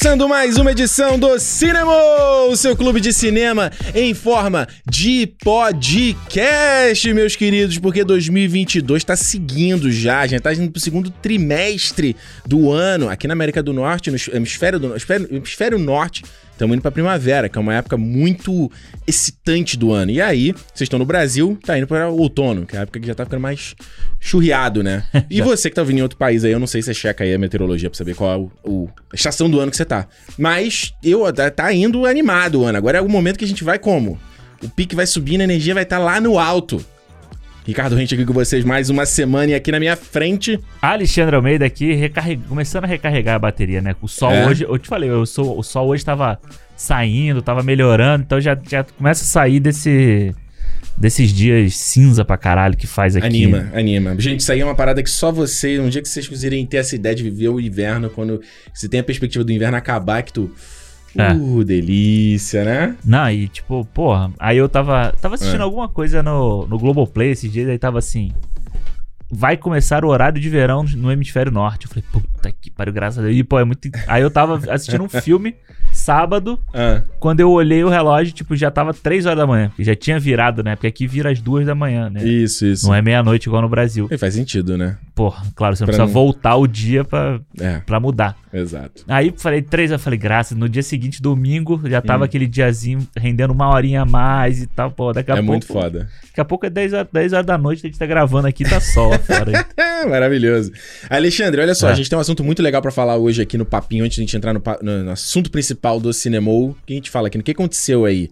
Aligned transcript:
Começando 0.00 0.28
mais 0.28 0.56
uma 0.56 0.70
edição 0.70 1.18
do 1.18 1.40
Cinema, 1.40 1.92
o 2.48 2.54
seu 2.54 2.76
clube 2.76 3.00
de 3.00 3.12
cinema 3.12 3.72
em 3.92 4.14
forma 4.14 4.68
de 4.88 5.26
podcast, 5.42 7.12
meus 7.12 7.34
queridos, 7.34 7.78
porque 7.78 8.04
2022 8.04 9.02
tá 9.02 9.16
seguindo 9.16 9.90
já, 9.90 10.24
já 10.24 10.38
tá 10.38 10.54
indo 10.54 10.70
pro 10.70 10.80
segundo 10.80 11.10
trimestre 11.10 12.14
do 12.46 12.70
ano, 12.70 13.08
aqui 13.08 13.26
na 13.26 13.32
América 13.32 13.60
do 13.60 13.72
Norte, 13.72 14.08
no 14.08 14.16
hemisfério, 14.32 14.78
do, 14.78 14.92
hemisfério, 14.92 15.28
hemisfério 15.32 15.78
norte, 15.80 16.22
Estamos 16.58 16.74
indo 16.74 16.82
pra 16.82 16.90
primavera, 16.90 17.48
que 17.48 17.56
é 17.56 17.60
uma 17.60 17.76
época 17.76 17.96
muito 17.96 18.68
excitante 19.06 19.78
do 19.78 19.92
ano. 19.92 20.10
E 20.10 20.20
aí, 20.20 20.50
vocês 20.50 20.80
estão 20.80 20.98
no 20.98 21.04
Brasil, 21.04 21.56
tá 21.64 21.78
indo 21.78 21.86
para 21.86 22.10
o 22.10 22.18
outono, 22.18 22.66
que 22.66 22.74
é 22.74 22.80
a 22.80 22.82
época 22.82 22.98
que 22.98 23.06
já 23.06 23.14
tá 23.14 23.24
ficando 23.24 23.42
mais 23.42 23.76
churriado, 24.18 24.82
né? 24.82 25.04
E 25.30 25.40
você 25.40 25.70
que 25.70 25.76
tá 25.76 25.84
vindo 25.84 25.98
em 25.98 26.02
outro 26.02 26.18
país 26.18 26.42
aí, 26.42 26.50
eu 26.50 26.58
não 26.58 26.66
sei 26.66 26.82
se 26.82 26.86
você 26.86 26.94
checa 26.94 27.22
aí 27.22 27.32
a 27.32 27.38
meteorologia 27.38 27.88
pra 27.88 27.96
saber 27.96 28.16
qual 28.16 28.32
é 28.32 28.36
o, 28.36 28.50
o 28.64 28.88
a 29.12 29.14
estação 29.14 29.48
do 29.48 29.60
ano 29.60 29.70
que 29.70 29.76
você 29.76 29.84
tá. 29.84 30.08
Mas 30.36 30.92
eu 31.00 31.32
tá, 31.32 31.48
tá 31.48 31.72
indo 31.72 32.04
animado 32.04 32.62
o 32.62 32.64
ano. 32.64 32.76
Agora 32.76 32.98
é 32.98 33.00
o 33.00 33.08
momento 33.08 33.38
que 33.38 33.44
a 33.44 33.48
gente 33.48 33.62
vai 33.62 33.78
como? 33.78 34.18
O 34.60 34.68
pique 34.68 34.96
vai 34.96 35.06
subindo, 35.06 35.42
a 35.42 35.44
energia 35.44 35.74
vai 35.74 35.84
estar 35.84 35.98
tá 35.98 36.02
lá 36.02 36.20
no 36.20 36.40
alto. 36.40 36.84
Ricardo 37.68 37.94
Rente 37.96 38.14
aqui 38.14 38.24
com 38.24 38.32
vocês 38.32 38.64
mais 38.64 38.88
uma 38.88 39.04
semana 39.04 39.52
e 39.52 39.54
aqui 39.54 39.70
na 39.70 39.78
minha 39.78 39.94
frente. 39.94 40.58
Alexandre 40.80 41.36
Almeida 41.36 41.66
aqui, 41.66 41.92
recarreg... 41.92 42.40
começando 42.48 42.84
a 42.84 42.86
recarregar 42.86 43.34
a 43.34 43.38
bateria, 43.38 43.82
né? 43.82 43.94
O 44.00 44.08
sol 44.08 44.32
é. 44.32 44.46
hoje, 44.46 44.64
eu 44.64 44.78
te 44.78 44.88
falei, 44.88 45.10
eu 45.10 45.26
sou, 45.26 45.58
o 45.58 45.62
sol 45.62 45.88
hoje 45.88 46.02
tava 46.02 46.40
saindo, 46.74 47.42
tava 47.42 47.62
melhorando, 47.62 48.24
então 48.24 48.40
já, 48.40 48.58
já 48.66 48.84
começa 48.84 49.22
a 49.22 49.26
sair 49.26 49.60
desse 49.60 50.34
desses 50.96 51.30
dias 51.30 51.76
cinza 51.76 52.24
pra 52.24 52.38
caralho 52.38 52.74
que 52.74 52.86
faz 52.86 53.16
aqui. 53.16 53.26
Anima, 53.26 53.70
anima. 53.74 54.18
Gente, 54.18 54.40
isso 54.40 54.50
aí 54.50 54.60
é 54.60 54.64
uma 54.64 54.74
parada 54.74 55.02
que 55.02 55.10
só 55.10 55.30
você, 55.30 55.78
um 55.78 55.90
dia 55.90 56.00
que 56.00 56.08
vocês 56.08 56.26
conseguirem 56.26 56.64
ter 56.64 56.78
essa 56.78 56.96
ideia 56.96 57.14
de 57.14 57.22
viver 57.22 57.48
o 57.48 57.60
inverno, 57.60 58.08
quando 58.08 58.40
você 58.72 58.88
tem 58.88 59.00
a 59.00 59.04
perspectiva 59.04 59.44
do 59.44 59.52
inverno 59.52 59.76
acabar, 59.76 60.22
que 60.22 60.32
tu 60.32 60.50
é. 61.18 61.32
Uh, 61.34 61.64
delícia, 61.64 62.64
né? 62.64 62.96
Não, 63.04 63.30
e 63.30 63.48
tipo, 63.48 63.84
porra, 63.92 64.30
aí 64.38 64.56
eu 64.56 64.68
tava, 64.68 65.12
tava 65.20 65.34
assistindo 65.34 65.60
é. 65.60 65.64
alguma 65.64 65.88
coisa 65.88 66.22
no, 66.22 66.66
no 66.66 66.78
Globoplay 66.78 67.30
esses 67.30 67.50
dias, 67.50 67.68
aí 67.68 67.78
tava 67.78 67.98
assim. 67.98 68.32
Vai 69.30 69.56
começar 69.56 70.04
o 70.04 70.08
horário 70.08 70.40
de 70.40 70.48
verão 70.48 70.84
no 70.84 71.12
hemisfério 71.12 71.52
norte. 71.52 71.84
Eu 71.84 71.90
falei, 71.90 72.04
puta 72.10 72.37
que 72.52 72.70
pariu, 72.70 72.92
graças 72.92 73.18
a 73.18 73.22
Deus. 73.22 73.36
E, 73.36 73.44
pô, 73.44 73.58
é 73.58 73.64
muito. 73.64 73.88
Aí 74.06 74.22
eu 74.22 74.30
tava 74.30 74.60
assistindo 74.72 75.04
um 75.04 75.08
filme 75.08 75.54
sábado, 75.92 76.58
ah. 76.74 77.02
quando 77.18 77.40
eu 77.40 77.50
olhei 77.50 77.82
o 77.82 77.88
relógio, 77.88 78.32
tipo, 78.32 78.54
já 78.56 78.70
tava 78.70 78.92
3 78.94 79.26
horas 79.26 79.38
da 79.38 79.46
manhã. 79.46 79.70
Já 79.78 79.94
tinha 79.94 80.18
virado, 80.18 80.62
né? 80.62 80.76
Porque 80.76 80.86
aqui 80.86 81.06
vira 81.06 81.30
às 81.30 81.40
2 81.40 81.66
da 81.66 81.74
manhã, 81.74 82.10
né? 82.10 82.22
Isso, 82.24 82.66
isso. 82.66 82.86
Não 82.86 82.94
é 82.94 83.02
meia-noite 83.02 83.48
igual 83.48 83.62
no 83.62 83.68
Brasil. 83.68 84.08
E 84.10 84.18
faz 84.18 84.34
sentido, 84.34 84.76
né? 84.76 84.96
Porra, 85.14 85.42
claro, 85.54 85.74
você 85.74 85.82
não 85.82 85.86
pra 85.86 85.96
precisa 85.96 86.06
não... 86.06 86.12
voltar 86.12 86.56
o 86.56 86.66
dia 86.66 87.04
pra, 87.04 87.40
é. 87.58 87.80
Pra 87.80 87.98
mudar. 87.98 88.36
Exato. 88.52 89.04
Aí 89.08 89.32
falei 89.36 89.62
3, 89.62 89.90
eu 89.90 89.98
falei, 89.98 90.18
graças. 90.18 90.56
No 90.56 90.68
dia 90.68 90.82
seguinte, 90.82 91.20
domingo, 91.20 91.80
já 91.84 92.00
tava 92.00 92.22
hum. 92.22 92.24
aquele 92.24 92.46
diazinho 92.46 93.06
rendendo 93.16 93.52
uma 93.52 93.68
horinha 93.68 94.02
a 94.02 94.06
mais 94.06 94.62
e 94.62 94.66
tal. 94.66 94.90
Pô, 94.90 95.12
daqui 95.12 95.30
a 95.30 95.34
é 95.34 95.36
pouco. 95.36 95.50
É 95.50 95.52
muito 95.52 95.66
foda. 95.66 96.08
Daqui 96.22 96.40
a 96.40 96.44
pouco 96.44 96.66
é 96.66 96.70
10 96.70 96.92
horas, 96.92 97.08
10 97.12 97.32
horas 97.32 97.46
da 97.46 97.58
noite, 97.58 97.84
a 97.84 97.88
gente 97.88 97.98
tá 97.98 98.06
gravando 98.06 98.46
aqui, 98.46 98.64
tá 98.64 98.80
sol 98.80 99.12
fora. 99.18 99.66
Maravilhoso. 100.08 100.72
Alexandre, 101.10 101.60
olha 101.60 101.74
só, 101.74 101.88
é. 101.88 101.92
a 101.92 101.94
gente 101.94 102.08
tem 102.08 102.16
um 102.16 102.20
assunto 102.20 102.37
muito 102.44 102.62
legal 102.62 102.80
para 102.80 102.90
falar 102.90 103.16
hoje 103.16 103.42
aqui 103.42 103.56
no 103.58 103.64
papinho, 103.64 104.04
antes 104.04 104.16
de 104.16 104.22
a 104.22 104.24
gente 104.24 104.36
entrar 104.36 104.52
no, 104.52 104.62
no, 104.82 105.04
no 105.04 105.10
assunto 105.10 105.50
principal 105.50 106.00
do 106.00 106.12
Cinemou. 106.12 106.76
Que 106.86 106.94
a 106.94 106.96
gente 106.96 107.10
fala 107.10 107.28
aqui, 107.28 107.38
o 107.38 107.42
que 107.42 107.52
aconteceu 107.52 108.04
aí? 108.04 108.30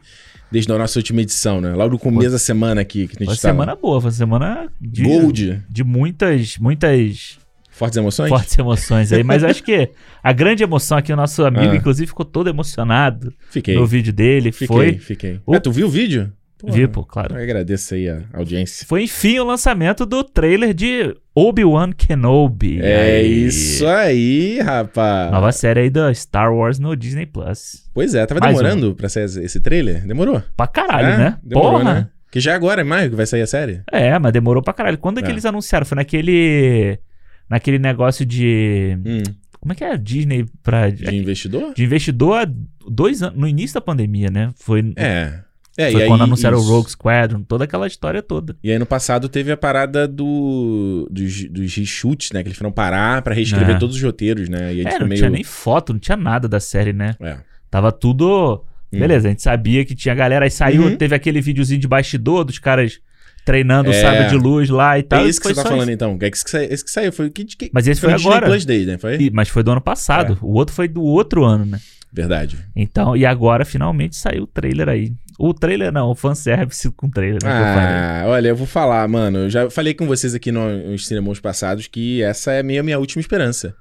desde 0.48 0.70
a 0.70 0.78
nossa 0.78 0.96
última 0.96 1.22
edição, 1.22 1.60
né? 1.60 1.74
Lá 1.74 1.88
no 1.88 1.98
começo 1.98 2.30
da 2.30 2.38
semana 2.38 2.80
aqui. 2.80 3.08
Que 3.08 3.16
a 3.16 3.26
gente 3.26 3.40
foi 3.40 3.50
uma 3.50 3.54
semana 3.54 3.74
boa, 3.74 4.00
foi 4.00 4.10
uma 4.10 4.16
semana 4.16 4.68
de, 4.80 5.02
Gold. 5.02 5.60
de 5.68 5.82
muitas, 5.82 6.56
muitas 6.56 7.36
Fortes 7.76 7.98
emoções? 7.98 8.30
Fortes 8.30 8.58
emoções 8.58 9.12
aí. 9.12 9.22
Mas 9.22 9.44
acho 9.44 9.62
que 9.62 9.90
a 10.22 10.32
grande 10.32 10.62
emoção 10.62 10.96
aqui, 10.96 11.12
o 11.12 11.16
nosso 11.16 11.44
amigo, 11.44 11.72
ah. 11.72 11.76
inclusive, 11.76 12.06
ficou 12.06 12.24
todo 12.24 12.48
emocionado 12.48 13.34
fiquei. 13.50 13.74
no 13.74 13.86
vídeo 13.86 14.14
dele. 14.14 14.50
Fiquei, 14.50 14.66
foi. 14.66 14.98
Fiquei. 14.98 15.40
O... 15.44 15.54
É, 15.54 15.60
tu 15.60 15.70
viu 15.70 15.86
o 15.86 15.90
vídeo? 15.90 16.32
Pô, 16.58 16.72
Vi, 16.72 16.88
pô, 16.88 17.04
claro. 17.04 17.36
Eu 17.36 17.42
agradeço 17.42 17.94
aí 17.94 18.08
a 18.08 18.22
audiência. 18.32 18.86
Foi, 18.86 19.02
enfim, 19.02 19.38
o 19.38 19.44
lançamento 19.44 20.06
do 20.06 20.24
trailer 20.24 20.72
de 20.72 21.14
Obi-Wan 21.34 21.92
Kenobi. 21.92 22.80
É 22.80 23.18
aí. 23.18 23.46
isso 23.46 23.86
aí, 23.86 24.58
rapaz. 24.60 25.30
Nova 25.30 25.52
série 25.52 25.80
aí 25.80 25.90
da 25.90 26.12
Star 26.14 26.54
Wars 26.54 26.78
no 26.78 26.96
Disney 26.96 27.26
Plus. 27.26 27.88
Pois 27.92 28.14
é, 28.14 28.24
tava 28.24 28.40
Mais 28.40 28.56
demorando 28.56 28.92
um. 28.92 28.94
pra 28.94 29.08
sair 29.08 29.24
esse 29.24 29.60
trailer? 29.60 30.06
Demorou? 30.06 30.42
Pra 30.56 30.66
caralho, 30.66 31.08
é, 31.08 31.18
né? 31.18 31.38
Demorou, 31.42 31.72
Porra. 31.80 31.94
né? 31.94 32.08
Que 32.30 32.40
já 32.40 32.52
é 32.52 32.54
agora, 32.54 32.80
é 32.80 32.84
maio 32.84 33.10
que 33.10 33.16
vai 33.16 33.26
sair 33.26 33.42
a 33.42 33.46
série. 33.46 33.82
É, 33.92 34.18
mas 34.18 34.32
demorou 34.32 34.62
pra 34.62 34.72
caralho. 34.72 34.98
Quando 34.98 35.18
é 35.18 35.22
que 35.22 35.28
é. 35.28 35.32
eles 35.32 35.44
anunciaram? 35.44 35.84
Foi 35.86 35.96
naquele 35.96 36.98
naquele 37.48 37.78
negócio 37.78 38.24
de. 38.24 38.96
Hum. 39.04 39.22
Como 39.60 39.72
é 39.72 39.76
que 39.76 39.84
é 39.84 39.96
Disney 39.96 40.46
pra. 40.62 40.90
De 40.90 41.14
investidor? 41.14 41.74
De 41.74 41.84
investidor 41.84 42.50
dois 42.88 43.22
anos. 43.22 43.38
No 43.38 43.48
início 43.48 43.74
da 43.74 43.80
pandemia, 43.80 44.30
né? 44.30 44.50
Foi. 44.56 44.92
É. 44.96 45.40
É, 45.78 45.90
Foi 45.90 46.06
quando 46.06 46.22
aí, 46.22 46.26
anunciaram 46.26 46.58
isso. 46.58 46.66
o 46.66 46.70
Rogue 46.70 46.90
Squadron, 46.90 47.42
toda 47.42 47.64
aquela 47.64 47.86
história 47.86 48.22
toda. 48.22 48.56
E 48.64 48.70
aí 48.70 48.78
no 48.78 48.86
passado 48.86 49.28
teve 49.28 49.52
a 49.52 49.56
parada 49.56 50.08
do, 50.08 51.06
dos, 51.10 51.44
dos 51.50 51.74
reshoots, 51.74 52.30
né? 52.32 52.42
Que 52.42 52.48
eles 52.48 52.58
foram 52.58 52.72
parar 52.72 53.20
para 53.22 53.34
reescrever 53.34 53.76
é. 53.76 53.78
todos 53.78 53.96
os 53.96 54.02
roteiros, 54.02 54.48
né? 54.48 54.74
E 54.74 54.80
aí, 54.80 54.86
é, 54.86 54.88
tipo, 54.88 55.00
não 55.00 55.08
meio... 55.08 55.18
tinha 55.18 55.30
nem 55.30 55.44
foto, 55.44 55.92
não 55.92 56.00
tinha 56.00 56.16
nada 56.16 56.48
da 56.48 56.60
série, 56.60 56.92
né? 56.92 57.14
É. 57.20 57.36
Tava 57.70 57.92
tudo... 57.92 58.64
Hum. 58.92 58.98
Beleza, 59.00 59.28
a 59.28 59.30
gente 59.30 59.42
sabia 59.42 59.84
que 59.84 59.94
tinha 59.94 60.14
galera. 60.14 60.46
Aí 60.46 60.50
saiu, 60.50 60.84
uhum. 60.84 60.96
teve 60.96 61.14
aquele 61.14 61.40
videozinho 61.40 61.80
de 61.80 61.88
bastidor 61.88 62.44
dos 62.44 62.58
caras 62.58 63.00
treinando 63.44 63.92
é. 63.92 63.96
o 63.96 64.00
sábio 64.00 64.28
de 64.28 64.36
luz 64.36 64.68
lá 64.68 64.98
e 64.98 65.02
tal. 65.02 65.20
É 65.20 65.28
isso 65.28 65.40
que 65.40 65.46
você 65.46 65.54
tá 65.54 65.62
falando 65.62 65.82
isso. 65.82 65.92
então. 65.92 66.18
É 66.20 66.28
esse 66.28 66.44
que, 66.44 66.50
saiu, 66.50 66.68
esse 66.72 66.84
que 66.84 66.90
saiu. 66.90 67.12
Foi 67.12 67.26
o 67.26 67.30
que, 67.30 67.44
que 67.44 67.70
Mas 67.72 67.86
esse 67.86 68.00
foi, 68.00 68.10
foi 68.10 68.20
agora. 68.20 68.58
Day, 68.58 68.86
né? 68.86 68.98
Foi? 68.98 69.16
E, 69.16 69.30
mas 69.30 69.48
foi 69.48 69.62
do 69.62 69.70
ano 69.70 69.80
passado. 69.80 70.38
É. 70.40 70.44
O 70.44 70.52
outro 70.52 70.74
foi 70.74 70.88
do 70.88 71.02
outro 71.02 71.44
ano, 71.44 71.64
né? 71.64 71.80
Verdade. 72.12 72.58
Então, 72.74 73.16
e 73.16 73.26
agora 73.26 73.64
finalmente 73.64 74.16
saiu 74.16 74.44
o 74.44 74.46
trailer 74.46 74.88
aí. 74.88 75.12
O 75.38 75.52
trailer 75.52 75.92
não, 75.92 76.10
o 76.10 76.14
fanservice 76.14 76.90
com 76.92 77.10
trailer. 77.10 77.42
Né, 77.44 77.50
ah, 77.50 78.22
eu 78.24 78.30
olha, 78.30 78.48
eu 78.48 78.56
vou 78.56 78.66
falar, 78.66 79.06
mano. 79.06 79.40
Eu 79.40 79.50
já 79.50 79.68
falei 79.68 79.92
com 79.92 80.06
vocês 80.06 80.34
aqui 80.34 80.50
nos 80.50 81.06
cinemas 81.06 81.40
passados 81.40 81.86
que 81.86 82.22
essa 82.22 82.52
é 82.52 82.60
a 82.60 82.62
minha, 82.62 82.82
minha 82.82 82.98
última 82.98 83.20
esperança. 83.20 83.74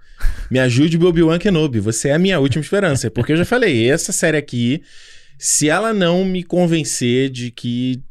Me 0.51 0.59
ajude, 0.59 0.97
Obi-Wan 0.97 1.39
Kenobi. 1.39 1.79
Você 1.79 2.09
é 2.09 2.13
a 2.13 2.19
minha 2.19 2.39
última 2.39 2.61
esperança. 2.61 3.09
Porque 3.09 3.31
eu 3.31 3.37
já 3.37 3.45
falei, 3.45 3.89
essa 3.89 4.11
série 4.11 4.37
aqui, 4.37 4.81
se 5.37 5.69
ela 5.69 5.93
não 5.93 6.25
me 6.25 6.43
convencer 6.43 7.29
de 7.29 7.51
que 7.51 8.03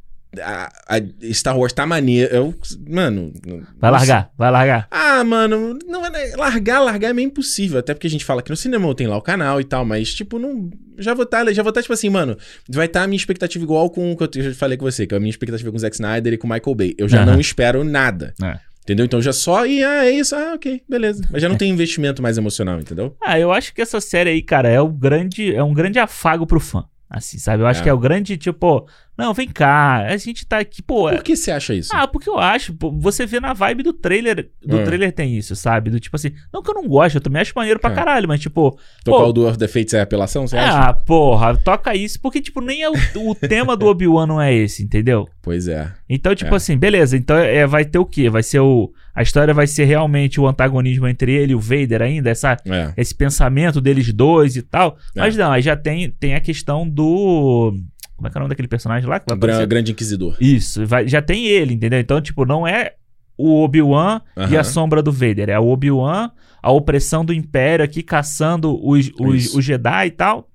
a, 0.42 0.72
a 0.88 1.32
Star 1.32 1.58
Wars 1.58 1.72
tá 1.72 1.86
maneiro. 1.86 2.34
Eu, 2.34 2.54
mano. 2.88 3.32
Vai 3.78 3.90
largar, 3.90 4.30
vai 4.36 4.50
largar. 4.50 4.88
Ah, 4.90 5.22
mano, 5.24 5.78
não, 5.86 6.02
largar, 6.36 6.80
largar 6.80 7.10
é 7.10 7.12
meio 7.12 7.26
impossível. 7.26 7.78
Até 7.78 7.94
porque 7.94 8.06
a 8.06 8.10
gente 8.10 8.24
fala 8.24 8.42
que 8.42 8.50
no 8.50 8.56
cinema 8.56 8.94
tem 8.94 9.06
lá 9.06 9.16
o 9.16 9.22
canal 9.22 9.60
e 9.60 9.64
tal, 9.64 9.84
mas, 9.84 10.14
tipo, 10.14 10.38
não. 10.38 10.70
Já 10.98 11.12
vou 11.12 11.24
estar, 11.24 11.44
tá, 11.44 11.52
já 11.52 11.62
vou 11.62 11.70
estar, 11.70 11.80
tá, 11.80 11.82
tipo 11.82 11.92
assim, 11.92 12.08
mano, 12.08 12.36
vai 12.68 12.86
estar 12.86 13.00
tá 13.00 13.04
a 13.04 13.08
minha 13.08 13.16
expectativa 13.16 13.64
igual 13.64 13.90
com 13.90 14.12
o 14.12 14.16
que 14.16 14.38
eu 14.38 14.42
já 14.42 14.54
falei 14.54 14.76
com 14.76 14.84
você, 14.84 15.06
que 15.06 15.14
é 15.14 15.16
a 15.16 15.20
minha 15.20 15.30
expectativa 15.30 15.70
com 15.70 15.76
o 15.76 15.80
Zack 15.80 15.94
Snyder 15.96 16.32
e 16.32 16.38
com 16.38 16.46
o 16.46 16.50
Michael 16.50 16.74
Bay. 16.74 16.94
Eu 16.96 17.08
já 17.08 17.20
uhum. 17.20 17.32
não 17.32 17.40
espero 17.40 17.82
nada. 17.82 18.32
É. 18.42 18.58
Entendeu? 18.84 19.06
Então 19.06 19.20
já 19.20 19.32
só 19.32 19.64
e 19.64 19.82
ah, 19.82 20.04
é 20.04 20.10
isso, 20.10 20.36
ah, 20.36 20.52
ok, 20.54 20.82
beleza. 20.86 21.26
Mas 21.30 21.40
já 21.40 21.48
não 21.48 21.56
tem 21.56 21.70
investimento 21.70 22.20
mais 22.20 22.36
emocional, 22.36 22.78
entendeu? 22.78 23.16
Ah, 23.24 23.38
eu 23.40 23.50
acho 23.50 23.72
que 23.74 23.80
essa 23.80 23.98
série 23.98 24.28
aí, 24.28 24.42
cara, 24.42 24.68
é 24.68 24.78
o 24.78 24.88
grande, 24.88 25.54
é 25.54 25.64
um 25.64 25.72
grande 25.72 25.98
afago 25.98 26.46
pro 26.46 26.60
fã. 26.60 26.84
Assim, 27.08 27.38
sabe? 27.38 27.62
Eu 27.62 27.66
acho 27.66 27.80
é. 27.80 27.82
que 27.84 27.88
é 27.88 27.92
o 27.92 27.98
grande, 27.98 28.36
tipo, 28.36 28.86
não, 29.16 29.32
vem 29.32 29.48
cá, 29.48 30.06
a 30.06 30.16
gente 30.16 30.44
tá 30.44 30.58
aqui, 30.58 30.82
pô. 30.82 31.08
Por 31.08 31.22
que 31.22 31.36
você 31.36 31.52
acha 31.52 31.72
isso? 31.72 31.90
Ah, 31.94 32.06
porque 32.06 32.28
eu 32.28 32.38
acho, 32.38 32.74
pô, 32.74 32.90
você 32.90 33.24
vê 33.24 33.38
na 33.38 33.52
vibe 33.52 33.84
do 33.84 33.92
trailer, 33.92 34.50
do 34.60 34.80
é. 34.80 34.84
trailer 34.84 35.12
tem 35.12 35.36
isso, 35.36 35.54
sabe? 35.54 35.88
Do 35.88 36.00
tipo 36.00 36.16
assim, 36.16 36.32
não 36.52 36.62
que 36.62 36.70
eu 36.70 36.74
não 36.74 36.88
gosto, 36.88 37.16
eu 37.16 37.20
também 37.20 37.40
acho 37.40 37.52
maneiro 37.54 37.78
pra 37.78 37.92
é. 37.92 37.94
caralho, 37.94 38.26
mas 38.26 38.40
tipo. 38.40 38.76
Tocar 39.04 39.26
o 39.26 39.32
do 39.32 39.46
of 39.46 39.56
the 39.56 39.68
Fates 39.68 39.94
é 39.94 40.00
apelação, 40.00 40.46
você 40.46 40.56
acha? 40.56 40.88
Ah, 40.88 40.92
porra, 40.92 41.56
toca 41.56 41.94
isso, 41.94 42.20
porque, 42.20 42.40
tipo, 42.40 42.60
nem 42.60 42.82
é 42.82 42.90
o, 42.90 42.94
o 43.16 43.34
tema 43.36 43.76
do 43.76 43.86
Obi-Wan 43.86 44.26
não 44.26 44.42
é 44.42 44.52
esse, 44.52 44.82
entendeu? 44.82 45.28
Pois 45.40 45.68
é. 45.68 45.92
Então, 46.08 46.34
tipo 46.34 46.52
é. 46.52 46.56
assim, 46.56 46.76
beleza, 46.76 47.16
então 47.16 47.36
é, 47.36 47.66
vai 47.66 47.84
ter 47.84 47.98
o 47.98 48.06
quê? 48.06 48.28
Vai 48.28 48.42
ser 48.42 48.60
o. 48.60 48.92
A 49.14 49.22
história 49.22 49.54
vai 49.54 49.68
ser 49.68 49.84
realmente 49.84 50.40
o 50.40 50.46
antagonismo 50.48 51.06
entre 51.06 51.32
ele 51.32 51.52
e 51.52 51.54
o 51.54 51.60
Vader 51.60 52.02
ainda, 52.02 52.30
essa, 52.30 52.56
é. 52.66 52.92
esse 52.96 53.14
pensamento 53.14 53.80
deles 53.80 54.12
dois 54.12 54.56
e 54.56 54.62
tal. 54.62 54.96
Mas 55.14 55.36
não, 55.36 55.52
aí 55.52 55.62
já 55.62 55.76
tem, 55.76 56.10
tem 56.10 56.34
a 56.34 56.40
questão 56.40 56.88
do 56.88 57.72
como 58.16 58.28
é 58.28 58.30
que 58.30 58.36
é 58.36 58.38
o 58.38 58.42
nome 58.42 58.50
daquele 58.50 58.68
personagem 58.68 59.08
lá? 59.08 59.18
Que 59.18 59.26
vai 59.28 59.38
Gra 59.38 59.66
Grande 59.66 59.92
Inquisidor. 59.92 60.36
Isso, 60.40 60.86
vai, 60.86 61.08
já 61.08 61.20
tem 61.20 61.46
ele, 61.46 61.74
entendeu? 61.74 61.98
Então, 61.98 62.20
tipo, 62.20 62.44
não 62.44 62.66
é 62.66 62.94
o 63.36 63.62
Obi-Wan 63.62 64.20
e 64.50 64.56
a 64.56 64.64
sombra 64.64 65.02
do 65.02 65.12
Vader. 65.12 65.50
É 65.50 65.58
o 65.58 65.66
Obi-Wan, 65.66 66.30
a 66.62 66.70
opressão 66.70 67.24
do 67.24 67.32
Império 67.32 67.84
aqui 67.84 68.02
caçando 68.02 68.78
os, 68.86 69.10
os, 69.18 69.54
os 69.54 69.64
Jedi 69.64 70.06
e 70.06 70.10
tal. 70.10 70.48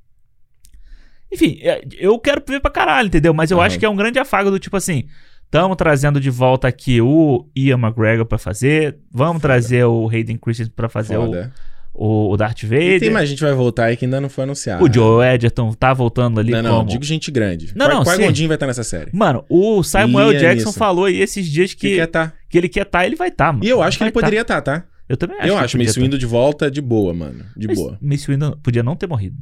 Enfim, 1.31 1.59
é, 1.61 1.83
eu 1.97 2.17
quero 2.17 2.41
ver 2.47 2.59
pra 2.59 2.71
caralho, 2.71 3.07
entendeu? 3.07 3.33
Mas 3.33 3.51
eu 3.51 3.57
uhum. 3.57 3.63
acho 3.63 3.77
que 3.77 3.85
é 3.85 3.89
um 3.89 3.95
grande 3.95 4.17
afago 4.17 4.49
do 4.49 4.59
tipo 4.59 4.75
assim. 4.75 5.05
Estamos 5.45 5.77
trazendo 5.77 6.19
de 6.19 6.29
volta 6.29 6.67
aqui 6.67 7.01
o 7.01 7.47
Ian 7.55 7.77
McGregor 7.79 8.25
para 8.25 8.37
fazer. 8.37 8.97
Vamos 9.11 9.41
Foda. 9.41 9.53
trazer 9.53 9.83
o 9.83 10.07
Hayden 10.07 10.37
Christensen 10.37 10.73
para 10.75 10.87
fazer 10.87 11.15
Foda. 11.15 11.53
o 11.55 11.78
o, 11.99 12.31
o 12.31 12.37
Darth 12.37 12.63
Vader. 12.63 12.95
E 12.95 12.99
tem 12.99 13.09
mais 13.09 13.27
gente 13.27 13.41
vai 13.41 13.53
voltar 13.53 13.85
aí 13.85 13.97
que 13.97 14.05
ainda 14.05 14.21
não 14.21 14.29
foi 14.29 14.45
anunciado. 14.45 14.81
O 14.81 14.91
Joe 14.91 15.25
Edgerton 15.27 15.73
tá 15.73 15.93
voltando 15.93 16.39
ali 16.39 16.53
Não, 16.53 16.61
não, 16.61 16.77
como... 16.77 16.89
digo 16.89 17.03
gente 17.03 17.29
grande. 17.29 17.73
Não, 17.75 17.89
não, 17.89 18.03
Qual 18.05 18.15
vai 18.15 18.31
estar 18.31 18.65
nessa 18.65 18.85
série? 18.85 19.11
Mano, 19.13 19.43
o 19.49 19.83
Samuel 19.83 20.31
Jackson 20.33 20.71
falou 20.71 21.05
aí 21.05 21.19
esses 21.19 21.45
dias 21.45 21.73
que, 21.73 21.89
que, 21.89 21.95
quer 21.97 22.07
tá. 22.07 22.31
que 22.47 22.57
ele 22.57 22.69
quer 22.69 22.83
estar, 22.83 22.99
tá, 22.99 23.05
ele 23.05 23.17
vai 23.17 23.27
estar, 23.27 23.47
tá, 23.47 23.51
mano. 23.51 23.65
E 23.65 23.69
eu 23.69 23.81
acho 23.81 23.97
que 23.97 24.03
ele 24.05 24.11
tá. 24.11 24.19
poderia 24.19 24.41
estar, 24.41 24.61
tá. 24.61 24.79
tá? 24.79 24.85
Eu 25.09 25.17
também 25.17 25.37
acho. 25.39 25.47
Eu 25.47 25.57
acho 25.57 25.77
Mace 25.77 25.93
ter- 25.93 26.01
Windu 26.01 26.17
de 26.17 26.25
volta 26.25 26.71
de 26.71 26.81
boa, 26.81 27.13
mano. 27.13 27.43
De 27.57 27.67
Mas 27.67 27.77
boa. 27.77 27.97
Mace 28.01 28.27
Windu 28.31 28.57
podia 28.63 28.81
não 28.81 28.95
ter 28.95 29.07
morrido. 29.07 29.35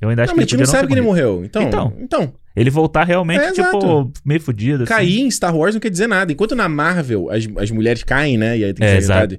Eu 0.00 0.08
ainda 0.08 0.22
acho 0.22 0.30
Não, 0.30 0.34
que 0.34 0.40
mas 0.40 0.44
a 0.44 0.46
ele 0.46 0.50
gente 0.50 0.58
não 0.60 0.66
sabe 0.72 0.86
que 0.88 0.94
ele 0.94 1.00
morreu. 1.00 1.42
Então, 1.44 1.62
Então. 1.62 1.92
então, 2.00 2.32
Ele 2.56 2.70
voltar 2.70 3.04
realmente, 3.04 3.40
É, 3.40 3.52
tipo, 3.52 4.12
meio 4.24 4.40
fudido. 4.40 4.82
assim. 4.84 4.92
cair 4.92 5.20
em 5.20 5.30
Star 5.30 5.56
Wars 5.56 5.74
não 5.74 5.80
quer 5.80 5.90
dizer 5.90 6.06
nada. 6.08 6.32
Enquanto 6.32 6.54
na 6.56 6.68
Marvel 6.68 7.30
as, 7.30 7.48
as 7.56 7.70
mulheres 7.70 8.02
caem, 8.02 8.36
né? 8.38 8.58
E 8.58 8.64
aí 8.64 8.72
tem 8.74 8.84
que 8.84 8.84
É, 8.84 8.90
ser 8.92 8.98
exato. 8.98 9.38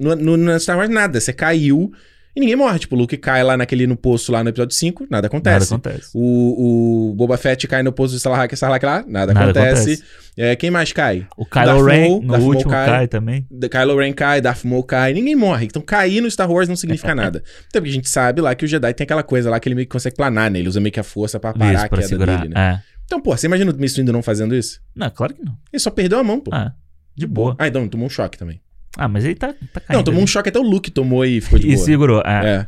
No, 0.00 0.14
no, 0.16 0.36
no 0.36 0.60
Star 0.60 0.76
Wars 0.76 0.88
nada. 0.90 1.20
Você 1.20 1.32
caiu 1.32 1.92
e 2.38 2.40
ninguém 2.40 2.56
morre. 2.56 2.78
Tipo, 2.78 2.94
o 2.94 2.98
Luke 2.98 3.16
cai 3.16 3.42
lá 3.42 3.56
naquele 3.56 3.86
no 3.86 3.96
poço 3.96 4.30
lá 4.32 4.42
no 4.44 4.48
episódio 4.50 4.74
5, 4.74 5.02
nada 5.04 5.16
Nada 5.16 5.26
acontece. 5.26 5.74
acontece. 5.74 6.10
O, 6.14 7.10
o 7.10 7.14
Boba 7.14 7.36
Fett 7.36 7.66
cai 7.66 7.82
no 7.82 7.92
poço 7.92 8.14
do 8.14 8.20
Sarlacc, 8.20 8.54
Sarlacc 8.56 8.84
lá, 8.86 9.04
nada, 9.06 9.34
Nada 9.34 9.50
acontece. 9.50 9.92
acontece. 9.92 10.04
É, 10.36 10.54
quem 10.54 10.70
mais 10.70 10.92
cai? 10.92 11.26
O 11.36 11.44
Kylo 11.44 11.66
Darth 11.66 11.84
Ren, 11.84 12.08
Maul- 12.08 12.22
no 12.22 12.28
Darth 12.28 12.42
último, 12.44 12.70
cai. 12.70 12.86
cai. 12.86 13.08
também. 13.08 13.46
Kylo 13.70 13.98
Ren 13.98 14.12
cai, 14.12 14.40
Darth 14.40 14.64
Maul 14.64 14.84
cai, 14.84 15.12
ninguém 15.12 15.34
morre. 15.34 15.66
Então 15.66 15.82
cair 15.82 16.20
no 16.20 16.30
Star 16.30 16.48
Wars 16.50 16.68
não 16.68 16.76
significa 16.76 17.12
nada. 17.16 17.42
Até 17.68 17.80
porque 17.80 17.90
a 17.90 17.94
gente 17.94 18.08
sabe 18.08 18.40
lá 18.40 18.54
que 18.54 18.64
o 18.64 18.68
Jedi 18.68 18.94
tem 18.94 19.04
aquela 19.04 19.24
coisa 19.24 19.50
lá 19.50 19.58
que 19.58 19.68
ele 19.68 19.74
meio 19.74 19.86
que 19.86 19.92
consegue 19.92 20.14
planar, 20.14 20.48
né? 20.50 20.60
Ele 20.60 20.68
usa 20.68 20.80
meio 20.80 20.92
que 20.92 21.00
a 21.00 21.02
força 21.02 21.40
pra 21.40 21.52
parar 21.52 21.82
a 21.84 21.88
queda 21.88 22.02
segurar. 22.02 22.36
dele, 22.42 22.54
né? 22.54 22.80
É. 22.84 22.98
Então, 23.04 23.20
pô, 23.20 23.36
você 23.36 23.46
imagina 23.46 23.72
o 23.72 23.80
Mace 23.80 23.96
Windu 23.96 24.12
não 24.12 24.22
fazendo 24.22 24.54
isso? 24.54 24.80
Não, 24.94 25.10
claro 25.10 25.34
que 25.34 25.42
não. 25.42 25.54
Ele 25.72 25.80
só 25.80 25.90
perdeu 25.90 26.18
a 26.18 26.22
mão, 26.22 26.38
pô. 26.40 26.50
Ah, 26.54 26.72
de 27.16 27.26
boa. 27.26 27.56
Ah, 27.58 27.66
então 27.66 27.88
tomou 27.88 28.06
um 28.06 28.10
choque 28.10 28.36
também. 28.38 28.60
Ah, 28.96 29.08
mas 29.08 29.24
ele 29.24 29.34
tá, 29.34 29.48
tá 29.72 29.80
caindo. 29.80 29.96
Não, 29.98 30.02
tomou 30.04 30.20
um 30.20 30.24
ali. 30.24 30.30
choque 30.30 30.48
até 30.48 30.58
o 30.58 30.62
Luke 30.62 30.90
tomou 30.90 31.24
e 31.24 31.40
ficou 31.40 31.58
de 31.58 31.68
E 31.68 31.74
boa. 31.74 31.84
segurou. 31.84 32.22
É. 32.24 32.66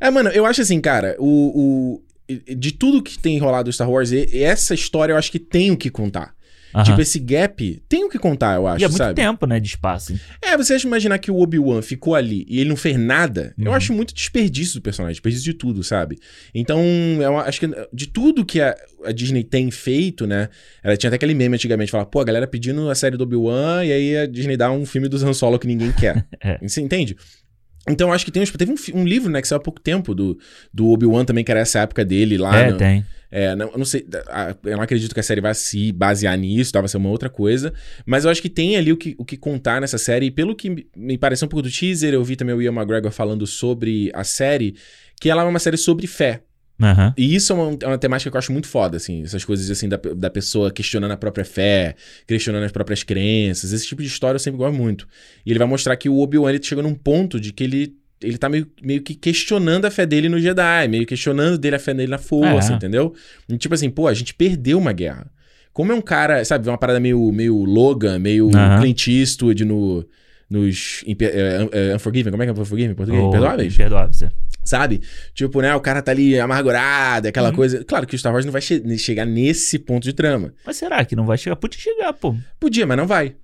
É. 0.00 0.06
É, 0.06 0.10
mano, 0.10 0.28
eu 0.30 0.46
acho 0.46 0.60
assim, 0.60 0.80
cara, 0.80 1.16
o, 1.18 2.00
o- 2.30 2.34
de 2.56 2.72
tudo 2.72 3.02
que 3.02 3.18
tem 3.18 3.36
enrolado 3.36 3.68
o 3.68 3.72
Star 3.72 3.90
Wars, 3.90 4.12
e- 4.12 4.42
essa 4.42 4.74
história 4.74 5.12
eu 5.12 5.16
acho 5.16 5.30
que 5.32 5.38
tem 5.38 5.70
o 5.70 5.76
que 5.76 5.90
contar. 5.90 6.36
Tipo, 6.84 7.00
esse 7.00 7.18
gap 7.18 7.82
tem 7.88 8.04
o 8.04 8.10
que 8.10 8.18
contar, 8.18 8.54
eu 8.56 8.66
acho, 8.66 8.82
e 8.82 8.84
é 8.84 8.88
muito 8.88 8.98
sabe? 8.98 9.14
tempo, 9.14 9.46
né, 9.46 9.58
de 9.58 9.66
espaço. 9.68 10.14
É, 10.40 10.54
você 10.56 10.76
imaginar 10.76 11.18
que 11.18 11.30
o 11.30 11.40
Obi-Wan 11.40 11.80
ficou 11.80 12.14
ali 12.14 12.44
e 12.48 12.60
ele 12.60 12.68
não 12.68 12.76
fez 12.76 12.96
nada? 12.98 13.54
Eu 13.58 13.70
Uhum. 13.70 13.76
acho 13.76 13.92
muito 13.94 14.14
desperdício 14.14 14.74
do 14.78 14.82
personagem, 14.82 15.14
desperdício 15.14 15.44
de 15.44 15.54
tudo, 15.54 15.82
sabe? 15.82 16.18
Então, 16.54 16.80
eu 17.20 17.38
acho 17.38 17.58
que 17.58 17.68
de 17.92 18.06
tudo 18.06 18.44
que 18.44 18.60
a, 18.60 18.76
a 19.04 19.12
Disney 19.12 19.42
tem 19.44 19.70
feito, 19.70 20.26
né? 20.26 20.48
Ela 20.82 20.96
tinha 20.96 21.08
até 21.08 21.16
aquele 21.16 21.34
meme 21.34 21.54
antigamente, 21.54 21.90
falar, 21.90 22.06
pô, 22.06 22.20
a 22.20 22.24
galera 22.24 22.46
pedindo 22.46 22.88
a 22.90 22.94
série 22.94 23.16
do 23.16 23.24
Obi-Wan 23.24 23.84
e 23.84 23.92
aí 23.92 24.16
a 24.18 24.26
Disney 24.26 24.56
dá 24.56 24.70
um 24.70 24.84
filme 24.86 25.08
do 25.08 25.16
Han 25.24 25.32
Solo 25.32 25.58
que 25.58 25.66
ninguém 25.66 25.92
quer. 25.92 26.26
É. 26.40 26.58
Você 26.66 26.80
entende? 26.80 27.16
Então, 27.88 28.12
acho 28.12 28.24
que 28.24 28.30
tem 28.30 28.44
teve 28.44 28.70
um, 28.72 29.00
um 29.00 29.04
livro, 29.04 29.30
né, 29.30 29.40
que 29.40 29.48
saiu 29.48 29.58
há 29.58 29.62
pouco 29.62 29.80
tempo 29.80 30.14
do, 30.14 30.38
do 30.72 30.88
Obi-Wan 30.90 31.24
também, 31.24 31.42
que 31.42 31.50
era 31.50 31.60
essa 31.60 31.80
época 31.80 32.04
dele 32.04 32.36
lá. 32.36 32.56
é, 32.58 32.70
no- 32.70 32.76
tem. 32.76 33.04
é, 33.30 33.54
não, 33.56 33.70
eu 33.70 33.78
não 33.78 33.84
sei, 33.84 34.06
eu 34.64 34.76
não 34.76 34.82
acredito 34.82 35.14
que 35.14 35.20
a 35.20 35.22
série 35.22 35.40
vai 35.40 35.54
se 35.54 35.90
basear 35.92 36.36
nisso, 36.36 36.70
tá? 36.72 36.80
vai 36.80 36.88
ser 36.88 36.98
uma 36.98 37.08
outra 37.08 37.30
coisa, 37.30 37.72
mas 38.04 38.24
eu 38.24 38.30
acho 38.30 38.42
que 38.42 38.50
tem 38.50 38.76
ali 38.76 38.92
o 38.92 38.96
que, 38.96 39.14
o 39.18 39.24
que 39.24 39.36
contar 39.38 39.80
nessa 39.80 39.96
série, 39.96 40.26
e 40.26 40.30
pelo 40.30 40.54
que 40.54 40.86
me 40.94 41.16
pareceu 41.16 41.46
um 41.46 41.48
pouco 41.48 41.62
do 41.62 41.70
teaser, 41.70 42.12
eu 42.12 42.22
vi 42.22 42.36
também 42.36 42.54
o 42.54 42.60
Ian 42.60 42.72
McGregor 42.74 43.10
falando 43.10 43.46
sobre 43.46 44.10
a 44.14 44.22
série, 44.22 44.74
que 45.20 45.30
ela 45.30 45.42
é 45.42 45.46
uma 45.46 45.58
série 45.58 45.78
sobre 45.78 46.06
fé. 46.06 46.42
Aham. 46.80 47.12
E 47.16 47.34
isso 47.34 47.52
é 47.52 47.56
uma, 47.56 47.76
é 47.82 47.86
uma 47.86 47.98
temática 47.98 48.30
que 48.30 48.36
eu 48.36 48.38
acho 48.38 48.52
muito 48.52 48.68
foda, 48.68 48.96
assim, 48.96 49.22
essas 49.22 49.44
coisas 49.44 49.68
assim 49.70 49.88
da, 49.88 49.96
da 50.16 50.30
pessoa 50.30 50.70
questionando 50.70 51.10
a 51.12 51.16
própria 51.16 51.44
fé, 51.44 51.94
questionando 52.26 52.64
as 52.64 52.72
próprias 52.72 53.02
crenças, 53.02 53.72
esse 53.72 53.86
tipo 53.86 54.00
de 54.00 54.08
história 54.08 54.36
eu 54.36 54.40
sempre 54.40 54.58
gosto 54.58 54.76
muito. 54.76 55.08
E 55.44 55.50
ele 55.50 55.58
vai 55.58 55.66
mostrar 55.68 55.96
que 55.96 56.08
o 56.08 56.18
Obi-Wan 56.18 56.50
ele 56.50 56.62
chega 56.62 56.80
num 56.82 56.94
ponto 56.94 57.40
de 57.40 57.52
que 57.52 57.64
ele 57.64 57.94
ele 58.20 58.36
tá 58.36 58.48
meio, 58.48 58.66
meio 58.82 59.00
que 59.00 59.14
questionando 59.14 59.84
a 59.84 59.92
fé 59.92 60.04
dele 60.04 60.28
no 60.28 60.40
Jedi, 60.40 60.88
meio 60.88 61.06
questionando 61.06 61.56
dele 61.56 61.76
a 61.76 61.78
fé 61.78 61.94
dele 61.94 62.10
na 62.10 62.18
força, 62.18 62.72
É. 62.72 62.74
entendeu? 62.76 63.14
E, 63.48 63.56
tipo 63.56 63.72
assim, 63.74 63.88
pô, 63.88 64.08
a 64.08 64.14
gente 64.14 64.34
perdeu 64.34 64.76
uma 64.76 64.92
guerra. 64.92 65.30
Como 65.72 65.92
é 65.92 65.94
um 65.94 66.00
cara, 66.00 66.44
sabe, 66.44 66.68
uma 66.68 66.76
parada 66.76 66.98
meio, 66.98 67.30
meio 67.30 67.56
Logan, 67.62 68.18
meio 68.18 68.50
Aham. 68.52 68.80
Clint 68.80 69.06
Eastwood 69.06 69.64
no, 69.64 70.04
nos 70.50 71.04
é, 71.06 71.68
é, 71.90 71.94
Unforgiven, 71.94 72.32
como 72.32 72.42
é 72.42 72.46
que 72.46 72.50
é 72.50 72.60
Unforgiven 72.60 72.90
em 72.90 72.94
português? 72.96 73.22
Ou- 73.22 73.28
Imperdoáveis? 73.28 73.74
Imperdoáveis, 73.74 74.22
é. 74.22 74.30
Sabe? 74.68 75.00
Tipo, 75.34 75.60
né? 75.62 75.74
O 75.74 75.80
cara 75.80 76.02
tá 76.02 76.12
ali 76.12 76.38
amargurado, 76.38 77.28
aquela 77.28 77.48
Uhum. 77.48 77.54
coisa. 77.54 77.82
Claro 77.84 78.06
que 78.06 78.14
o 78.14 78.18
Star 78.18 78.32
Wars 78.32 78.44
não 78.44 78.52
vai 78.52 78.60
che- 78.60 78.82
chegar 78.98 79.24
nesse 79.24 79.78
ponto 79.78 80.04
de 80.04 80.12
trama. 80.12 80.52
Mas 80.66 80.76
será 80.76 81.04
que 81.04 81.16
não 81.16 81.24
vai 81.24 81.38
chegar? 81.38 81.56
Podia 81.56 81.80
chegar, 81.80 82.12
pô. 82.12 82.34
Podia, 82.60 82.86
mas 82.86 82.96
não 82.96 83.06
vai. 83.06 83.34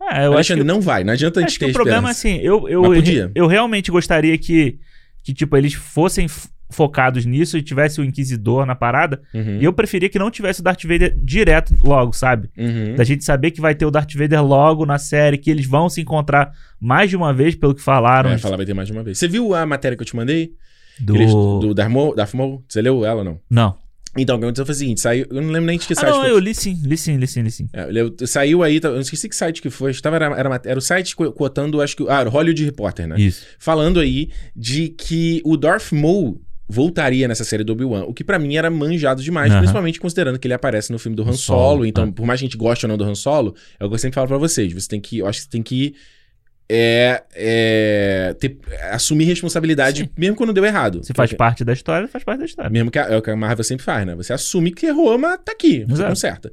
É, 0.00 0.04
eu 0.26 0.30
acho 0.30 0.32
Alexandre, 0.34 0.62
que, 0.64 0.66
não 0.66 0.80
vai. 0.80 1.04
Não 1.04 1.12
adianta 1.12 1.38
a 1.38 1.44
acho 1.44 1.50
gente 1.52 1.58
que 1.60 1.64
ter 1.66 1.70
o 1.70 1.74
problema 1.74 2.08
é 2.08 2.10
assim, 2.10 2.38
eu, 2.38 2.68
eu, 2.68 2.82
podia. 2.82 3.30
eu 3.34 3.46
realmente 3.46 3.88
gostaria 3.90 4.36
que, 4.36 4.78
que, 5.22 5.32
tipo, 5.32 5.56
eles 5.56 5.74
fossem 5.74 6.26
focados 6.68 7.24
nisso 7.26 7.56
e 7.58 7.62
tivesse 7.62 8.00
o 8.00 8.04
Inquisidor 8.04 8.64
na 8.66 8.74
parada. 8.74 9.20
Uhum. 9.32 9.58
E 9.60 9.64
eu 9.64 9.72
preferia 9.72 10.08
que 10.08 10.18
não 10.18 10.30
tivesse 10.30 10.60
o 10.60 10.62
Darth 10.64 10.82
Vader 10.84 11.14
direto 11.22 11.74
logo, 11.84 12.12
sabe? 12.14 12.48
Uhum. 12.56 12.94
Da 12.96 13.04
gente 13.04 13.22
saber 13.24 13.50
que 13.50 13.60
vai 13.60 13.74
ter 13.74 13.84
o 13.84 13.90
Darth 13.90 14.14
Vader 14.14 14.42
logo 14.44 14.84
na 14.86 14.98
série, 14.98 15.36
que 15.38 15.50
eles 15.50 15.66
vão 15.66 15.88
se 15.90 16.00
encontrar 16.00 16.50
mais 16.80 17.10
de 17.10 17.16
uma 17.16 17.32
vez, 17.32 17.54
pelo 17.54 17.74
que 17.74 17.82
falaram. 17.82 18.30
É, 18.30 18.38
falar 18.38 18.56
vai 18.56 18.64
ter 18.66 18.74
mais 18.74 18.88
de 18.88 18.92
uma 18.94 19.02
vez. 19.04 19.18
Você 19.18 19.28
viu 19.28 19.54
a 19.54 19.64
matéria 19.66 19.96
que 19.96 20.02
eu 20.02 20.06
te 20.06 20.16
mandei? 20.16 20.50
Do... 21.00 21.74
Darth 21.74 22.34
Maul? 22.34 22.64
Você 22.68 22.82
leu 22.82 23.04
ela 23.04 23.18
ou 23.20 23.24
não? 23.24 23.40
Não. 23.50 23.82
Então, 24.16 24.36
o 24.36 24.38
que 24.38 24.44
aconteceu 24.44 24.66
foi 24.66 24.74
o 24.74 24.78
seguinte: 24.78 25.00
saiu. 25.00 25.26
Eu 25.30 25.40
não 25.40 25.50
lembro 25.50 25.66
nem 25.66 25.78
de 25.78 25.86
que 25.86 25.94
Ah, 25.94 25.96
site 25.96 26.10
não, 26.12 26.20
foi. 26.20 26.30
eu 26.30 26.38
li 26.38 26.54
sim, 26.54 26.78
li 26.84 26.96
sim, 26.98 27.16
li 27.16 27.26
sim, 27.26 27.40
li 27.42 27.50
sim. 27.50 27.68
É, 27.72 27.88
eu- 27.98 28.14
saiu 28.26 28.62
aí, 28.62 28.78
tá- 28.78 28.88
eu 28.88 29.00
esqueci 29.00 29.26
que 29.28 29.34
site 29.34 29.62
que 29.62 29.70
foi. 29.70 29.90
acho 29.90 29.98
que 29.98 30.02
Tava, 30.02 30.16
era, 30.16 30.26
era, 30.38 30.60
era 30.66 30.78
o 30.78 30.82
site 30.82 31.16
co- 31.16 31.32
cotando, 31.32 31.80
acho 31.80 31.96
que. 31.96 32.04
Ah, 32.08 32.22
Hollywood 32.24 32.62
Reporter, 32.64 33.06
né? 33.08 33.16
Isso. 33.18 33.42
falando 33.58 33.98
aí 33.98 34.28
de 34.54 34.90
que 34.90 35.40
o 35.44 35.56
Darth 35.56 35.92
Maul 35.92 36.40
voltaria 36.68 37.26
nessa 37.28 37.44
série 37.44 37.64
do 37.64 37.72
Obi-Wan, 37.72 38.04
o 38.04 38.14
que 38.14 38.22
pra 38.24 38.38
mim 38.38 38.56
era 38.56 38.70
manjado 38.70 39.22
demais, 39.22 39.52
principalmente 39.54 39.98
considerando 40.00 40.38
que 40.38 40.46
ele 40.46 40.54
aparece 40.54 40.90
no 40.92 40.98
filme 40.98 41.14
do 41.16 41.22
Han 41.22 41.32
Solo, 41.32 41.36
Solo, 41.36 41.86
então 41.86 42.04
ah. 42.04 42.12
por 42.12 42.24
mais 42.26 42.40
que 42.40 42.46
a 42.46 42.48
gente 42.48 42.56
goste 42.56 42.84
ou 42.86 42.88
não 42.88 42.96
do 42.96 43.04
Han 43.04 43.14
Solo, 43.14 43.54
é 43.78 43.84
o 43.84 43.88
que 43.88 43.94
eu 43.94 43.98
sempre 43.98 44.14
falo 44.14 44.28
pra 44.28 44.38
vocês, 44.38 44.72
você 44.72 44.88
tem 44.88 45.00
que, 45.00 45.18
eu 45.18 45.26
acho 45.26 45.40
que 45.40 45.44
você 45.44 45.50
tem 45.50 45.62
que 45.62 45.94
é, 46.74 47.22
é, 47.34 48.34
ter- 48.40 48.56
assumir 48.92 49.24
responsabilidade 49.24 50.04
Sim. 50.04 50.08
mesmo 50.16 50.36
quando 50.36 50.52
deu 50.54 50.64
errado. 50.64 51.04
Se 51.04 51.12
faz 51.12 51.28
Porque- 51.30 51.36
parte 51.36 51.64
da 51.64 51.72
história, 51.74 52.08
faz 52.08 52.24
parte 52.24 52.38
da 52.38 52.46
história. 52.46 52.70
mesmo 52.70 52.90
que 52.90 52.98
a, 52.98 53.02
é 53.08 53.16
o 53.16 53.20
que 53.20 53.30
a 53.30 53.36
Marvel 53.36 53.62
sempre 53.62 53.84
faz, 53.84 54.06
né? 54.06 54.14
Você 54.14 54.32
assume 54.32 54.70
que 54.72 54.86
errou, 54.86 55.18
mas 55.18 55.38
tá 55.44 55.52
aqui, 55.52 55.84
você 55.86 56.02
conserta. 56.04 56.50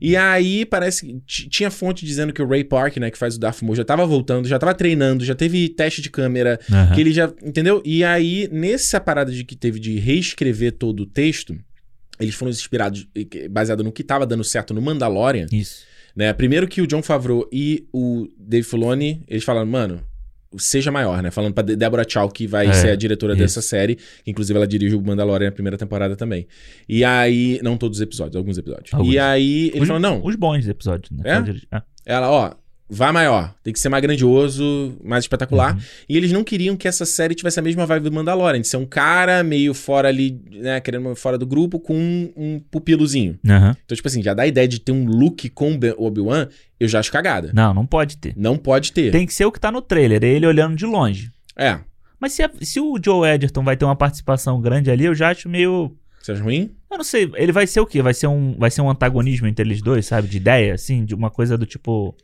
E 0.00 0.16
aí 0.16 0.64
parece 0.66 1.06
que 1.24 1.48
tinha 1.48 1.70
fonte 1.70 2.04
dizendo 2.04 2.32
que 2.32 2.42
o 2.42 2.48
Ray 2.48 2.64
Park, 2.64 2.96
né, 2.96 3.10
que 3.10 3.18
faz 3.18 3.36
o 3.36 3.38
Darth 3.40 3.62
Maul, 3.62 3.76
já 3.76 3.84
tava 3.84 4.04
voltando, 4.04 4.48
já 4.48 4.58
tava 4.58 4.74
treinando, 4.74 5.24
já 5.24 5.34
teve 5.34 5.68
teste 5.68 6.02
de 6.02 6.10
câmera, 6.10 6.58
Aham. 6.70 6.94
que 6.94 7.00
ele 7.00 7.12
já. 7.12 7.32
Entendeu? 7.42 7.80
E 7.84 8.02
aí, 8.02 8.48
nessa 8.50 8.98
parada 9.00 9.30
de 9.30 9.44
que 9.44 9.54
teve 9.54 9.78
de 9.78 9.98
reescrever 9.98 10.72
todo 10.72 11.00
o 11.00 11.06
texto, 11.06 11.56
eles 12.18 12.34
foram 12.34 12.50
inspirados, 12.50 13.06
baseado 13.50 13.82
no 13.84 13.92
que 13.92 14.02
tava 14.04 14.26
dando 14.26 14.44
certo 14.44 14.74
no 14.74 14.82
Mandalorian, 14.82 15.46
Isso. 15.52 15.84
Né? 16.16 16.32
Primeiro 16.32 16.66
que 16.68 16.80
o 16.82 16.86
John 16.86 17.02
Favreau 17.02 17.48
e 17.52 17.86
o 17.92 18.26
Dave 18.38 18.66
Filoni, 18.66 19.22
eles 19.28 19.44
falaram, 19.44 19.66
mano. 19.66 20.00
Seja 20.58 20.90
maior, 20.90 21.22
né? 21.22 21.30
Falando 21.30 21.54
pra 21.54 21.62
De- 21.62 21.76
Deborah 21.76 22.04
Chow, 22.08 22.28
que 22.28 22.44
vai 22.44 22.66
É, 22.66 22.72
ser 22.72 22.90
a 22.90 22.96
diretora 22.96 23.34
isso. 23.34 23.42
dessa 23.42 23.62
série. 23.62 23.94
que 23.94 24.30
Inclusive, 24.32 24.56
ela 24.56 24.66
dirigiu 24.66 24.98
o 24.98 25.02
Mandalorian 25.06 25.46
na 25.46 25.52
primeira 25.52 25.78
temporada 25.78 26.16
também. 26.16 26.48
E 26.88 27.04
aí. 27.04 27.60
Não 27.62 27.76
todos 27.76 27.98
os 27.98 28.02
episódios, 28.02 28.34
alguns 28.34 28.58
episódios. 28.58 28.92
Alguns. 28.92 29.14
E 29.14 29.18
aí, 29.20 29.68
ele 29.68 29.82
Os, 29.82 29.86
falou: 29.86 30.00
não. 30.02 30.20
os 30.24 30.34
bons 30.34 30.66
episódios, 30.66 31.08
né? 31.16 31.22
É? 31.70 31.76
Ah. 31.76 31.82
Ela, 32.04 32.28
ó, 32.32 32.52
vai 32.90 33.12
maior. 33.12 33.54
Tem 33.62 33.72
que 33.72 33.78
ser 33.80 33.88
mais 33.88 34.02
grandioso, 34.02 34.96
mais 35.04 35.24
espetacular. 35.24 35.74
Uhum. 35.74 35.80
E 36.08 36.16
eles 36.16 36.32
não 36.32 36.42
queriam 36.42 36.76
que 36.76 36.88
essa 36.88 37.06
série 37.06 37.34
tivesse 37.34 37.58
a 37.58 37.62
mesma 37.62 37.86
vibe 37.86 38.04
do 38.04 38.12
Mandalorian, 38.12 38.60
de 38.60 38.66
ser 38.68 38.76
um 38.76 38.86
cara 38.86 39.42
meio 39.42 39.72
fora 39.74 40.08
ali, 40.08 40.40
né, 40.50 40.80
querendo 40.80 41.14
fora 41.14 41.38
do 41.38 41.46
grupo, 41.46 41.78
com 41.78 41.94
um, 41.96 42.32
um 42.36 42.60
pupilozinho. 42.70 43.38
Aham. 43.48 43.76
Então, 43.84 43.96
tipo 43.96 44.08
assim, 44.08 44.22
já 44.22 44.34
dá 44.34 44.42
a 44.42 44.46
ideia 44.46 44.66
de 44.66 44.80
ter 44.80 44.92
um 44.92 45.04
look 45.06 45.48
com 45.50 45.72
o 45.72 46.04
Obi-Wan, 46.06 46.48
eu 46.78 46.88
já 46.88 46.98
acho 47.00 47.12
cagada. 47.12 47.50
Não, 47.54 47.72
não 47.72 47.86
pode 47.86 48.16
ter. 48.16 48.34
Não 48.36 48.56
pode 48.56 48.92
ter. 48.92 49.10
Tem 49.12 49.26
que 49.26 49.34
ser 49.34 49.44
o 49.44 49.52
que 49.52 49.60
tá 49.60 49.70
no 49.70 49.80
trailer, 49.82 50.22
é 50.24 50.26
ele 50.28 50.46
olhando 50.46 50.74
de 50.76 50.84
longe. 50.86 51.30
É. 51.56 51.78
Mas 52.18 52.32
se, 52.32 52.42
a- 52.42 52.50
se 52.60 52.80
o 52.80 52.98
Joe 53.02 53.28
Edgerton 53.28 53.62
vai 53.64 53.76
ter 53.76 53.84
uma 53.84 53.96
participação 53.96 54.60
grande 54.60 54.90
ali, 54.90 55.04
eu 55.04 55.14
já 55.14 55.30
acho 55.30 55.48
meio. 55.48 55.96
Você 56.20 56.32
acha 56.32 56.42
ruim? 56.42 56.70
Eu 56.90 56.98
não 56.98 57.04
sei, 57.04 57.30
ele 57.36 57.50
vai 57.52 57.66
ser 57.66 57.80
o 57.80 57.86
quê? 57.86 58.02
Vai 58.02 58.12
ser 58.12 58.26
um, 58.26 58.54
vai 58.58 58.70
ser 58.70 58.82
um 58.82 58.90
antagonismo 58.90 59.46
entre 59.46 59.64
eles 59.64 59.80
dois, 59.80 60.04
sabe? 60.06 60.28
De 60.28 60.36
ideia, 60.36 60.74
assim, 60.74 61.04
de 61.04 61.14
uma 61.14 61.30
coisa 61.30 61.56
do 61.56 61.64
tipo. 61.64 62.14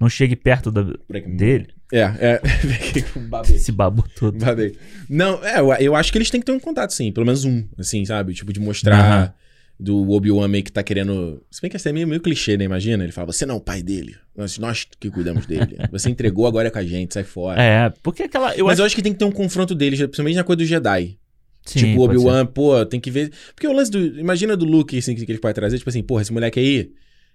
Não 0.00 0.08
chegue 0.08 0.34
perto 0.34 0.72
da- 0.72 0.86
dele. 1.26 1.68
É, 1.92 2.00
é. 2.00 2.40
Babei. 3.28 3.56
Esse 3.56 3.70
babu 3.70 4.04
todo. 4.16 4.38
Babei. 4.38 4.76
Não, 5.08 5.44
é, 5.44 5.60
eu, 5.80 5.94
acho 5.94 6.10
que 6.10 6.18
eles 6.18 6.30
têm 6.30 6.40
que 6.40 6.46
ter 6.46 6.52
um 6.52 6.60
contato, 6.60 6.92
sim. 6.92 7.12
Pelo 7.12 7.26
menos 7.26 7.44
um, 7.44 7.64
assim, 7.78 8.04
sabe? 8.04 8.32
Tipo, 8.32 8.52
de 8.52 8.60
mostrar 8.60 8.98
Aham. 8.98 9.34
do 9.78 10.10
Obi-Wan 10.10 10.48
meio 10.48 10.64
que 10.64 10.72
tá 10.72 10.82
querendo. 10.82 11.42
Se 11.50 11.60
bem 11.60 11.70
que 11.70 11.76
essa 11.76 11.90
é 11.90 11.92
meio, 11.92 12.06
meio 12.08 12.20
clichê, 12.20 12.56
né? 12.56 12.64
Imagina. 12.64 13.02
Ele 13.04 13.12
fala: 13.12 13.30
Você 13.32 13.44
não 13.44 13.56
é 13.56 13.58
o 13.58 13.60
pai 13.60 13.82
dele. 13.82 14.16
Nós, 14.36 14.56
nós 14.58 14.86
que 14.98 15.10
cuidamos 15.10 15.44
dele. 15.46 15.76
Você 15.92 16.08
entregou, 16.08 16.46
agora 16.46 16.68
é 16.68 16.70
com 16.70 16.78
a 16.78 16.84
gente, 16.84 17.12
sai 17.12 17.24
fora. 17.24 17.60
É, 17.60 17.92
porque 18.02 18.22
aquela. 18.22 18.54
Eu 18.54 18.66
Mas 18.66 18.74
acho 18.74 18.82
eu 18.82 18.86
acho 18.86 18.94
que 18.96 19.02
tem 19.02 19.12
que 19.12 19.18
ter 19.18 19.24
um 19.24 19.32
confronto 19.32 19.74
deles, 19.74 19.98
principalmente 20.00 20.36
na 20.36 20.44
coisa 20.44 20.58
do 20.58 20.64
Jedi. 20.64 21.18
Sim, 21.66 21.78
tipo. 21.78 22.02
Obi-Wan, 22.02 22.46
pô, 22.46 22.86
tem 22.86 23.00
que 23.00 23.10
ver. 23.10 23.32
Porque 23.54 23.66
o 23.66 23.72
lance 23.72 23.90
do. 23.90 23.98
Imagina 24.18 24.56
do 24.56 24.64
Luke, 24.64 24.96
assim, 24.96 25.14
que 25.14 25.26
que 25.26 25.32
ele 25.32 25.40
pode 25.40 25.54
trazer, 25.54 25.76
tipo 25.76 25.90
assim, 25.90 26.02
porra, 26.02 26.22
esse 26.22 26.32
moleque 26.32 26.58
aí, 26.58 26.90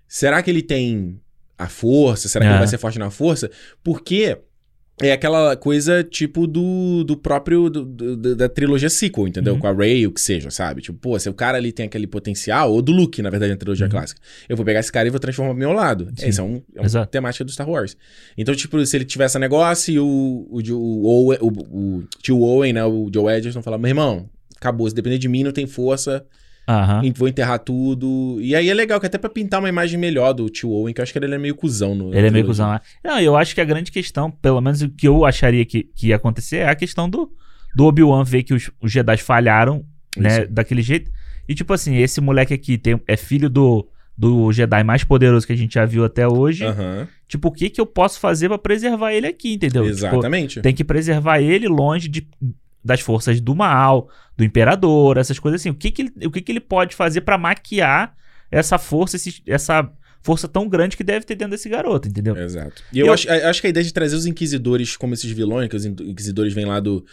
será 0.07 0.41
que 0.41 0.50
ele 0.50 0.62
tem 0.62 1.19
a 1.57 1.67
força? 1.67 2.27
Será 2.27 2.45
que 2.45 2.50
É. 2.50 2.51
ele 2.51 2.59
vai 2.59 2.67
ser 2.67 2.77
forte 2.77 3.00
na 3.00 3.09
força? 3.09 3.50
Porque 3.83 4.38
É 5.01 5.12
aquela 5.12 5.57
coisa 5.57 6.05
tipo 6.05 6.47
do, 6.47 7.03
do 7.03 7.17
próprio. 7.17 7.69
Do, 7.69 7.83
do, 7.83 8.33
da 8.33 8.47
trilogia 8.47 8.89
sequel, 8.89 9.27
entendeu? 9.27 9.55
Uhum. 9.55 9.59
Com 9.59 9.67
a 9.67 9.74
Ray, 9.74 10.07
o 10.07 10.12
que 10.13 10.21
seja, 10.21 10.50
sabe? 10.50 10.81
Tipo, 10.81 10.97
pô, 10.97 11.19
se 11.19 11.27
o 11.27 11.33
cara 11.33 11.57
ali 11.57 11.74
tem 11.74 11.85
aquele 11.85 12.07
potencial, 12.07 12.71
ou 12.71 12.81
do 12.81 12.93
Luke, 12.93 13.21
na 13.21 13.29
verdade, 13.29 13.51
na 13.51 13.57
trilogia 13.57 13.88
uhum. 13.88 13.91
clássica, 13.91 14.21
eu 14.47 14.55
vou 14.55 14.65
pegar 14.65 14.79
esse 14.79 14.89
cara 14.89 15.05
e 15.05 15.12
vou 15.12 15.19
transformar 15.19 15.51
pro 15.51 15.59
meu 15.59 15.74
lado. 15.74 16.09
Sim. 16.15 16.29
Esse 16.29 16.39
é, 16.39 16.43
um, 16.43 16.62
é 16.74 16.79
uma 16.79 17.05
temática 17.05 17.43
do 17.43 17.51
Star 17.51 17.69
Wars. 17.69 17.97
Então, 18.38 18.55
tipo, 18.55 18.85
se 18.85 18.95
ele 18.95 19.03
tivesse 19.03 19.38
negócio 19.38 19.93
e 19.93 20.00
o, 20.00 20.47
o, 20.50 20.62
o, 20.71 21.33
o, 21.33 21.97
o, 21.97 22.03
tio 22.21 22.39
Owen, 22.39 22.71
né, 22.71 22.85
o 22.85 23.09
Joe 23.13 23.33
Edgerton, 23.33 23.62
falar: 23.62 23.77
meu 23.77 23.89
irmão, 23.89 24.29
acabou, 24.55 24.88
se 24.88 24.95
depender 24.95 25.17
de 25.17 25.27
mim, 25.27 25.43
não 25.43 25.51
tem 25.51 25.67
força. 25.67 26.25
Uhum. 26.67 27.13
Vou 27.15 27.27
enterrar 27.27 27.60
tudo. 27.60 28.38
E 28.41 28.55
aí 28.55 28.69
é 28.69 28.74
legal, 28.74 29.00
que 29.00 29.05
até 29.05 29.17
pra 29.17 29.29
pintar 29.29 29.60
uma 29.60 29.69
imagem 29.69 30.00
melhor 30.00 30.34
do 30.34 30.50
tio 30.50 30.72
Owen, 30.72 30.93
que 30.93 31.00
eu 31.00 31.03
acho 31.03 31.12
que 31.13 31.19
ele 31.19 31.34
é 31.34 31.38
meio 31.38 31.55
cuzão. 31.55 31.93
No, 31.93 32.13
ele 32.13 32.27
é 32.27 32.31
meio 32.31 32.45
cuzão, 32.45 32.72
né? 32.72 32.81
Não, 33.03 33.19
eu 33.19 33.36
acho 33.36 33.53
que 33.53 33.62
a 33.62 33.65
grande 33.65 33.91
questão, 33.91 34.31
pelo 34.31 34.60
menos 34.62 34.81
o 34.81 34.89
que 34.89 35.07
eu 35.07 35.25
acharia 35.25 35.63
que, 35.65 35.84
que 35.95 36.07
ia 36.07 36.15
acontecer, 36.15 36.57
é 36.57 36.69
a 36.69 36.75
questão 36.75 37.10
do, 37.10 37.31
do 37.75 37.86
Obi-Wan 37.86 38.24
ver 38.24 38.43
que 38.43 38.53
os, 38.53 38.72
os 38.81 38.91
Jedi 38.91 39.17
falharam, 39.17 39.86
né, 40.17 40.41
Isso. 40.41 40.51
daquele 40.51 40.81
jeito. 40.81 41.12
E 41.48 41.53
tipo 41.53 41.72
assim, 41.72 41.98
esse 41.98 42.19
moleque 42.19 42.53
aqui 42.53 42.77
tem, 42.77 43.00
é 43.07 43.15
filho 43.15 43.50
do, 43.50 43.88
do 44.17 44.51
Jedi 44.51 44.84
mais 44.84 45.03
poderoso 45.03 45.45
que 45.45 45.53
a 45.53 45.57
gente 45.57 45.75
já 45.75 45.86
viu 45.86 46.03
até 46.03 46.27
hoje. 46.27 46.65
Uhum. 46.65 47.05
Tipo, 47.27 47.50
o 47.50 47.51
que 47.51 47.69
que 47.69 47.79
eu 47.79 47.86
posso 47.86 48.19
fazer 48.19 48.48
para 48.48 48.57
preservar 48.57 49.13
ele 49.13 49.27
aqui, 49.27 49.53
entendeu? 49.53 49.84
Tipo, 49.84 49.95
Exatamente. 49.95 50.50
Tipo, 50.53 50.63
tem 50.63 50.74
que 50.74 50.84
preservar 50.84 51.39
ele 51.39 51.67
longe 51.67 52.07
de, 52.07 52.27
das 52.85 53.01
forças 53.01 53.41
do 53.41 53.55
mal, 53.55 54.07
do 54.37 54.43
imperador, 54.43 55.17
essas 55.17 55.39
coisas 55.39 55.59
assim. 55.59 55.71
O 55.71 55.73
que, 55.73 55.89
que, 55.89 56.03
ele, 56.03 56.27
o 56.27 56.31
que, 56.31 56.39
que 56.39 56.51
ele 56.51 56.59
pode 56.59 56.95
fazer 56.95 57.21
para 57.21 57.35
maquiar 57.35 58.15
essa 58.51 58.77
força, 58.77 59.15
esse, 59.15 59.41
essa 59.47 59.91
força 60.21 60.47
tão 60.47 60.69
grande 60.69 60.95
que 60.95 61.03
deve 61.03 61.25
ter 61.25 61.33
dentro 61.33 61.51
desse 61.51 61.67
garoto, 61.67 62.07
entendeu? 62.07 62.37
Exato. 62.37 62.83
E 62.93 62.99
eu, 62.99 63.07
eu 63.07 63.13
acho, 63.13 63.27
acho 63.29 63.59
que 63.59 63.67
a 63.67 63.69
ideia 63.71 63.83
de 63.83 63.91
trazer 63.91 64.15
os 64.15 64.27
inquisidores 64.27 64.95
como 64.95 65.15
esses 65.15 65.31
vilões, 65.31 65.67
que 65.67 65.75
os 65.75 65.85
inquisidores 65.85 66.53
vêm 66.53 66.65
lá 66.65 66.79
do, 66.79 67.03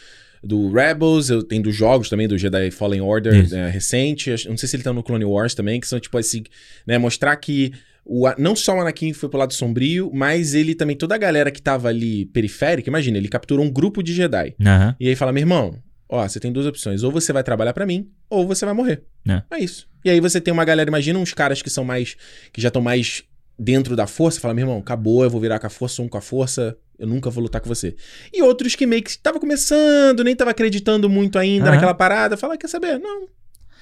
do 0.45 0.71
Rebels, 0.71 1.31
eu 1.31 1.43
tenho 1.43 1.63
dos 1.63 1.75
jogos 1.75 2.11
também, 2.11 2.29
do 2.29 2.37
Jedi 2.37 2.71
Fallen 2.71 3.01
Order 3.01 3.47
é, 3.55 3.71
recente. 3.71 4.31
Não 4.47 4.59
sei 4.59 4.69
se 4.69 4.77
ele 4.77 4.83
tá 4.83 4.93
no 4.93 5.03
Clone 5.03 5.25
Wars 5.25 5.55
também, 5.55 5.81
que 5.81 5.87
são 5.87 5.99
tipo 5.99 6.19
assim, 6.19 6.45
né, 6.87 6.99
mostrar 6.99 7.35
que 7.37 7.73
o, 8.05 8.29
não 8.39 8.57
só 8.57 8.77
o 8.77 8.81
Anakin 8.81 9.13
foi 9.13 9.29
pro 9.29 9.39
lado 9.39 9.53
sombrio, 9.53 10.11
mas 10.13 10.55
ele 10.55 10.75
também, 10.75 10.97
toda 10.97 11.15
a 11.15 11.19
galera 11.19 11.51
que 11.51 11.63
tava 11.63 11.89
ali 11.89 12.27
periférica, 12.27 12.89
imagina, 12.89 13.17
ele 13.17 13.29
capturou 13.29 13.65
um 13.65 13.71
grupo 13.71 14.03
de 14.03 14.13
Jedi. 14.13 14.55
Uhum. 14.61 14.95
E 14.99 15.09
aí 15.09 15.17
fala, 15.17 15.33
meu 15.33 15.43
irmão, 15.43 15.79
ó, 16.09 16.27
você 16.27 16.41
tem 16.41 16.53
duas 16.53 16.67
opções, 16.67 17.03
ou 17.03 17.13
você 17.13 17.33
vai 17.33 17.43
trabalhar 17.43 17.73
para 17.73 17.87
mim, 17.87 18.11
ou 18.29 18.47
você 18.47 18.65
vai 18.65 18.75
morrer. 18.75 19.03
É. 19.29 19.43
é 19.51 19.59
isso. 19.61 19.89
E 20.05 20.11
aí 20.11 20.21
você 20.21 20.41
tem 20.41 20.53
uma 20.53 20.65
galera, 20.65 20.91
imagina 20.91 21.19
uns 21.19 21.33
caras 21.33 21.63
que 21.63 21.71
são 21.71 21.85
mais, 21.85 22.17
que 22.53 22.61
já 22.61 22.69
estão 22.69 22.83
mais 22.83 23.23
dentro 23.59 23.95
da 23.95 24.07
força, 24.07 24.41
fala, 24.41 24.55
meu 24.55 24.65
irmão, 24.65 24.79
acabou, 24.79 25.23
eu 25.23 25.31
vou 25.31 25.41
virar 25.41 25.59
com 25.59 25.67
a 25.67 25.71
força, 25.71 26.03
um 26.03 26.09
com 26.09 26.19
a 26.19 26.21
força, 26.21 26.77
eu 26.99 27.07
nunca 27.07 27.31
vou 27.31 27.43
lutar 27.43 27.61
com 27.61 27.69
você. 27.69 27.95
E 28.33 28.43
outros 28.43 28.75
que 28.75 28.87
meio 28.87 29.03
que 29.03 29.17
tava 29.17 29.39
começando, 29.39 30.25
nem 30.25 30.35
tava 30.35 30.51
acreditando 30.51 31.09
muito 31.09 31.39
ainda 31.39 31.67
uhum. 31.67 31.75
naquela 31.75 31.95
parada, 31.95 32.37
fala, 32.37 32.59
quer 32.59 32.69
saber? 32.69 32.99
Não, 32.99 33.29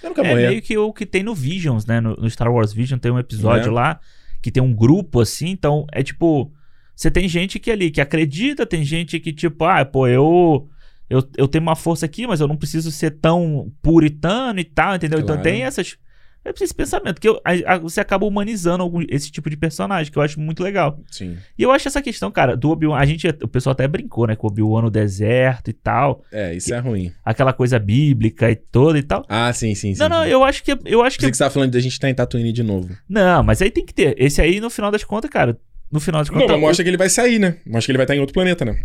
eu 0.03 0.15
quero 0.15 0.27
é 0.27 0.31
morrer. 0.31 0.49
meio 0.49 0.63
que 0.63 0.77
o 0.77 0.93
que 0.93 1.07
tem 1.07 1.23
no 1.23 1.35
Visions, 1.35 1.87
né? 1.87 2.01
No, 2.01 2.17
no 2.17 2.31
Star 2.31 2.53
Wars 2.53 2.73
Vision 2.73 2.99
tem 2.99 3.11
um 3.11 3.19
episódio 3.19 3.69
é. 3.69 3.73
lá 3.73 4.01
que 4.43 4.51
tem 4.51 4.63
um 4.63 4.75
grupo 4.75 5.21
assim, 5.21 5.49
então 5.49 5.87
é 5.93 6.03
tipo. 6.03 6.53
Você 6.95 7.11
tem 7.11 7.27
gente 7.27 7.59
que 7.59 7.71
ali 7.71 7.91
que 7.91 8.01
acredita, 8.01 8.67
tem 8.67 8.85
gente 8.85 9.19
que, 9.19 9.33
tipo, 9.33 9.65
ah, 9.65 9.85
pô, 9.85 10.07
eu. 10.07 10.69
Eu, 11.09 11.29
eu 11.37 11.49
tenho 11.49 11.63
uma 11.63 11.75
força 11.75 12.07
aqui, 12.07 12.25
mas 12.25 12.41
eu 12.41 12.47
não 12.47 12.57
preciso 12.57 12.93
ser 12.93 13.11
tão 13.11 13.73
puritano 13.83 14.61
e 14.61 14.65
tal, 14.65 14.95
entendeu? 14.95 15.19
Então 15.19 15.35
claro. 15.35 15.41
Então 15.41 15.53
tem 15.53 15.65
essas 15.65 15.99
é 16.45 16.65
esse 16.65 16.75
pensamento, 16.75 17.21
que 17.21 17.29
eu, 17.29 17.41
a, 17.45 17.75
a, 17.75 17.79
você 17.79 18.01
acaba 18.01 18.25
humanizando 18.25 18.83
algum, 18.83 19.03
esse 19.09 19.31
tipo 19.31 19.51
de 19.51 19.57
personagem, 19.57 20.11
que 20.11 20.19
eu 20.19 20.23
acho 20.23 20.41
muito 20.41 20.63
legal. 20.63 20.99
Sim. 21.11 21.37
E 21.59 21.63
eu 21.63 21.71
acho 21.71 21.87
essa 21.87 22.01
questão, 22.01 22.31
cara, 22.31 22.57
do 22.57 22.71
Obi-Wan. 22.71 22.99
A 22.99 23.05
gente, 23.05 23.29
o 23.29 23.49
pessoal 23.49 23.73
até 23.73 23.87
brincou, 23.87 24.27
né, 24.27 24.35
com 24.35 24.47
o 24.47 24.51
Obi-Wan 24.51 24.83
no 24.83 24.91
deserto 24.91 25.69
e 25.69 25.73
tal. 25.75 26.25
É, 26.33 26.55
isso 26.55 26.73
é 26.73 26.79
ruim. 26.79 27.13
Aquela 27.25 27.53
coisa 27.53 27.79
bíblica 27.79 28.51
e 28.51 28.57
toda 28.57 28.99
e 28.99 29.03
tal. 29.03 29.25
Ah, 29.29 29.53
sim, 29.53 29.75
sim, 29.75 29.95
sim. 29.95 30.01
Não, 30.01 30.09
não, 30.09 30.27
eu 30.27 30.43
acho 30.43 30.65
que. 30.65 30.77
Eu 30.85 31.03
acho 31.03 31.19
que... 31.19 31.25
Você 31.25 31.31
que 31.31 31.37
você 31.37 31.45
tava 31.45 31.53
falando 31.53 31.73
de 31.73 31.79
a 31.79 31.83
gente 31.83 31.93
estar 31.93 32.07
tá 32.07 32.11
em 32.11 32.15
Tatooine 32.15 32.53
de 32.53 32.63
novo. 32.63 32.97
Não, 33.09 33.43
mas 33.43 33.61
aí 33.61 33.71
tem 33.71 33.85
que 33.85 33.93
ter. 33.93 34.15
Esse 34.19 34.41
aí, 34.41 34.61
no 34.61 34.71
final 34.71 34.91
das 34.91 35.05
contas, 35.05 35.31
cara. 35.31 35.59
No 35.93 36.01
final 36.01 36.23
das 36.23 36.31
contas. 36.31 36.47
Não, 36.47 36.55
mas 36.55 36.61
mostra 36.61 36.85
que 36.85 36.89
ele 36.89 36.97
vai 36.97 37.11
sair, 37.11 37.39
né? 37.39 37.57
Mostra 37.67 37.87
que 37.87 37.91
ele 37.93 37.99
vai 37.99 38.05
estar 38.05 38.17
em 38.17 38.21
outro 38.21 38.33
planeta, 38.33 38.65
né? 38.65 38.81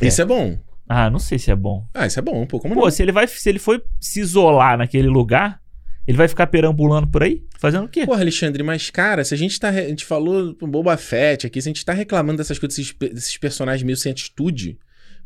É. 0.00 0.06
Isso 0.06 0.22
é 0.22 0.24
bom. 0.24 0.58
Ah, 0.88 1.10
não 1.10 1.18
sei 1.18 1.38
se 1.38 1.50
é 1.50 1.56
bom. 1.56 1.84
Ah, 1.92 2.06
isso 2.06 2.18
é 2.18 2.22
bom, 2.22 2.40
um 2.40 2.46
pouco. 2.46 2.68
Pô, 2.68 2.90
se 2.90 3.02
ele 3.02 3.12
vai. 3.12 3.26
Se 3.26 3.48
ele 3.48 3.58
foi 3.58 3.82
se 4.00 4.20
isolar 4.20 4.78
naquele 4.78 5.08
lugar. 5.08 5.60
Ele 6.08 6.16
vai 6.16 6.26
ficar 6.26 6.46
perambulando 6.46 7.06
por 7.06 7.22
aí? 7.22 7.42
Fazendo 7.58 7.84
o 7.84 7.88
quê? 7.88 8.06
Porra, 8.06 8.22
Alexandre, 8.22 8.62
mas, 8.62 8.88
cara, 8.88 9.22
se 9.22 9.34
a 9.34 9.36
gente 9.36 9.60
tá. 9.60 9.68
A 9.68 9.88
gente 9.88 10.06
falou 10.06 10.54
Boba 10.54 10.96
Fett 10.96 11.46
aqui, 11.46 11.60
se 11.60 11.68
a 11.68 11.70
gente 11.70 11.84
tá 11.84 11.92
reclamando 11.92 12.38
dessas 12.38 12.58
coisas, 12.58 12.78
desses, 12.78 12.94
desses 13.12 13.36
personagens 13.36 13.82
meio 13.82 13.94
sem 13.94 14.10
atitude. 14.10 14.78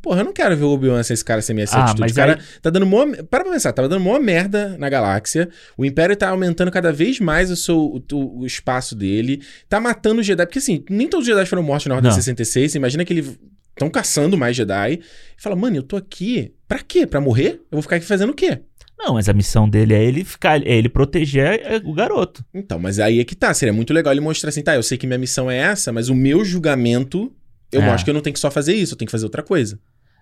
Porra, 0.03 0.23
eu 0.23 0.25
não 0.25 0.33
quero 0.33 0.57
ver 0.57 0.65
o 0.65 0.71
Obi-Wan 0.71 1.01
sem 1.05 1.15
esse 1.15 1.25
cara 1.25 1.41
sem 1.41 1.55
minha 1.55 1.69
ah, 1.71 1.85
atitude. 1.85 2.01
Mas 2.01 2.11
o 2.11 2.15
cara 2.17 2.33
aí... 2.33 2.61
tá 2.61 2.69
dando 2.69 2.85
mó. 2.85 3.07
Para 3.31 3.45
pra 3.45 3.53
pensar, 3.53 3.73
tava 3.73 3.89
dando 3.89 4.03
mó 4.03 4.19
merda 4.19 4.77
na 4.77 4.89
galáxia. 4.89 5.49
O 5.79 5.85
Império 5.85 6.17
tá 6.17 6.31
aumentando 6.31 6.73
cada 6.73 6.93
vez 6.93 7.21
mais 7.21 7.49
o, 7.53 7.57
seu, 7.57 7.79
o, 7.79 8.41
o 8.41 8.45
espaço 8.45 8.97
dele. 8.97 9.41
Tá 9.69 9.79
matando 9.79 10.21
os 10.21 10.27
Jedi. 10.27 10.45
Porque 10.45 10.59
assim, 10.59 10.85
nem 10.91 11.07
todos 11.07 11.29
os 11.29 11.33
Jedi 11.33 11.49
foram 11.49 11.63
mortos 11.63 11.87
na 11.87 11.95
Ordem 11.95 12.11
não. 12.11 12.17
66. 12.17 12.75
Imagina 12.75 13.05
que 13.05 13.13
eles 13.13 13.39
estão 13.71 13.89
caçando 13.89 14.37
mais 14.37 14.57
Jedi. 14.57 14.95
E 14.95 15.01
fala, 15.41 15.55
mano, 15.55 15.77
eu 15.77 15.83
tô 15.85 15.97
aqui. 15.97 16.53
Pra 16.67 16.81
quê? 16.81 17.07
Pra 17.07 17.21
morrer? 17.21 17.61
Eu 17.71 17.77
vou 17.77 17.83
ficar 17.83 17.97
aqui 17.97 18.05
fazendo 18.05 18.31
o 18.31 18.35
quê? 18.35 18.59
Não, 19.05 19.15
mas 19.15 19.29
a 19.29 19.33
missão 19.33 19.69
dele 19.69 19.95
é 19.95 20.05
ele 20.05 20.23
ficar, 20.23 20.65
é 20.65 20.77
ele 20.77 20.89
proteger 20.89 21.61
é, 21.65 21.83
o 21.85 21.93
garoto. 21.93 22.45
Então, 22.55 22.79
mas 22.79 23.01
aí 23.01 23.19
é 23.19 23.25
que 23.25 23.35
tá. 23.35 23.53
Seria 23.53 23.73
muito 23.73 23.93
legal 23.93 24.13
ele 24.13 24.21
mostrar 24.21 24.51
assim, 24.51 24.63
tá, 24.63 24.77
eu 24.77 24.83
sei 24.83 24.97
que 24.97 25.09
minha 25.09 25.19
missão 25.19 25.51
é 25.51 25.57
essa, 25.57 25.93
mas 25.93 26.09
o 26.09 26.15
meu 26.15 26.45
julgamento, 26.45 27.33
eu 27.73 27.83
é. 27.83 27.85
mostro 27.85 28.05
que 28.05 28.11
eu 28.11 28.15
não 28.15 28.21
tenho 28.21 28.35
que 28.35 28.39
só 28.39 28.49
fazer 28.49 28.75
isso, 28.75 28.95
eu 28.95 28.99
tenho 28.99 29.09
que 29.09 29.13
fazer 29.13 29.25
outra 29.25 29.43
coisa. 29.43 29.77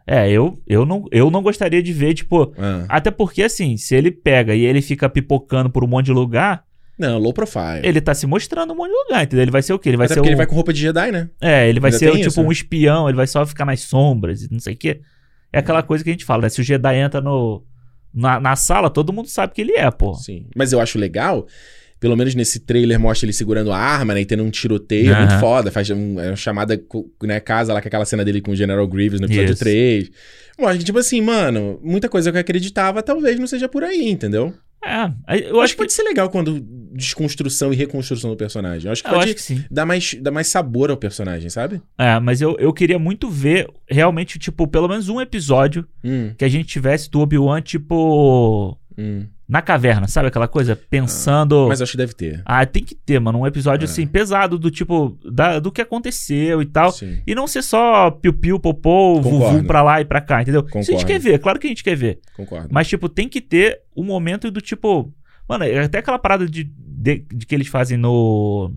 É, 0.07 0.31
eu, 0.31 0.59
eu, 0.67 0.87
não, 0.87 1.05
eu 1.13 1.31
não 1.31 1.43
gostaria 1.43 1.83
de 1.83 1.93
ver, 1.93 2.15
tipo. 2.15 2.55
Ah. 2.57 2.87
Até 2.89 3.11
porque, 3.11 3.43
assim, 3.43 3.77
se 3.77 3.95
ele 3.95 4.11
pega 4.11 4.55
e 4.55 4.65
ele 4.65 4.81
fica 4.81 5.11
pipocando 5.11 5.69
por 5.69 5.85
um 5.85 5.87
monte 5.87 6.07
de 6.07 6.13
lugar. 6.13 6.65
Não, 6.99 7.19
low 7.19 7.35
profile. 7.35 7.83
Ele 7.83 8.01
tá 8.01 8.15
se 8.15 8.27
mostrando 8.27 8.73
um 8.73 8.77
monte 8.77 8.91
de 8.91 8.97
lugar, 8.97 9.25
entendeu? 9.25 9.43
Ele 9.43 9.51
vai 9.51 9.63
ser 9.63 9.75
o 9.75 9.79
quê? 9.79 9.91
Ele 9.91 9.99
vai 9.99 10.07
Até 10.07 10.15
ser 10.15 10.21
porque 10.21 10.31
um... 10.31 10.33
ele 10.33 10.37
vai 10.39 10.47
com 10.47 10.55
roupa 10.55 10.73
de 10.73 10.81
Jedi, 10.81 11.13
né? 11.13 11.29
É, 11.39 11.69
ele 11.69 11.81
vai 11.81 11.91
Ainda 11.91 11.99
ser 11.99 12.13
tipo 12.13 12.29
isso, 12.29 12.41
um 12.41 12.47
né? 12.47 12.53
espião, 12.53 13.09
ele 13.09 13.17
vai 13.17 13.27
só 13.27 13.45
ficar 13.45 13.67
nas 13.67 13.81
sombras 13.81 14.43
e 14.43 14.49
não 14.51 14.59
sei 14.59 14.73
o 14.73 14.77
quê. 14.77 15.01
É 15.53 15.59
aquela 15.59 15.83
coisa 15.83 16.03
que 16.03 16.11
a 16.11 16.13
gente 16.13 16.25
fala, 16.25 16.43
né? 16.43 16.49
Se 16.49 16.61
o 16.61 16.65
Jedi 16.65 16.97
entra 16.97 17.21
no, 17.21 17.63
na, 18.13 18.41
na 18.41 18.57
sala, 18.57 18.91
todo 18.91 19.13
mundo 19.13 19.29
sabe 19.29 19.55
que 19.55 19.61
ele 19.61 19.73
é, 19.73 19.91
pô. 19.91 20.15
Sim. 20.15 20.47
Mas 20.55 20.73
eu 20.73 20.81
acho 20.81 20.99
legal 20.99 21.47
pelo 22.01 22.17
menos 22.17 22.35
nesse 22.35 22.61
trailer 22.61 22.99
mostra 22.99 23.27
ele 23.27 23.33
segurando 23.35 23.71
a 23.71 23.77
arma, 23.77 24.15
né? 24.15 24.23
E 24.23 24.25
tendo 24.25 24.43
um 24.43 24.49
tiroteio 24.49 25.13
uhum. 25.13 25.19
muito 25.19 25.39
foda. 25.39 25.71
Faz 25.71 25.91
um, 25.91 26.19
é 26.19 26.29
uma 26.29 26.37
chamada, 26.37 26.83
né? 27.23 27.39
Casa 27.41 27.75
lá 27.75 27.83
com 27.83 27.87
aquela 27.87 28.07
cena 28.07 28.25
dele 28.25 28.41
com 28.41 28.53
o 28.53 28.57
General 28.57 28.89
Grievous 28.89 29.21
no 29.21 29.27
episódio 29.27 29.53
Isso. 29.53 29.63
3. 29.63 30.11
Mostra 30.59 30.83
tipo 30.83 30.99
assim, 30.99 31.21
mano, 31.21 31.79
muita 31.83 32.09
coisa 32.09 32.33
que 32.33 32.39
eu 32.39 32.41
acreditava 32.41 33.03
talvez 33.03 33.39
não 33.39 33.47
seja 33.47 33.69
por 33.69 33.85
aí, 33.85 34.11
entendeu? 34.11 34.55
É, 34.83 35.51
eu 35.51 35.61
acho, 35.61 35.75
que 35.75 35.79
pode 35.79 35.93
ser 35.93 36.03
legal 36.03 36.31
quando 36.31 36.59
desconstrução 36.93 37.73
e 37.73 37.77
reconstrução 37.77 38.31
do 38.31 38.37
personagem. 38.37 38.87
Eu 38.87 38.93
acho 38.93 39.03
que 39.03 39.09
eu 39.09 39.15
pode 39.15 39.33
acho 39.33 39.47
que 39.47 39.65
dar, 39.71 39.85
mais, 39.85 40.15
dar 40.15 40.31
mais 40.31 40.49
sabor 40.49 40.91
ao 40.91 40.97
personagem, 40.97 41.51
sabe? 41.51 41.83
É, 41.99 42.19
mas 42.19 42.41
eu, 42.41 42.57
eu 42.59 42.73
queria 42.73 42.99
muito 42.99 43.29
ver 43.29 43.69
realmente, 43.89 44.39
tipo, 44.39 44.67
pelo 44.67 44.89
menos 44.89 45.09
um 45.09 45.21
episódio 45.21 45.87
hum. 46.03 46.33
que 46.37 46.45
a 46.45 46.49
gente 46.49 46.67
tivesse 46.67 47.11
do 47.11 47.21
Obi-Wan, 47.21 47.61
tipo. 47.61 48.79
Hum 48.97 49.27
na 49.51 49.61
caverna, 49.61 50.07
sabe 50.07 50.29
aquela 50.29 50.47
coisa? 50.47 50.77
Pensando. 50.77 51.65
Ah, 51.65 51.69
mas 51.71 51.83
acho 51.83 51.91
que 51.91 51.99
deve 51.99 52.15
ter. 52.15 52.41
Ah, 52.45 52.65
tem 52.65 52.85
que 52.85 52.95
ter, 52.95 53.19
mano. 53.19 53.41
Um 53.41 53.47
episódio, 53.47 53.85
é. 53.85 53.91
assim, 53.91 54.07
pesado, 54.07 54.57
do 54.57 54.71
tipo, 54.71 55.19
da, 55.25 55.59
do 55.59 55.73
que 55.73 55.83
aconteceu 55.83 56.63
e 56.63 56.67
tal. 56.67 56.93
Sim. 56.93 57.21
E 57.27 57.35
não 57.35 57.49
ser 57.49 57.63
só 57.63 58.13
piu-piu, 58.13 58.61
popô, 58.61 59.21
vuvu 59.21 59.65
pra 59.65 59.83
lá 59.83 60.01
e 60.01 60.05
pra 60.05 60.21
cá, 60.21 60.41
entendeu? 60.41 60.63
Concordo. 60.63 60.85
Se 60.87 60.95
a 60.95 60.97
gente 60.97 61.07
quer 61.07 61.19
ver, 61.19 61.41
claro 61.41 61.59
que 61.59 61.67
a 61.67 61.71
gente 61.71 61.83
quer 61.83 61.97
ver. 61.97 62.21
Concordo. 62.37 62.69
Mas, 62.71 62.87
tipo, 62.87 63.09
tem 63.09 63.29
que 63.29 63.41
ter 63.41 63.81
o 63.93 64.03
um 64.03 64.05
momento 64.05 64.53
do 64.53 64.61
tipo. 64.61 65.13
Mano, 65.49 65.65
é 65.65 65.81
até 65.81 65.99
aquela 65.99 66.19
parada 66.19 66.47
de, 66.47 66.63
de, 66.63 67.27
de 67.35 67.45
que 67.45 67.53
eles 67.53 67.67
fazem 67.67 67.99
no. 67.99 68.73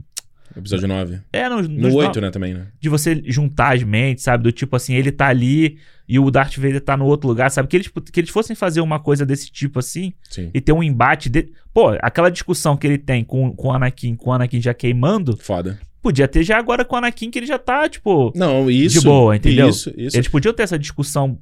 Episódio 0.56 0.88
9. 0.88 1.20
É, 1.32 1.50
no, 1.50 1.62
no 1.62 1.94
8, 1.94 2.22
né, 2.22 2.30
também, 2.30 2.54
né? 2.54 2.68
De 2.80 2.90
você 2.90 3.22
juntar 3.26 3.76
as 3.76 3.84
mentes, 3.84 4.24
sabe? 4.24 4.44
Do 4.44 4.52
tipo 4.52 4.76
assim, 4.76 4.94
ele 4.94 5.12
tá 5.12 5.28
ali 5.28 5.78
e 6.08 6.20
o 6.20 6.30
Darth 6.30 6.58
Vader 6.58 6.82
tá 6.82 6.98
no 6.98 7.06
outro 7.06 7.28
lugar, 7.28 7.50
sabe? 7.50 7.68
Que 7.68 7.78
eles, 7.78 7.88
que 7.88 8.20
eles 8.20 8.30
fossem 8.30 8.56
fazer 8.56 8.82
uma 8.82 9.00
coisa 9.00 9.26
desse 9.26 9.52
tipo 9.52 9.80
assim 9.80 10.14
Sim. 10.30 10.50
e 10.54 10.62
ter 10.62 10.74
um 10.74 10.84
embate. 10.84 11.30
De... 11.30 11.50
Pô, 11.74 11.90
aquela 12.02 12.30
discussão 12.30 12.76
que 12.76 12.86
ele 12.86 12.98
tem 12.98 13.24
com, 13.24 13.54
com 13.56 13.70
o 13.70 13.72
Anakin, 13.72 14.16
com 14.16 14.30
o 14.30 14.34
Anakin 14.34 14.62
já 14.62 14.74
queimando. 14.74 15.38
Foda. 15.38 15.80
Podia 16.02 16.28
ter 16.28 16.44
já 16.44 16.58
agora 16.58 16.84
com 16.84 16.96
o 16.96 16.98
Anakin 16.98 17.32
que 17.32 17.40
ele 17.40 17.46
já 17.46 17.58
tá, 17.58 17.88
tipo. 17.88 18.34
Não, 18.36 18.70
isso. 18.70 19.00
De 19.00 19.06
boa, 19.06 19.36
entendeu? 19.36 19.70
Isso, 19.70 19.94
isso. 19.96 20.18
Eles 20.18 20.28
podiam 20.28 20.54
ter 20.54 20.64
essa 20.64 20.78
discussão 20.78 21.40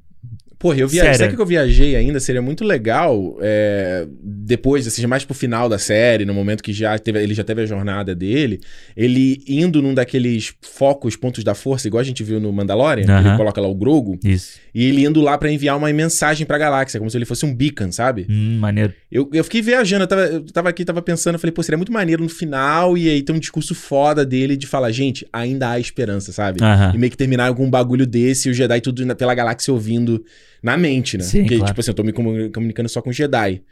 Porra, 0.58 0.78
eu 0.78 0.88
viajei. 0.88 1.14
Sabe 1.14 1.34
que 1.34 1.40
eu 1.40 1.46
viajei 1.46 1.96
ainda? 1.96 2.20
Seria 2.20 2.40
muito 2.40 2.64
legal. 2.64 3.36
É, 3.40 4.06
depois, 4.22 4.86
assim, 4.86 5.04
mais 5.06 5.24
pro 5.24 5.34
final 5.34 5.68
da 5.68 5.78
série, 5.78 6.24
no 6.24 6.32
momento 6.32 6.62
que 6.62 6.72
já 6.72 6.98
teve, 6.98 7.22
ele 7.22 7.34
já 7.34 7.44
teve 7.44 7.62
a 7.62 7.66
jornada 7.66 8.14
dele, 8.14 8.60
ele 8.96 9.42
indo 9.46 9.82
num 9.82 9.94
daqueles 9.94 10.54
focos, 10.62 11.16
pontos 11.16 11.42
da 11.42 11.54
força, 11.54 11.88
igual 11.88 12.00
a 12.00 12.04
gente 12.04 12.22
viu 12.22 12.40
no 12.40 12.52
Mandalorian, 12.52 13.04
uh 13.04 13.08
-huh. 13.08 13.28
ele 13.28 13.36
coloca 13.36 13.60
lá 13.60 13.68
o 13.68 13.74
Grogo. 13.74 14.18
Isso. 14.24 14.60
E 14.74 14.84
ele 14.84 15.04
indo 15.04 15.20
lá 15.20 15.36
para 15.36 15.50
enviar 15.50 15.76
uma 15.76 15.92
mensagem 15.92 16.46
pra 16.46 16.58
galáxia, 16.58 16.98
como 16.98 17.10
se 17.10 17.16
ele 17.16 17.24
fosse 17.24 17.44
um 17.44 17.54
beacon, 17.54 17.92
sabe? 17.92 18.26
Hum, 18.28 18.58
maneiro. 18.58 18.92
Eu, 19.10 19.28
eu 19.32 19.44
fiquei 19.44 19.60
viajando, 19.60 20.04
eu 20.04 20.08
tava, 20.08 20.22
eu 20.22 20.44
tava 20.52 20.68
aqui, 20.68 20.84
tava 20.84 21.02
pensando, 21.02 21.38
falei, 21.38 21.52
pô, 21.52 21.62
seria 21.62 21.76
muito 21.76 21.92
maneiro 21.92 22.22
no 22.22 22.28
final, 22.28 22.96
e 22.96 23.08
aí 23.08 23.22
tem 23.22 23.34
um 23.34 23.38
discurso 23.38 23.74
foda 23.74 24.24
dele 24.24 24.56
de 24.56 24.66
falar, 24.66 24.90
gente, 24.92 25.26
ainda 25.32 25.70
há 25.70 25.78
esperança, 25.78 26.32
sabe? 26.32 26.60
Uh 26.62 26.66
-huh. 26.66 26.94
E 26.94 26.98
meio 26.98 27.10
que 27.10 27.16
terminar 27.16 27.46
algum 27.46 27.68
bagulho 27.68 28.06
desse, 28.06 28.48
e 28.48 28.50
o 28.50 28.54
Jedi 28.54 28.80
tudo 28.80 29.02
pela 29.16 29.34
galáxia 29.34 29.72
ouvindo 29.72 30.24
na 30.62 30.76
mente, 30.76 31.16
né? 31.18 31.24
Sim, 31.24 31.40
Porque, 31.42 31.56
claro. 31.56 31.70
tipo 31.72 31.80
assim, 31.80 31.90
eu 31.90 31.94
tô 31.94 32.02
me 32.02 32.12
comunicando 32.12 32.88
só 32.88 33.02
com 33.02 33.12
Jedi. 33.12 33.62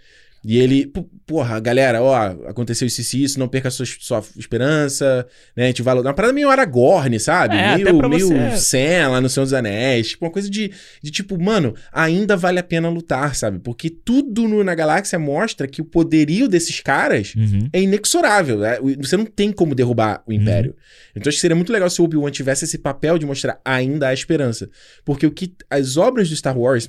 E 0.42 0.58
ele, 0.58 0.90
porra, 1.26 1.60
galera, 1.60 2.02
ó, 2.02 2.16
aconteceu 2.48 2.86
isso 2.86 3.16
e 3.16 3.24
isso, 3.24 3.38
não 3.38 3.46
perca 3.46 3.68
a 3.68 3.70
sua, 3.70 3.84
sua 3.84 4.24
esperança, 4.38 5.26
né? 5.54 5.64
A 5.64 5.66
gente 5.66 5.82
vai. 5.82 5.94
Uma 5.94 6.14
parada 6.14 6.32
meio 6.32 6.48
Aragorn, 6.48 7.20
sabe? 7.20 7.56
É, 7.56 7.76
meio 7.76 8.08
meio 8.08 8.28
você... 8.28 8.56
Sam 8.56 9.10
lá 9.10 9.20
no 9.20 9.28
Senhor 9.28 9.44
dos 9.44 9.52
Anéis. 9.52 10.08
Tipo, 10.08 10.24
uma 10.24 10.30
coisa 10.30 10.48
de, 10.48 10.72
de 11.02 11.10
tipo, 11.10 11.38
mano, 11.38 11.74
ainda 11.92 12.38
vale 12.38 12.58
a 12.58 12.62
pena 12.62 12.88
lutar, 12.88 13.34
sabe? 13.34 13.58
Porque 13.58 13.90
tudo 13.90 14.48
no, 14.48 14.64
na 14.64 14.74
galáxia 14.74 15.18
mostra 15.18 15.66
que 15.66 15.82
o 15.82 15.84
poderio 15.84 16.48
desses 16.48 16.80
caras 16.80 17.34
uhum. 17.36 17.68
é 17.70 17.82
inexorável. 17.82 18.60
Né? 18.60 18.78
Você 18.98 19.18
não 19.18 19.26
tem 19.26 19.52
como 19.52 19.74
derrubar 19.74 20.22
o 20.26 20.32
Império. 20.32 20.70
Uhum. 20.70 21.10
Então 21.16 21.28
acho 21.28 21.36
que 21.36 21.42
seria 21.42 21.56
muito 21.56 21.72
legal 21.72 21.90
se 21.90 22.00
o 22.00 22.04
Obi-Wan 22.04 22.30
tivesse 22.30 22.64
esse 22.64 22.78
papel 22.78 23.18
de 23.18 23.26
mostrar 23.26 23.60
ainda 23.62 24.08
a 24.08 24.14
esperança. 24.14 24.70
Porque 25.04 25.26
o 25.26 25.30
que 25.30 25.54
as 25.68 25.98
obras 25.98 26.30
do 26.30 26.36
Star 26.36 26.58
Wars 26.58 26.88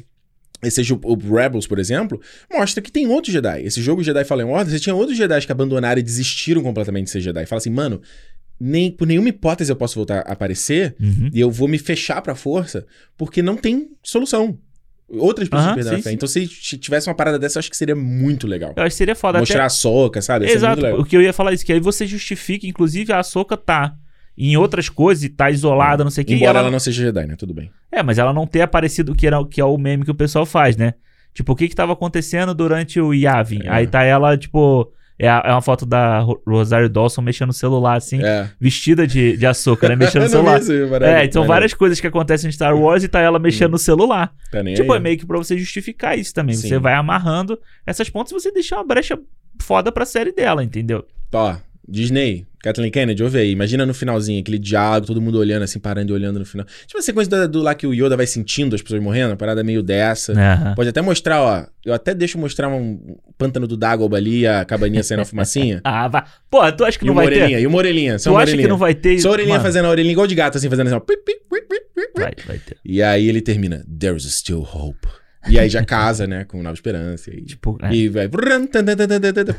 seja 0.70 0.94
o, 0.94 1.16
Rebels, 1.16 1.66
por 1.66 1.80
exemplo, 1.80 2.22
mostra 2.52 2.82
que 2.82 2.92
tem 2.92 3.08
outros 3.08 3.34
Jedi. 3.34 3.64
Esse 3.64 3.82
jogo 3.82 4.04
Jedi 4.04 4.24
Fallen 4.24 4.48
Order, 4.48 4.72
você 4.72 4.80
tinha 4.80 4.96
outros 4.96 5.18
Jedi 5.18 5.46
que 5.46 5.52
abandonaram 5.52 6.00
e 6.00 6.04
desistiram 6.04 6.62
completamente 6.62 7.06
de 7.06 7.12
ser 7.12 7.22
Jedi. 7.22 7.46
Fala 7.46 7.58
assim, 7.58 7.72
mano, 7.72 8.02
nem 8.60 8.92
por 8.92 9.08
nenhuma 9.08 9.30
hipótese 9.30 9.72
eu 9.72 9.76
posso 9.76 9.96
voltar 9.96 10.20
a 10.20 10.34
aparecer 10.34 10.96
uhum. 11.00 11.32
e 11.34 11.40
eu 11.40 11.50
vou 11.50 11.68
me 11.68 11.80
fechar 11.80 12.22
pra 12.22 12.36
força, 12.36 12.86
porque 13.18 13.42
não 13.42 13.58
tem 13.58 13.90
solução. 14.04 14.58
Outras 15.10 15.50
pessoas 15.50 15.66
Aham, 15.66 15.76
perderam 15.76 15.98
a 15.98 16.00
sim, 16.00 16.04
fé. 16.04 16.10
sim. 16.10 16.16
Então, 16.16 16.28
se 16.28 16.48
tivesse 16.78 17.10
uma 17.10 17.16
parada 17.16 17.38
dessa, 17.38 17.58
eu 17.58 17.60
acho 17.60 17.70
que 17.70 17.76
seria 17.76 17.96
muito 17.96 18.48
legal. 18.48 18.74
Eu 18.78 18.84
acho 18.84 18.94
que 18.94 18.98
seria 18.98 19.16
foda. 19.16 19.40
Mostrar 19.40 19.58
até... 19.58 19.66
a 19.66 19.70
soca, 19.70 20.22
sabe? 20.22 20.46
Exato. 20.46 20.76
muito 20.76 20.86
legal. 20.86 21.02
O 21.02 21.06
que 21.06 21.18
eu 21.18 21.22
ia 21.22 21.34
falar 21.34 21.52
é 21.52 21.56
isso, 21.56 21.66
que 21.66 21.74
aí 21.74 21.82
você 21.82 22.06
justifica, 22.06 22.66
inclusive, 22.66 23.12
a 23.12 23.20
Ahsoka 23.20 23.58
tá 23.58 23.94
em 24.50 24.58
outras 24.58 24.90
coisas 24.90 25.24
e 25.24 25.30
tá 25.30 25.50
isolada, 25.52 26.04
não 26.04 26.12
sei 26.12 26.24
o 26.24 26.28
que. 26.28 26.34
Embora 26.36 26.52
ela... 26.52 26.60
ela 26.62 26.72
não 26.72 26.80
seja 26.80 27.04
Jedi, 27.04 27.26
né? 27.28 27.36
Tudo 27.36 27.54
bem. 27.54 27.70
É, 27.92 28.02
mas 28.02 28.18
ela 28.18 28.34
não 28.34 28.48
ter 28.48 28.62
aparecido, 28.62 29.14
que, 29.14 29.28
era, 29.28 29.44
que 29.46 29.60
é 29.62 29.66
o 29.66 29.78
meme 29.78 30.04
que 30.06 30.12
o 30.12 30.16
pessoal 30.16 30.46
faz, 30.46 30.76
né? 30.78 30.94
Tipo, 31.34 31.54
o 31.54 31.56
que 31.56 31.68
que 31.70 31.76
tava 31.76 31.94
acontecendo 31.94 32.54
durante 32.54 33.00
o 33.00 33.14
Yavin? 33.14 33.62
É. 33.64 33.70
Aí 33.70 33.88
tá 33.88 34.04
ela, 34.04 34.38
tipo... 34.38 34.92
É, 35.20 35.28
é 35.28 35.52
uma 35.52 35.62
foto 35.62 35.86
da 35.86 36.18
Ro- 36.20 36.42
Rosário 36.48 36.90
Dawson 36.90 37.22
mexendo 37.22 37.48
no 37.50 37.54
celular, 37.54 37.96
assim, 37.96 38.24
É. 38.24 38.50
vestida 38.60 39.06
de, 39.06 39.38
de 39.38 39.46
açúcar, 39.46 39.90
né? 39.90 39.96
Mexendo 40.08 40.24
no 40.24 40.28
não 40.28 40.30
celular. 40.32 40.60
isso, 40.60 40.72
maravilha, 40.90 41.06
É, 41.20 41.26
então 41.26 41.42
maravilha. 41.42 41.48
várias 41.48 41.74
coisas 41.76 42.00
que 42.02 42.08
acontecem 42.08 42.50
em 42.50 42.52
Star 42.52 42.76
Wars 42.76 43.04
e 43.04 43.08
tá 43.08 43.20
ela 43.20 43.38
mexendo 43.38 43.74
no 43.74 43.78
celular. 43.78 44.34
Tá 44.52 44.64
Tipo, 44.64 44.94
aí. 44.94 44.98
é 44.98 45.00
meio 45.00 45.18
que 45.20 45.26
pra 45.28 45.38
você 45.38 45.56
justificar 45.60 46.18
isso 46.18 46.34
também. 46.34 46.56
Sim. 46.56 46.70
Você 46.70 46.80
vai 46.80 46.96
amarrando 46.96 47.60
essas 47.86 48.10
pontas 48.10 48.32
e 48.32 48.34
você 48.34 48.52
deixa 48.52 48.76
uma 48.76 48.84
brecha 48.84 49.16
foda 49.62 49.92
pra 49.92 50.06
série 50.06 50.32
dela, 50.32 50.64
entendeu? 50.64 51.06
Ó, 51.32 51.56
Disney, 51.88 52.46
Kathleen 52.62 52.92
Kennedy, 52.92 53.24
ouve 53.24 53.40
aí. 53.40 53.52
Imagina 53.52 53.86
no 53.86 53.94
finalzinho, 53.94 54.40
aquele 54.40 54.60
diálogo, 54.60 55.08
todo 55.08 55.22
mundo 55.22 55.40
olhando 55.40 55.64
assim, 55.64 55.80
parando 55.80 56.12
e 56.12 56.14
olhando 56.14 56.40
no 56.40 56.46
final. 56.46 56.66
Tipo 56.86 57.00
a 57.00 57.02
sequência 57.02 57.30
do, 57.30 57.48
do 57.48 57.62
lá 57.62 57.74
que 57.74 57.88
o 57.88 57.94
Yoda 57.94 58.16
vai 58.16 58.28
sentindo 58.28 58.76
as 58.76 58.82
pessoas 58.82 59.02
morrendo, 59.02 59.32
uma 59.32 59.38
parada 59.38 59.64
meio 59.64 59.82
dessa. 59.82 60.34
Pode 60.76 60.90
até 60.90 61.02
mostrar, 61.02 61.42
ó. 61.42 61.66
Eu 61.84 61.94
até 61.94 62.14
deixo 62.14 62.38
mostrar 62.38 62.70
um 62.70 63.18
pântano 63.38 63.68
do 63.68 63.76
Dagoba 63.76 64.18
ali, 64.18 64.46
a 64.46 64.64
cabaninha 64.64 65.04
saindo 65.04 65.22
a 65.22 65.26
fumacinha. 65.26 65.82
Ah, 65.94 66.08
vai. 66.08 66.24
Pô, 66.50 66.72
tu 66.72 66.86
acha 66.86 66.98
que 66.98 67.06
e 67.06 67.08
não 67.08 67.14
vai 67.16 67.26
orelhinha, 67.26 67.58
ter? 67.58 67.64
e 67.64 67.68
uma 67.68 67.78
orelhinha. 67.78 68.18
Só 68.18 68.32
Tu 68.32 68.38
acha 68.38 68.58
que 68.58 68.68
não 68.68 68.78
vai 68.78 68.96
ter? 68.96 69.20
Só 69.20 69.30
a 69.30 69.32
orelhinha 69.32 69.56
Mano, 69.56 69.64
fazendo 69.66 69.86
a 69.86 69.90
orelhinha 69.90 70.14
igual 70.14 70.28
de 70.28 70.36
gato, 70.36 70.58
assim, 70.58 70.70
fazendo 70.70 70.88
assim, 70.88 70.96
ó. 70.96 71.02
Vai, 72.16 72.34
vai 72.46 72.58
ter. 72.60 72.78
E 72.86 73.02
aí 73.02 73.28
ele 73.28 73.42
termina, 73.42 73.84
There's 74.00 74.24
still 74.32 74.62
hope. 74.62 75.08
E 75.50 75.58
aí 75.60 75.68
já 75.70 75.84
casa, 75.84 76.28
né, 76.28 76.44
com 76.44 76.62
Nova 76.62 76.74
Esperança. 76.76 77.32
E, 77.34 77.42
Tipo, 77.42 77.78
é. 77.82 77.94
e 77.94 78.08
vai. 78.10 78.30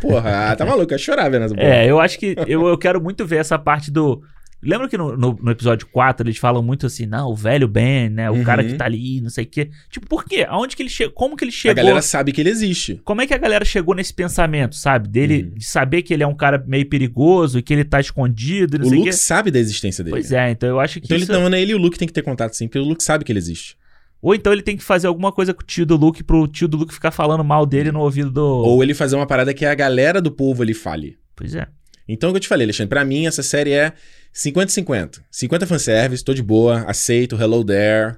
Porra, 0.00 0.54
tá 0.56 0.64
maluco, 0.64 0.92
ia 0.92 0.98
chorar 0.98 1.28
vendo 1.28 1.44
essa 1.44 1.54
porra. 1.54 1.66
É, 1.66 1.90
eu 1.90 1.98
acho 2.00 2.18
que 2.18 2.34
eu, 2.46 2.66
eu 2.66 2.78
quero 2.78 3.00
muito 3.02 3.26
ver 3.26 3.36
essa 3.36 3.58
parte 3.58 3.90
do. 3.90 4.22
Lembra 4.64 4.88
que 4.88 4.96
no, 4.96 5.16
no, 5.16 5.36
no 5.42 5.50
episódio 5.50 5.88
4 5.88 6.24
eles 6.24 6.38
falam 6.38 6.62
muito 6.62 6.86
assim, 6.86 7.04
não, 7.04 7.28
o 7.30 7.34
velho 7.34 7.66
Ben, 7.66 8.08
né? 8.08 8.30
O 8.30 8.34
Uhum. 8.34 8.44
cara 8.44 8.62
que 8.62 8.74
tá 8.74 8.84
ali, 8.84 9.20
não 9.20 9.28
sei 9.28 9.42
o 9.42 9.46
quê. 9.48 9.70
Tipo, 9.90 10.06
por 10.06 10.24
quê? 10.24 10.46
Aonde 10.48 10.76
que 10.76 10.82
ele 10.84 10.88
chegou? 10.88 11.12
Como 11.14 11.36
que 11.36 11.42
ele 11.42 11.48
A 11.50 11.52
chegou? 11.52 11.74
galera 11.74 12.00
sabe 12.00 12.30
que 12.30 12.40
ele 12.40 12.50
existe. 12.50 13.00
Como 13.04 13.20
é 13.20 13.26
que 13.26 13.34
a 13.34 13.38
galera 13.38 13.64
chegou 13.64 13.92
nesse 13.92 14.14
pensamento, 14.14 14.76
sabe? 14.76 15.08
Dele 15.08 15.42
Uhum. 15.50 15.58
de 15.58 15.64
saber 15.64 16.02
que 16.02 16.14
ele 16.14 16.22
é 16.22 16.26
um 16.28 16.34
cara 16.36 16.62
meio 16.64 16.88
perigoso 16.88 17.58
e 17.58 17.62
que 17.62 17.72
ele 17.72 17.82
tá 17.84 17.98
escondido 17.98 18.78
não 18.78 18.86
O 18.86 18.88
sei 18.88 18.98
o 18.98 19.00
Luke 19.00 19.10
quê. 19.10 19.16
sabe 19.16 19.50
da 19.50 19.58
existência 19.58 20.04
dele. 20.04 20.14
Pois 20.14 20.30
é, 20.30 20.52
então 20.52 20.68
eu 20.68 20.78
acho 20.78 21.00
que 21.00 21.06
Então 21.06 21.16
ele 21.16 21.24
isso... 21.24 21.32
não, 21.32 21.48
né? 21.48 21.60
Ele 21.60 21.72
e 21.72 21.74
o 21.74 21.78
Luke 21.78 21.98
tem 21.98 22.06
que 22.06 22.14
ter 22.14 22.22
contato 22.22 22.54
sim, 22.54 22.68
porque 22.68 22.78
o 22.78 22.84
Luke 22.84 23.02
sabe 23.02 23.24
que 23.24 23.32
ele 23.32 23.40
existe. 23.40 23.76
Ou 24.22 24.34
então 24.34 24.52
ele 24.52 24.62
tem 24.62 24.76
que 24.76 24.84
fazer 24.84 25.08
alguma 25.08 25.32
coisa 25.32 25.52
com 25.52 25.62
o 25.62 25.66
tio 25.66 25.84
do 25.84 25.96
Luke 25.96 26.22
pro 26.22 26.46
tio 26.46 26.68
do 26.68 26.76
Luke 26.76 26.94
ficar 26.94 27.10
falando 27.10 27.42
mal 27.42 27.66
dele 27.66 27.90
no 27.90 28.00
ouvido 28.00 28.30
do. 28.30 28.42
Ou 28.42 28.82
ele 28.82 28.94
fazer 28.94 29.16
uma 29.16 29.26
parada 29.26 29.52
que 29.52 29.66
a 29.66 29.74
galera 29.74 30.22
do 30.22 30.30
povo 30.30 30.62
ali 30.62 30.72
fale. 30.72 31.18
Pois 31.34 31.54
é. 31.56 31.66
Então, 32.06 32.30
o 32.30 32.32
que 32.32 32.36
eu 32.36 32.40
te 32.40 32.48
falei, 32.48 32.64
Alexandre, 32.64 32.88
pra 32.88 33.04
mim 33.04 33.26
essa 33.26 33.42
série 33.42 33.72
é 33.72 33.92
50-50. 34.32 35.22
50 35.30 35.66
fanservice, 35.66 36.24
tô 36.24 36.32
de 36.32 36.42
boa, 36.42 36.82
aceito, 36.82 37.36
Hello 37.40 37.64
There, 37.64 38.16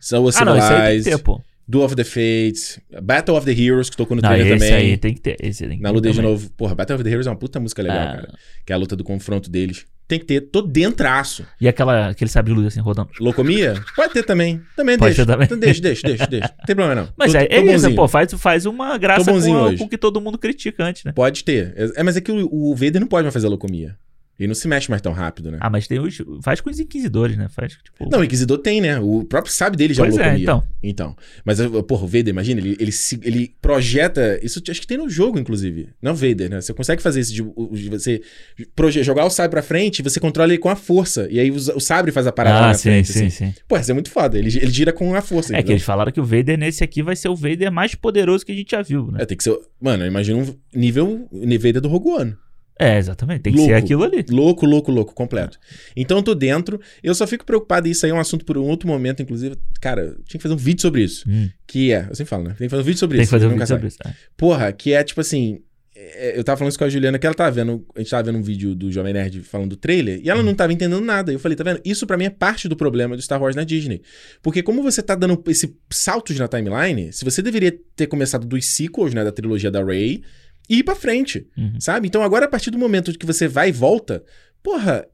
So 0.00 0.16
Ah, 0.16 0.44
não, 0.44 0.56
isso 0.56 0.72
aí 0.72 0.94
tem 0.94 1.02
que 1.02 1.10
ter, 1.10 1.18
pô. 1.22 1.42
Duel 1.70 1.84
of 1.86 1.94
the 1.94 2.02
Fates, 2.04 2.80
Battle 3.02 3.36
of 3.36 3.46
the 3.46 3.52
Heroes, 3.62 3.88
que 3.88 3.96
tocou 3.96 4.16
no 4.16 4.22
Não, 4.22 4.28
trailer 4.28 4.56
esse 4.56 4.66
também. 4.68 4.90
aí 4.90 4.96
tem 4.96 5.14
que 5.14 5.20
ter. 5.20 5.36
Esse 5.40 5.66
tem 5.68 5.76
que 5.76 5.82
Na 5.82 5.90
ter 5.90 5.94
luta 5.94 6.10
de 6.10 6.16
também. 6.16 6.30
novo. 6.32 6.50
Porra, 6.56 6.74
Battle 6.74 6.96
of 6.96 7.04
the 7.04 7.10
Heroes 7.10 7.26
é 7.26 7.30
uma 7.30 7.36
puta 7.36 7.60
música 7.60 7.80
legal, 7.82 7.98
Ah. 7.98 8.12
cara. 8.16 8.34
Que 8.66 8.72
é 8.72 8.74
a 8.74 8.78
luta 8.78 8.96
do 8.96 9.04
confronto 9.04 9.48
deles. 9.48 9.86
Tem 10.08 10.18
que 10.18 10.24
ter, 10.24 10.40
tô 10.40 10.60
dentraço. 10.60 11.46
E 11.60 11.68
aquela, 11.68 12.08
aquele 12.08 12.28
sabre 12.28 12.52
de 12.52 12.58
luz 12.58 12.66
assim 12.66 12.80
rodando. 12.80 13.10
Locomia? 13.20 13.74
Pode 13.94 14.12
ter 14.12 14.24
também. 14.24 14.60
Também 14.76 14.98
Pode 14.98 15.14
deixa. 15.14 15.24
ter 15.24 15.32
também. 15.32 15.44
Então 15.44 15.56
deixa, 15.56 15.80
deixa, 15.80 16.02
deixa, 16.08 16.26
deixa. 16.26 16.48
Não 16.58 16.66
tem 16.66 16.74
problema 16.74 17.00
não. 17.02 17.08
Mas 17.16 17.30
Tô- 17.30 17.38
é, 17.38 17.46
é 17.48 17.74
isso, 17.74 17.94
pô, 17.94 18.08
faz, 18.08 18.32
faz 18.34 18.66
uma 18.66 18.98
graça 18.98 19.30
com, 19.32 19.76
com 19.78 19.84
o 19.84 19.88
que 19.88 19.96
todo 19.96 20.20
mundo 20.20 20.36
critica 20.36 20.82
antes, 20.82 21.04
né? 21.04 21.12
Pode 21.12 21.44
ter. 21.44 21.72
É, 21.94 22.02
mas 22.02 22.16
é 22.16 22.20
que 22.20 22.32
o, 22.32 22.48
o 22.52 22.74
Vader 22.74 23.00
não 23.00 23.06
pode 23.06 23.22
mais 23.22 23.32
fazer 23.32 23.46
locomia. 23.46 23.94
Ele 24.40 24.48
não 24.48 24.54
se 24.54 24.66
mexe 24.66 24.88
mais 24.88 25.02
tão 25.02 25.12
rápido, 25.12 25.50
né? 25.50 25.58
Ah, 25.60 25.68
mas 25.68 25.86
tem 25.86 26.00
os. 26.00 26.16
Faz 26.42 26.62
com 26.62 26.70
os 26.70 26.80
inquisidores, 26.80 27.36
né? 27.36 27.46
Faz, 27.50 27.74
tipo. 27.74 28.08
Não, 28.10 28.20
o 28.20 28.24
Inquisidor 28.24 28.56
tem, 28.56 28.80
né? 28.80 28.98
O 28.98 29.22
próprio 29.22 29.52
sabe 29.52 29.76
dele 29.76 29.92
já 29.92 30.02
Pois 30.02 30.16
é, 30.16 30.38
então. 30.38 30.62
Então. 30.82 31.14
Mas, 31.44 31.58
porra, 31.86 32.04
o 32.04 32.06
Vader, 32.06 32.28
imagina, 32.28 32.58
ele, 32.58 32.74
ele, 32.80 32.90
se- 32.90 33.20
ele 33.22 33.54
projeta. 33.60 34.40
Isso 34.42 34.62
acho 34.66 34.80
que 34.80 34.86
tem 34.86 34.96
no 34.96 35.10
jogo, 35.10 35.38
inclusive. 35.38 35.90
Não 36.00 36.14
Vader, 36.14 36.48
né? 36.48 36.60
Você 36.62 36.72
consegue 36.72 37.02
fazer 37.02 37.20
isso 37.20 37.34
de, 37.34 37.42
de 37.42 37.88
você 37.90 38.22
proje- 38.74 39.02
jogar 39.02 39.26
o 39.26 39.30
sabre 39.30 39.50
pra 39.50 39.62
frente 39.62 39.98
e 39.98 40.02
você 40.02 40.18
controla 40.18 40.50
ele 40.50 40.58
com 40.58 40.70
a 40.70 40.76
força. 40.76 41.28
E 41.30 41.38
aí 41.38 41.50
o, 41.50 41.56
o 41.56 41.80
sabre 41.80 42.10
faz 42.10 42.26
a 42.26 42.32
parada 42.32 42.58
Ah, 42.64 42.66
na 42.68 42.74
sim, 42.74 42.82
frente. 42.88 43.12
sim, 43.12 43.26
assim. 43.26 43.46
sim. 43.52 43.54
Pô, 43.68 43.76
isso 43.76 43.90
é 43.90 43.94
muito 43.94 44.10
foda. 44.10 44.38
Ele, 44.38 44.48
ele 44.48 44.70
gira 44.70 44.90
com 44.92 45.14
a 45.14 45.20
força. 45.20 45.52
É 45.52 45.56
que 45.56 45.60
entendeu? 45.60 45.74
eles 45.74 45.84
falaram 45.84 46.10
que 46.10 46.20
o 46.20 46.24
Vader 46.24 46.58
nesse 46.58 46.82
aqui 46.82 47.02
vai 47.02 47.14
ser 47.14 47.28
o 47.28 47.36
Vader 47.36 47.70
mais 47.70 47.94
poderoso 47.94 48.46
que 48.46 48.52
a 48.52 48.54
gente 48.54 48.70
já 48.70 48.80
viu, 48.80 49.10
né? 49.12 49.18
É, 49.20 49.26
tem 49.26 49.36
que 49.36 49.44
ser. 49.44 49.54
Mano, 49.78 50.06
imagina 50.06 50.38
um 50.38 50.54
nível 50.74 51.28
Vader 51.30 51.82
do 51.82 51.88
Rogue 51.88 52.08
One. 52.08 52.34
É, 52.78 52.96
exatamente. 52.98 53.42
Tem 53.42 53.52
que 53.52 53.58
Louco. 53.58 53.72
ser 53.74 53.78
aquilo 53.78 54.04
ali. 54.04 54.24
Louco, 54.30 54.64
louco, 54.64 54.90
louco, 54.90 55.14
completo. 55.14 55.58
Então 55.94 56.16
eu 56.18 56.22
tô 56.22 56.34
dentro. 56.34 56.80
Eu 57.02 57.14
só 57.14 57.26
fico 57.26 57.44
preocupado, 57.44 57.86
e 57.86 57.90
isso 57.90 58.06
aí 58.06 58.12
é 58.12 58.14
um 58.14 58.20
assunto 58.20 58.44
por 58.44 58.56
um 58.56 58.64
outro 58.64 58.88
momento, 58.88 59.22
inclusive. 59.22 59.56
Cara, 59.80 60.16
tinha 60.26 60.38
que 60.38 60.42
fazer 60.42 60.54
um 60.54 60.58
vídeo 60.58 60.80
sobre 60.80 61.02
isso. 61.02 61.24
Hum, 61.28 61.48
Que 61.66 61.92
é, 61.92 62.06
eu 62.08 62.14
sempre 62.14 62.30
falo, 62.30 62.44
né? 62.44 62.54
Tem 62.56 62.66
que 62.66 62.70
fazer 62.70 62.82
um 62.82 62.86
vídeo 62.86 62.98
sobre 62.98 63.16
tem 63.18 63.22
que 63.22 63.24
isso. 63.24 63.30
fazer 63.32 63.46
um 63.46 63.50
vídeo 63.50 63.66
sai. 63.66 63.76
sobre 63.76 63.88
isso. 63.88 63.98
é. 64.06 64.14
Porra, 64.36 64.72
que 64.72 64.92
é 64.94 65.04
tipo 65.04 65.20
assim. 65.20 65.60
é, 65.94 66.38
Eu 66.38 66.42
tava 66.42 66.56
falando 66.56 66.70
isso 66.70 66.78
com 66.78 66.84
a 66.84 66.88
Juliana, 66.88 67.18
que 67.18 67.26
ela 67.26 67.34
tava 67.34 67.50
vendo. 67.50 67.84
A 67.94 67.98
gente 67.98 68.10
tava 68.10 68.22
vendo 68.22 68.38
um 68.38 68.42
vídeo 68.42 68.74
do 68.74 68.90
Jovem 68.90 69.12
Nerd 69.12 69.40
falando 69.42 69.68
do 69.70 69.76
trailer, 69.76 70.18
e 70.24 70.30
ela 70.30 70.42
não 70.42 70.54
tava 70.54 70.72
entendendo 70.72 71.02
nada. 71.04 71.30
Eu 71.30 71.38
falei, 71.38 71.56
tá 71.56 71.64
vendo? 71.64 71.82
Isso 71.84 72.06
pra 72.06 72.16
mim 72.16 72.24
é 72.24 72.30
parte 72.30 72.66
do 72.66 72.76
problema 72.76 73.14
do 73.14 73.20
Star 73.20 73.42
Wars 73.42 73.54
na 73.54 73.62
Disney. 73.62 74.00
Porque 74.40 74.62
como 74.62 74.82
você 74.82 75.02
tá 75.02 75.14
dando 75.14 75.38
esse 75.48 75.76
saltos 75.90 76.38
na 76.38 76.48
timeline, 76.48 77.12
se 77.12 77.26
você 77.26 77.42
deveria 77.42 77.78
ter 77.94 78.06
começado 78.06 78.46
dos 78.46 78.64
sequels, 78.64 79.12
né, 79.12 79.22
da 79.22 79.30
trilogia 79.32 79.70
da 79.70 79.84
Rey, 79.84 80.22
e 80.70 80.78
ir 80.78 80.82
pra 80.84 80.94
frente, 80.94 81.46
Uhum. 81.58 81.80
sabe? 81.80 82.06
Então 82.06 82.22
agora, 82.22 82.46
a 82.46 82.48
partir 82.48 82.70
do 82.70 82.78
momento 82.78 83.12
que 83.18 83.26
você 83.26 83.46
vai 83.48 83.68
e 83.70 83.72
volta, 83.72 84.22
porra, 84.62 85.04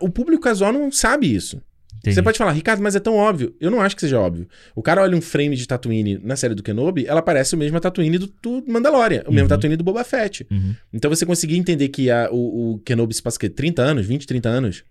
o 0.00 0.10
público 0.10 0.42
casual 0.42 0.72
não 0.72 0.90
sabe 0.92 1.32
isso. 1.34 1.62
Entendi. 1.98 2.14
Você 2.14 2.22
pode 2.22 2.36
falar, 2.38 2.52
Ricardo, 2.52 2.82
mas 2.82 2.94
é 2.94 3.00
tão 3.00 3.14
óbvio. 3.16 3.54
Eu 3.60 3.70
não 3.70 3.80
acho 3.80 3.94
que 3.96 4.00
seja 4.02 4.20
óbvio. 4.20 4.46
O 4.76 4.82
cara 4.82 5.02
olha 5.02 5.16
um 5.16 5.20
frame 5.20 5.56
de 5.56 5.66
Tatooine 5.66 6.20
na 6.22 6.36
série 6.36 6.54
do 6.54 6.62
Kenobi, 6.62 7.06
ela 7.06 7.22
parece 7.22 7.54
o 7.54 7.58
mesmo 7.58 7.80
Tatooine 7.80 8.18
do, 8.18 8.26
do 8.42 8.62
Mandalorian, 8.68 9.22
o 9.26 9.30
mesmo 9.32 9.44
Uhum. 9.44 9.48
Tatooine 9.48 9.76
do 9.76 9.82
Boba 9.82 10.04
Fett. 10.04 10.46
Uhum. 10.50 10.74
Então 10.92 11.08
você 11.10 11.24
conseguir 11.24 11.56
entender 11.56 11.88
que 11.88 12.10
a- 12.10 12.28
o, 12.30 12.74
o 12.74 12.78
Kenobi 12.80 13.14
se 13.14 13.22
passa 13.22 13.36
o 13.38 13.40
quê? 13.40 13.48
30 13.48 13.82
anos, 13.82 14.06
20, 14.06 14.26
30 14.26 14.48
anos 14.48 14.84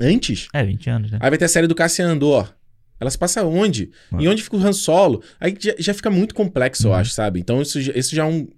antes, 0.00 0.48
É, 0.52 0.64
20 0.64 0.88
anos, 0.90 1.10
né? 1.10 1.18
aí 1.20 1.28
vai 1.30 1.38
ter 1.38 1.44
a 1.46 1.48
série 1.48 1.66
do 1.66 1.74
Cassian 1.74 2.08
Andor. 2.08 2.54
Ela 2.98 3.10
se 3.10 3.18
passa 3.18 3.44
onde? 3.44 3.90
E 4.18 4.26
onde 4.26 4.42
fica 4.42 4.56
o 4.56 4.60
Han 4.66 4.72
Solo? 4.72 5.22
Aí 5.38 5.54
já, 5.60 5.74
já 5.78 5.92
fica 5.92 6.08
muito 6.10 6.34
complexo, 6.34 6.86
eu 6.86 6.90
Uhum. 6.92 6.96
acho, 6.96 7.10
sabe? 7.10 7.38
Então 7.38 7.60
isso, 7.60 7.78
isso 7.78 8.14
já 8.14 8.22
é 8.22 8.26
um 8.26 8.48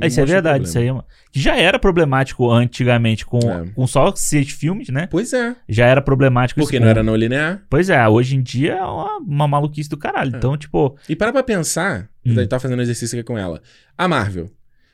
É, 0.00 0.06
isso 0.06 0.20
é 0.20 0.24
verdade, 0.24 0.64
isso 0.66 0.78
aí 0.78 0.86
é 0.86 0.92
uma... 0.92 1.04
Já 1.32 1.56
era 1.56 1.78
problemático 1.78 2.50
antigamente 2.50 3.24
com, 3.24 3.38
é. 3.38 3.66
com 3.74 3.86
só 3.86 4.12
seis 4.14 4.50
filmes, 4.50 4.88
né? 4.88 5.06
Pois 5.10 5.32
é. 5.32 5.54
Já 5.68 5.86
era 5.86 6.02
problemático 6.02 6.60
Porque 6.60 6.78
não 6.78 6.86
com... 6.86 6.90
era 6.90 7.02
não 7.02 7.14
linear. 7.14 7.62
Pois 7.70 7.88
é, 7.90 8.08
hoje 8.08 8.36
em 8.36 8.42
dia 8.42 8.74
é 8.74 8.82
uma, 8.82 9.18
uma 9.18 9.48
maluquice 9.48 9.88
do 9.88 9.96
caralho. 9.96 10.34
É. 10.34 10.38
Então, 10.38 10.56
tipo. 10.56 10.96
E 11.08 11.14
para 11.14 11.32
pra 11.32 11.42
pensar, 11.42 12.08
hum. 12.24 12.34
eu 12.34 12.48
tava 12.48 12.60
fazendo 12.60 12.78
um 12.78 12.82
exercício 12.82 13.18
aqui 13.18 13.26
com 13.26 13.38
ela. 13.38 13.60
A 13.96 14.08
Marvel. 14.08 14.50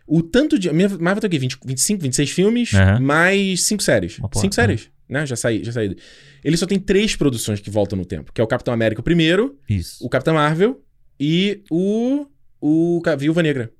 O 0.06 0.22
tanto 0.22 0.58
de. 0.58 0.70
Marvel 0.72 1.20
tem 1.20 1.28
o 1.28 1.30
quê? 1.30 1.38
20, 1.38 1.58
25, 1.64 2.02
26 2.02 2.30
filmes, 2.30 2.72
uhum. 2.72 3.00
mais 3.00 3.64
5 3.64 3.80
séries. 3.80 4.16
Porra, 4.18 4.32
cinco 4.34 4.54
séries, 4.56 4.90
né? 5.08 5.24
Já 5.24 5.36
saí, 5.36 5.62
já 5.62 5.70
saí. 5.70 5.96
Ele 6.42 6.56
só 6.56 6.66
tem 6.66 6.80
três 6.80 7.14
produções 7.14 7.60
que 7.60 7.70
voltam 7.70 7.96
no 7.96 8.04
tempo, 8.04 8.32
que 8.32 8.40
é 8.40 8.44
o 8.44 8.46
Capitão 8.46 8.74
América 8.74 9.00
o 9.00 9.04
primeiro, 9.04 9.56
Isso. 9.68 10.04
o 10.04 10.08
Capitão 10.08 10.34
Marvel 10.34 10.82
e 11.18 11.62
o. 11.70 12.26
O 12.60 13.00
Viúva 13.16 13.42
Negra. 13.42 13.72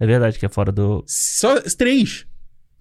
É 0.00 0.06
verdade 0.06 0.38
que 0.38 0.46
é 0.46 0.48
fora 0.48 0.70
do. 0.70 1.04
Só 1.06 1.60
três. 1.76 2.26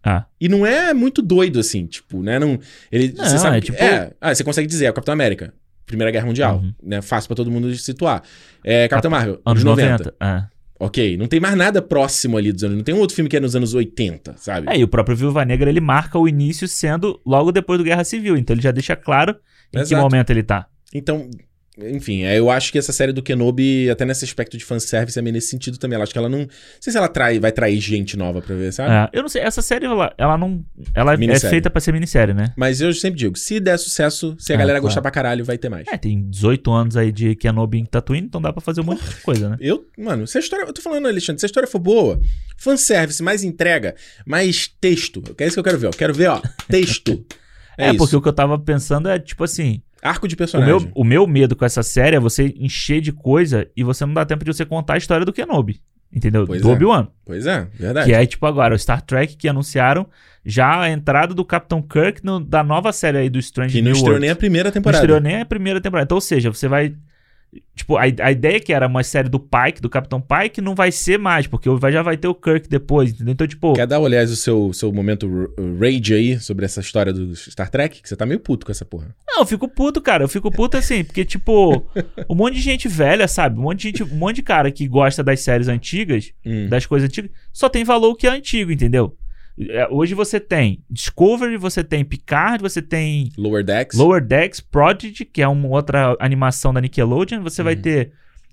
Ah. 0.04 0.26
E 0.40 0.48
não 0.48 0.66
é 0.66 0.94
muito 0.94 1.22
doido 1.22 1.60
assim, 1.60 1.86
tipo, 1.86 2.22
né? 2.22 2.40
Não, 2.40 2.60
ele, 2.92 3.14
não, 3.18 3.26
você 3.26 3.38
sabe, 3.38 3.58
é, 3.58 3.62
tipo... 3.62 3.78
é, 3.84 4.14
ah, 4.22 4.34
você 4.34 4.44
consegue 4.44 4.68
dizer, 4.68 4.86
é 4.86 4.90
o 4.90 4.94
Capitão 4.94 5.14
América. 5.14 5.54
Primeira 5.86 6.12
Guerra 6.12 6.26
Mundial, 6.26 6.58
uhum. 6.58 6.74
né? 6.84 7.02
Fácil 7.02 7.30
para 7.30 7.36
todo 7.36 7.50
mundo 7.50 7.74
situar. 7.76 8.22
É 8.64 8.88
Capitão 8.88 9.10
Marvel, 9.10 9.42
anos 9.46 9.64
90. 9.64 9.92
90. 9.92 10.16
Ah. 10.20 10.48
Ok, 10.80 11.18
não 11.18 11.28
tem 11.28 11.40
mais 11.40 11.56
nada 11.56 11.82
próximo 11.82 12.38
ali 12.38 12.52
dos 12.52 12.64
anos. 12.64 12.78
Não 12.78 12.84
tem 12.84 12.94
um 12.94 13.00
outro 13.00 13.16
filme 13.16 13.30
que 13.30 13.38
é 13.38 13.40
nos 13.40 13.56
anos 13.56 13.74
80, 13.74 14.36
sabe? 14.38 14.70
É, 14.70 14.78
e 14.78 14.84
o 14.84 14.88
próprio 14.88 15.16
Viúva 15.16 15.44
Negra 15.44 15.70
ele 15.70 15.80
marca 15.80 16.20
o 16.20 16.28
início 16.28 16.68
sendo 16.68 17.20
logo 17.26 17.52
depois 17.52 17.80
do 17.80 17.84
Guerra 17.84 18.04
Civil. 18.04 18.38
Então 18.38 18.54
ele 18.54 18.62
já 18.62 18.72
deixa 18.72 18.96
claro 18.96 19.36
em 19.74 19.80
Exato. 19.80 19.90
que 19.90 19.96
momento 19.96 20.30
ele 20.30 20.44
tá. 20.44 20.68
Então, 20.94 21.30
enfim, 21.80 22.24
é, 22.24 22.40
eu 22.40 22.50
acho 22.50 22.72
que 22.72 22.78
essa 22.78 22.92
série 22.92 23.14
do 23.14 23.22
Kenobi, 23.22 23.88
até 23.90 24.04
nesse 24.04 24.26
aspecto 24.26 24.58
de 24.58 24.66
fanservice, 24.66 25.18
é 25.18 25.22
meio 25.22 25.34
nesse 25.34 25.50
sentido 25.50 25.78
também. 25.78 25.96
Eu 25.96 26.04
acho 26.04 26.12
que 26.12 26.18
ela 26.18 26.28
não. 26.28 26.40
Não 26.40 26.48
sei 26.80 26.92
se 26.92 26.98
ela 26.98 27.08
trai, 27.08 27.40
vai 27.40 27.52
trair 27.52 27.80
gente 27.80 28.18
nova 28.18 28.42
pra 28.42 28.56
ver, 28.56 28.74
sabe? 28.74 28.92
É, 28.92 29.18
eu 29.18 29.22
não 29.22 29.30
sei. 29.30 29.44
Essa 29.44 29.62
série, 29.62 29.86
ela, 29.86 30.12
ela 30.18 30.38
não. 30.38 30.66
Ela 30.96 31.14
é 31.14 31.18
minissérie. 31.18 31.48
é 31.48 31.50
feita 31.52 31.70
pra 31.70 31.80
ser 31.80 31.92
minissérie, 31.92 32.34
né? 32.34 32.52
Mas 32.58 32.82
eu 32.82 32.92
sempre 32.94 33.20
digo: 33.20 33.38
se 33.38 33.60
der 33.60 33.78
sucesso, 33.78 34.36
se 34.40 34.52
a 34.52 34.56
é, 34.56 34.58
galera 34.58 34.80
claro. 34.80 34.88
gostar 34.88 35.02
pra 35.02 35.12
caralho, 35.12 35.46
vai 35.46 35.58
ter 35.58 35.70
mais. 35.70 35.88
É, 35.88 35.98
tem 35.98 36.28
18 36.28 36.72
anos 36.72 36.98
aí 36.98 37.12
de 37.12 37.36
Kenobi 37.36 37.78
em 37.78 37.86
Tatooine, 37.86 38.26
então 38.26 38.42
dá 38.42 38.52
pra 38.52 38.62
fazer 38.62 38.82
um 38.82 38.86
monte 38.86 39.04
de 39.04 39.16
coisa, 39.18 39.50
né? 39.50 39.58
Eu, 39.60 39.86
mano, 39.98 40.26
se 40.26 40.38
a 40.38 40.42
história. 40.42 40.64
Eu 40.64 40.74
tô 40.74 40.82
falando, 40.82 41.08
Alexandre, 41.08 41.40
se 41.40 41.46
a 41.46 41.48
história 41.48 41.68
for 41.68 41.80
boa, 41.80 42.20
fanservice, 42.58 43.22
mais 43.22 43.44
entrega, 43.44 43.96
mais 44.26 44.68
texto. 44.68 45.22
É 45.38 45.46
isso 45.46 45.56
que 45.56 45.60
eu 45.60 45.64
quero 45.64 45.78
ver, 45.78 45.88
ó. 45.88 45.92
Quero 45.92 46.14
ver, 46.14 46.28
ó, 46.30 46.42
texto. 46.68 47.24
É, 47.80 47.90
é 47.90 47.94
porque 47.94 48.16
o 48.16 48.22
que 48.22 48.28
eu 48.28 48.34
tava 48.34 48.58
pensando 48.58 49.08
é, 49.08 49.20
tipo 49.20 49.44
assim. 49.44 49.84
Arco 50.08 50.28
de 50.28 50.36
personagem. 50.36 50.74
O 50.74 50.80
meu, 50.80 50.92
o 50.96 51.04
meu 51.04 51.28
medo 51.28 51.56
com 51.56 51.66
essa 51.66 51.84
série 51.84 52.16
é 52.16 52.20
você 52.20 52.54
encher 52.58 53.02
de 53.02 53.12
coisa 53.12 53.68
e 53.76 53.84
você 53.84 54.06
não 54.06 54.14
dá 54.14 54.26
tempo 54.26 54.44
de 54.44 54.54
você 54.54 54.66
contar 54.66 54.96
a 54.96 54.98
história 54.98 55.26
do 55.26 55.34
Kenobi. 55.34 55.82
Entendeu? 56.14 56.46
Pois 56.48 56.62
do 56.62 56.70
é. 56.70 56.74
Obi-Wan. 56.74 57.08
Pois 57.26 57.46
é, 57.46 57.68
verdade. 57.74 58.08
Que 58.08 58.14
é 58.14 58.26
tipo 58.26 58.46
agora, 58.46 58.74
o 58.74 58.80
Star 58.80 59.02
Trek 59.02 59.36
que 59.36 59.48
anunciaram 59.48 60.08
já 60.46 60.82
a 60.82 60.90
entrada 60.90 61.34
do 61.34 61.44
Capitão 61.44 61.82
Kirk 61.82 62.24
no, 62.24 62.40
da 62.40 62.64
nova 62.64 62.94
série 62.94 63.18
aí 63.18 63.30
do 63.30 63.38
Strange 63.40 63.74
Que 63.74 63.82
não 63.82 63.92
estreou 63.92 64.20
nem 64.20 64.30
a 64.30 64.36
primeira 64.36 64.72
temporada. 64.72 65.00
Não 65.00 65.04
estreou 65.04 65.22
nem 65.22 65.42
a 65.42 65.46
primeira 65.46 65.82
temporada. 65.82 66.06
Então, 66.06 66.16
ou 66.16 66.22
seja, 66.22 66.50
você 66.50 66.68
vai 66.68 66.96
Tipo, 67.76 67.96
a, 67.96 68.04
a 68.04 68.32
ideia 68.32 68.60
que 68.60 68.74
era 68.74 68.88
uma 68.88 69.04
série 69.04 69.30
do 69.30 69.40
Pike, 69.40 69.82
do 69.82 69.90
Capitão 69.90 70.20
Pike, 70.20 70.62
não 70.62 70.74
vai 70.74 70.92
ser 70.92 71.20
mais, 71.20 71.46
porque 71.46 71.70
já 71.92 72.02
vai 72.02 72.18
ter 72.18 72.28
o 72.28 72.34
Kirk 72.34 72.68
depois, 72.68 73.12
entendeu? 73.12 73.34
Então, 73.34 73.48
tipo. 73.48 73.74
Quer 73.74 73.86
dar, 73.86 73.98
aliás, 73.98 74.32
o 74.32 74.36
seu, 74.36 74.74
seu 74.74 74.92
momento 74.92 75.54
rage 75.80 76.14
aí 76.14 76.40
sobre 76.40 76.66
essa 76.66 76.80
história 76.80 77.14
do 77.14 77.36
Star 77.36 77.70
Trek? 77.70 78.02
Que 78.02 78.10
você 78.10 78.16
tá 78.16 78.26
meio 78.26 78.40
puto 78.40 78.66
com 78.66 78.72
essa 78.72 78.84
porra. 78.84 79.16
Não, 79.28 79.42
eu 79.42 79.46
fico 79.46 79.68
puto, 79.68 80.02
cara. 80.02 80.24
Eu 80.24 80.28
fico 80.28 80.52
puto 80.52 80.76
assim, 80.78 81.04
porque, 81.04 81.24
tipo, 81.24 81.86
um 82.30 82.36
monte 82.36 82.56
de 82.56 82.62
gente 82.62 82.88
velha, 82.88 83.28
sabe? 83.28 83.60
Um 83.60 83.64
monte 83.64 83.80
de 83.80 83.84
gente, 83.84 84.04
um 84.04 84.18
monte 84.18 84.38
de 84.38 84.44
cara 84.44 84.72
que 84.72 84.88
gosta 84.88 85.24
das 85.24 85.42
séries 85.42 85.68
antigas, 85.68 86.32
hum. 86.46 86.68
das 86.70 86.86
coisas 86.86 87.08
antigas, 87.08 87.30
só 87.54 87.70
tem 87.70 87.84
valor 87.84 88.12
o 88.12 88.16
que 88.16 88.28
é 88.28 88.32
antigo, 88.32 88.72
entendeu? 88.72 89.16
É, 89.60 89.88
hoje 89.90 90.14
você 90.14 90.40
tem 90.40 90.84
Discovery, 90.90 91.58
você 91.58 91.84
tem 91.84 92.06
Picard, 92.06 92.62
você 92.62 92.82
tem 92.82 93.32
Lower 93.38 93.64
Decks, 93.64 93.98
Lower 93.98 94.24
Decks, 94.24 94.60
Prodigy, 94.60 95.26
que 95.26 95.42
é 95.42 95.48
uma 95.48 95.68
outra 95.68 96.16
animação 96.20 96.74
da 96.74 96.80
Nickelodeon, 96.80 97.42
você 97.42 97.62
uhum. 97.62 97.66
vai 97.66 97.76
ter 97.76 98.12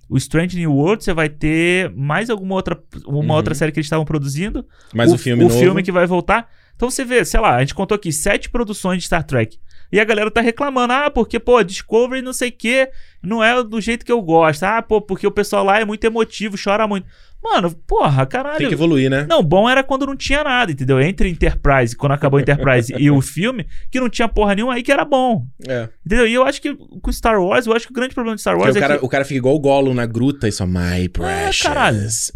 o 0.09 0.17
Strange 0.17 0.57
New 0.57 0.73
World, 0.73 1.05
você 1.05 1.13
vai 1.13 1.29
ter 1.29 1.91
mais 1.91 2.31
alguma 2.31 2.55
outra 2.55 2.81
uma 3.07 3.19
uhum. 3.19 3.31
outra 3.33 3.55
série 3.55 3.71
que 3.71 3.79
eles 3.79 3.87
estavam 3.87 4.05
produzindo, 4.05 4.65
mais 4.95 5.13
o, 5.13 5.17
o 5.17 5.19
filme 5.19 5.45
o 5.45 5.49
novo. 5.49 5.61
filme 5.61 5.83
que 5.83 5.93
vai 5.93 6.07
voltar. 6.07 6.49
Então 6.75 6.91
você 6.91 7.05
vê, 7.05 7.25
sei 7.25 7.39
lá, 7.39 7.57
a 7.57 7.61
gente 7.61 7.75
contou 7.75 7.95
aqui 7.95 8.13
sete 8.13 8.51
produções 8.51 8.99
de 8.99 9.07
Star 9.07 9.25
Trek. 9.25 9.59
E 9.93 10.01
a 10.01 10.05
galera 10.05 10.31
tá 10.31 10.41
reclamando, 10.41 10.93
ah, 10.93 11.11
porque, 11.11 11.39
pô, 11.39 11.63
Discovery 11.63 12.21
não 12.21 12.33
sei 12.33 12.49
o 12.49 12.53
que, 12.53 12.91
não 13.23 13.45
é 13.45 13.63
do 13.63 13.81
jeito 13.81 14.05
que 14.05 14.11
eu 14.11 14.21
gosto. 14.21 14.65
Ah, 14.65 14.83
pô, 14.83 15.01
porque 15.01 15.27
o 15.27 15.31
pessoal 15.31 15.65
lá 15.65 15.79
é 15.79 15.85
muito 15.85 16.05
emotivo, 16.05 16.57
chora 16.63 16.89
muito. 16.89 17.07
Mano, 17.45 17.71
porra, 17.87 18.25
caralho. 18.25 18.57
Tem 18.57 18.69
que 18.69 18.73
evoluir, 18.73 19.11
né? 19.11 19.27
Não, 19.29 19.43
bom 19.43 19.69
era 19.69 19.85
quando 19.85 20.07
não 20.07 20.17
tinha 20.17 20.43
nada, 20.43 20.73
entendeu? 20.73 20.99
Entre 20.99 21.29
Enterprise, 21.29 21.95
quando 21.95 22.13
acabou 22.13 22.41
Enterprise 22.41 22.91
e 22.97 23.11
o 23.11 23.21
filme, 23.21 23.67
que 23.91 24.01
não 24.01 24.09
tinha 24.09 24.27
porra 24.27 24.55
nenhuma 24.55 24.73
aí 24.73 24.83
que 24.83 24.91
era 24.91 25.05
bom. 25.05 25.45
É. 25.69 25.91
Entendeu? 26.07 26.27
E 26.27 26.33
eu 26.33 26.43
acho 26.43 26.63
que 26.63 26.75
com 26.75 27.13
Star 27.13 27.39
Wars, 27.39 27.67
eu 27.67 27.75
acho 27.75 27.87
que 27.87 27.93
o 27.93 27.95
grande 27.95 28.15
problema 28.15 28.35
de 28.35 28.41
Star 28.41 28.57
Wars 28.57 28.75
é 28.75 28.79
o 28.79 28.81
cara, 28.81 28.99
que... 28.99 29.05
O 29.05 29.09
cara 29.11 29.25
fica 29.27 29.37
igual 29.37 29.55
o 29.55 29.61
Gollum 29.61 29.93
na 29.93 30.07
gruta 30.07 30.49
e 30.49 30.53
só, 30.53 30.67
my 30.67 31.07
precious. 31.11 31.61
É, 31.61 31.69
caralho. 31.69 31.99
My 31.99 32.03
precious. 32.03 32.33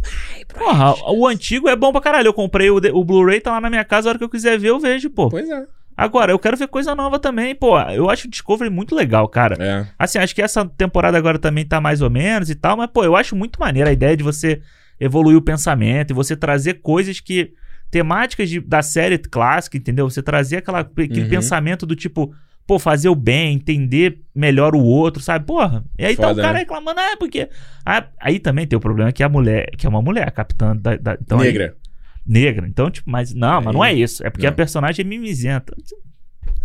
Porra, 0.59 0.95
o 1.11 1.27
antigo 1.27 1.71
é 1.71 1.75
bom 1.75 1.91
pra 1.91 2.03
caralho. 2.03 2.29
Eu 2.29 2.35
comprei 2.35 2.69
o, 2.69 2.77
o 2.77 3.05
Blu-ray, 3.05 3.41
tá 3.41 3.53
lá 3.53 3.63
na 3.63 3.71
minha 3.71 3.85
casa, 3.85 4.09
a 4.09 4.11
hora 4.11 4.19
que 4.19 4.25
eu 4.25 4.29
quiser 4.29 4.59
ver, 4.59 4.69
eu 4.69 4.79
vejo, 4.79 5.09
pô. 5.09 5.31
Pois 5.31 5.49
é. 5.49 5.65
Agora, 5.97 6.31
eu 6.31 6.39
quero 6.39 6.57
ver 6.57 6.69
coisa 6.69 6.95
nova 6.95 7.19
também, 7.19 7.55
pô. 7.55 7.77
Eu 7.81 8.09
acho 8.09 8.29
o 8.29 8.31
Discovery 8.31 8.71
muito 8.71 8.95
legal, 8.95 9.27
cara. 9.27 9.57
É. 9.59 9.87
Assim, 9.99 10.19
acho 10.19 10.33
que 10.33 10.43
essa 10.43 10.65
temporada 10.65 11.17
agora 11.17 11.39
também 11.39 11.65
tá 11.65 11.81
mais 11.81 12.01
ou 12.03 12.11
menos 12.11 12.51
e 12.51 12.55
tal, 12.55 12.77
mas, 12.77 12.89
pô, 12.89 13.03
eu 13.03 13.17
acho 13.17 13.35
muito 13.35 13.59
maneira 13.59 13.91
a 13.91 13.93
ideia 13.93 14.17
de 14.17 14.23
você 14.23 14.61
evoluir 15.01 15.37
o 15.37 15.43
pensamento 15.43 16.11
e 16.11 16.15
você 16.15 16.37
trazer 16.37 16.75
coisas 16.75 17.21
que. 17.21 17.53
temáticas 17.91 18.49
de, 18.49 18.61
da 18.61 18.83
série 18.83 19.19
clássica, 19.19 19.77
entendeu? 19.77 20.09
Você 20.09 20.23
trazer 20.23 20.59
aquela, 20.59 20.81
aquele 20.81 21.23
uhum. 21.23 21.29
pensamento 21.29 21.87
do 21.87 21.97
tipo. 21.97 22.35
Pô, 22.67 22.79
fazer 22.79 23.09
o 23.09 23.15
bem, 23.15 23.55
entender 23.55 24.21
melhor 24.35 24.75
o 24.75 24.83
outro, 24.83 25.23
sabe? 25.23 25.47
Porra. 25.47 25.83
E 25.99 26.05
aí 26.05 26.15
Foda, 26.15 26.29
tá 26.29 26.33
o 26.35 26.37
cara 26.37 26.53
né? 26.53 26.59
reclamando, 26.59 27.01
ah, 27.01 27.17
porque. 27.19 27.49
Ah, 27.85 28.07
aí 28.21 28.39
também 28.39 28.67
tem 28.67 28.77
o 28.77 28.81
problema 28.81 29.11
que 29.11 29.23
a 29.23 29.29
mulher, 29.29 29.71
que 29.77 29.87
é 29.87 29.89
uma 29.89 30.03
mulher, 30.03 30.29
a 30.29 30.31
capitã 30.31 30.77
da. 30.77 30.97
da 30.97 31.17
então 31.19 31.39
Negra. 31.39 31.75
Aí, 31.75 31.89
negra. 32.29 32.67
Então, 32.69 32.91
tipo, 32.91 33.11
mas 33.11 33.33
não, 33.33 33.63
mas 33.63 33.73
não 33.73 33.83
é 33.83 33.95
isso. 33.95 34.25
É 34.27 34.29
porque 34.29 34.45
não. 34.45 34.53
a 34.53 34.55
personagem 34.55 35.03
é 35.03 35.09
mimizenta. 35.09 35.75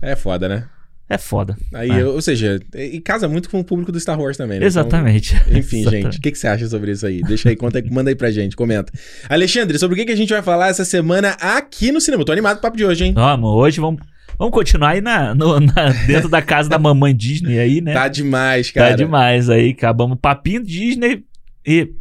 É 0.01 0.13
foda, 0.13 0.49
né? 0.49 0.67
É 1.09 1.17
foda. 1.17 1.57
Aí, 1.73 1.89
é. 1.89 2.05
ou 2.05 2.21
seja, 2.21 2.59
e 2.73 2.99
casa 3.01 3.27
muito 3.27 3.49
com 3.49 3.59
o 3.59 3.63
público 3.63 3.91
do 3.91 3.99
Star 3.99 4.19
Wars 4.19 4.37
também, 4.37 4.59
né? 4.59 4.65
Exatamente. 4.65 5.35
Então, 5.35 5.53
enfim, 5.59 5.81
Exatamente. 5.81 6.03
gente, 6.03 6.17
o 6.17 6.21
que, 6.21 6.31
que, 6.31 6.37
você 6.37 6.47
acha 6.47 6.67
sobre 6.67 6.91
isso 6.91 7.05
aí? 7.05 7.21
Deixa 7.21 7.49
aí, 7.49 7.55
conta, 7.55 7.83
manda 7.91 8.09
aí 8.09 8.15
pra 8.15 8.31
gente, 8.31 8.55
comenta. 8.55 8.91
Alexandre, 9.29 9.77
sobre 9.77 9.95
o 9.95 9.97
que, 9.97 10.05
que 10.05 10.11
a 10.11 10.15
gente 10.17 10.31
vai 10.31 10.41
falar 10.41 10.69
essa 10.69 10.85
semana 10.85 11.31
aqui 11.39 11.91
no 11.91 11.99
cinema? 11.99 12.21
Eu 12.21 12.25
tô 12.25 12.31
animado 12.31 12.55
pro 12.55 12.63
papo 12.63 12.77
de 12.77 12.85
hoje, 12.85 13.05
hein? 13.05 13.13
Vamos, 13.13 13.49
hoje 13.49 13.79
vamos. 13.79 14.01
Vamos 14.35 14.53
continuar 14.53 14.91
aí 14.91 15.01
na, 15.01 15.35
no, 15.35 15.59
na, 15.59 15.91
dentro 16.07 16.27
da 16.27 16.41
casa 16.41 16.67
da 16.67 16.79
mamãe 16.79 17.15
Disney 17.15 17.59
aí, 17.59 17.81
né? 17.81 17.93
Tá 17.93 18.07
demais, 18.07 18.71
tá 18.71 18.79
cara. 18.79 18.89
Tá 18.91 18.95
demais 18.95 19.47
aí. 19.49 19.69
Acabamos 19.69 20.17
papinho 20.19 20.63
Disney 20.63 21.23
e. 21.65 21.91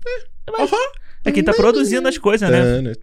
É, 0.46 0.50
mas, 0.50 0.70
é 1.26 1.30
quem 1.30 1.42
tá 1.42 1.52
produzindo 1.52 2.08
as 2.08 2.16
coisas, 2.16 2.48
né? 2.48 2.94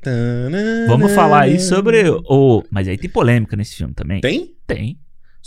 Vamos 0.87 1.11
falar 1.11 1.41
aí 1.41 1.59
sobre 1.59 2.09
o. 2.09 2.63
Mas 2.71 2.87
aí 2.87 2.97
tem 2.97 3.09
polêmica 3.09 3.55
nesse 3.55 3.75
filme 3.75 3.93
também. 3.93 4.19
Tem? 4.19 4.49
Tem 4.65 4.97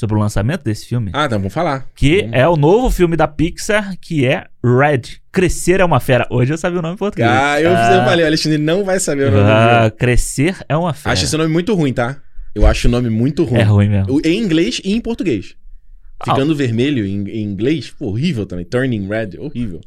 sobre 0.03 0.17
o 0.17 0.19
lançamento 0.19 0.65
desse 0.65 0.85
filme. 0.87 1.13
Ah, 1.15 1.27
então 1.27 1.39
vamos 1.39 1.55
falar. 1.55 1.87
Que 1.95 2.23
vamos. 2.23 2.35
é 2.35 2.49
o 2.49 2.57
novo 2.57 2.91
filme 2.91 3.17
da 3.17 3.29
Pixar, 3.29 3.97
que 4.01 4.27
é 4.27 4.47
Red. 4.65 5.21
Crescer 5.31 5.79
é 5.79 5.85
uma 5.85 6.01
fera. 6.01 6.27
Hoje 6.29 6.53
eu 6.53 6.59
sabia 6.59 6.81
o 6.81 6.83
nome 6.83 6.95
em 6.95 6.99
português. 6.99 7.29
Ah, 7.31 7.61
eu 7.61 7.71
ah, 7.73 8.05
falei, 8.05 8.27
Alexandre 8.27 8.59
não 8.59 8.85
vai 8.85 8.99
saber 8.99 9.29
o 9.29 9.31
nome. 9.31 9.49
Ah, 9.49 9.93
Crescer 9.97 10.57
é 10.69 10.77
uma 10.77 10.93
fera. 10.93 11.13
Acho 11.13 11.25
esse 11.25 11.37
nome 11.37 11.53
muito 11.53 11.73
ruim, 11.75 11.93
tá? 11.93 12.21
Eu 12.53 12.67
acho 12.67 12.89
o 12.89 12.91
nome 12.91 13.11
muito 13.11 13.45
ruim. 13.45 13.61
É 13.61 13.63
ruim 13.63 13.89
mesmo. 13.89 14.21
Em 14.25 14.43
inglês 14.43 14.81
e 14.85 14.93
em 14.93 15.01
português. 15.01 15.55
Ficando 16.25 16.53
ah. 16.53 16.57
vermelho 16.57 17.07
em, 17.07 17.29
em, 17.29 17.45
inglês, 17.45 17.95
pô, 17.97 18.07
horrível 18.07 18.45
também. 18.45 18.65
Turning 18.65 19.07
red, 19.09 19.39
horrível. 19.39 19.81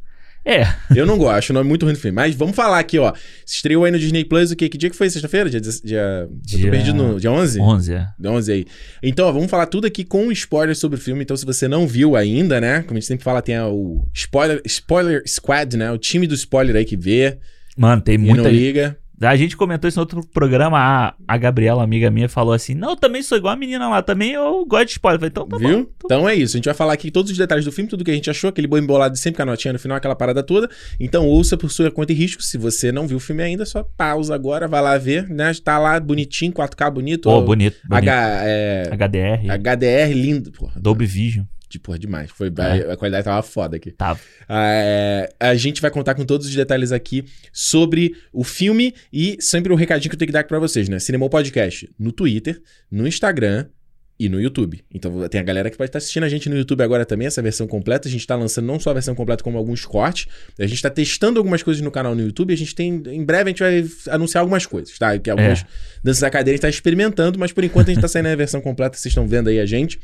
É. 0.45 0.63
Eu 0.95 1.08
não 1.08 1.17
gosto, 1.17 1.49
o 1.49 1.53
nome 1.53 1.65
é 1.65 1.69
muito 1.69 1.84
ruim 1.86 1.93
do 1.93 1.99
filme. 1.99 2.15
Mas 2.15 2.36
vamos 2.36 2.55
falar 2.55 2.77
aqui, 2.77 2.99
ó. 2.99 3.12
Estreou 3.43 3.84
aí 3.84 3.91
no 3.91 3.97
Disney 3.97 4.23
Plus 4.23 4.51
o 4.51 4.55
quê? 4.55 4.69
Que 4.69 4.77
dia 4.77 4.91
que 4.91 4.95
foi? 4.95 5.10
Sexta-feira? 5.10 5.49
Dia, 5.49 5.60
dia, 5.60 5.71
dia... 5.84 6.60
Eu 6.60 6.62
tô 6.62 6.69
perdido 6.69 6.93
no... 6.93 7.19
Dia 7.19 7.31
11? 7.31 7.60
11, 7.60 7.93
é. 7.93 8.08
Dia 8.19 8.31
11 8.31 8.51
aí. 8.51 8.65
Então, 9.01 9.27
ó, 9.27 9.31
vamos 9.31 9.49
falar 9.49 9.65
tudo 9.65 9.88
aqui 9.88 10.03
com 10.03 10.31
spoilers 10.31 10.77
sobre 10.77 10.99
o 10.99 11.01
filme. 11.01 11.23
Então, 11.23 11.36
se 11.36 11.45
você 11.45 11.67
não 11.67 11.88
viu 11.88 12.15
ainda, 12.15 12.62
né? 12.62 12.84
Como 12.84 12.93
a 12.93 12.99
gente 12.99 13.08
sempre 13.08 13.23
fala, 13.23 13.41
tem 13.41 13.60
o 13.60 14.05
Spoiler, 14.13 14.62
spoiler 14.65 15.23
Squad, 15.27 15.75
né? 15.75 15.91
O 15.91 15.97
time 15.97 16.27
do 16.27 16.36
spoiler 16.36 16.75
aí 16.75 16.86
que 16.86 16.95
vê. 16.95 17.39
Mano, 17.75 18.01
tem 18.01 18.17
muita... 18.17 18.43
não 18.43 18.51
liga. 18.51 18.97
A 19.21 19.36
gente 19.36 19.56
comentou 19.56 19.88
isso 19.88 19.97
no 19.97 20.01
outro 20.01 20.21
programa. 20.34 20.78
A, 20.78 21.13
a 21.28 21.38
Gabriela, 21.38 21.84
amiga 21.84 22.12
minha, 22.12 22.28
falou 22.28 22.54
assim: 22.54 22.73
Não, 22.73 22.91
eu 22.91 22.95
também 22.95 23.21
sou 23.21 23.38
igual 23.38 23.54
a 23.54 23.58
menina 23.58 23.88
lá, 23.88 24.01
também 24.01 24.32
eu 24.32 24.65
gosto 24.65 24.86
de 24.88 24.91
spoiler. 24.91 25.19
falei, 25.19 25.30
então 25.30 25.47
tá 25.47 25.58
Viu? 25.58 25.84
Bom, 25.84 25.89
então 26.04 26.30
é 26.30 26.36
isso. 26.36 26.56
A 26.56 26.58
gente 26.58 26.65
vai 26.65 26.73
falar 26.73 26.93
aqui 26.93 27.10
todos 27.10 27.32
os 27.32 27.38
detalhes 27.38 27.65
do 27.65 27.71
filme, 27.71 27.89
tudo 27.89 28.04
que 28.04 28.12
a 28.12 28.13
gente 28.13 28.30
achou, 28.30 28.49
aquele 28.49 28.67
boi 28.67 28.80
embolado 28.80 29.13
de 29.13 29.19
sempre 29.19 29.38
com 29.38 29.43
a 29.43 29.45
notinha 29.45 29.73
no 29.73 29.80
final, 29.80 29.97
aquela 29.97 30.15
parada 30.15 30.43
toda. 30.43 30.69
Então 30.99 31.25
ouça 31.25 31.56
por 31.56 31.71
sua 31.71 31.89
conta 31.89 32.12
e 32.12 32.15
risco. 32.15 32.41
Se 32.43 32.58
você 32.58 32.91
não 32.91 33.08
viu 33.08 33.17
o 33.17 33.19
filme 33.19 33.43
ainda, 33.43 33.65
só 33.65 33.84
pausa 33.97 34.36
agora, 34.36 34.67
vai 34.67 34.82
lá 34.82 34.97
ver, 34.97 35.30
né? 35.30 35.54
Tá 35.63 35.78
lá 35.80 35.99
bonitinho, 35.99 36.51
4K 36.51 36.91
bonito. 36.91 37.30
Oh, 37.30 37.41
bonito. 37.41 37.78
bonito. 37.88 38.10
H, 38.10 38.41
é... 38.43 38.89
HDR. 38.91 39.51
HDR 39.51 40.13
lindo. 40.13 40.51
Porra, 40.51 40.73
Dolby 40.80 41.06
Vision. 41.06 41.45
De, 41.76 41.80
porra, 41.80 42.00
demais. 42.00 42.32
Foi, 42.32 42.48
é. 42.48 42.90
a, 42.90 42.94
a, 42.94 42.98
qualidade 42.98 43.26
tava 43.26 43.42
foda 43.44 43.78
aqui. 43.78 43.92
Tava. 43.92 44.20
É, 44.50 45.34
a 45.40 45.56
gente 45.56 45.82
vai 45.82 45.92
contar 45.92 46.16
com 46.16 46.26
todos 46.26 46.48
os 46.48 46.56
detalhes 46.56 46.92
aqui 46.92 47.26
sobre 47.52 48.16
o 48.34 48.44
filme 48.44 48.94
e 49.12 49.38
sempre 49.40 49.72
um 49.72 49.76
recadinho 49.76 50.10
que 50.10 50.16
eu 50.16 50.20
tenho 50.20 50.28
que 50.28 50.34
dar 50.34 50.40
aqui 50.42 50.50
pra 50.50 50.60
vocês, 50.60 50.90
né? 50.90 51.00
Cinemol 51.00 51.30
Podcast 51.30 51.90
no 52.00 52.12
Twitter, 52.12 52.62
no 52.90 53.08
Instagram 53.08 53.68
e 54.18 54.30
no 54.30 54.40
YouTube. 54.40 54.84
Então 54.94 55.28
tem 55.28 55.42
a 55.42 55.44
galera 55.44 55.70
que 55.70 55.78
pode 55.78 55.90
estar 55.90 55.98
assistindo 55.98 56.24
a 56.24 56.30
gente 56.30 56.50
no 56.50 56.56
YouTube 56.56 56.82
agora 56.82 57.06
também, 57.06 57.28
essa 57.28 57.42
versão 57.42 57.68
completa. 57.68 58.08
A 58.08 58.12
gente 58.12 58.22
está 58.22 58.36
lançando 58.36 58.66
não 58.66 58.80
só 58.80 58.92
a 58.92 58.94
versão 58.94 59.14
completa, 59.14 59.44
como 59.44 59.58
alguns 59.58 59.86
cortes. 59.86 60.28
A 60.58 60.66
gente 60.66 60.76
está 60.76 60.90
testando 60.90 61.38
algumas 61.38 61.62
coisas 61.62 61.84
no 61.84 61.92
canal 61.92 62.16
no 62.16 62.22
YouTube. 62.22 62.54
A 62.54 62.58
gente 62.58 62.74
tem. 62.74 63.04
Em 63.08 63.24
breve 63.24 63.50
a 63.50 63.52
gente 63.52 63.60
vai 63.60 63.86
anunciar 64.14 64.42
algumas 64.42 64.66
coisas, 64.66 64.98
tá? 64.98 65.18
Que 65.20 65.30
algumas 65.30 65.62
é. 65.62 65.66
danças 66.04 66.22
da 66.22 66.30
cadeira 66.30 66.52
a 66.52 66.56
gente 66.56 66.60
está 66.60 66.70
experimentando, 66.70 67.38
mas 67.38 67.52
por 67.52 67.64
enquanto 67.64 67.88
a 67.88 67.92
gente 67.92 67.98
está 67.98 68.08
saindo 68.08 68.30
na 68.30 68.36
versão 68.36 68.62
completa, 68.62 68.98
vocês 68.98 69.12
estão 69.12 69.28
vendo 69.28 69.50
aí 69.50 69.60
a 69.60 69.66
gente. 69.66 70.00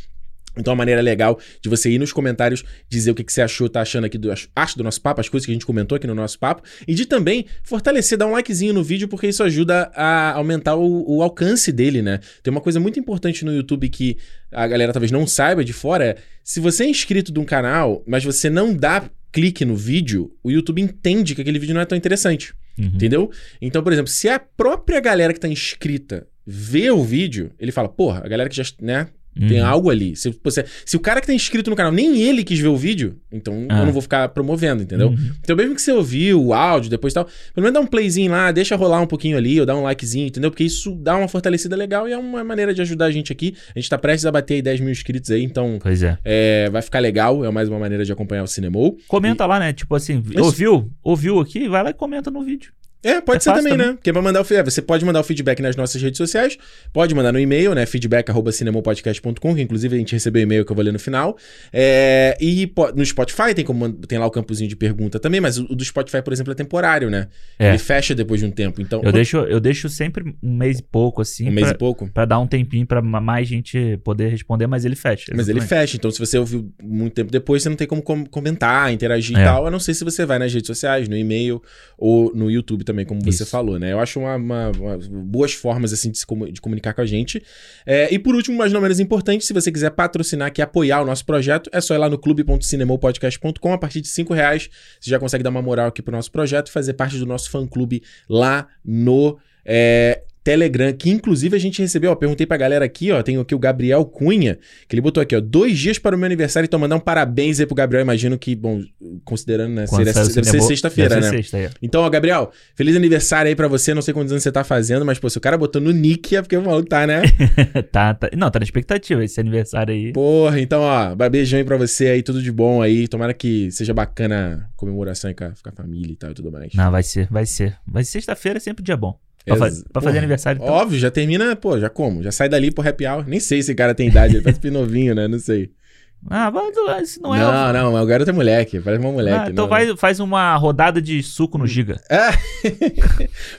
Então, 0.57 0.71
uma 0.73 0.77
maneira 0.77 1.01
legal 1.01 1.39
de 1.61 1.69
você 1.69 1.89
ir 1.89 1.97
nos 1.97 2.11
comentários 2.11 2.63
dizer 2.89 3.11
o 3.11 3.15
que, 3.15 3.23
que 3.23 3.31
você 3.31 3.41
achou, 3.41 3.69
tá 3.69 3.81
achando 3.81 4.05
aqui 4.05 4.17
do, 4.17 4.31
acho 4.31 4.77
do 4.77 4.83
nosso 4.83 5.01
papo, 5.01 5.21
as 5.21 5.29
coisas 5.29 5.45
que 5.45 5.51
a 5.51 5.55
gente 5.55 5.65
comentou 5.65 5.95
aqui 5.95 6.07
no 6.07 6.15
nosso 6.15 6.37
papo. 6.37 6.63
E 6.87 6.93
de 6.93 7.05
também 7.05 7.45
fortalecer, 7.63 8.17
dar 8.17 8.27
um 8.27 8.31
likezinho 8.31 8.73
no 8.73 8.83
vídeo, 8.83 9.07
porque 9.07 9.27
isso 9.27 9.43
ajuda 9.43 9.91
a 9.95 10.33
aumentar 10.33 10.75
o, 10.75 11.17
o 11.17 11.21
alcance 11.21 11.71
dele, 11.71 12.01
né? 12.01 12.19
Tem 12.43 12.51
uma 12.51 12.61
coisa 12.61 12.79
muito 12.79 12.99
importante 12.99 13.45
no 13.45 13.53
YouTube 13.53 13.87
que 13.89 14.17
a 14.51 14.67
galera 14.67 14.91
talvez 14.91 15.11
não 15.11 15.25
saiba 15.25 15.63
de 15.63 15.73
fora: 15.73 16.05
é 16.05 16.17
se 16.43 16.59
você 16.59 16.83
é 16.83 16.89
inscrito 16.89 17.31
de 17.31 17.39
um 17.39 17.45
canal, 17.45 18.03
mas 18.05 18.23
você 18.23 18.49
não 18.49 18.73
dá 18.73 19.09
clique 19.31 19.63
no 19.63 19.75
vídeo, 19.75 20.35
o 20.43 20.51
YouTube 20.51 20.81
entende 20.81 21.33
que 21.33 21.41
aquele 21.41 21.59
vídeo 21.59 21.73
não 21.73 21.81
é 21.81 21.85
tão 21.85 21.97
interessante. 21.97 22.53
Uhum. 22.77 22.87
Entendeu? 22.87 23.31
Então, 23.61 23.83
por 23.83 23.93
exemplo, 23.93 24.11
se 24.11 24.27
a 24.27 24.39
própria 24.39 24.99
galera 24.99 25.33
que 25.33 25.39
tá 25.39 25.47
inscrita 25.47 26.27
vê 26.45 26.89
o 26.91 27.03
vídeo, 27.03 27.51
ele 27.59 27.71
fala, 27.71 27.87
porra, 27.87 28.21
a 28.23 28.27
galera 28.27 28.49
que 28.49 28.55
já, 28.55 28.63
né, 28.81 29.07
Uhum. 29.39 29.47
Tem 29.47 29.59
algo 29.59 29.89
ali. 29.89 30.15
Se, 30.15 30.33
você, 30.43 30.65
se 30.85 30.97
o 30.97 30.99
cara 30.99 31.21
que 31.21 31.27
tá 31.27 31.33
inscrito 31.33 31.69
no 31.69 31.75
canal, 31.75 31.91
nem 31.91 32.21
ele 32.21 32.43
quis 32.43 32.59
ver 32.59 32.67
o 32.67 32.75
vídeo, 32.75 33.17
então 33.31 33.65
ah. 33.69 33.79
eu 33.79 33.85
não 33.85 33.93
vou 33.93 34.01
ficar 34.01 34.27
promovendo, 34.29 34.83
entendeu? 34.83 35.09
Uhum. 35.09 35.31
Então, 35.41 35.55
mesmo 35.55 35.75
que 35.75 35.81
você 35.81 35.91
ouviu 35.91 36.43
o 36.43 36.53
áudio, 36.53 36.89
depois 36.89 37.13
tal, 37.13 37.25
pelo 37.25 37.63
menos 37.63 37.73
dá 37.73 37.79
um 37.79 37.87
playzinho 37.87 38.31
lá, 38.31 38.51
deixa 38.51 38.75
rolar 38.75 39.01
um 39.01 39.07
pouquinho 39.07 39.37
ali, 39.37 39.59
ou 39.59 39.65
dá 39.65 39.75
um 39.75 39.83
likezinho, 39.83 40.27
entendeu? 40.27 40.51
Porque 40.51 40.63
isso 40.63 40.93
dá 40.95 41.15
uma 41.17 41.27
fortalecida 41.27 41.75
legal 41.75 42.07
e 42.07 42.11
é 42.11 42.17
uma 42.17 42.43
maneira 42.43 42.73
de 42.73 42.81
ajudar 42.81 43.05
a 43.05 43.11
gente 43.11 43.31
aqui. 43.31 43.55
A 43.75 43.79
gente 43.79 43.89
tá 43.89 43.97
prestes 43.97 44.25
a 44.25 44.31
bater 44.31 44.55
aí 44.55 44.61
10 44.61 44.81
mil 44.81 44.91
inscritos 44.91 45.31
aí, 45.31 45.43
então. 45.43 45.79
Pois 45.81 46.03
é. 46.03 46.17
é 46.23 46.69
vai 46.69 46.81
ficar 46.81 46.99
legal, 46.99 47.45
é 47.45 47.51
mais 47.51 47.69
uma 47.69 47.79
maneira 47.79 48.03
de 48.03 48.11
acompanhar 48.11 48.43
o 48.43 48.47
Cinemou. 48.47 48.97
Comenta 49.07 49.43
e... 49.43 49.47
lá, 49.47 49.59
né? 49.59 49.73
Tipo 49.73 49.95
assim, 49.95 50.21
ouviu? 50.37 50.91
Ouviu 51.03 51.39
aqui? 51.39 51.67
Vai 51.69 51.83
lá 51.83 51.89
e 51.91 51.93
comenta 51.93 52.29
no 52.29 52.43
vídeo. 52.43 52.71
É, 53.03 53.19
pode 53.19 53.37
é 53.37 53.39
ser 53.39 53.53
também, 53.53 53.71
também, 53.71 53.87
né? 53.87 53.93
Porque 53.93 54.13
pra 54.13 54.21
mandar 54.21 54.41
o, 54.41 54.53
é, 54.53 54.63
você 54.63 54.81
pode 54.81 55.03
mandar 55.03 55.19
o 55.19 55.23
feedback 55.23 55.61
nas 55.61 55.75
nossas 55.75 56.01
redes 56.01 56.17
sociais, 56.17 56.57
pode 56.93 57.15
mandar 57.15 57.31
no 57.31 57.39
e-mail, 57.39 57.73
né? 57.73 57.85
feedback.cinemopodcast.com, 57.85 59.55
que 59.55 59.61
inclusive 59.61 59.95
a 59.95 59.99
gente 59.99 60.13
recebeu 60.13 60.43
e-mail 60.43 60.65
que 60.65 60.71
eu 60.71 60.75
vou 60.75 60.85
ler 60.85 60.93
no 60.93 60.99
final. 60.99 61.37
É, 61.73 62.37
e 62.39 62.71
no 62.95 63.05
Spotify 63.05 63.53
tem, 63.55 63.65
como, 63.65 63.91
tem 63.91 64.19
lá 64.19 64.25
o 64.25 64.31
campozinho 64.31 64.69
de 64.69 64.75
pergunta 64.75 65.19
também, 65.19 65.41
mas 65.41 65.57
o, 65.57 65.65
o 65.69 65.75
do 65.75 65.83
Spotify, 65.83 66.21
por 66.21 66.31
exemplo, 66.31 66.51
é 66.51 66.55
temporário, 66.55 67.09
né? 67.09 67.27
É. 67.57 67.69
Ele 67.69 67.77
fecha 67.77 68.13
depois 68.13 68.39
de 68.39 68.45
um 68.45 68.51
tempo. 68.51 68.81
Então, 68.81 68.99
eu, 68.99 69.05
quando... 69.05 69.15
deixo, 69.15 69.37
eu 69.37 69.59
deixo 69.59 69.89
sempre 69.89 70.35
um 70.41 70.55
mês 70.55 70.79
e 70.79 70.83
pouco, 70.83 71.21
assim. 71.21 71.43
Um 71.43 71.53
pra, 71.53 71.55
mês 71.55 71.71
e 71.71 71.77
pouco? 71.77 72.07
Pra 72.09 72.25
dar 72.25 72.39
um 72.39 72.47
tempinho 72.47 72.85
pra 72.85 73.01
mais 73.01 73.47
gente 73.47 73.97
poder 74.03 74.29
responder, 74.29 74.67
mas 74.67 74.85
ele 74.85 74.95
fecha. 74.95 75.31
Exatamente. 75.31 75.37
Mas 75.37 75.49
ele 75.49 75.61
fecha. 75.61 75.97
Então, 75.97 76.11
se 76.11 76.19
você 76.19 76.37
ouviu 76.37 76.71
muito 76.81 77.13
tempo 77.13 77.31
depois, 77.31 77.63
você 77.63 77.69
não 77.69 77.75
tem 77.75 77.87
como 77.87 78.01
comentar, 78.29 78.91
interagir 78.93 79.37
é. 79.37 79.41
e 79.41 79.43
tal, 79.43 79.65
a 79.65 79.71
não 79.71 79.79
ser 79.79 79.93
se 79.93 80.03
você 80.03 80.25
vai 80.25 80.37
nas 80.37 80.53
redes 80.53 80.67
sociais, 80.67 81.07
no 81.07 81.17
e-mail 81.17 81.61
ou 81.97 82.31
no 82.35 82.49
YouTube 82.49 82.83
também, 82.83 82.90
como 83.05 83.21
Isso. 83.27 83.39
você 83.39 83.45
falou 83.45 83.79
né? 83.79 83.91
Eu 83.91 83.99
acho 83.99 84.19
uma, 84.19 84.35
uma, 84.35 84.71
uma 84.71 84.97
boas 85.09 85.53
formas 85.53 85.91
assim 85.91 86.11
de, 86.11 86.17
se, 86.17 86.25
de 86.51 86.61
comunicar 86.61 86.93
com 86.93 87.01
a 87.01 87.05
gente. 87.05 87.43
É, 87.85 88.13
e 88.13 88.19
por 88.19 88.35
último, 88.35 88.57
mas 88.57 88.71
não 88.71 88.81
menos 88.81 88.99
importante, 88.99 89.43
se 89.43 89.53
você 89.53 89.71
quiser 89.71 89.91
patrocinar 89.91 90.47
aqui, 90.47 90.61
apoiar 90.61 91.01
o 91.01 91.05
nosso 91.05 91.25
projeto, 91.25 91.69
é 91.73 91.81
só 91.81 91.93
ir 91.95 91.97
lá 91.97 92.09
no 92.09 92.17
clube.cinemopodcast.com. 92.17 93.73
A 93.73 93.77
partir 93.77 94.01
de 94.01 94.07
cinco 94.07 94.33
reais, 94.33 94.69
você 94.99 95.09
já 95.09 95.19
consegue 95.19 95.43
dar 95.43 95.49
uma 95.49 95.61
moral 95.61 95.87
aqui 95.87 96.01
pro 96.01 96.15
nosso 96.15 96.31
projeto 96.31 96.67
e 96.67 96.71
fazer 96.71 96.93
parte 96.93 97.17
do 97.17 97.25
nosso 97.25 97.49
fã-clube 97.49 98.03
lá 98.29 98.67
no 98.83 99.37
é, 99.65 100.23
Telegram, 100.43 100.91
que 100.93 101.09
inclusive 101.09 101.55
a 101.55 101.59
gente 101.59 101.81
recebeu, 101.81 102.11
ó, 102.11 102.15
perguntei 102.15 102.47
pra 102.47 102.57
galera 102.57 102.83
aqui, 102.83 103.11
ó, 103.11 103.21
tem 103.21 103.37
aqui 103.37 103.53
o 103.53 103.59
Gabriel 103.59 104.03
Cunha, 104.05 104.57
que 104.87 104.95
ele 104.95 105.01
botou 105.01 105.21
aqui, 105.21 105.35
ó, 105.35 105.39
dois 105.39 105.77
dias 105.77 105.99
para 105.99 106.15
o 106.15 106.19
meu 106.19 106.25
aniversário, 106.25 106.65
então 106.65 106.79
mandar 106.79 106.95
um 106.95 106.99
parabéns 106.99 107.59
aí 107.59 107.65
pro 107.65 107.75
Gabriel, 107.75 108.01
imagino 108.01 108.37
que, 108.37 108.55
bom, 108.55 108.81
considerando, 109.23 109.73
né, 109.73 109.85
seria, 109.85 110.13
deve 110.13 110.43
ser 110.43 110.61
sexta-feira, 110.61 111.19
né? 111.19 111.29
Sexta, 111.29 111.57
é. 111.57 111.69
Então, 111.81 112.01
ó, 112.01 112.09
Gabriel, 112.09 112.51
feliz 112.75 112.95
aniversário 112.95 113.49
aí 113.49 113.55
pra 113.55 113.67
você, 113.67 113.93
não 113.93 114.01
sei 114.01 114.13
quantos 114.13 114.31
anos 114.31 114.43
você 114.43 114.51
tá 114.51 114.63
fazendo, 114.63 115.05
mas, 115.05 115.19
pô, 115.19 115.29
se 115.29 115.37
o 115.37 115.41
cara 115.41 115.57
botou 115.57 115.81
no 115.81 115.91
nick 115.91 116.35
é 116.35 116.41
porque 116.41 116.57
o 116.57 116.63
maluco 116.63 116.89
tá, 116.89 117.05
né? 117.05 117.21
tá, 117.91 118.13
tá, 118.15 118.29
não, 118.35 118.49
tá 118.49 118.59
na 118.59 118.63
expectativa 118.63 119.23
esse 119.23 119.39
aniversário 119.39 119.93
aí. 119.93 120.11
Porra, 120.11 120.59
então, 120.59 120.81
ó, 120.81 121.15
beijão 121.29 121.59
aí 121.59 121.65
pra 121.65 121.77
você 121.77 122.07
aí, 122.07 122.23
tudo 122.23 122.41
de 122.41 122.51
bom 122.51 122.81
aí, 122.81 123.07
tomara 123.07 123.33
que 123.33 123.71
seja 123.71 123.93
bacana 123.93 124.69
a 124.73 124.77
comemoração 124.77 125.29
aí 125.29 125.35
com 125.35 125.43
a, 125.43 125.49
com 125.49 125.69
a 125.69 125.71
família 125.71 126.13
e 126.13 126.15
tal 126.15 126.31
e 126.31 126.33
tudo 126.33 126.51
mais. 126.51 126.73
Não, 126.73 126.89
vai 126.89 127.03
ser, 127.03 127.27
vai 127.29 127.45
ser, 127.45 127.77
ser 127.97 128.03
sexta-feira 128.05 128.57
é 128.57 128.59
sempre 128.59 128.83
dia 128.83 128.97
bom. 128.97 129.17
Pra, 129.45 129.55
faz, 129.55 129.83
pra 129.91 130.01
fazer 130.01 130.17
aniversário. 130.19 130.61
Então. 130.61 130.73
Óbvio, 130.73 130.99
já 130.99 131.09
termina, 131.09 131.55
pô, 131.55 131.79
já 131.79 131.89
como? 131.89 132.21
Já 132.21 132.31
sai 132.31 132.47
dali 132.47 132.71
pro 132.71 132.87
happy 132.87 133.07
hour. 133.07 133.27
Nem 133.27 133.39
sei 133.39 133.61
se 133.63 133.71
o 133.71 133.75
cara 133.75 133.95
tem 133.95 134.07
idade, 134.07 134.35
ele 134.35 134.43
parece 134.43 134.69
novinho, 134.69 135.15
né? 135.15 135.27
Não 135.27 135.39
sei. 135.39 135.71
Ah, 136.29 136.51
mas 136.51 137.09
isso 137.09 137.19
não 137.19 137.33
é. 137.33 137.39
Não, 137.39 137.73
não, 137.73 137.91
mas 137.93 138.03
o 138.03 138.05
garoto 138.05 138.29
é 138.29 138.33
moleque, 138.33 138.79
parece 138.79 139.03
uma 139.03 139.11
moleque. 139.11 139.39
Ah, 139.39 139.49
então 139.49 139.67
vai, 139.67 139.97
faz 139.97 140.19
uma 140.19 140.55
rodada 140.55 141.01
de 141.01 141.23
suco 141.23 141.57
no 141.57 141.65
Giga. 141.65 141.99
É. 142.11 142.29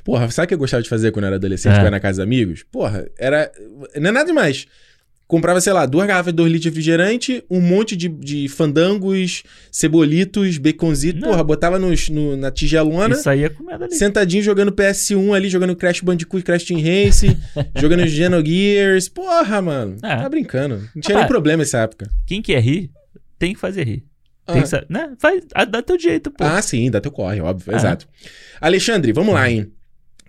Porra, 0.05 0.31
sabe 0.31 0.45
o 0.45 0.49
que 0.49 0.55
eu 0.55 0.59
gostava 0.59 0.81
de 0.81 0.89
fazer 0.89 1.11
quando 1.11 1.25
eu 1.25 1.27
era 1.27 1.37
adolescente, 1.37 1.77
é. 1.77 1.83
ia 1.83 1.91
na 1.91 1.99
casa 1.99 2.19
dos 2.19 2.25
amigos? 2.25 2.63
Porra, 2.71 3.05
era. 3.19 3.51
Não 3.97 4.11
é 4.11 4.13
nada 4.13 4.27
demais 4.27 4.69
comprava, 5.33 5.63
sei 5.63 5.73
lá, 5.73 5.87
duas 5.87 6.07
garrafas 6.07 6.31
de 6.31 6.37
2 6.37 6.53
litros 6.53 6.63
de 6.63 6.69
refrigerante, 6.69 7.43
um 7.49 7.59
monte 7.59 7.97
de, 7.97 8.07
de 8.07 8.49
fandangos, 8.51 9.43
cebolitos, 9.71 10.59
baconzitos, 10.59 11.23
porra, 11.23 11.43
botava 11.43 11.79
nos, 11.79 12.11
no, 12.11 12.37
na 12.37 12.51
tigelona. 12.51 13.15
Isso 13.15 13.31
aí 13.31 13.45
é 13.45 13.49
comida 13.49 13.87
ali. 13.87 13.95
Sentadinho 13.95 14.43
jogando 14.43 14.71
PS1 14.73 15.35
ali, 15.35 15.49
jogando 15.49 15.75
Crash 15.75 16.03
Bandicoot, 16.03 16.45
Crash 16.45 16.65
Team 16.65 16.83
Race, 16.83 17.35
jogando 17.81 18.07
Genogears. 18.07 19.09
Porra, 19.09 19.63
mano. 19.63 19.97
É. 20.03 20.17
Tá 20.17 20.29
brincando. 20.29 20.87
Não 20.95 21.01
tinha 21.01 21.17
nem 21.17 21.27
problema 21.27 21.63
nessa 21.63 21.79
época. 21.79 22.11
Quem 22.27 22.43
quer 22.43 22.61
rir, 22.61 22.91
tem 23.39 23.55
que 23.55 23.59
fazer 23.59 23.87
rir. 23.87 24.05
Tem 24.47 24.61
ah. 24.61 24.63
que, 24.63 24.93
né? 24.93 25.15
Faz, 25.19 25.43
dá 25.71 25.81
teu 25.81 25.99
jeito, 25.99 26.31
pô. 26.31 26.45
Ah, 26.45 26.61
sim, 26.61 26.91
dá 26.91 27.01
teu 27.01 27.11
corre, 27.11 27.41
óbvio. 27.41 27.73
É. 27.73 27.77
Exato. 27.77 28.07
Alexandre, 28.61 29.15
vamos 29.15 29.33
lá, 29.33 29.51
hein? 29.51 29.73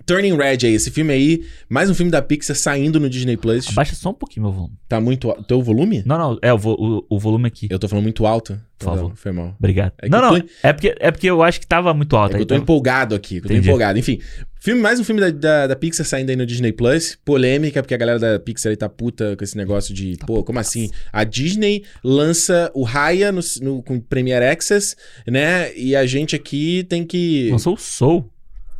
Turning 0.05 0.35
Red 0.35 0.59
aí, 0.63 0.73
esse 0.73 0.91
filme 0.91 1.13
aí, 1.13 1.45
mais 1.69 1.89
um 1.89 1.93
filme 1.93 2.11
da 2.11 2.21
Pixar 2.21 2.55
saindo 2.55 2.99
no 2.99 3.09
Disney 3.09 3.37
Plus. 3.37 3.69
Abaixa 3.69 3.95
só 3.95 4.09
um 4.09 4.13
pouquinho 4.13 4.45
meu 4.45 4.51
volume. 4.51 4.73
Tá 4.87 4.99
muito 4.99 5.29
alto. 5.29 5.43
Teu 5.43 5.61
volume? 5.61 6.03
Não, 6.05 6.17
não, 6.17 6.39
é 6.41 6.53
o, 6.53 6.57
o, 6.57 7.05
o 7.09 7.19
volume 7.19 7.47
aqui. 7.47 7.67
Eu 7.69 7.79
tô 7.79 7.87
falando 7.87 8.03
muito 8.03 8.25
alto. 8.25 8.59
Por 8.77 8.85
favor. 8.85 9.15
Foi 9.15 9.31
mal. 9.31 9.55
Obrigado. 9.57 9.93
É 10.01 10.09
não, 10.09 10.21
não, 10.21 10.39
tô... 10.39 10.47
é, 10.61 10.73
porque, 10.73 10.95
é 10.99 11.11
porque 11.11 11.27
eu 11.27 11.41
acho 11.41 11.59
que 11.59 11.67
tava 11.67 11.93
muito 11.93 12.15
alto. 12.15 12.33
É 12.33 12.35
aí, 12.35 12.41
eu 12.41 12.45
tô 12.45 12.53
então... 12.53 12.63
empolgado 12.63 13.15
aqui, 13.15 13.37
eu 13.37 13.43
tô 13.43 13.53
empolgado. 13.53 13.97
Enfim, 13.97 14.19
filme, 14.59 14.81
mais 14.81 14.99
um 14.99 15.03
filme 15.03 15.21
da, 15.21 15.29
da, 15.29 15.67
da, 15.67 15.75
Pixar 15.75 16.05
saindo 16.05 16.29
aí 16.29 16.35
no 16.35 16.45
Disney 16.45 16.73
Plus. 16.73 17.17
Polêmica, 17.23 17.81
porque 17.81 17.93
a 17.93 17.97
galera 17.97 18.19
da 18.19 18.39
Pixar 18.39 18.71
aí 18.71 18.75
tá 18.75 18.89
puta 18.89 19.37
com 19.37 19.43
esse 19.43 19.55
negócio 19.55 19.93
de, 19.93 20.17
tá 20.17 20.25
pô, 20.25 20.43
como 20.43 20.59
assim? 20.59 20.89
A 21.13 21.23
Disney 21.23 21.83
lança 22.03 22.69
o 22.73 22.83
Raya 22.83 23.31
no, 23.31 23.41
no, 23.61 23.81
com 23.81 23.99
Premiere 23.99 24.45
Access, 24.45 24.95
né? 25.25 25.73
E 25.75 25.95
a 25.95 26.05
gente 26.05 26.35
aqui 26.35 26.85
tem 26.89 27.05
que... 27.05 27.49
Lançou 27.51 27.75
o 27.75 27.77
Soul. 27.77 28.32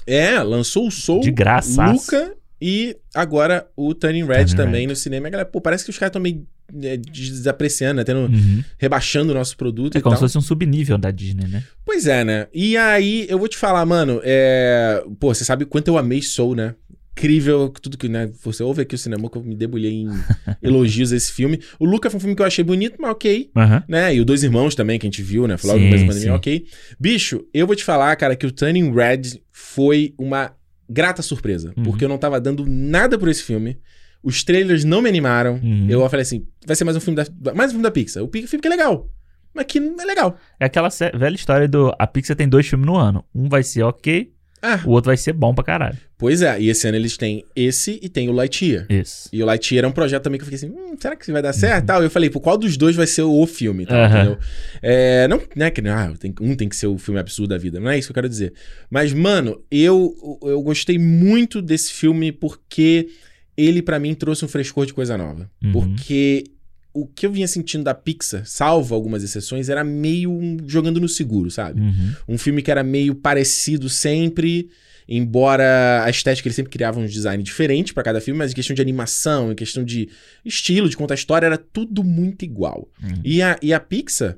É, 0.06 0.42
lançou 0.42 0.88
o 0.88 0.92
Soul. 0.92 1.22
De 1.22 1.32
graça. 1.32 1.86
Luca 1.86 2.36
e 2.66 2.96
agora 3.13 3.68
o 3.76 3.94
Turning 3.94 4.24
Red 4.24 4.46
Turning 4.46 4.56
também 4.56 4.82
Red. 4.82 4.88
no 4.88 4.96
cinema. 4.96 5.30
galera, 5.30 5.50
pô, 5.50 5.60
parece 5.60 5.84
que 5.84 5.89
os 5.89 5.98
caras 5.98 6.12
estão 6.12 6.22
meio 6.22 6.48
é, 6.82 6.96
desapreciando, 6.96 7.96
né? 7.96 8.04
Tendo, 8.06 8.22
uhum. 8.22 8.63
Rebaixando 8.78 9.32
o 9.32 9.36
nosso 9.36 9.58
produto. 9.58 9.98
É 9.98 10.02
como 10.02 10.16
tal. 10.16 10.20
se 10.20 10.24
fosse 10.24 10.38
um 10.38 10.42
subnível 10.42 10.98
da 10.98 11.12
Disney, 11.12 11.46
né? 11.48 11.63
Pois 11.86 12.08
é, 12.08 12.24
né? 12.24 12.48
E 12.54 12.78
aí, 12.78 13.28
eu 13.30 13.38
vou 13.38 13.50
te 13.50 13.58
falar, 13.58 13.86
mano, 13.86 14.22
é... 14.24 15.04
Pô, 15.20 15.34
você 15.34 15.44
sabe 15.44 15.66
o 15.66 15.68
quanto 15.68 15.89
eu 15.89 15.98
amei 15.98 16.22
Soul, 16.22 16.56
né? 16.56 16.74
Incrível, 17.15 17.69
tudo 17.69 17.97
que, 17.97 18.10
né? 18.10 18.30
Você 18.43 18.63
ouve 18.63 18.82
aqui 18.82 18.95
o 18.95 18.97
cinema 18.97 19.30
que 19.30 19.38
eu 19.38 19.43
me 19.43 19.56
debulhei 19.56 19.93
em 19.93 20.10
elogios 20.62 21.13
a 21.13 21.15
esse 21.15 21.32
filme. 21.32 21.60
O 21.80 21.86
Luca 21.86 22.10
foi 22.10 22.17
um 22.17 22.21
filme 22.21 22.36
que 22.36 22.41
eu 22.41 22.45
achei 22.45 22.63
bonito, 22.63 22.97
mas 22.99 23.12
ok. 23.12 23.52
Uhum. 23.56 23.82
Né? 23.88 24.15
E 24.15 24.21
o 24.21 24.26
Dois 24.26 24.43
Irmãos 24.43 24.76
também, 24.76 24.99
que 24.99 25.06
a 25.06 25.10
gente 25.10 25.21
viu, 25.21 25.47
né? 25.47 25.56
Falou 25.58 25.80
mesmo 25.80 26.08
pandemia, 26.08 26.34
ok. 26.34 26.65
Bicho, 26.99 27.45
eu 27.54 27.65
vou 27.65 27.76
te 27.76 27.84
falar, 27.84 28.15
cara, 28.15 28.36
que 28.36 28.45
o 28.45 28.52
Turning 28.52 28.91
Red 28.91 29.39
foi 29.52 30.13
uma 30.17 30.52
grata 30.89 31.21
surpresa. 31.21 31.73
Uhum. 31.78 31.84
Porque 31.84 32.04
eu 32.04 32.10
não 32.10 32.17
tava 32.17 32.41
dando 32.41 32.65
nada 32.67 33.17
por 33.17 33.30
esse 33.30 33.43
filme. 33.43 33.78
Os 34.21 34.43
trailers 34.43 34.84
não 34.84 35.02
me 35.02 35.10
animaram. 35.10 35.60
Uhum. 35.63 35.88
Eu 35.89 36.08
falei 36.10 36.23
assim: 36.23 36.45
vai 36.65 36.76
ser 36.76 36.84
mais 36.84 36.97
um 36.97 36.99
filme 36.99 37.23
da, 37.23 37.54
mais 37.54 37.69
um 37.69 37.73
filme 37.73 37.84
da 37.84 37.91
Pixar. 37.91 38.23
O 38.23 38.30
filme 38.32 38.62
que 38.62 38.67
é 38.67 38.69
legal. 38.69 39.10
Mas 39.54 39.65
que 39.65 39.80
não 39.80 40.02
é 40.02 40.06
legal. 40.06 40.36
É 40.60 40.65
aquela 40.65 40.89
velha 41.13 41.36
história 41.36 41.67
do. 41.67 41.93
A 41.99 42.08
Pixar 42.08 42.36
tem 42.36 42.49
dois 42.49 42.67
filmes 42.67 42.88
no 42.88 42.97
ano. 42.97 43.23
Um 43.36 43.47
vai 43.47 43.62
ser 43.62 43.84
ok, 43.84 44.33
ah. 44.65 44.82
O 44.86 44.91
outro 44.91 45.10
vai 45.10 45.17
ser 45.17 45.34
bom 45.34 45.54
pra 45.54 45.62
caralho. 45.62 45.97
Pois 46.17 46.41
é, 46.41 46.58
e 46.58 46.69
esse 46.69 46.88
ano 46.88 46.95
eles 46.95 47.17
têm 47.17 47.43
esse 47.54 47.99
e 48.02 48.08
tem 48.08 48.30
o 48.30 48.32
Lightyear. 48.32 48.86
Isso. 48.89 49.28
E 49.34 49.43
o 49.43 49.45
Lightyear 49.45 49.84
é 49.84 49.88
um 49.89 49.91
projeto 49.91 50.23
também 50.23 50.39
que 50.39 50.43
eu 50.43 50.49
fiquei 50.49 50.56
assim, 50.56 50.73
hum, 50.73 50.95
será 50.97 51.17
que 51.17 51.30
vai 51.34 51.41
dar 51.41 51.52
certo? 51.52 51.82
Uhum. 51.82 51.88
Tal. 51.88 52.04
Eu 52.04 52.10
falei, 52.10 52.30
pô, 52.30 52.39
qual 52.39 52.58
dos 52.58 52.78
dois 52.78 52.95
vai 52.95 53.06
ser 53.06 53.23
o 53.23 53.45
filme? 53.45 53.86
Tá, 53.86 54.26
uhum. 54.26 54.38
É, 54.82 55.28
não, 55.28 55.41
não 55.54 55.65
é 55.65 55.69
que 55.69 55.82
ah, 55.86 56.13
tem, 56.17 56.34
um 56.39 56.56
tem 56.56 56.69
que 56.69 56.78
ser 56.78 56.88
o 56.88 56.97
filme 56.97 57.19
absurdo 57.19 57.49
da 57.49 57.58
vida, 57.58 57.78
não 57.78 57.89
é 57.89 57.99
isso 57.99 58.08
que 58.08 58.12
eu 58.12 58.15
quero 58.15 58.30
dizer. 58.30 58.54
Mas, 58.89 59.12
mano, 59.12 59.62
eu, 59.69 60.15
eu 60.43 60.62
gostei 60.62 60.97
muito 60.97 61.62
desse 61.62 61.91
filme 61.91 62.32
porque 62.32 63.10
ele, 63.58 63.82
para 63.82 63.99
mim, 63.99 64.13
trouxe 64.13 64.45
um 64.45 64.47
frescor 64.47 64.86
de 64.86 64.93
coisa 64.93 65.17
nova. 65.17 65.49
Uhum. 65.62 65.73
Porque 65.73 66.45
o 66.93 67.08
que 67.08 67.25
eu 67.25 67.32
vinha 67.32 67.47
sentindo 67.47 67.84
da 67.84 67.93
Pixar, 67.93 68.45
salvo 68.45 68.93
algumas 68.93 69.23
exceções, 69.23 69.67
era 69.67 69.84
meio 69.84 70.32
um, 70.32 70.58
jogando 70.67 71.01
no 71.01 71.10
seguro, 71.10 71.49
sabe? 71.49 71.82
Uhum. 71.82 72.13
Um 72.29 72.38
filme 72.38 72.62
que 72.62 72.69
era 72.69 72.84
meio 72.84 73.15
parecido 73.15 73.89
sempre, 73.89 74.69
embora 75.10 76.03
a 76.03 76.10
estética 76.10 76.47
ele 76.47 76.53
sempre 76.53 76.71
criava 76.71 76.99
um 76.99 77.06
design 77.06 77.41
diferente 77.41 77.93
para 77.93 78.03
cada 78.03 78.21
filme, 78.21 78.38
mas 78.38 78.51
em 78.51 78.56
questão 78.56 78.75
de 78.75 78.82
animação, 78.82 79.51
em 79.51 79.56
questão 79.56 79.84
de 79.84 80.08
estilo, 80.45 80.88
de 80.88 80.95
contar 80.95 81.15
história, 81.15 81.47
era 81.47 81.58
tudo 81.58 82.03
muito 82.03 82.45
igual. 82.45 82.88
Uhum. 83.01 83.21
E, 83.23 83.41
a, 83.41 83.58
e 83.62 83.73
a 83.73 83.79
Pixar, 83.79 84.38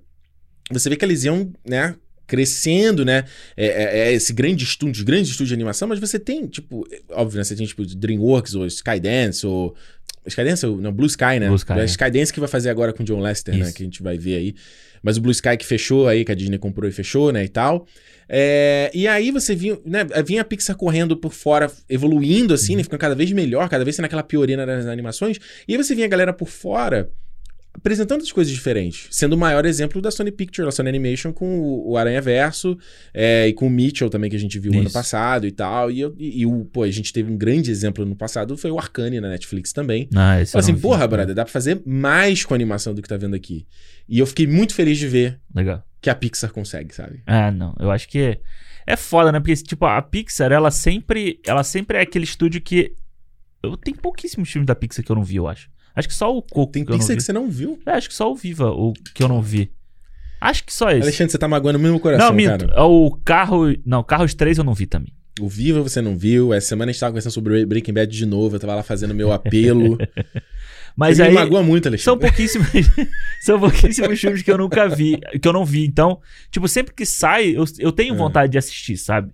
você 0.72 0.90
vê 0.90 0.96
que 0.96 1.04
eles 1.04 1.26
iam, 1.26 1.52
né, 1.68 1.96
crescendo, 2.26 3.06
né? 3.06 3.26
É, 3.56 3.68
é, 3.68 4.00
é 4.08 4.14
esse 4.14 4.34
grande 4.34 4.64
estúdio, 4.64 5.06
grandes 5.06 5.30
estúdios 5.30 5.50
de 5.50 5.54
animação, 5.54 5.88
mas 5.88 6.00
você 6.00 6.18
tem, 6.18 6.48
tipo, 6.48 6.88
óbvio, 7.12 7.38
né? 7.38 7.44
Você 7.44 7.56
tem, 7.56 7.66
tipo, 7.66 7.86
DreamWorks 7.86 8.56
ou 8.56 8.66
Skydance 8.66 9.46
ou 9.46 9.76
Skydance, 10.28 10.66
não, 10.66 10.92
Blue 10.92 11.08
Sky, 11.08 11.40
né? 11.40 11.48
Blue 11.48 11.56
Sky, 11.56 11.74
é 11.74 11.80
é. 11.82 11.86
Skydance 11.86 12.34
que 12.34 12.40
vai 12.40 12.50
fazer 12.50 12.70
agora 12.70 12.94
com 12.94 13.04
o 13.04 13.06
John 13.06 13.20
Lester, 13.20 13.56
né? 13.56 13.66
Isso. 13.66 13.74
Que 13.74 13.84
a 13.84 13.86
gente 13.86 14.04
vai 14.04 14.18
ver 14.18 14.36
aí. 14.36 14.56
Mas 15.02 15.18
o 15.18 15.22
Blue 15.22 15.32
Sky 15.32 15.58
que 15.58 15.66
fechou 15.66 16.08
aí, 16.08 16.26
que 16.26 16.32
a 16.32 16.36
Disney 16.36 16.58
comprou 16.58 16.90
e 16.90 16.92
fechou, 16.92 17.32
né? 17.32 17.44
E 17.44 17.50
tal. 17.50 17.86
É, 18.28 18.90
e 18.94 19.08
aí 19.08 19.30
você 19.30 19.56
vinha, 19.56 19.78
né? 19.86 20.06
Vinha 20.26 20.42
a 20.42 20.46
Pixar 20.46 20.76
correndo 20.76 21.16
por 21.16 21.32
fora, 21.32 21.72
evoluindo 21.88 22.54
assim, 22.54 22.76
né? 22.76 22.84
Ficando 22.84 23.00
cada 23.00 23.16
vez 23.16 23.32
melhor, 23.32 23.70
cada 23.70 23.84
vez 23.84 23.96
sendo 23.96 24.06
aquela 24.06 24.24
pioneira 24.24 24.66
das 24.66 24.88
animações. 24.88 25.40
E 25.68 25.74
aí 25.74 25.78
você 25.78 25.94
vinha 25.94 26.08
a 26.08 26.10
galera 26.10 26.34
por 26.34 26.48
fora 26.48 27.12
apresentando 27.78 28.22
as 28.22 28.32
coisas 28.32 28.54
diferentes. 28.54 29.08
Sendo 29.12 29.34
o 29.34 29.38
maior 29.38 29.66
exemplo 29.66 30.02
da 30.02 30.10
Sony 30.10 30.32
Pictures, 30.32 30.66
da 30.66 30.72
Sony 30.72 30.90
Animation 30.90 31.34
com 31.34 31.60
o, 31.60 31.92
o 31.92 31.98
Aranha 31.98 32.22
Verso 32.22 32.78
é, 33.14 33.48
e 33.50 33.54
com 33.54 33.68
o 33.68 33.70
Mitchell 33.70 34.10
também, 34.10 34.30
que 34.30 34.36
a 34.36 34.40
gente 34.40 34.58
viu 34.58 34.72
ano 34.74 34.84
Isso. 34.84 34.94
passado 34.94 35.46
e 35.46 35.52
tal. 35.52 35.92
E, 35.92 36.00
eu- 36.00 36.16
e, 36.18 36.42
e 36.42 36.46
o, 36.46 36.64
pô, 36.66 36.84
a 36.84 36.90
gente 36.92 37.12
teve 37.12 37.32
um 37.32 37.38
grande 37.38 37.70
exemplo 37.70 38.06
no 38.06 38.16
passado, 38.16 38.58
foi 38.58 38.72
o 38.72 38.80
Arcane 38.80 39.20
na 39.20 39.30
Netflix 39.30 39.74
também. 39.74 40.08
Ah, 40.16 40.42
esse 40.42 40.58
assim, 40.58 40.74
vi. 40.74 40.82
porra, 40.82 41.08
brother, 41.08 41.36
dá 41.36 41.44
pra 41.44 41.52
fazer 41.52 41.82
mais 41.86 42.44
com 42.46 42.54
a 42.54 42.58
animação 42.58 42.94
do 42.94 43.02
que 43.02 43.10
tá 43.10 43.18
vendo 43.18 43.36
aqui. 43.36 43.68
E 44.08 44.20
eu 44.20 44.26
fiquei 44.26 44.48
muito 44.48 44.74
feliz 44.74 44.98
de 44.98 45.08
ver 45.08 45.40
Legal. 45.54 45.84
que 46.02 46.10
a 46.10 46.16
Pixar 46.16 46.52
consegue, 46.54 46.94
sabe? 46.96 47.22
Ah, 47.26 47.52
não. 47.52 47.76
Eu 47.80 47.92
acho 47.92 48.08
que 48.08 48.40
é 48.88 48.96
foda, 48.96 49.32
né? 49.32 49.40
Porque, 49.40 49.56
tipo, 49.56 49.84
a 49.86 50.02
Pixar, 50.02 50.52
ela 50.52 50.72
sempre, 50.72 51.40
ela 51.46 51.64
sempre 51.64 51.98
é 51.98 52.02
aquele 52.02 52.24
estúdio 52.26 52.62
que. 52.62 52.94
Eu 53.64 53.76
tenho 53.76 53.98
pouquíssimos 53.98 54.50
filmes 54.50 54.68
da 54.68 54.76
Pixar 54.76 55.04
que 55.04 55.12
eu 55.12 55.16
não 55.16 55.24
vi, 55.24 55.38
eu 55.38 55.48
acho. 55.48 55.70
Acho 55.96 56.08
que 56.08 56.14
só 56.14 56.36
o 56.36 56.42
Coco 56.42 56.72
Tem 56.74 56.84
que 56.84 56.92
Pixar 56.92 57.16
que 57.16 57.24
você 57.24 57.32
não 57.34 57.50
viu. 57.50 57.80
É, 57.86 57.92
acho 57.92 58.10
que 58.10 58.16
só 58.16 58.32
o 58.32 58.36
Viva, 58.36 58.70
o 58.72 58.94
que 59.14 59.24
eu 59.24 59.28
não 59.28 59.42
vi. 59.42 59.72
Acho 60.42 60.64
que 60.64 60.74
só 60.74 60.90
esse. 60.92 61.02
Alexandre, 61.02 61.32
você 61.32 61.38
tá 61.38 61.48
magoando 61.48 61.80
o 61.80 61.82
mesmo 61.82 62.00
coração, 62.00 62.28
não, 62.28 62.36
minto. 62.36 62.68
cara. 62.68 62.84
O 62.86 63.12
Carro. 63.24 63.74
Não, 63.86 64.04
Carros 64.04 64.34
3 64.34 64.58
eu 64.58 64.64
não 64.64 64.74
vi 64.74 64.86
também. 64.86 65.14
O 65.40 65.48
Viva 65.50 65.82
você 65.82 66.02
não 66.02 66.18
viu. 66.18 66.54
Essa 66.54 66.68
semana 66.68 66.90
a 66.90 66.94
gente 66.94 67.00
tava 67.00 67.12
conversando 67.12 67.32
sobre 67.34 67.66
Breaking 67.66 67.94
Bad 67.94 68.12
de 68.16 68.26
novo. 68.26 68.56
Eu 68.56 68.60
tava 68.60 68.76
lá 68.76 68.84
fazendo 68.84 69.14
meu 69.14 69.32
apelo. 69.32 69.98
Mas 70.96 71.18
Você 71.18 71.24
aí. 71.24 71.30
me 71.30 71.36
magoa 71.36 71.62
muito, 71.62 71.84
São 71.98 72.14
Alexandre. 72.14 72.28
pouquíssimos. 72.28 72.68
são 73.42 73.60
pouquíssimos 73.60 74.20
filmes 74.20 74.42
que 74.44 74.50
eu 74.52 74.58
nunca 74.58 74.88
vi. 74.88 75.18
Que 75.42 75.46
eu 75.48 75.52
não 75.52 75.66
vi. 75.66 75.86
Então, 75.86 76.22
tipo, 76.50 76.68
sempre 76.70 76.94
que 76.94 77.06
sai, 77.06 77.50
eu, 77.50 77.66
eu 77.80 77.92
tenho 77.92 78.14
É. 78.14 78.18
vontade 78.18 78.54
de 78.54 78.58
assistir, 78.58 78.96
sabe? 78.96 79.30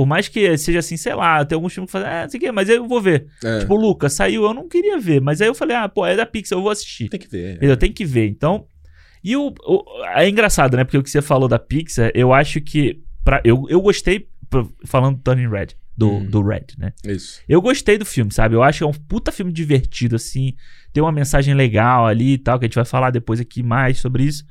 Por 0.00 0.06
mais 0.06 0.28
que 0.28 0.56
seja 0.56 0.78
assim, 0.78 0.96
sei 0.96 1.14
lá, 1.14 1.44
tem 1.44 1.54
alguns 1.56 1.74
filmes 1.74 1.90
que 1.90 1.92
fazem, 1.98 2.08
ah, 2.08 2.22
não 2.22 2.30
sei 2.30 2.38
o 2.38 2.40
quê, 2.40 2.50
mas 2.50 2.70
aí 2.70 2.76
eu 2.76 2.88
vou 2.88 3.02
ver. 3.02 3.26
É, 3.44 3.58
Tipo, 3.58 3.74
o 3.74 3.76
Lucas 3.78 4.14
saiu, 4.14 4.44
eu 4.44 4.54
não 4.54 4.66
queria 4.66 4.98
ver, 4.98 5.20
mas 5.20 5.42
aí 5.42 5.48
eu 5.48 5.54
falei, 5.54 5.76
ah, 5.76 5.86
pô, 5.90 6.06
é 6.06 6.16
da 6.16 6.24
Pixar, 6.24 6.56
eu 6.56 6.62
vou 6.62 6.70
assistir. 6.70 7.10
tem 7.10 7.20
que 7.20 7.28
ver. 7.28 7.58
Eu 7.60 7.76
tenho 7.76 7.92
que 7.92 8.04
ver. 8.06 8.26
Então. 8.26 8.64
E 9.22 9.36
o, 9.36 9.52
o- 9.66 9.84
É 10.16 10.26
engraçado, 10.26 10.74
né? 10.74 10.84
Porque 10.84 10.96
o 10.96 11.02
que 11.02 11.10
você 11.10 11.20
falou 11.20 11.46
da 11.48 11.58
Pixar, 11.58 12.10
eu 12.14 12.32
acho 12.32 12.62
que. 12.62 13.02
Pra, 13.22 13.42
eu, 13.44 13.66
eu 13.68 13.78
gostei, 13.82 14.26
falando 14.86 15.16
do 15.16 15.22
Turning 15.22 15.50
Red, 15.50 15.66
do, 15.94 16.08
Uhum. 16.08 16.24
do 16.30 16.42
Red, 16.42 16.64
né? 16.78 16.94
Isso. 17.04 17.42
Eu 17.46 17.60
gostei 17.60 17.98
do 17.98 18.06
filme, 18.06 18.32
sabe? 18.32 18.54
Eu 18.54 18.62
acho 18.62 18.78
que 18.78 18.84
é 18.84 18.86
um 18.86 18.92
puta 18.94 19.30
filme 19.30 19.52
divertido, 19.52 20.16
assim. 20.16 20.54
Tem 20.94 21.02
uma 21.02 21.12
mensagem 21.12 21.52
legal 21.54 22.06
ali 22.06 22.32
e 22.32 22.38
tal, 22.38 22.58
que 22.58 22.64
a 22.64 22.68
gente 22.68 22.74
vai 22.76 22.86
falar 22.86 23.10
depois 23.10 23.38
aqui 23.38 23.62
mais 23.62 23.98
sobre 23.98 24.24
isso. 24.24 24.44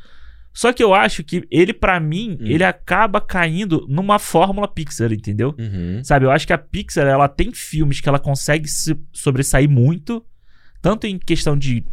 Só 0.53 0.73
que 0.73 0.83
eu 0.83 0.93
acho 0.93 1.23
que 1.23 1.43
ele, 1.51 1.71
pra 1.73 1.99
mim, 1.99 2.37
Hum. 2.41 2.45
ele 2.47 2.63
acaba 2.63 3.21
caindo 3.21 3.85
numa 3.87 4.17
fórmula 4.19 4.67
Pixar, 4.67 5.11
entendeu? 5.13 5.55
Uhum. 5.57 6.03
Sabe, 6.03 6.25
eu 6.25 6.31
acho 6.31 6.45
que 6.47 6.53
a 6.53 6.57
Pixar, 6.57 7.05
ela 7.07 7.27
tem 7.29 7.51
filmes 7.53 8.01
que 8.01 8.09
ela 8.09 8.19
consegue 8.19 8.67
se 8.67 8.97
sobressair 9.13 9.69
muito, 9.69 10.25
tanto 10.81 11.05
em 11.07 11.17
questão 11.19 11.55
de, 11.57 11.85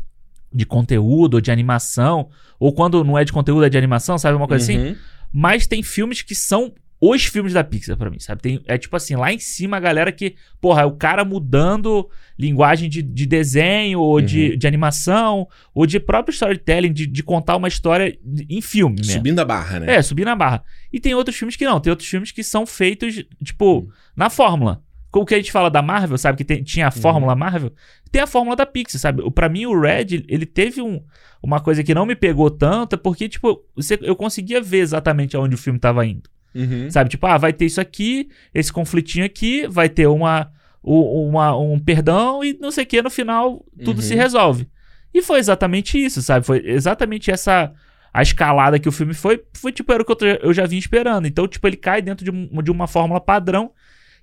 de 0.52 0.64
conteúdo, 0.66 1.34
ou 1.34 1.40
de 1.40 1.50
animação, 1.50 2.28
ou 2.58 2.72
quando 2.72 3.04
não 3.04 3.18
é 3.18 3.24
de 3.24 3.32
conteúdo, 3.32 3.64
é 3.64 3.68
de 3.68 3.76
animação, 3.78 4.16
sabe? 4.18 4.36
Uma 4.36 4.48
coisa 4.48 4.64
assim. 4.64 4.78
Uhum. 4.78 4.96
Mas 5.32 5.66
tem 5.66 5.82
filmes 5.82 6.22
que 6.22 6.34
são 6.34 6.72
os 7.00 7.24
filmes 7.26 7.52
da 7.52 7.62
Pixar 7.62 7.96
pra 7.96 8.11
mim, 8.11 8.18
sabe? 8.18 8.40
Tem, 8.40 8.61
é 8.66 8.78
tipo 8.78 8.96
assim, 8.96 9.16
lá 9.16 9.32
em 9.32 9.38
cima 9.38 9.76
a 9.76 9.80
galera 9.80 10.11
que, 10.11 10.35
porra, 10.61 10.82
é 10.82 10.85
o 10.85 10.92
cara 10.92 11.24
mudando 11.24 12.09
linguagem 12.38 12.88
de, 12.88 13.02
de 13.02 13.26
desenho, 13.26 14.00
ou 14.00 14.20
de, 14.20 14.50
Uhum. 14.52 14.56
de 14.59 14.66
animação, 14.66 15.46
ou 15.74 15.87
de 15.87 16.00
próprio 16.00 16.32
storytelling, 16.32 16.92
de, 16.92 17.06
de 17.06 17.22
contar 17.22 17.56
uma 17.56 17.68
história 17.68 18.16
em 18.48 18.61
filme 18.61 18.96
mesmo. 18.96 19.12
Subindo 19.12 19.38
a 19.40 19.44
barra, 19.44 19.80
né? 19.80 19.96
É, 19.96 20.02
subir 20.02 20.24
na 20.24 20.35
barra. 20.35 20.62
E 20.92 20.98
tem 21.00 21.14
outros 21.14 21.37
filmes 21.37 21.56
que 21.56 21.64
não. 21.64 21.80
Tem 21.80 21.90
outros 21.90 22.09
filmes 22.09 22.30
que 22.32 22.42
são 22.42 22.64
feitos, 22.66 23.22
tipo, 23.44 23.80
Hum. 23.80 23.88
na 24.16 24.30
fórmula. 24.30 24.82
Como 25.11 25.24
que 25.24 25.35
a 25.35 25.38
gente 25.38 25.52
fala 25.52 25.70
da 25.70 25.80
Marvel, 25.80 26.18
sabe? 26.18 26.37
Que 26.37 26.44
tem- 26.44 26.62
tinha 26.62 26.87
a 26.88 26.92
Uhum. 26.94 27.00
fórmula 27.00 27.35
Marvel. 27.35 27.72
Tem 28.12 28.20
a 28.20 28.26
fórmula 28.26 28.54
da 28.56 28.66
Pixar, 28.66 29.00
sabe? 29.00 29.22
O- 29.22 29.30
Pra 29.30 29.48
mim, 29.48 29.64
o 29.64 29.78
Red, 29.80 30.24
ele 30.28 30.44
teve 30.44 30.82
um, 30.82 31.02
uma 31.42 31.59
coisa 31.61 31.82
que 31.82 31.94
não 31.94 32.04
me 32.04 32.14
pegou 32.14 32.50
tanto, 32.50 32.98
porque, 32.98 33.28
tipo, 33.28 33.64
você- 33.74 33.98
eu 34.02 34.14
conseguia 34.16 34.61
ver 34.61 34.78
exatamente 34.78 35.35
aonde 35.37 35.54
o 35.54 35.59
filme 35.59 35.78
tava 35.78 36.04
indo. 36.06 36.28
Uhum. 36.56 36.90
Sabe? 36.90 37.10
Tipo, 37.10 37.26
ah, 37.26 37.36
vai 37.38 37.52
ter 37.52 37.66
isso 37.66 37.80
aqui, 37.80 38.28
esse 38.54 38.72
conflitinho 38.72 39.24
aqui, 39.26 39.66
vai 39.68 39.88
ter 39.88 40.06
uma, 40.06 40.50
uma, 40.82 41.56
um 41.56 41.78
perdão 41.78 42.42
e 42.42 42.56
não 42.60 42.70
sei 42.70 42.84
o 42.84 42.86
que, 42.86 43.02
no 43.02 43.10
final 43.10 43.64
tudo 43.84 43.96
Uhum. 43.98 44.02
se 44.02 44.14
resolve. 44.14 44.68
E 45.12 45.22
foi 45.22 45.38
exatamente 45.38 46.02
isso, 46.02 46.20
sabe? 46.22 46.44
Foi 46.46 46.62
exatamente 46.64 47.30
essa. 47.30 47.72
A 48.12 48.22
escalada 48.22 48.78
que 48.78 48.88
o 48.88 48.92
filme 48.92 49.12
foi, 49.12 49.44
foi 49.54 49.70
tipo, 49.72 49.92
era 49.92 50.02
o 50.02 50.04
que 50.06 50.12
eu, 50.24 50.28
eu 50.42 50.52
já 50.54 50.64
vim 50.66 50.78
esperando. 50.78 51.26
Então, 51.26 51.46
tipo, 51.46 51.66
ele 51.66 51.76
cai 51.76 52.00
dentro 52.00 52.24
de, 52.24 52.30
um- 52.30 52.62
de 52.62 52.70
uma 52.70 52.86
fórmula 52.86 53.20
padrão 53.20 53.72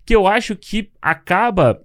que 0.04 0.16
eu 0.16 0.26
acho 0.28 0.56
que 0.56 0.90
acaba 1.02 1.80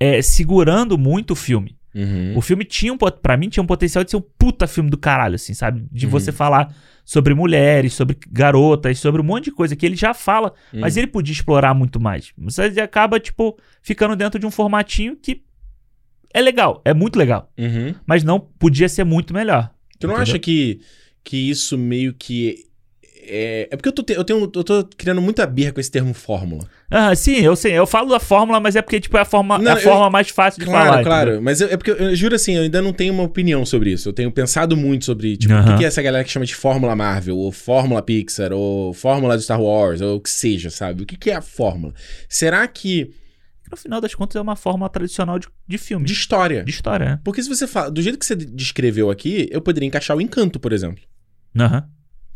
é, 0.00 0.20
segurando 0.22 0.96
muito 0.98 1.32
o 1.32 1.36
filme. 1.36 1.77
Uhum. 1.94 2.36
O 2.36 2.40
filme 2.40 2.64
tinha 2.64 2.92
um, 2.92 2.96
pra 2.98 3.36
mim, 3.36 3.48
tinha 3.48 3.62
um 3.62 3.66
potencial 3.66 4.04
de 4.04 4.10
ser 4.10 4.16
um 4.16 4.24
puta 4.38 4.66
filme 4.66 4.90
do 4.90 4.96
caralho, 4.98 5.34
assim, 5.36 5.54
sabe? 5.54 5.86
De 5.90 6.06
Uhum. 6.06 6.12
você 6.12 6.30
falar 6.30 6.74
sobre 7.04 7.32
mulheres, 7.34 7.94
sobre 7.94 8.16
garotas, 8.30 8.98
sobre 8.98 9.20
um 9.22 9.24
monte 9.24 9.44
de 9.44 9.52
coisa 9.52 9.74
que 9.74 9.86
ele 9.86 9.96
já 9.96 10.12
fala, 10.12 10.52
mas 10.72 10.94
Uhum. 10.94 11.02
ele 11.02 11.06
podia 11.10 11.32
explorar 11.32 11.72
muito 11.74 11.98
mais. 11.98 12.32
Você 12.36 12.62
acaba, 12.80 13.18
tipo, 13.18 13.58
ficando 13.82 14.14
dentro 14.14 14.38
de 14.38 14.44
um 14.46 14.50
formatinho 14.50 15.16
que 15.16 15.42
é 16.34 16.40
legal, 16.42 16.82
é 16.84 16.92
muito 16.92 17.18
legal, 17.18 17.50
Uhum. 17.58 17.94
mas 18.06 18.22
não 18.22 18.38
podia 18.38 18.88
ser 18.88 19.04
muito 19.04 19.32
melhor. 19.32 19.70
Tu 19.98 20.06
não 20.06 20.14
Entendeu? 20.14 20.22
acha 20.34 20.38
que, 20.38 20.80
que 21.24 21.36
isso 21.50 21.76
meio 21.78 22.12
que. 22.12 22.66
É, 23.30 23.68
é 23.70 23.76
porque 23.76 23.88
eu 23.88 23.92
tô, 23.92 24.02
te- 24.02 24.14
eu, 24.14 24.24
tenho, 24.24 24.40
eu 24.42 24.64
tô 24.64 24.84
criando 24.96 25.20
muita 25.20 25.46
birra 25.46 25.70
com 25.72 25.80
esse 25.80 25.90
termo 25.90 26.14
fórmula. 26.14 26.66
Ah, 26.90 27.14
sim, 27.14 27.36
eu 27.36 27.54
sei, 27.54 27.72
eu 27.78 27.86
falo 27.86 28.08
da 28.10 28.18
fórmula, 28.18 28.58
mas 28.58 28.74
é 28.74 28.80
porque, 28.82 28.98
tipo, 28.98 29.16
é 29.16 29.20
a 29.20 29.24
forma, 29.24 29.58
Não, 29.58 29.70
é 29.72 29.74
a 29.74 29.76
eu- 29.76 29.82
forma 29.82 30.08
mais 30.08 30.30
fácil 30.30 30.60
de 30.60 30.66
Claro, 30.66 30.88
falar. 30.90 31.02
claro. 31.04 31.28
entendeu? 31.30 31.42
Mas 31.42 31.60
eu- 31.60 31.68
é 31.68 31.76
porque 31.76 31.90
eu, 31.90 31.96
eu 31.96 32.16
juro 32.16 32.34
assim, 32.34 32.54
eu 32.56 32.62
ainda 32.62 32.80
não 32.80 32.92
tenho 32.92 33.12
uma 33.12 33.22
opinião 33.24 33.66
sobre 33.66 33.92
isso. 33.92 34.08
Eu 34.08 34.12
tenho 34.12 34.32
pensado 34.32 34.76
muito 34.76 35.04
sobre, 35.04 35.36
tipo, 35.36 35.52
o 35.54 35.64
que, 35.64 35.76
que 35.78 35.84
é 35.84 35.86
essa 35.88 36.00
galera 36.00 36.24
que 36.24 36.30
chama 36.30 36.46
de 36.46 36.54
Fórmula 36.54 36.96
Marvel, 36.96 37.36
ou 37.36 37.52
Fórmula 37.52 38.00
Pixar, 38.02 38.52
ou 38.52 38.92
Fórmula 38.94 39.36
do 39.36 39.42
Star 39.42 39.60
Wars, 39.60 40.00
ou 40.00 40.16
o 40.16 40.20
que 40.20 40.30
seja, 40.30 40.70
sabe? 40.70 41.02
O 41.02 41.06
que, 41.06 41.16
que 41.16 41.30
é 41.30 41.34
a 41.36 41.42
fórmula? 41.42 41.92
Será 42.28 42.66
que. 42.66 43.10
No 43.70 43.76
final 43.76 44.00
das 44.00 44.14
contas, 44.14 44.34
é 44.36 44.40
uma 44.40 44.56
fórmula 44.56 44.88
tradicional 44.88 45.38
de, 45.38 45.46
de 45.66 45.76
filme, 45.76 46.06
De 46.06 46.14
de, 46.14 46.18
história. 46.18 46.64
história, 46.66 47.04
né? 47.06 47.20
Porque 47.22 47.42
se 47.42 47.48
você 47.50 47.66
fala. 47.66 47.90
Do 47.90 48.00
jeito 48.00 48.18
que 48.18 48.24
você 48.24 48.34
descreveu 48.34 49.10
aqui, 49.10 49.46
eu 49.50 49.60
poderia 49.60 49.86
encaixar 49.86 50.16
o 50.16 50.22
encanto, 50.22 50.58
por 50.58 50.72
exemplo. 50.72 51.04
Aham. 51.54 51.84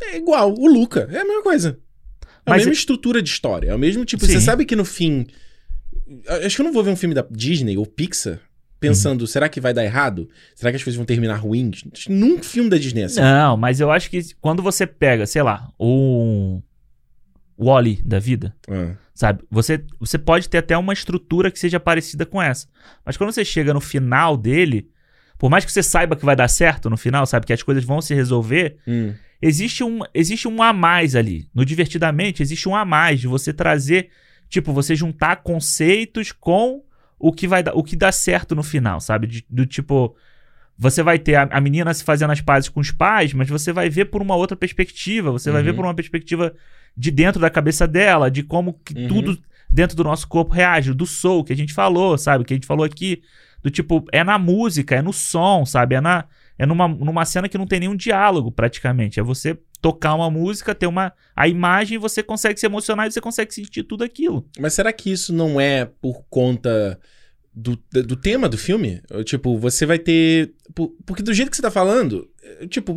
É 0.01 0.17
igual, 0.17 0.53
o 0.55 0.67
Luca. 0.67 1.09
É 1.13 1.19
a 1.21 1.25
mesma 1.25 1.43
coisa. 1.43 1.79
É 2.21 2.51
a 2.51 2.51
Mas 2.51 2.59
mesma 2.59 2.73
é- 2.73 2.75
estrutura 2.75 3.23
de 3.23 3.29
história. 3.29 3.71
É 3.71 3.75
o 3.75 3.79
mesmo 3.79 4.05
tipo. 4.05 4.25
Sim. 4.25 4.33
Você 4.33 4.41
sabe 4.41 4.65
que 4.65 4.75
no 4.77 4.85
fim. 4.85 5.27
Acho 6.45 6.57
que 6.57 6.63
eu 6.63 6.67
não 6.67 6.73
vou 6.73 6.83
ver 6.83 6.91
um 6.91 6.97
filme 6.97 7.15
da 7.15 7.25
Disney 7.31 7.77
ou 7.77 7.87
Pixar 7.87 8.41
pensando, 8.81 9.27
será 9.29 9.49
que 9.49 9.61
vai 9.61 9.73
dar 9.73 9.85
errado? 9.85 10.29
Será 10.57 10.73
que 10.73 10.77
as 10.77 10.83
coisas 10.83 10.97
vão 10.97 11.07
terminar 11.07 11.37
ruins? 11.37 11.85
Num 12.09 12.43
filme 12.43 12.69
da 12.69 12.77
Disney 12.77 13.03
é 13.03 13.05
assim. 13.05 13.21
Não, 13.21 13.57
mas 13.57 13.79
eu 13.79 13.93
acho 13.93 14.11
que 14.11 14.21
quando 14.41 14.61
você 14.61 14.85
pega, 14.87 15.25
sei 15.25 15.41
lá, 15.43 15.71
um 15.79 16.61
Wally 17.57 18.01
da 18.05 18.19
vida, 18.19 18.53
Ah, 18.69 18.97
sabe? 19.15 19.45
Você, 19.49 19.85
você 20.01 20.19
pode 20.19 20.49
ter 20.49 20.59
até 20.59 20.77
uma 20.77 20.93
estrutura 20.93 21.49
que 21.51 21.61
seja 21.61 21.79
parecida 21.79 22.27
com 22.27 22.43
essa. 22.43 22.67
Mas 23.07 23.17
quando 23.17 23.31
você 23.33 23.45
chega 23.45 23.73
no 23.73 23.81
final 23.81 24.37
dele, 24.37 24.91
por 25.43 25.51
mais 25.51 25.65
que 25.65 25.73
você 25.73 25.83
saiba 25.83 26.15
que 26.15 26.25
vai 26.25 26.37
dar 26.37 26.47
certo 26.47 26.89
no 26.89 26.97
final, 26.97 27.27
sabe? 27.27 27.45
Que 27.47 27.53
as 27.53 27.65
coisas 27.65 27.83
vão 27.83 28.01
se 28.01 28.15
resolver, 28.15 28.77
hum, 28.87 29.13
existe 29.43 29.83
um, 29.83 29.99
existe 30.15 30.47
um 30.47 30.63
a 30.63 30.73
mais 30.73 31.17
ali. 31.17 31.49
No 31.53 31.65
Divertidamente, 31.65 32.41
existe 32.45 32.69
um 32.69 32.77
a 32.77 32.85
mais 32.85 33.19
de 33.21 33.27
você 33.27 33.53
trazer, 33.53 34.11
tipo, 34.49 34.73
você 34.73 34.95
juntar 34.95 35.43
conceitos 35.43 36.31
com 36.31 36.85
o 37.19 37.33
que 37.33 37.49
vai 37.49 37.61
dar, 37.61 37.75
o 37.75 37.83
que 37.83 37.97
dá 37.97 38.13
certo 38.13 38.55
no 38.55 38.63
final, 38.63 39.01
sabe? 39.01 39.27
De- 39.27 39.45
do 39.51 39.67
tipo, 39.67 40.15
você 40.79 41.03
vai 41.03 41.19
ter 41.19 41.35
a, 41.35 41.43
a 41.51 41.61
menina 41.61 41.93
se 41.93 42.05
fazendo 42.05 42.31
as 42.31 42.41
pazes 42.41 42.69
com 42.69 42.79
os 42.79 42.93
pais, 42.93 43.33
mas 43.35 43.49
você 43.49 43.73
vai 43.73 43.91
ver 43.91 44.05
por 44.05 44.23
uma 44.23 44.37
outra 44.37 44.57
perspectiva, 44.57 45.33
você 45.33 45.51
vai 45.51 45.61
Uhum. 45.61 45.67
ver 45.67 45.73
por 45.75 45.85
uma 45.85 45.95
perspectiva 45.95 46.55
de 46.97 47.11
dentro 47.11 47.41
da 47.41 47.51
cabeça 47.51 47.85
dela, 47.89 48.31
de 48.31 48.45
como 48.45 48.75
que 48.85 48.95
Uhum. 48.95 49.09
tudo 49.09 49.39
dentro 49.69 49.97
do 49.97 50.05
nosso 50.05 50.29
corpo 50.29 50.53
reage, 50.55 50.95
do 50.95 51.05
soul 51.05 51.43
que 51.43 51.53
a 51.53 51.57
gente 51.57 51.73
falou, 51.73 52.17
sabe? 52.17 52.45
Que 52.45 52.53
a 52.55 52.57
gente 52.57 52.67
falou 52.67 52.85
aqui, 52.85 53.23
do 53.63 53.71
tipo, 53.71 54.05
é 54.13 54.25
na 54.25 54.39
música, 54.39 54.97
é 54.97 55.03
no 55.03 55.13
som, 55.13 55.65
sabe? 55.65 55.95
É 55.95 56.01
na 56.01 56.25
é 56.59 56.67
numa, 56.67 56.87
numa 56.87 57.25
cena 57.25 57.49
que 57.49 57.59
não 57.59 57.67
tem 57.67 57.81
nenhum 57.81 57.97
diálogo, 57.97 58.53
praticamente. 58.53 59.19
É 59.19 59.23
você 59.23 59.59
tocar 59.81 60.15
uma 60.15 60.31
música, 60.31 60.75
ter 60.75 60.87
uma. 60.87 61.13
A 61.35 61.49
imagem, 61.49 61.99
você 61.99 62.23
consegue 62.23 62.61
se 62.61 62.67
emocionar 62.67 63.07
e 63.07 63.11
você 63.11 63.21
consegue 63.21 63.53
sentir 63.53 63.83
tudo 63.83 64.05
aquilo. 64.05 64.47
Mas 64.61 64.75
será 64.75 64.93
que 64.93 65.11
isso 65.11 65.33
não 65.33 65.61
é 65.61 65.85
por 65.85 66.25
conta 66.31 67.01
do, 67.53 67.77
do 67.91 68.15
tema 68.15 68.49
do 68.49 68.57
filme? 68.57 69.03
Tipo, 69.25 69.59
você 69.59 69.85
vai 69.85 69.99
ter. 69.99 70.55
Porque 71.05 71.23
do 71.23 71.35
jeito 71.35 71.51
que 71.51 71.57
você 71.57 71.63
tá 71.63 71.71
falando, 71.71 72.31
tipo, 72.69 72.95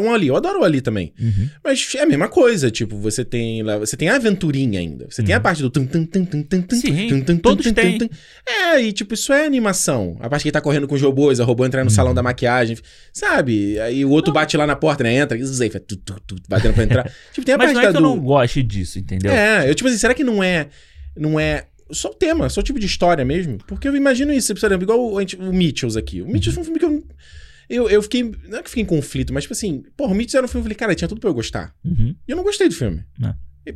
um 0.00 0.12
ali, 0.12 0.28
eu 0.28 0.36
adoro 0.36 0.60
o 0.60 0.64
ali 0.64 0.80
também. 0.80 1.12
Uhum. 1.20 1.48
Mas 1.62 1.94
é 1.96 2.02
a 2.02 2.06
mesma 2.06 2.28
coisa, 2.28 2.70
tipo, 2.70 2.96
você 2.96 3.24
tem 3.24 3.62
lá, 3.62 3.78
você 3.78 3.96
tem 3.96 4.08
a 4.08 4.16
aventurinha 4.16 4.80
ainda. 4.80 5.06
Você 5.08 5.20
uhum. 5.20 5.26
tem 5.26 5.34
a 5.34 5.38
uhum. 5.38 5.42
parte 5.42 5.62
do 5.62 5.70
tum 5.70 5.86
tum 5.86 6.04
tum 6.04 6.24
tum 6.24 6.42
tum 6.42 6.62
tum 6.62 6.76
Sim, 6.76 7.22
tum, 7.22 7.36
todos 7.36 7.70
têm. 7.72 7.98
É, 8.46 8.80
e 8.80 8.92
tipo, 8.92 9.14
isso 9.14 9.32
é 9.32 9.44
animação. 9.44 10.16
A 10.20 10.28
parte 10.28 10.42
que 10.42 10.48
ele 10.48 10.52
tá 10.52 10.60
correndo 10.60 10.86
com 10.88 10.94
os 10.94 11.02
robôs, 11.02 11.40
a 11.40 11.44
robô 11.44 11.64
entra 11.64 11.82
no 11.82 11.90
uhum. 11.90 11.94
salão 11.94 12.14
da 12.14 12.22
maquiagem, 12.22 12.76
sabe? 13.12 13.78
Aí 13.80 14.04
o 14.04 14.10
outro 14.10 14.32
não. 14.32 14.40
bate 14.40 14.56
lá 14.56 14.66
na 14.66 14.76
porta, 14.76 15.04
né? 15.04 15.14
Entra, 15.14 15.36
e 15.38 15.42
faz 15.42 15.82
tu, 15.86 15.96
tu, 15.96 16.20
tu, 16.26 16.36
batendo 16.48 16.74
pra 16.74 16.84
entrar. 16.84 17.12
tipo, 17.32 17.44
tem 17.44 17.54
a 17.54 17.58
Mas 17.58 17.72
parte 17.72 17.74
não 17.74 17.82
é 17.82 17.86
que 17.86 17.92
do... 17.92 17.98
eu 17.98 18.02
não 18.02 18.18
goste 18.18 18.62
disso, 18.62 18.98
entendeu? 18.98 19.32
É, 19.32 19.68
eu 19.68 19.74
tipo 19.74 19.88
assim, 19.88 19.98
será 19.98 20.14
que 20.14 20.24
não 20.24 20.42
é 20.42 20.68
não 21.16 21.38
é 21.38 21.66
só 21.90 22.10
o 22.10 22.14
tema, 22.14 22.48
só 22.48 22.60
o 22.60 22.64
tipo 22.64 22.78
de 22.78 22.86
história 22.86 23.24
mesmo. 23.24 23.58
Porque 23.66 23.86
eu 23.86 23.94
imagino 23.94 24.32
isso, 24.32 24.54
por 24.54 24.66
exemplo, 24.66 24.84
igual 24.84 24.98
o, 24.98 25.18
o 25.18 25.52
Mitchells 25.52 25.98
aqui. 25.98 26.22
O 26.22 26.26
Mitchells 26.26 26.58
uhum. 26.58 26.64
foi 26.64 26.74
um 26.74 26.78
filme 26.78 27.00
que 27.00 27.06
eu. 27.06 27.13
Eu, 27.68 27.88
eu 27.88 28.02
fiquei. 28.02 28.22
Não 28.48 28.58
é 28.58 28.62
que 28.62 28.68
fiquei 28.68 28.82
em 28.82 28.86
conflito, 28.86 29.32
mas 29.32 29.44
tipo 29.44 29.52
assim, 29.52 29.82
porra, 29.96 30.12
o 30.12 30.14
Mitchells 30.14 30.36
era 30.36 30.46
um 30.46 30.48
filme 30.48 30.60
eu 30.60 30.64
falei, 30.64 30.76
cara, 30.76 30.94
tinha 30.94 31.08
tudo 31.08 31.20
pra 31.20 31.30
eu 31.30 31.34
gostar. 31.34 31.74
Uhum. 31.84 32.14
E 32.26 32.30
eu 32.30 32.36
não 32.36 32.44
gostei 32.44 32.68
do 32.68 32.74
filme. 32.74 33.04
Não. 33.18 33.34
E, 33.66 33.74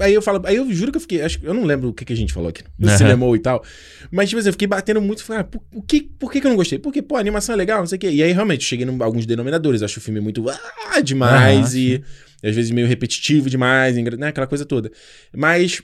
aí 0.00 0.12
eu 0.12 0.20
falo, 0.20 0.42
aí 0.44 0.56
eu 0.56 0.70
juro 0.70 0.92
que 0.92 0.98
eu 0.98 1.00
fiquei. 1.00 1.22
Acho, 1.22 1.38
eu 1.42 1.54
não 1.54 1.64
lembro 1.64 1.88
o 1.88 1.94
que, 1.94 2.04
que 2.04 2.12
a 2.12 2.16
gente 2.16 2.32
falou 2.32 2.50
aqui 2.50 2.62
no 2.78 2.88
uhum. 2.88 2.96
cinema 2.96 3.36
e 3.36 3.38
tal. 3.38 3.64
Mas, 4.10 4.28
tipo 4.28 4.38
assim, 4.38 4.48
eu 4.48 4.52
fiquei 4.52 4.68
batendo 4.68 5.00
muito. 5.00 5.24
Falei, 5.24 5.40
ah, 5.40 5.44
por, 5.44 5.60
por, 5.60 5.84
que, 5.84 6.02
por 6.02 6.30
que, 6.30 6.40
que 6.40 6.46
eu 6.46 6.50
não 6.50 6.56
gostei? 6.56 6.78
Porque, 6.78 7.00
pô, 7.00 7.16
a 7.16 7.20
animação 7.20 7.54
é 7.54 7.56
legal, 7.56 7.78
não 7.78 7.86
sei 7.86 7.96
o 7.96 8.00
quê. 8.00 8.10
E 8.10 8.22
aí, 8.22 8.32
realmente, 8.32 8.64
cheguei 8.64 8.86
em 8.86 9.02
alguns 9.02 9.24
denominadores. 9.24 9.82
Acho 9.82 9.98
o 9.98 10.02
filme 10.02 10.20
muito. 10.20 10.44
Ah, 10.50 11.00
demais. 11.00 11.74
e, 11.74 12.02
e, 12.42 12.48
às 12.48 12.54
vezes 12.54 12.70
meio 12.70 12.86
repetitivo 12.86 13.48
demais, 13.48 13.96
né? 13.96 14.28
Aquela 14.28 14.46
coisa 14.46 14.66
toda. 14.66 14.92
Mas 15.34 15.82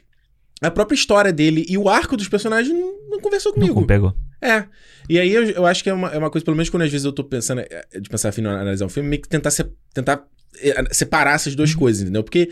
a 0.60 0.70
própria 0.70 0.94
história 0.94 1.32
dele 1.32 1.64
e 1.68 1.76
o 1.78 1.88
arco 1.88 2.16
dos 2.16 2.28
personagens 2.28 2.74
não, 2.74 3.10
não 3.10 3.20
conversou 3.20 3.52
comigo. 3.52 3.80
Não 3.80 3.86
pegou. 3.86 4.14
É. 4.40 4.64
E 5.08 5.18
aí 5.18 5.32
eu, 5.32 5.44
eu 5.50 5.66
acho 5.66 5.82
que 5.82 5.90
é 5.90 5.94
uma, 5.94 6.08
é 6.08 6.18
uma 6.18 6.30
coisa, 6.30 6.44
pelo 6.44 6.56
menos 6.56 6.68
quando 6.68 6.82
às 6.82 6.90
vezes 6.90 7.04
eu 7.04 7.12
tô 7.12 7.24
pensando, 7.24 7.60
é, 7.60 8.00
de 8.00 8.08
pensar 8.08 8.28
afim 8.28 8.44
analisar 8.44 8.86
um 8.86 8.88
filme, 8.88 9.08
meio 9.08 9.22
que 9.22 9.28
tentar, 9.28 9.50
se, 9.50 9.64
tentar 9.94 10.24
é, 10.60 10.84
separar 10.92 11.34
essas 11.34 11.54
duas 11.54 11.72
uhum. 11.72 11.78
coisas, 11.78 12.02
entendeu? 12.02 12.22
Porque 12.22 12.50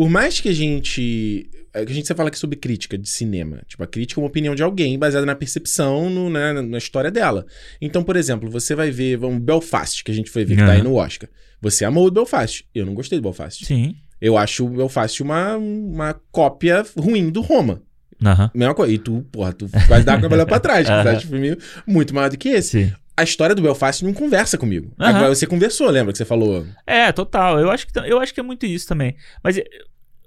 por 0.00 0.08
mais 0.08 0.40
que 0.40 0.48
a 0.48 0.52
gente. 0.54 1.50
É 1.74 1.84
que 1.84 1.92
a 1.92 1.94
gente 1.94 2.08
sempre 2.08 2.16
fala 2.16 2.28
aqui 2.30 2.38
sobre 2.38 2.56
crítica 2.56 2.96
de 2.98 3.08
cinema. 3.08 3.60
Tipo, 3.68 3.84
a 3.84 3.86
crítica 3.86 4.18
é 4.18 4.22
uma 4.22 4.28
opinião 4.28 4.54
de 4.54 4.62
alguém 4.62 4.98
baseada 4.98 5.24
na 5.24 5.36
percepção, 5.36 6.10
no, 6.10 6.28
né, 6.28 6.52
na 6.54 6.78
história 6.78 7.10
dela. 7.10 7.46
Então, 7.80 8.02
por 8.02 8.16
exemplo, 8.16 8.50
você 8.50 8.74
vai 8.74 8.90
ver 8.90 9.22
um 9.22 9.38
Belfast, 9.38 10.02
que 10.02 10.10
a 10.10 10.14
gente 10.14 10.30
foi 10.30 10.44
ver, 10.44 10.56
que 10.56 10.62
uhum. 10.62 10.66
tá 10.66 10.72
aí 10.72 10.82
no 10.82 10.94
Oscar. 10.94 11.28
Você 11.60 11.84
amou 11.84 12.06
o 12.06 12.10
Belfast. 12.10 12.64
Eu 12.74 12.86
não 12.86 12.94
gostei 12.94 13.18
do 13.18 13.22
Belfast. 13.22 13.66
Sim. 13.66 13.94
Eu 14.20 14.36
acho 14.36 14.64
o 14.64 14.70
Belfast 14.70 15.22
uma, 15.22 15.56
uma 15.58 16.14
cópia 16.32 16.84
ruim 16.96 17.30
do 17.30 17.40
Roma. 17.40 17.82
Uhum. 18.22 18.50
Mesma 18.54 18.74
coisa. 18.74 18.92
E 18.92 18.98
tu, 18.98 19.26
porra, 19.32 19.52
tu 19.52 19.66
vai 19.88 20.02
dar 20.02 20.18
a 20.18 20.20
câmera 20.20 20.46
pra 20.46 20.60
trás. 20.60 20.88
uhum. 20.88 21.02
Tu 21.02 21.08
acha 21.08 21.26
o 21.26 21.30
filme 21.30 21.56
muito 21.86 22.14
maior 22.14 22.30
do 22.30 22.38
que 22.38 22.48
esse. 22.48 22.86
Sim. 22.86 22.92
A 23.16 23.22
história 23.22 23.54
do 23.54 23.60
Belfast 23.60 24.02
não 24.02 24.14
conversa 24.14 24.56
comigo. 24.56 24.92
Uhum. 24.98 25.06
Agora 25.06 25.34
você 25.34 25.46
conversou, 25.46 25.90
lembra 25.90 26.12
que 26.12 26.18
você 26.18 26.24
falou? 26.24 26.66
É, 26.86 27.12
total. 27.12 27.58
Eu 27.60 27.70
acho 27.70 27.86
que, 27.86 27.98
eu 27.98 28.18
acho 28.18 28.32
que 28.32 28.40
é 28.40 28.42
muito 28.42 28.64
isso 28.64 28.86
também. 28.86 29.14
Mas 29.42 29.58
eh, 29.58 29.64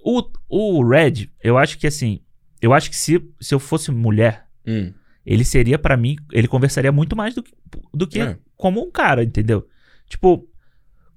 o, 0.04 0.24
o 0.50 0.88
Red, 0.88 1.30
eu 1.44 1.58
acho 1.58 1.78
que 1.78 1.88
assim. 1.88 2.20
Eu 2.62 2.74
acho 2.74 2.90
que 2.90 2.96
se, 2.96 3.22
se 3.42 3.54
eu 3.54 3.60
fosse 3.60 3.92
mulher, 3.92 4.46
hum. 4.66 4.94
ele 5.26 5.44
seria 5.44 5.80
para 5.80 5.98
mim. 5.98 6.18
Ele 6.32 6.48
conversaria 6.48 6.92
muito 6.92 7.16
mais 7.16 7.34
do 7.34 7.42
que, 7.42 7.52
do 7.94 8.08
que 8.08 8.20
é. 8.20 8.38
como 8.56 8.86
um 8.86 8.92
cara, 8.92 9.24
entendeu? 9.24 9.68
Tipo, 10.08 10.48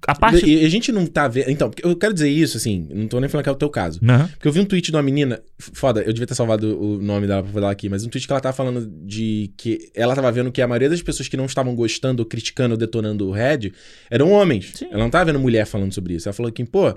a 0.05 0.15
parte. 0.15 0.45
E 0.45 0.65
a 0.65 0.69
gente 0.69 0.91
não 0.91 1.05
tá 1.05 1.27
vendo. 1.27 1.49
Então, 1.49 1.71
eu 1.81 1.95
quero 1.95 2.13
dizer 2.13 2.29
isso, 2.29 2.57
assim, 2.57 2.87
não 2.91 3.07
tô 3.07 3.19
nem 3.19 3.29
falando 3.29 3.43
que 3.43 3.49
é 3.49 3.51
o 3.51 3.55
teu 3.55 3.69
caso. 3.69 3.99
Uhum. 4.01 4.27
Porque 4.27 4.47
eu 4.47 4.51
vi 4.51 4.59
um 4.59 4.65
tweet 4.65 4.91
de 4.91 4.95
uma 4.95 5.01
menina. 5.01 5.41
Foda, 5.57 6.01
eu 6.01 6.13
devia 6.13 6.27
ter 6.27 6.35
salvado 6.35 6.79
o 6.79 7.01
nome 7.01 7.25
dela 7.25 7.41
pra 7.43 7.51
falar 7.51 7.71
aqui, 7.71 7.89
mas 7.89 8.05
um 8.05 8.09
tweet 8.09 8.27
que 8.27 8.31
ela 8.31 8.41
tava 8.41 8.55
falando 8.55 8.87
de 9.05 9.51
que 9.57 9.89
ela 9.95 10.15
tava 10.15 10.31
vendo 10.31 10.51
que 10.51 10.61
a 10.61 10.67
maioria 10.67 10.89
das 10.89 11.01
pessoas 11.01 11.27
que 11.27 11.37
não 11.37 11.45
estavam 11.45 11.75
gostando, 11.75 12.25
criticando, 12.25 12.77
detonando 12.77 13.27
o 13.27 13.31
Red 13.31 13.71
eram 14.09 14.31
homens. 14.31 14.71
Sim. 14.75 14.87
Ela 14.91 14.99
não 14.99 15.09
tava 15.09 15.25
vendo 15.25 15.39
mulher 15.39 15.65
falando 15.65 15.93
sobre 15.93 16.13
isso. 16.13 16.27
Ela 16.27 16.33
falou 16.33 16.51
que, 16.51 16.63
pô. 16.65 16.95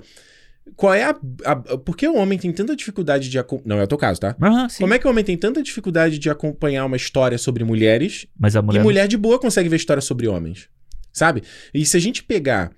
Qual 0.75 0.93
é 0.93 1.03
a, 1.03 1.15
a, 1.43 1.55
Por 1.55 1.97
que 1.97 2.07
o 2.07 2.15
homem 2.15 2.37
tem 2.37 2.51
tanta 2.53 2.75
dificuldade 2.75 3.29
de. 3.29 3.37
Não 3.65 3.79
é 3.79 3.83
o 3.83 3.87
teu 3.87 3.97
caso, 3.97 4.19
tá? 4.19 4.35
Uhum, 4.39 4.67
Como 4.77 4.93
é 4.93 4.99
que 4.99 5.07
o 5.07 5.09
homem 5.09 5.23
tem 5.23 5.35
tanta 5.35 5.61
dificuldade 5.61 6.19
de 6.19 6.29
acompanhar 6.29 6.85
uma 6.85 6.95
história 6.95 7.37
sobre 7.37 7.63
mulheres 7.63 8.27
mas 8.39 8.55
a 8.55 8.61
mulher... 8.61 8.79
e 8.79 8.83
mulher 8.83 9.07
de 9.07 9.17
boa 9.17 9.39
consegue 9.39 9.67
ver 9.67 9.77
história 9.77 10.01
sobre 10.01 10.27
homens? 10.27 10.69
Sabe? 11.11 11.41
E 11.73 11.83
se 11.83 11.97
a 11.97 11.99
gente 11.99 12.23
pegar 12.23 12.71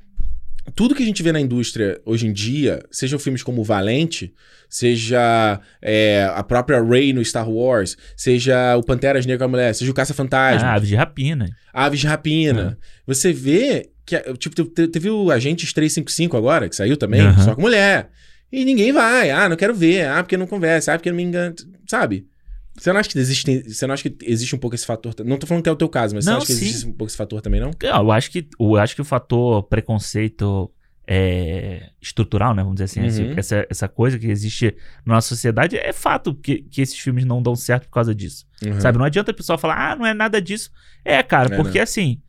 tudo 0.76 0.96
que 0.96 1.04
a 1.04 1.06
gente 1.06 1.22
vê 1.22 1.32
na 1.32 1.42
indústria 1.42 2.00
hoje 2.06 2.28
em 2.28 2.34
dia, 2.34 2.84
sejam 2.90 3.20
filmes 3.20 3.44
como 3.44 3.64
Valente, 3.64 4.34
seja 4.70 5.60
é, 5.82 6.30
a 6.34 6.44
própria 6.44 6.82
Rey 6.82 7.14
no 7.14 7.24
Star 7.24 7.50
Wars, 7.50 7.98
seja 8.16 8.76
o 8.78 8.84
Panteras 8.84 9.26
Negras 9.26 9.50
Mulher, 9.50 9.76
seja 9.76 9.92
o 9.92 9.94
Caça-Fantasma. 9.94 10.68
Ah, 10.68 10.74
Aves 10.76 10.90
de 10.90 10.96
Rapina. 10.96 11.50
Aves 11.74 12.00
de 12.00 12.08
Rapina. 12.08 12.78
É. 12.80 12.86
Você 13.06 13.34
vê 13.34 13.90
que, 14.06 14.18
tipo, 14.38 14.66
teve 14.66 15.10
o 15.10 15.32
Agentes 15.32 15.74
355 15.74 16.38
agora, 16.38 16.70
que 16.70 16.76
saiu 16.76 16.98
também, 16.98 17.22
uhum. 17.22 17.40
só 17.40 17.56
com 17.56 17.62
mulher. 17.62 18.10
E 18.52 18.64
ninguém 18.64 18.92
vai. 18.92 19.32
Ah, 19.32 19.50
não 19.50 19.56
quero 19.56 19.74
ver. 19.74 20.08
Ah, 20.08 20.22
porque 20.22 20.38
não 20.38 20.46
conversa. 20.46 20.94
Ah, 20.94 20.98
porque 20.98 21.10
não 21.10 21.18
me 21.18 21.24
engana. 21.24 21.56
Sabe? 21.88 22.28
Você 22.76 22.92
não 22.92 23.00
acha 23.00 23.10
que 23.10 23.20
existe, 23.20 23.64
você 23.70 23.86
não 23.86 23.94
acha 23.94 24.10
que 24.10 24.18
existe 24.26 24.56
um 24.56 24.60
pouco 24.60 24.76
esse 24.76 24.86
fator? 24.86 25.14
Não 25.24 25.38
tô 25.38 25.46
falando 25.46 25.64
que 25.64 25.70
é 25.70 25.72
o 25.72 25.76
teu 25.76 25.88
caso, 25.88 26.16
mas 26.16 26.26
não, 26.26 26.36
você 26.36 26.38
acha 26.38 26.46
que 26.48 26.54
sim. 26.54 26.66
existe 26.66 26.88
um 26.88 26.92
pouco 26.92 27.10
esse 27.10 27.18
fator 27.18 27.42
também, 27.42 27.62
não? 27.62 27.72
Eu 27.82 28.12
acho 28.12 28.32
que, 28.32 28.48
eu 28.60 28.76
acho 28.78 28.96
que 28.96 29.02
o 29.02 29.06
fator 29.06 29.64
preconceito 29.64 30.72
é, 31.08 31.90
estrutural, 32.02 32.56
né? 32.56 32.64
Vamos 32.64 32.80
dizer 32.80 32.86
assim, 32.86 33.24
uhum. 33.24 33.34
essa, 33.38 33.66
essa 33.70 33.88
coisa 33.88 34.18
que 34.18 34.28
existe 34.28 34.76
na 35.06 35.16
nossa 35.16 35.28
sociedade 35.28 35.78
é 35.78 35.92
fato 35.92 36.34
que, 36.34 36.64
que 36.64 36.82
esses 36.82 36.98
filmes 36.98 37.26
não 37.26 37.42
dão 37.42 37.56
certo 37.56 37.86
por 37.86 37.94
causa 37.94 38.16
disso. 38.16 38.46
Uhum. 38.66 38.80
Sabe? 38.80 38.98
Não 38.98 39.06
adianta 39.06 39.32
o 39.32 39.36
pessoal 39.36 39.58
falar, 39.58 39.92
ah, 39.92 39.96
não 39.96 40.06
é 40.06 40.14
nada 40.14 40.42
disso. 40.42 40.72
É, 41.04 41.22
cara, 41.22 41.54
é, 41.54 41.58
porque 41.58 41.78
não. 41.78 41.84
assim. 41.84 42.22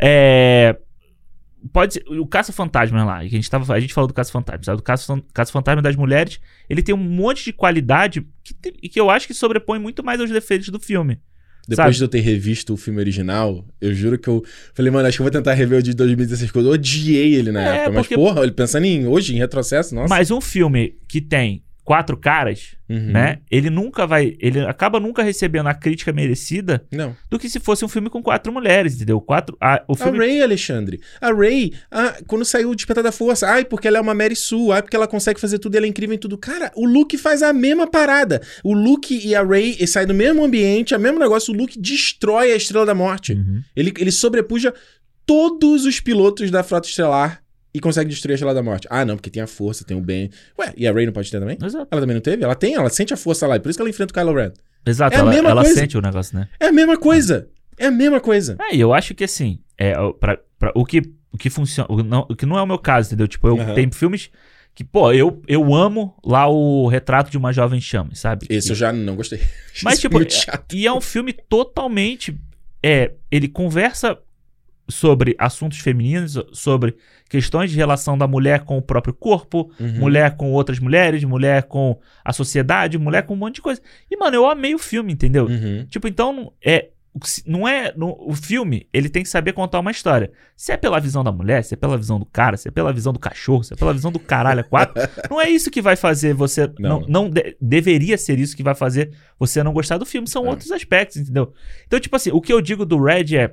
É, 0.00 0.76
Pode 1.72 1.94
ser, 1.94 2.04
o 2.08 2.26
Caça-Fantasma 2.26 3.04
lá, 3.04 3.20
que 3.20 3.26
a 3.26 3.28
gente, 3.30 3.50
tava, 3.50 3.72
a 3.72 3.80
gente 3.80 3.92
falou 3.92 4.06
do 4.06 4.14
Caça-Fantasma, 4.14 4.64
sabe? 4.64 4.76
Do 4.78 5.22
Caça-Fantasma 5.32 5.82
das 5.82 5.96
Mulheres, 5.96 6.40
ele 6.68 6.82
tem 6.82 6.94
um 6.94 6.98
monte 6.98 7.44
de 7.44 7.52
qualidade 7.52 8.26
que, 8.42 8.54
que 8.88 9.00
eu 9.00 9.10
acho 9.10 9.26
que 9.26 9.34
sobrepõe 9.34 9.78
muito 9.78 10.04
mais 10.04 10.20
aos 10.20 10.30
defeitos 10.30 10.68
do 10.68 10.78
filme. 10.78 11.20
Depois 11.68 11.84
sabe? 11.84 11.96
de 11.96 12.04
eu 12.04 12.08
ter 12.08 12.20
revisto 12.20 12.72
o 12.72 12.76
filme 12.78 12.98
original, 12.98 13.62
eu 13.78 13.92
juro 13.92 14.18
que 14.18 14.28
eu 14.28 14.42
falei, 14.72 14.90
mano, 14.90 15.06
acho 15.06 15.18
que 15.18 15.20
eu 15.20 15.24
vou 15.24 15.30
tentar 15.30 15.52
rever 15.52 15.80
o 15.80 15.82
de 15.82 15.92
2016, 15.92 16.50
porque 16.50 16.66
eu 16.66 16.72
odiei 16.72 17.34
ele 17.34 17.52
na 17.52 17.62
é, 17.62 17.76
época. 17.80 17.92
Mas, 17.92 18.08
porra, 18.08 18.42
ele 18.42 18.52
pensando 18.52 18.84
em 18.84 19.06
hoje, 19.06 19.34
em 19.34 19.38
retrocesso, 19.38 19.94
nossa. 19.94 20.08
Mas 20.08 20.30
um 20.30 20.40
filme 20.40 20.96
que 21.06 21.20
tem 21.20 21.62
quatro 21.88 22.18
caras, 22.18 22.76
uhum. 22.86 23.12
né? 23.12 23.38
Ele 23.50 23.70
nunca 23.70 24.06
vai. 24.06 24.36
Ele 24.40 24.60
acaba 24.60 25.00
nunca 25.00 25.22
recebendo 25.22 25.68
a 25.68 25.74
crítica 25.74 26.12
merecida 26.12 26.84
Não. 26.92 27.16
do 27.30 27.38
que 27.38 27.48
se 27.48 27.58
fosse 27.58 27.82
um 27.82 27.88
filme 27.88 28.10
com 28.10 28.22
quatro 28.22 28.52
mulheres, 28.52 28.96
entendeu? 28.96 29.18
Quatro. 29.22 29.56
A, 29.58 29.82
o 29.88 29.94
filme... 29.94 30.18
a 30.18 30.20
Ray, 30.20 30.42
Alexandre. 30.42 31.00
A 31.18 31.32
Ray, 31.32 31.72
ah, 31.90 32.18
quando 32.26 32.44
saiu 32.44 32.68
o 32.68 32.74
Despertar 32.74 33.02
da 33.02 33.10
Força, 33.10 33.48
ai, 33.48 33.64
porque 33.64 33.88
ela 33.88 33.96
é 33.96 34.00
uma 34.02 34.12
Mary 34.12 34.36
Sue, 34.36 34.70
ai, 34.70 34.82
porque 34.82 34.94
ela 34.94 35.08
consegue 35.08 35.40
fazer 35.40 35.58
tudo, 35.58 35.76
ela 35.76 35.86
é 35.86 35.88
incrível 35.88 36.14
em 36.14 36.18
tudo. 36.18 36.36
Cara, 36.36 36.70
o 36.76 36.84
Luke 36.84 37.16
faz 37.16 37.42
a 37.42 37.54
mesma 37.54 37.86
parada. 37.86 38.42
O 38.62 38.74
Luke 38.74 39.26
e 39.26 39.34
a 39.34 39.42
Ray 39.42 39.86
saem 39.86 40.06
do 40.06 40.12
mesmo 40.12 40.44
ambiente, 40.44 40.92
é 40.92 40.98
o 40.98 41.00
mesmo 41.00 41.18
negócio. 41.18 41.54
O 41.54 41.56
Luke 41.56 41.80
destrói 41.80 42.52
a 42.52 42.56
Estrela 42.56 42.84
da 42.84 42.94
Morte. 42.94 43.32
Uhum. 43.32 43.62
Ele, 43.74 43.94
ele 43.96 44.12
sobrepuja 44.12 44.74
todos 45.24 45.86
os 45.86 46.00
pilotos 46.00 46.50
da 46.50 46.62
Frota 46.62 46.86
Estelar 46.86 47.42
e 47.78 47.80
consegue 47.80 48.10
destruir 48.10 48.32
a 48.32 48.34
Estrela 48.34 48.52
da 48.52 48.62
Morte. 48.62 48.88
Ah, 48.90 49.04
não, 49.04 49.14
porque 49.14 49.30
tem 49.30 49.40
a 49.40 49.46
força, 49.46 49.84
tem 49.84 49.96
o 49.96 50.00
bem. 50.00 50.30
Ué, 50.58 50.72
e 50.76 50.86
a 50.86 50.92
Rey 50.92 51.06
não 51.06 51.12
pode 51.12 51.30
ter 51.30 51.38
também? 51.38 51.56
Exato. 51.62 51.86
Ela 51.88 52.00
também 52.00 52.14
não 52.14 52.20
teve? 52.20 52.42
Ela 52.42 52.56
tem, 52.56 52.74
ela 52.74 52.90
sente 52.90 53.14
a 53.14 53.16
força 53.16 53.46
lá, 53.46 53.56
e 53.56 53.60
por 53.60 53.68
isso 53.68 53.78
que 53.78 53.82
ela 53.82 53.88
enfrenta 53.88 54.10
o 54.10 54.14
Kylo 54.14 54.34
Ren. 54.34 54.50
Exato, 54.84 55.16
é 55.16 55.20
ela, 55.20 55.34
ela 55.34 55.64
sente 55.64 55.96
o 55.96 56.00
negócio, 56.00 56.36
né? 56.36 56.48
É 56.58 56.66
a 56.66 56.72
mesma 56.72 56.96
coisa. 56.96 57.48
É, 57.78 57.84
é 57.84 57.86
a 57.86 57.90
mesma 57.90 58.20
coisa. 58.20 58.56
É, 58.60 58.74
e 58.74 58.80
eu 58.80 58.92
acho 58.92 59.14
que 59.14 59.22
assim, 59.22 59.60
é, 59.76 59.94
pra, 60.18 60.38
pra, 60.58 60.72
o, 60.74 60.84
que, 60.84 61.02
o 61.32 61.38
que 61.38 61.48
funciona. 61.48 61.88
O, 61.88 62.02
não, 62.02 62.26
o 62.28 62.34
que 62.34 62.44
não 62.44 62.58
é 62.58 62.62
o 62.62 62.66
meu 62.66 62.78
caso, 62.78 63.08
entendeu? 63.08 63.28
Tipo, 63.28 63.46
eu 63.46 63.54
uhum. 63.54 63.74
tenho 63.74 63.94
filmes 63.94 64.30
que, 64.74 64.82
pô, 64.82 65.12
eu, 65.12 65.40
eu 65.46 65.72
amo 65.72 66.16
lá 66.24 66.48
o 66.48 66.88
retrato 66.88 67.30
de 67.30 67.38
uma 67.38 67.52
jovem 67.52 67.80
chama, 67.80 68.10
sabe? 68.14 68.46
Esse 68.50 68.70
eu 68.70 68.76
já 68.76 68.92
não 68.92 69.14
gostei. 69.14 69.40
Mas, 69.84 70.00
tipo, 70.00 70.18
e 70.72 70.86
é 70.86 70.92
um 70.92 71.00
filme 71.00 71.32
totalmente. 71.32 72.36
É, 72.82 73.12
ele 73.30 73.46
conversa 73.46 74.18
sobre 74.88 75.36
assuntos 75.38 75.78
femininos, 75.78 76.42
sobre 76.52 76.96
questões 77.28 77.70
de 77.70 77.76
relação 77.76 78.16
da 78.16 78.26
mulher 78.26 78.60
com 78.60 78.78
o 78.78 78.82
próprio 78.82 79.12
corpo, 79.12 79.70
uhum. 79.78 79.98
mulher 79.98 80.36
com 80.36 80.52
outras 80.52 80.78
mulheres, 80.78 81.22
mulher 81.24 81.64
com 81.64 81.98
a 82.24 82.32
sociedade, 82.32 82.98
mulher 82.98 83.22
com 83.22 83.34
um 83.34 83.36
monte 83.36 83.56
de 83.56 83.62
coisa. 83.62 83.80
E, 84.10 84.16
mano, 84.16 84.34
eu 84.34 84.48
amei 84.48 84.74
o 84.74 84.78
filme, 84.78 85.12
entendeu? 85.12 85.46
Uhum. 85.46 85.86
Tipo, 85.86 86.08
então, 86.08 86.52
é. 86.64 86.88
Não 87.44 87.66
é. 87.66 87.92
O 87.98 88.32
filme, 88.32 88.86
ele 88.92 89.08
tem 89.08 89.24
que 89.24 89.28
saber 89.28 89.52
contar 89.52 89.80
uma 89.80 89.90
história. 89.90 90.30
Se 90.56 90.70
é 90.70 90.76
pela 90.76 91.00
visão 91.00 91.24
da 91.24 91.32
mulher, 91.32 91.64
se 91.64 91.74
é 91.74 91.76
pela 91.76 91.96
visão 91.96 92.16
do 92.16 92.24
cara, 92.24 92.56
se 92.56 92.68
é 92.68 92.70
pela 92.70 92.92
visão 92.92 93.12
do 93.12 93.18
cachorro, 93.18 93.64
se 93.64 93.72
é 93.72 93.76
pela 93.76 93.92
visão 93.92 94.12
do 94.12 94.20
caralho 94.20 94.60
a 94.60 94.62
quatro, 94.62 94.94
não 95.28 95.40
é 95.40 95.50
isso 95.50 95.70
que 95.70 95.82
vai 95.82 95.96
fazer 95.96 96.32
você. 96.32 96.70
Não, 96.78 97.00
não, 97.00 97.08
não 97.08 97.30
de, 97.30 97.56
deveria 97.60 98.16
ser 98.16 98.38
isso 98.38 98.56
que 98.56 98.62
vai 98.62 98.74
fazer 98.74 99.10
você 99.36 99.64
não 99.64 99.72
gostar 99.72 99.98
do 99.98 100.06
filme. 100.06 100.28
São 100.28 100.46
é. 100.46 100.50
outros 100.50 100.70
aspectos, 100.70 101.16
entendeu? 101.16 101.52
Então, 101.86 101.98
tipo 101.98 102.14
assim, 102.14 102.30
o 102.30 102.40
que 102.40 102.52
eu 102.52 102.60
digo 102.60 102.86
do 102.86 103.02
Red 103.02 103.36
é 103.36 103.52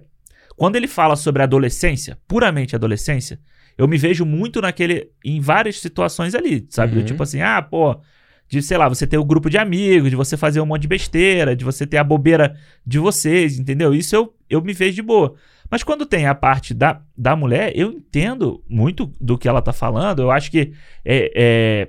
Quando 0.55 0.75
ele 0.75 0.87
fala 0.87 1.15
sobre 1.15 1.43
adolescência, 1.43 2.17
puramente 2.27 2.75
adolescência, 2.75 3.39
eu 3.77 3.87
me 3.87 3.97
vejo 3.97 4.25
muito 4.25 4.61
naquele. 4.61 5.11
em 5.23 5.39
várias 5.39 5.79
situações 5.79 6.33
ali, 6.33 6.65
sabe? 6.69 6.99
Uhum. 6.99 7.05
Tipo 7.05 7.23
assim, 7.23 7.41
ah, 7.41 7.61
pô. 7.61 7.99
De, 8.47 8.61
sei 8.61 8.77
lá, 8.77 8.87
você 8.87 9.07
ter 9.07 9.17
o 9.17 9.23
um 9.23 9.25
grupo 9.25 9.49
de 9.49 9.57
amigos, 9.57 10.11
de 10.11 10.15
você 10.15 10.37
fazer 10.37 10.61
um 10.61 10.67
monte 10.67 10.83
de 10.83 10.87
besteira, 10.87 11.55
de 11.55 11.65
você 11.65 11.85
ter 11.85 11.97
a 11.97 12.03
bobeira 12.03 12.55
de 12.85 12.99
vocês, 12.99 13.57
entendeu? 13.57 13.91
Isso 13.91 14.15
eu, 14.15 14.35
eu 14.47 14.61
me 14.61 14.71
vejo 14.71 14.93
de 14.93 15.01
boa. 15.01 15.33
Mas 15.69 15.81
quando 15.83 16.05
tem 16.05 16.27
a 16.27 16.35
parte 16.35 16.71
da, 16.71 17.01
da 17.17 17.35
mulher, 17.35 17.71
eu 17.75 17.91
entendo 17.91 18.63
muito 18.69 19.11
do 19.19 19.35
que 19.35 19.47
ela 19.47 19.63
tá 19.63 19.73
falando. 19.73 20.21
Eu 20.21 20.29
acho 20.29 20.51
que 20.51 20.73
é, 21.03 21.31
é, 21.35 21.87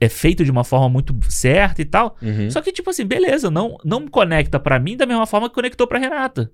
é 0.00 0.08
feito 0.08 0.42
de 0.42 0.50
uma 0.50 0.64
forma 0.64 0.88
muito 0.88 1.14
certa 1.30 1.82
e 1.82 1.84
tal. 1.84 2.16
Uhum. 2.22 2.50
Só 2.50 2.62
que, 2.62 2.72
tipo 2.72 2.88
assim, 2.88 3.04
beleza, 3.04 3.50
não, 3.50 3.76
não 3.84 4.00
me 4.00 4.08
conecta 4.08 4.58
para 4.58 4.78
mim 4.78 4.96
da 4.96 5.04
mesma 5.04 5.26
forma 5.26 5.50
que 5.50 5.54
conectou 5.54 5.86
pra 5.86 5.98
Renata. 5.98 6.50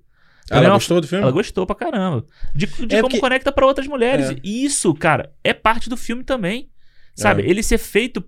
Ela 0.49 0.61
mesma... 0.61 0.75
gostou 0.75 1.01
do 1.01 1.07
filme? 1.07 1.23
Ela 1.23 1.31
gostou 1.31 1.65
pra 1.65 1.75
caramba. 1.75 2.25
De, 2.53 2.65
de 2.65 2.95
é 2.95 3.01
como 3.01 3.09
porque... 3.09 3.19
conecta 3.19 3.51
para 3.51 3.65
outras 3.65 3.87
mulheres. 3.87 4.29
É. 4.29 4.35
E 4.43 4.63
isso, 4.63 4.93
cara, 4.93 5.31
é 5.43 5.53
parte 5.53 5.89
do 5.89 5.97
filme 5.97 6.23
também. 6.23 6.69
Sabe? 7.15 7.43
É. 7.43 7.49
Ele 7.49 7.63
ser 7.63 7.77
feito 7.77 8.23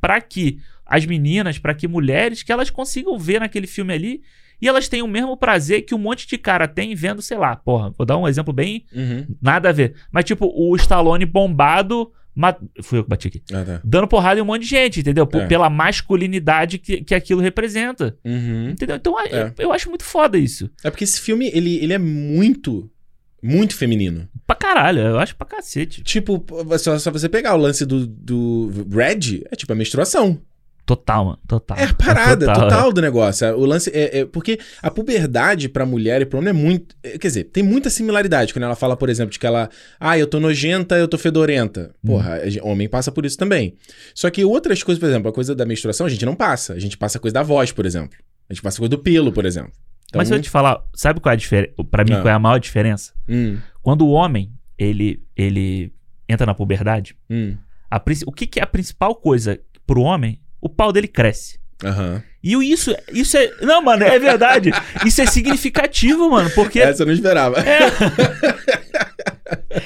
para 0.00 0.20
que 0.20 0.58
as 0.84 1.06
meninas, 1.06 1.58
para 1.58 1.74
que 1.74 1.86
mulheres, 1.86 2.42
que 2.42 2.52
elas 2.52 2.70
consigam 2.70 3.18
ver 3.18 3.40
naquele 3.40 3.66
filme 3.66 3.92
ali 3.92 4.22
e 4.60 4.68
elas 4.68 4.88
têm 4.88 5.02
o 5.02 5.08
mesmo 5.08 5.36
prazer 5.36 5.82
que 5.82 5.94
um 5.94 5.98
monte 5.98 6.26
de 6.26 6.38
cara 6.38 6.68
tem 6.68 6.94
vendo, 6.94 7.20
sei 7.20 7.36
lá, 7.36 7.56
porra, 7.56 7.92
vou 7.96 8.06
dar 8.06 8.16
um 8.16 8.28
exemplo 8.28 8.52
bem 8.52 8.84
uhum. 8.92 9.26
nada 9.40 9.68
a 9.68 9.72
ver. 9.72 9.94
Mas 10.10 10.24
tipo, 10.24 10.52
o 10.54 10.76
Stallone 10.76 11.26
bombado 11.26 12.12
Ma... 12.34 12.56
Fui 12.82 12.98
eu 12.98 13.04
que 13.04 13.10
bati 13.10 13.28
aqui. 13.28 13.42
Ah, 13.52 13.62
tá. 13.64 13.80
Dando 13.84 14.08
porrada 14.08 14.40
em 14.40 14.42
um 14.42 14.46
monte 14.46 14.62
de 14.62 14.68
gente, 14.68 15.00
entendeu? 15.00 15.26
P 15.26 15.38
É. 15.38 15.46
Pela 15.46 15.68
masculinidade 15.68 16.78
que, 16.78 17.02
que 17.02 17.14
aquilo 17.14 17.40
representa. 17.40 18.16
Uhum. 18.24 18.70
Entendeu? 18.70 18.96
Então 18.96 19.18
É. 19.20 19.52
eu, 19.58 19.66
eu 19.66 19.72
acho 19.72 19.88
muito 19.88 20.04
foda 20.04 20.38
isso. 20.38 20.70
É 20.82 20.90
porque 20.90 21.04
esse 21.04 21.20
filme, 21.20 21.50
ele, 21.52 21.76
ele 21.76 21.92
é 21.92 21.98
muito, 21.98 22.90
muito 23.42 23.76
feminino. 23.76 24.28
Pra 24.46 24.56
caralho, 24.56 25.00
eu 25.00 25.18
acho 25.18 25.36
pra 25.36 25.46
cacete. 25.46 26.02
Tipo, 26.02 26.44
só, 26.78 26.98
só 26.98 27.10
você 27.10 27.28
pegar 27.28 27.54
o 27.54 27.58
lance 27.58 27.84
do, 27.84 28.06
do 28.06 28.70
Red, 28.90 29.44
é 29.50 29.56
tipo 29.56 29.72
a 29.72 29.76
menstruação. 29.76 30.40
Total, 30.84 31.24
mano. 31.24 31.38
Total. 31.46 31.78
É 31.78 31.84
a 31.84 31.94
parada 31.94 32.44
total, 32.46 32.62
total, 32.68 32.90
é. 32.90 32.92
do 32.92 33.00
negócio. 33.00 33.46
O 33.56 33.64
lance 33.64 33.88
é, 33.94 34.20
é- 34.20 34.24
Porque 34.26 34.58
a 34.82 34.90
puberdade 34.90 35.68
pra 35.68 35.86
mulher 35.86 36.20
e 36.22 36.26
pro 36.26 36.38
homem 36.38 36.50
é 36.50 36.52
muito. 36.52 36.96
é, 37.02 37.10
Quer 37.18 37.28
dizer, 37.28 37.44
tem 37.44 37.62
muita 37.62 37.88
similaridade. 37.88 38.52
Quando 38.52 38.64
ela 38.64 38.74
fala, 38.74 38.96
por 38.96 39.08
exemplo, 39.08 39.30
de 39.32 39.38
que 39.38 39.46
ela. 39.46 39.70
Ah, 40.00 40.18
eu 40.18 40.26
tô 40.26 40.40
nojenta, 40.40 40.96
eu 40.96 41.06
tô 41.06 41.16
fedorenta. 41.16 41.94
Porra, 42.04 42.34
a 42.34 42.48
gen- 42.50 42.62
homem 42.64 42.88
passa 42.88 43.12
por 43.12 43.24
isso 43.24 43.36
também. 43.36 43.76
Só 44.14 44.28
que 44.28 44.44
outras 44.44 44.82
coisas, 44.82 44.98
por 45.00 45.08
exemplo, 45.08 45.30
a 45.30 45.32
coisa 45.32 45.54
da 45.54 45.64
menstruação, 45.64 46.04
a 46.06 46.10
gente 46.10 46.24
não 46.26 46.34
passa. 46.34 46.72
A 46.74 46.78
gente 46.80 46.98
passa 46.98 47.18
a 47.18 47.20
coisa 47.20 47.34
da 47.34 47.42
voz, 47.44 47.70
por 47.70 47.86
exemplo. 47.86 48.18
A 48.50 48.52
gente 48.52 48.62
passa 48.62 48.78
a 48.78 48.80
coisa 48.80 48.90
do 48.90 48.98
pelo, 48.98 49.30
por 49.32 49.46
exemplo. 49.46 49.72
Então, 50.08 50.18
Mas 50.18 50.28
se 50.28 50.34
eu 50.34 50.42
te 50.42 50.50
falar, 50.50 50.82
sabe 50.94 51.20
qual 51.20 51.30
é 51.30 51.34
a 51.34 51.38
diferença? 51.38 51.72
Pra 51.90 52.04
mim, 52.04 52.12
Ah. 52.14 52.20
qual 52.20 52.28
é 52.28 52.34
a 52.34 52.38
maior 52.38 52.58
diferença? 52.58 53.12
hum, 53.28 53.56
Quando 53.82 54.04
o 54.04 54.10
homem, 54.10 54.52
ele, 54.76 55.22
ele 55.36 55.92
entra 56.28 56.44
na 56.44 56.54
puberdade, 56.54 57.16
hum, 57.30 57.56
a 57.90 58.02
o 58.26 58.32
que, 58.32 58.46
que 58.46 58.60
é 58.60 58.62
a 58.62 58.66
principal 58.66 59.14
coisa 59.14 59.58
pro 59.86 60.02
homem? 60.02 60.38
O 60.62 60.68
pau 60.68 60.92
dele 60.92 61.08
cresce. 61.08 61.58
aham. 61.84 62.22
E 62.42 62.54
isso, 62.72 62.92
isso 63.12 63.36
é. 63.36 63.52
Não, 63.60 63.80
mano, 63.82 64.02
é 64.02 64.18
verdade. 64.18 64.72
Isso 65.06 65.20
é 65.22 65.26
significativo, 65.26 66.28
mano, 66.30 66.50
porque. 66.50 66.80
Essa 66.80 67.02
eu 67.02 67.06
não 67.06 67.12
esperava. 67.12 67.56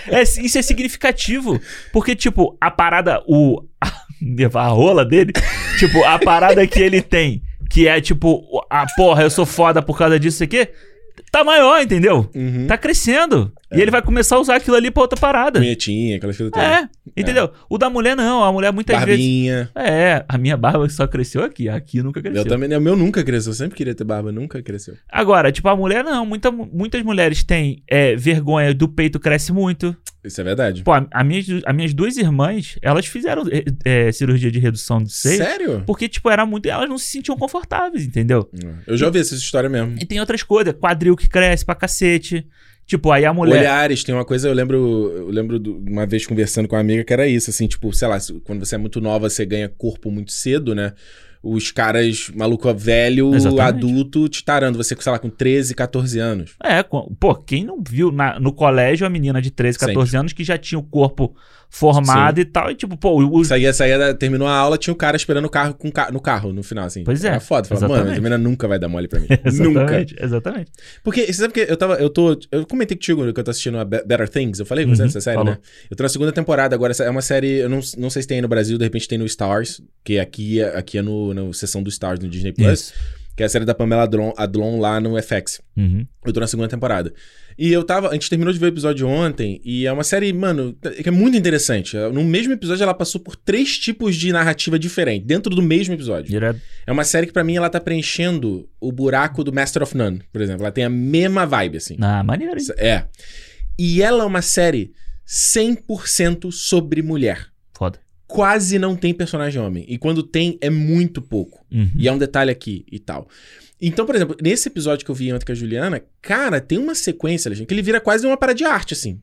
É, 0.08 0.22
isso 0.22 0.56
é 0.58 0.62
significativo. 0.62 1.60
Porque, 1.92 2.14
tipo, 2.14 2.56
a 2.60 2.70
parada, 2.70 3.22
o. 3.26 3.62
A 4.54 4.66
rola 4.68 5.04
dele, 5.04 5.32
tipo, 5.78 6.02
a 6.04 6.18
parada 6.18 6.66
que 6.66 6.80
ele 6.80 7.02
tem, 7.02 7.42
que 7.68 7.86
é 7.86 8.00
tipo, 8.00 8.42
a 8.70 8.86
porra, 8.96 9.22
eu 9.22 9.30
sou 9.30 9.44
foda 9.44 9.82
por 9.82 9.98
causa 9.98 10.18
disso 10.18 10.42
aqui, 10.42 10.66
tá 11.37 11.45
maior, 11.45 11.82
entendeu? 11.82 12.30
Uhum. 12.34 12.66
Tá 12.66 12.78
crescendo. 12.78 13.53
E 13.72 13.80
ele 13.80 13.91
vai 13.91 14.01
começar 14.01 14.37
a 14.37 14.41
usar 14.41 14.57
aquilo 14.57 14.76
ali 14.76 14.91
pra 14.91 15.03
outra 15.03 15.18
parada. 15.18 15.59
Punhetinha, 15.59 16.16
aquela 16.16 16.32
coisa 16.32 16.51
toda. 16.51 16.64
É, 16.64 16.89
entendeu? 17.16 17.51
O 17.68 17.76
da 17.76 17.91
mulher 17.91 18.16
não, 18.16 18.43
a 18.43 18.53
mulher 18.53 18.72
muitas 18.72 18.97
vezes. 19.05 19.20
Barbinha. 19.20 19.70
É, 19.74 20.24
a 20.28 20.39
minha 20.39 20.57
barba 20.57 20.89
só 20.89 21.07
cresceu 21.07 21.43
aqui, 21.43 21.68
aqui 21.68 22.01
nunca 22.01 22.22
cresceu. 22.22 22.43
Eu 22.43 22.49
também, 22.49 22.74
o 22.74 22.80
meu 22.80 22.97
nunca 22.97 23.24
cresceu. 23.24 23.51
Eu 23.51 23.57
sempre 23.57 23.76
queria 23.76 23.95
ter 23.95 24.05
barba, 24.05 24.30
nunca 24.30 24.62
cresceu. 24.62 24.95
Agora, 25.09 25.51
tipo, 25.51 25.68
a 25.68 25.76
mulher 25.76 26.05
não, 26.05 26.24
muita, 26.24 26.51
muitas 26.51 27.03
mulheres 27.03 27.43
têm 27.43 27.82
é, 27.89 28.14
vergonha 28.14 28.72
do 28.72 28.89
peito 28.89 29.18
cresce 29.18 29.53
muito. 29.53 29.95
Isso 30.24 30.41
é 30.41 30.45
verdade. 30.45 30.82
Pô, 30.82 30.93
a, 30.93 31.07
a 31.12 31.24
minhas, 31.24 31.47
as 31.64 31.74
minhas 31.74 31.95
duas 31.95 32.16
irmãs, 32.16 32.76
elas 32.82 33.07
fizeram 33.07 33.45
é, 33.51 33.64
é, 33.84 34.12
cirurgia 34.12 34.51
de 34.51 34.59
redução 34.59 35.03
de 35.03 35.12
seio. 35.12 35.39
Sério? 35.39 35.82
Porque, 35.87 36.09
tipo, 36.09 36.30
era 36.30 36.45
muito. 36.47 36.66
Elas 36.66 36.89
não 36.89 36.99
se 36.99 37.09
sentiam 37.09 37.37
confortáveis, 37.37 38.05
entendeu? 38.05 38.49
Eu 38.87 38.97
já 38.97 39.07
ouvi 39.07 39.20
essa 39.20 39.34
história 39.34 39.68
mesmo. 39.68 39.97
E 40.01 40.05
tem 40.05 40.18
outras 40.18 40.43
coisas, 40.43 40.74
quadril 40.74 41.16
que 41.16 41.25
cresce 41.28 41.64
pra 41.64 41.74
cacete. 41.74 42.46
Tipo, 42.86 43.10
aí 43.10 43.24
a 43.24 43.34
mulher. 43.34 43.58
Olhares, 43.60 44.04
tem 44.04 44.14
uma 44.14 44.24
coisa, 44.24 44.48
eu 44.48 44.54
lembro, 44.54 45.12
eu 45.16 45.28
lembro 45.28 45.58
de 45.58 45.68
uma 45.70 46.06
vez 46.06 46.24
conversando 46.24 46.68
com 46.68 46.76
uma 46.76 46.80
amiga 46.80 47.02
que 47.02 47.12
era 47.12 47.26
isso, 47.26 47.50
assim, 47.50 47.66
tipo, 47.66 47.92
sei 47.92 48.06
lá, 48.06 48.16
quando 48.44 48.64
você 48.64 48.76
é 48.76 48.78
muito 48.78 49.00
nova, 49.00 49.28
você 49.28 49.44
ganha 49.44 49.68
corpo 49.68 50.08
muito 50.10 50.30
cedo, 50.30 50.72
né? 50.72 50.92
Os 51.42 51.70
caras, 51.72 52.30
maluco 52.34 52.72
velho, 52.74 53.34
Exatamente. 53.34 53.60
adulto, 53.84 54.28
te 54.28 54.44
tarando, 54.44 54.78
você, 54.78 54.96
sei 54.98 55.12
lá, 55.12 55.18
com 55.18 55.28
13, 55.30 55.74
14 55.74 56.18
anos. 56.20 56.54
É, 56.62 56.82
pô, 56.82 57.34
quem 57.34 57.64
não 57.64 57.80
viu 57.86 58.10
na- 58.12 58.38
no 58.38 58.52
colégio 58.52 59.06
a 59.06 59.10
menina 59.10 59.40
de 59.42 59.50
13, 59.50 59.78
14 59.78 60.16
anos 60.16 60.32
que 60.32 60.42
já 60.44 60.56
tinha 60.56 60.78
o 60.78 60.82
corpo 60.82 61.36
formado 61.78 62.40
e 62.40 62.44
tal, 62.44 62.70
e 62.70 62.74
tipo, 62.74 62.96
pô, 62.96 63.22
os. 63.38 63.48
Saía, 63.48 63.72
saía, 63.72 64.14
terminou 64.14 64.48
a 64.48 64.54
aula, 64.56 64.78
tinha 64.78 64.92
o 64.92 64.96
cara 64.96 65.16
esperando 65.16 65.44
o 65.44 65.50
carro 65.50 65.74
com 65.74 65.90
no 66.12 66.20
carro 66.20 66.52
no 66.52 66.62
final, 66.62 66.86
assim. 66.86 67.04
Pois 67.04 67.22
é, 67.24 67.28
Era 67.28 67.40
foda. 67.40 67.68
Falava, 67.68 67.88
mano, 67.88 68.10
a 68.10 68.14
menina 68.14 68.38
nunca 68.38 68.66
vai 68.66 68.78
dar 68.78 68.88
mole 68.88 69.08
pra 69.08 69.20
mim. 69.20 69.26
nunca. 69.52 70.04
Exatamente. 70.20 70.72
Porque, 71.04 71.26
você 71.26 71.34
sabe 71.34 71.52
que 71.54 71.60
eu 71.60 71.76
tava, 71.76 71.94
eu 71.96 72.08
tô, 72.08 72.38
eu 72.50 72.66
comentei 72.66 72.96
contigo 72.96 73.32
que 73.32 73.40
eu 73.40 73.44
tô 73.44 73.50
assistindo 73.50 73.78
a 73.78 73.84
Be- 73.84 74.02
Better 74.06 74.28
Things, 74.28 74.58
eu 74.58 74.66
falei 74.66 74.84
com 74.84 74.94
você 74.94 75.02
Uhum, 75.02 75.08
dessa 75.08 75.20
série, 75.20 75.36
falou. 75.36 75.52
né? 75.52 75.58
Eu 75.90 75.96
tô 75.96 76.02
na 76.02 76.08
segunda 76.08 76.32
temporada 76.32 76.74
agora, 76.74 76.90
essa 76.92 77.04
é 77.04 77.10
uma 77.10 77.22
série, 77.22 77.58
eu 77.58 77.68
não, 77.68 77.80
não 77.98 78.08
sei 78.10 78.22
se 78.22 78.28
tem 78.28 78.36
aí 78.36 78.42
no 78.42 78.48
Brasil, 78.48 78.78
de 78.78 78.84
repente 78.84 79.06
tem 79.06 79.18
no 79.18 79.26
Stars, 79.26 79.80
que 80.04 80.18
aqui, 80.18 80.60
é- 80.60 80.76
aqui 80.76 80.98
é 80.98 81.02
no, 81.02 81.34
na 81.34 81.52
sessão 81.52 81.82
do 81.82 81.88
Stars 81.90 82.20
no 82.20 82.28
Disney 82.28 82.52
Plus, 82.52 82.72
Isso. 82.80 82.94
Que 83.37 83.43
é 83.43 83.47
a 83.47 83.49
série 83.49 83.64
da 83.66 83.74
Pamela 83.74 84.05
Adlon, 84.05 84.32
Adlon 84.37 84.80
lá 84.80 84.99
no 84.99 85.20
FX. 85.22 85.61
Uhum. 85.76 86.07
Eu 86.24 86.32
tô 86.32 86.41
na 86.41 86.47
segunda 86.47 86.68
temporada. 86.68 87.12
E 87.59 87.72
eu 87.72 87.84
tava. 87.84 88.09
A 88.09 88.12
gente 88.14 88.28
terminou 88.28 88.53
de 88.53 88.59
ver 88.59 88.66
o 88.66 88.68
episódio 88.68 89.07
ontem. 89.07 89.61
E 89.64 89.87
é 89.87 89.93
uma 89.93 90.05
série, 90.05 90.32
mano, 90.32 90.74
que 91.03 91.09
é 91.09 91.12
muito 91.12 91.37
interessante. 91.37 91.97
No 92.12 92.24
mesmo 92.24 92.53
episódio, 92.53 92.82
ela 92.82 92.93
passou 92.95 93.20
por 93.20 93.37
três 93.37 93.78
tipos 93.78 94.16
de 94.16 94.32
narrativa 94.32 94.78
diferentes, 94.78 95.26
dentro 95.26 95.55
do 95.55 95.62
mesmo 95.62 95.95
episódio. 95.95 96.30
Direto. 96.30 96.61
É 96.87 96.93
uma 96.93 97.05
série 97.05 97.26
que, 97.26 97.32
pra 97.32 97.45
mim, 97.45 97.57
ela 97.57 97.70
tá 97.70 97.80
preenchendo 97.80 98.68
o 98.80 98.91
buraco 98.91 99.45
do 99.45 99.53
Master 99.53 99.82
of 99.82 99.97
None, 99.97 100.22
por 100.32 100.41
exemplo. 100.41 100.62
Ela 100.62 100.72
tem 100.72 100.84
a 100.84 100.91
mesma 100.91 101.47
vibe, 101.47 101.76
assim. 101.78 101.97
Ah, 102.01 102.22
maneiro. 102.22 102.59
hein? 102.59 102.66
É. 102.78 103.05
E 103.78 104.03
ela 104.03 104.22
é 104.22 104.26
uma 104.26 104.43
série 104.43 104.93
100% 105.26 106.51
sobre 106.53 107.03
mulher. 107.03 107.47
Quase 108.26 108.78
não 108.78 108.96
tem 108.96 109.14
personagem 109.14 109.60
homem. 109.60 109.84
E 109.88 109.96
quando 109.98 110.22
tem, 110.22 110.58
é 110.60 110.68
muito 110.70 111.22
pouco. 111.22 111.64
Uhum. 111.70 111.90
E 111.96 112.08
é 112.08 112.12
um 112.12 112.18
detalhe 112.18 112.50
aqui 112.50 112.84
e 112.90 112.98
tal. 112.98 113.28
Então, 113.80 114.04
por 114.06 114.14
exemplo, 114.14 114.36
nesse 114.42 114.68
episódio 114.68 115.04
que 115.04 115.10
eu 115.10 115.14
vi 115.14 115.32
ontem 115.32 115.44
com 115.44 115.52
a 115.52 115.54
Juliana, 115.54 116.02
cara, 116.22 116.60
tem 116.60 116.78
uma 116.78 116.94
sequência, 116.94 117.54
gente, 117.54 117.66
que 117.68 117.74
ele 117.74 117.82
vira 117.82 118.00
quase 118.00 118.26
uma 118.26 118.36
parada 118.36 118.56
de 118.56 118.64
arte, 118.64 118.94
assim. 118.94 119.20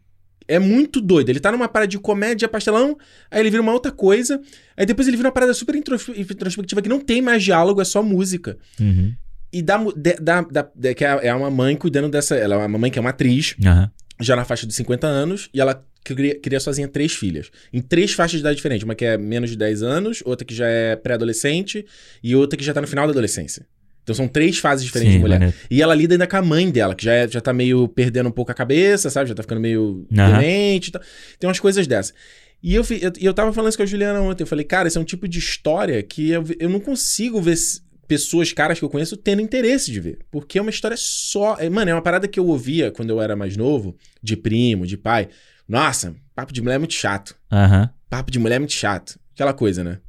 É 0.47 0.59
muito 0.59 1.01
doido. 1.01 1.29
Ele 1.29 1.39
tá 1.39 1.51
numa 1.51 1.67
parada 1.67 1.87
de 1.89 1.97
comédia 1.97 2.47
pastelão, 2.47 2.97
aí 3.31 3.39
ele 3.41 3.49
vira 3.49 3.61
uma 3.61 3.71
outra 3.73 3.91
coisa, 3.91 4.39
aí 4.77 4.85
depois 4.85 5.07
ele 5.07 5.17
vira 5.17 5.27
uma 5.29 5.33
parada 5.33 5.53
super 5.53 5.73
intros- 5.75 6.07
introspectiva 6.09 6.81
que 6.81 6.89
não 6.89 6.99
tem 6.99 7.21
mais 7.21 7.41
diálogo, 7.43 7.81
é 7.81 7.85
só 7.85 8.03
música. 8.03 8.57
Uhum. 8.79 9.13
E 9.51 9.61
de- 9.61 10.15
da, 10.21 10.41
da- 10.41 10.93
que 10.93 11.05
é 11.05 11.27
é 11.27 11.33
uma 11.33 11.49
mãe 11.49 11.75
cuidando 11.75 12.09
dessa. 12.09 12.35
Ela 12.35 12.55
é 12.55 12.57
uma 12.57 12.77
mãe 12.77 12.89
que 12.91 12.97
é 12.97 13.01
uma 13.01 13.11
atriz, 13.11 13.55
Aham. 13.63 13.91
Já 14.19 14.35
na 14.35 14.45
faixa 14.45 14.65
de 14.67 14.73
50 14.73 15.07
anos, 15.07 15.49
e 15.53 15.59
ela 15.61 15.85
cria, 16.03 16.39
cria 16.39 16.59
sozinha 16.59 16.87
três 16.87 17.13
filhas. 17.13 17.49
Em 17.71 17.81
três 17.81 18.13
faixas 18.13 18.33
de 18.33 18.39
idade 18.39 18.55
diferentes. 18.57 18.83
Uma 18.83 18.95
que 18.95 19.05
é 19.05 19.17
menos 19.17 19.49
de 19.49 19.57
10 19.57 19.83
anos, 19.83 20.21
outra 20.25 20.45
que 20.45 20.53
já 20.53 20.67
é 20.67 20.95
pré-adolescente, 20.95 21.85
e 22.23 22.35
outra 22.35 22.57
que 22.57 22.63
já 22.63 22.73
tá 22.73 22.81
no 22.81 22.87
final 22.87 23.05
da 23.07 23.11
adolescência. 23.11 23.65
Então 24.03 24.13
são 24.13 24.27
três 24.27 24.57
fases 24.57 24.83
diferentes 24.85 25.13
Sim, 25.13 25.19
de 25.19 25.21
mulher. 25.23 25.39
maneiro. 25.39 25.57
E 25.71 25.81
ela 25.81 25.95
lida 25.95 26.13
ainda 26.13 26.27
com 26.27 26.35
a 26.35 26.41
mãe 26.41 26.69
dela, 26.69 26.93
que 26.93 27.05
já, 27.05 27.13
é- 27.13 27.27
já 27.27 27.39
tá 27.39 27.53
meio 27.53 27.87
perdendo 27.87 28.27
um 28.27 28.33
pouco 28.33 28.51
a 28.51 28.53
cabeça, 28.53 29.09
sabe? 29.09 29.29
Já 29.29 29.35
tá 29.35 29.43
ficando 29.43 29.61
meio 29.61 30.05
demente 30.11 30.89
e 30.89 30.91
tal. 30.91 31.01
Tem 31.39 31.47
umas 31.47 31.59
coisas 31.59 31.87
dessas. 31.87 32.13
E 32.61 32.75
eu, 32.75 32.83
eu, 33.01 33.11
eu 33.19 33.33
tava 33.33 33.51
falando 33.53 33.69
isso 33.69 33.77
com 33.77 33.83
a 33.83 33.85
Juliana 33.85 34.19
ontem. 34.21 34.43
Eu 34.43 34.47
falei, 34.47 34.65
cara, 34.65 34.87
esse 34.89 34.97
é 34.97 35.01
um 35.01 35.05
tipo 35.05 35.25
de 35.27 35.39
história 35.39 36.01
que 36.03 36.29
eu, 36.31 36.43
eu 36.59 36.69
não 36.69 36.79
consigo 36.81 37.41
ver 37.41 37.53
s- 37.53 37.81
pessoas, 38.07 38.51
caras 38.53 38.77
que 38.79 38.85
eu 38.85 38.89
conheço, 38.89 39.15
tendo 39.17 39.41
interesse 39.41 39.91
de 39.91 39.99
ver. 39.99 40.19
Porque 40.31 40.57
é 40.57 40.61
uma 40.61 40.69
história 40.71 40.97
só. 40.99 41.55
é- 41.59 41.69
Mano, 41.69 41.91
é 41.91 41.93
uma 41.93 42.01
parada 42.01 42.27
que 42.27 42.39
eu 42.39 42.45
ouvia 42.47 42.91
quando 42.91 43.09
eu 43.09 43.21
era 43.21 43.35
mais 43.35 43.55
novo, 43.57 43.95
de 44.21 44.35
primo, 44.37 44.85
de 44.85 44.97
pai. 44.97 45.29
Nossa, 45.67 46.15
papo 46.35 46.53
de 46.53 46.61
mulher 46.61 46.75
é 46.75 46.79
muito 46.79 46.93
chato. 46.93 47.35
Aham. 47.51 47.89
Papo 48.09 48.31
de 48.31 48.39
mulher 48.39 48.55
é 48.57 48.59
muito 48.59 48.73
chato. 48.73 49.19
Aquela 49.33 49.53
coisa, 49.53 49.83
né? 49.83 49.99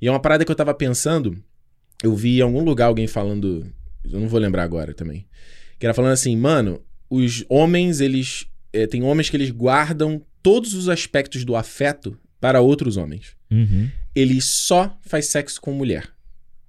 E 0.00 0.06
é 0.06 0.10
uma 0.10 0.20
parada 0.20 0.44
que 0.44 0.50
eu 0.50 0.54
tava 0.56 0.72
pensando. 0.74 1.36
Eu 2.02 2.14
vi 2.14 2.38
em 2.38 2.42
algum 2.42 2.62
lugar 2.62 2.86
alguém 2.86 3.06
falando. 3.06 3.66
Eu 4.04 4.20
não 4.20 4.28
vou 4.28 4.38
lembrar 4.38 4.62
agora 4.62 4.94
também. 4.94 5.26
Que 5.78 5.86
era 5.86 5.94
falando 5.94 6.12
assim, 6.12 6.36
mano, 6.36 6.80
os 7.10 7.44
homens, 7.48 8.00
eles. 8.00 8.46
eh, 8.72 8.86
tem 8.86 9.02
homens 9.02 9.28
que 9.30 9.36
eles 9.36 9.50
guardam 9.50 10.22
todos 10.42 10.74
os 10.74 10.88
aspectos 10.88 11.44
do 11.44 11.56
afeto 11.56 12.16
para 12.40 12.60
outros 12.60 12.96
homens. 12.96 13.34
Uhum. 13.50 13.88
Ele 14.14 14.40
só 14.40 14.96
faz 15.02 15.26
sexo 15.26 15.60
com 15.60 15.72
mulher. 15.72 16.08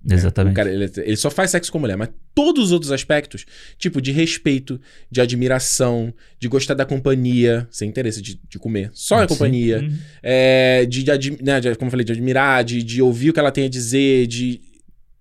O 0.05 0.13
Exatamente. 0.13 0.55
cara, 0.55 0.71
ele, 0.71 0.89
ele 0.97 1.17
só 1.17 1.29
faz 1.29 1.51
sexo 1.51 1.71
com 1.71 1.79
mulher, 1.79 1.97
mas 1.97 2.09
todos 2.33 2.65
os 2.65 2.71
outros 2.71 2.91
aspectos, 2.91 3.45
tipo 3.77 4.01
de 4.01 4.11
respeito, 4.13 4.79
de 5.11 5.19
admiração, 5.19 6.13
de 6.39 6.47
gostar 6.47 6.73
da 6.73 6.85
companhia, 6.85 7.67
sem 7.69 7.89
interesse 7.89 8.21
de, 8.21 8.39
de 8.47 8.57
comer, 8.57 8.89
só 8.93 9.23
a 9.23 9.27
companhia, 9.27 9.79
uhum. 9.79 9.97
é, 10.23 10.85
de, 10.85 11.03
de, 11.03 11.43
né, 11.43 11.59
de, 11.59 11.75
como 11.75 11.87
eu 11.87 11.91
falei, 11.91 12.05
de 12.05 12.13
admirar, 12.13 12.63
de, 12.63 12.81
de 12.81 13.01
ouvir 13.01 13.31
o 13.31 13.33
que 13.33 13.39
ela 13.39 13.51
tem 13.51 13.65
a 13.65 13.69
dizer, 13.69 14.25
de 14.27 14.61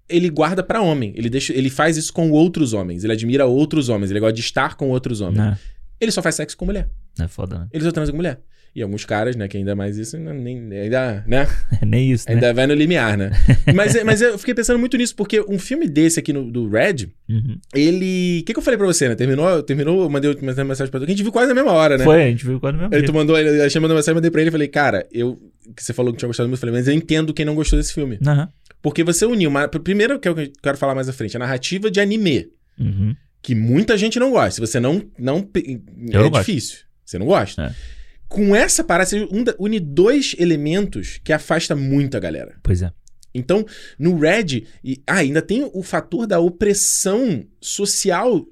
ele 0.08 0.30
guarda 0.30 0.62
para 0.62 0.80
homem. 0.80 1.12
Ele 1.16 1.28
deixa, 1.28 1.52
ele 1.52 1.68
faz 1.68 1.96
isso 1.96 2.12
com 2.12 2.30
outros 2.30 2.72
homens. 2.72 3.04
Ele 3.04 3.12
admira 3.12 3.44
outros 3.44 3.88
homens. 3.88 4.10
Ele 4.10 4.20
gosta 4.20 4.32
de 4.32 4.40
estar 4.40 4.74
com 4.74 4.88
outros 4.88 5.20
homens. 5.20 5.38
É. 5.38 5.58
Ele 6.00 6.10
só 6.10 6.22
faz 6.22 6.34
sexo 6.34 6.56
com 6.56 6.64
mulher. 6.64 6.88
É 7.20 7.28
foda, 7.28 7.58
né? 7.58 7.68
Ele 7.72 7.84
só 7.84 7.92
transa 7.92 8.10
com 8.10 8.16
mulher. 8.16 8.40
E 8.78 8.82
alguns 8.82 9.04
caras, 9.04 9.34
né, 9.34 9.48
que 9.48 9.56
ainda 9.56 9.74
mais 9.74 9.98
isso, 9.98 10.16
nem, 10.16 10.72
ainda, 10.72 11.24
né? 11.26 11.48
nem 11.84 12.12
isso, 12.12 12.28
né? 12.28 12.36
Ainda 12.36 12.54
vai 12.54 12.64
no 12.64 12.74
limiar, 12.74 13.18
né? 13.18 13.32
mas, 13.74 14.00
mas 14.04 14.22
eu 14.22 14.38
fiquei 14.38 14.54
pensando 14.54 14.78
muito 14.78 14.96
nisso, 14.96 15.16
porque 15.16 15.40
um 15.48 15.58
filme 15.58 15.88
desse 15.88 16.20
aqui 16.20 16.32
no, 16.32 16.48
do 16.48 16.68
Red, 16.68 17.08
uhum. 17.28 17.58
ele... 17.74 18.38
O 18.40 18.44
que, 18.44 18.52
que 18.52 18.58
eu 18.58 18.62
falei 18.62 18.78
pra 18.78 18.86
você, 18.86 19.08
né? 19.08 19.16
Terminou, 19.16 19.64
terminou 19.64 20.04
eu 20.04 20.08
mandei 20.08 20.30
uma 20.30 20.64
mensagem 20.64 20.92
pra 20.92 21.00
tu, 21.00 21.06
que 21.06 21.10
a 21.10 21.16
gente 21.16 21.24
viu 21.24 21.32
quase 21.32 21.48
na 21.48 21.56
mesma 21.56 21.72
hora, 21.72 21.98
né? 21.98 22.04
Foi, 22.04 22.22
a 22.22 22.28
gente 22.28 22.46
viu 22.46 22.60
quase 22.60 22.76
na 22.76 22.84
mesma 22.84 22.96
hora. 22.96 23.04
Tu 23.04 23.12
mandou, 23.12 23.36
eu 23.36 23.66
achei 23.66 23.80
mandou 23.80 23.96
mensagem, 23.96 24.14
mandei 24.14 24.30
pra 24.30 24.42
ele 24.42 24.50
e 24.50 24.52
falei, 24.52 24.68
cara, 24.68 25.04
eu... 25.10 25.36
Que 25.74 25.82
você 25.82 25.92
falou 25.92 26.12
que 26.12 26.20
tinha 26.20 26.28
gostado 26.28 26.48
muito, 26.48 26.56
eu 26.56 26.60
falei, 26.60 26.76
mas 26.76 26.86
eu 26.86 26.94
entendo 26.94 27.34
quem 27.34 27.44
não 27.44 27.56
gostou 27.56 27.76
desse 27.76 27.92
filme. 27.92 28.20
Uhum. 28.24 28.46
Porque 28.80 29.02
você 29.02 29.26
uniu 29.26 29.50
uma... 29.50 29.66
Primeiro, 29.66 30.20
que 30.20 30.28
eu 30.28 30.36
quero 30.62 30.78
falar 30.78 30.94
mais 30.94 31.08
à 31.08 31.12
frente, 31.12 31.36
a 31.36 31.40
narrativa 31.40 31.90
de 31.90 31.98
anime. 31.98 32.46
Uhum. 32.78 33.16
Que 33.42 33.56
muita 33.56 33.98
gente 33.98 34.20
não 34.20 34.30
gosta. 34.30 34.52
Se 34.52 34.60
você 34.60 34.78
não... 34.78 35.02
não 35.18 35.48
eu 35.52 36.20
é 36.20 36.30
não 36.30 36.30
difícil. 36.30 36.76
Gosto. 36.76 36.88
Você 37.04 37.18
não 37.18 37.26
gosta. 37.26 37.62
É 37.64 37.97
com 38.28 38.54
essa 38.54 38.84
parada, 38.84 39.10
você 39.10 39.28
une 39.58 39.80
dois 39.80 40.34
elementos 40.38 41.18
que 41.24 41.32
afasta 41.32 41.74
muito 41.74 42.16
a 42.16 42.20
galera. 42.20 42.56
Pois 42.62 42.82
é. 42.82 42.92
Então, 43.34 43.64
no 43.98 44.18
Red, 44.18 44.64
e, 44.82 45.02
ah, 45.06 45.16
ainda 45.16 45.42
tem 45.42 45.68
o 45.72 45.82
fator 45.82 46.26
da 46.26 46.40
opressão 46.40 47.44
social 47.60 48.46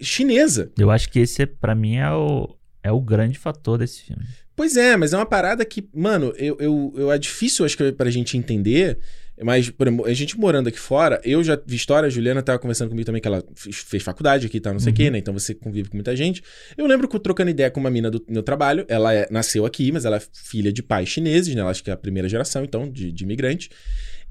chinesa. 0.00 0.70
Eu 0.78 0.90
acho 0.90 1.08
que 1.10 1.20
esse, 1.20 1.46
para 1.46 1.74
mim, 1.74 1.96
é 1.96 2.10
o, 2.10 2.56
é 2.82 2.92
o 2.92 3.00
grande 3.00 3.38
fator 3.38 3.78
desse 3.78 4.02
filme. 4.02 4.24
Pois 4.54 4.76
é, 4.76 4.96
mas 4.96 5.12
é 5.12 5.16
uma 5.16 5.26
parada 5.26 5.64
que, 5.64 5.88
mano, 5.94 6.32
eu, 6.36 6.56
eu, 6.60 6.94
eu 6.96 7.12
é 7.12 7.18
difícil, 7.18 7.64
acho 7.64 7.76
que, 7.76 7.92
pra 7.92 8.10
gente 8.10 8.36
entender. 8.36 8.98
Mas, 9.44 9.70
por 9.70 9.86
exemplo, 9.86 10.06
a 10.06 10.12
gente 10.12 10.38
morando 10.38 10.68
aqui 10.68 10.78
fora, 10.78 11.20
eu 11.24 11.42
já 11.42 11.58
vi 11.64 11.76
história, 11.76 12.06
a 12.06 12.10
Juliana 12.10 12.42
tava 12.42 12.58
conversando 12.58 12.88
comigo 12.88 13.06
também, 13.06 13.20
que 13.20 13.28
ela 13.28 13.44
fez 13.54 14.02
faculdade 14.02 14.46
aqui 14.46 14.56
e 14.56 14.60
tal, 14.60 14.72
não 14.72 14.80
sei 14.80 14.88
o 14.88 14.92
uhum. 14.92 14.96
quê, 14.96 15.10
né? 15.10 15.18
Então 15.18 15.34
você 15.34 15.54
convive 15.54 15.88
com 15.88 15.96
muita 15.96 16.14
gente. 16.14 16.42
Eu 16.76 16.86
lembro 16.86 17.08
que 17.08 17.18
trocando 17.18 17.50
ideia 17.50 17.70
com 17.70 17.80
uma 17.80 17.90
mina 17.90 18.10
do 18.10 18.24
meu 18.28 18.42
trabalho, 18.42 18.84
ela 18.88 19.12
é, 19.12 19.26
nasceu 19.30 19.64
aqui, 19.66 19.90
mas 19.92 20.04
ela 20.04 20.16
é 20.16 20.22
filha 20.32 20.72
de 20.72 20.82
pais 20.82 21.08
chineses, 21.08 21.54
né? 21.54 21.60
Ela 21.60 21.70
acho 21.70 21.82
que 21.82 21.90
é 21.90 21.92
a 21.92 21.96
primeira 21.96 22.28
geração, 22.28 22.64
então, 22.64 22.90
de, 22.90 23.12
de 23.12 23.24
imigrante. 23.24 23.70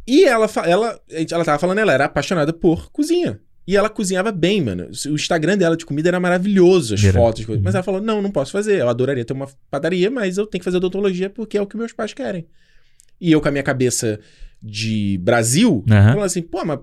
E 0.07 0.24
ela, 0.24 0.49
ela, 0.66 0.99
ela 1.09 1.45
tava 1.45 1.59
falando, 1.59 1.80
ela 1.80 1.93
era 1.93 2.05
apaixonada 2.05 2.51
por 2.51 2.91
cozinha. 2.91 3.39
E 3.68 3.78
ela 3.78 3.89
cozinhava 3.89 4.32
bem, 4.32 4.62
mano. 4.62 4.89
O 5.05 5.14
Instagram 5.14 5.57
dela 5.57 5.78
de 5.78 5.86
comida 5.86 6.09
era 6.09 6.20
maravilhoso, 6.20 6.95
as 6.95 7.03
era. 7.03 7.14
fotos. 7.14 7.47
Uhum. 7.47 7.62
Mas 7.64 7.76
ela 7.76 7.84
falou: 7.84 8.01
não, 8.01 8.22
não 8.22 8.32
posso 8.32 8.51
fazer. 8.51 8.80
Eu 8.80 8.89
adoraria 8.89 9.24
ter 9.24 9.34
uma 9.34 9.47
padaria, 9.70 10.09
mas 10.09 10.38
eu 10.38 10.47
tenho 10.47 10.59
que 10.59 10.66
fazer 10.66 10.78
odontologia 10.78 11.30
porque 11.30 11.57
é 11.57 11.62
o 11.62 11.68
que 11.68 11.78
meus 11.78 11.93
pais 11.93 12.14
querem. 12.14 12.47
E 13.20 13.32
eu, 13.32 13.39
com 13.39 13.47
a 13.47 13.51
minha 13.51 13.64
cabeça 13.64 14.20
de 14.62 15.20
Brasil, 15.24 15.76
uhum. 15.76 15.84
falando 15.86 16.24
assim, 16.24 16.41
pô, 16.41 16.64
mas 16.64 16.80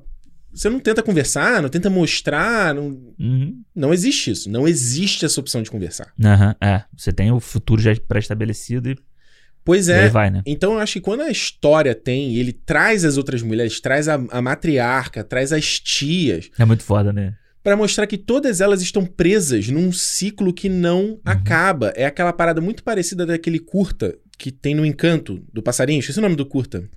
você 0.53 0.69
não 0.69 0.81
tenta 0.81 1.03
conversar, 1.03 1.63
não 1.63 1.69
tenta 1.69 1.89
mostrar, 1.89 2.75
não, 2.75 2.99
uhum. 3.19 3.63
não 3.75 3.93
existe 3.93 4.31
isso. 4.31 4.51
Não 4.51 4.67
existe 4.67 5.25
essa 5.25 5.41
opção 5.41 5.63
de 5.63 5.71
conversar. 5.71 6.13
Uhum, 6.19 6.55
é, 6.61 6.85
você 6.97 7.13
tem 7.13 7.31
o 7.31 7.39
futuro 7.39 7.81
já 7.81 7.95
pré-estabelecido 8.09 8.91
e 8.91 8.99
Pois 9.69 9.91
é. 9.91 10.09
Vai, 10.09 10.31
né? 10.31 10.43
Então 10.47 10.73
eu 10.73 10.79
acho 10.79 10.95
que 10.95 11.01
quando 11.03 11.21
a 11.21 11.31
história 11.31 11.95
tem, 11.95 12.37
ele 12.37 12.55
traz 12.55 13.05
as 13.05 13.19
outras 13.19 13.43
mulheres, 13.43 13.79
traz 13.81 14.09
a, 14.09 14.15
a 14.31 14.41
matriarca, 14.41 15.23
traz 15.23 15.53
as 15.53 15.79
tias. 15.79 16.49
É 16.59 16.65
muito 16.65 16.83
foda, 16.83 17.13
né? 17.13 17.35
Para 17.63 17.77
mostrar 17.77 18.07
que 18.07 18.17
todas 18.17 18.63
elas 18.63 18.81
estão 18.81 19.05
presas 19.05 19.69
num 19.69 19.93
ciclo 19.93 20.55
que 20.55 20.71
não 20.71 21.03
uhum. 21.03 21.21
acaba. 21.23 21.93
É 21.95 22.07
aquela 22.07 22.33
parada 22.33 22.63
muito 22.63 22.83
parecida 22.83 23.27
daquele 23.27 23.59
curta 23.59 24.17
que 24.39 24.51
tem 24.51 24.75
no 24.75 24.87
Encanto 24.87 25.45
do 25.53 25.63
passarinho. 25.63 26.01
Esqueci 26.01 26.19
o 26.19 26.23
nome 26.23 26.37
do 26.37 26.47
curta. 26.47 26.89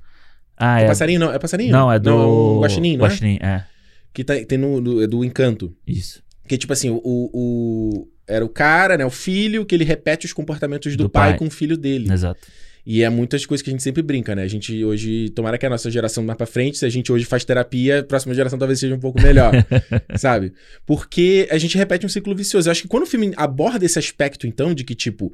Ah, 0.58 0.82
é. 0.82 0.86
é 0.86 0.88
passarinho 0.88 1.20
não? 1.20 1.34
É 1.34 1.40
passarinho? 1.40 1.72
Não, 1.72 1.92
é 1.92 2.00
do. 2.00 2.10
Não, 2.10 2.60
Guaxinim, 2.62 2.98
não 2.98 3.06
é? 3.06 3.10
Guaxinim, 3.10 3.40
é. 3.42 3.66
Que 4.14 4.24
tá, 4.24 4.34
tem 4.46 4.58
no, 4.58 4.82
do, 4.82 5.04
é 5.04 5.08
do 5.08 5.24
Encanto. 5.24 5.76
Isso. 5.88 6.22
Que 6.48 6.58
tipo 6.58 6.74
assim, 6.74 6.90
o, 6.90 7.02
o. 7.04 8.08
Era 8.28 8.46
o 8.46 8.50
cara, 8.50 8.98
né? 8.98 9.06
O 9.06 9.10
filho, 9.10 9.66
que 9.66 9.76
ele 9.76 9.84
repete 9.84 10.26
os 10.26 10.34
comportamentos 10.34 10.96
do, 10.96 11.04
do 11.04 11.10
pai, 11.10 11.32
pai 11.32 11.40
com 11.40 11.48
o 11.48 11.52
filho 11.52 11.78
dele. 11.78 12.12
Exato. 12.12 12.40
E 12.86 13.04
é 13.04 13.10
muitas 13.10 13.46
coisas 13.46 13.62
que 13.62 13.70
a 13.70 13.74
gente 13.74 13.84
sempre 13.84 14.02
brinca, 14.02 14.34
né? 14.36 14.44
A 14.44 14.48
gente 14.48 14.84
hoje, 14.84 15.30
tomara 15.30 15.58
que 15.58 15.66
a 15.66 15.70
nossa 15.70 15.90
geração 15.92 16.24
mais 16.24 16.38
pra 16.38 16.48
frente, 16.48 16.80
se 16.80 16.86
a 16.86 16.90
gente 16.90 17.12
hoje 17.12 17.26
faz 17.26 17.46
terapia, 17.46 18.00
a 18.00 18.04
próxima 18.04 18.34
geração 18.34 18.58
talvez 18.58 18.80
seja 18.80 18.96
um 18.96 19.00
pouco 19.00 19.22
melhor, 19.22 19.54
sabe? 20.18 20.54
Porque 20.86 21.48
a 21.52 21.58
gente 21.58 21.78
repete 21.78 22.06
um 22.06 22.10
ciclo 22.10 22.36
vicioso. 22.36 22.68
Eu 22.68 22.72
acho 22.72 22.82
que 22.82 22.88
quando 22.88 23.04
o 23.04 23.08
filme 23.08 23.34
aborda 23.38 23.86
esse 23.86 24.00
aspecto, 24.00 24.48
então, 24.48 24.74
de 24.74 24.84
que, 24.84 24.96
tipo, 24.96 25.32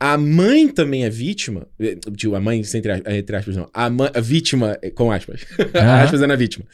a 0.00 0.16
mãe 0.16 0.66
também 0.66 1.04
é 1.04 1.10
vítima. 1.10 1.68
Tipo, 2.16 2.34
a 2.34 2.40
mãe, 2.40 2.62
entre, 2.74 3.18
entre 3.18 3.36
aspas, 3.36 3.54
não. 3.54 3.68
A, 3.72 3.90
mãe, 3.90 4.10
a 4.14 4.20
vítima, 4.20 4.78
eh, 4.80 4.90
com 4.90 5.12
aspas. 5.12 5.42
Uhum. 5.58 5.90
aspas 6.02 6.22
é 6.22 6.26
na 6.26 6.36
vítima. 6.36 6.64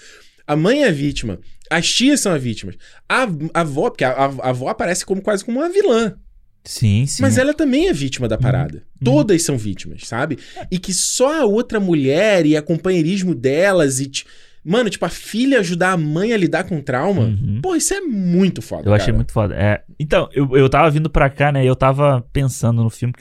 A 0.46 0.54
mãe 0.54 0.84
é 0.84 0.92
vítima. 0.92 1.40
As 1.68 1.88
tias 1.92 2.20
são 2.20 2.32
as 2.32 2.40
vítimas. 2.40 2.76
A, 3.08 3.24
a 3.52 3.60
avó, 3.60 3.90
porque 3.90 4.04
a, 4.04 4.12
a, 4.12 4.24
a 4.26 4.48
avó 4.50 4.68
aparece 4.68 5.04
como 5.04 5.20
quase 5.20 5.44
como 5.44 5.58
uma 5.58 5.68
vilã. 5.68 6.16
Sim, 6.64 7.04
sim. 7.06 7.20
Mas 7.20 7.36
ela 7.36 7.52
também 7.52 7.88
é 7.88 7.92
vítima 7.92 8.28
da 8.28 8.38
parada. 8.38 8.78
Uhum. 8.78 9.04
Todas 9.04 9.42
são 9.42 9.58
vítimas, 9.58 10.02
sabe? 10.06 10.38
E 10.70 10.78
que 10.78 10.94
só 10.94 11.42
a 11.42 11.44
outra 11.44 11.80
mulher 11.80 12.46
e 12.46 12.56
a 12.56 12.62
companheirismo 12.62 13.34
delas 13.34 13.98
e. 13.98 14.10
Mano, 14.68 14.90
tipo, 14.90 15.04
a 15.04 15.08
filha 15.08 15.60
ajudar 15.60 15.92
a 15.92 15.96
mãe 15.96 16.32
a 16.32 16.36
lidar 16.36 16.64
com 16.64 16.80
trauma. 16.80 17.22
Uhum. 17.22 17.60
Pô, 17.62 17.76
isso 17.76 17.94
é 17.94 18.00
muito 18.00 18.60
foda. 18.60 18.80
Eu 18.80 18.90
cara. 18.90 18.96
achei 18.96 19.12
muito 19.12 19.30
foda. 19.30 19.54
É, 19.54 19.80
então, 19.96 20.28
eu, 20.32 20.56
eu 20.56 20.68
tava 20.68 20.90
vindo 20.90 21.08
pra 21.08 21.30
cá, 21.30 21.52
né? 21.52 21.62
E 21.62 21.68
eu 21.68 21.76
tava 21.76 22.26
pensando 22.32 22.82
no 22.82 22.90
filme. 22.90 23.14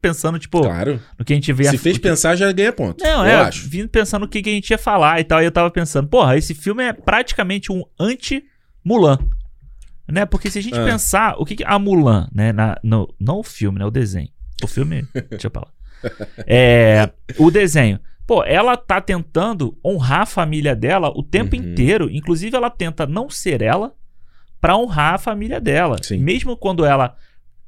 Pensando, 0.00 0.38
tipo. 0.38 0.62
Claro. 0.62 1.00
No 1.18 1.24
que 1.24 1.32
a 1.32 1.36
gente 1.36 1.52
vê. 1.52 1.64
Se 1.64 1.74
a... 1.74 1.78
fez 1.78 1.98
pensar, 1.98 2.36
já 2.36 2.52
ganha 2.52 2.72
ponto. 2.72 3.02
Não, 3.02 3.26
eu 3.26 3.30
é. 3.30 3.34
Acho. 3.34 3.68
Vindo 3.68 3.88
pensando 3.88 4.22
no 4.22 4.28
que, 4.28 4.40
que 4.40 4.50
a 4.50 4.52
gente 4.52 4.70
ia 4.70 4.78
falar 4.78 5.18
e 5.18 5.24
tal. 5.24 5.42
E 5.42 5.44
eu 5.44 5.50
tava 5.50 5.72
pensando, 5.72 6.06
porra, 6.06 6.36
esse 6.36 6.54
filme 6.54 6.84
é 6.84 6.92
praticamente 6.92 7.72
um 7.72 7.82
anti-Mulan. 7.98 9.18
Né? 10.08 10.24
Porque 10.24 10.50
se 10.50 10.60
a 10.60 10.62
gente 10.62 10.78
ah. 10.78 10.84
pensar, 10.84 11.34
o 11.36 11.44
que, 11.44 11.56
que 11.56 11.64
a 11.64 11.80
Mulan, 11.80 12.28
né? 12.32 12.52
Na, 12.52 12.78
no, 12.80 13.12
não 13.18 13.40
o 13.40 13.42
filme, 13.42 13.80
né? 13.80 13.84
O 13.84 13.90
desenho. 13.90 14.28
O 14.62 14.68
filme. 14.68 15.04
deixa 15.30 15.48
eu 15.48 15.50
falar. 15.50 15.72
É, 16.46 17.10
o 17.38 17.50
desenho. 17.50 17.98
Pô, 18.32 18.42
ela 18.44 18.78
tá 18.78 18.98
tentando 18.98 19.78
honrar 19.84 20.22
a 20.22 20.26
família 20.26 20.74
dela 20.74 21.12
o 21.14 21.22
tempo 21.22 21.54
uhum. 21.54 21.62
inteiro. 21.62 22.08
Inclusive, 22.10 22.56
ela 22.56 22.70
tenta 22.70 23.06
não 23.06 23.28
ser 23.28 23.60
ela 23.60 23.94
para 24.58 24.74
honrar 24.74 25.16
a 25.16 25.18
família 25.18 25.60
dela. 25.60 25.98
Sim. 26.02 26.16
Mesmo 26.16 26.56
quando 26.56 26.82
ela 26.82 27.14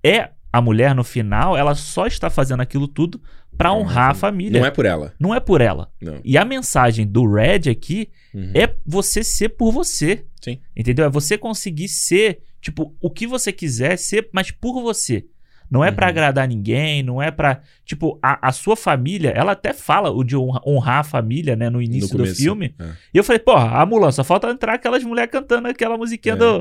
é 0.03 0.31
a 0.51 0.63
mulher 0.63 0.95
no 0.95 1.05
final, 1.05 1.55
ela 1.55 1.75
só 1.75 2.07
está 2.07 2.31
fazendo 2.31 2.63
aquilo 2.63 2.89
tudo 2.89 3.21
para 3.59 3.75
honrar 3.75 4.13
a 4.13 4.15
família. 4.15 4.59
Não 4.59 4.67
é 4.67 4.71
por 4.71 4.87
ela. 4.87 5.13
Não 5.21 5.35
é 5.35 5.39
por 5.39 5.61
ela. 5.61 5.93
Não. 6.01 6.19
E 6.25 6.39
a 6.39 6.47
mensagem 6.47 7.07
do 7.07 7.31
Red 7.31 7.69
aqui 7.71 8.09
uhum. 8.33 8.53
é 8.55 8.75
você 8.87 9.23
ser 9.23 9.51
por 9.51 9.71
você. 9.71 10.25
Sim. 10.41 10.61
Entendeu? 10.75 11.05
É 11.05 11.11
você 11.11 11.37
conseguir 11.37 11.89
ser, 11.89 12.41
tipo, 12.59 12.97
o 13.03 13.11
que 13.11 13.27
você 13.27 13.53
quiser 13.53 13.99
ser, 13.99 14.31
mas 14.33 14.51
por 14.51 14.81
você. 14.81 15.27
Não 15.75 15.85
é 15.85 15.89
uhum. 15.89 15.95
para 15.97 16.07
agradar 16.07 16.47
ninguém, 16.47 17.03
não 17.03 17.21
é 17.21 17.33
para 17.33 17.61
Tipo, 17.85 18.19
a, 18.23 18.49
a, 18.49 18.53
sua 18.53 18.77
família, 18.77 19.31
ela 19.31 19.53
até 19.53 19.75
fala 19.75 20.11
o 20.11 20.25
de 20.25 20.35
honrar 20.37 21.01
a 21.01 21.05
família, 21.05 21.55
né, 21.55 21.69
no 21.69 21.83
início 21.83 22.17
no 22.17 22.25
do 22.25 22.35
filme. 22.35 22.75
É. 22.79 22.85
E 23.13 23.19
eu 23.19 23.23
falei, 23.23 23.39
porra, 23.39 23.79
a 23.79 23.85
Mulan, 23.85 24.11
só 24.11 24.25
falta 24.25 24.49
entrar 24.49 24.75
aquelas 24.75 25.05
mulheres 25.05 25.31
cantando 25.31 25.69
aquela 25.69 25.99
musiquinha 25.99 26.33
é. 26.33 26.37
do. 26.37 26.61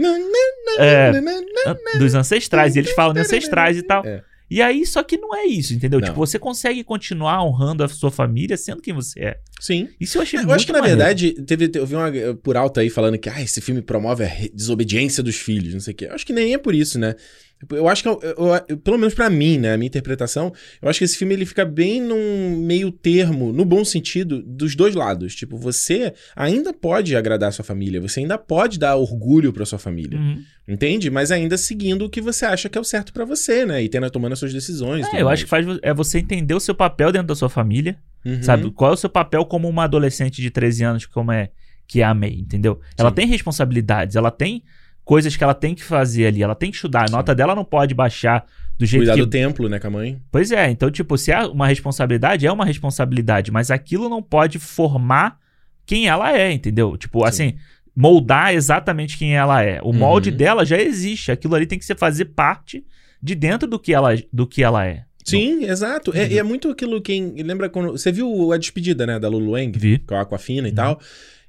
É, 0.80 1.12
dos 1.98 2.14
ancestrais. 2.14 2.76
E 2.76 2.80
eles 2.80 2.92
falam 2.92 3.14
de 3.14 3.22
ancestrais 3.22 3.78
e 3.78 3.84
tal. 3.84 4.04
E 4.50 4.62
aí, 4.62 4.86
só 4.86 5.02
que 5.02 5.18
não 5.18 5.34
é 5.34 5.46
isso, 5.46 5.74
entendeu? 5.74 6.00
Não. 6.00 6.08
Tipo, 6.08 6.20
você 6.20 6.38
consegue 6.38 6.84
continuar 6.84 7.44
honrando 7.44 7.84
a 7.84 7.88
sua 7.88 8.12
família 8.12 8.58
sendo 8.58 8.82
quem 8.82 8.94
você 8.94 9.20
é. 9.22 9.38
Sim. 9.60 9.88
Isso 10.00 10.18
eu 10.18 10.22
achei 10.22 10.38
é, 10.38 10.42
muito 10.42 10.52
Eu 10.52 10.56
acho 10.56 10.66
que, 10.66 10.74
na 10.74 10.82
verdade, 10.82 11.32
teve, 11.46 11.72
eu 11.74 11.86
vi 11.86 11.96
uma 11.96 12.12
por 12.44 12.58
alto 12.58 12.80
aí 12.80 12.90
falando 12.90 13.18
que 13.18 13.30
ah, 13.30 13.42
esse 13.42 13.62
filme 13.62 13.82
promove 13.82 14.26
a 14.26 14.32
desobediência 14.54 15.24
dos 15.24 15.38
filhos, 15.38 15.74
não 15.74 15.80
sei 15.80 15.94
o 15.94 15.98
quê. 15.98 16.06
Eu 16.06 16.14
acho 16.14 16.26
que 16.26 16.34
nem 16.34 16.54
é 16.54 16.58
por 16.58 16.76
isso, 16.76 17.00
né? 17.00 17.16
Eu 17.72 17.88
acho 17.88 18.04
que, 18.04 18.10
eu, 18.10 18.20
eu, 18.22 18.66
eu, 18.68 18.78
pelo 18.78 18.98
menos 18.98 19.14
para 19.14 19.30
mim, 19.30 19.58
né, 19.58 19.74
a 19.74 19.78
minha 19.78 19.88
interpretação, 19.88 20.52
eu 20.82 20.90
acho 20.90 21.00
que 21.00 21.06
esse 21.06 21.18
filme 21.18 21.34
ele 21.34 21.46
fica 21.46 21.66
bem 21.66 22.02
num 22.02 22.58
meio 22.58 22.92
termo, 22.92 23.52
no 23.54 23.66
bom 23.66 23.84
sentido, 23.84 24.42
dos 24.42 24.76
dois 24.76 24.96
lados. 24.96 25.36
Tipo, 25.36 25.58
você 25.58 26.14
ainda 26.36 26.74
pode 26.74 27.16
agradar 27.16 27.50
a 27.50 27.52
sua 27.52 27.66
família, 27.66 28.02
você 28.02 28.20
ainda 28.20 28.38
pode 28.38 28.80
dar 28.80 28.96
orgulho 28.96 29.52
para 29.54 29.66
sua 29.66 29.80
família. 29.80 30.18
Uhum. 30.18 30.44
Entende? 30.68 31.10
Mas 31.10 31.32
ainda 31.32 31.58
seguindo 31.58 32.06
o 32.06 32.10
que 32.10 32.22
você 32.22 32.46
acha 32.46 32.70
que 32.70 32.78
é 32.78 32.82
o 32.82 32.86
certo 32.86 33.12
para 33.12 33.26
você, 33.26 33.66
né? 33.66 33.84
E 33.84 33.90
tendo 33.90 34.10
tomando 34.10 34.34
as 34.34 34.40
suas 34.40 34.54
decisões. 34.54 35.06
É, 35.14 35.22
eu 35.22 35.26
mais. 35.26 35.40
acho 35.40 35.44
que 35.44 35.50
faz 35.50 35.66
é 35.82 35.94
você 35.94 36.20
entender 36.20 36.54
o 36.54 36.60
seu 36.60 36.74
papel 36.74 37.12
dentro 37.12 37.28
da 37.28 37.36
sua 37.36 37.50
família. 37.50 37.98
Uhum. 38.26 38.42
Sabe? 38.42 38.72
Qual 38.72 38.92
é 38.92 38.94
o 38.94 38.98
seu 38.98 39.10
papel 39.10 39.46
como 39.46 39.68
uma 39.68 39.84
adolescente 39.84 40.42
de 40.42 40.50
13 40.50 40.84
anos, 40.84 41.06
como 41.06 41.32
é 41.32 41.50
que 41.88 42.02
é 42.02 42.06
a 42.06 42.14
May, 42.14 42.34
entendeu? 42.34 42.76
Sim. 42.76 42.96
Ela 42.98 43.12
tem 43.12 43.28
responsabilidades, 43.28 44.16
ela 44.16 44.32
tem 44.32 44.64
coisas 45.04 45.36
que 45.36 45.44
ela 45.44 45.54
tem 45.54 45.76
que 45.76 45.84
fazer 45.84 46.28
ali. 46.28 46.44
Ela 46.44 46.56
tem 46.56 46.70
que 46.70 46.76
estudar. 46.76 47.04
A 47.04 47.08
Sim. 47.08 47.14
nota 47.14 47.36
dela 47.36 47.56
não 47.56 47.66
pode 47.66 47.94
baixar 47.94 48.46
do 48.78 48.86
jeito 48.86 49.02
Cuidar 49.02 49.16
que... 49.16 49.22
do 49.22 49.28
templo, 49.28 49.70
né, 49.70 49.80
com 49.80 49.88
a 49.88 49.92
mãe. 49.92 50.22
Pois 50.32 50.52
é. 50.52 50.70
Então, 50.70 50.90
tipo, 50.90 51.18
se 51.18 51.32
é 51.32 51.40
uma 51.46 51.68
responsabilidade, 51.68 52.46
é 52.48 52.52
uma 52.52 52.66
responsabilidade. 52.66 53.52
Mas 53.52 53.72
aquilo 53.72 54.10
não 54.10 54.22
pode 54.22 54.60
formar 54.60 55.40
quem 55.86 56.08
ela 56.08 56.38
é, 56.38 56.52
entendeu? 56.52 56.98
Tipo, 56.98 57.20
Sim. 57.20 57.26
assim... 57.26 57.56
moldar 57.96 58.54
exatamente 58.54 59.18
quem 59.18 59.36
ela 59.36 59.62
é. 59.62 59.80
O 59.84 59.94
molde 59.94 60.32
uhum. 60.32 60.38
dela 60.38 60.66
já 60.66 60.80
existe. 60.82 61.32
Aquilo 61.32 61.56
ali 61.56 61.66
tem 61.66 61.78
que 61.78 61.86
ser 61.86 61.96
fazer 61.96 62.26
parte 62.26 62.84
de 63.22 63.36
dentro 63.36 63.68
do 63.68 63.78
que 63.80 63.94
ela, 63.94 64.16
do 64.32 64.48
que 64.48 64.64
ela 64.64 64.86
é. 64.86 65.04
Sim, 65.24 65.62
Bom. 65.62 65.68
exato. 65.68 66.12
É, 66.14 66.24
uhum. 66.24 66.32
É, 66.32 66.36
é, 66.36 66.44
muito 66.44 66.70
aquilo 66.70 67.02
quem. 67.02 67.34
Lembra 67.42 67.70
quando. 67.70 67.92
Você 67.92 68.12
viu 68.12 68.52
a 68.52 68.58
despedida, 68.58 69.06
né, 69.06 69.20
da 69.20 69.30
Lulu 69.30 69.52
Wang? 69.52 69.78
Vi. 69.78 70.00
Com 70.00 70.16
a 70.16 70.22
Aquafina 70.22 70.68
e 70.68 70.72
uhum. 70.72 70.76
tal. 70.76 71.00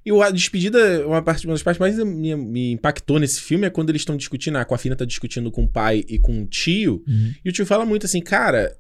E 0.05 0.11
a 0.11 0.30
despedida, 0.30 1.07
uma, 1.07 1.22
parte, 1.22 1.46
uma 1.46 1.55
das 1.55 1.62
partes 1.62 1.80
mais 1.80 1.98
me, 1.98 2.36
me 2.36 2.72
impactou 2.72 3.18
nesse 3.18 3.40
filme 3.40 3.66
é 3.66 3.70
quando 3.70 3.88
eles 3.88 4.02
estão 4.02 4.16
discutindo, 4.16 4.57
a 4.57 4.61
Aquafina 4.61 4.94
tá 4.94 5.05
discutindo 5.05 5.50
com 5.50 5.64
o 5.64 5.68
pai 5.68 6.05
e 6.07 6.18
com 6.18 6.42
o 6.42 6.46
tio, 6.46 7.02
uhum. 7.09 7.32
e 7.44 7.48
o 7.48 7.52
tio 7.52 7.64
fala 7.64 7.86
muito 7.86 8.05
assim, 8.05 8.20
cara, 8.20 8.76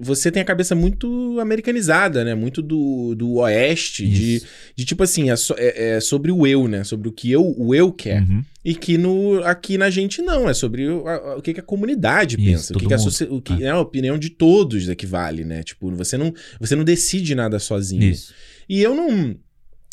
você 0.00 0.30
tem 0.30 0.40
a 0.40 0.44
cabeça 0.44 0.74
muito 0.74 1.38
americanizada, 1.38 2.24
né? 2.24 2.34
Muito 2.34 2.62
do, 2.62 3.14
do 3.14 3.34
oeste, 3.34 4.08
de, 4.08 4.42
de 4.74 4.84
tipo 4.86 5.02
assim, 5.02 5.30
é, 5.30 5.36
so, 5.36 5.54
é, 5.58 5.96
é, 5.96 6.00
sobre 6.00 6.32
o 6.32 6.46
eu, 6.46 6.66
né? 6.66 6.82
Sobre 6.82 7.08
o 7.08 7.12
que 7.12 7.30
eu, 7.30 7.54
o 7.58 7.74
eu 7.74 7.92
quer. 7.92 8.22
Uhum. 8.22 8.42
E 8.64 8.74
que 8.74 8.96
no, 8.96 9.44
aqui 9.44 9.76
na 9.76 9.90
gente 9.90 10.22
não, 10.22 10.48
é 10.48 10.54
sobre 10.54 10.88
o, 10.88 11.06
a, 11.06 11.36
o 11.36 11.42
que, 11.42 11.52
que, 11.52 11.60
a 11.60 11.62
comunidade 11.62 12.36
Isso, 12.36 12.44
pensa, 12.44 12.74
o 12.74 12.78
que, 12.78 12.86
que, 12.86 12.94
a, 12.94 13.34
o 13.34 13.42
que 13.42 13.52
ah. 13.64 13.66
é 13.66 13.68
a 13.68 13.80
opinião 13.80 14.18
de 14.18 14.30
todos 14.30 14.88
é 14.88 14.94
que 14.94 15.06
vale, 15.06 15.44
né? 15.44 15.62
Tipo, 15.62 15.94
você 15.94 16.16
não, 16.16 16.32
você 16.58 16.74
não 16.74 16.84
decide 16.84 17.34
nada 17.34 17.58
sozinho. 17.58 18.02
Isso. 18.02 18.32
E 18.66 18.80
eu 18.80 18.94
não 18.94 19.36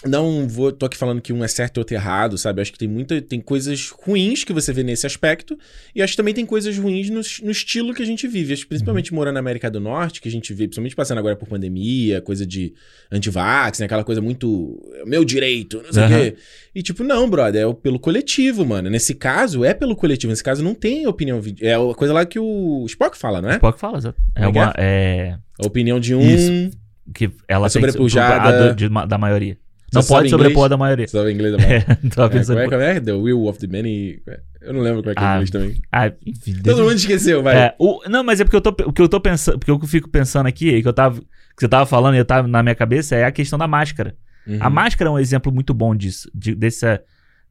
não 0.06 0.48
vou, 0.48 0.72
tô 0.72 0.86
aqui 0.86 0.98
falando 0.98 1.22
que 1.22 1.32
um 1.32 1.44
é 1.44 1.48
certo 1.48 1.78
e 1.78 1.80
outro 1.80 1.96
errado, 1.96 2.38
sabe? 2.38 2.62
Acho 2.62 2.72
que 2.72 2.78
tem 2.78 2.88
muita, 2.88 3.22
tem 3.22 3.40
coisas 3.40 3.90
ruins 3.90 4.44
que 4.44 4.52
você 4.52 4.74
vê 4.74 4.84
nesse 4.84 5.06
aspecto, 5.06 5.58
e 5.96 6.02
acho 6.02 6.14
que 6.14 6.18
também 6.18 6.34
tem 6.34 6.46
coisas 6.46 6.78
ruins 6.78 7.10
no, 7.10 7.22
no 7.44 7.52
estilo 7.52 7.94
que 7.94 8.02
a 8.02 8.06
gente 8.06 8.28
vive. 8.28 8.54
Acho 8.54 8.68
principalmente 8.68 9.12
uhum. 9.12 9.18
morando 9.18 9.36
na 9.36 9.40
América 9.40 9.72
do 9.72 9.80
Norte, 9.80 10.22
que 10.22 10.28
a 10.28 10.32
gente 10.32 10.54
vê, 10.54 10.66
principalmente 10.66 10.96
passando 10.96 11.18
agora 11.20 11.36
por 11.36 11.48
pandemia, 11.48 12.22
coisa 12.22 12.46
de 12.46 12.74
antivax, 13.12 13.80
né? 13.80 13.86
Aquela 13.86 14.04
coisa 14.04 14.22
muito 14.22 14.82
meu 15.06 15.24
direito, 15.24 15.82
não 15.84 15.94
sei 15.94 16.04
o 16.04 16.06
uhum. 16.06 16.12
quê. 16.12 16.36
E 16.76 16.82
tipo, 16.82 17.04
não, 17.04 17.30
brother, 17.30 17.68
é 17.68 17.74
pelo 17.74 18.00
coletivo, 18.00 18.66
mano. 18.66 18.90
Nesse 18.90 19.14
caso, 19.14 19.64
é 19.64 19.74
pelo 19.74 19.96
coletivo. 19.96 20.32
Nesse 20.32 20.44
caso, 20.44 20.64
não 20.64 20.74
tem 20.74 21.08
opinião. 21.08 21.42
É 21.62 21.76
a 21.76 21.96
coisa 21.96 22.14
lá 22.14 22.26
que 22.26 22.40
o 22.40 22.84
Spock 22.88 23.18
fala, 23.18 23.42
não 23.42 23.50
é? 23.50 23.54
Spock 23.54 23.80
fala, 23.80 23.98
exato. 23.98 24.22
É, 24.36 24.44
é 24.44 24.48
uma. 24.48 24.74
É... 24.78 25.38
A 25.60 25.66
opinião 25.66 26.00
de 26.00 26.16
um. 26.16 26.22
Isso. 26.22 26.78
Que 27.14 27.30
ela 27.48 27.68
é 27.68 27.70
sobrepujada 27.70 28.74
que, 28.76 28.88
da 29.08 29.18
maioria. 29.18 29.58
Não 29.94 30.04
pode 30.04 30.30
sobrepor 30.30 30.70
da 30.70 30.78
maioria. 30.78 31.08
Você 31.08 31.18
sabe 31.18 31.32
inglês 31.32 31.54
da 31.54 31.58
maioria. 31.58 31.86
é, 31.90 32.10
tava 32.10 32.30
pensando 32.30 32.60
é, 32.60 32.66
como, 32.66 32.76
é, 32.76 32.80
como 32.80 32.98
é? 32.98 33.00
The 33.00 33.14
Will 33.14 33.46
of 33.46 33.60
the 33.60 33.68
Many. 33.68 34.22
Eu 34.62 34.74
não 34.74 34.82
lembro 34.82 35.02
como 35.02 35.12
é 35.12 35.16
que 35.16 35.22
é 35.22 35.26
ah, 35.26 35.34
inglês 35.34 35.50
também. 35.50 35.82
Ah, 35.92 36.12
enfim. 36.26 36.62
Todo 36.64 36.84
mundo 36.84 36.96
esqueceu, 36.96 37.44
vai. 37.44 37.56
É, 37.56 37.76
o, 37.78 38.02
não, 38.10 38.24
mas 38.24 38.40
é 38.40 38.44
porque 38.44 38.56
eu 38.56 38.62
tô, 38.62 38.70
o 38.86 38.94
que 38.94 39.02
eu 39.02 39.10
tô 39.10 39.20
pensando, 39.20 39.60
porque 39.60 39.72
eu 39.72 39.80
fico 39.82 40.10
pensando 40.10 40.48
aqui, 40.48 40.82
que 40.82 40.88
eu 40.88 40.94
tava, 40.94 41.20
que 41.20 41.26
você 41.60 41.68
tava 41.68 41.86
falando 41.86 42.16
e 42.16 42.18
eu 42.18 42.26
tava 42.26 42.48
na 42.48 42.64
minha 42.64 42.76
cabeça, 42.76 43.16
é 43.16 43.26
a 43.26 43.32
questão 43.32 43.60
da 43.60 43.68
máscara. 43.68 44.16
Uhum. 44.48 44.58
A 44.60 44.70
máscara 44.70 45.10
é 45.10 45.14
um 45.14 45.20
exemplo 45.20 45.52
muito 45.52 45.74
bom 45.74 45.96
disso, 45.96 46.30
de, 46.34 46.54
dessa 46.56 47.02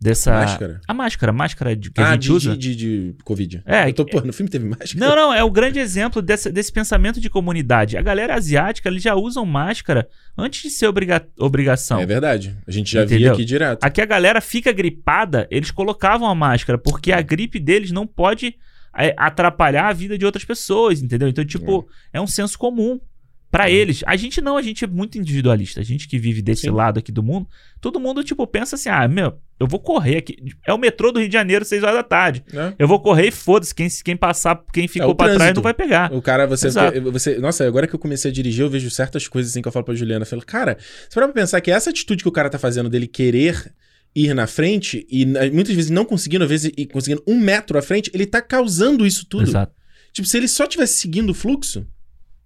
dessa. 0.02 0.32
Máscara? 0.32 0.80
A 0.86 0.94
máscara, 0.94 1.32
máscara 1.32 1.76
de, 1.76 1.90
que 1.90 2.00
ah, 2.00 2.10
a 2.10 2.12
gente 2.12 2.22
de, 2.22 2.32
usa. 2.32 2.56
De, 2.56 2.74
de, 2.74 3.12
de 3.12 3.24
Covid. 3.24 3.62
É. 3.64 3.88
Eu 3.88 3.94
tô, 3.94 4.04
pô, 4.04 4.20
no 4.20 4.32
filme 4.32 4.50
teve 4.50 4.68
máscara. 4.68 4.92
Não, 4.96 5.14
não, 5.14 5.34
é 5.34 5.42
o 5.44 5.50
grande 5.50 5.78
exemplo 5.78 6.20
desse, 6.20 6.50
desse 6.50 6.72
pensamento 6.72 7.20
de 7.20 7.30
comunidade. 7.30 7.96
A 7.96 8.02
galera 8.02 8.34
asiática, 8.34 8.88
eles 8.88 9.02
já 9.02 9.14
usam 9.14 9.46
máscara 9.46 10.08
antes 10.36 10.62
de 10.62 10.70
ser 10.70 10.86
obriga 10.86 11.26
obrigação. 11.38 12.00
É 12.00 12.06
verdade. 12.06 12.56
A 12.66 12.70
gente 12.70 12.92
já 12.92 13.04
Entendeu? 13.04 13.18
via 13.18 13.32
aqui 13.32 13.44
direto. 13.44 13.84
Aqui 13.84 14.00
a 14.00 14.06
galera 14.06 14.40
fica 14.40 14.72
gripada, 14.72 15.46
eles 15.50 15.70
colocavam 15.70 16.28
a 16.28 16.34
máscara, 16.34 16.76
porque 16.76 17.12
a 17.12 17.22
gripe 17.22 17.60
deles 17.60 17.92
não 17.92 18.06
pode 18.06 18.56
é, 18.96 19.14
atrapalhar 19.16 19.88
a 19.88 19.92
vida 19.92 20.18
de 20.18 20.26
outras 20.26 20.44
pessoas, 20.44 21.00
entendeu? 21.00 21.28
Então, 21.28 21.44
tipo, 21.44 21.88
é, 22.12 22.18
é 22.18 22.20
um 22.20 22.26
senso 22.26 22.58
comum 22.58 23.00
para 23.52 23.70
eles. 23.70 24.02
A 24.06 24.16
gente 24.16 24.40
não, 24.40 24.56
a 24.56 24.62
gente 24.62 24.82
é 24.82 24.88
muito 24.88 25.18
individualista. 25.18 25.78
A 25.78 25.84
gente 25.84 26.08
que 26.08 26.18
vive 26.18 26.40
desse 26.40 26.62
Sim. 26.62 26.70
lado 26.70 26.98
aqui 26.98 27.12
do 27.12 27.22
mundo, 27.22 27.46
todo 27.82 28.00
mundo, 28.00 28.24
tipo, 28.24 28.46
pensa 28.46 28.76
assim: 28.76 28.88
ah, 28.88 29.06
meu, 29.06 29.34
eu 29.60 29.66
vou 29.66 29.78
correr 29.78 30.16
aqui. 30.16 30.38
É 30.66 30.72
o 30.72 30.78
metrô 30.78 31.12
do 31.12 31.20
Rio 31.20 31.28
de 31.28 31.34
Janeiro, 31.34 31.62
6 31.62 31.82
horas 31.82 31.96
da 31.96 32.02
tarde. 32.02 32.42
É. 32.50 32.72
Eu 32.78 32.88
vou 32.88 32.98
correr 32.98 33.28
e 33.28 33.30
foda-se. 33.30 33.74
Quem, 33.74 33.88
quem 34.02 34.16
passar, 34.16 34.58
quem 34.72 34.88
ficou 34.88 35.10
é, 35.10 35.14
pra 35.14 35.34
trás 35.34 35.54
não 35.54 35.62
vai 35.62 35.74
pegar. 35.74 36.10
O 36.14 36.22
cara, 36.22 36.46
você, 36.46 36.70
você. 37.12 37.38
Nossa, 37.38 37.66
agora 37.66 37.86
que 37.86 37.94
eu 37.94 37.98
comecei 37.98 38.30
a 38.30 38.34
dirigir, 38.34 38.62
eu 38.62 38.70
vejo 38.70 38.90
certas 38.90 39.28
coisas 39.28 39.52
assim 39.52 39.60
que 39.60 39.68
eu 39.68 39.72
falo 39.72 39.84
pra 39.84 39.94
Juliana. 39.94 40.22
Eu 40.22 40.26
falo, 40.26 40.42
cara, 40.46 40.78
você 40.80 41.14
para 41.14 41.28
pra 41.28 41.34
pensar 41.34 41.60
que 41.60 41.70
essa 41.70 41.90
atitude 41.90 42.22
que 42.22 42.28
o 42.30 42.32
cara 42.32 42.48
tá 42.48 42.58
fazendo 42.58 42.88
dele 42.88 43.06
querer 43.06 43.70
ir 44.16 44.32
na 44.32 44.46
frente 44.46 45.06
e 45.10 45.26
muitas 45.26 45.74
vezes 45.74 45.90
não 45.90 46.06
conseguindo, 46.06 46.44
às 46.44 46.50
vezes 46.50 46.72
conseguindo 46.90 47.22
um 47.26 47.38
metro 47.38 47.78
à 47.78 47.82
frente, 47.82 48.10
ele 48.14 48.24
tá 48.24 48.40
causando 48.40 49.06
isso 49.06 49.26
tudo. 49.26 49.44
Exato. 49.44 49.74
Tipo, 50.10 50.26
se 50.26 50.36
ele 50.38 50.48
só 50.48 50.66
tivesse 50.66 50.94
seguindo 50.94 51.30
o 51.30 51.34
fluxo. 51.34 51.86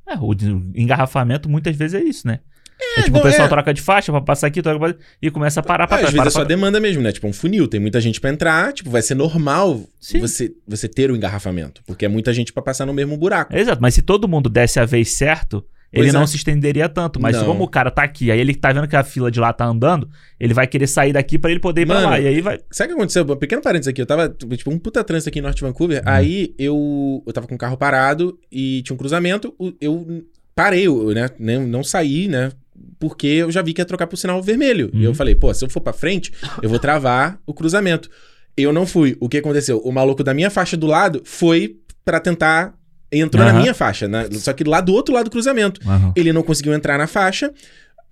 É, 0.07 0.15
o 0.19 0.35
engarrafamento 0.75 1.49
muitas 1.49 1.75
vezes 1.75 2.01
é 2.01 2.05
isso, 2.05 2.27
né? 2.27 2.41
É, 2.79 3.01
é 3.01 3.03
tipo, 3.05 3.15
não, 3.15 3.21
o 3.21 3.23
pessoal 3.23 3.47
é... 3.47 3.49
troca 3.49 3.73
de 3.73 3.81
faixa 3.81 4.13
pra 4.13 4.21
passar 4.21 4.47
aqui 4.49 4.61
troca 4.63 4.79
pra... 4.79 4.95
e 5.21 5.31
começa 5.31 5.61
a 5.61 5.63
parar 5.63 5.87
pra 5.87 5.97
ah, 5.97 6.01
trás. 6.01 6.09
Às 6.09 6.13
vezes 6.13 6.33
para, 6.33 6.41
é 6.43 6.45
só 6.45 6.47
demanda 6.47 6.79
mesmo, 6.79 7.03
né? 7.03 7.11
Tipo, 7.11 7.27
um 7.27 7.33
funil. 7.33 7.67
Tem 7.67 7.81
muita 7.81 8.01
gente 8.01 8.21
pra 8.21 8.31
entrar, 8.31 8.73
tipo, 8.73 8.91
vai 8.91 9.03
ser 9.03 9.15
normal 9.15 9.83
você, 10.21 10.53
você 10.67 10.89
ter 10.89 11.11
o 11.11 11.17
engarrafamento. 11.17 11.83
Porque 11.87 12.05
é 12.05 12.09
muita 12.09 12.33
gente 12.35 12.53
pra 12.53 12.63
passar 12.63 12.87
no 12.87 12.93
mesmo 12.93 13.17
buraco. 13.17 13.57
Exato, 13.57 13.81
mas 13.81 13.95
se 13.95 14.03
todo 14.03 14.29
mundo 14.29 14.51
desse 14.51 14.79
a 14.79 14.85
vez 14.85 15.17
certo, 15.17 15.65
ele 16.01 16.13
não 16.13 16.23
é. 16.23 16.27
se 16.27 16.37
estenderia 16.37 16.89
tanto. 16.89 17.21
Mas 17.21 17.37
como 17.43 17.65
o 17.65 17.69
cara 17.69 17.91
tá 17.91 18.03
aqui, 18.03 18.31
aí 18.31 18.39
ele 18.39 18.55
tá 18.55 18.73
vendo 18.73 18.89
que 18.89 18.97
a 18.97 19.05
fila 19.05 19.31
de 19.31 19.41
lá 19.41 19.53
tá 19.53 19.65
andando, 19.65 20.09
ele 20.39 20.55
vai 20.55 20.67
querer 20.67 20.87
sair 20.87 21.13
daqui 21.13 21.39
para 21.39 21.51
ele 21.51 21.61
poder 21.61 21.83
ir 21.83 21.87
Mano, 21.87 22.01
pra 22.01 22.11
lá. 22.11 22.21
E 22.21 22.27
aí 22.27 22.41
vai. 22.41 22.61
Sabe 22.71 22.93
o 22.93 22.95
que 22.95 23.01
aconteceu? 23.01 23.25
Um 23.25 23.37
pequeno 23.37 23.63
parênteses 23.63 23.89
aqui. 23.89 24.01
Eu 24.01 24.07
tava, 24.07 24.29
tipo, 24.29 24.71
um 24.71 24.79
puta 24.79 25.03
trânsito 25.03 25.29
aqui 25.29 25.39
em 25.39 25.43
Norte 25.43 25.63
Vancouver. 25.63 25.99
Uhum. 25.99 26.05
Aí 26.07 26.55
eu, 26.59 27.23
eu 27.27 27.33
tava 27.33 27.47
com 27.47 27.55
o 27.55 27.59
carro 27.59 27.77
parado 27.77 28.39
e 28.51 28.83
tinha 28.83 28.95
um 28.95 28.99
cruzamento. 28.99 29.55
Eu 29.81 30.25
parei, 30.55 30.87
eu, 30.87 31.13
né? 31.13 31.31
Não, 31.39 31.67
não 31.67 31.85
saí, 31.85 32.29
né? 32.29 32.51
Porque 32.99 33.27
eu 33.27 33.51
já 33.51 33.63
vi 33.63 33.73
que 33.73 33.81
ia 33.81 33.85
trocar 33.85 34.07
pro 34.07 34.17
sinal 34.17 34.43
vermelho. 34.43 34.91
Uhum. 34.93 35.01
E 35.01 35.05
eu 35.05 35.11
uhum. 35.11 35.15
falei, 35.15 35.35
pô, 35.35 35.53
se 35.53 35.65
eu 35.65 35.69
for 35.69 35.81
pra 35.81 35.93
frente, 35.93 36.33
eu 36.63 36.69
vou 36.69 36.79
travar 36.79 37.39
o 37.47 37.53
cruzamento. 37.53 38.11
Eu 38.57 38.73
não 38.73 38.87
fui. 38.87 39.17
O 39.21 39.29
que 39.29 39.39
aconteceu? 39.39 39.79
O 39.79 39.93
maluco 39.93 40.25
da 40.25 40.33
minha 40.33 40.51
faixa 40.51 40.77
do 40.77 40.87
lado 40.87 41.23
foi 41.25 41.77
para 42.05 42.21
tentar. 42.21 42.75
Entrou 43.11 43.45
uhum. 43.45 43.53
na 43.53 43.61
minha 43.61 43.75
faixa, 43.75 44.09
né? 44.09 44.29
Só 44.33 44.53
que 44.53 44.65
lá 44.65 44.81
do 44.81 44.93
outro 44.93 45.15
lado 45.15 45.25
do 45.25 45.31
cruzamento. 45.31 45.81
Uhum. 45.89 46.13
Ele 46.17 46.33
não 46.33 46.43
conseguiu 46.43 46.75
entrar 46.75 46.99
na 46.99 47.07
faixa, 47.07 47.53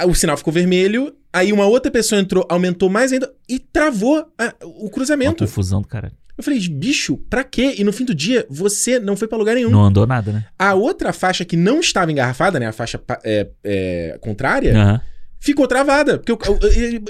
o 0.06 0.14
sinal 0.14 0.36
ficou 0.36 0.52
vermelho, 0.52 1.14
aí 1.32 1.52
uma 1.52 1.66
outra 1.66 1.90
pessoa 1.90 2.20
entrou, 2.20 2.46
aumentou 2.48 2.88
mais 2.88 3.12
ainda 3.12 3.32
e 3.48 3.58
travou 3.58 4.26
a, 4.38 4.54
o 4.62 4.90
cruzamento. 4.90 5.44
Uma 5.44 5.48
confusão 5.48 5.80
do 5.80 5.88
cara. 5.88 6.12
Eu 6.36 6.42
falei, 6.42 6.58
bicho, 6.68 7.16
pra 7.30 7.44
quê? 7.44 7.76
E 7.78 7.84
no 7.84 7.92
fim 7.92 8.04
do 8.04 8.14
dia, 8.14 8.44
você 8.50 8.98
não 8.98 9.16
foi 9.16 9.28
pra 9.28 9.38
lugar 9.38 9.54
nenhum. 9.54 9.70
Não 9.70 9.84
andou 9.84 10.04
nada, 10.04 10.32
né? 10.32 10.44
A 10.58 10.74
outra 10.74 11.12
faixa 11.12 11.44
que 11.44 11.56
não 11.56 11.78
estava 11.78 12.10
engarrafada, 12.10 12.58
né? 12.58 12.66
A 12.66 12.72
faixa 12.72 13.00
é, 13.22 13.48
é, 13.62 14.18
contrária, 14.20 14.74
uhum. 14.74 15.00
ficou 15.38 15.68
travada. 15.68 16.18
Porque 16.18 16.32
o, 16.32 16.54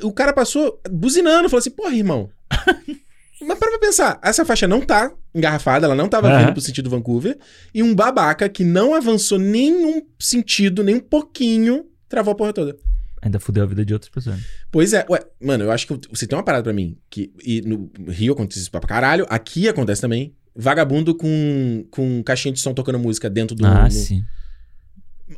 o, 0.04 0.08
o, 0.08 0.12
cara 0.12 0.34
passou 0.34 0.78
buzinando, 0.90 1.48
falou 1.48 1.60
assim, 1.60 1.70
porra, 1.70 1.94
irmão. 1.94 2.28
Mas 3.46 3.58
para 3.58 3.70
pra 3.70 3.78
pensar, 3.78 4.20
essa 4.22 4.44
faixa 4.44 4.66
não 4.66 4.80
tá 4.80 5.12
engarrafada, 5.34 5.86
ela 5.86 5.94
não 5.94 6.08
tava 6.08 6.28
uhum. 6.28 6.38
vindo 6.38 6.52
pro 6.52 6.60
sentido 6.60 6.90
Vancouver, 6.90 7.38
e 7.72 7.82
um 7.82 7.94
babaca 7.94 8.48
que 8.48 8.64
não 8.64 8.94
avançou 8.94 9.38
nenhum 9.38 10.02
sentido, 10.18 10.82
nem 10.82 10.96
um 10.96 11.00
pouquinho, 11.00 11.86
travou 12.08 12.32
a 12.32 12.34
porra 12.34 12.52
toda. 12.52 12.76
Ainda 13.24 13.40
fudeu 13.40 13.62
a 13.62 13.66
vida 13.66 13.84
de 13.84 13.92
outras 13.94 14.10
pessoas. 14.10 14.38
Pois 14.70 14.92
é, 14.92 15.06
ué, 15.08 15.20
mano, 15.40 15.64
eu 15.64 15.70
acho 15.70 15.86
que 15.86 16.08
você 16.10 16.26
tem 16.26 16.36
uma 16.36 16.44
parada 16.44 16.62
pra 16.62 16.74
mim. 16.74 16.98
Que, 17.08 17.32
e 17.42 17.62
no 17.62 17.90
Rio 18.08 18.34
acontece 18.34 18.60
isso 18.60 18.70
pra 18.70 18.80
caralho, 18.80 19.26
aqui 19.30 19.66
acontece 19.66 20.02
também. 20.02 20.34
Vagabundo 20.54 21.14
com, 21.14 21.86
com 21.90 22.22
caixinha 22.22 22.52
de 22.52 22.60
som 22.60 22.74
tocando 22.74 22.98
música 22.98 23.30
dentro 23.30 23.56
do. 23.56 23.66
Ah, 23.66 23.84
no... 23.84 23.90
sim. 23.90 24.22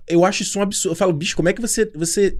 Eu 0.06 0.24
acho 0.24 0.42
isso 0.42 0.58
um 0.58 0.62
absurdo. 0.62 0.92
Eu 0.92 0.96
falo, 0.96 1.12
bicho, 1.12 1.36
como 1.36 1.48
é 1.48 1.52
que 1.52 1.60
você, 1.60 1.90
você 1.94 2.36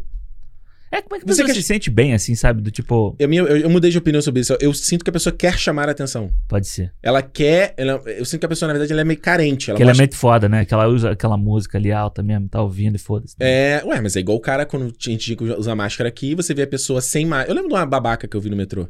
é, 0.90 1.02
como 1.02 1.16
é 1.16 1.20
que 1.20 1.26
você, 1.26 1.44
quer... 1.44 1.54
se 1.54 1.62
sente 1.62 1.90
bem, 1.90 2.14
assim, 2.14 2.34
sabe? 2.34 2.62
Do 2.62 2.70
tipo. 2.70 3.16
Eu, 3.18 3.32
eu, 3.32 3.46
eu, 3.46 3.70
mudei 3.70 3.90
de 3.90 3.98
opinião 3.98 4.22
sobre 4.22 4.40
isso. 4.40 4.56
Eu 4.60 4.72
sinto 4.72 5.04
que 5.04 5.10
a 5.10 5.12
pessoa 5.12 5.34
quer 5.34 5.58
chamar 5.58 5.88
a 5.88 5.92
atenção. 5.92 6.30
Pode 6.48 6.68
ser. 6.68 6.92
Ela 7.02 7.22
quer. 7.22 7.74
Ela, 7.76 8.00
eu 8.06 8.24
sinto 8.24 8.40
que 8.40 8.46
a 8.46 8.48
pessoa, 8.48 8.68
na 8.68 8.74
verdade, 8.74 8.92
ela 8.92 9.00
é 9.00 9.04
meio 9.04 9.20
carente. 9.20 9.70
Ela 9.70 9.76
que 9.76 9.82
ela 9.82 9.92
é 9.92 9.96
meio 9.96 10.14
foda, 10.14 10.48
né? 10.48 10.64
Que 10.64 10.72
ela 10.72 10.86
usa 10.86 11.10
aquela 11.10 11.36
música 11.36 11.76
ali 11.76 11.90
alta 11.90 12.22
mesmo, 12.22 12.48
tá 12.48 12.62
ouvindo 12.62 12.94
e 12.94 12.98
foda-se. 12.98 13.34
Né? 13.38 13.46
É, 13.46 13.82
ué, 13.84 14.00
mas 14.00 14.16
é 14.16 14.20
igual 14.20 14.38
o 14.38 14.40
cara 14.40 14.64
quando 14.64 14.86
a 14.86 15.10
gente 15.10 15.36
usa 15.58 15.74
máscara 15.74 16.08
aqui, 16.08 16.34
você 16.34 16.54
vê 16.54 16.62
a 16.62 16.66
pessoa 16.66 17.00
sem 17.00 17.26
máscara. 17.26 17.50
Eu 17.50 17.54
lembro 17.54 17.68
de 17.68 17.74
uma 17.74 17.86
babaca 17.86 18.28
que 18.28 18.36
eu 18.36 18.40
vi 18.40 18.50
no 18.50 18.56
metrô. 18.56 18.88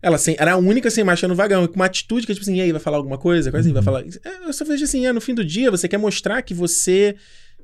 Ela 0.00 0.18
sem, 0.18 0.36
era 0.38 0.52
a 0.52 0.56
única 0.56 0.90
sem 0.90 1.02
máscara 1.02 1.28
no 1.28 1.34
vagão, 1.34 1.66
com 1.66 1.76
uma 1.76 1.86
atitude 1.86 2.26
que, 2.26 2.34
tipo 2.34 2.44
assim, 2.44 2.56
e 2.56 2.60
aí, 2.60 2.72
vai 2.72 2.80
falar 2.80 2.98
alguma 2.98 3.16
coisa? 3.16 3.50
Coisa 3.50 3.66
assim, 3.66 3.72
vai 3.72 3.80
uhum. 3.80 3.84
falar. 3.84 4.02
É, 4.02 4.48
eu 4.48 4.52
só 4.52 4.64
vejo 4.64 4.84
assim, 4.84 5.06
é, 5.06 5.12
no 5.12 5.20
fim 5.20 5.34
do 5.34 5.44
dia, 5.44 5.70
você 5.70 5.88
quer 5.88 5.98
mostrar 5.98 6.42
que 6.42 6.52
você 6.52 7.16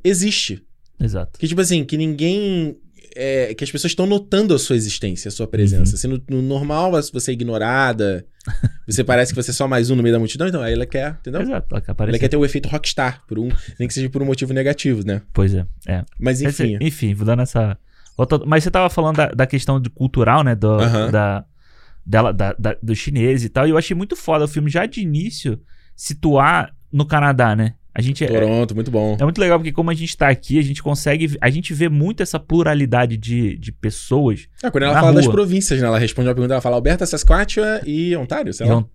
existe. 0.03 0.63
Exato. 0.99 1.39
Que, 1.39 1.47
tipo 1.47 1.61
assim, 1.61 1.85
que 1.85 1.97
ninguém 1.97 2.79
é, 3.15 3.55
que 3.55 3.65
as 3.65 3.71
pessoas 3.71 3.93
estão 3.93 4.07
notando 4.07 4.55
a 4.55 4.59
sua 4.59 4.77
existência, 4.77 5.29
a 5.29 5.33
sua 5.33 5.47
presença. 5.47 5.93
Uhum. 5.93 5.97
Se 5.97 6.09
no, 6.09 6.23
no, 6.29 6.43
normal 6.43 6.93
você 7.13 7.31
é 7.31 7.35
ignorada, 7.35 8.25
você 8.87 9.03
parece 9.05 9.33
que 9.33 9.43
você 9.43 9.51
é 9.51 9.55
só 9.55 9.67
mais 9.69 9.91
um 9.91 9.97
no 9.97 10.03
meio 10.03 10.15
da 10.15 10.19
multidão, 10.19 10.49
então 10.49 10.63
aí 10.63 10.73
ela 10.73 10.87
quer, 10.87 11.17
entendeu? 11.21 11.43
Exato, 11.43 11.67
ela 11.71 11.81
quer 11.81 11.91
aparecer. 11.93 12.15
Ela 12.15 12.21
quer 12.21 12.29
ter 12.29 12.37
o 12.37 12.45
efeito 12.45 12.69
rockstar, 12.69 13.23
por 13.27 13.39
um, 13.39 13.49
nem 13.79 13.89
que 13.89 13.95
seja 13.95 14.09
por 14.11 14.23
um 14.23 14.27
motivo 14.27 14.53
negativo, 14.53 15.05
né? 15.05 15.23
Pois 15.33 15.55
é, 15.55 15.67
é. 15.87 16.05
Mas 16.19 16.41
enfim. 16.41 16.79
Dizer, 16.79 16.83
enfim, 16.83 17.15
vou 17.15 17.27
dando 17.27 17.43
essa. 17.43 17.77
Mas 18.47 18.65
você 18.65 18.71
tava 18.71 18.91
falando 18.91 19.17
da, 19.17 19.29
da 19.29 19.47
questão 19.47 19.81
de 19.81 19.89
cultural, 19.89 20.45
né? 20.45 20.55
Do, 20.55 20.77
uhum. 20.77 21.11
da, 21.11 21.45
dela, 22.05 22.33
da, 22.33 22.55
da, 22.59 22.77
do 22.83 22.95
chinês 22.95 23.45
e 23.45 23.49
tal. 23.49 23.67
E 23.67 23.71
eu 23.71 23.79
achei 23.79 23.97
muito 23.97 24.15
foda 24.17 24.45
o 24.45 24.49
filme 24.49 24.71
já 24.71 24.85
de 24.87 25.01
início 25.01 25.61
situar 25.97 26.75
no 26.93 27.07
Canadá, 27.07 27.55
né? 27.55 27.75
A 27.95 28.01
gente 28.01 28.23
é- 28.25 28.29
Toronto, 28.29 28.75
muito 28.75 28.91
bom. 28.91 29.17
É 29.19 29.25
muito 29.25 29.41
legal 29.41 29.59
porque 29.59 29.73
como 29.73 29.91
a 29.91 29.95
gente 29.95 30.17
tá 30.17 30.29
aqui, 30.29 30.59
a 30.59 30.63
gente 30.63 30.83
consegue. 30.83 31.37
A 31.41 31.51
gente 31.51 31.75
vê 31.75 31.89
muito 31.89 32.23
essa 32.23 32.39
pluralidade 32.39 33.17
de, 33.17 33.57
de 33.57 33.73
pessoas. 33.73 34.49
Ah, 34.63 34.71
quando 34.71 34.85
ela 34.85 34.95
fala 34.95 35.13
das 35.15 35.25
rua. 35.27 35.35
províncias, 35.35 35.81
né? 35.81 35.87
Ela 35.87 35.99
responde 35.99 36.29
uma 36.29 36.35
pergunta, 36.35 36.55
ela 36.55 36.61
fala 36.61 36.77
Alberta, 36.77 37.05
Saskatchewan 37.05 37.81
e 37.85 38.17
Ontário, 38.17 38.53
sei 38.55 38.67
E 38.67 38.69
lá. 38.69 38.75
não- 38.77 38.89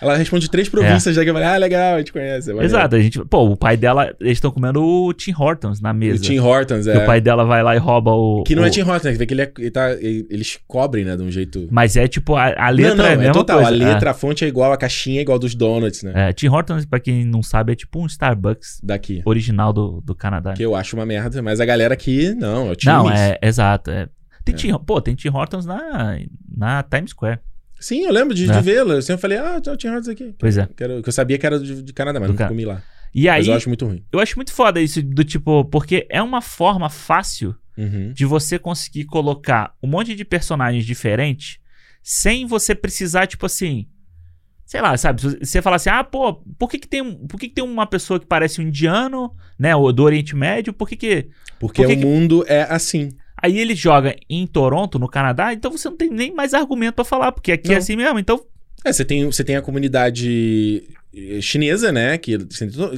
Ela 0.00 0.16
responde 0.16 0.50
três 0.50 0.68
províncias, 0.68 1.14
daí 1.16 1.26
eu 1.26 1.32
falei, 1.32 1.48
ah, 1.48 1.56
legal, 1.56 1.94
a 1.94 1.98
gente 1.98 2.12
conhece. 2.12 2.50
é 2.50 2.52
maneiro. 2.54 2.74
Exato, 2.74 2.96
a 2.96 3.00
gente. 3.00 3.24
Pô, 3.24 3.48
o 3.50 3.56
pai 3.56 3.76
dela. 3.76 4.14
Eles 4.20 4.32
estão 4.38 4.50
comendo 4.50 4.82
o 4.82 5.12
Tim 5.12 5.32
Hortons 5.38 5.80
na 5.80 5.92
O 5.92 5.94
mesa. 5.94 6.22
Tim 6.22 6.38
Hortons, 6.38 6.84
Que 6.84 6.90
é. 6.90 6.98
o 6.98 7.06
pai 7.06 7.20
dela 7.20 7.44
vai 7.44 7.62
lá 7.62 7.74
e 7.74 7.78
rouba 7.78 8.10
o. 8.10 8.42
Que 8.44 8.54
não 8.54 8.64
o- 8.64 8.66
é 8.66 8.70
Tim 8.70 8.82
Hortons, 8.82 9.04
né? 9.04 9.12
Que 9.12 9.18
vê 9.18 9.26
que 9.26 9.34
ele 9.34 9.42
é, 9.42 9.52
ele 9.58 9.70
tá, 9.70 9.92
ele- 9.92 10.26
eles 10.28 10.58
cobrem, 10.66 11.04
né, 11.04 11.16
de 11.16 11.22
um 11.22 11.30
jeito... 11.30 11.68
Mas 11.70 11.96
é 11.96 12.06
tipo, 12.08 12.34
a, 12.34 12.52
a 12.66 12.68
letra 12.70 12.94
não, 12.94 13.04
não, 13.16 13.22
é 13.22 13.26
é, 13.28 13.32
total. 13.32 13.58
coisa. 13.62 13.70
A 13.70 13.74
letra, 13.74 14.10
a 14.10 14.14
fonte 14.14 14.44
é 14.44 14.48
igual, 14.48 14.72
a 14.72 14.76
caixinha 14.76 15.20
é 15.20 15.22
igual 15.22 15.38
dos 15.38 15.54
donuts, 15.54 16.02
né? 16.02 16.12
É, 16.14 16.30
é, 16.30 16.32
Tim 16.32 16.48
Hortons, 16.48 16.84
pra 16.84 16.98
quem 17.00 17.24
não 17.24 17.42
sabe, 17.42 17.72
é 17.72 17.76
tipo 17.76 18.01
um 18.02 18.06
Starbucks 18.06 18.80
Daqui. 18.82 19.22
original 19.24 19.72
do, 19.72 20.00
do 20.00 20.14
Canadá. 20.14 20.54
Que 20.54 20.62
eu 20.64 20.74
acho 20.74 20.96
uma 20.96 21.06
merda, 21.06 21.40
mas 21.42 21.60
a 21.60 21.64
galera 21.64 21.94
aqui, 21.94 22.34
não, 22.34 22.68
é 22.68 22.70
o 22.72 22.76
Tim 22.76 22.86
Não, 22.86 23.10
é, 23.10 23.38
exato. 23.42 23.90
É. 23.90 24.08
Tem 24.44 24.54
É. 24.54 24.58
Tim, 24.58 24.78
pô, 24.78 25.00
tem 25.00 25.14
Tim 25.14 25.28
Hortons 25.28 25.64
na, 25.64 26.18
na 26.56 26.82
Times 26.82 27.10
Square. 27.10 27.38
Sim, 27.80 28.02
eu 28.04 28.12
lembro 28.12 28.34
de, 28.34 28.48
É. 28.50 28.52
de 28.54 28.60
vê-lo. 28.62 28.92
Eu 28.92 29.02
sempre 29.02 29.20
falei, 29.22 29.38
ah, 29.38 29.60
tem 29.60 29.72
o 29.72 29.76
Tim 29.76 29.88
Hortons 29.88 30.08
aqui. 30.08 30.34
Pois 30.38 30.56
é. 30.58 30.66
Que, 30.66 30.84
eu 30.84 31.12
sabia 31.12 31.38
que 31.38 31.46
era 31.46 31.58
de, 31.58 31.82
de 31.82 31.92
Canadá, 31.92 32.18
mas 32.20 32.28
Do 32.28 32.32
nunca 32.32 32.44
Ca- 32.44 32.48
comi 32.48 32.64
lá. 32.64 32.82
E 33.14 33.28
aí, 33.28 33.40
Mas 33.40 33.48
eu 33.48 33.54
acho 33.54 33.68
muito 33.68 33.84
ruim. 33.86 34.02
muito 34.36 34.52
foda 34.52 34.80
isso 34.80 35.02
do 35.02 35.22
tipo, 35.22 35.64
porque 35.66 36.06
é 36.10 36.22
uma 36.22 36.40
forma 36.40 36.88
fácil 36.88 37.54
Uhum. 37.76 38.12
de 38.12 38.24
você 38.26 38.58
conseguir 38.58 39.04
colocar 39.06 39.72
um 39.82 39.86
monte 39.88 40.14
de 40.14 40.24
personagens 40.26 40.84
diferentes 40.84 41.56
sem 42.02 42.46
você 42.46 42.74
precisar, 42.74 43.26
tipo 43.26 43.46
assim. 43.46 43.86
Sei 44.72 44.80
lá, 44.80 44.96
sabe? 44.96 45.20
se 45.20 45.36
Você 45.44 45.60
falar 45.60 45.76
assim, 45.76 45.90
ah, 45.90 46.02
pô, 46.02 46.32
por 46.58 46.70
que, 46.70 46.78
que, 46.78 46.88
tem, 46.88 47.04
por 47.28 47.38
que, 47.38 47.46
que 47.46 47.54
tem 47.56 47.62
uma 47.62 47.86
pessoa 47.86 48.18
que 48.18 48.24
parece 48.24 48.58
um 48.58 48.64
indiano, 48.64 49.30
né? 49.58 49.76
Ou 49.76 49.92
do 49.92 50.02
Oriente 50.02 50.34
Médio? 50.34 50.72
Por 50.72 50.88
que 50.88 50.96
que. 50.96 51.28
Porque 51.60 51.82
Por 51.82 51.88
que 51.90 51.94
o 51.94 51.98
que- 51.98 52.02
mundo 52.06 52.42
é 52.48 52.62
assim. 52.62 53.10
Aí 53.36 53.58
ele 53.58 53.74
joga 53.74 54.16
em 54.30 54.46
Toronto, 54.46 54.98
no 54.98 55.06
Canadá, 55.08 55.52
então 55.52 55.70
você 55.70 55.90
não 55.90 55.96
tem 55.98 56.08
nem 56.08 56.32
mais 56.34 56.54
argumento 56.54 56.94
pra 56.94 57.04
falar, 57.04 57.32
porque 57.32 57.52
aqui 57.52 57.68
é 57.68 57.72
Não. 57.72 57.78
assim 57.80 57.96
mesmo. 57.96 58.18
Então, 58.18 58.40
É, 58.84 58.92
você 58.92 59.04
tem, 59.04 59.24
você 59.26 59.44
tem 59.44 59.56
a 59.56 59.62
comunidade 59.62 60.82
eh, 61.14 61.40
chinesa, 61.40 61.92
né? 61.92 62.16
Que 62.16 62.38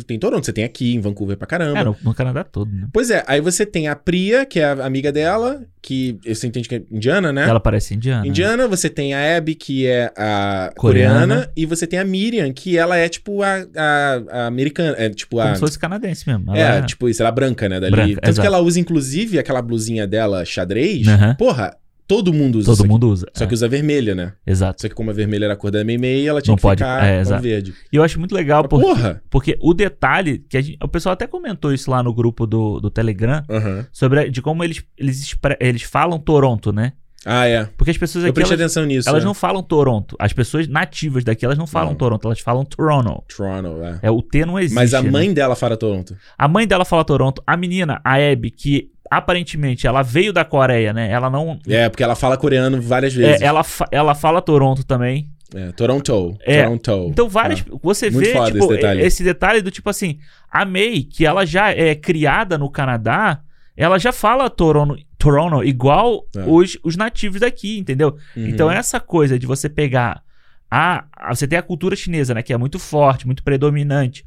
tem, 0.06 0.18
Toronto, 0.18 0.44
você 0.46 0.52
tem 0.52 0.64
aqui 0.64 0.94
em 0.94 1.00
Vancouver 1.00 1.36
pra 1.36 1.46
caramba. 1.46 1.80
é, 1.80 1.84
no, 1.84 2.14
Canadá 2.14 2.44
todo, 2.44 2.70
né? 2.72 2.86
Pois 2.92 3.10
é, 3.10 3.24
aí 3.26 3.40
você 3.40 3.66
tem 3.66 3.88
a 3.88 3.96
Priya, 3.96 4.46
que 4.46 4.60
é 4.60 4.64
a 4.64 4.86
amiga 4.86 5.10
dela, 5.10 5.62
que 5.82 6.16
você 6.24 6.46
entende 6.46 6.68
que 6.68 6.76
é 6.76 6.82
indiana, 6.90 7.32
né? 7.32 7.48
Ela 7.48 7.58
parece 7.60 7.92
indiana. 7.94 8.26
Indiana, 8.26 8.68
você 8.68 8.88
tem 8.88 9.14
a 9.14 9.36
Abby, 9.36 9.54
que 9.54 9.86
é 9.86 10.12
a 10.16 10.72
coreana, 10.76 11.20
Coreana. 11.20 11.50
e 11.56 11.66
você 11.66 11.86
tem 11.86 11.98
a 11.98 12.04
Miriam, 12.04 12.52
que 12.52 12.78
ela 12.78 12.96
é 12.96 13.08
tipo 13.08 13.42
a, 13.42 13.66
a, 13.76 14.22
a 14.30 14.46
americana, 14.46 14.94
é 14.96 15.10
tipo 15.10 15.40
a... 15.40 15.44
Como 15.44 15.54
se 15.56 15.60
fosse 15.60 15.78
canadense 15.78 16.28
mesmo. 16.28 16.54
É, 16.54 16.60
Ela 16.60 16.82
tipo 16.82 17.08
isso, 17.08 17.20
ela 17.20 17.30
é 17.30 17.32
branca, 17.34 17.68
né, 17.68 17.80
dali. 17.80 17.90
Branca, 17.90 18.14
Tanto 18.14 18.28
exato. 18.28 18.40
que 18.40 18.46
ela 18.46 18.60
usa, 18.60 18.78
inclusive, 18.78 19.38
aquela 19.38 19.60
blusinha 19.60 20.06
dela 20.06 20.44
xadrez. 20.44 21.06
Aham. 21.08 21.34
Porra, 21.34 21.76
todo 22.06 22.32
mundo 22.32 22.58
usa 22.58 22.76
Todo 22.76 22.86
mundo 22.88 23.08
usa. 23.08 23.26
Só 23.34 23.44
é, 23.44 23.46
que 23.46 23.54
usa 23.54 23.66
vermelha, 23.68 24.14
né? 24.14 24.32
Exato. 24.46 24.82
Só 24.82 24.88
que 24.88 24.94
como 24.94 25.10
a 25.10 25.14
vermelha 25.14 25.44
era 25.46 25.54
a 25.54 25.56
cor 25.56 25.70
da 25.70 25.82
Meimei, 25.84 26.26
ela 26.28 26.40
tinha 26.42 26.52
Não 26.52 26.56
que 26.56 26.62
pode- 26.62 26.78
ficar 26.82 27.04
é, 27.04 27.24
com 27.24 27.38
verde. 27.40 27.74
E 27.92 27.96
eu 27.96 28.02
acho 28.02 28.18
muito 28.18 28.34
legal 28.34 28.62
Mas, 28.62 28.70
porque, 28.70 28.86
Porra! 28.86 29.22
porque 29.30 29.58
o 29.60 29.72
detalhe, 29.74 30.38
que 30.48 30.56
a 30.56 30.60
gente- 30.60 30.78
o 30.82 30.88
pessoal 30.88 31.12
até 31.14 31.26
comentou 31.26 31.72
isso 31.72 31.90
lá 31.90 32.02
no 32.02 32.12
grupo 32.12 32.46
do, 32.46 32.80
do 32.80 32.90
Telegram, 32.90 33.42
Aham. 33.48 33.86
sobre 33.92 34.20
a- 34.20 34.28
de 34.28 34.42
como 34.42 34.62
eles, 34.64 34.84
eles, 34.98 35.34
eles 35.60 35.82
falam 35.82 36.18
Toronto, 36.18 36.72
né? 36.72 36.92
Ah, 37.26 37.46
é. 37.46 37.66
Porque 37.78 37.90
as 37.90 37.96
pessoas 37.96 38.22
Eu 38.22 38.28
aqui, 38.30 38.34
prestei 38.34 38.54
elas, 38.54 38.64
atenção 38.72 38.84
nisso. 38.84 39.08
elas 39.08 39.22
é. 39.22 39.26
não 39.26 39.32
falam 39.32 39.62
Toronto. 39.62 40.14
As 40.18 40.34
pessoas 40.34 40.68
nativas 40.68 41.24
daqui, 41.24 41.42
elas 41.42 41.56
não 41.56 41.66
falam 41.66 41.92
Não. 41.92 41.96
Toronto, 41.96 42.26
elas 42.28 42.38
falam 42.40 42.66
Toronto. 42.66 43.24
Toronto, 43.34 43.82
é. 43.82 43.98
É, 44.02 44.10
o 44.10 44.20
T 44.20 44.44
não 44.44 44.58
existe. 44.58 44.74
Mas 44.74 44.92
a 44.92 45.02
né? 45.02 45.10
mãe 45.10 45.32
dela 45.32 45.56
fala 45.56 45.74
Toronto. 45.74 46.14
A 46.36 46.46
mãe 46.46 46.66
dela 46.66 46.84
fala 46.84 47.02
Toronto. 47.02 47.42
A 47.46 47.56
menina, 47.56 47.98
a 48.04 48.16
Abby, 48.16 48.50
que 48.50 48.90
aparentemente 49.16 49.86
ela 49.86 50.02
veio 50.02 50.32
da 50.32 50.44
Coreia, 50.44 50.92
né? 50.92 51.10
Ela 51.10 51.28
não... 51.30 51.58
É, 51.68 51.88
porque 51.88 52.02
ela 52.02 52.14
fala 52.14 52.36
coreano 52.36 52.80
várias 52.80 53.14
É, 53.14 53.16
vezes. 53.18 53.42
ela, 53.42 53.62
fa- 53.64 53.88
ela 53.90 54.14
fala 54.14 54.40
Toronto 54.42 54.84
também. 54.84 55.28
É, 55.54 55.70
Toronto. 55.72 56.36
É, 56.42 56.62
Toronto. 56.64 57.08
Então, 57.10 57.28
várias. 57.28 57.60
Ah. 57.70 57.76
Você 57.82 58.10
vê, 58.10 58.32
tipo, 58.32 58.58
esse 58.58 58.68
detalhe. 58.68 59.00
esse 59.02 59.22
detalhe 59.24 59.62
do 59.62 59.70
tipo 59.70 59.88
assim, 59.88 60.18
a 60.50 60.64
May, 60.64 61.02
que 61.04 61.24
ela 61.24 61.44
já 61.46 61.70
é 61.70 61.94
criada 61.94 62.58
no 62.58 62.68
Canadá, 62.68 63.40
ela 63.76 63.98
já 63.98 64.12
fala 64.12 64.50
Toronto, 64.50 64.96
Toronto 65.18 65.62
igual 65.64 66.24
É. 66.36 66.42
os, 66.46 66.76
os 66.82 66.96
nativos 66.96 67.40
daqui, 67.40 67.78
entendeu? 67.78 68.16
Uhum. 68.36 68.48
Então, 68.48 68.70
essa 68.70 68.98
coisa 68.98 69.38
de 69.38 69.46
você 69.46 69.68
pegar. 69.68 70.22
A- 70.70 71.04
você 71.30 71.46
tem 71.46 71.58
a 71.58 71.62
cultura 71.62 71.94
chinesa, 71.94 72.34
né? 72.34 72.42
Que 72.42 72.52
é 72.52 72.56
muito 72.56 72.78
forte, 72.80 73.26
muito 73.26 73.44
predominante. 73.44 74.24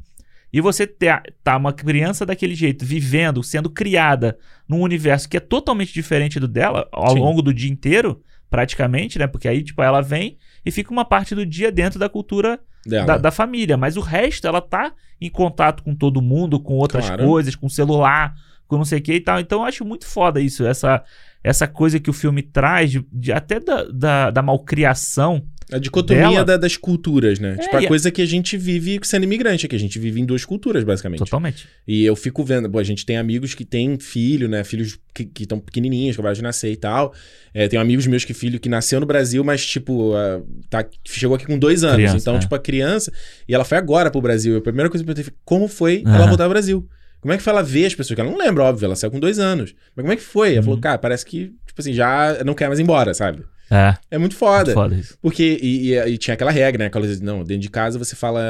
E 0.52 0.60
você 0.60 0.86
ter, 0.86 1.20
tá 1.44 1.56
uma 1.56 1.72
criança 1.72 2.24
daquele 2.24 2.54
jeito, 2.54 2.84
vivendo, 2.84 3.42
sendo 3.42 3.68
criada 3.68 4.38
num 4.68 4.80
universo 4.80 5.28
que 5.28 5.36
é 5.36 5.40
totalmente 5.40 5.92
diferente 5.92 6.40
do 6.40 6.48
dela, 6.48 6.88
ao 6.90 7.12
Sim. 7.12 7.20
longo 7.20 7.42
do 7.42 7.52
dia 7.52 7.70
inteiro, 7.70 8.22
praticamente, 8.48 9.18
né? 9.18 9.26
Porque 9.26 9.46
aí, 9.46 9.62
tipo, 9.62 9.82
ela 9.82 10.00
vem 10.00 10.38
e 10.64 10.70
fica 10.70 10.90
uma 10.90 11.04
parte 11.04 11.34
do 11.34 11.44
dia 11.44 11.70
dentro 11.70 11.98
da 11.98 12.08
cultura 12.08 12.58
da, 13.04 13.18
da 13.18 13.30
família. 13.30 13.76
Mas 13.76 13.96
o 13.98 14.00
resto, 14.00 14.46
ela 14.46 14.60
tá 14.62 14.92
em 15.20 15.28
contato 15.28 15.82
com 15.82 15.94
todo 15.94 16.22
mundo, 16.22 16.58
com 16.58 16.74
outras 16.74 17.06
Claro. 17.06 17.24
coisas, 17.26 17.54
com 17.54 17.68
celular, 17.68 18.34
com 18.66 18.78
não 18.78 18.84
sei 18.86 19.00
o 19.00 19.02
que 19.02 19.12
e 19.14 19.20
tal. 19.20 19.38
Então 19.40 19.60
eu 19.60 19.64
acho 19.66 19.84
muito 19.84 20.06
foda 20.06 20.40
isso, 20.40 20.64
essa, 20.66 21.02
essa 21.44 21.66
coisa 21.68 22.00
que 22.00 22.08
o 22.08 22.14
filme 22.14 22.40
traz, 22.42 22.90
de, 22.90 23.06
de- 23.12 23.32
até 23.32 23.60
da, 23.60 23.84
da, 23.84 24.30
da 24.30 24.42
malcriação. 24.42 25.44
A 25.72 25.78
dicotomia 25.78 26.22
dela- 26.30 26.44
da- 26.44 26.56
das 26.56 26.76
culturas, 26.76 27.38
né? 27.38 27.56
É, 27.58 27.62
tipo, 27.62 27.76
a 27.76 27.82
e 27.82 27.84
a- 27.84 27.88
coisa 27.88 28.10
que 28.10 28.22
a 28.22 28.26
gente 28.26 28.56
vive 28.56 28.98
sendo 29.02 29.24
imigrante 29.24 29.66
aqui. 29.66 29.76
A 29.76 29.78
gente 29.78 29.98
vive 29.98 30.20
em 30.20 30.24
duas 30.24 30.44
culturas, 30.44 30.82
basicamente. 30.84 31.18
Totalmente. 31.18 31.66
E 31.86 32.04
eu 32.04 32.16
fico 32.16 32.42
vendo, 32.42 32.70
pô, 32.70 32.78
a 32.78 32.82
gente 32.82 33.04
tem 33.04 33.16
amigos 33.18 33.54
que 33.54 33.64
têm 33.64 33.98
filho, 33.98 34.48
né? 34.48 34.64
Filhos 34.64 34.98
que 35.14 35.28
estão 35.40 35.58
pequenininhos, 35.58 36.14
que 36.16 36.20
acabaram 36.20 36.34
de 36.36 36.42
nascer 36.42 36.70
e 36.72 36.76
tal. 36.76 37.12
É, 37.52 37.68
tenho 37.68 37.82
amigos 37.82 38.06
meus 38.06 38.24
que 38.24 38.32
filho 38.32 38.58
que 38.60 38.68
nasceu 38.68 39.00
no 39.00 39.06
Brasil, 39.06 39.42
mas, 39.44 39.66
tipo, 39.66 40.14
ah, 40.14 40.40
tá, 40.70 40.86
chegou 41.04 41.34
aqui 41.36 41.44
com 41.46 41.58
dois 41.58 41.82
anos. 41.84 41.96
Criança, 41.96 42.16
então, 42.16 42.36
é. 42.36 42.38
tipo, 42.38 42.54
a 42.54 42.58
criança. 42.58 43.12
E 43.48 43.54
ela 43.54 43.64
foi 43.64 43.76
agora 43.78 44.10
pro 44.10 44.20
Brasil. 44.22 44.56
A 44.56 44.60
primeira 44.62 44.88
coisa 44.88 45.04
que 45.04 45.10
eu 45.10 45.14
perguntei 45.14 45.32
foi 45.32 45.40
como 45.44 45.68
foi 45.68 46.02
ela 46.06 46.26
voltar 46.26 46.44
ao 46.44 46.50
Brasil. 46.50 46.88
Como 47.20 47.34
é 47.34 47.36
que 47.36 47.42
foi 47.42 47.52
ela 47.52 47.62
ver 47.62 47.84
as 47.86 47.94
pessoas? 47.94 48.14
Que 48.14 48.20
ela 48.20 48.30
não 48.30 48.38
lembra, 48.38 48.62
óbvio, 48.62 48.86
ela 48.86 48.94
saiu 48.94 49.10
com 49.10 49.18
dois 49.18 49.38
anos. 49.40 49.74
Mas 49.96 50.02
como 50.04 50.12
é 50.12 50.16
que 50.16 50.22
foi? 50.22 50.50
Ela 50.50 50.58
Uhum. 50.58 50.62
falou, 50.62 50.80
cara, 50.80 50.98
parece 50.98 51.26
que, 51.26 51.46
tipo 51.66 51.80
assim, 51.80 51.92
já 51.92 52.38
não 52.46 52.54
quer 52.54 52.68
mais 52.68 52.78
ir 52.78 52.84
embora, 52.84 53.12
sabe? 53.12 53.42
É, 53.70 53.94
É 54.10 54.18
muito 54.18 54.34
foda. 54.34 54.64
muito 54.66 54.74
foda 54.74 54.94
isso. 54.94 55.18
Porque, 55.20 55.58
e, 55.62 55.92
e- 55.92 56.08
e 56.12 56.18
tinha 56.18 56.34
aquela 56.34 56.50
regra, 56.50 56.78
né? 56.84 56.86
Aquela 56.86 57.06
não, 57.20 57.44
dentro 57.44 57.62
de 57.62 57.70
casa 57.70 57.98
você 57.98 58.16
fala 58.16 58.40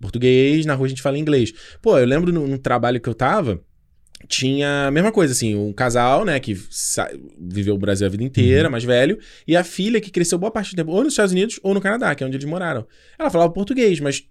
português, 0.00 0.66
na 0.66 0.74
rua 0.74 0.86
a 0.86 0.88
gente 0.88 1.02
fala 1.02 1.18
inglês. 1.18 1.52
Pô, 1.80 1.98
eu 1.98 2.06
lembro 2.06 2.32
no, 2.32 2.46
no 2.46 2.58
trabalho 2.58 3.00
que 3.00 3.08
eu 3.08 3.14
tava, 3.14 3.60
tinha 4.28 4.86
a 4.88 4.90
mesma 4.90 5.10
coisa, 5.10 5.32
assim, 5.32 5.54
um 5.54 5.72
casal, 5.72 6.24
né, 6.26 6.38
que 6.38 6.54
viveu 7.38 7.74
o 7.74 7.78
Brasil 7.78 8.06
a 8.06 8.10
vida 8.10 8.22
inteira, 8.22 8.68
Uhum. 8.68 8.72
mais 8.72 8.84
velho, 8.84 9.18
e 9.48 9.56
a 9.56 9.64
filha 9.64 10.00
que 10.00 10.10
cresceu 10.10 10.38
boa 10.38 10.50
parte 10.52 10.72
do 10.72 10.76
tempo, 10.76 10.90
ou 10.92 11.02
nos 11.02 11.14
Estados 11.14 11.32
Unidos 11.32 11.58
ou 11.62 11.72
no 11.72 11.80
Canadá, 11.80 12.14
que 12.14 12.22
é 12.22 12.26
onde 12.26 12.36
eles 12.36 12.46
moraram. 12.46 12.86
Ela 13.18 13.30
falava 13.30 13.50
português, 13.52 13.98
mas 13.98 14.22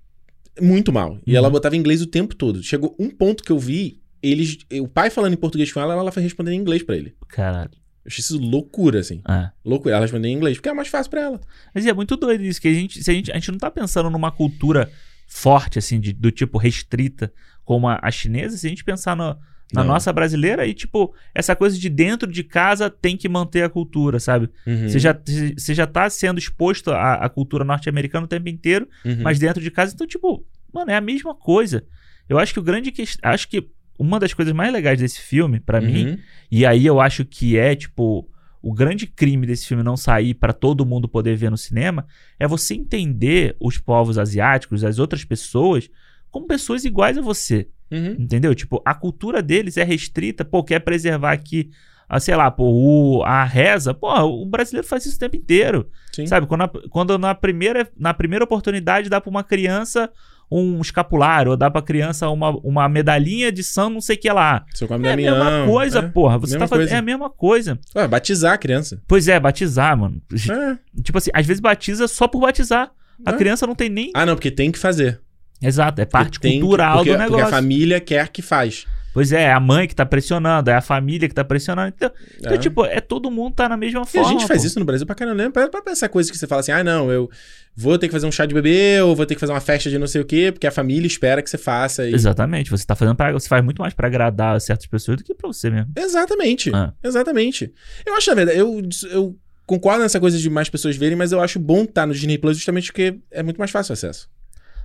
muito 0.61 0.91
mal. 0.93 1.17
E 1.25 1.32
Uhum. 1.32 1.38
ela 1.38 1.49
botava 1.49 1.75
inglês 1.75 2.01
o 2.01 2.07
tempo 2.07 2.36
todo. 2.36 2.61
Chegou 2.61 2.95
um 2.99 3.09
ponto 3.09 3.43
que 3.43 3.51
eu 3.51 3.57
vi, 3.57 3.99
eles, 4.21 4.57
o 4.80 4.88
pai 4.88 5.09
falando 5.09 5.34
em 5.34 5.38
português 5.38 5.71
com 5.73 5.80
ela, 5.80 5.93
ela 5.95 6.11
foi 6.11 6.21
respondendo 6.21 6.53
em 6.53 6.57
inglês 6.59 6.84
pra 6.84 6.95
ele. 6.95 7.15
Caralho. 7.30 7.71
Eu 8.10 8.12
achei 8.12 8.22
isso 8.22 8.39
loucura, 8.39 8.99
assim. 8.99 9.22
É. 9.30 9.49
Loucura. 9.64 9.93
Ela 9.95 10.01
respondendo 10.05 10.32
em 10.32 10.36
inglês, 10.36 10.57
porque 10.57 10.70
é 10.70 10.74
mais 10.74 10.88
fácil 10.88 11.10
pra 11.12 11.22
ela. 11.22 11.39
Mas 11.74 11.86
é 11.86 11.93
muito 11.93 12.16
doido 12.18 12.43
isso, 12.43 12.60
que 12.60 12.68
a 12.68 12.74
gente, 12.74 13.03
se 13.03 13.12
a 13.12 13.14
gente, 13.14 13.32
a 13.32 13.36
gente 13.36 13.51
não 13.51 13.60
tá 13.60 13.70
pensando 13.70 14.10
numa 14.10 14.32
cultura 14.32 14.89
forte, 15.28 15.78
assim, 15.78 15.99
de, 15.99 16.12
do 16.12 16.32
tipo 16.32 16.57
restrita, 16.57 17.32
como 17.64 17.88
a, 17.88 17.99
a 18.01 18.10
chinesa, 18.10 18.57
se 18.57 18.66
a 18.66 18.70
gente 18.70 18.84
pensar 18.84 19.16
no- 19.16 19.38
na 19.72 19.84
Não. 19.84 19.93
nossa 19.93 20.12
brasileira, 20.12 20.64
aí, 20.64 20.74
tipo, 20.74 21.14
essa 21.36 21.55
coisa 21.55 21.78
de 21.78 21.88
dentro 21.88 22.32
de 22.32 22.43
casa 22.43 22.89
tem 22.89 23.16
que 23.16 23.30
manter 23.30 23.62
a 23.64 23.70
cultura, 23.70 24.20
sabe? 24.20 24.49
Uhum. 24.66 24.89
Você, 24.89 24.97
já, 24.97 25.16
você 25.55 25.76
já 25.76 25.86
tá 25.86 26.10
sendo 26.10 26.39
exposto 26.39 26.89
à, 26.89 27.14
à 27.24 27.30
cultura 27.30 27.64
norte-americana 27.64 28.26
o 28.26 28.28
tempo 28.28 28.49
inteiro, 28.49 28.89
Uhum. 29.05 29.22
mas 29.22 29.38
dentro 29.38 29.62
de 29.62 29.70
casa, 29.70 29.93
então, 29.93 30.07
tipo, 30.07 30.43
mano, 30.74 30.89
é 30.89 30.95
a 30.95 31.01
mesma 31.01 31.36
coisa. 31.36 31.86
Eu 32.28 32.39
acho 32.39 32.51
que 32.53 32.60
o 32.60 32.64
grande. 32.64 32.91
que- 32.91 33.03
Acho 33.22 33.47
que 33.47 33.70
uma 34.00 34.20
das 34.20 34.34
coisas 34.34 34.54
mais 34.54 34.72
legais 34.74 34.97
desse 35.00 35.22
filme, 35.22 35.60
pra 35.60 35.80
mim, 35.82 36.08
Uhum. 36.12 36.18
e 36.50 36.66
aí 36.66 36.86
eu 36.86 37.00
acho 37.02 37.26
que 37.26 37.58
é, 37.58 37.76
tipo, 37.76 38.28
o 38.62 38.74
grande 38.74 39.06
crime 39.06 39.45
desse 39.45 39.68
filme 39.68 39.84
não 39.84 39.95
sair 39.97 40.34
pra 40.34 40.54
todo 40.54 40.86
mundo 40.86 41.08
poder 41.08 41.36
ver 41.36 41.52
no 41.52 41.58
cinema 41.58 42.06
é 42.39 42.47
você 42.47 42.74
entender 42.74 43.56
os 43.60 43.78
povos 43.78 44.18
asiáticos, 44.18 44.84
as 44.84 44.97
outras 45.00 45.24
pessoas, 45.26 45.89
como 46.32 46.47
pessoas 46.47 46.86
iguais 46.86 47.18
a 47.18 47.22
você. 47.22 47.68
Uhum. 47.91 48.16
Entendeu? 48.20 48.54
Tipo, 48.56 48.82
a 48.86 48.93
cultura 48.93 49.41
deles 49.41 49.76
é 49.78 49.84
restrita, 49.84 50.45
pô, 50.45 50.64
quer 50.64 50.80
preservar 50.80 51.32
aqui, 51.34 51.70
a, 52.08 52.20
sei 52.20 52.36
lá, 52.36 52.50
pô, 52.52 52.66
o, 52.72 53.24
a 53.24 53.43
reza. 53.43 53.93
Pô, 53.93 54.12
o 54.24 54.45
brasileiro 54.45 54.88
faz 54.88 55.06
isso 55.06 55.16
o 55.16 55.20
tempo 55.20 55.36
inteiro. 55.36 55.89
Sim. 56.14 56.26
Sabe? 56.28 56.45
Quando, 56.47 56.62
a- 56.64 56.72
quando 56.89 57.18
na, 57.18 57.34
primeira, 57.36 57.88
na 57.97 58.14
primeira 58.14 58.43
oportunidade 58.45 59.10
dá 59.10 59.20
pra 59.22 59.30
uma 59.30 59.43
criança 59.43 60.10
um 60.52 60.82
escapulário, 60.82 61.52
ou 61.52 61.58
dá 61.58 61.70
pra 61.70 61.82
criança 61.82 62.30
uma, 62.30 62.50
uma 62.64 62.89
medalhinha 62.89 63.52
de 63.52 63.64
São 63.64 63.89
não 63.89 64.02
sei 64.02 64.16
o 64.16 64.20
que 64.20 64.30
lá. 64.32 64.66
Seu 64.74 64.88
É 64.88 64.93
a 64.93 65.16
mesma 65.16 65.66
coisa, 65.66 66.00
é. 66.00 66.02
porra. 66.04 66.38
Você 66.39 66.58
tá 66.58 66.68
fazendo. 66.68 66.86
coisa. 66.86 66.95
É 66.95 66.97
a 66.97 67.02
mesma 67.02 67.30
coisa. 67.30 67.80
Ué, 67.95 68.08
batizar 68.08 68.54
a 68.54 68.58
criança. 68.58 69.02
Pois 69.08 69.28
é, 69.28 69.39
batizar, 69.39 69.97
mano. 69.97 70.22
É. 70.34 70.78
Tipo 71.04 71.18
assim, 71.18 71.30
às 71.34 71.45
vezes 71.45 71.60
batiza 71.62 72.08
só 72.08 72.28
por 72.28 72.41
batizar. 72.41 72.91
A 73.26 73.32
É. 73.32 73.38
criança 73.38 73.68
não 73.68 73.76
tem 73.76 73.89
nem. 73.89 74.12
Ah, 74.16 74.26
não, 74.26 74.36
porque 74.36 74.50
tem 74.52 74.72
que 74.72 74.80
fazer. 74.80 75.20
Exato, 75.62 76.02
é 76.02 76.06
parte 76.06 76.39
cultural 76.39 76.97
porque, 76.97 77.12
do 77.12 77.18
negócio. 77.18 77.43
Porque 77.43 77.54
a 77.54 77.58
família 77.58 78.00
quer 78.00 78.30
que 78.30 78.41
faz. 78.41 78.88
Pois 79.20 79.34
é, 79.34 79.43
é 79.43 79.51
a 79.51 79.59
mãe 79.59 79.86
que 79.86 79.93
tá 79.93 80.05
pressionando, 80.05 80.70
é 80.70 80.76
a 80.76 80.80
família 80.82 81.28
que 81.28 81.36
tá 81.36 81.43
pressionando. 81.43 81.93
Então, 81.93 82.09
então 82.39 82.57
tipo, 82.57 82.86
é 82.86 83.01
todo 83.01 83.30
mundo 83.30 83.53
tá 83.53 83.67
na 83.67 83.76
mesma 83.76 84.03
E 84.03 84.05
forma. 84.07 84.28
a 84.30 84.32
gente 84.32 84.47
faz 84.47 84.61
pô. 84.61 84.67
isso 84.67 84.80
no 84.80 84.86
Brasil 84.86 85.05
pra 85.05 85.13
caramba, 85.13 85.43
né? 85.43 85.49
Pra, 85.49 85.67
pra 85.67 85.82
pensar 85.82 86.07
coisas 86.07 86.32
que 86.32 86.38
você 86.38 86.47
fala 86.47 86.61
assim, 86.61 86.72
ah, 86.72 86.82
não, 86.86 87.11
eu 87.11 87.30
vou 87.76 87.97
ter 87.97 88.07
que 88.07 88.13
fazer 88.13 88.26
um 88.26 88.32
chá 88.32 88.45
de 88.45 88.53
bebê, 88.53 89.01
ou 89.01 89.13
vou 89.13 89.26
ter 89.26 89.36
que 89.36 89.41
fazer 89.41 89.51
uma 89.51 89.59
festa 89.59 89.89
de 89.89 89.99
não 89.99 90.07
sei 90.07 90.22
o 90.22 90.26
quê, 90.26 90.53
porque 90.53 90.65
a 90.65 90.72
família 90.72 91.05
espera 91.05 91.41
que 91.41 91.49
você 91.49 91.57
faça. 91.57 92.07
E... 92.07 92.13
Exatamente, 92.13 92.72
você 92.72 92.86
tá 92.86 92.95
fazendo 92.95 93.15
pra, 93.17 93.34
você 93.34 93.49
faz 93.49 93.61
muito 93.61 93.82
mais 93.82 93.93
pra 93.93 94.07
agradar 94.07 94.61
certas 94.61 94.88
pessoas 94.88 95.17
do 95.17 95.24
que 95.26 95.36
pra 95.36 95.49
você 95.49 95.70
mesmo. 95.70 95.91
Exatamente. 95.97 96.72
Ah. 96.74 96.93
Exatamente. 97.03 97.74
Eu 98.05 98.15
acho, 98.15 98.30
na 98.30 98.36
verdade, 98.36 98.57
eu, 98.57 98.82
eu 99.11 99.36
concordo 99.65 100.01
nessa 100.01 100.22
coisa 100.22 100.38
de 100.38 100.49
mais 100.49 100.70
pessoas 100.70 100.95
verem, 100.95 101.17
mas 101.17 101.34
eu 101.34 101.41
acho 101.41 101.59
bom 101.59 101.84
estar 101.84 102.07
no 102.07 102.13
Disney 102.13 102.38
Plus 102.38 102.55
justamente 102.55 102.88
porque 102.88 103.20
é 103.30 103.43
muito 103.43 103.57
mais 103.57 103.70
fácil 103.70 103.91
o 103.91 103.93
acesso. 103.95 104.30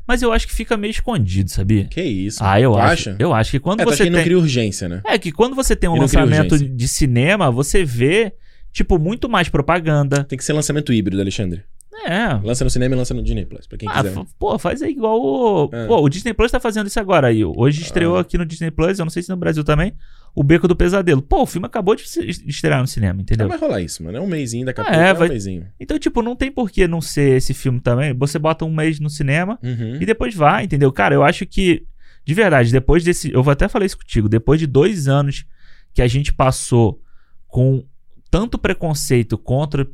Mas 0.07 0.22
eu 0.22 0.32
acho 0.32 0.46
que 0.46 0.55
fica 0.55 0.76
meio 0.76 0.90
escondido, 0.90 1.50
sabia? 1.50 1.84
Que 1.86 2.02
isso? 2.02 2.38
Ah, 2.42 2.61
eu 2.61 2.76
acho. 2.76 3.11
acha? 3.11 3.16
Eu 3.18 3.32
acho 3.32 3.50
que 3.50 3.59
quando 3.61 3.80
É, 3.80 3.84
você 3.84 4.05
que 4.05 4.11
não 4.11 4.18
tem 4.18 4.24
cria 4.24 4.38
urgência, 4.38 4.88
né? 4.88 5.00
É 5.05 5.18
que 5.18 5.32
quando 5.32 5.57
você 5.57 5.74
tem 5.74 5.88
um 5.88 5.94
não 5.94 6.02
lançamento 6.02 6.59
de 6.59 6.88
cinema, 6.88 7.50
você 7.50 7.84
vê 7.84 8.32
tipo 8.72 8.98
muito 8.98 9.28
mais 9.28 9.48
propaganda. 9.48 10.24
Tem 10.24 10.36
que 10.36 10.44
ser 10.44 10.52
lançamento 10.52 10.92
híbrido, 10.92 11.20
Alexandre. 11.20 11.62
É. 12.07 12.34
Lança 12.42 12.64
no 12.64 12.70
cinema 12.70 12.95
e 12.95 12.99
lança 12.99 13.14
no 13.14 13.22
Disney 13.22 13.47
Plus, 13.47 13.66
pra 13.66 13.78
quem 13.78 13.88
Ah, 13.90 14.03
quiser. 14.03 14.14
pô, 14.38 14.59
faz 14.59 14.82
aí 14.82 14.90
igual 14.92 15.20
o. 15.20 15.70
É. 15.72 15.86
Pô, 15.86 16.01
o 16.03 16.09
Disney 16.09 16.34
Plus 16.34 16.51
tá 16.51 16.59
fazendo 16.61 16.86
isso 16.86 16.99
agora 17.01 17.28
aí. 17.28 17.45
Hoje 17.45 17.82
estreou 17.82 18.16
Ah. 18.16 18.20
aqui 18.20 18.36
no 18.36 18.45
Disney 18.45 18.70
Plus, 18.70 18.99
eu 18.99 19.05
não 19.05 19.11
sei 19.11 19.22
se 19.22 19.28
no 19.30 19.36
Brasil 19.36 19.62
também, 19.64 19.95
o 20.34 20.42
Beco 20.42 20.66
do 20.68 20.74
Pesadelo. 20.76 21.22
Pô, 21.22 21.42
o 21.42 21.47
filme 21.47 21.66
acabou 21.66 21.95
de 21.95 22.03
estrear 22.03 22.80
no 22.80 22.86
cinema, 22.86 23.14
Não 23.14 23.22
entendeu? 23.22 23.49
vai 23.49 23.57
rolar 23.59 23.80
isso, 23.80 24.03
mano. 24.03 24.18
É 24.18 24.20
um 24.20 24.26
mêsinho, 24.26 24.66
daqui 24.66 24.80
a 24.80 24.84
Ah, 24.84 24.86
pouco 24.86 25.01
é, 25.01 25.09
é, 25.09 25.14
vai- 25.14 25.28
um 25.28 25.32
mêsinho. 25.32 25.66
Então, 25.80 25.99
tipo, 25.99 26.20
não 26.22 26.34
tem 26.36 26.51
por 26.51 26.70
que 26.70 26.86
não 26.88 27.01
ser 27.01 27.36
esse 27.36 27.55
filme 27.55 27.80
também. 27.80 28.12
Você 28.14 28.38
bota 28.38 28.64
um 28.64 28.74
mês 28.74 28.99
no 29.01 29.09
cinema 29.09 29.59
Uhum. 29.62 29.99
e 30.01 30.05
depois 30.07 30.34
vai, 30.34 30.64
entendeu? 30.64 30.90
Cara, 30.92 31.14
eu 31.14 31.22
acho 31.22 31.47
que, 31.47 31.84
de 32.24 32.34
verdade, 32.34 32.72
depois 32.72 33.05
desse. 33.05 33.32
Eu 33.32 33.42
vou 33.42 33.53
até 33.53 33.68
falar 33.68 33.84
isso 33.86 33.97
contigo. 33.99 34.28
Depois 34.28 34.59
de 34.61 34.66
dois 34.66 35.07
anos 35.09 35.45
que 35.95 36.03
a 36.03 36.09
gente 36.09 36.32
passou 36.34 37.01
com 37.47 37.84
tanto 38.30 38.59
preconceito 38.59 39.38
contra 39.38 39.86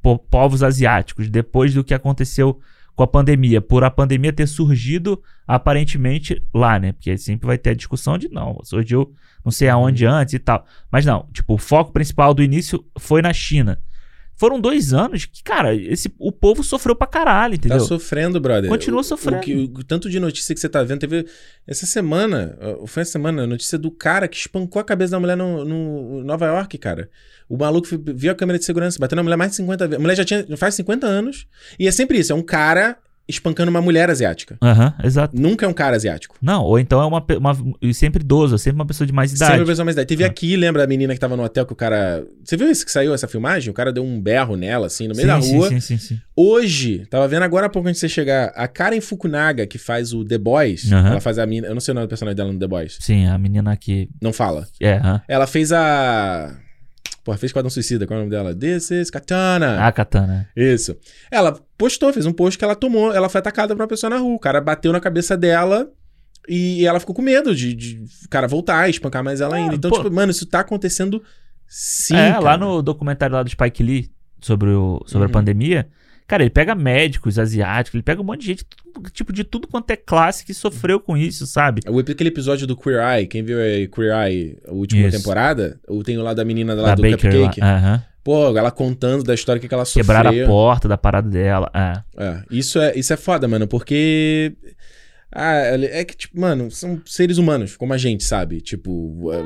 povos 0.00 0.62
asiáticos, 0.62 1.28
depois 1.28 1.74
do 1.74 1.84
que 1.84 1.94
aconteceu 1.94 2.60
com 2.94 3.04
a 3.04 3.06
pandemia, 3.06 3.60
por 3.60 3.84
a 3.84 3.90
pandemia 3.90 4.32
ter 4.32 4.48
surgido 4.48 5.22
aparentemente 5.46 6.42
lá, 6.52 6.80
né? 6.80 6.92
Porque 6.92 7.16
sempre 7.16 7.46
vai 7.46 7.56
ter 7.56 7.70
a 7.70 7.74
discussão 7.74 8.18
de 8.18 8.28
não, 8.28 8.58
surgiu 8.64 9.12
não 9.44 9.52
sei 9.52 9.68
aonde 9.68 10.04
Uhum. 10.04 10.12
antes 10.12 10.34
e 10.34 10.38
tal. 10.40 10.66
Mas 10.90 11.06
não, 11.06 11.28
tipo, 11.32 11.54
o 11.54 11.58
foco 11.58 11.92
principal 11.92 12.34
do 12.34 12.42
início 12.42 12.84
foi 12.98 13.22
na 13.22 13.32
China. 13.32 13.80
Foram 14.38 14.60
dois 14.60 14.92
anos 14.92 15.24
que, 15.24 15.42
cara, 15.42 15.74
esse, 15.74 16.10
o 16.18 16.30
povo 16.30 16.62
sofreu 16.62 16.94
pra 16.94 17.06
caralho, 17.08 17.58
Tá 17.58 17.66
entendeu? 17.66 17.80
sofrendo, 17.80 18.40
brother. 18.40 18.70
Continua 18.70 19.00
O- 19.00 19.04
sofrendo. 19.04 19.38
O, 19.38 19.40
que- 19.40 19.54
o 19.80 19.84
tanto 19.84 20.08
de 20.08 20.20
notícia 20.20 20.54
que 20.54 20.60
você 20.60 20.68
tá 20.68 20.82
vendo. 20.84 21.00
Teve 21.00 21.26
essa 21.66 21.84
semana, 21.86 22.56
foi 22.86 23.02
essa 23.02 23.12
semana, 23.12 23.42
a 23.42 23.46
notícia 23.48 23.76
do 23.76 23.90
cara 23.90 24.28
que 24.28 24.36
espancou 24.36 24.80
a 24.80 24.84
cabeça 24.84 25.10
da 25.10 25.18
mulher 25.20 25.36
no, 25.36 25.64
no 25.64 26.22
Nova 26.24 26.46
York, 26.46 26.78
cara. 26.78 27.10
O 27.48 27.56
maluco 27.56 27.88
viu 28.14 28.30
a 28.30 28.34
câmera 28.34 28.58
de 28.58 28.64
segurança, 28.64 28.98
bateu 28.98 29.16
na 29.16 29.22
mulher 29.24 29.36
mais 29.36 29.50
de 29.50 29.56
50 29.56 29.86
vezes. 29.88 29.98
A 29.98 30.00
mulher 30.02 30.14
já 30.16 30.24
tinha, 30.24 30.46
faz 30.56 30.74
50 30.76 31.06
anos. 31.06 31.46
E 31.78 31.88
é 31.88 31.90
sempre 31.90 32.18
isso: 32.18 32.30
é 32.32 32.34
um 32.36 32.42
cara 32.42 32.96
espancando 33.28 33.70
uma 33.70 33.80
mulher 33.82 34.08
asiática. 34.10 34.56
Aham, 34.62 34.94
exato. 35.04 35.38
Nunca 35.38 35.66
é 35.66 35.68
um 35.68 35.72
cara 35.72 35.94
asiático. 35.96 36.34
Não, 36.40 36.62
ou 36.64 36.78
então 36.78 37.00
é 37.02 37.04
uma, 37.06 37.20
pe- 37.20 37.36
uma 37.36 37.56
e 37.82 37.92
sempre 37.92 38.22
idoso, 38.22 38.54
é 38.54 38.58
sempre 38.58 38.76
uma 38.76 38.86
pessoa 38.86 39.06
de 39.06 39.12
mais 39.12 39.32
idade. 39.32 39.50
Sempre 39.52 39.64
a 39.64 39.66
pessoa 39.66 39.84
mais 39.84 39.94
idade. 39.94 40.06
Teve 40.08 40.24
Ah. 40.24 40.28
aqui, 40.28 40.56
lembra 40.56 40.84
a 40.84 40.86
menina 40.86 41.12
que 41.14 41.20
tava 41.20 41.36
no 41.36 41.42
hotel 41.44 41.66
que 41.66 41.72
o 41.72 41.76
cara. 41.76 42.24
Você 42.44 42.56
viu 42.56 42.70
isso 42.70 42.84
que 42.86 42.90
saiu 42.92 43.12
essa 43.12 43.28
filmagem? 43.28 43.70
O 43.70 43.74
cara 43.74 43.92
deu 43.92 44.02
um 44.04 44.20
berro 44.20 44.56
nela, 44.56 44.86
assim, 44.86 45.06
no 45.08 45.14
meio 45.14 45.28
da 45.28 45.40
sim, 45.42 45.56
rua. 45.56 45.68
Sim, 45.68 45.80
sim, 45.80 45.98
sim. 45.98 46.18
Hoje, 46.34 47.06
tava 47.10 47.26
vendo 47.28 47.42
agora 47.42 47.66
há 47.66 47.68
pouco 47.68 47.88
antes 47.88 48.00
de 48.00 48.08
você 48.08 48.14
chegar, 48.14 48.52
a 48.54 48.66
Karen 48.68 49.00
Fukunaga, 49.00 49.66
que 49.66 49.76
faz 49.78 50.12
o 50.12 50.24
The 50.24 50.38
Boys, 50.38 50.90
Aham. 50.90 51.10
ela 51.10 51.20
faz 51.20 51.38
a 51.38 51.44
mina. 51.46 51.66
Eu 51.66 51.74
não 51.74 51.80
sei 51.80 51.92
o 51.92 51.94
nome 51.94 52.06
do 52.06 52.10
personagem 52.10 52.36
dela 52.36 52.52
no 52.52 52.58
The 52.58 52.66
Boys. 52.66 52.96
Sim, 53.00 53.26
a 53.26 53.36
menina 53.36 53.76
que. 53.76 54.08
Não 54.22 54.32
fala. 54.32 54.66
É, 54.80 54.94
aham. 54.94 55.20
Ela 55.28 55.46
fez 55.46 55.72
a. 55.72 56.56
Porra, 57.28 57.36
fez 57.36 57.52
Quadrão 57.52 57.68
Suicida, 57.68 58.06
qual 58.06 58.16
é 58.16 58.22
o 58.22 58.24
nome 58.24 58.30
dela? 58.34 58.54
This 58.54 58.90
is 58.90 59.10
Katana. 59.10 59.86
A 59.86 59.92
Katana. 59.92 60.48
Isso. 60.56 60.96
Ela 61.30 61.60
postou, 61.76 62.10
fez 62.10 62.24
um 62.24 62.32
post 62.32 62.56
que 62.58 62.64
ela 62.64 62.74
tomou, 62.74 63.12
ela 63.12 63.28
foi 63.28 63.38
atacada 63.40 63.76
por 63.76 63.82
uma 63.82 63.86
pessoa 63.86 64.08
na 64.08 64.16
rua. 64.16 64.34
O 64.34 64.38
cara 64.38 64.62
bateu 64.62 64.90
na 64.94 64.98
cabeça 64.98 65.36
dela 65.36 65.90
e 66.48 66.86
ela 66.86 66.98
ficou 66.98 67.14
com 67.14 67.20
medo 67.20 67.54
de, 67.54 67.74
de 67.74 68.02
o 68.24 68.28
cara 68.30 68.48
voltar 68.48 68.88
e 68.88 68.92
espancar 68.92 69.22
mais 69.22 69.42
ela 69.42 69.56
Ah, 69.56 69.58
ainda. 69.58 69.74
Então, 69.74 69.90
pô. 69.90 69.98
tipo, 69.98 70.10
mano, 70.10 70.30
isso 70.30 70.46
tá 70.46 70.60
acontecendo 70.60 71.22
sim. 71.66 72.16
é, 72.16 72.30
cara. 72.30 72.40
lá 72.40 72.56
no 72.56 72.80
documentário 72.80 73.36
lá 73.36 73.42
do 73.42 73.50
Spike 73.50 73.82
Lee 73.82 74.10
sobre, 74.40 74.70
o, 74.70 75.02
sobre 75.04 75.26
Uhum. 75.26 75.30
a 75.30 75.32
pandemia, 75.34 75.86
cara, 76.28 76.42
ele 76.42 76.50
pega 76.50 76.74
médicos 76.74 77.38
asiáticos, 77.38 77.94
ele 77.94 78.02
pega 78.02 78.20
um 78.20 78.24
monte 78.24 78.42
de 78.42 78.46
gente, 78.48 78.66
tipo, 79.12 79.32
de 79.32 79.42
tudo 79.42 79.66
quanto 79.66 79.90
é 79.90 79.96
classe 79.96 80.44
que 80.44 80.52
sofreu 80.52 81.00
com 81.00 81.16
isso, 81.16 81.46
sabe? 81.46 81.80
O, 81.88 81.98
aquele 81.98 82.28
episódio 82.28 82.66
do 82.66 82.76
Queer 82.76 83.00
Eye, 83.02 83.26
quem 83.26 83.42
viu 83.42 83.58
é 83.58 83.86
Queer 83.86 84.14
Eye, 84.14 84.58
a 84.68 84.72
última 84.72 85.08
Isso. 85.08 85.16
temporada, 85.16 85.80
o 85.88 86.04
tem 86.04 86.18
o 86.18 86.22
lá 86.22 86.34
da 86.34 86.44
menina 86.44 86.74
lá 86.74 86.88
da 86.88 86.94
do 86.94 87.02
Baker 87.02 87.34
lá. 87.34 87.46
Cupcake. 87.46 87.60
Aham. 87.62 88.04
Pô, 88.22 88.58
ela 88.58 88.70
contando 88.70 89.24
da 89.24 89.32
história 89.32 89.58
que, 89.58 89.72
ela 89.72 89.86
sofreu. 89.86 90.04
Quebraram 90.04 90.44
a 90.44 90.46
porta 90.46 90.86
da 90.86 90.98
parada 90.98 91.30
dela. 91.30 91.70
É. 91.72 92.22
É, 92.22 92.42
isso 92.50 92.78
é, 92.78 92.92
isso 92.94 93.10
é 93.10 93.16
foda, 93.16 93.48
mano, 93.48 93.66
porque. 93.66 94.52
Ah, 95.32 95.54
é 95.54 96.04
que, 96.04 96.14
tipo, 96.14 96.38
mano, 96.38 96.70
são 96.70 97.00
seres 97.06 97.38
humanos, 97.38 97.74
como 97.74 97.94
a 97.94 97.98
gente, 97.98 98.24
sabe? 98.24 98.60
Tipo, 98.60 99.30
a, 99.30 99.38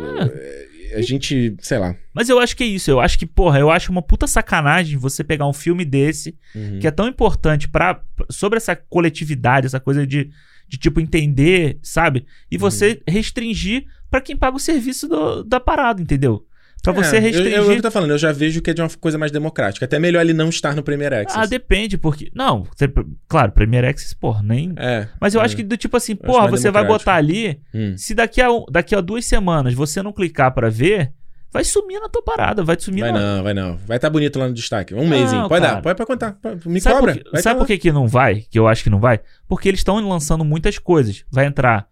a 0.95 1.03
gente, 1.03 1.57
sei 1.61 1.79
lá. 1.79 1.95
Mas 2.15 2.29
eu 2.29 2.39
acho 2.39 2.57
que 2.57 2.63
é 2.63 2.67
isso. 2.67 2.91
Eu 2.91 3.01
acho 3.01 3.19
que, 3.19 3.27
porra, 3.27 3.59
eu 3.59 3.71
acho 3.71 3.91
uma 3.91 4.03
puta 4.03 4.27
sacanagem 4.27 4.97
você 4.99 5.23
pegar 5.25 5.47
um 5.47 5.53
filme 5.53 5.85
desse, 5.85 6.37
Uhum. 6.55 6.79
que 6.81 6.87
é 6.87 6.91
tão 6.91 7.09
importante 7.09 7.69
para 7.69 8.01
sobre 8.31 8.57
essa 8.57 8.75
coletividade, 8.77 9.67
essa 9.67 9.81
coisa 9.81 10.07
de, 10.07 10.31
de 10.69 10.77
tipo, 10.79 11.01
entender, 11.01 11.79
sabe? 11.83 12.25
E 12.51 12.57
você 12.59 13.03
Uhum. 13.07 13.13
restringir 13.15 13.85
pra 14.11 14.21
quem 14.21 14.37
paga 14.37 14.57
o 14.57 14.61
serviço 14.61 15.09
do- 15.09 15.43
da 15.45 15.59
parada, 15.61 16.01
entendeu? 16.03 16.47
Pra 16.83 16.93
você 16.93 17.17
É, 17.17 17.19
eu- 17.19 17.23
restringir. 17.23 17.53
Eu, 17.55 17.73
eu, 17.73 17.83
tô 17.83 17.91
falando, 17.91 18.11
eu 18.11 18.19
já 18.19 18.33
vejo 18.33 18.61
que 18.61 18.71
é 18.71 18.75
de 18.75 18.83
uma 18.83 18.89
coisa 19.01 19.17
mais 19.17 19.31
democrática. 19.31 19.85
Até 19.87 19.99
melhor 20.01 20.21
ele 20.21 20.33
não 20.33 20.49
estar 20.49 20.75
no 20.75 20.83
Premier 20.83 21.13
Access. 21.15 21.39
Ah, 21.39 21.47
depende, 21.47 21.97
porque. 21.97 22.31
Não, 22.35 22.65
você- 22.77 22.93
claro, 23.29 23.53
Premier 23.53 23.85
Access, 23.85 24.15
porra, 24.17 24.43
nem. 24.43 24.73
É. 24.77 25.07
Mas 25.21 25.35
eu 25.35 25.41
é. 25.41 25.45
acho 25.45 25.55
que 25.55 25.63
do 25.63 25.77
tipo 25.77 25.97
assim, 25.97 26.17
porra, 26.17 26.49
você 26.49 26.71
vai 26.71 26.85
botar 26.85 27.15
ali. 27.15 27.61
Hum. 27.73 27.95
Se 27.97 28.15
daqui 28.15 28.41
a, 28.41 28.49
daqui 28.71 28.95
a 28.97 29.01
duas 29.01 29.25
semanas 29.25 29.75
você 29.75 30.03
não 30.03 30.13
clicar 30.13 30.53
pra 30.53 30.69
ver, 30.69 31.13
vai 31.53 31.63
sumir 31.63 32.01
na 32.01 32.09
tua 32.09 32.23
parada, 32.23 32.65
vai 32.65 32.77
sumir 32.81 33.03
Vai 33.03 33.13
na. 33.13 33.21
não, 33.37 33.43
vai 33.45 33.55
não. 33.55 33.77
Vai 33.87 33.99
estar 33.99 34.11
bonito 34.11 34.39
lá 34.41 34.49
no 34.49 34.55
destaque. 34.55 34.93
Um 34.93 35.03
Não, 35.03 35.07
mêsinho. 35.09 35.49
Pode 35.49 35.63
cara. 35.63 35.75
dar, 35.77 35.83
pode, 35.83 35.97
pode 35.97 36.07
contar. 36.09 36.37
Me 36.67 36.81
sabe 36.81 36.97
cobra. 36.97 37.15
Por 37.15 37.23
que, 37.23 37.43
sabe 37.43 37.55
tá 37.55 37.59
por 37.61 37.67
que, 37.69 37.79
que 37.79 37.93
não 37.93 38.09
vai? 38.09 38.41
Que 38.51 38.59
eu 38.59 38.67
acho 38.67 38.83
que 38.83 38.91
não 38.91 38.99
vai? 38.99 39.21
Porque 39.47 39.69
eles 39.69 39.79
estão 39.81 39.97
lançando 40.09 40.45
muitas 40.45 40.79
coisas. 40.79 41.25
Vai 41.31 41.47
entrar 41.47 41.87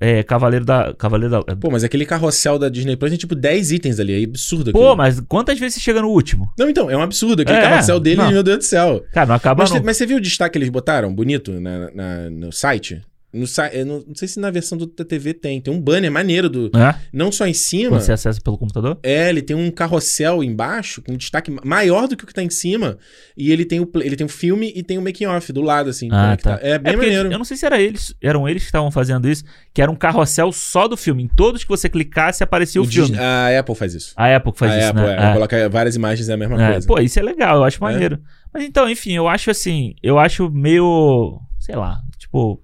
é, 0.00 0.22
Cavaleiro 0.22 0.64
da. 0.64 0.94
Cavaleiro 0.94 1.30
da. 1.30 1.56
Pô, 1.56 1.70
mas 1.70 1.84
aquele 1.84 2.06
carrossel 2.06 2.58
da 2.58 2.68
Disney 2.68 2.96
Plus 2.96 3.10
tem 3.10 3.18
tipo 3.18 3.34
10 3.34 3.72
itens 3.72 3.98
ali. 4.00 4.20
É 4.22 4.24
absurdo 4.24 4.72
Pô, 4.72 4.78
aquilo. 4.80 4.96
mas 4.96 5.20
quantas 5.20 5.58
vezes 5.58 5.74
você 5.76 5.80
chega 5.80 6.00
no 6.02 6.08
último? 6.08 6.52
Não, 6.58 6.68
então, 6.68 6.90
é 6.90 6.96
um 6.96 7.02
absurdo. 7.02 7.42
Aquele 7.42 7.58
É, 7.58 7.62
carrossel 7.62 7.98
dele, 8.00 8.16
não. 8.22 8.30
meu 8.30 8.42
Deus 8.42 8.58
do 8.58 8.64
céu. 8.64 9.04
Cara, 9.12 9.26
não 9.26 9.34
acaba 9.34 9.62
Mas, 9.62 9.70
não. 9.70 9.78
você- 9.78 9.84
mas 9.84 9.96
você 9.96 10.06
viu 10.06 10.18
o 10.18 10.20
destaque 10.20 10.52
que 10.52 10.58
eles 10.58 10.68
botaram? 10.68 11.12
Bonito 11.14 11.52
na, 11.60 11.90
na- 11.92 12.30
no 12.30 12.52
site? 12.52 13.00
No, 13.30 13.44
eu 13.74 13.84
não, 13.84 14.04
não 14.08 14.14
sei 14.14 14.26
se 14.26 14.40
na 14.40 14.50
versão 14.50 14.78
do, 14.78 14.86
da 14.86 15.04
TV 15.04 15.34
tem. 15.34 15.60
Tem 15.60 15.72
um 15.72 15.78
banner 15.80 16.10
maneiro 16.10 16.48
do. 16.48 16.70
É? 16.74 16.94
Não 17.12 17.30
só 17.30 17.46
em 17.46 17.52
cima. 17.52 18.00
Você 18.00 18.10
acessa 18.10 18.40
pelo 18.40 18.56
computador? 18.56 18.98
É, 19.02 19.28
ele 19.28 19.42
tem 19.42 19.54
um 19.54 19.70
carrossel 19.70 20.42
embaixo 20.42 21.02
com 21.02 21.12
um 21.12 21.16
destaque 21.16 21.50
ma- 21.50 21.60
maior 21.62 22.08
do 22.08 22.16
que 22.16 22.24
o 22.24 22.26
que 22.26 22.32
tá 22.32 22.42
em 22.42 22.48
cima. 22.48 22.96
E 23.36 23.52
ele 23.52 23.66
tem 23.66 23.80
o, 23.80 23.90
ele 23.96 24.16
tem 24.16 24.24
o 24.26 24.30
filme 24.30 24.72
e 24.74 24.82
tem 24.82 24.96
o 24.96 25.02
making 25.02 25.26
off 25.26 25.52
do 25.52 25.60
lado, 25.60 25.90
assim. 25.90 26.08
Ah, 26.10 26.24
conectado. 26.28 26.58
tá. 26.60 26.66
É 26.66 26.78
bem 26.78 26.94
porque 26.94 27.06
maneiro. 27.06 27.30
Eu 27.30 27.36
não 27.38 27.44
sei 27.44 27.58
se 27.58 27.66
era 27.66 27.78
eles, 27.78 28.14
eram 28.22 28.48
eles 28.48 28.62
que 28.62 28.68
estavam 28.68 28.90
fazendo 28.90 29.28
isso, 29.28 29.44
que 29.74 29.82
era 29.82 29.90
um 29.90 29.96
carrossel 29.96 30.50
só 30.50 30.88
do 30.88 30.96
filme. 30.96 31.22
Em 31.24 31.28
todos 31.28 31.62
que 31.62 31.68
você 31.68 31.86
clicasse 31.88 32.42
aparecia 32.42 32.80
o, 32.80 32.84
filme. 32.86 33.08
Disney- 33.10 33.22
a 33.22 33.58
Apple 33.60 33.74
faz 33.74 33.92
isso. 33.94 34.14
A 34.16 34.34
Apple 34.34 34.52
faz 34.56 34.72
a 34.72 34.78
isso, 34.78 34.88
Apple, 34.88 35.02
né? 35.02 35.12
é. 35.12 35.16
Ela 35.22 35.32
coloca 35.34 35.68
várias 35.68 35.94
imagens, 35.96 36.28
é 36.30 36.32
a 36.32 36.36
mesma 36.38 36.62
É, 36.62 36.70
coisa. 36.72 36.86
pô, 36.86 36.98
isso 36.98 37.18
é 37.18 37.22
legal, 37.22 37.56
eu 37.58 37.64
acho 37.64 37.78
maneiro. 37.82 38.18
Mas 38.54 38.64
então, 38.64 38.88
enfim, 38.88 39.12
eu 39.12 39.28
acho 39.28 39.50
assim, 39.50 39.94
eu 40.02 40.18
acho 40.18 40.50
meio, 40.50 41.38
sei 41.60 41.76
lá, 41.76 42.00
tipo, 42.18 42.62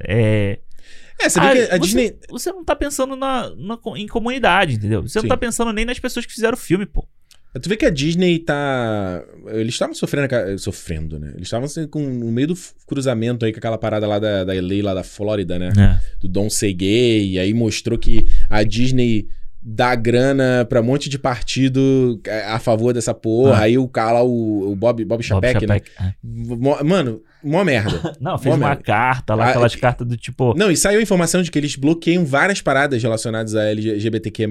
é... 0.00 0.58
É, 1.18 1.28
você 1.30 1.40
vê 1.40 1.46
Ah, 1.46 1.52
que 1.52 1.60
a 1.60 1.78
você, 1.78 1.78
Disney. 1.78 2.16
você 2.28 2.52
não 2.52 2.62
tá 2.62 2.76
pensando 2.76 3.16
na, 3.16 3.50
na 3.56 3.78
em 3.96 4.06
comunidade, 4.06 4.74
entendeu? 4.74 5.02
Você 5.02 5.18
Sim. 5.18 5.26
não 5.26 5.28
tá 5.30 5.36
pensando 5.36 5.72
nem 5.72 5.84
nas 5.84 5.98
pessoas 5.98 6.26
que 6.26 6.32
fizeram 6.32 6.54
o 6.54 6.60
filme, 6.60 6.84
pô. 6.84 7.06
Tu 7.60 7.70
vê 7.70 7.76
que 7.76 7.86
a 7.86 7.90
Disney 7.90 8.38
tá. 8.38 9.24
Eles 9.46 9.74
estavam 9.74 9.94
sofrendo. 9.94 10.28
Sofrendo, 10.58 11.18
né? 11.18 11.28
Eles 11.34 11.46
estavam 11.46 11.64
assim, 11.64 11.86
com, 11.86 12.00
no 12.00 12.30
meio 12.30 12.48
do 12.48 12.54
cruzamento 12.86 13.46
aí 13.46 13.52
com 13.52 13.58
aquela 13.58 13.78
parada 13.78 14.06
lá 14.06 14.18
da, 14.18 14.44
da 14.44 14.52
lei 14.52 14.82
lá 14.82 14.92
da 14.92 15.02
Flórida, 15.02 15.58
né? 15.58 15.70
É. 15.78 15.98
do 16.20 16.28
Don't 16.28 16.52
Say 16.52 16.74
Gay, 16.74 17.30
e 17.30 17.38
aí 17.38 17.54
mostrou 17.54 17.98
que 17.98 18.22
a 18.50 18.62
Disney 18.62 19.26
dá 19.62 19.94
grana 19.94 20.66
pra 20.68 20.80
um 20.80 20.84
monte 20.84 21.08
de 21.08 21.18
partido 21.18 22.20
é, 22.26 22.44
a 22.44 22.58
favor 22.58 22.92
dessa 22.92 23.14
porra. 23.14 23.54
Ah. 23.54 23.60
Aí 23.62 23.78
o 23.78 23.88
cara 23.88 24.12
lá, 24.12 24.22
o, 24.22 24.70
o 24.72 24.76
Bob, 24.76 25.02
Bob 25.06 25.22
Chapek, 25.22 25.66
Bob 25.66 25.66
né? 25.66 25.80
É. 25.98 26.84
Mano, 26.84 27.22
Mó 27.46 27.62
merda. 27.64 28.12
Não, 28.20 28.36
fez 28.38 28.54
Mó 28.54 28.60
uma 28.62 28.68
merda. 28.70 28.82
carta 28.82 29.34
lá, 29.34 29.46
Ah, 29.46 29.50
aquelas 29.50 29.74
é- 29.74 29.78
cartas 29.78 30.06
do 30.06 30.16
tipo. 30.16 30.54
Não, 30.56 30.70
e 30.70 30.76
saiu 30.76 30.98
a 30.98 31.02
informação 31.02 31.42
de 31.42 31.50
que 31.50 31.58
eles 31.58 31.76
bloqueiam 31.76 32.24
várias 32.24 32.60
paradas 32.60 33.02
relacionadas 33.02 33.54
a 33.54 33.64
LGBTQIA+, 34.20 34.48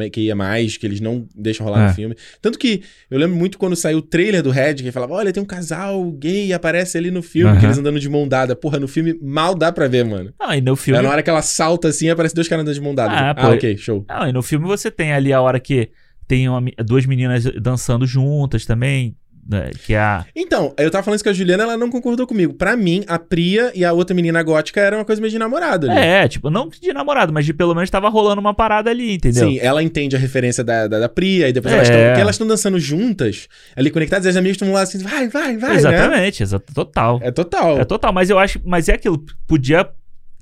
que 0.79 0.85
eles 0.85 0.99
não 1.01 1.27
deixam 1.35 1.65
rolar 1.65 1.85
É. 1.85 1.87
no 1.89 1.93
filme. 1.93 2.15
Tanto 2.41 2.57
que 2.59 2.81
eu 3.09 3.17
lembro 3.19 3.35
muito 3.35 3.57
quando 3.57 3.75
saiu 3.75 3.99
o 3.99 4.01
trailer 4.01 4.41
do 4.43 4.51
Red, 4.51 4.75
que 4.75 4.91
falava, 4.91 5.13
olha, 5.13 5.31
tem 5.33 5.41
um 5.41 5.45
casal 5.45 6.11
gay, 6.11 6.53
aparece 6.53 6.97
ali 6.97 7.11
no 7.11 7.21
filme, 7.21 7.57
que 7.59 7.65
eles 7.65 7.77
andando 7.77 7.99
de 7.99 8.09
mão 8.09 8.27
dada. 8.27 8.55
Porra, 8.55 8.79
no 8.79 8.87
filme 8.87 9.17
mal 9.21 9.55
dá 9.55 9.71
pra 9.71 9.87
ver, 9.87 10.05
mano. 10.05 10.33
Não, 10.39 10.53
e 10.53 10.61
no 10.61 10.75
filme. 10.75 10.99
É 10.99 11.01
na 11.01 11.09
hora 11.09 11.21
que 11.23 11.29
ela 11.29 11.41
salta 11.41 11.87
assim, 11.89 12.09
aparece 12.09 12.33
dois 12.35 12.47
caras 12.47 12.63
andando 12.63 12.75
de 12.75 12.81
mão 12.81 12.93
dada. 12.95 13.13
Ah, 13.13 13.29
Ah, 13.31 13.35
pô. 13.35 13.47
ok, 13.49 13.77
show. 13.77 14.05
Não, 14.07 14.27
e 14.27 14.31
no 14.31 14.41
filme 14.41 14.65
você 14.65 14.89
tem 14.91 15.11
ali 15.13 15.33
a 15.33 15.41
hora 15.41 15.59
que 15.59 15.89
tem 16.27 16.47
uma 16.49 16.61
duas 16.83 17.05
meninas 17.05 17.43
dançando 17.61 18.05
juntas 18.07 18.65
também. 18.65 19.15
Né, 19.47 19.69
que 19.85 19.93
é 19.93 19.99
a. 19.99 20.25
Então, 20.35 20.73
eu 20.77 20.89
tava 20.89 21.03
falando 21.03 21.15
isso 21.17 21.23
com 21.23 21.29
a 21.29 21.33
Juliana, 21.33 21.63
ela 21.63 21.77
não 21.77 21.89
concordou 21.89 22.25
comigo. 22.25 22.53
Pra 22.53 22.75
mim, 22.75 23.03
a 23.07 23.19
Priya 23.19 23.71
e 23.75 23.85
a 23.85 23.93
outra 23.93 24.15
menina 24.15 24.41
gótica 24.41 24.81
era 24.81 24.97
uma 24.97 25.05
coisa 25.05 25.21
meio 25.21 25.31
de 25.31 25.37
namorado 25.37 25.89
ali. 25.89 25.99
É, 25.99 26.27
tipo, 26.27 26.49
não 26.49 26.67
de 26.69 26.91
namorado, 26.93 27.31
mas 27.31 27.45
de 27.45 27.53
pelo 27.53 27.75
menos 27.75 27.89
tava 27.89 28.09
rolando 28.09 28.41
uma 28.41 28.53
parada 28.53 28.89
ali, 28.89 29.13
entendeu? 29.15 29.47
Sim, 29.47 29.59
ela 29.59 29.83
entende 29.83 30.15
a 30.15 30.19
referência 30.19 30.63
da, 30.63 30.87
da, 30.87 30.99
da 30.99 31.09
Priya, 31.09 31.47
e 31.49 31.53
depois 31.53 31.73
É. 31.73 31.77
elas 31.77 31.87
estão. 31.89 32.05
Porque 32.07 32.21
elas 32.21 32.35
estão 32.35 32.47
dançando 32.47 32.79
juntas, 32.79 33.47
ali 33.75 33.91
conectadas, 33.91 34.25
e 34.25 34.29
as 34.29 34.35
amigas 34.35 34.55
estão 34.55 34.71
lá 34.73 34.81
assim, 34.81 34.97
vai, 34.99 35.27
vai, 35.27 35.57
vai. 35.57 35.69
Né? 35.71 35.75
Exatamente, 35.75 36.43
exa 36.43 36.59
total. 36.59 37.19
É 37.21 37.31
total. 37.31 37.79
É 37.79 37.85
total, 37.85 38.11
mas 38.11 38.29
eu 38.29 38.39
acho. 38.39 38.59
Mas 38.65 38.89
é 38.89 38.93
aquilo, 38.93 39.23
podia 39.47 39.87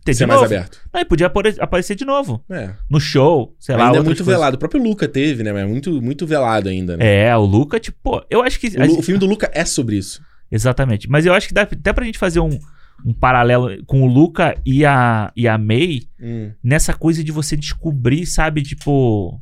ter 0.03 0.13
Ser 0.13 0.23
de 0.23 0.27
mais 0.27 0.41
novo. 0.41 0.53
aberto. 0.53 0.79
Não, 0.93 1.01
e 1.01 1.05
podia 1.05 1.27
apare- 1.27 1.55
aparecer 1.59 1.95
de 1.95 2.05
novo. 2.05 2.43
É. 2.49 2.71
No 2.89 2.99
show, 2.99 3.55
sei 3.59 3.75
lá. 3.75 3.85
ainda 3.87 3.97
é 3.99 4.01
muito 4.01 4.17
coisas. 4.23 4.27
velado. 4.33 4.55
O 4.55 4.59
próprio 4.59 4.81
Luca 4.83 5.07
teve, 5.07 5.43
né? 5.43 5.51
Mas 5.53 5.63
é 5.63 5.65
muito, 5.65 6.01
muito 6.01 6.25
velado 6.27 6.69
ainda, 6.69 6.97
né? 6.97 7.25
É, 7.27 7.35
o 7.37 7.43
Luca, 7.45 7.79
tipo, 7.79 7.97
pô, 8.03 8.23
eu 8.29 8.41
acho 8.41 8.59
que. 8.59 8.67
O, 8.67 8.99
o 8.99 9.01
filme 9.01 9.19
do 9.19 9.25
Luca 9.25 9.49
é 9.53 9.63
sobre 9.65 9.95
isso. 9.97 10.21
Exatamente. 10.51 11.09
Mas 11.09 11.25
eu 11.25 11.33
acho 11.33 11.47
que 11.47 11.53
dá 11.53 11.63
até 11.63 11.91
pra 11.93 12.05
gente 12.05 12.17
fazer 12.19 12.39
um, 12.39 12.59
um 13.05 13.13
paralelo 13.13 13.69
com 13.85 14.03
o 14.03 14.07
Luca 14.07 14.55
e 14.65 14.85
a, 14.85 15.31
e 15.35 15.47
a 15.47 15.57
May 15.57 16.01
Hum. 16.21 16.51
nessa 16.63 16.93
coisa 16.93 17.23
de 17.23 17.31
você 17.31 17.55
descobrir, 17.57 18.25
sabe, 18.25 18.61
tipo. 18.61 19.41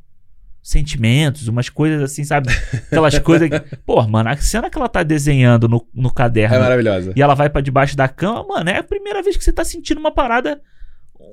Sentimentos, 0.63 1.47
umas 1.47 1.69
coisas 1.69 2.01
assim, 2.03 2.23
sabe? 2.23 2.49
Aquelas 2.87 3.17
coisas. 3.19 3.49
que- 3.49 3.59
Pô, 3.85 4.01
mano, 4.07 4.29
a 4.29 4.37
cena 4.37 4.69
que 4.69 4.77
ela 4.77 4.87
tá 4.87 5.01
desenhando 5.01 5.67
no, 5.67 5.85
no 5.93 6.13
caderno 6.13 6.55
É 6.55 6.59
maravilhosa. 6.59 7.13
e 7.15 7.21
ela 7.21 7.33
vai 7.33 7.49
pra 7.49 7.61
debaixo 7.61 7.97
da 7.97 8.07
cama, 8.07 8.45
mano, 8.47 8.69
é 8.69 8.77
a 8.77 8.83
primeira 8.83 9.23
vez 9.23 9.35
que 9.35 9.43
você 9.43 9.51
tá 9.51 9.63
sentindo 9.65 9.99
uma 9.99 10.11
parada. 10.11 10.61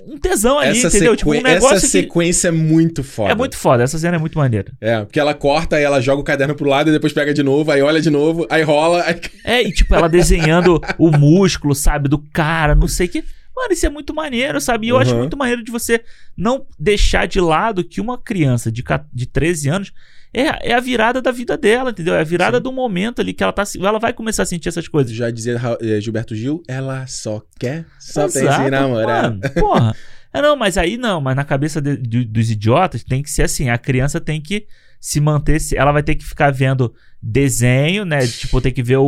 Um 0.06 0.16
tesão 0.16 0.58
ali, 0.58 0.78
Essa, 0.78 0.88
entendeu? 0.88 1.14
Tipo, 1.16 1.30
um 1.34 1.42
negócio 1.42 1.76
essa 1.76 1.86
que- 1.86 1.92
sequência 1.92 2.48
é 2.48 2.50
muito 2.50 3.02
foda. 3.04 3.32
É 3.32 3.34
muito 3.34 3.56
foda, 3.56 3.82
essa 3.82 3.98
cena 3.98 4.16
é 4.16 4.18
muito 4.18 4.38
maneira. 4.38 4.72
É, 4.80 5.00
porque 5.00 5.20
ela 5.20 5.34
corta, 5.34 5.76
aí 5.76 5.82
ela 5.82 6.00
joga 6.00 6.20
o 6.20 6.24
caderno 6.24 6.54
pro 6.54 6.68
lado 6.68 6.88
e 6.88 6.92
depois 6.92 7.12
pega 7.12 7.34
de 7.34 7.42
novo, 7.42 7.70
aí 7.70 7.82
olha 7.82 8.00
de 8.00 8.08
novo, 8.08 8.46
aí 8.48 8.62
rola. 8.62 9.02
Aí... 9.06 9.20
É, 9.44 9.62
e 9.62 9.72
tipo, 9.72 9.94
ela 9.94 10.08
desenhando 10.08 10.80
o 10.98 11.10
músculo, 11.10 11.74
sabe, 11.74 12.08
do 12.08 12.18
cara, 12.18 12.74
não 12.74 12.88
sei 12.88 13.06
o 13.06 13.10
que. 13.10 13.24
Mano, 13.58 13.72
isso 13.72 13.84
é 13.86 13.88
muito 13.90 14.14
maneiro, 14.14 14.60
sabe? 14.60 14.86
E 14.86 14.90
eu 14.90 14.98
acho 14.98 15.12
Uhum. 15.12 15.18
muito 15.18 15.36
maneiro 15.36 15.64
de 15.64 15.70
você 15.72 16.02
não 16.36 16.64
deixar 16.78 17.26
de 17.26 17.40
lado 17.40 17.82
que 17.84 18.00
uma 18.00 18.16
criança 18.16 18.70
de, 18.70 18.84
de 19.12 19.26
13 19.26 19.68
anos 19.68 19.92
é, 20.32 20.70
é 20.70 20.74
a 20.74 20.80
virada 20.80 21.20
da 21.22 21.30
vida 21.32 21.56
dela, 21.56 21.90
entendeu? 21.90 22.14
É 22.14 22.20
a 22.20 22.24
virada 22.24 22.58
Sim. 22.58 22.62
do 22.62 22.70
momento 22.72 23.20
ali 23.20 23.32
que 23.32 23.42
ela 23.42 23.52
tá. 23.52 23.64
Ela 23.80 23.98
vai 23.98 24.12
começar 24.12 24.42
a 24.42 24.46
sentir 24.46 24.68
essas 24.68 24.86
coisas. 24.86 25.12
Já 25.12 25.30
dizia 25.30 25.58
eh, 25.80 26.00
Gilberto 26.00 26.34
Gil, 26.36 26.62
ela 26.68 27.06
só 27.06 27.42
quer, 27.58 27.86
só 27.98 28.22
pensa 28.24 28.40
Exato, 28.42 28.68
em 28.68 28.70
namorar. 28.70 29.22
mano, 29.30 29.40
porra. 29.58 29.96
É, 30.32 30.42
não, 30.42 30.54
mas 30.54 30.76
aí 30.76 30.98
não, 30.98 31.20
mas 31.20 31.34
na 31.34 31.44
cabeça 31.44 31.80
de- 31.80 31.96
de- 31.96 32.24
dos 32.26 32.50
idiotas 32.50 33.02
tem 33.02 33.22
que 33.22 33.30
ser 33.30 33.42
assim: 33.44 33.70
a 33.70 33.78
criança 33.78 34.20
tem 34.20 34.40
que 34.40 34.66
se 35.00 35.18
manter, 35.20 35.58
ela 35.74 35.90
vai 35.92 36.02
ter 36.02 36.14
que 36.14 36.24
ficar 36.24 36.52
vendo 36.52 36.92
desenho, 37.22 38.04
né? 38.04 38.26
Tipo, 38.26 38.60
tem 38.60 38.72
que 38.72 38.82
ver 38.82 38.98
o, 38.98 39.04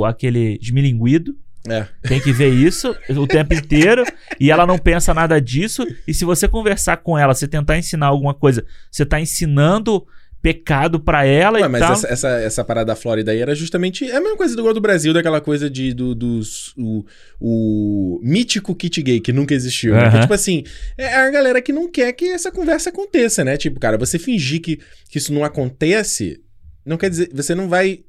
o 0.00 0.04
aquele 0.06 0.58
esmilinguido. 0.62 1.36
É. 1.70 1.88
Tem 2.06 2.20
que 2.20 2.32
ver 2.32 2.50
isso 2.50 2.94
o 3.10 3.26
tempo 3.26 3.54
inteiro 3.54 4.04
e 4.40 4.50
ela 4.50 4.66
não 4.66 4.78
pensa 4.78 5.12
nada 5.12 5.40
disso. 5.40 5.86
E 6.06 6.14
se 6.14 6.24
você 6.24 6.48
conversar 6.48 6.98
com 6.98 7.18
ela, 7.18 7.34
você 7.34 7.48
tentar 7.48 7.78
ensinar 7.78 8.06
alguma 8.06 8.34
coisa, 8.34 8.64
você 8.90 9.04
tá 9.04 9.20
ensinando 9.20 10.06
pecado 10.40 11.00
pra 11.00 11.24
ela 11.24 11.58
Ué, 11.58 11.66
e 11.66 11.68
mas 11.68 11.80
tal. 11.80 11.92
essa, 11.92 12.08
essa, 12.08 12.28
essa 12.40 12.64
parada 12.64 12.86
da 12.86 12.96
Flórida 12.96 13.32
aí 13.32 13.40
era 13.40 13.54
justamente. 13.54 14.08
É 14.08 14.16
a 14.16 14.20
mesma 14.20 14.36
coisa 14.36 14.54
do 14.54 14.62
gol 14.62 14.72
do 14.72 14.80
Brasil, 14.80 15.12
daquela 15.12 15.40
coisa 15.40 15.68
de, 15.68 15.92
do, 15.92 16.14
dos. 16.14 16.72
O, 16.76 17.04
o 17.40 18.20
mítico 18.22 18.74
kit 18.74 19.02
gay 19.02 19.20
que 19.20 19.32
nunca 19.32 19.54
existiu. 19.54 19.94
né? 19.94 20.10
Que, 20.10 20.20
tipo 20.20 20.34
assim, 20.34 20.64
é 20.96 21.14
a 21.16 21.30
galera 21.30 21.60
que 21.60 21.72
não 21.72 21.90
quer 21.90 22.12
que 22.12 22.26
essa 22.26 22.52
conversa 22.52 22.90
aconteça, 22.90 23.44
né? 23.44 23.56
Tipo, 23.56 23.80
cara, 23.80 23.98
você 23.98 24.18
fingir 24.18 24.60
que, 24.60 24.78
que 25.10 25.18
isso 25.18 25.32
não 25.32 25.44
acontece. 25.44 26.40
Não 26.88 26.96
quer 26.96 27.10
dizer. 27.10 27.30
Você 27.34 27.54
não 27.54 27.68
vai 27.68 28.00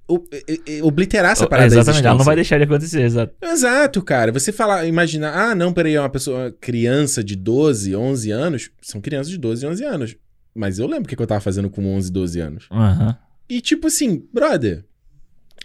obliterar 0.81 1.31
essa 1.33 1.47
parada 1.47 1.69
da 1.69 1.81
Exatamente, 1.81 2.05
ela 2.05 2.17
não 2.17 2.23
vai 2.25 2.35
existência. 2.35 2.57
deixar 2.57 2.57
de 2.57 2.63
acontecer, 2.63 3.01
exato. 3.03 3.33
Exato, 3.41 4.01
cara. 4.01 4.31
Você 4.31 4.51
falar, 4.51 4.85
imaginar, 4.87 5.33
ah, 5.51 5.55
não, 5.55 5.73
peraí, 5.73 5.95
é 5.95 5.99
uma 5.99 6.09
pessoa, 6.09 6.39
uma 6.45 6.51
criança 6.51 7.23
de 7.23 7.35
12, 7.35 7.95
11 7.95 8.31
anos. 8.31 8.69
São 8.81 9.01
crianças 9.01 9.31
de 9.31 9.37
12, 9.37 9.65
11 9.65 9.83
anos. 9.83 10.15
Mas 10.55 10.79
eu 10.79 10.87
lembro 10.87 11.03
o 11.05 11.07
que 11.07 11.15
que 11.15 11.21
eu 11.21 11.27
tava 11.27 11.41
fazendo 11.41 11.69
com 11.69 11.85
11, 11.95 12.11
12 12.11 12.39
anos. 12.39 12.67
Aham. 12.71 13.17
E 13.49 13.61
tipo 13.61 13.87
assim, 13.87 14.23
brother. 14.33 14.85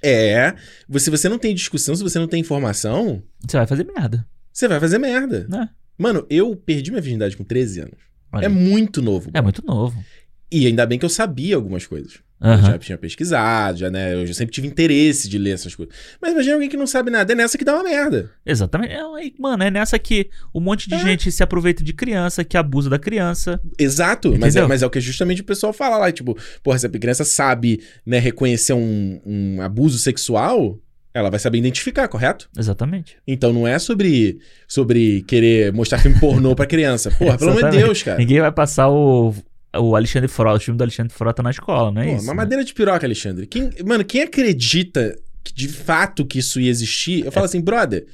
É. 0.03 0.55
Se 0.99 1.11
você 1.11 1.29
não 1.29 1.39
tem 1.39 1.55
discussão, 1.55 1.95
se 1.95 2.03
você 2.03 2.19
não 2.19 2.29
tem 2.29 2.41
informação, 2.41 3.23
Você 3.47 3.57
vai 3.57 3.67
fazer 3.67 3.85
merda, 3.87 4.27
você 4.53 4.69
vai 4.69 4.79
fazer 4.81 4.99
merda. 4.99 5.47
né? 5.49 5.69
Mano, 5.97 6.27
eu 6.29 6.55
perdi 6.57 6.91
minha 6.91 7.01
virgindade 7.01 7.37
com 7.37 7.45
13 7.45 7.81
anos. 7.81 7.99
Olha 8.33 8.47
É 8.47 8.49
muito 8.49 9.01
novo. 9.01 9.31
É 9.33 9.41
muito 9.41 9.65
novo. 9.65 10.03
E 10.51 10.67
ainda 10.67 10.85
bem 10.87 10.99
que 10.99 11.05
eu 11.05 11.09
sabia 11.11 11.57
algumas 11.57 11.87
coisas. 11.87 12.19
Eu 12.45 12.51
Aham. 12.51 12.73
já 12.73 12.79
tinha 12.79 12.99
pesquisado, 12.99 13.79
já, 13.79 13.91
né? 13.91 14.13
Eu 14.15 14.27
já 14.27 14.35
sempre 14.35 14.53
tive 14.55 14.67
interesse 14.67 15.29
de 15.29 15.39
ler 15.39 15.53
essas 15.53 15.75
coisas. 15.75 15.95
Mas 16.21 16.33
imagina 16.33 16.55
alguém 16.55 16.69
que 16.69 16.77
não 16.77 16.87
sabe 16.87 17.11
nada. 17.11 17.33
É 17.33 17.35
nessa 17.35 17.57
que 17.57 17.65
dá 17.65 17.75
uma 17.75 17.83
merda. 17.85 18.31
Exatamente. 18.45 18.93
É, 18.93 19.01
mano, 19.39 19.63
é 19.63 19.71
nessa 19.71 19.99
que 19.99 20.29
um 20.55 20.61
monte 20.61 20.89
de 20.89 20.95
É. 20.95 20.99
gente 20.99 21.33
se 21.33 21.43
aproveita 21.43 21.83
de 21.83 21.93
criança, 21.95 22.45
que 22.45 22.57
abusa 22.57 22.91
da 22.91 22.99
criança. 22.99 23.59
Exato, 23.79 24.37
mas 24.39 24.55
é, 24.57 24.67
mas 24.67 24.83
é 24.83 24.87
o 24.87 24.91
que 24.91 25.01
justamente 25.01 25.41
o 25.41 25.45
pessoal 25.45 25.73
fala 25.73 25.97
lá, 25.97 26.13
tipo, 26.13 26.37
porra, 26.63 26.79
se 26.79 26.87
a 26.87 26.91
criança 26.91 27.25
sabe, 27.25 27.81
né, 28.05 28.19
reconhecer 28.19 28.75
um, 28.75 29.21
um 29.25 29.63
abuso 29.63 29.99
sexual, 29.99 30.79
ela 31.15 31.31
vai 31.31 31.39
saber 31.39 31.59
identificar, 31.59 32.09
correto? 32.09 32.51
Exatamente. 32.59 33.17
Então 33.27 33.53
não 33.53 33.67
é 33.67 33.79
sobre, 33.79 34.39
sobre 34.69 35.23
querer 35.23 35.73
mostrar 35.73 35.99
filme 35.99 36.19
pornô 36.21 36.55
pra 36.55 36.67
criança. 36.67 37.11
Porra, 37.13 37.39
pelo 37.39 37.53
amor 37.53 37.71
de. 37.71 37.79
Deus, 37.79 38.03
cara. 38.03 38.19
Ninguém 38.19 38.41
vai 38.41 38.53
passar 38.53 38.89
o, 38.91 39.33
o 39.79 39.97
Alexandre 39.97 40.29
Frota, 40.29 40.57
o 40.57 40.61
filme 40.61 40.79
do 40.79 40.83
Alexandre 40.83 41.13
Frota 41.13 41.43
na 41.43 41.51
escola, 41.51 41.91
não 41.91 42.03
é 42.03 42.07
Pô, 42.07 42.13
isso? 42.17 42.25
uma 42.25 42.33
né? 42.33 42.37
madeira 42.37 42.65
de 42.65 42.73
piroca, 42.75 43.07
Alexandre. 43.07 43.47
Quem, 43.47 43.71
mano, 43.85 44.05
quem 44.05 44.23
acredita 44.23 45.17
que 45.43 45.53
de 45.55 45.69
fato 45.69 46.25
que 46.25 46.39
isso 46.39 46.59
ia 46.61 46.71
existir, 46.71 47.25
eu 47.25 47.31
falo 47.33 47.47
assim, 47.47 47.61
brother, 47.61 48.07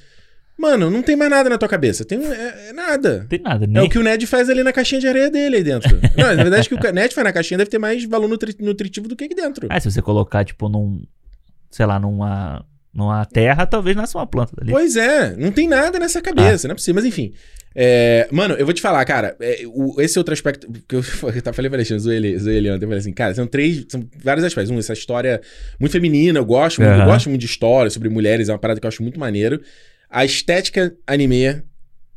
mano, 0.58 0.90
não 0.90 1.02
tem 1.02 1.16
mais 1.16 1.30
nada 1.30 1.48
na 1.48 1.56
tua 1.56 1.68
cabeça. 1.68 2.04
Tem 2.04 2.18
é, 2.24 2.68
é 2.68 2.72
nada. 2.72 3.20
Não 3.20 3.26
tem 3.26 3.40
nada. 3.40 3.64
É 3.64 3.68
Nem... 3.68 3.84
o 3.86 3.88
que 3.88 3.98
o 3.98 4.02
Ned 4.02 4.26
faz 4.26 4.50
ali 4.50 4.62
na 4.62 4.72
caixinha 4.72 5.00
de 5.00 5.08
areia 5.08 5.30
dele 5.30 5.56
aí 5.56 5.62
dentro. 5.64 5.90
não, 6.16 6.26
na 6.34 6.42
verdade, 6.42 6.68
que 6.68 6.74
o 6.74 6.92
Ned 6.92 7.14
faz 7.14 7.24
na 7.24 7.32
caixinha 7.32 7.58
deve 7.58 7.70
ter 7.70 7.78
mais 7.78 8.04
valor 8.04 8.28
nutri- 8.28 8.56
nutritivo 8.60 9.08
do 9.08 9.16
que 9.16 9.24
aqui 9.24 9.34
dentro. 9.34 9.66
Ah, 9.70 9.80
se 9.80 9.90
você 9.90 10.02
colocar, 10.02 10.44
tipo, 10.44 10.68
num. 10.68 11.02
Sei 11.70 11.86
lá, 11.86 11.98
numa. 11.98 12.64
Numa 12.92 13.24
terra, 13.24 13.64
talvez 13.66 13.96
nasça 13.96 14.18
uma 14.18 14.26
planta 14.26 14.52
dali. 14.56 14.70
Pois 14.72 14.96
é, 14.96 15.36
não 15.36 15.52
tem 15.52 15.68
nada 15.68 15.98
nessa 15.98 16.20
cabeça, 16.20 16.66
não 16.66 16.72
é 16.72 16.74
possível. 16.74 16.96
Mas 16.96 17.04
enfim. 17.04 17.32
É, 17.72 18.26
mano, 18.32 18.54
eu 18.54 18.64
vou 18.66 18.74
te 18.74 18.80
falar, 18.82 19.04
cara, 19.04 19.36
é, 19.40 19.62
o- 19.66 20.00
esse 20.00 20.18
outro 20.18 20.34
aspecto 20.34 20.66
que 20.88 20.96
eu, 20.96 21.00
eu 21.32 21.40
tava 21.40 21.54
falei 21.54 21.68
pra 21.70 21.76
Alexandre, 21.76 22.02
zoei 22.02 22.16
ele, 22.16 22.38
zoei 22.38 22.56
ele 22.56 22.68
ontem, 22.70 22.84
eu 22.84 22.88
falei 22.88 22.98
assim, 22.98 23.12
cara, 23.12 23.32
são 23.32 23.46
três, 23.46 23.86
são 23.88 24.04
vários 24.22 24.44
aspectos. 24.44 24.70
Um, 24.74 24.78
essa 24.78 24.92
história 24.92 25.40
muito 25.78 25.92
feminina, 25.92 26.40
eu 26.40 26.44
gosto, 26.44 26.80
muito, 26.82 26.90
eu 27.02 27.06
gosto 27.06 27.28
muito 27.28 27.40
de 27.40 27.46
história 27.46 27.88
sobre 27.90 28.08
mulheres, 28.08 28.48
é 28.48 28.52
uma 28.52 28.58
parada 28.58 28.80
que 28.80 28.86
eu 28.86 28.88
acho 28.88 29.02
muito 29.04 29.20
maneiro. 29.20 29.60
A 30.10 30.24
estética 30.24 30.92
anime, 31.06 31.62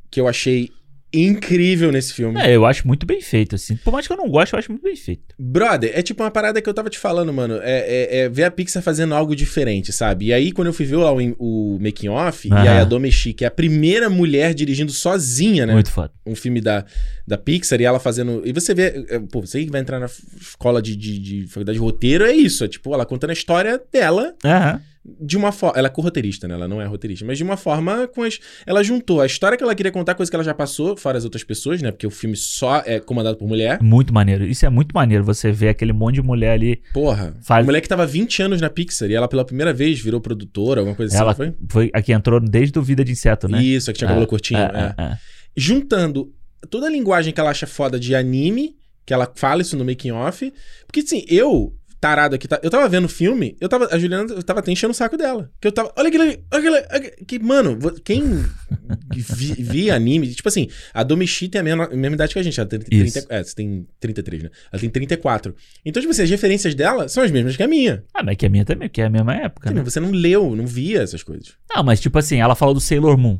que 0.09 0.19
eu 0.19 0.27
achei 0.27 0.69
incrível 1.13 1.91
nesse 1.91 2.13
filme. 2.13 2.39
É, 2.39 2.55
eu 2.55 2.65
acho 2.65 2.87
muito 2.87 3.05
bem 3.05 3.21
feito, 3.21 3.55
assim. 3.55 3.75
Por 3.77 3.91
mais 3.91 4.07
que 4.07 4.13
eu 4.13 4.17
não 4.17 4.29
goste, 4.29 4.53
eu 4.53 4.59
acho 4.59 4.71
muito 4.71 4.83
bem 4.83 4.95
feito. 4.95 5.35
Brother, 5.39 5.91
é 5.93 6.01
tipo 6.01 6.23
uma 6.23 6.31
parada 6.31 6.61
que 6.61 6.67
eu 6.69 6.73
tava 6.73 6.89
te 6.89 6.97
falando, 6.97 7.31
mano. 7.31 7.59
É, 7.61 7.79
é- 7.79 8.17
é 8.21 8.29
ver 8.29 8.43
a 8.45 8.51
Pixar 8.51 8.81
fazendo 8.81 9.13
algo 9.13 9.35
diferente, 9.35 9.91
sabe? 9.91 10.25
E 10.27 10.33
aí, 10.33 10.51
quando 10.51 10.67
eu 10.67 10.73
fui 10.73 10.85
ver 10.85 10.97
lá 10.97 11.13
o, 11.13 11.17
o 11.39 11.79
making 11.81 12.09
off, 12.09 12.47
e 12.47 12.53
aí 12.53 12.67
a 12.79 12.83
Domeshi, 12.83 13.33
que 13.33 13.43
é 13.43 13.47
a 13.47 13.51
primeira 13.51 14.09
mulher 14.09 14.53
dirigindo 14.53 14.91
sozinha, 14.91 15.65
né? 15.65 15.73
Muito 15.73 15.91
foda. 15.91 16.11
Um 16.25 16.35
filme 16.35 16.59
da, 16.61 16.85
da 17.27 17.37
Pixar, 17.37 17.79
e 17.79 17.83
ela 17.83 17.99
fazendo. 17.99 18.41
E 18.45 18.51
você 18.53 18.73
vê, 18.73 19.05
é, 19.09 19.19
pô, 19.19 19.41
você 19.41 19.63
que 19.63 19.71
vai 19.71 19.81
entrar 19.81 19.99
na 19.99 20.07
escola 20.39 20.81
de, 20.81 20.95
de, 20.95 21.19
de 21.19 21.47
faculdade 21.47 21.77
de 21.77 21.83
roteiro, 21.83 22.25
é 22.25 22.31
isso. 22.31 22.63
É 22.63 22.67
tipo, 22.67 22.93
ela 22.93 23.05
contando 23.05 23.29
a 23.31 23.33
história 23.33 23.79
dela 23.91 24.33
Aham. 24.43 24.81
De 25.05 25.35
uma 25.35 25.51
forma. 25.51 25.77
Ela 25.77 25.87
é 25.87 25.91
co-roteirista, 25.91 26.47
né? 26.47 26.53
Ela 26.53 26.67
não 26.67 26.81
é 26.81 26.85
roteirista, 26.85 27.25
mas 27.25 27.37
de 27.37 27.43
uma 27.43 27.57
forma 27.57 28.07
com 28.07 28.23
as. 28.23 28.39
Ela 28.65 28.81
juntou 28.83 29.19
a 29.19 29.25
história 29.25 29.57
que 29.57 29.63
ela 29.63 29.75
queria 29.75 29.91
contar, 29.91 30.15
coisa 30.15 30.31
que 30.31 30.35
ela 30.35 30.43
já 30.43 30.53
passou, 30.53 30.95
fora 30.95 31.17
as 31.17 31.23
outras 31.25 31.43
pessoas, 31.43 31.81
né? 31.81 31.91
Porque 31.91 32.07
o 32.07 32.09
filme 32.09 32.37
só 32.37 32.81
é 32.85 32.99
comandado 32.99 33.35
por 33.37 33.47
mulher. 33.47 33.81
Muito 33.81 34.13
maneiro. 34.13 34.45
Isso 34.45 34.65
é 34.65 34.69
muito 34.69 34.93
maneiro. 34.93 35.23
Você 35.25 35.51
vê 35.51 35.69
aquele 35.69 35.91
monte 35.91 36.15
de 36.15 36.21
mulher 36.21 36.51
ali. 36.53 36.81
Porra. 36.93 37.35
Faz- 37.43 37.65
mulher 37.65 37.81
que 37.81 37.89
tava 37.89 38.05
20 38.05 38.41
anos 38.43 38.61
na 38.61 38.69
Pixar 38.69 39.09
e 39.09 39.13
ela 39.13 39.27
pela 39.27 39.43
primeira 39.43 39.73
vez 39.73 39.99
virou 39.99 40.21
produtora, 40.21 40.79
alguma 40.81 40.95
coisa 40.95 41.17
Ela 41.17 41.31
assim, 41.31 41.43
não 41.47 41.53
foi? 41.69 41.89
foi 41.89 41.91
a 41.93 42.01
que 42.01 42.13
entrou 42.13 42.39
desde 42.39 42.79
o 42.79 42.81
Vida 42.81 43.03
de 43.03 43.11
Inseto, 43.11 43.47
né? 43.49 43.61
Isso, 43.61 43.89
a 43.89 43.93
que 43.93 43.99
tinha 43.99 44.07
cabelo 44.07 44.25
É, 44.25 44.27
curtinho. 44.29 44.59
É, 44.59 44.63
é. 44.97 45.01
é, 45.01 45.05
é. 45.11 45.17
Juntando 45.57 46.33
toda 46.69 46.87
a 46.87 46.89
linguagem 46.89 47.33
que 47.33 47.39
ela 47.39 47.49
acha 47.49 47.67
foda 47.67 47.99
de 47.99 48.15
anime, 48.15 48.75
que 49.05 49.13
ela 49.13 49.31
fala 49.35 49.61
isso 49.61 49.75
no 49.77 49.83
making 49.85 50.11
off. 50.11 50.51
Porque 50.87 51.01
assim, 51.01 51.25
eu 51.27 51.73
tarado 52.03 52.35
aqui. 52.35 52.49
Tá... 52.49 52.59
Eu 52.61 52.69
tava 52.69 52.89
vendo 52.89 53.05
o 53.05 53.09
filme, 53.09 53.55
eu 53.61 53.69
tava. 53.69 53.87
A 53.89 53.97
Juliana 53.97 54.29
eu 54.33 54.43
tava 54.43 54.59
até 54.59 54.69
enchendo 54.69 54.91
o 54.91 54.93
saco 54.93 55.15
dela. 55.15 55.49
Que 55.61 55.69
eu 55.69 55.71
tava. 55.71 55.93
Olha 55.95 56.09
aquilo 56.09 56.23
ali, 56.23 56.43
olha 56.51 56.59
aquilo 56.59 56.75
ali. 56.75 57.25
Que, 57.25 57.39
mano, 57.39 57.79
quem 58.03 58.43
vi, 59.15 59.53
vi, 59.53 59.89
anime. 59.89 60.27
Tipo 60.35 60.49
assim, 60.49 60.67
a 60.93 61.01
Domichi 61.01 61.47
tem 61.47 61.61
a 61.61 61.63
mesma, 61.63 61.85
a 61.85 61.95
mesma 61.95 62.15
idade 62.15 62.33
que 62.33 62.39
a 62.39 62.43
gente. 62.43 62.59
Ela 62.59 62.67
tem 62.67 62.79
30, 62.79 63.25
é, 63.29 63.41
você 63.41 63.55
tem 63.55 63.87
33, 64.01 64.43
né? 64.43 64.49
Ela 64.69 64.81
tem 64.81 64.89
34. 64.89 65.55
Então, 65.85 66.01
tipo 66.01 66.11
assim, 66.11 66.23
as 66.23 66.29
referências 66.29 66.75
dela 66.75 67.07
são 67.07 67.23
as 67.23 67.31
mesmas 67.31 67.55
que 67.55 67.63
a 67.63 67.67
minha. 67.67 68.03
Ah, 68.13 68.21
mas 68.21 68.35
que 68.35 68.45
a 68.45 68.49
minha 68.49 68.65
também, 68.65 68.89
que 68.89 69.01
é 69.01 69.05
a 69.05 69.09
mesma 69.09 69.33
época. 69.33 69.69
Sim, 69.69 69.75
né? 69.75 69.83
Você 69.83 70.01
não 70.01 70.11
leu, 70.11 70.53
não 70.57 70.67
via 70.67 71.01
essas 71.01 71.23
coisas. 71.23 71.53
Não, 71.73 71.83
mas 71.83 72.01
tipo 72.01 72.19
assim, 72.19 72.41
ela 72.41 72.55
falou 72.55 72.73
do 72.73 72.81
Sailor 72.81 73.17
Moon. 73.17 73.39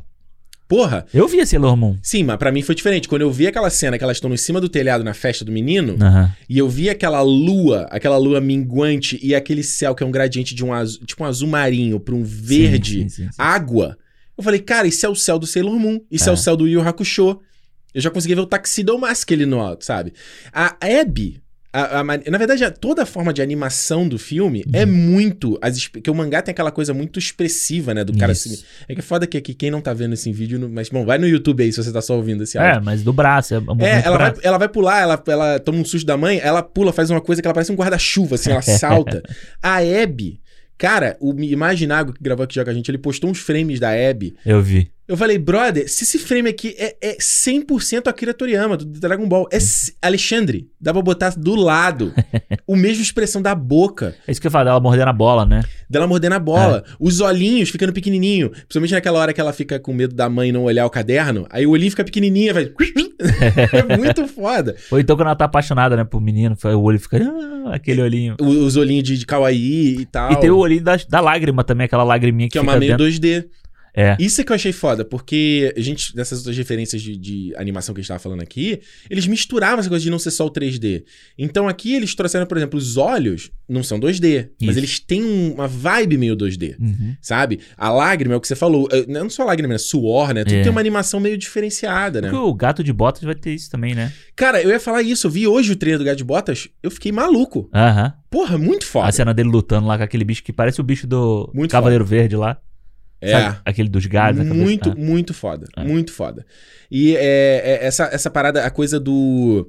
Porra. 0.66 1.06
Eu 1.12 1.28
vi 1.28 1.44
Sailor 1.46 1.76
Moon. 1.76 1.96
Sim, 2.02 2.24
mas 2.24 2.36
pra 2.36 2.50
mim 2.50 2.62
foi 2.62 2.74
diferente. 2.74 3.08
Quando 3.08 3.22
eu 3.22 3.30
vi 3.30 3.46
aquela 3.46 3.68
cena 3.70 3.98
que 3.98 4.04
elas 4.04 4.16
estão 4.16 4.32
em 4.32 4.36
cima 4.36 4.60
do 4.60 4.68
telhado 4.68 5.04
na 5.04 5.12
festa 5.12 5.44
do 5.44 5.52
menino, 5.52 5.92
uhum. 5.92 6.30
e 6.48 6.58
eu 6.58 6.68
vi 6.68 6.88
aquela 6.88 7.20
lua, 7.20 7.86
aquela 7.90 8.16
lua 8.16 8.40
minguante 8.40 9.18
e 9.22 9.34
aquele 9.34 9.62
céu 9.62 9.94
que 9.94 10.02
é 10.02 10.06
um 10.06 10.10
gradiente 10.10 10.54
de 10.54 10.64
um 10.64 10.72
azul, 10.72 11.04
tipo 11.04 11.22
um 11.22 11.26
azul 11.26 11.48
marinho 11.48 12.00
pra 12.00 12.14
um 12.14 12.24
verde, 12.24 13.02
sim, 13.02 13.08
sim, 13.08 13.24
sim, 13.24 13.30
água. 13.38 13.96
Eu 14.36 14.42
falei, 14.42 14.60
cara, 14.60 14.88
isso 14.88 15.04
é 15.04 15.08
o 15.08 15.14
céu 15.14 15.38
do 15.38 15.46
Sailor 15.46 15.78
Moon. 15.78 16.00
Isso 16.10 16.28
é, 16.28 16.30
é 16.30 16.32
o 16.32 16.36
céu 16.36 16.56
do 16.56 16.66
Yu 16.66 16.80
Hakusho. 16.80 17.40
Eu 17.94 18.00
já 18.00 18.10
consegui 18.10 18.34
ver 18.34 18.40
o 18.40 18.46
Tuxedo 18.46 18.98
Mask 18.98 19.30
ali 19.30 19.46
no 19.46 19.60
alto, 19.60 19.84
sabe? 19.84 20.12
A 20.52 20.76
Abby, 21.00 21.40
a, 21.76 22.00
a, 22.00 22.04
na 22.04 22.38
verdade, 22.38 22.70
toda 22.80 23.02
a 23.02 23.06
forma 23.06 23.32
de 23.32 23.42
animação 23.42 24.06
do 24.06 24.16
filme 24.16 24.62
uhum. 24.64 24.72
é 24.72 24.86
muito. 24.86 25.58
As, 25.60 25.88
que 25.88 26.08
o 26.08 26.14
mangá 26.14 26.40
tem 26.40 26.52
aquela 26.52 26.70
coisa 26.70 26.94
muito 26.94 27.18
expressiva, 27.18 27.92
né? 27.92 28.04
Do 28.04 28.16
cara 28.16 28.30
assim. 28.30 28.56
É 28.88 28.94
que 28.94 29.00
é 29.00 29.02
foda 29.02 29.26
que 29.26 29.36
aqui 29.36 29.52
quem 29.52 29.72
não 29.72 29.80
tá 29.80 29.92
vendo 29.92 30.12
esse 30.12 30.30
vídeo. 30.30 30.70
Mas, 30.72 30.88
bom, 30.88 31.04
vai 31.04 31.18
no 31.18 31.26
YouTube 31.26 31.64
aí 31.64 31.72
se 31.72 31.82
você 31.82 31.90
tá 31.90 32.00
só 32.00 32.14
ouvindo 32.14 32.44
esse 32.44 32.56
áudio. 32.56 32.78
É, 32.78 32.80
mas 32.80 33.02
do 33.02 33.12
braço. 33.12 33.54
É, 33.54 33.58
é 33.58 34.02
ela, 34.04 34.16
braço. 34.16 34.36
Vai, 34.36 34.44
ela 34.44 34.58
vai 34.58 34.68
pular, 34.68 35.00
ela, 35.00 35.22
ela 35.26 35.58
toma 35.58 35.78
um 35.78 35.84
susto 35.84 36.06
da 36.06 36.16
mãe, 36.16 36.38
ela 36.40 36.62
pula, 36.62 36.92
faz 36.92 37.10
uma 37.10 37.20
coisa 37.20 37.42
que 37.42 37.48
ela 37.48 37.54
parece 37.54 37.72
um 37.72 37.76
guarda-chuva, 37.76 38.36
assim, 38.36 38.52
ela 38.52 38.62
salta. 38.62 39.20
a 39.60 39.78
Abby. 39.78 40.40
Cara, 40.78 41.16
o 41.20 41.32
Imaginago 41.40 42.12
que 42.12 42.22
gravou 42.22 42.44
aqui 42.44 42.54
já 42.54 42.64
com 42.64 42.70
a 42.70 42.74
gente, 42.74 42.88
ele 42.88 42.98
postou 42.98 43.30
uns 43.30 43.38
frames 43.38 43.80
da 43.80 43.90
Abby. 43.90 44.36
Eu 44.46 44.62
vi. 44.62 44.90
Eu 45.06 45.18
falei, 45.18 45.36
brother, 45.36 45.86
se 45.86 46.02
esse 46.04 46.18
frame 46.18 46.48
aqui 46.48 46.74
é, 46.78 46.96
é 46.98 47.16
100% 47.18 48.06
Akira 48.06 48.32
Toriyama, 48.32 48.74
do 48.74 48.86
Dragon 48.86 49.28
Ball, 49.28 49.46
é 49.52 49.58
Alexandre, 50.00 50.70
dá 50.80 50.94
pra 50.94 51.02
botar 51.02 51.34
do 51.36 51.54
lado. 51.54 52.14
o 52.66 52.74
mesmo 52.74 53.02
expressão 53.02 53.42
da 53.42 53.54
boca. 53.54 54.14
É 54.26 54.32
isso 54.32 54.40
que 54.40 54.46
eu 54.46 54.50
falo, 54.50 54.64
dela 54.64 54.80
mordendo 54.80 55.08
a 55.08 55.12
bola, 55.12 55.44
né? 55.44 55.62
Dela 55.90 56.06
mordendo 56.06 56.32
a 56.32 56.38
bola. 56.38 56.82
É. 56.86 56.92
Os 56.98 57.20
olhinhos 57.20 57.68
ficando 57.68 57.92
pequenininho. 57.92 58.48
Principalmente 58.48 58.94
naquela 58.94 59.18
hora 59.18 59.34
que 59.34 59.40
ela 59.42 59.52
fica 59.52 59.78
com 59.78 59.92
medo 59.92 60.14
da 60.14 60.30
mãe 60.30 60.50
não 60.50 60.64
olhar 60.64 60.86
o 60.86 60.90
caderno. 60.90 61.46
Aí 61.50 61.66
o 61.66 61.70
olhinho 61.70 61.90
fica 61.90 62.02
pequenininho, 62.04 62.54
vai... 62.54 62.64
é 63.72 63.96
muito 63.98 64.26
foda. 64.26 64.74
Ou 64.90 64.98
então 64.98 65.16
quando 65.16 65.26
ela 65.26 65.36
tá 65.36 65.44
apaixonada, 65.44 65.96
né, 65.96 66.04
por 66.04 66.22
menino, 66.22 66.56
o 66.64 66.82
olho 66.82 66.98
fica... 66.98 67.18
Ah, 67.18 67.74
aquele 67.74 68.00
olhinho. 68.00 68.36
Os 68.40 68.74
olhinhos 68.76 69.04
de, 69.04 69.18
de 69.18 69.26
kawaii 69.26 69.98
e 70.00 70.06
tal. 70.06 70.32
E 70.32 70.36
tem 70.36 70.50
o 70.50 70.56
olhinho 70.56 70.82
da, 70.82 70.96
da 71.06 71.20
lágrima 71.20 71.62
também, 71.62 71.84
aquela 71.84 72.04
lagriminha 72.04 72.48
que, 72.48 72.52
que 72.52 72.58
é 72.58 72.62
uma 72.62 72.78
meio 72.78 72.96
dentro. 72.96 73.04
2D. 73.06 73.44
É. 73.94 74.16
Isso 74.18 74.40
é 74.40 74.44
que 74.44 74.50
eu 74.50 74.56
achei 74.56 74.72
foda, 74.72 75.04
porque 75.04 75.72
a 75.76 75.80
gente, 75.80 76.16
nessas 76.16 76.40
outras 76.40 76.56
referências 76.56 77.00
de, 77.00 77.16
de, 77.16 77.54
animação 77.56 77.94
que 77.94 78.00
a 78.00 78.02
gente 78.02 78.08
tava 78.08 78.18
falando 78.18 78.42
aqui, 78.42 78.80
eles 79.08 79.26
misturavam 79.26 79.78
essa 79.78 79.88
coisa 79.88 80.02
de 80.02 80.10
não 80.10 80.18
ser 80.18 80.32
só 80.32 80.44
o 80.46 80.50
3D. 80.50 81.04
Então 81.38 81.68
aqui 81.68 81.94
eles 81.94 82.12
trouxeram, 82.14 82.44
por 82.44 82.56
exemplo, 82.56 82.76
os 82.76 82.96
olhos 82.96 83.52
não 83.68 83.84
são 83.84 84.00
2D, 84.00 84.40
Isso. 84.40 84.50
mas 84.62 84.76
eles 84.76 84.98
têm 84.98 85.22
uma 85.22 85.68
vibe 85.68 86.18
meio 86.18 86.36
2D, 86.36 86.76
uhum. 86.78 87.14
sabe? 87.20 87.60
A 87.76 87.90
lágrima 87.90 88.34
é 88.34 88.36
o 88.36 88.40
que 88.40 88.48
você 88.48 88.56
falou, 88.56 88.88
é, 88.90 89.06
não 89.06 89.30
só 89.30 89.42
a 89.42 89.46
lágrima, 89.46 89.72
né? 89.72 89.78
Suor, 89.78 90.34
né? 90.34 90.42
Tudo 90.42 90.56
é. 90.56 90.62
tem 90.62 90.70
uma 90.70 90.80
animação 90.80 91.20
meio 91.20 91.38
diferenciada, 91.38 92.20
né? 92.20 92.30
Porque 92.30 92.44
o 92.44 92.52
Gato 92.52 92.82
de 92.82 92.92
Botas 92.92 93.22
vai 93.22 93.34
ter 93.34 93.54
isso 93.54 93.70
também, 93.70 93.94
né? 93.94 94.12
Cara, 94.34 94.60
eu 94.60 94.70
ia 94.70 94.80
falar 94.80 95.02
isso, 95.02 95.28
eu 95.28 95.30
vi 95.30 95.46
hoje 95.46 95.72
o 95.72 95.76
trailer 95.76 96.00
do 96.00 96.04
Gato 96.04 96.18
de 96.18 96.24
Botas, 96.24 96.68
eu 96.82 96.90
fiquei 96.90 97.12
maluco. 97.12 97.70
Aham. 97.72 98.12
Porra, 98.28 98.58
muito 98.58 98.84
foda. 98.84 99.08
A 99.08 99.12
cena 99.12 99.32
dele 99.32 99.48
lutando 99.48 99.86
lá 99.86 99.96
com 99.96 100.02
aquele 100.02 100.24
bicho 100.24 100.42
que 100.42 100.52
parece 100.52 100.80
o 100.80 100.84
bicho 100.84 101.06
do 101.06 101.48
muito 101.54 101.70
Cavaleiro 101.70 102.04
foda. 102.04 102.16
Verde 102.16 102.34
lá. 102.34 102.58
É. 103.24 103.30
Sabe? 103.30 103.58
Aquele 103.64 103.88
dos 103.88 104.06
galhos. 104.06 104.46
Muito, 104.46 104.90
ah. 104.90 104.94
muito 104.94 105.32
foda. 105.32 105.66
É. 105.76 105.82
Muito 105.82 106.12
foda. 106.12 106.44
E 106.90 107.16
é, 107.16 107.62
é, 107.64 107.86
essa, 107.86 108.04
essa 108.12 108.30
parada, 108.30 108.64
a 108.64 108.70
coisa 108.70 109.00
do. 109.00 109.68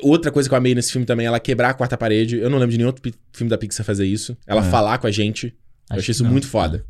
Outra 0.00 0.30
coisa 0.30 0.48
que 0.48 0.54
eu 0.54 0.58
amei 0.58 0.76
nesse 0.76 0.92
filme 0.92 1.04
também, 1.04 1.26
ela 1.26 1.40
quebrar 1.40 1.70
a 1.70 1.74
quarta 1.74 1.96
parede. 1.96 2.36
Eu 2.36 2.48
não 2.48 2.58
lembro 2.58 2.70
de 2.70 2.78
nenhum 2.78 2.88
outro 2.88 3.12
filme 3.32 3.50
da 3.50 3.58
Pixar 3.58 3.84
fazer 3.84 4.06
isso. 4.06 4.36
Ela 4.46 4.64
é. 4.64 4.70
falar 4.70 4.98
com 4.98 5.08
a 5.08 5.10
gente. 5.10 5.48
Acho 5.90 5.98
eu 5.98 5.98
achei 5.98 6.12
isso 6.12 6.22
não. 6.22 6.30
muito 6.30 6.46
foda. 6.46 6.84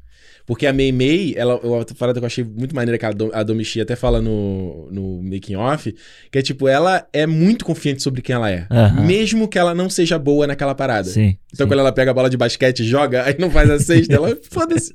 Porque 0.47 0.66
a 0.66 0.73
Mei 0.73 0.93
Mei, 0.93 1.35
ela, 1.36 1.55
outra 1.64 1.97
parada 1.97 2.19
que 2.19 2.24
eu 2.24 2.27
achei 2.27 2.44
muito 2.44 2.74
maneira 2.74 2.98
que 2.98 3.06
a 3.06 3.43
Domichi 3.43 3.81
até 3.81 3.97
fala 3.97 4.20
no, 4.20 4.89
no 4.90 5.23
making 5.23 5.56
off, 5.56 5.94
que 6.31 6.39
é 6.39 6.43
tipo, 6.43 6.69
ela 6.69 7.06
é 7.12 7.27
muito 7.27 7.64
confiante 7.64 8.02
sobre 8.02 8.23
quem 8.23 8.35
ela 8.35 8.51
é. 8.51 8.66
Uhum. 8.70 9.05
Mesmo 9.05 9.48
que 9.48 9.59
ela 9.59 9.74
não 9.74 9.89
seja 9.89 10.19
boa 10.19 10.47
naquela 10.47 10.74
parada. 10.74 11.09
Sim, 11.09 11.36
então 11.52 11.64
sim. 11.64 11.69
quando 11.69 11.81
ela 11.81 11.93
pega 11.93 12.10
a 12.10 12.14
bola 12.14 12.28
de 12.28 12.36
basquete 12.36 12.81
e 12.81 12.85
joga, 12.85 13.24
aí 13.24 13.36
não 13.39 13.51
faz 13.51 13.70
a 13.70 13.78
sexta, 13.78 14.14
ela 14.14 14.36
foda-se. 14.51 14.94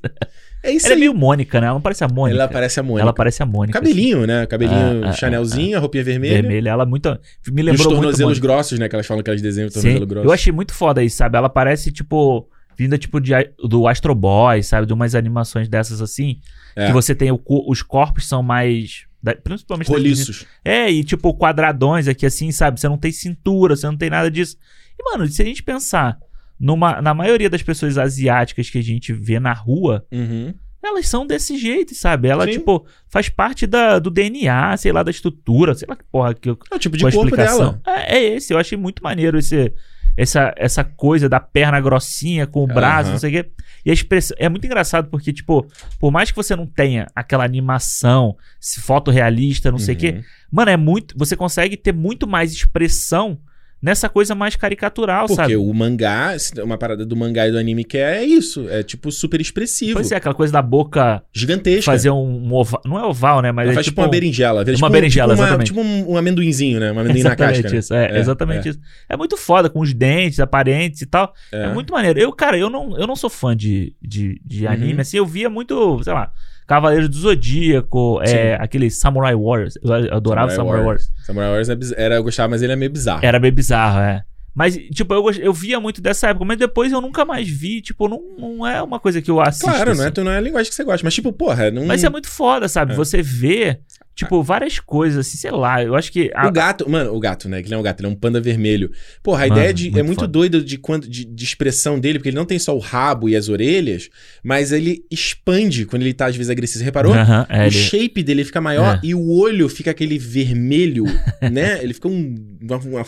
É 0.62 0.72
isso 0.72 0.86
ela 0.86 0.94
aí. 0.94 0.98
é 0.98 1.00
meio 1.00 1.14
Mônica, 1.14 1.60
né? 1.60 1.66
Ela 1.66 1.74
não 1.74 1.80
parece 1.80 2.04
a 2.04 2.08
Mônica. 2.08 2.36
Ela 2.36 2.48
parece 2.48 2.80
a 2.80 2.82
Mônica. 2.82 3.02
Ela 3.02 3.12
parece 3.12 3.42
a 3.42 3.46
Mônica. 3.46 3.78
Cabelinho, 3.78 4.18
assim. 4.18 4.26
né? 4.26 4.46
Cabelinho 4.46 5.04
ah, 5.04 5.12
Chanelzinho, 5.12 5.76
ah, 5.76 5.78
ah. 5.78 5.80
roupinha 5.80 6.02
vermelha. 6.04 6.42
Vermelha. 6.42 6.70
Ela 6.70 6.82
é 6.82 6.86
muito. 6.86 7.08
Me 7.48 7.62
lembrou 7.62 7.86
e 7.86 7.88
os 7.88 7.94
tornozelos 7.94 8.38
grossos, 8.38 8.78
né? 8.78 8.88
Que 8.88 8.96
elas 8.96 9.06
falam 9.06 9.22
que 9.22 9.30
elas 9.30 9.40
desenham 9.40 9.70
tornozelo 9.70 10.06
grosso. 10.06 10.26
Eu 10.26 10.32
achei 10.32 10.52
muito 10.52 10.74
foda 10.74 11.02
isso, 11.02 11.16
sabe? 11.16 11.36
Ela 11.36 11.48
parece, 11.48 11.92
tipo, 11.92 12.48
vinda, 12.78 12.96
tipo, 12.96 13.20
de, 13.20 13.32
do 13.58 13.88
Astro 13.88 14.14
Boy, 14.14 14.62
sabe? 14.62 14.86
De 14.86 14.92
umas 14.92 15.14
animações 15.14 15.68
dessas 15.68 16.00
assim. 16.00 16.40
É. 16.76 16.86
Que 16.86 16.92
você 16.92 17.14
tem. 17.14 17.32
O, 17.32 17.42
os 17.44 17.82
corpos 17.82 18.28
são 18.28 18.42
mais. 18.42 19.06
Da, 19.20 19.34
principalmente. 19.34 19.88
Roliços. 19.88 20.46
É, 20.64 20.88
e 20.90 21.02
tipo, 21.02 21.34
quadradões 21.34 22.06
aqui 22.06 22.24
assim, 22.24 22.52
sabe? 22.52 22.78
Você 22.80 22.88
não 22.88 22.96
tem 22.96 23.10
cintura, 23.10 23.74
você 23.74 23.86
não 23.86 23.96
tem 23.96 24.08
nada 24.08 24.30
disso. 24.30 24.56
E, 24.98 25.02
mano, 25.02 25.26
se 25.26 25.42
a 25.42 25.44
gente 25.44 25.62
pensar 25.62 26.16
numa, 26.58 27.02
na 27.02 27.12
maioria 27.12 27.50
das 27.50 27.62
pessoas 27.62 27.98
asiáticas 27.98 28.70
que 28.70 28.78
a 28.78 28.82
gente 28.82 29.12
vê 29.12 29.40
na 29.40 29.52
rua. 29.52 30.06
Uhum 30.12 30.54
elas 30.80 31.08
são 31.08 31.26
desse 31.26 31.58
jeito, 31.58 31.94
sabe? 31.94 32.28
Ela, 32.28 32.44
Sim. 32.44 32.52
tipo, 32.52 32.86
faz 33.08 33.28
parte 33.28 33.66
da, 33.66 33.98
do 33.98 34.10
DNA, 34.10 34.76
sei 34.76 34.92
lá, 34.92 35.02
da 35.02 35.10
estrutura, 35.10 35.74
sei 35.74 35.86
lá 35.88 35.96
que 35.96 36.04
porra 36.04 36.34
que 36.34 36.50
eu. 36.50 36.58
É 36.70 36.76
o 36.76 36.78
tipo 36.78 36.96
de 36.96 37.10
corpo 37.10 37.36
dela. 37.36 37.80
É, 37.86 38.16
é, 38.16 38.36
esse, 38.36 38.52
eu 38.52 38.58
achei 38.58 38.78
muito 38.78 39.02
maneiro 39.02 39.38
esse, 39.38 39.72
essa, 40.18 40.52
essa 40.56 40.82
coisa 40.82 41.28
da 41.28 41.38
perna 41.38 41.80
grossinha 41.80 42.44
com 42.44 42.64
o 42.64 42.66
braço, 42.66 43.06
uhum. 43.06 43.12
não 43.12 43.20
sei 43.20 43.30
o 43.30 43.32
quê. 43.32 43.50
E 43.86 43.90
a 43.90 43.94
expressão. 43.94 44.36
É 44.40 44.48
muito 44.48 44.66
engraçado 44.66 45.08
porque, 45.08 45.32
tipo, 45.32 45.64
por 46.00 46.10
mais 46.10 46.32
que 46.32 46.36
você 46.36 46.56
não 46.56 46.66
tenha 46.66 47.06
aquela 47.14 47.44
animação 47.44 48.36
fotorrealista, 48.80 49.70
não 49.70 49.78
sei 49.78 49.94
o 49.94 49.98
quê, 49.98 50.10
uhum. 50.16 50.22
mano, 50.50 50.72
é 50.72 50.76
muito. 50.76 51.16
Você 51.16 51.36
consegue 51.36 51.76
ter 51.76 51.92
muito 51.92 52.26
mais 52.26 52.52
expressão 52.52 53.38
nessa 53.80 54.08
coisa 54.08 54.34
mais 54.34 54.56
caricatural, 54.56 55.26
Porque 55.26 55.34
sabe? 55.34 55.54
Porque 55.54 55.70
o 55.70 55.74
mangá, 55.74 56.36
uma 56.62 56.76
parada 56.76 57.06
do 57.06 57.16
mangá 57.16 57.48
e 57.48 57.52
do 57.52 57.58
anime 57.58 57.84
que 57.84 57.96
é, 57.96 58.24
isso. 58.24 58.68
É 58.68 58.82
tipo 58.82 59.10
super 59.10 59.40
expressivo. 59.40 59.94
Pois 59.94 60.10
é, 60.12 60.16
aquela 60.16 60.34
coisa 60.34 60.52
da 60.52 60.62
boca. 60.62 61.22
Gigantesca. 61.32 61.90
Fazer 61.90 62.10
um, 62.10 62.48
um 62.48 62.54
oval. 62.54 62.82
Não 62.84 62.98
é 62.98 63.04
oval, 63.04 63.40
né? 63.40 63.52
Mas 63.52 63.64
Ela 63.64 63.72
é 63.72 63.74
faz 63.74 63.86
tipo, 63.86 63.94
tipo 63.94 64.02
uma 64.02 64.08
berinjela. 64.08 64.62
Uma 64.62 64.74
tipo, 64.74 64.90
berinjela, 64.90 65.34
tipo 65.34 65.42
exatamente. 65.42 65.66
Tipo 65.68 65.80
um, 65.80 66.12
um 66.12 66.16
amendoinzinho, 66.16 66.80
né? 66.80 66.92
Um 66.92 66.98
amendoim 66.98 67.22
na 67.22 67.36
casca. 67.36 67.76
Isso, 67.76 67.92
né? 67.92 68.06
é, 68.06 68.16
é, 68.16 68.18
exatamente 68.18 68.68
é. 68.68 68.70
isso. 68.70 68.80
É 69.08 69.16
muito 69.16 69.36
foda, 69.36 69.70
com 69.70 69.80
os 69.80 69.94
dentes 69.94 70.40
aparentes 70.40 71.02
e 71.02 71.06
tal. 71.06 71.32
É, 71.52 71.64
é 71.64 71.72
muito 71.72 71.92
maneiro. 71.92 72.18
Eu, 72.18 72.32
cara, 72.32 72.58
eu 72.58 72.68
não, 72.68 72.98
eu 72.98 73.06
não 73.06 73.16
sou 73.16 73.30
fã 73.30 73.56
de, 73.56 73.94
de, 74.02 74.40
de 74.44 74.66
anime, 74.66 74.94
uhum. 74.94 75.00
assim. 75.00 75.16
Eu 75.16 75.26
via 75.26 75.48
muito, 75.48 76.02
sei 76.02 76.12
lá. 76.12 76.32
Cavaleiro 76.68 77.08
do 77.08 77.16
Zodíaco, 77.16 78.20
é, 78.22 78.54
aquele 78.60 78.90
Samurai 78.90 79.34
Warriors. 79.34 79.78
Eu 79.82 80.14
adorava 80.14 80.50
Samurai, 80.50 80.56
Samurai 80.56 80.80
Warriors. 80.84 81.06
Warriors. 81.06 81.26
Samurai 81.26 81.48
Warriors 81.48 81.92
é 81.92 82.04
era, 82.04 82.14
eu 82.16 82.22
gostava, 82.22 82.50
mas 82.50 82.60
ele 82.60 82.74
é 82.74 82.76
meio 82.76 82.92
bizarro. 82.92 83.24
Era 83.24 83.40
meio 83.40 83.54
bizarro, 83.54 84.00
é. 84.00 84.22
Mas, 84.54 84.76
tipo, 84.76 85.14
eu, 85.14 85.30
eu 85.40 85.52
via 85.52 85.80
muito 85.80 86.02
dessa 86.02 86.28
época, 86.28 86.44
mas 86.44 86.58
depois 86.58 86.92
eu 86.92 87.00
nunca 87.00 87.24
mais 87.24 87.48
vi. 87.48 87.80
Tipo, 87.80 88.06
não, 88.06 88.20
não 88.38 88.66
é 88.66 88.82
uma 88.82 89.00
coisa 89.00 89.22
que 89.22 89.30
eu 89.30 89.40
assisto. 89.40 89.64
Claro, 89.64 89.92
assim. 89.92 90.00
não, 90.00 90.08
é, 90.08 90.24
não 90.24 90.30
é 90.32 90.36
a 90.36 90.40
linguagem 90.40 90.68
que 90.68 90.74
você 90.74 90.84
gosta. 90.84 91.02
Mas, 91.02 91.14
tipo, 91.14 91.32
porra. 91.32 91.70
Não... 91.70 91.86
Mas 91.86 92.04
é 92.04 92.10
muito 92.10 92.28
foda, 92.28 92.68
sabe? 92.68 92.92
É. 92.92 92.96
Você 92.96 93.22
vê 93.22 93.78
Tipo, 94.18 94.42
várias 94.42 94.80
coisas, 94.80 95.24
assim, 95.24 95.38
sei 95.38 95.52
lá. 95.52 95.80
Eu 95.80 95.94
acho 95.94 96.10
que. 96.10 96.28
A... 96.34 96.48
O 96.48 96.50
gato, 96.50 96.90
mano, 96.90 97.14
o 97.14 97.20
gato, 97.20 97.48
né? 97.48 97.62
Que 97.62 97.68
ele 97.68 97.76
é 97.76 97.78
um 97.78 97.82
gato, 97.82 98.00
ele 98.00 98.08
é 98.08 98.10
um 98.10 98.16
panda 98.16 98.40
vermelho. 98.40 98.90
Porra, 99.22 99.44
a 99.44 99.48
mano, 99.48 99.60
ideia 99.60 99.72
de, 99.72 99.84
muito 99.84 99.98
é 99.98 100.02
muito 100.02 100.18
foda. 100.22 100.32
doida 100.32 100.60
de, 100.60 100.76
quando, 100.76 101.08
de, 101.08 101.24
de, 101.24 101.44
expressão 101.44 102.00
dele, 102.00 102.18
porque 102.18 102.30
ele 102.30 102.36
não 102.36 102.44
tem 102.44 102.58
só 102.58 102.74
o 102.74 102.80
rabo 102.80 103.28
e 103.28 103.36
as 103.36 103.48
orelhas, 103.48 104.10
mas 104.42 104.72
ele 104.72 105.04
expande 105.08 105.86
quando 105.86 106.02
ele 106.02 106.12
tá, 106.12 106.26
às 106.26 106.34
vezes, 106.34 106.50
agressivo. 106.50 106.80
Você 106.80 106.84
reparou? 106.84 107.12
Uh 107.12 107.18
-huh, 107.18 107.46
é, 107.48 107.60
o 107.60 107.62
ele... 107.66 107.70
shape 107.70 108.24
dele 108.24 108.44
fica 108.44 108.60
maior 108.60 108.96
é. 108.96 109.00
e 109.04 109.14
o 109.14 109.30
olho 109.30 109.68
fica 109.68 109.92
aquele 109.92 110.18
vermelho, 110.18 111.04
né? 111.52 111.78
Ele 111.80 111.94
fica 111.94 112.08
um, 112.08 112.34
uma, 112.60 112.76
um, 112.76 113.04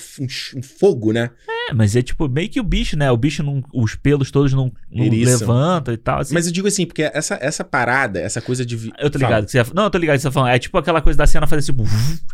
um, 0.56 0.62
fogo, 0.62 1.12
né? 1.12 1.30
É, 1.48 1.59
mas 1.74 1.96
é 1.96 2.02
tipo 2.02 2.28
meio 2.28 2.48
que 2.48 2.60
o 2.60 2.64
bicho, 2.64 2.96
né? 2.96 3.10
O 3.10 3.16
bicho, 3.16 3.42
não, 3.42 3.62
os 3.72 3.94
pelos 3.94 4.30
todos 4.30 4.52
não, 4.52 4.72
não 4.90 5.08
levantam 5.08 5.92
e 5.92 5.96
tal. 5.96 6.20
Assim. 6.20 6.34
Mas 6.34 6.46
eu 6.46 6.52
digo 6.52 6.68
assim, 6.68 6.86
porque 6.86 7.02
essa, 7.02 7.38
essa 7.40 7.64
parada, 7.64 8.20
essa 8.20 8.40
coisa 8.40 8.64
de. 8.64 8.92
Eu 8.98 9.10
tô 9.10 9.18
ligado. 9.18 9.46
Que 9.46 9.52
você... 9.52 9.64
Não, 9.74 9.84
eu 9.84 9.90
tô 9.90 9.98
ligado 9.98 10.16
que 10.16 10.22
você 10.22 10.28
tá 10.28 10.32
falando. 10.32 10.50
É 10.50 10.58
tipo 10.58 10.76
aquela 10.78 11.00
coisa 11.00 11.16
da 11.16 11.26
cena 11.26 11.46
fazer 11.46 11.60
assim 11.60 11.72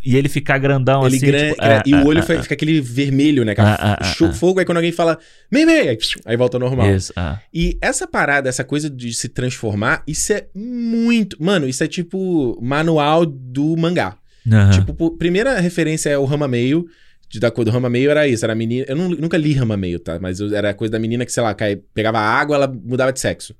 e 0.04 0.16
ele 0.16 0.28
ficar 0.28 0.58
grandão 0.58 1.06
ele 1.06 1.16
assim. 1.16 1.26
Gran... 1.26 1.50
Tipo, 1.50 1.64
é, 1.64 1.82
e 1.84 1.94
o 1.94 2.06
olho 2.06 2.22
fica 2.22 2.54
aquele 2.54 2.80
vermelho, 2.80 3.44
né? 3.44 3.54
Cara? 3.54 3.98
fogo, 4.32 4.60
aí 4.60 4.66
quando 4.66 4.78
alguém 4.78 4.92
fala, 4.92 5.18
mei, 5.50 5.64
mei, 5.64 5.98
aí 6.24 6.36
volta 6.36 6.56
ao 6.56 6.60
normal. 6.60 6.94
Isso, 6.94 7.12
E 7.52 7.76
essa 7.80 8.06
parada, 8.06 8.48
essa 8.48 8.64
coisa 8.64 8.88
de 8.88 9.12
se 9.12 9.28
transformar, 9.28 10.02
isso 10.06 10.32
é 10.32 10.46
muito. 10.54 11.36
Mano, 11.42 11.68
isso 11.68 11.82
é 11.82 11.86
tipo 11.86 12.58
manual 12.62 13.26
do 13.26 13.76
mangá. 13.76 14.16
Uhum. 14.46 14.70
Tipo, 14.70 15.10
primeira 15.16 15.58
referência 15.58 16.08
é 16.08 16.18
o 16.18 16.24
Rama 16.24 16.46
Meio 16.46 16.86
de, 17.28 17.40
da 17.40 17.50
cor 17.50 17.64
do 17.64 17.70
rama 17.70 17.88
meio 17.88 18.10
era 18.10 18.26
isso, 18.26 18.44
era 18.44 18.54
menina. 18.54 18.84
Eu 18.88 18.96
não, 18.96 19.08
nunca 19.08 19.36
li 19.36 19.52
rama 19.52 19.76
meio, 19.76 19.98
tá? 19.98 20.18
Mas 20.20 20.40
eu, 20.40 20.54
era 20.54 20.70
a 20.70 20.74
coisa 20.74 20.92
da 20.92 20.98
menina 20.98 21.24
que, 21.24 21.32
sei 21.32 21.42
lá, 21.42 21.54
cai, 21.54 21.76
pegava 21.94 22.18
água, 22.18 22.56
ela 22.56 22.68
mudava 22.68 23.12
de 23.12 23.20
sexo. 23.20 23.54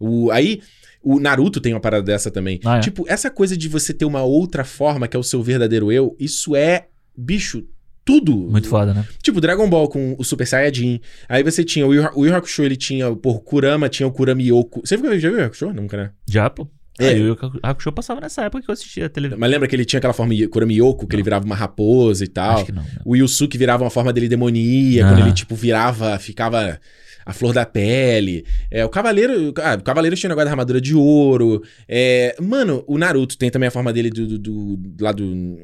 O, 0.00 0.30
aí, 0.30 0.60
o 1.02 1.20
Naruto 1.20 1.60
tem 1.60 1.72
uma 1.72 1.80
parada 1.80 2.02
dessa 2.02 2.30
também. 2.30 2.60
Ah, 2.64 2.78
é? 2.78 2.80
Tipo, 2.80 3.04
essa 3.08 3.30
coisa 3.30 3.56
de 3.56 3.68
você 3.68 3.92
ter 3.92 4.04
uma 4.04 4.22
outra 4.22 4.64
forma, 4.64 5.06
que 5.06 5.16
é 5.16 5.20
o 5.20 5.22
seu 5.22 5.42
verdadeiro 5.42 5.92
eu, 5.92 6.16
isso 6.18 6.56
é, 6.56 6.86
bicho, 7.16 7.64
tudo. 8.04 8.36
Muito 8.36 8.68
foda, 8.68 8.92
né? 8.92 9.06
Tipo, 9.22 9.40
Dragon 9.40 9.68
Ball 9.68 9.88
com 9.88 10.16
o 10.18 10.24
Super 10.24 10.46
Saiyajin. 10.46 11.00
Aí 11.28 11.42
você 11.42 11.64
tinha 11.64 11.86
o 11.86 11.94
Yu, 11.94 12.08
o 12.14 12.26
Yu 12.26 12.34
Hakusho, 12.34 12.64
ele 12.64 12.76
tinha, 12.76 13.14
por 13.14 13.40
Kurama, 13.42 13.88
tinha 13.88 14.06
o 14.06 14.12
Kurama 14.12 14.42
Yoko. 14.42 14.80
Você 14.84 14.96
já 14.96 15.02
viu 15.02 15.10
o 15.10 15.14
Yu 15.14 15.44
Hakusho? 15.44 15.72
Nunca, 15.72 15.96
né? 15.96 16.10
Já, 16.28 16.50
pô. 16.50 16.68
É. 16.98 17.18
É. 17.18 17.30
o 17.32 17.36
Hakusho 17.62 17.90
passava 17.92 18.20
nessa 18.20 18.42
época 18.42 18.62
que 18.64 18.70
eu 18.70 18.72
assistia 18.72 19.06
a 19.06 19.08
televisão. 19.08 19.38
Mas 19.40 19.50
lembra 19.50 19.66
que 19.66 19.74
ele 19.74 19.84
tinha 19.84 19.98
aquela 19.98 20.12
forma 20.12 20.34
Kurama 20.50 20.72
Yoko, 20.72 21.06
que 21.06 21.16
ele 21.16 21.22
virava 21.22 21.44
uma 21.44 21.54
raposa 21.54 22.24
e 22.24 22.28
tal? 22.28 22.56
Acho 22.56 22.66
que 22.66 22.72
não. 22.72 22.82
não. 22.82 22.88
O 23.04 23.16
Yusuke 23.16 23.56
virava 23.56 23.82
uma 23.84 23.90
forma 23.90 24.12
dele 24.12 24.28
demoníaca, 24.28 25.08
Ah. 25.08 25.12
quando 25.14 25.24
ele, 25.26 25.32
tipo, 25.34 25.54
virava, 25.54 26.18
ficava 26.18 26.78
a 27.24 27.32
flor 27.32 27.54
da 27.54 27.64
pele. 27.64 28.44
É, 28.70 28.84
o 28.84 28.88
Cavaleiro. 28.88 29.54
Ah, 29.58 29.76
o 29.78 29.82
Cavaleiro 29.82 30.16
tinha 30.16 30.28
o 30.28 30.30
negócio 30.30 30.44
da 30.46 30.50
armadura 30.50 30.80
de 30.80 30.94
ouro. 30.94 31.62
É, 31.88 32.36
mano, 32.40 32.84
o 32.86 32.98
Naruto 32.98 33.38
tem 33.38 33.48
também 33.50 33.68
a 33.68 33.70
forma 33.70 33.92
dele 33.92 34.10
do. 34.10 34.26
do, 34.26 34.38
do- 34.38 34.76
do 34.76 35.04
lá 35.04 35.12
do. 35.12 35.56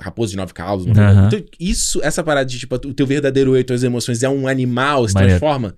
Raposo 0.00 0.30
de 0.30 0.38
nove 0.38 0.52
Aham. 0.58 0.78
coisa. 0.78 1.26
Então, 1.36 1.44
isso, 1.60 2.00
essa 2.02 2.24
parada 2.24 2.46
de, 2.48 2.58
tipo, 2.58 2.74
o 2.76 2.94
teu 2.94 3.06
verdadeiro 3.06 3.54
eu 3.54 3.60
e 3.60 3.64
tuas 3.64 3.82
emoções 3.84 4.22
é 4.22 4.28
um 4.28 4.48
animal, 4.48 5.06
se 5.06 5.12
Maneiro. 5.12 5.38
transforma. 5.38 5.74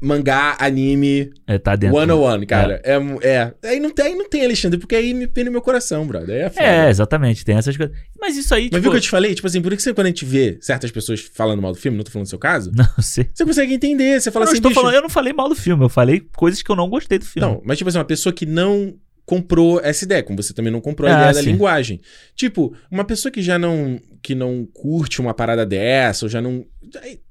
Mangá, 0.00 0.56
anime, 0.60 1.30
É, 1.46 1.58
tá 1.58 1.74
dentro. 1.74 1.96
one 1.96 2.12
on 2.12 2.20
one, 2.20 2.46
cara. 2.46 2.80
É. 2.84 2.96
É, 3.22 3.52
Aí 3.64 3.80
não 3.80 3.90
tem, 3.90 4.06
aí 4.06 4.14
não 4.14 4.28
tem, 4.28 4.44
Alexandre, 4.44 4.78
porque 4.78 4.94
aí 4.94 5.12
me 5.12 5.28
no 5.44 5.50
meu 5.50 5.60
coração, 5.60 6.06
brother. 6.06 6.34
Aí 6.36 6.42
é 6.42 6.50
foda. 6.50 6.66
É, 6.66 6.88
exatamente, 6.88 7.44
tem 7.44 7.56
essas 7.56 7.76
coisas. 7.76 7.96
Mas 8.20 8.36
isso 8.36 8.54
aí, 8.54 8.68
Mas 8.70 8.70
tipo... 8.70 8.80
viu 8.82 8.90
o 8.90 8.92
que 8.92 8.98
eu 8.98 9.02
te 9.02 9.10
falei? 9.10 9.34
Tipo 9.34 9.46
assim, 9.48 9.60
por 9.60 9.74
que 9.74 9.82
você, 9.82 9.92
quando 9.92 10.06
a 10.06 10.10
gente 10.10 10.24
vê 10.24 10.56
certas 10.60 10.90
pessoas 10.90 11.20
falando 11.20 11.60
mal 11.60 11.72
do 11.72 11.78
filme, 11.78 11.96
não 11.96 12.04
tô 12.04 12.10
falando 12.12 12.26
do 12.26 12.30
seu 12.30 12.38
caso, 12.38 12.70
Não 12.76 12.86
sei. 13.02 13.28
você 13.34 13.44
consegue 13.44 13.74
entender. 13.74 14.20
Você 14.20 14.30
fala 14.30 14.44
eu, 14.44 14.46
não 14.46 14.52
assim, 14.52 14.62
bicho, 14.62 14.74
falando, 14.74 14.94
eu 14.94 15.02
não 15.02 15.08
falei 15.08 15.32
mal 15.32 15.48
do 15.48 15.56
filme, 15.56 15.84
eu 15.84 15.88
falei 15.88 16.20
coisas 16.36 16.62
que 16.62 16.70
eu 16.70 16.76
não 16.76 16.88
gostei 16.88 17.18
do 17.18 17.24
filme. 17.24 17.48
Não, 17.48 17.60
mas 17.64 17.76
tipo 17.78 17.88
assim, 17.88 17.98
uma 17.98 18.04
pessoa 18.04 18.32
que 18.32 18.46
não 18.46 18.94
comprou 19.26 19.78
essa 19.82 20.04
ideia, 20.04 20.22
como 20.22 20.40
você 20.42 20.54
também 20.54 20.72
não 20.72 20.80
comprou 20.80 21.08
a 21.10 21.12
Ah, 21.12 21.18
ideia 21.18 21.34
da 21.34 21.42
sim. 21.42 21.50
linguagem. 21.52 22.00
Tipo, 22.34 22.74
uma 22.90 23.04
pessoa 23.04 23.30
que 23.30 23.42
já 23.42 23.58
não 23.58 24.00
que 24.22 24.34
não 24.34 24.66
curte 24.72 25.20
uma 25.20 25.34
parada 25.34 25.66
dessa, 25.66 26.24
ou 26.24 26.28
já 26.30 26.40
não 26.40 26.64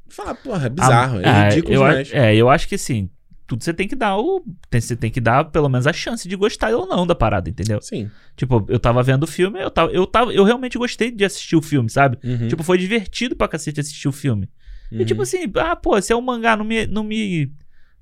fala, 0.10 0.36
porra, 0.36 0.68
é 0.68 0.70
bizarro, 0.70 1.20
Ah, 1.24 1.46
é 1.46 1.50
ridículo 1.50 1.74
eu, 1.76 1.84
a- 1.84 1.90
demais. 1.90 2.14
É, 2.14 2.36
eu 2.36 2.50
acho 2.50 2.68
que 2.68 2.76
assim, 2.76 3.10
tudo 3.46 3.64
você 3.64 3.74
tem 3.74 3.88
que 3.88 3.96
dar 3.96 4.18
o. 4.18 4.44
tem- 4.70 4.82
você 4.82 4.96
tem 4.96 5.10
que 5.10 5.22
dar 5.22 5.46
pelo 5.46 5.70
menos 5.70 5.88
a 5.88 5.94
chance 5.94 6.28
de 6.28 6.36
gostar 6.36 6.74
ou 6.76 6.86
não 6.88 7.08
da 7.08 7.16
parada, 7.16 7.50
entendeu? 7.50 7.82
Sim. 7.82 8.10
Tipo, 8.36 8.66
eu 8.70 8.80
tava 8.80 9.02
vendo 9.04 9.24
o 9.24 9.28
filme, 9.28 9.62
eu 9.62 9.72
tava, 9.72 9.92
eu 9.92 10.06
tava, 10.06 10.34
eu 10.34 10.44
realmente 10.44 10.78
gostei 10.78 11.12
de 11.12 11.24
assistir 11.24 11.56
o 11.56 11.62
filme, 11.62 11.90
sabe? 11.90 12.18
Uhum, 12.24 12.48
Tipo, 12.48 12.64
foi 12.64 12.78
divertido 12.78 13.36
pra 13.36 13.48
cacete 13.48 13.80
assistir 13.80 14.08
o 14.08 14.12
filme. 14.12 14.50
uhum. 14.92 15.00
E 15.02 15.06
tipo 15.06 15.22
assim, 15.22 15.52
ah, 15.56 15.76
pô, 15.76 16.00
se 16.02 16.12
é 16.12 16.16
um 16.16 16.22
mangá, 16.22 16.56
não 16.58 16.66
me, 16.66 16.86
não 16.88 17.04
me, 17.04 17.52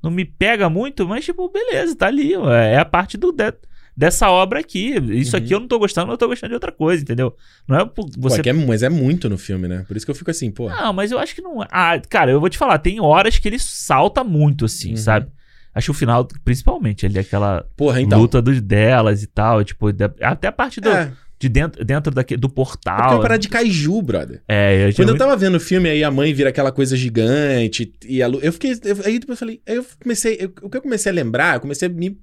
não 0.01 0.09
me 0.11 0.25
pega 0.25 0.69
muito, 0.69 1.07
mas 1.07 1.23
tipo, 1.25 1.47
beleza, 1.49 1.95
tá 1.95 2.07
ali, 2.07 2.35
ó, 2.35 2.51
é 2.51 2.77
a 2.77 2.85
parte 2.85 3.15
do 3.17 3.31
de- 3.31 3.53
dessa 3.95 4.29
obra 4.29 4.59
aqui. 4.59 4.95
Isso 5.11 5.35
Uhum. 5.35 5.43
aqui 5.43 5.53
eu 5.53 5.59
não 5.59 5.67
tô 5.67 5.79
gostando, 5.79 6.07
mas 6.07 6.13
eu 6.13 6.17
tô 6.17 6.27
gostando 6.27 6.49
de 6.49 6.55
outra 6.55 6.71
coisa, 6.71 7.01
entendeu? 7.01 7.35
Não 7.67 7.77
é 7.79 7.85
por 7.85 8.05
Pô, 8.05 8.11
você 8.17 8.41
é 8.45 8.49
é- 8.49 8.53
mas 8.53 8.83
é 8.83 8.89
muito 8.89 9.29
no 9.29 9.37
filme, 9.37 9.67
né? 9.67 9.85
Por 9.87 9.95
isso 9.95 10.05
que 10.05 10.11
eu 10.11 10.15
fico 10.15 10.31
assim, 10.31 10.51
pô. 10.51 10.69
Não, 10.69 10.91
mas 10.93 11.11
eu 11.11 11.19
acho 11.19 11.33
que 11.33 11.41
não. 11.41 11.61
Ah, 11.71 11.99
cara, 12.09 12.31
eu 12.31 12.39
vou 12.39 12.49
te 12.49 12.57
falar, 12.57 12.77
tem 12.79 12.99
horas 12.99 13.37
que 13.39 13.47
ele 13.47 13.59
salta 13.59 14.23
muito, 14.23 14.65
assim, 14.65 14.91
Uhum. 14.91 14.97
sabe? 14.97 15.27
Acho 15.73 15.85
que 15.85 15.91
o 15.91 15.93
final, 15.93 16.25
principalmente, 16.43 17.05
ali, 17.05 17.19
aquela 17.19 17.65
Porra, 17.75 18.01
então. 18.01 18.19
luta 18.19 18.41
dos 18.41 18.61
delas 18.61 19.23
e 19.23 19.27
tal, 19.27 19.63
tipo, 19.63 19.87
até 20.21 20.47
a 20.47 20.51
parte 20.51 20.79
do, 20.79 20.87
É, 20.89 21.11
de 21.37 21.49
dentro, 21.49 21.83
dentro 21.83 22.13
daqui, 22.13 22.37
do 22.37 22.47
é 22.47 22.49
porque 22.49 22.61
é 22.61 22.63
portal. 22.93 23.11
uma 23.11 23.21
parada 23.21 23.39
de 23.39 23.49
kaiju, 23.49 24.01
brother. 24.01 24.41
É, 24.47 24.87
eu 24.87 24.93
Quando 24.93 24.99
eu 24.99 25.05
muito- 25.07 25.17
tava 25.19 25.35
vendo 25.35 25.55
o 25.55 25.59
filme, 25.59 25.89
aí 25.89 26.01
a 26.01 26.09
mãe 26.09 26.33
vira 26.33 26.47
aquela 26.49 26.71
coisa 26.71 26.95
gigante 26.95 27.91
e 28.05 28.23
a 28.23 28.27
lu- 28.27 28.39
eu 28.41 28.53
fiquei, 28.53 28.71
eu- 28.71 28.97
aí 29.03 29.19
depois 29.19 29.35
eu 29.35 29.35
falei, 29.37 29.61
aí 29.67 29.75
eu 29.75 29.85
comecei, 30.01 30.37
eu- 30.39 30.53
o 30.61 30.69
que 30.69 30.77
eu 30.77 30.81
comecei 30.81 31.11
a 31.11 31.15
lembrar, 31.15 31.55
eu 31.55 31.59
comecei 31.59 31.89
a 31.89 31.91
me 31.91 32.17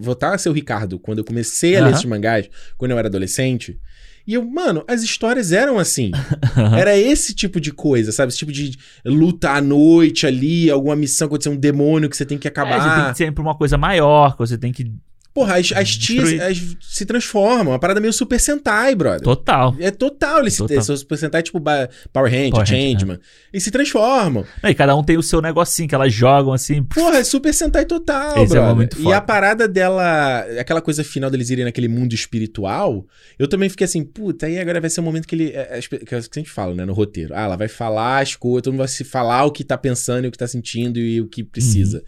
voltar 0.00 0.34
a 0.34 0.38
ser 0.38 0.48
o 0.48 0.52
Ricardo, 0.52 0.98
quando 0.98 1.18
eu 1.18 1.24
comecei 1.24 1.76
a 1.76 1.84
ler 1.84 1.92
esses 1.92 2.04
mangás, 2.04 2.48
quando 2.76 2.92
eu 2.92 2.98
era 2.98 3.08
adolescente, 3.08 3.78
e 4.26 4.34
eu, 4.34 4.44
mano, 4.44 4.84
as 4.86 5.02
histórias 5.02 5.52
eram 5.52 5.78
assim, 5.78 6.10
era 6.78 6.94
esse 6.94 7.34
tipo 7.34 7.58
de 7.58 7.72
coisa, 7.72 8.12
sabe, 8.12 8.28
esse 8.28 8.38
tipo 8.38 8.52
de 8.52 8.76
luta 9.02 9.52
à 9.52 9.60
noite 9.60 10.26
ali, 10.26 10.70
alguma 10.70 10.94
missão 10.94 11.26
acontecer 11.28 11.48
um 11.48 11.56
demônio 11.56 12.10
que 12.10 12.16
você 12.16 12.26
tem 12.26 12.36
que 12.36 12.46
É, 12.46 12.50
você 12.50 12.60
acabar, 12.60 13.04
tem 13.04 13.12
que 13.12 13.18
sempre 13.18 13.40
uma 13.40 13.56
coisa 13.56 13.78
maior, 13.78 14.32
que 14.32 14.38
você 14.38 14.58
tem 14.58 14.70
que. 14.70 14.92
Porra, 15.38 15.56
as, 15.58 15.72
as 15.72 15.96
tias 15.96 16.40
as- 16.40 16.76
se 16.80 17.06
transformam, 17.06 17.68
uma 17.72 17.78
parada 17.78 18.00
meio 18.00 18.12
Super 18.12 18.40
Sentai, 18.40 18.94
brother. 18.94 19.20
Total. 19.22 19.74
É 19.78 19.90
total, 19.90 20.40
eles 20.40 20.56
Total. 20.56 20.82
se 20.82 20.96
Super 20.96 21.16
Sentai 21.18 21.42
tipo 21.42 21.60
Power 21.60 22.32
Hand, 22.32 22.50
Power 22.50 22.62
Hand, 22.62 22.66
Changeman, 22.66 23.18
e 23.52 23.60
se 23.60 23.70
transformam. 23.70 24.44
E 24.64 24.74
cada 24.74 24.96
um 24.96 25.02
tem 25.04 25.16
o 25.16 25.22
seu 25.22 25.40
negocinho 25.40 25.88
que 25.88 25.94
elas 25.94 26.12
jogam 26.12 26.52
assim. 26.52 26.82
Porra, 26.82 27.18
é 27.18 27.24
Super 27.24 27.54
Sentai 27.54 27.84
total, 27.84 28.42
Esse 28.42 28.52
é 28.56 28.58
brother. 28.60 28.74
muito 28.76 28.98
E 28.98 29.02
foda. 29.04 29.16
a 29.16 29.20
parada 29.20 29.68
dela, 29.68 30.40
aquela 30.60 30.80
coisa 30.80 31.04
final 31.04 31.30
deles 31.30 31.50
irem 31.50 31.64
naquele 31.64 31.88
mundo 31.88 32.14
espiritual, 32.14 33.06
eu 33.38 33.46
também 33.48 33.68
fiquei 33.68 33.84
assim, 33.84 34.02
puta, 34.04 34.46
aí 34.46 34.58
agora 34.58 34.80
vai 34.80 34.90
ser 34.90 35.00
o 35.00 35.02
momento 35.04 35.26
que 35.26 35.34
ele. 35.34 35.50
É, 35.50 35.78
é, 35.78 35.80
que 35.80 36.14
a 36.14 36.20
gente 36.20 36.50
fala, 36.50 36.74
né, 36.74 36.84
no 36.84 36.92
roteiro. 36.92 37.34
Ah, 37.34 37.42
ela 37.42 37.56
vai 37.56 37.68
falar 37.68 38.20
as 38.22 38.34
coisas, 38.34 38.62
todo 38.62 38.72
mundo 38.72 38.80
vai 38.80 38.88
se 38.88 39.04
falar 39.04 39.44
o 39.44 39.50
que 39.52 39.62
tá 39.64 39.76
pensando 39.78 40.24
e 40.24 40.28
o 40.28 40.32
que 40.32 40.38
tá 40.38 40.46
sentindo 40.46 40.98
e 40.98 41.20
o 41.20 41.28
que 41.28 41.42
precisa. 41.44 42.02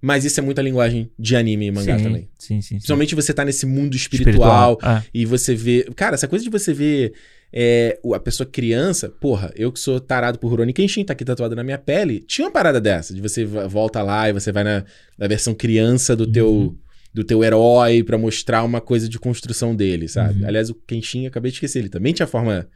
Mas 0.00 0.24
isso 0.24 0.38
é 0.38 0.42
muita 0.42 0.62
linguagem 0.62 1.10
de 1.18 1.36
anime 1.36 1.66
e 1.66 1.70
mangá 1.70 1.96
sim, 1.98 2.04
também. 2.04 2.28
Sim, 2.38 2.54
sim, 2.54 2.60
sim. 2.60 2.74
Principalmente 2.76 3.14
você 3.14 3.32
tá 3.32 3.44
nesse 3.44 3.66
mundo 3.66 3.96
espiritual, 3.96 4.78
É. 4.82 5.02
e 5.12 5.24
você 5.24 5.54
vê. 5.54 5.88
Cara, 5.96 6.14
essa 6.14 6.28
coisa 6.28 6.44
de 6.44 6.50
você 6.50 6.72
ver 6.72 7.12
é, 7.52 7.98
a 8.14 8.20
pessoa 8.20 8.46
criança, 8.46 9.08
porra, 9.08 9.52
eu 9.56 9.72
que 9.72 9.80
sou 9.80 9.98
tarado 9.98 10.38
por 10.38 10.48
Rurouni 10.48 10.72
Kenshin, 10.72 11.04
tá 11.04 11.12
aqui 11.12 11.24
tatuado 11.24 11.56
na 11.56 11.64
minha 11.64 11.78
pele, 11.78 12.20
tinha 12.20 12.46
uma 12.46 12.52
parada 12.52 12.80
dessa, 12.80 13.14
de 13.14 13.20
você 13.20 13.44
volta 13.44 14.02
lá 14.02 14.28
e 14.28 14.32
você 14.32 14.52
vai 14.52 14.64
na, 14.64 14.84
na 15.16 15.26
versão 15.26 15.54
criança 15.54 16.14
do 16.14 16.26
teu. 16.26 16.48
Uhum. 16.50 16.76
Do 17.14 17.24
teu 17.24 17.42
herói 17.42 18.02
pra 18.02 18.18
mostrar 18.18 18.62
uma 18.62 18.78
coisa 18.78 19.08
de 19.08 19.18
construção 19.18 19.74
dele, 19.74 20.06
sabe? 20.06 20.42
Uhum. 20.42 20.48
Aliás, 20.48 20.68
o 20.68 20.74
Kenshin, 20.74 21.26
acabei 21.26 21.50
de 21.50 21.56
esquecer, 21.56 21.78
ele 21.78 21.88
também 21.88 22.12
tinha 22.12 22.26
forma 22.26 22.68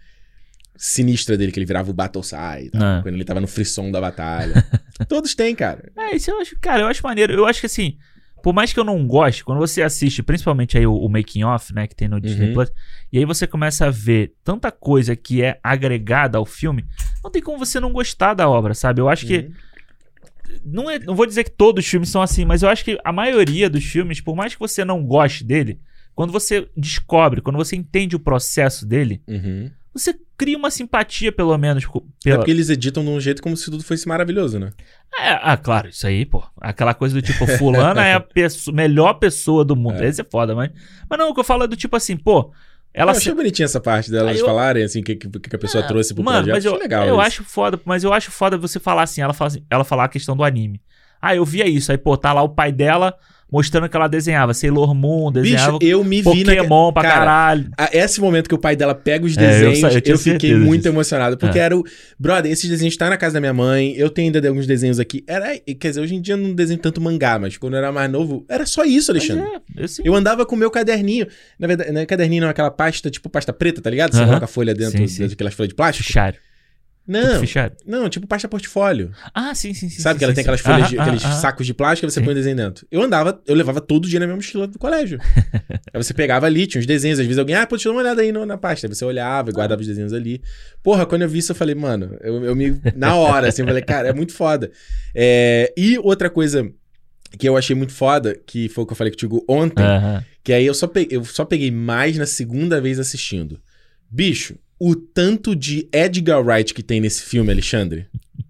sinistra 0.83 1.37
dele, 1.37 1.53
que 1.53 1.59
ele 1.59 1.67
virava 1.67 1.91
o 1.91 1.95
Battle 1.95 2.25
e 2.63 2.71
tal, 2.71 2.83
É. 2.83 3.03
quando 3.03 3.15
ele 3.15 3.25
tava 3.25 3.39
no 3.41 3.47
frisson 3.47 3.91
da 3.91 4.01
batalha. 4.01 4.65
Todos 5.07 5.35
têm, 5.35 5.55
cara. 5.55 5.93
É, 5.95 6.17
isso 6.17 6.31
eu 6.31 6.41
acho, 6.41 6.57
cara, 6.59 6.83
eu 6.83 6.87
acho 6.87 7.03
maneiro. 7.03 7.35
Eu 7.35 7.45
acho 7.45 7.61
que 7.61 7.67
assim, 7.67 7.99
por 8.43 8.55
mais 8.55 8.73
que 8.73 8.81
eu 8.81 8.85
não 8.85 9.07
goste, 9.07 9.45
quando 9.45 9.59
você 9.59 9.83
assiste, 9.83 10.23
principalmente 10.23 10.79
aí 10.79 10.87
o, 10.87 10.95
o 10.95 11.07
making 11.11 11.45
off, 11.45 11.75
né, 11.75 11.87
que 11.87 11.95
tem 11.95 12.09
no 12.09 12.19
Disney 12.19 12.47
Uhum. 12.49 12.55
Plus, 12.55 12.73
e 13.13 13.19
aí 13.19 13.27
você 13.27 13.47
começa 13.47 13.87
a 13.87 13.91
ver 13.91 14.33
tanta 14.43 14.73
coisa 14.73 15.15
que 15.15 15.43
é 15.43 15.61
agregada 15.63 16.39
ao 16.39 16.47
filme, 16.47 16.87
não 17.23 17.31
tem 17.31 17.43
como 17.43 17.59
você 17.59 17.79
não 17.79 17.93
gostar 17.93 18.33
da 18.33 18.49
obra, 18.49 18.73
sabe? 18.73 19.03
Eu 19.03 19.09
acho 19.11 19.27
que 19.27 19.37
Uhum. 19.39 19.53
não, 20.65 20.91
é, 20.91 20.99
não 20.99 21.15
vou 21.15 21.27
dizer 21.27 21.45
que 21.45 21.51
todos 21.51 21.85
os 21.85 21.91
filmes 21.91 22.09
são 22.09 22.23
assim, 22.23 22.47
mas 22.47 22.63
eu 22.63 22.71
acho 22.71 22.85
que 22.87 22.99
a 23.05 23.13
maioria 23.13 23.69
dos 23.69 23.85
filmes, 23.85 24.21
por 24.23 24.35
mais 24.35 24.55
que 24.55 24.61
você 24.61 24.83
não 24.83 25.05
goste 25.05 25.45
dele, 25.45 25.79
quando 26.15 26.33
você 26.33 26.67
descobre, 26.77 27.43
quando 27.43 27.57
você 27.57 27.77
entende 27.77 28.17
o 28.17 28.21
processo 28.21 28.87
dele, 28.87 29.23
Uhum. 29.29 29.71
Você 29.95 30.15
cria 30.37 30.57
uma 30.57 30.71
simpatia, 30.71 31.31
pelo 31.33 31.57
menos, 31.59 31.85
É 31.85 31.89
pela, 32.25 32.37
porque 32.39 32.51
eles 32.51 32.71
editam 32.71 33.03
de 33.05 33.11
um 33.11 33.21
jeito 33.21 33.43
como 33.43 33.57
se 33.57 33.71
tudo 33.71 33.83
fosse 33.83 34.07
maravilhoso, 34.09 34.59
né? 34.59 34.71
É, 35.19 35.39
ah, 35.43 35.57
claro, 35.57 35.89
isso 35.89 36.07
aí, 36.07 36.25
pô. 36.25 36.43
Aquela 36.61 36.95
coisa 36.95 37.15
do 37.15 37.21
tipo, 37.23 37.47
fulana 37.59 38.07
é 38.07 38.15
a 38.15 38.25
melhor 38.73 39.15
pessoa 39.15 39.65
do 39.65 39.75
mundo. 39.75 40.03
É. 40.03 40.07
Esse 40.09 40.21
é 40.21 40.25
foda, 40.25 40.55
mas. 40.55 40.71
Mas 41.09 41.19
não, 41.19 41.31
o 41.31 41.35
que 41.35 41.41
eu 41.41 41.45
falo 41.45 41.65
é 41.65 41.67
do 41.69 41.77
tipo 41.77 41.97
assim, 41.97 42.17
pô. 42.17 42.53
Ela 42.93 43.11
eu 43.13 43.15
se- 43.15 43.21
achei 43.23 43.35
bonitinha 43.35 43.67
essa 43.67 43.81
parte 43.81 44.11
delas 44.11 44.33
Aí 44.33 44.39
eu- 44.41 44.47
falarem, 44.47 44.83
assim, 44.83 45.01
o 45.01 45.05
que, 45.05 45.15
que, 45.17 45.29
que 45.29 45.57
a 45.57 45.59
pessoa 45.59 45.85
Ah, 45.85 45.87
trouxe 45.87 46.13
pro 46.15 46.25
Mano, 46.25 46.39
projeto. 46.45 46.55
mas 46.57 46.65
eu, 46.65 46.77
legal 46.77 47.07
eu 47.07 47.15
isso. 47.15 47.21
acho 47.21 47.45
foda, 47.45 47.81
mas 47.85 48.03
eu 48.03 48.13
acho 48.13 48.31
foda 48.33 48.59
você 48.59 48.81
falar 48.81 49.03
assim, 49.03 49.21
ela 49.21 49.33
fala 49.33 49.49
assim, 49.49 49.65
ela 49.71 49.85
falar 49.85 50.05
a 50.05 50.09
questão 50.09 50.37
do 50.37 50.43
anime. 50.43 50.81
Ah, 51.23 51.35
eu 51.37 51.45
via 51.45 51.69
isso. 51.69 51.93
Aí, 51.93 51.99
pô, 51.99 52.17
tá 52.17 52.33
lá 52.33 52.43
o 52.43 52.49
pai 52.49 52.73
dela 52.73 53.15
mostrando 53.51 53.89
que 53.89 53.97
ela 53.97 54.09
desenhava 54.09 54.55
Sailor 54.55 54.95
Moon, 54.95 55.31
Bicho, 55.31 55.43
desenhava 55.45 55.79
eu 55.81 56.05
me 56.05 56.23
vi 56.23 56.45
na... 56.45 56.55
Pokémon 56.57 56.93
pra 56.93 57.03
Cara, 57.03 57.15
caralho. 57.15 57.71
a- 57.77 57.89
Esse 57.93 58.21
momento 58.21 58.49
que 58.49 58.55
o 58.55 58.59
pai 58.59 58.77
dela 58.77 58.95
pega 58.95 59.25
os 59.27 59.37
É, 59.37 59.41
eu 59.43 59.47
desenhos, 59.49 59.79
sa- 59.81 59.89
eu 59.89 59.95
eu, 59.97 60.01
tinha 60.03 60.19
fiquei 60.19 60.55
muito 60.55 60.83
disso. 60.83 60.89
emocionado. 60.95 61.37
Porque 61.37 61.59
É. 61.59 61.63
era 61.63 61.77
o. 61.77 61.85
Brother, 62.19 62.51
esses 62.53 62.69
desenhos 62.69 62.97
tá 62.97 63.09
na 63.11 63.17
casa 63.17 63.35
da 63.35 63.41
minha 63.41 63.53
mãe. 63.53 63.95
Eu 63.97 64.11
tenho 64.11 64.33
ainda 64.35 64.49
alguns 64.49 64.67
desenhos 64.67 64.99
aqui. 65.01 65.25
Era. 65.27 65.59
Quer 65.59 65.89
dizer, 65.89 66.01
hoje 66.01 66.15
em 66.15 66.21
dia 66.21 66.35
eu 66.35 66.39
não 66.39 66.55
desenho 66.55 66.79
tanto 66.79 67.01
mangá, 67.01 67.39
mas 67.39 67.57
quando 67.57 67.75
eu 67.75 67.79
era 67.79 67.91
mais 67.93 68.11
novo, 68.11 68.45
era 68.49 68.65
só 68.67 68.85
isso, 68.85 69.11
Alexandre. 69.11 69.45
é, 69.45 69.57
eu. 69.83 69.87
Eu 70.05 70.15
andava 70.15 70.45
com 70.47 70.55
o 70.55 70.59
meu 70.59 70.71
caderninho. 70.71 71.27
Na 71.59 71.67
verdade, 71.67 71.91
não 71.93 72.01
é 72.01 72.07
caderninho, 72.07 72.43
não, 72.43 72.49
é 72.49 72.51
aquela 72.51 72.71
pasta, 72.71 73.11
tipo 73.11 73.29
pasta 73.29 73.53
preta, 73.53 73.81
tá 73.81 73.91
ligado? 73.91 74.13
Você 74.13 74.19
Aham. 74.19 74.27
coloca 74.27 74.45
a 74.45 74.49
folha 74.49 74.75
dentro 74.75 74.99
Sim, 74.99 75.07
sim. 75.07 75.27
daquelas 75.27 75.55
folhas 75.55 75.69
de 75.71 75.75
plástico. 75.75 76.07
Fichário. 76.07 76.39
Tipo 77.11 77.75
Não, 77.87 78.03
não, 78.03 78.09
tipo 78.09 78.27
pasta 78.27 78.47
portfolio. 78.49 79.11
Ah, 79.35 79.55
sim, 79.55 79.75
sim, 79.75 79.89
sim. 79.89 80.01
Sabe 80.01 80.15
sim, 80.15 80.19
que 80.19 80.25
ela 80.25 80.33
sim, 80.33 80.37
tem 80.37 80.43
aquelas 80.43 80.61
sim. 80.61 80.67
folhas, 80.67 80.89
de, 80.89 80.99
ah, 80.99 81.03
aqueles 81.03 81.25
ah. 81.25 81.33
sacos 81.33 81.67
de 81.67 81.75
plástico 81.75 82.07
e 82.07 82.11
você 82.11 82.21
põe 82.21 82.33
o 82.33 82.35
desenho 82.35 82.57
dentro. 82.57 82.87
Eu 82.91 83.03
andava, 83.03 83.41
eu 83.47 83.55
levava 83.55 83.81
todo 83.81 84.09
dia 84.09 84.21
na 84.21 84.27
minha 84.27 84.37
mochila 84.37 84.67
do 84.67 84.79
colégio. 84.79 85.19
Aí 85.93 86.03
você 86.03 86.15
pegava 86.15 86.47
ali, 86.47 86.67
tinha 86.67 86.81
uns 86.81 86.87
desenhos, 86.87 87.19
às 87.19 87.27
vezes 87.27 87.39
alguém, 87.39 87.57
ah, 87.57 87.67
pô, 87.67 87.77
deixa 87.77 87.89
eu 87.89 87.93
dar 87.93 87.97
uma 87.97 88.03
olhada 88.03 88.23
aí 88.23 88.31
no- 88.31 88.47
na 88.47 88.57
pasta. 88.57 88.87
Aí 88.87 88.95
você 88.95 89.05
olhava 89.05 89.51
e 89.51 89.53
guardava 89.53 89.81
os 89.81 89.87
desenhos 89.87 90.13
ali. 90.13 90.41
Porra, 90.83 91.05
quando 91.05 91.23
eu 91.23 91.29
vi 91.29 91.39
isso, 91.39 91.51
eu 91.51 91.57
falei, 91.57 91.75
mano, 91.75 92.17
eu, 92.21 92.45
eu 92.45 92.55
me. 92.55 92.81
Na 92.95 93.17
hora, 93.17 93.49
assim, 93.49 93.63
eu 93.63 93.67
falei, 93.67 93.83
cara, 93.83 94.09
é 94.09 94.13
muito 94.13 94.33
foda. 94.33 94.71
É, 95.15 95.73
e 95.77 95.99
outra 95.99 96.31
coisa 96.31 96.71
que 97.39 97.49
eu 97.49 97.57
achei 97.57 97.75
muito 97.77 97.93
foda, 97.93 98.39
que 98.47 98.69
foi 98.69 98.85
o 98.85 98.87
que 98.87 98.93
eu 98.93 98.97
falei 98.97 99.13
contigo 99.13 99.45
ontem, 99.49 99.85
Aham. 99.85 100.25
que 100.43 100.53
aí 100.53 100.67
eu 100.67 100.75
só, 100.75 100.87
peguei, 100.87 101.17
eu 101.17 101.25
só 101.25 101.45
peguei 101.45 101.71
mais 101.71 102.17
na 102.17 102.27
segunda 102.27 102.81
vez 102.81 102.99
assistindo. 102.99 103.61
Bicho, 104.11 104.57
o 104.81 104.97
tanto 104.97 105.55
de 105.55 105.87
Edgar 105.93 106.43
Wright 106.45 106.73
que 106.73 106.83
tem 106.83 107.01
nesse 107.01 107.23
filme, 107.23 107.53
Alexandre? 107.53 108.07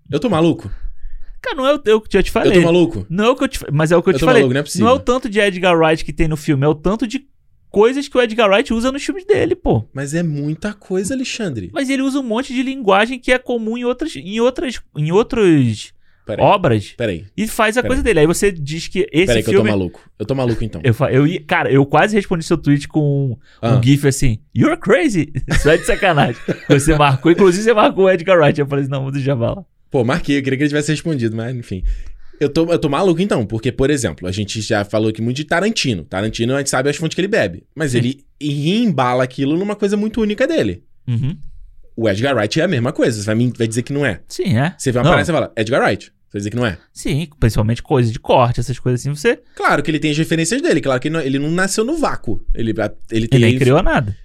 Eu 0.09 0.21
tô 0.21 0.31
maluco? 0.31 0.71
Cara, 1.43 1.57
não 1.57 1.67
é 1.67 1.75
o, 1.75 1.97
o 1.97 2.01
que 2.01 2.17
eu 2.17 2.23
te 2.23 2.31
falei. 2.31 2.53
Eu 2.53 2.61
tô 2.61 2.67
maluco? 2.67 3.05
Não 3.11 3.25
é 3.25 3.31
o 3.31 3.37
que 3.37 3.45
eu 3.45 3.49
te 3.49 3.59
Mas 3.73 3.91
é 3.91 3.97
o 3.97 4.03
que 4.03 4.11
eu, 4.11 4.13
Eu 4.13 4.19
te 4.19 4.21
tô 4.21 4.27
falei. 4.27 4.43
maluco, 4.43 4.55
não 4.55 4.61
é 4.61 4.63
possível. 4.63 4.87
Não 4.87 4.93
é 4.93 4.97
o 4.97 5.01
tanto 5.01 5.29
de 5.29 5.41
Edgar 5.41 5.77
Wright 5.77 6.05
que 6.05 6.13
tem 6.13 6.29
no 6.29 6.37
filme, 6.37 6.65
é 6.65 6.69
o 6.69 6.75
tanto 6.75 7.07
de 7.07 7.27
coisas 7.69 8.07
que 8.07 8.17
o 8.17 8.23
Edgar 8.23 8.49
Wright 8.51 8.73
usa 8.73 8.93
nos 8.93 9.03
filmes 9.03 9.25
dele, 9.25 9.57
pô. 9.57 9.85
Mas 9.93 10.15
é 10.15 10.23
muita 10.23 10.73
coisa, 10.73 11.15
Alexandre. 11.15 11.71
Mas 11.73 11.89
ele 11.91 12.03
usa 12.03 12.21
um 12.21 12.23
monte 12.23 12.53
de 12.55 12.63
linguagem 12.63 13.19
que 13.19 13.33
é 13.33 13.39
comum 13.39 13.77
em 13.77 13.85
outras, 13.85 14.15
em 14.15 14.41
outras, 14.41 14.81
em 14.97 15.11
outros 15.11 15.93
Peraí, 16.37 16.45
obras 16.45 16.89
peraí. 16.97 17.25
e 17.37 17.47
faz 17.47 17.77
a 17.77 17.83
Peraí. 17.83 17.89
coisa 17.91 18.03
dele. 18.03 18.21
Aí 18.21 18.27
você 18.27 18.51
diz 18.53 18.89
que 18.89 19.07
esse 19.13 19.27
Peraí 19.27 19.43
que 19.43 19.49
eu 19.51 19.53
tô 19.55 19.59
filme 19.59 19.71
maluco. 19.71 20.01
Eu 20.19 20.27
tô 20.27 20.35
maluco 20.35 20.65
então. 20.65 20.81
eu, 20.85 20.93
fa- 20.95 21.11
eu 21.13 21.27
ia, 21.27 21.41
cara, 21.43 21.71
eu 21.71 21.85
quase 21.87 22.15
respondi 22.17 22.45
seu 22.45 22.59
tweet 22.59 22.89
com 22.89 23.01
um, 23.33 23.37
Ah. 23.63 23.77
um 23.77 23.83
gif 23.83 24.07
assim, 24.07 24.39
You're 24.57 24.77
crazy. 24.79 25.33
Só 25.63 25.75
de 25.77 25.85
sacanagem. 25.85 26.41
você 26.69 26.97
marcou, 26.97 27.31
inclusive 27.33 27.65
você 27.65 27.73
marcou 27.75 28.05
o 28.05 28.11
Edgar 28.11 28.39
Wright. 28.39 28.59
Eu 28.61 28.67
falei 28.67 28.83
assim, 28.83 28.91
não, 28.93 29.03
vou 29.03 29.13
deixar 29.13 29.37
falar. 29.37 29.65
Pô, 29.91 30.05
marquei, 30.05 30.39
eu 30.39 30.43
queria 30.43 30.57
que 30.57 30.63
ele 30.65 30.69
tivesse 30.69 30.93
respondido, 30.93 31.37
mas 31.37 31.55
enfim. 31.57 31.83
Eu 32.39 32.49
tô, 32.49 32.65
eu 32.73 32.79
tô 32.79 32.89
maluco 32.89 33.21
então, 33.21 33.45
porque, 33.45 33.71
por 33.71 33.91
exemplo, 33.91 34.27
a 34.27 34.33
gente 34.33 34.63
já 34.63 34.83
falou 34.83 35.11
aqui 35.11 35.21
muito 35.21 35.37
de 35.37 35.45
Tarantino. 35.45 36.05
Tarantino 36.05 36.55
a 36.55 36.59
gente 36.59 36.71
sabe 36.71 36.89
as 36.89 36.97
fontes 36.97 37.15
que 37.15 37.21
ele 37.21 37.29
bebe. 37.29 37.65
Mas 37.75 37.95
ele 37.95 38.25
embala 38.41 39.23
aquilo 39.25 39.59
numa 39.59 39.77
coisa 39.77 39.97
muito 39.97 40.21
única 40.23 40.47
dele. 40.47 40.83
Uhum. 41.07 41.37
O 41.97 42.09
Edgar 42.09 42.35
Wright 42.35 42.59
é 42.61 42.65
a 42.65 42.69
mesma 42.69 42.93
coisa. 42.93 43.21
Você 43.21 43.27
vai, 43.27 43.35
me- 43.35 43.53
vai 43.55 43.69
dizer 43.69 43.83
que 43.83 43.93
não 43.93 44.07
é. 44.07 44.21
Sim, 44.27 44.57
é. 44.57 44.75
Você 44.79 44.91
vê 44.91 44.99
uma 44.99 45.05
Não. 45.05 45.11
parada 45.11 45.23
e 45.23 45.27
você 45.27 45.33
fala, 45.33 45.53
Edgar 45.55 45.83
Wright. 45.83 46.13
Você 46.31 46.39
dizer 46.39 46.51
que 46.51 46.57
não 46.57 46.65
é. 46.67 46.79
Sim, 46.93 47.29
principalmente 47.41 47.83
coisas 47.83 48.13
de 48.13 48.21
corte, 48.21 48.61
essas 48.61 48.79
coisas 48.79 49.01
assim, 49.01 49.11
você 49.11 49.41
Claro 49.57 49.83
que 49.83 49.91
ele 49.91 49.99
tem 49.99 50.13
as 50.13 50.17
referências 50.19 50.63
dele. 50.63 50.81
Claro 50.81 51.01
que 51.01 51.09
ele 51.09 51.15
não, 51.17 51.21
ele 51.21 51.39
não 51.41 51.51
nasceu 51.51 51.85
no 51.85 51.97
vácuo. 51.97 52.41
Ele, 52.55 52.71
ele 53.11 53.27
tem. 53.27 53.41
ele 53.41 53.47
nem 53.51 53.59
criou 53.59 53.83
nada. 53.83 54.17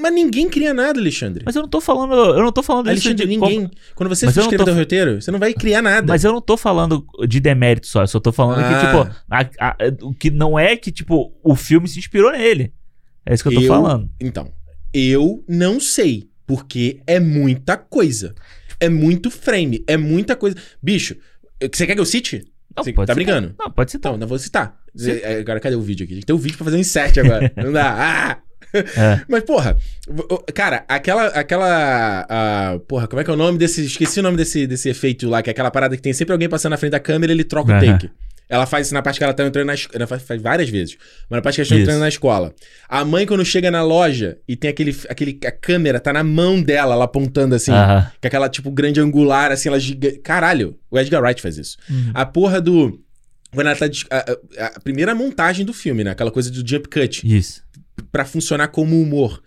Mas 0.00 0.12
ninguém 0.14 0.48
cria 0.48 0.72
nada, 0.72 1.00
Alexandre. 1.00 1.42
Mas 1.44 1.56
eu 1.56 1.62
não 1.62 1.68
tô 1.68 1.80
falando, 1.80 2.14
eu 2.14 2.42
não 2.44 2.52
tô 2.52 2.62
falando 2.62 2.86
Alexandre, 2.88 3.26
de 3.26 3.26
ninguém. 3.26 3.62
como- 3.64 3.70
Quando 3.96 4.08
você 4.08 4.26
Mas 4.26 4.36
escreve 4.36 4.58
tô 4.58 4.64
teu 4.64 4.74
roteiro, 4.76 5.20
você 5.20 5.32
não 5.32 5.38
vai 5.40 5.52
criar 5.52 5.82
nada. 5.82 6.06
Mas 6.06 6.22
eu 6.22 6.32
não 6.32 6.40
tô 6.40 6.56
falando 6.56 7.04
de 7.28 7.40
demérito 7.40 7.88
só, 7.88 8.02
eu 8.02 8.06
só 8.06 8.20
tô 8.20 8.30
falando 8.30 8.60
Ah. 8.60 8.68
que, 8.68 8.86
tipo, 9.98 10.06
o 10.06 10.14
que 10.14 10.30
não 10.30 10.56
é 10.56 10.76
que, 10.76 10.92
tipo, 10.92 11.32
o 11.42 11.56
filme 11.56 11.88
se 11.88 11.98
inspirou 11.98 12.30
nele. 12.30 12.72
É 13.26 13.34
isso 13.34 13.42
que 13.42 13.48
eu 13.48 13.54
tô 13.54 13.62
Eu- 13.62 13.68
falando. 13.68 14.08
Então, 14.20 14.52
eu 14.92 15.42
não 15.48 15.80
sei, 15.80 16.28
porque 16.46 17.00
é 17.04 17.18
muita 17.18 17.76
coisa. 17.76 18.32
É 18.84 18.88
muito 18.88 19.30
frame, 19.30 19.84
é 19.86 19.96
muita 19.96 20.36
coisa. 20.36 20.56
Bicho, 20.82 21.16
você 21.72 21.86
quer 21.86 21.94
que 21.94 22.00
eu 22.00 22.06
cite? 22.06 22.44
Não, 22.76 22.82
Você 22.82 22.92
pode 22.92 23.06
tá 23.06 23.14
citar. 23.14 23.16
brincando? 23.16 23.54
Não, 23.58 23.70
pode 23.70 23.90
citar. 23.92 24.10
Então, 24.12 24.18
não 24.18 24.26
vou 24.26 24.38
citar. 24.38 24.76
Sim. 24.96 25.12
É, 25.22 25.38
Agora, 25.38 25.60
cadê 25.60 25.76
o 25.76 25.80
vídeo 25.80 26.04
aqui? 26.04 26.14
Tem 26.14 26.20
que 26.20 26.26
ter 26.26 26.32
o 26.32 26.38
vídeo 26.38 26.56
pra 26.56 26.64
fazer 26.64 26.76
um 26.76 26.80
insert 26.80 27.16
agora. 27.18 27.52
não 27.56 27.72
dá. 27.72 27.94
Ah! 27.96 28.38
É. 28.74 29.20
Mas, 29.28 29.44
porra, 29.44 29.76
o- 30.08 30.34
o- 30.34 30.38
cara, 30.52 30.84
aquela. 30.88 31.26
aquela 31.28 32.26
ah, 32.28 32.78
porra, 32.88 33.06
como 33.06 33.20
é 33.20 33.24
que 33.24 33.30
é 33.30 33.32
o 33.32 33.36
nome 33.36 33.56
desse. 33.58 33.84
Esqueci 33.84 34.18
o 34.18 34.22
nome 34.24 34.36
desse, 34.36 34.66
desse 34.66 34.88
efeito 34.88 35.28
lá, 35.28 35.40
que 35.42 35.48
é 35.50 35.52
aquela 35.52 35.70
parada 35.70 35.94
que 35.94 36.02
tem 36.02 36.12
sempre 36.12 36.32
alguém 36.32 36.48
passando 36.48 36.72
na 36.72 36.76
frente 36.76 36.90
da 36.92 36.98
câmera 37.00 37.32
e 37.32 37.36
ele 37.36 37.44
troca 37.44 37.70
o 37.70 37.74
Aham. 37.74 37.92
take. 37.98 38.10
Ela 38.48 38.66
faz 38.66 38.86
isso 38.86 38.94
na 38.94 39.00
parte 39.02 39.18
que 39.18 39.24
ela 39.24 39.32
tá 39.32 39.44
entrando 39.46 39.66
na 39.66 39.74
escola. 39.74 40.06
Faz, 40.06 40.22
faz 40.22 40.42
várias 40.42 40.68
vezes. 40.68 40.96
Mas 41.30 41.38
na 41.38 41.42
parte 41.42 41.56
que 41.56 41.60
ela 41.62 41.66
Isso. 41.66 41.74
entrando 41.74 42.00
na 42.00 42.08
escola. 42.08 42.54
A 42.88 43.04
mãe, 43.04 43.26
quando 43.26 43.44
chega 43.44 43.70
na 43.70 43.82
loja 43.82 44.38
e 44.46 44.54
tem 44.54 44.70
aquele. 44.70 44.94
aquele 45.08 45.38
a 45.46 45.50
câmera 45.50 45.98
tá 45.98 46.12
na 46.12 46.22
mão 46.22 46.62
dela, 46.62 46.94
ela 46.94 47.04
apontando 47.04 47.54
assim. 47.54 47.72
Aham. 47.72 48.10
Que 48.20 48.26
é 48.26 48.28
aquela, 48.28 48.48
tipo, 48.48 48.70
grande 48.70 49.00
angular, 49.00 49.50
assim, 49.50 49.68
ela 49.68 49.80
giga... 49.80 50.12
Caralho, 50.22 50.78
o 50.90 50.98
Edgar 50.98 51.22
Wright 51.22 51.40
faz 51.40 51.56
isso. 51.56 51.76
Uhum. 51.88 52.10
A 52.12 52.26
porra 52.26 52.60
do. 52.60 53.00
Quando 53.52 53.66
ela 53.68 53.76
tá. 53.76 53.86
A, 54.10 54.16
a- 54.64 54.66
a 54.76 54.80
primeira 54.80 55.14
montagem 55.14 55.64
do 55.64 55.72
filme, 55.72 56.04
né? 56.04 56.10
Aquela 56.10 56.30
coisa 56.30 56.50
do 56.50 56.68
jump 56.68 56.88
cut. 56.88 57.22
Isso. 57.24 57.62
Pra 58.12 58.24
funcionar 58.24 58.68
como 58.68 59.00
humor. 59.00 59.42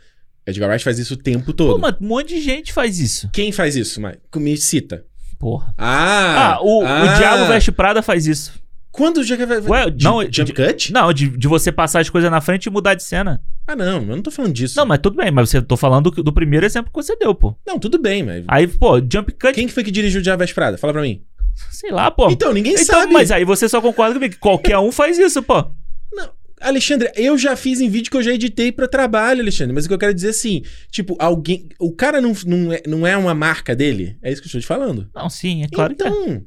Edgar 0.45 0.69
Wright 0.69 0.83
faz 0.83 0.97
isso 0.97 1.13
o 1.13 1.17
tempo 1.17 1.47
Pô, 1.47 1.53
todo. 1.53 1.79
mas 1.79 1.95
um 2.01 2.07
monte 2.07 2.29
de 2.29 2.41
gente 2.41 2.71
faz 2.73 2.99
isso. 2.99 3.29
Quem 3.33 3.51
faz 3.51 3.75
isso, 3.75 4.01
Mike? 4.01 4.19
Me 4.37 4.55
cita. 4.57 5.03
Porra. 5.37 5.73
Ah! 5.77 6.53
Ah, 6.55 6.59
o, 6.63 6.83
ah. 6.85 7.03
o 7.03 7.17
Diabo 7.17 7.45
Veste 7.47 7.71
Prada 7.71 8.01
faz 8.01 8.25
isso. 8.25 8.53
Quando 8.97 9.17
o 9.19 9.23
Jack 9.23 9.45
vai. 9.45 9.59
Ué, 9.61 9.89
de- 9.91 10.03
não, 10.03 10.21
jump 10.23 10.45
de- 10.45 10.53
cut? 10.53 10.91
Não, 10.91 11.13
de, 11.13 11.29
de 11.29 11.47
você 11.47 11.71
passar 11.71 11.99
as 11.99 12.09
coisas 12.09 12.31
na 12.31 12.41
frente 12.41 12.65
e 12.65 12.69
mudar 12.71 12.95
de 12.95 13.03
cena. 13.03 13.39
Ah, 13.67 13.75
não, 13.75 14.01
eu 14.01 14.15
não 14.15 14.21
tô 14.23 14.31
falando 14.31 14.53
disso. 14.53 14.75
Não, 14.77 14.85
mas 14.87 14.99
tudo 14.99 15.15
bem, 15.17 15.29
mas 15.29 15.49
você 15.49 15.61
tô 15.61 15.77
falando 15.77 16.09
do, 16.09 16.23
do 16.23 16.33
primeiro 16.33 16.65
exemplo 16.65 16.91
que 16.91 16.95
você 17.01 17.15
deu, 17.15 17.35
pô. 17.35 17.55
Não, 17.65 17.77
tudo 17.77 17.99
bem, 17.99 18.23
mas. 18.23 18.43
Aí, 18.47 18.67
pô, 18.67 18.97
jump 18.97 19.31
cut, 19.33 19.53
Quem 19.53 19.67
que 19.67 19.73
foi 19.73 19.83
que 19.83 19.91
dirigiu 19.91 20.19
o 20.19 20.23
Diabo 20.23 20.43
Prada? 20.53 20.77
Fala 20.77 20.93
pra 20.93 21.01
mim. 21.03 21.21
sei 21.71 21.91
lá, 21.91 22.09
pô. 22.09 22.29
Então, 22.31 22.51
ninguém 22.53 22.73
Então, 22.73 22.85
sabe. 23.01 23.13
mas 23.13 23.31
aí 23.31 23.45
você 23.45 23.69
só 23.69 23.79
concorda 23.79 24.15
comigo 24.15 24.33
que 24.33 24.39
qualquer 24.39 24.79
um 24.79 24.91
faz 24.91 25.17
isso, 25.19 25.43
pô. 25.43 25.63
Não, 26.11 26.29
Alexandre, 26.59 27.11
eu 27.15 27.37
já 27.37 27.55
fiz 27.55 27.79
em 27.79 27.89
vídeo 27.89 28.09
que 28.09 28.17
eu 28.17 28.23
já 28.23 28.31
editei 28.33 28.71
pra 28.71 28.87
trabalho, 28.87 29.41
Alexandre. 29.41 29.73
Mas 29.75 29.85
o 29.85 29.87
que 29.89 29.93
eu 29.93 29.99
quero 29.99 30.13
dizer 30.13 30.27
é 30.27 30.31
assim: 30.31 30.63
tipo, 30.89 31.15
alguém. 31.19 31.69
O 31.79 31.91
cara 31.93 32.19
não, 32.19 32.33
não, 32.47 32.73
é, 32.73 32.81
não 32.87 33.05
é 33.05 33.15
uma 33.15 33.35
marca 33.35 33.75
dele? 33.75 34.17
É 34.23 34.31
isso 34.31 34.41
que 34.41 34.47
eu 34.47 34.49
estou 34.49 34.61
te 34.61 34.65
falando. 34.67 35.07
Não, 35.13 35.29
sim, 35.29 35.63
é 35.63 35.67
claro 35.67 35.93
que 35.95 36.01
é. 36.03 36.41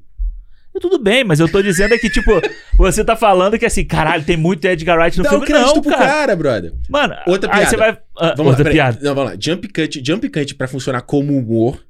Tudo 0.80 0.98
bem, 0.98 1.22
mas 1.24 1.38
eu 1.40 1.48
tô 1.50 1.60
dizendo 1.62 1.92
é 1.94 1.98
que, 1.98 2.08
tipo, 2.10 2.30
você 2.78 3.04
tá 3.04 3.14
falando 3.14 3.58
que 3.58 3.66
assim, 3.66 3.84
caralho, 3.84 4.24
tem 4.24 4.36
muito 4.36 4.64
Edgar 4.64 4.98
Wright 4.98 5.18
no 5.18 5.24
Dá 5.24 5.30
filme. 5.30 5.46
Não, 5.48 5.80
pro 5.82 5.90
cara. 5.90 6.06
cara, 6.06 6.36
brother. 6.36 6.72
Mano, 6.88 7.14
Outra 7.26 7.50
aí 7.52 7.58
piada. 7.58 7.70
você 7.70 7.76
vai. 7.76 7.98
ah, 8.18 8.34
Vamos 8.36 8.52
outra 8.52 8.64
lá, 8.64 8.70
piada. 8.70 8.98
Não, 9.02 9.14
vamos 9.14 9.32
lá. 9.32 9.36
Jump 9.40 9.68
cut, 9.68 10.02
jump 10.04 10.28
cut 10.30 10.54
pra 10.54 10.66
funcionar 10.66 11.02
como 11.02 11.36
humor. 11.36 11.84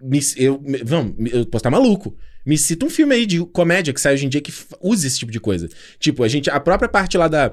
me- 0.00 0.20
eu, 0.36 0.60
me- 0.60 0.82
vamos, 0.84 1.14
eu 1.32 1.44
posso 1.46 1.58
estar 1.58 1.70
maluco. 1.70 2.16
Me 2.44 2.56
cita 2.56 2.86
um 2.86 2.90
filme 2.90 3.14
aí 3.14 3.26
de 3.26 3.40
comédia 3.46 3.92
que 3.92 4.00
sai 4.00 4.14
hoje 4.14 4.24
em 4.26 4.28
dia 4.28 4.40
que 4.40 4.52
usa 4.80 5.06
esse 5.06 5.18
tipo 5.18 5.32
de 5.32 5.40
coisa. 5.40 5.68
Tipo, 5.98 6.22
a 6.22 6.28
gente. 6.28 6.48
A 6.48 6.60
própria 6.60 6.88
parte 6.88 7.18
lá 7.18 7.26
da. 7.26 7.52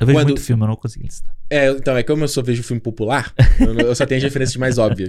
Eu 0.00 0.06
vejo 0.06 0.16
Quando- 0.16 0.28
muito 0.28 0.40
filme, 0.40 0.62
eu 0.62 0.68
não 0.68 0.76
consegui 0.76 1.06
listar. 1.06 1.34
É, 1.50 1.70
então, 1.70 1.96
é 1.96 2.04
como 2.04 2.22
eu 2.22 2.28
só 2.28 2.40
vejo 2.42 2.62
filme 2.62 2.80
popular, 2.80 3.32
eu, 3.58 3.88
eu 3.88 3.94
só 3.96 4.06
tenho 4.06 4.18
as 4.18 4.22
referências 4.22 4.56
mais 4.56 4.78
óbvias. 4.78 5.08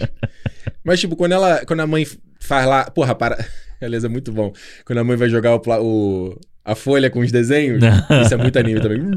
Mas, 0.84 1.00
tipo, 1.00 1.16
quando 1.16 1.34
ela. 1.34 1.64
Quando 1.66 1.82
a 1.82 1.88
mãe 1.88 2.08
faz 2.40 2.66
lá. 2.66 2.90
Porra, 2.90 3.14
para. 3.14 3.38
Beleza, 3.80 4.08
é 4.08 4.10
muito 4.10 4.32
bom. 4.32 4.52
Quando 4.86 5.00
a 5.00 5.04
mãe 5.04 5.16
vai 5.18 5.30
jogar 5.30 5.56
o, 5.56 5.62
o- 5.82 6.40
a 6.66 6.76
folha 6.76 7.10
com 7.10 7.20
os 7.20 7.32
desenhos. 7.32 7.82
isso 8.26 8.34
é 8.34 8.38
muito 8.38 8.58
anime 8.60 8.80
também. 8.82 9.00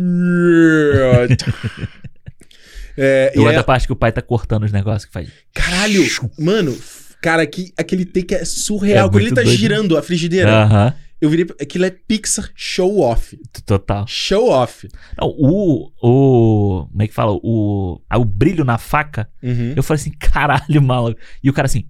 É, 2.97 3.32
e 3.34 3.39
Eu 3.39 3.43
aí- 3.43 3.47
gosto 3.47 3.56
da 3.56 3.64
parte 3.64 3.86
que 3.86 3.93
o 3.93 3.97
pai 3.97 4.12
tá 4.12 4.20
cortando 4.20 4.64
os 4.64 4.72
negócios 4.72 5.06
que 5.06 5.12
faz. 5.12 5.28
Caralho, 5.55 6.02
mano, 6.39 6.76
cara, 7.22 7.47
que, 7.47 7.72
aquele 7.76 8.05
take 8.05 8.34
é 8.34 8.44
surreal. 8.44 9.06
É 9.06 9.10
Quando 9.10 9.22
ele 9.22 9.34
tá 9.34 9.43
doido. 9.43 9.56
girando 9.56 9.97
a 9.97 10.02
frigideira, 10.02 10.51
Aham. 10.64 10.94
eu 11.18 11.30
virei. 11.30 11.47
Aquilo 11.59 11.86
é 11.86 11.90
Pixar 11.90 12.51
show 12.55 13.01
off. 13.01 13.39
Total. 13.64 14.05
Show 14.06 14.51
off. 14.51 14.86
Não, 15.18 15.28
o. 15.28 15.90
o 16.02 16.86
como 16.90 17.02
é 17.02 17.09
que 17.09 17.14
fala? 17.14 17.32
O, 17.43 17.98
o 18.14 18.24
brilho 18.26 18.62
na 18.64 18.76
faca. 18.76 19.26
Uhum. 19.43 19.72
Eu 19.74 19.82
falei 19.82 20.01
assim, 20.02 20.12
caralho, 20.18 20.82
maluco. 20.82 21.18
E 21.43 21.48
o 21.48 21.52
cara 21.55 21.64
assim, 21.66 21.86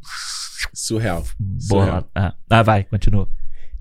Surreal. 0.73 1.25
bola. 1.39 2.09
Ah, 2.15 2.35
ah, 2.51 2.63
vai, 2.63 2.85
continua. 2.85 3.29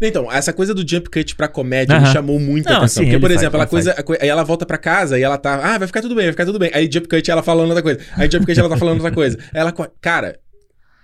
Então, 0.04 0.32
essa 0.32 0.52
coisa 0.52 0.74
do 0.74 0.88
jump 0.88 1.10
cut 1.12 1.36
pra 1.36 1.48
comédia 1.48 1.96
Aham. 1.96 2.08
me 2.08 2.12
chamou 2.12 2.40
muita 2.40 2.72
Não, 2.72 2.78
atenção. 2.78 3.04
sim, 3.04 3.10
porque, 3.10 3.20
por 3.20 3.30
faz, 3.30 3.40
exemplo, 3.42 3.58
ela 3.58 3.68
coisa, 3.68 3.92
a 3.92 4.24
aí 4.24 4.30
ela 4.30 4.44
volta 4.44 4.66
pra 4.66 4.78
casa 4.80 5.20
e 5.20 5.22
ela 5.22 5.38
tá. 5.38 5.76
Ah, 5.76 5.78
vai 5.78 5.86
ficar 5.88 6.02
tudo 6.02 6.16
bem, 6.16 6.26
vai 6.26 6.34
ficar 6.34 6.46
tudo 6.46 6.58
bem. 6.58 6.72
Aí 6.74 6.90
jump 6.92 7.08
cut 7.08 7.30
ela 7.30 7.44
falando 7.44 7.68
outra 7.68 7.84
coisa. 7.84 8.00
Aí 8.18 8.30
jump 8.32 8.46
cut 8.46 8.60
ela 8.60 8.70
tá 8.70 8.78
falando 8.78 8.96
outra 8.96 9.12
coisa. 9.12 9.38
Aí 9.54 9.60
ela. 9.62 9.72
Cara, 10.02 10.40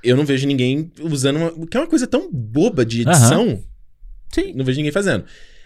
eu 0.04 0.18
não 0.18 0.26
vejo 0.26 0.48
ninguém 0.48 0.92
usando 1.00 1.36
uma. 1.38 1.68
Que 1.68 1.78
é 1.78 1.80
uma 1.80 1.88
coisa 1.88 2.08
tão 2.08 2.28
boba 2.32 2.84
de 2.84 3.02
edição. 3.04 3.62
Sim. 4.34 4.54
Não 4.56 4.66
vejo 4.66 4.78
ninguém 4.78 4.92
fazendo. 4.92 5.26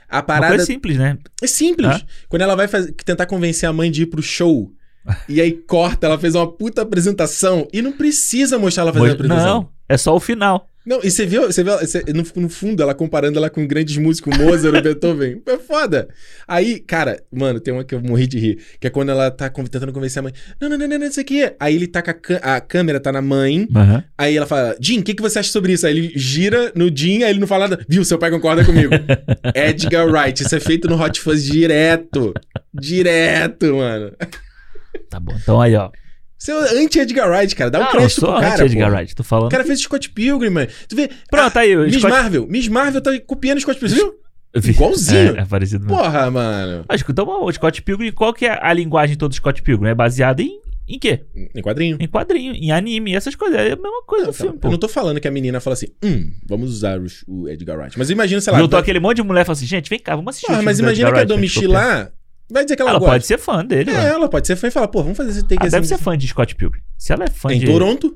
A 0.09 0.21
parada. 0.21 0.49
coisa 0.49 0.65
simples, 0.65 0.97
né? 0.97 1.17
É 1.41 1.47
simples. 1.47 1.88
Hã? 1.88 2.01
Quando 2.27 2.41
ela 2.41 2.53
vai 2.55 2.67
faz- 2.67 2.91
tentar 3.05 3.25
convencer 3.27 3.67
a 3.69 3.71
mãe 3.71 3.89
de 3.89 4.01
ir 4.03 4.07
pro 4.07 4.21
show. 4.21 4.69
e 5.29 5.39
aí 5.41 5.53
corta, 5.53 6.05
ela 6.05 6.19
fez 6.19 6.35
uma 6.35 6.45
puta 6.51 6.81
apresentação 6.81 7.65
e 7.73 7.81
não 7.81 7.91
precisa 7.93 8.59
mostrar 8.59 8.83
ela 8.83 8.93
fazendo 8.93 9.09
a 9.09 9.13
apresentação. 9.13 9.61
Não, 9.61 9.69
é 9.93 9.97
só 9.97 10.15
o 10.15 10.19
final. 10.19 10.68
Não, 10.84 10.99
e 11.03 11.11
você 11.11 11.27
viu, 11.27 11.43
você 11.43 11.63
viu 11.63 11.77
você- 11.77 12.03
no, 12.11 12.26
no 12.41 12.49
fundo, 12.49 12.81
ela 12.81 12.95
comparando 12.95 13.38
ela 13.38 13.51
com 13.51 13.68
grandes 13.68 13.97
músicos, 13.97 14.35
Mozart 14.35 14.73
Beethoven. 14.81 15.39
É 15.45 15.57
foda. 15.59 16.07
Aí, 16.47 16.80
cara, 16.80 17.22
mano, 17.31 17.59
tem 17.59 17.72
uma 17.72 17.84
que 17.84 17.93
eu 17.93 18.01
morri 18.01 18.26
de 18.26 18.39
rir, 18.39 18.57
que 18.80 18.88
é 18.88 18.89
quando 18.89 19.09
ela 19.09 19.30
tá 19.30 19.47
tentando 19.47 19.93
convencer 19.93 20.22
a 20.22 20.23
mãe. 20.23 20.34
Não, 20.59 20.68
não, 20.69 20.80
não, 20.80 20.88
não, 20.88 20.97
não, 20.97 21.05
isso 21.05 21.19
aqui. 21.19 21.51
Aí 21.59 21.76
ele 21.76 21.85
tá 21.85 22.01
com 22.01 22.09
a, 22.41 22.55
a 22.55 22.59
câmera, 22.61 22.99
tá 22.99 23.11
na 23.11 23.22
mãe. 23.22 23.68
Aham. 23.76 24.03
Aí 24.18 24.35
ela 24.35 24.47
fala, 24.47 24.76
Jim, 24.81 25.01
o 25.01 25.03
que, 25.03 25.13
que 25.13 25.22
você 25.22 25.38
acha 25.38 25.51
sobre 25.51 25.73
isso? 25.73 25.85
Aí 25.85 25.95
ele 25.95 26.13
gira 26.15 26.72
no 26.76 26.89
Jim, 26.91 27.22
aí 27.22 27.30
ele 27.30 27.39
não 27.39 27.45
fala 27.47 27.68
nada. 27.68 27.85
Viu, 27.88 28.03
seu 28.03 28.18
pai 28.18 28.31
concorda 28.31 28.65
comigo. 28.65 28.91
Edgar 29.53 30.07
Wright, 30.07 30.41
isso 30.41 30.55
é 30.55 30.59
feito 30.59 30.88
no 30.89 30.99
Hot 30.99 31.19
Fuzz 31.22 31.43
direto. 31.45 32.34
Direto, 32.73 33.76
mano. 33.76 34.13
Tá 35.11 35.19
bom. 35.19 35.35
Então 35.39 35.61
aí, 35.61 35.76
ó. 35.76 35.91
Você 36.41 36.51
é 36.51 36.84
anti-Edgar 36.84 37.30
Wright, 37.30 37.55
cara. 37.55 37.69
Dá 37.69 37.80
um 37.80 37.84
eu 37.84 37.89
crédito 37.91 38.19
pro 38.22 38.34
cara, 38.34 38.53
anti-Edgar. 38.55 38.91
Wright. 38.91 39.15
Tô 39.15 39.23
falando. 39.23 39.45
O 39.45 39.51
cara 39.51 39.63
fez 39.63 39.80
Scott 39.81 40.09
Pilgrim, 40.09 40.49
mano. 40.49 40.68
Tu 40.89 40.95
vê... 40.95 41.07
Pronto, 41.30 41.55
ah, 41.55 41.59
aí. 41.59 41.76
Miss 41.76 41.97
Scott- 41.99 42.09
Marvel. 42.09 42.47
Miss 42.47 42.68
Marvel 42.68 42.99
tá 42.99 43.11
copiando 43.27 43.61
Scott 43.61 43.80
Pilgrim, 43.80 43.95
viu? 43.95 44.15
Igualzinho. 44.55 45.38
É, 45.38 45.41
é 45.41 45.45
parecido 45.45 45.85
mesmo. 45.85 46.01
Porra, 46.01 46.31
mano. 46.31 46.84
Acho 46.89 47.05
que 47.05 47.11
então, 47.11 47.27
o 47.43 47.53
Scott 47.53 47.84
Pilgrim, 47.84 48.11
qual 48.11 48.34
que 48.34 48.47
é 48.47 48.57
a 48.59 48.73
linguagem 48.73 49.15
toda 49.15 49.30
do 49.30 49.35
Scott 49.35 49.61
Pilgrim? 49.61 49.89
É 49.89 49.93
baseada 49.93 50.41
em, 50.41 50.59
em 50.88 50.97
quê? 50.97 51.22
Em 51.53 51.61
quadrinho. 51.61 51.97
Em 51.99 52.07
quadrinho, 52.07 52.55
em 52.55 52.72
anime, 52.72 53.15
essas 53.15 53.35
coisas. 53.35 53.59
É 53.59 53.73
a 53.73 53.76
mesma 53.76 54.01
coisa 54.07 54.26
Não, 54.26 54.31
do 54.31 54.35
filme, 54.35 54.57
pô. 54.57 54.68
eu 54.68 54.72
não 54.72 54.80
tô 54.80 54.88
falando 54.88 55.19
que 55.19 55.27
a 55.27 55.31
menina 55.31 55.59
fala 55.59 55.76
assim, 55.76 55.89
hum, 56.03 56.31
vamos 56.49 56.72
usar 56.72 56.99
o, 56.99 57.05
o 57.27 57.49
Edgar 57.49 57.77
Wright. 57.77 57.99
Mas 57.99 58.09
imagina, 58.09 58.41
sei 58.41 58.51
lá. 58.51 58.57
Juntou 58.57 58.80
da- 58.80 58.81
aquele 58.81 58.99
monte 58.99 59.18
de 59.18 59.23
mulher 59.23 59.45
e 59.47 59.51
assim, 59.51 59.68
gente, 59.68 59.91
vem 59.91 59.99
cá, 59.99 60.15
vamos 60.15 60.31
assistir 60.31 60.47
filme 60.47 60.63
mas 60.63 60.80
imagina 60.80 61.11
que 61.11 61.19
a 61.19 61.23
Domichi 61.23 61.68
lá 61.68 62.11
Vai 62.52 62.64
dizer 62.65 62.76
que 62.76 62.82
ela, 62.82 62.91
ela 62.91 62.99
gosta. 62.99 63.14
pode 63.14 63.26
ser 63.26 63.38
fã 63.38 63.65
dele, 63.65 63.91
É, 63.91 63.94
mano. 63.94 64.07
ela 64.07 64.30
pode 64.30 64.45
ser 64.48 64.56
fã 64.56 64.68
e 64.68 64.72
falar, 64.72 64.88
pô, 64.90 65.02
vamos 65.02 65.18
fazer 65.18 65.30
esse 65.32 65.44
take 65.44 65.56
Ela 65.56 65.68
assim. 65.68 65.76
deve 65.78 65.88
ser 65.88 65.98
fã 65.98 66.18
de 66.18 66.28
Scott 66.28 66.53
Pilgrim. 66.56 66.82
Se 66.98 67.14
ela 67.14 67.23
é 67.23 67.30
fã 67.30 67.52
Em 67.53 67.60
de... 67.60 67.65
Toronto? 67.65 68.15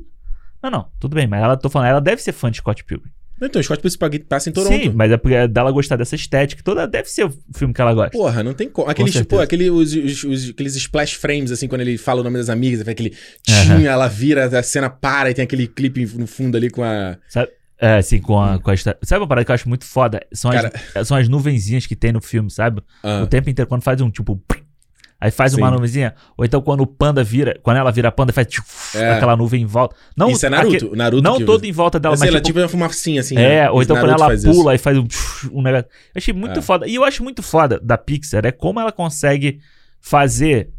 Não, 0.61 0.69
não, 0.71 0.87
tudo 0.99 1.15
bem, 1.15 1.27
mas 1.27 1.43
ela, 1.43 1.55
tô 1.55 1.69
falando, 1.69 1.89
ela 1.89 2.01
deve 2.01 2.21
ser 2.21 2.31
fã 2.31 2.49
de 2.51 2.57
Scott 2.57 2.83
Pilgrim. 2.83 3.11
Então, 3.41 3.61
Scott 3.61 3.81
Pilgrim 3.81 4.19
passa 4.27 4.49
em 4.49 4.53
Toronto. 4.53 4.73
Sim, 4.73 4.89
mas 4.95 5.11
é 5.11 5.17
porque 5.17 5.45
dela 5.47 5.69
gostar 5.69 5.97
dessa 5.97 6.15
estética 6.15 6.63
toda, 6.63 6.87
deve 6.87 7.09
ser 7.09 7.25
o 7.25 7.33
filme 7.53 7.73
que 7.73 7.81
ela 7.81 7.93
gosta. 7.93 8.11
Porra, 8.11 8.41
não 8.41 8.53
tem 8.53 8.69
como. 8.69 8.89
Aqueles, 8.89 9.21
pô, 9.23 9.39
aquele, 9.41 9.69
os, 9.69 9.93
os- 9.93 10.23
os- 10.23 10.49
aqueles 10.51 10.75
splash 10.77 11.13
frames, 11.15 11.51
assim, 11.51 11.67
quando 11.67 11.81
ele 11.81 11.97
fala 11.97 12.21
o 12.21 12.23
nome 12.23 12.37
das 12.37 12.49
amigas, 12.49 12.87
aquele 12.87 13.09
tchim, 13.43 13.83
ela 13.85 14.07
vira, 14.07 14.45
a 14.57 14.63
cena 14.63 14.89
para 14.89 15.29
e 15.29 15.33
tem 15.33 15.43
aquele 15.43 15.67
clipe 15.67 16.05
no 16.17 16.25
fundo 16.25 16.55
ali 16.55 16.69
com 16.69 16.81
a. 16.81 17.17
Sabe? 17.27 17.51
É, 17.79 17.97
assim, 17.97 18.19
com 18.21 18.41
a, 18.41 18.57
com 18.59 18.69
a 18.71 18.73
história. 18.73 18.97
Sabe 19.03 19.21
uma 19.21 19.27
parada 19.27 19.43
que 19.45 19.51
eu 19.51 19.55
acho 19.55 19.67
muito 19.67 19.83
foda? 19.85 20.25
São, 20.33 20.49
Cara- 20.51 20.71
as, 20.95 21.07
são 21.07 21.17
as 21.17 21.27
nuvenzinhas 21.27 21.85
que 21.85 21.95
tem 21.95 22.11
no 22.11 22.21
filme, 22.21 22.49
sabe? 22.49 22.81
Ah, 23.03 23.21
O 23.23 23.27
tempo 23.27 23.49
inteiro, 23.49 23.67
quando 23.67 23.81
faz 23.83 23.99
um 24.01 24.09
tipo. 24.09 24.41
Aí 25.19 25.31
faz 25.31 25.53
uma 25.53 25.67
Sim. 25.69 25.73
nuvenzinha. 25.75 26.13
Ou 26.37 26.43
então 26.45 26.61
quando 26.61 26.81
o 26.81 26.87
panda 26.87 27.23
vira. 27.23 27.57
Quando 27.63 27.77
ela 27.77 27.89
vira 27.91 28.11
panda, 28.11 28.31
faz 28.33 28.47
tipo, 28.47 28.67
É. 28.93 29.13
aquela 29.13 29.35
nuvem 29.35 29.61
em 29.61 29.65
volta. 29.65 29.95
Não, 30.15 30.29
Isso 30.29 30.45
é 30.45 30.49
Naruto. 30.49 30.91
o 30.91 30.95
Naruto 30.95 31.23
não 31.23 31.43
todo 31.45 31.63
em 31.65 31.71
volta 31.71 31.99
dela, 31.99 32.13
Eu 32.13 32.17
sei, 32.17 32.27
mas 32.27 32.33
ela 32.35 32.41
tipo, 32.41 32.47
tipo 32.47 32.59
uma 32.59 32.67
fumacinha 32.69 33.21
assim. 33.21 33.35
É, 33.37 33.63
né? 33.63 33.69
ou 33.71 33.81
então 33.81 33.95
Naruto 33.95 34.13
quando 34.13 34.19
ela 34.21 34.29
faz 34.29 34.43
isso. 34.43 34.53
pula 34.53 34.75
e 34.75 34.77
faz 34.77 34.97
um, 34.97 35.07
um 35.53 35.61
negócio. 35.61 35.85
Eu 35.87 36.17
achei 36.17 36.33
muito 36.33 36.59
É. 36.59 36.61
foda. 36.61 36.87
E 36.87 36.95
eu 36.95 37.03
acho 37.03 37.23
muito 37.23 37.41
foda 37.41 37.79
da 37.81 37.97
Pixar 37.97 38.45
é 38.45 38.51
como 38.51 38.79
ela 38.79 38.91
consegue 38.91 39.59
fazer 40.01 40.69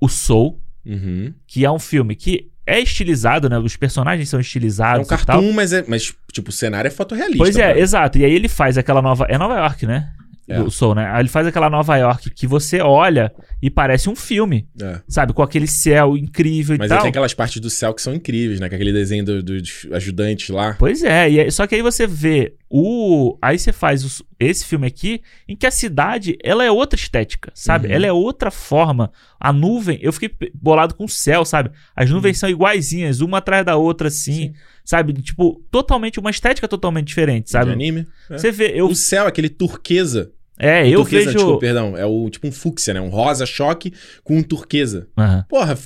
o 0.00 0.08
Soul, 0.08 0.60
Uhum. 0.86 1.32
que 1.46 1.64
é 1.64 1.70
um 1.70 1.78
filme 1.78 2.14
que 2.16 2.50
é 2.66 2.80
estilizado, 2.80 3.48
né? 3.48 3.58
Os 3.58 3.76
personagens 3.76 4.28
são 4.28 4.38
É 4.38 4.42
estilizados 4.42 5.00
um 5.00 5.14
e 5.14 5.16
tal. 5.16 5.18
cartoon, 5.18 5.52
mas, 5.52 5.72
é, 5.72 5.84
mas, 5.86 6.14
tipo, 6.32 6.50
o 6.50 6.52
cenário 6.52 6.88
é 6.88 6.90
fotorrealista. 6.90 7.38
Pois 7.44 7.56
é, 7.56 7.78
exato. 7.78 8.18
E 8.18 8.24
aí 8.24 8.32
ele 8.32 8.48
faz 8.48 8.78
aquela 8.78 9.02
nova. 9.02 9.26
É 9.28 9.36
Nova 9.38 9.56
York, 9.56 9.86
né? 9.86 10.10
É. 10.48 10.60
O 10.60 10.70
Soul, 10.70 10.96
né? 10.96 11.06
Aí 11.12 11.20
ele 11.22 11.28
faz 11.28 11.46
aquela 11.46 11.70
Nova 11.70 11.96
York 11.96 12.28
que 12.30 12.48
você 12.48 12.80
olha 12.80 13.32
e 13.62 13.70
parece 13.70 14.10
um 14.10 14.16
filme, 14.16 14.66
É. 14.82 15.00
sabe? 15.08 15.32
Com 15.32 15.40
aquele 15.40 15.68
céu 15.68 16.16
incrível 16.16 16.76
Mas 16.78 16.86
e 16.86 16.88
tal. 16.94 17.00
tem 17.02 17.10
aquelas 17.10 17.32
partes 17.32 17.60
do 17.60 17.70
céu 17.70 17.94
que 17.94 18.02
são 18.02 18.12
incríveis, 18.12 18.58
né? 18.58 18.68
Com 18.68 18.74
aquele 18.74 18.92
desenho 18.92 19.24
do- 19.24 19.42
dos 19.42 19.86
ajudantes 19.92 20.48
lá. 20.50 20.74
Pois 20.78 21.04
é, 21.04 21.30
e 21.30 21.40
aí- 21.40 21.50
só 21.50 21.64
que 21.64 21.76
aí 21.76 21.80
você 21.80 22.08
vê 22.08 22.54
o. 22.68 23.38
Aí 23.40 23.56
você 23.56 23.72
faz 23.72 24.04
os- 24.04 24.20
esse 24.38 24.66
filme 24.66 24.86
aqui, 24.86 25.22
em 25.48 25.54
que 25.54 25.64
a 25.66 25.70
cidade 25.70 26.36
ela 26.42 26.64
é 26.64 26.70
outra 26.70 26.98
estética, 26.98 27.52
sabe? 27.54 27.86
Uhum. 27.86 27.94
Ela 27.94 28.06
é 28.08 28.12
outra 28.12 28.50
forma. 28.50 29.12
A 29.44 29.52
nuvem, 29.52 29.98
eu 30.00 30.12
fiquei 30.12 30.30
bolado 30.54 30.94
com 30.94 31.04
o 31.04 31.08
céu, 31.08 31.44
sabe? 31.44 31.70
As 31.96 32.08
nuvens 32.08 32.38
são 32.38 32.48
iguaizinhas, 32.48 33.20
uma 33.20 33.38
atrás 33.38 33.66
da 33.66 33.74
outra, 33.74 34.06
assim, 34.06 34.30
Uhum. 34.30 34.46
Sim. 34.48 34.54
sabe? 34.84 35.12
Tipo, 35.14 35.60
totalmente, 35.68 36.20
uma 36.20 36.30
estética 36.30 36.68
totalmente 36.68 37.08
diferente, 37.08 37.46
De 37.46 37.50
sabe? 37.50 37.72
anime. 37.72 38.06
É. 38.30 38.38
Você 38.38 38.52
vê, 38.52 38.70
eu. 38.74 38.86
O 38.86 38.94
céu, 38.94 39.26
aquele 39.26 39.48
turquesa. 39.48 40.30
É, 40.56 40.86
eu 40.88 41.00
turquesa, 41.00 41.24
vejo. 41.24 41.36
desculpa, 41.38 41.58
perdão. 41.60 41.96
É 41.96 42.06
o 42.06 42.30
tipo 42.30 42.46
um 42.46 42.52
fúcsia, 42.52 42.94
né? 42.94 43.00
Um 43.00 43.08
rosa 43.08 43.44
choque 43.44 43.92
com 44.22 44.36
um 44.38 44.42
turquesa. 44.44 45.08
Aham. 45.18 45.44
Porra, 45.48 45.76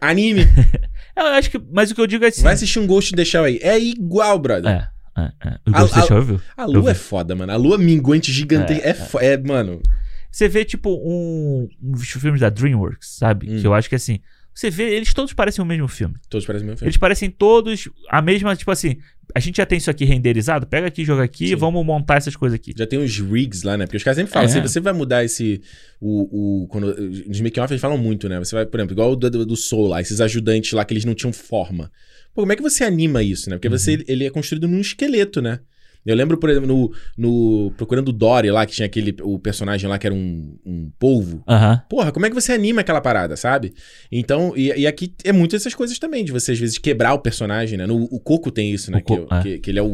anime. 0.00 0.46
Eu 1.16 1.26
acho 1.26 1.50
que. 1.50 1.60
Mas 1.72 1.90
o 1.90 1.94
que 1.94 2.00
eu 2.00 2.06
digo 2.06 2.24
é 2.24 2.28
assim. 2.28 2.42
Vai 2.42 2.54
assistir 2.54 2.78
um 2.78 2.86
Ghost 2.86 3.12
in 3.12 3.16
the 3.16 3.24
Shell 3.24 3.44
aí. 3.44 3.58
É 3.62 3.78
igual, 3.78 4.38
brother. 4.38 4.70
É, 5.16 5.20
é, 5.20 5.32
é. 5.44 5.58
O 5.68 5.74
A- 5.74 5.80
Ghost 5.80 5.98
a- 5.98 6.02
Shell, 6.02 6.22
viu? 6.22 6.40
A 6.56 6.62
Eu 6.62 6.68
lua 6.68 6.82
vi. 6.84 6.90
é 6.90 6.94
foda, 6.94 7.34
mano. 7.34 7.52
A 7.52 7.56
lua 7.56 7.76
minguante 7.76 8.32
gigante. 8.32 8.72
É, 8.74 8.94
fo- 8.94 9.18
é, 9.18 9.36
mano. 9.36 9.82
Você 10.30 10.48
vê, 10.48 10.64
tipo, 10.64 10.90
um, 11.04 11.68
uns 11.82 12.08
filmes 12.10 12.40
da 12.40 12.48
DreamWorks, 12.50 13.16
sabe? 13.18 13.50
Hum. 13.50 13.60
Que 13.60 13.66
eu 13.66 13.74
acho 13.74 13.88
que 13.88 13.94
assim. 13.94 14.20
Você 14.52 14.68
vê, 14.68 14.94
eles 14.94 15.14
todos 15.14 15.32
parecem 15.32 15.62
o 15.62 15.66
mesmo 15.66 15.86
filme. 15.88 16.16
Todos 16.28 16.44
parecem 16.46 16.64
o 16.64 16.68
mesmo 16.68 16.78
filme. 16.78 16.88
Eles 16.88 16.96
parecem 16.96 17.30
todos 17.30 17.88
a 18.10 18.20
mesma, 18.20 18.54
tipo 18.56 18.70
assim, 18.70 18.96
a 19.34 19.38
gente 19.40 19.56
já 19.58 19.64
tem 19.64 19.78
isso 19.78 19.88
aqui 19.90 20.04
renderizado, 20.04 20.66
pega 20.66 20.88
aqui, 20.88 21.04
joga 21.04 21.22
aqui, 21.22 21.48
Sim. 21.48 21.56
vamos 21.56 21.86
montar 21.86 22.16
essas 22.16 22.34
coisas 22.36 22.56
aqui. 22.56 22.74
Já 22.76 22.84
tem 22.86 22.98
uns 22.98 23.16
rigs 23.18 23.62
lá, 23.62 23.76
né? 23.76 23.86
Porque 23.86 23.96
os 23.96 24.02
caras 24.02 24.16
sempre 24.16 24.32
falam, 24.32 24.48
É. 24.48 24.52
se 24.52 24.60
você 24.60 24.80
vai 24.80 24.92
mudar 24.92 25.24
esse. 25.24 25.62
O, 26.00 26.62
o, 26.64 26.68
quando, 26.68 26.94
nos 27.26 27.40
make-off 27.40 27.72
eles 27.72 27.80
falam 27.80 27.96
muito, 27.96 28.28
né? 28.28 28.38
Você 28.40 28.54
vai, 28.54 28.66
por 28.66 28.78
exemplo, 28.80 28.92
igual 28.94 29.12
o 29.12 29.16
do, 29.16 29.46
do 29.46 29.56
Soul 29.56 29.86
lá, 29.86 30.00
esses 30.00 30.20
ajudantes 30.20 30.72
lá 30.72 30.84
que 30.84 30.92
eles 30.92 31.04
não 31.04 31.14
tinham 31.14 31.32
forma. 31.32 31.90
Pô, 32.34 32.42
como 32.42 32.52
é 32.52 32.56
que 32.56 32.62
você 32.62 32.82
anima 32.84 33.22
isso, 33.22 33.48
né? 33.48 33.56
Porque 33.56 33.68
Uhum. 33.68 33.78
você, 33.78 34.04
ele 34.08 34.26
é 34.26 34.30
construído 34.30 34.66
num 34.68 34.80
esqueleto, 34.80 35.40
né? 35.40 35.60
Eu 36.06 36.16
lembro, 36.16 36.38
por 36.38 36.48
exemplo, 36.48 36.66
no, 36.66 36.90
no 37.16 37.70
Procurando 37.76 38.12
Dory 38.12 38.50
lá, 38.50 38.64
que 38.64 38.72
tinha 38.72 38.86
aquele. 38.86 39.14
O 39.22 39.38
personagem 39.38 39.88
lá 39.88 39.98
que 39.98 40.06
era 40.06 40.14
um, 40.14 40.56
um 40.64 40.90
polvo. 40.98 41.42
Aham. 41.46 41.82
Porra, 41.88 42.10
como 42.10 42.24
é 42.26 42.28
que 42.30 42.34
você 42.34 42.52
anima 42.52 42.80
aquela 42.80 43.00
parada, 43.00 43.36
sabe? 43.36 43.72
Então, 44.10 44.52
e, 44.56 44.68
e 44.80 44.86
aqui 44.86 45.12
é 45.24 45.32
muito 45.32 45.54
essas 45.54 45.74
coisas 45.74 45.98
também, 45.98 46.24
de 46.24 46.32
você 46.32 46.52
às 46.52 46.58
vezes 46.58 46.78
quebrar 46.78 47.12
o 47.14 47.18
personagem, 47.18 47.76
né? 47.78 47.86
No, 47.86 48.04
o 48.04 48.18
Coco 48.18 48.50
tem 48.50 48.72
isso, 48.72 48.90
né? 48.90 49.00
Que, 49.00 49.12
é. 49.12 49.42
que, 49.42 49.58
que 49.58 49.70
ele 49.70 49.78
é 49.78 49.82
o, 49.82 49.86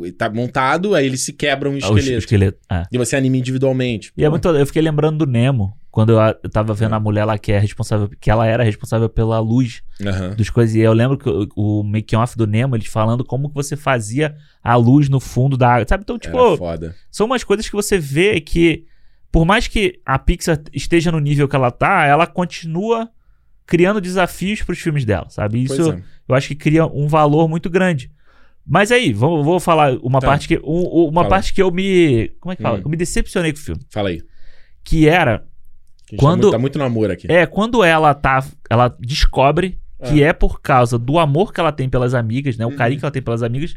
o- 0.00 0.04
Ele 0.04 0.12
tá 0.12 0.28
montado, 0.30 0.94
aí 0.94 1.06
ele 1.06 1.16
se 1.16 1.32
quebra 1.32 1.68
um 1.70 1.72
Ah, 1.82 1.90
o 1.90 1.96
esqueleto. 1.98 2.18
esqueleto. 2.18 2.58
É. 2.70 2.82
E 2.92 2.98
você 2.98 3.16
anima 3.16 3.36
individualmente. 3.36 4.12
E 4.16 4.24
é 4.24 4.28
muito. 4.28 4.46
Eu 4.48 4.66
fiquei 4.66 4.82
lembrando 4.82 5.18
do 5.24 5.26
Nemo, 5.30 5.72
quando 5.94 6.10
eu, 6.10 6.18
eu 6.42 6.50
tava 6.50 6.74
vendo 6.74 6.92
a 6.94 6.98
mulher 6.98 7.24
lá 7.24 7.38
que 7.38 7.52
é 7.52 7.58
responsável. 7.60 8.10
Que 8.20 8.28
ela 8.28 8.44
era 8.48 8.64
responsável 8.64 9.08
pela 9.08 9.38
luz 9.38 9.80
aham. 10.04 10.34
dos 10.34 10.50
coisas. 10.50 10.74
E 10.74 10.80
eu 10.80 10.92
lembro 10.92 11.16
que 11.16 11.28
o, 11.30 11.46
o 11.54 11.82
making-off 11.84 12.36
do 12.36 12.48
Nemo, 12.48 12.74
eles 12.74 12.88
falando 12.88 13.24
como 13.24 13.48
que 13.48 13.54
você 13.54 13.76
fazia 13.76 14.34
a 14.60 14.74
luz 14.74 15.08
no 15.08 15.20
fundo 15.20 15.56
da 15.56 15.72
água. 15.72 15.86
Sabe? 15.88 16.02
Então, 16.02 16.18
tipo, 16.18 16.36
são 17.12 17.26
umas 17.26 17.44
coisas 17.44 17.68
que 17.68 17.76
você 17.76 17.96
vê 17.96 18.40
que, 18.40 18.86
por 19.30 19.44
mais 19.44 19.68
que 19.68 20.00
a 20.04 20.18
Pixar 20.18 20.60
esteja 20.72 21.12
no 21.12 21.20
nível 21.20 21.46
que 21.46 21.54
ela 21.54 21.70
tá, 21.70 22.04
ela 22.06 22.26
continua 22.26 23.08
criando 23.64 24.00
desafios 24.00 24.62
pros 24.62 24.80
filmes 24.80 25.04
dela, 25.04 25.28
sabe? 25.30 25.62
Isso 25.62 25.92
é. 25.92 26.02
eu 26.28 26.34
acho 26.34 26.48
que 26.48 26.56
cria 26.56 26.86
um 26.86 27.06
valor 27.06 27.48
muito 27.48 27.70
grande. 27.70 28.10
Mas 28.66 28.90
aí, 28.90 29.12
vou, 29.12 29.44
vou 29.44 29.60
falar 29.60 29.96
uma 30.02 30.20
Tá. 30.20 30.26
parte 30.26 30.48
que. 30.48 30.58
um- 30.64 31.06
uma 31.08 31.20
Fala. 31.22 31.28
parte 31.28 31.54
que 31.54 31.62
eu 31.62 31.70
me. 31.70 32.30
Como 32.40 32.52
é 32.52 32.56
que 32.56 32.62
fala? 32.62 32.78
Hum. 32.78 32.82
Eu 32.84 32.90
me 32.90 32.96
decepcionei 32.96 33.52
com 33.52 33.58
o 33.60 33.62
filme. 33.62 33.80
Fala 33.92 34.08
aí. 34.08 34.22
Que 34.82 35.06
era. 35.06 35.46
Que 36.06 36.16
gente 36.16 36.20
Quando- 36.20 36.50
Tá 36.50 36.58
muito, 36.58 36.78
tá 36.78 36.88
muito 36.88 37.10
aqui. 37.12 37.26
É, 37.30 37.46
quando 37.46 37.82
ela 37.82 38.12
tá. 38.14 38.44
Ela 38.68 38.94
descobre 39.00 39.78
que 40.04 40.22
Ah. 40.22 40.28
é 40.28 40.32
por 40.32 40.60
causa 40.60 40.98
do 40.98 41.18
amor 41.18 41.52
que 41.52 41.60
ela 41.60 41.72
tem 41.72 41.88
pelas 41.88 42.12
amigas, 42.14 42.56
né? 42.58 42.66
O 42.66 42.70
Uhum. 42.70 42.76
carinho 42.76 42.98
que 43.00 43.04
ela 43.06 43.12
tem 43.12 43.22
pelas 43.22 43.42
amigas, 43.42 43.74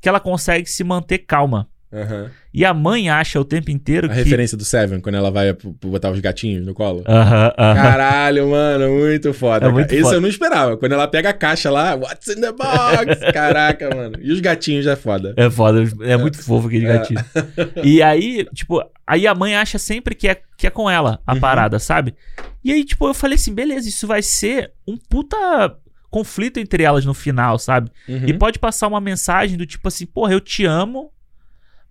que 0.00 0.08
ela 0.08 0.20
consegue 0.20 0.66
se 0.68 0.84
manter 0.84 1.18
calma. 1.18 1.66
Aham. 1.92 2.30
E 2.54 2.64
a 2.64 2.72
mãe 2.72 3.10
acha 3.10 3.38
o 3.40 3.44
tempo 3.44 3.70
inteiro 3.70 4.06
A 4.06 4.10
que. 4.10 4.14
referência 4.16 4.56
do 4.56 4.64
Seven, 4.64 5.00
quando 5.00 5.14
ela 5.16 5.30
vai 5.30 5.54
botar 5.84 6.10
os 6.10 6.20
gatinhos 6.20 6.64
no 6.66 6.72
colo. 6.74 7.02
Aham, 7.06 7.52
aham. 7.58 7.74
Caralho, 7.74 8.48
mano, 8.50 8.90
muito 8.98 9.32
foda. 9.34 9.66
É 9.66 9.70
muito 9.70 9.92
Esse 9.92 10.02
foda. 10.02 10.14
eu 10.16 10.20
não 10.20 10.28
esperava. 10.28 10.76
Quando 10.76 10.92
ela 10.92 11.06
pega 11.06 11.28
a 11.30 11.32
caixa 11.32 11.70
lá, 11.70 11.94
what's 11.94 12.28
in 12.28 12.40
the 12.40 12.52
box? 12.52 13.20
Caraca, 13.32 13.94
mano. 13.94 14.16
E 14.20 14.32
os 14.32 14.40
gatinhos 14.40 14.86
é 14.86 14.96
foda. 14.96 15.34
É 15.36 15.50
foda, 15.50 15.84
é 16.02 16.16
muito 16.16 16.42
fofo 16.42 16.66
aquele 16.68 16.86
É. 16.86 16.92
gatinho. 16.98 17.20
E 17.84 18.02
aí, 18.02 18.46
tipo, 18.54 18.82
aí 19.06 19.26
a 19.26 19.34
mãe 19.34 19.54
acha 19.54 19.78
sempre 19.78 20.14
que 20.14 20.28
é, 20.28 20.36
que 20.56 20.66
é 20.66 20.70
com 20.70 20.88
ela 20.88 21.20
a 21.26 21.34
Uhum. 21.34 21.40
parada, 21.40 21.78
sabe? 21.78 22.14
E 22.64 22.72
aí, 22.72 22.84
tipo, 22.84 23.06
eu 23.06 23.12
falei 23.14 23.34
assim, 23.36 23.52
beleza, 23.54 23.88
isso 23.88 24.06
vai 24.06 24.22
ser 24.22 24.72
um 24.88 24.96
puta 24.96 25.36
conflito 26.10 26.58
entre 26.58 26.82
elas 26.82 27.04
no 27.04 27.14
final, 27.14 27.58
sabe? 27.58 27.90
Uhum. 28.08 28.24
E 28.26 28.32
pode 28.34 28.58
passar 28.58 28.86
uma 28.88 29.00
mensagem 29.00 29.56
do 29.56 29.64
tipo 29.66 29.86
assim, 29.88 30.04
porra, 30.06 30.32
eu 30.32 30.40
te 30.40 30.64
amo, 30.64 31.10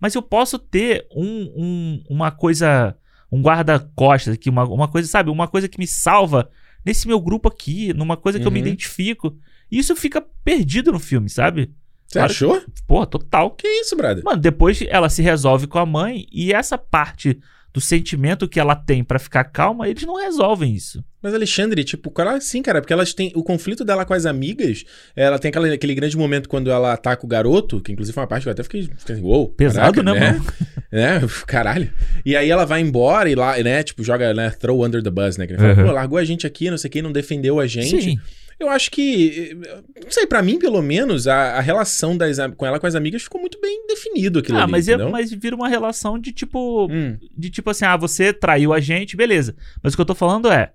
mas 0.02 0.16
eu 0.16 0.22
posso 0.22 0.58
ter 0.60 1.06
um, 1.16 1.24
um- 1.56 2.04
uma 2.10 2.32
coisa, 2.32 2.96
um 3.32 3.42
guarda-costas 3.42 4.34
aqui, 4.34 4.50
uma, 4.50 4.64
uma 4.66 4.88
coisa, 4.88 5.08
sabe? 5.08 5.30
Uma 5.30 5.48
coisa 5.48 5.68
que 5.70 5.78
me 5.80 5.88
salva 5.88 6.50
nesse 6.86 7.08
meu 7.08 7.20
grupo 7.22 7.48
aqui, 7.48 7.94
numa 7.94 8.18
coisa 8.18 8.40
que 8.40 8.46
eu 8.48 8.52
me 8.52 8.60
Uhum. 8.60 8.66
identifico. 8.68 9.38
E 9.72 9.78
isso 9.78 9.96
fica 9.96 10.20
perdido 10.44 10.92
no 10.92 11.00
filme, 11.00 11.30
sabe? 11.30 11.72
Você 12.08 12.20
Claro 12.20 12.32
achou? 12.32 12.62
Porra, 12.86 13.06
total. 13.06 13.52
Que 13.52 13.68
isso, 13.68 13.96
brother? 13.96 14.22
Mano, 14.24 14.42
depois 14.42 14.82
ela 14.90 15.08
se 15.08 15.22
resolve 15.22 15.68
com 15.68 15.80
a 15.80 15.86
mãe 15.86 16.26
e 16.32 16.52
essa 16.52 16.78
parte 16.78 17.40
do 17.74 17.80
sentimento 17.80 18.50
que 18.50 18.60
ela 18.60 18.76
tem 18.76 19.02
pra 19.02 19.18
ficar 19.20 19.46
calma, 19.46 19.88
eles 19.88 20.04
não 20.04 20.16
resolvem 20.18 20.74
isso. 20.76 21.02
Mas 21.22 21.34
Alexandre, 21.34 21.84
tipo, 21.84 22.10
cara, 22.10 22.40
sim, 22.42 22.62
cara, 22.62 22.82
porque 22.82 22.92
elas 22.94 23.14
têm. 23.14 23.32
O 23.36 23.44
conflito 23.44 23.86
dela 23.86 24.04
com 24.06 24.14
as 24.14 24.26
amigas, 24.26 24.84
ela 25.16 25.38
tem 25.38 25.50
aquela- 25.50 25.72
aquele 25.72 25.94
grande 25.94 26.18
momento 26.18 26.50
quando 26.50 26.72
ela 26.72 26.94
ataca 26.94 27.24
o 27.26 27.30
garoto, 27.30 27.80
que 27.80 27.92
inclusive 27.92 28.14
foi 28.14 28.22
uma 28.24 28.28
parte 28.28 28.44
que 28.44 28.50
eu 28.50 28.54
até 28.54 28.64
fiquei, 28.64 28.84
fiquei 28.98 29.16
assim, 29.16 29.24
uou. 29.24 29.50
Pesado, 29.50 29.94
caraca, 30.04 30.20
né, 30.20 30.32
mano? 30.32 30.46
né? 30.92 31.22
Caralho. 31.46 31.92
E 32.26 32.36
aí 32.36 32.50
ela 32.50 32.66
vai 32.66 32.82
embora 32.82 33.30
e 33.30 33.36
lá, 33.36 33.56
né, 33.62 33.84
tipo, 33.84 34.04
joga, 34.04 34.34
né, 34.34 34.50
throw 34.52 34.84
under 34.86 35.04
the 35.04 35.12
bus, 35.12 35.38
né? 35.38 35.46
Que 35.46 35.54
ele 35.54 35.60
fala, 35.62 35.76
Uhum. 35.76 35.86
pô, 35.86 35.92
largou 35.92 36.18
a 36.18 36.24
gente 36.26 36.48
aqui, 36.48 36.72
não 36.72 36.78
sei 36.78 36.90
quem, 36.90 37.02
não 37.02 37.12
defendeu 37.12 37.60
a 37.60 37.68
gente. 37.68 38.02
Sim. 38.02 38.20
Eu 38.60 38.70
acho 38.70 38.92
que, 38.92 39.58
não 40.04 40.12
sei, 40.12 40.28
pra 40.28 40.40
mim, 40.44 40.60
pelo 40.60 40.84
menos, 40.84 41.28
a, 41.28 41.54
a 41.58 41.62
relação 41.62 42.16
das, 42.16 42.38
com 42.56 42.64
ela 42.66 42.80
com 42.80 42.86
as 42.86 42.94
amigas 42.94 43.24
ficou 43.24 43.42
muito 43.42 43.60
bem 43.60 43.88
definido 43.88 44.38
aquilo 44.38 44.60
Ah, 44.60 44.64
ali, 44.64 44.72
mas, 44.72 44.88
é, 44.88 44.98
mas 44.98 45.32
vira 45.32 45.56
uma 45.56 45.68
relação 45.68 46.20
de 46.20 46.32
tipo. 46.32 46.86
Hum, 46.92 47.18
De 47.36 47.50
tipo 47.50 47.72
assim, 47.72 47.86
ah, 47.86 47.98
você 47.98 48.32
traiu 48.32 48.72
a 48.72 48.80
gente, 48.80 49.18
beleza. 49.18 49.56
Mas 49.82 49.94
o 49.94 49.98
que 49.98 50.02
eu 50.02 50.06
tô 50.06 50.14
falando 50.14 50.52
é. 50.52 50.72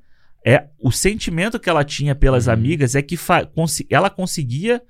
É 0.46 0.66
o 0.78 0.92
sentimento 0.92 1.58
que 1.58 1.68
ela 1.68 1.82
tinha 1.84 2.14
pelas 2.14 2.46
Uhum. 2.46 2.52
amigas 2.52 2.94
é 2.94 3.02
que 3.02 3.18
consi- 3.52 3.86
ela 3.90 4.08
conseguia 4.08 4.80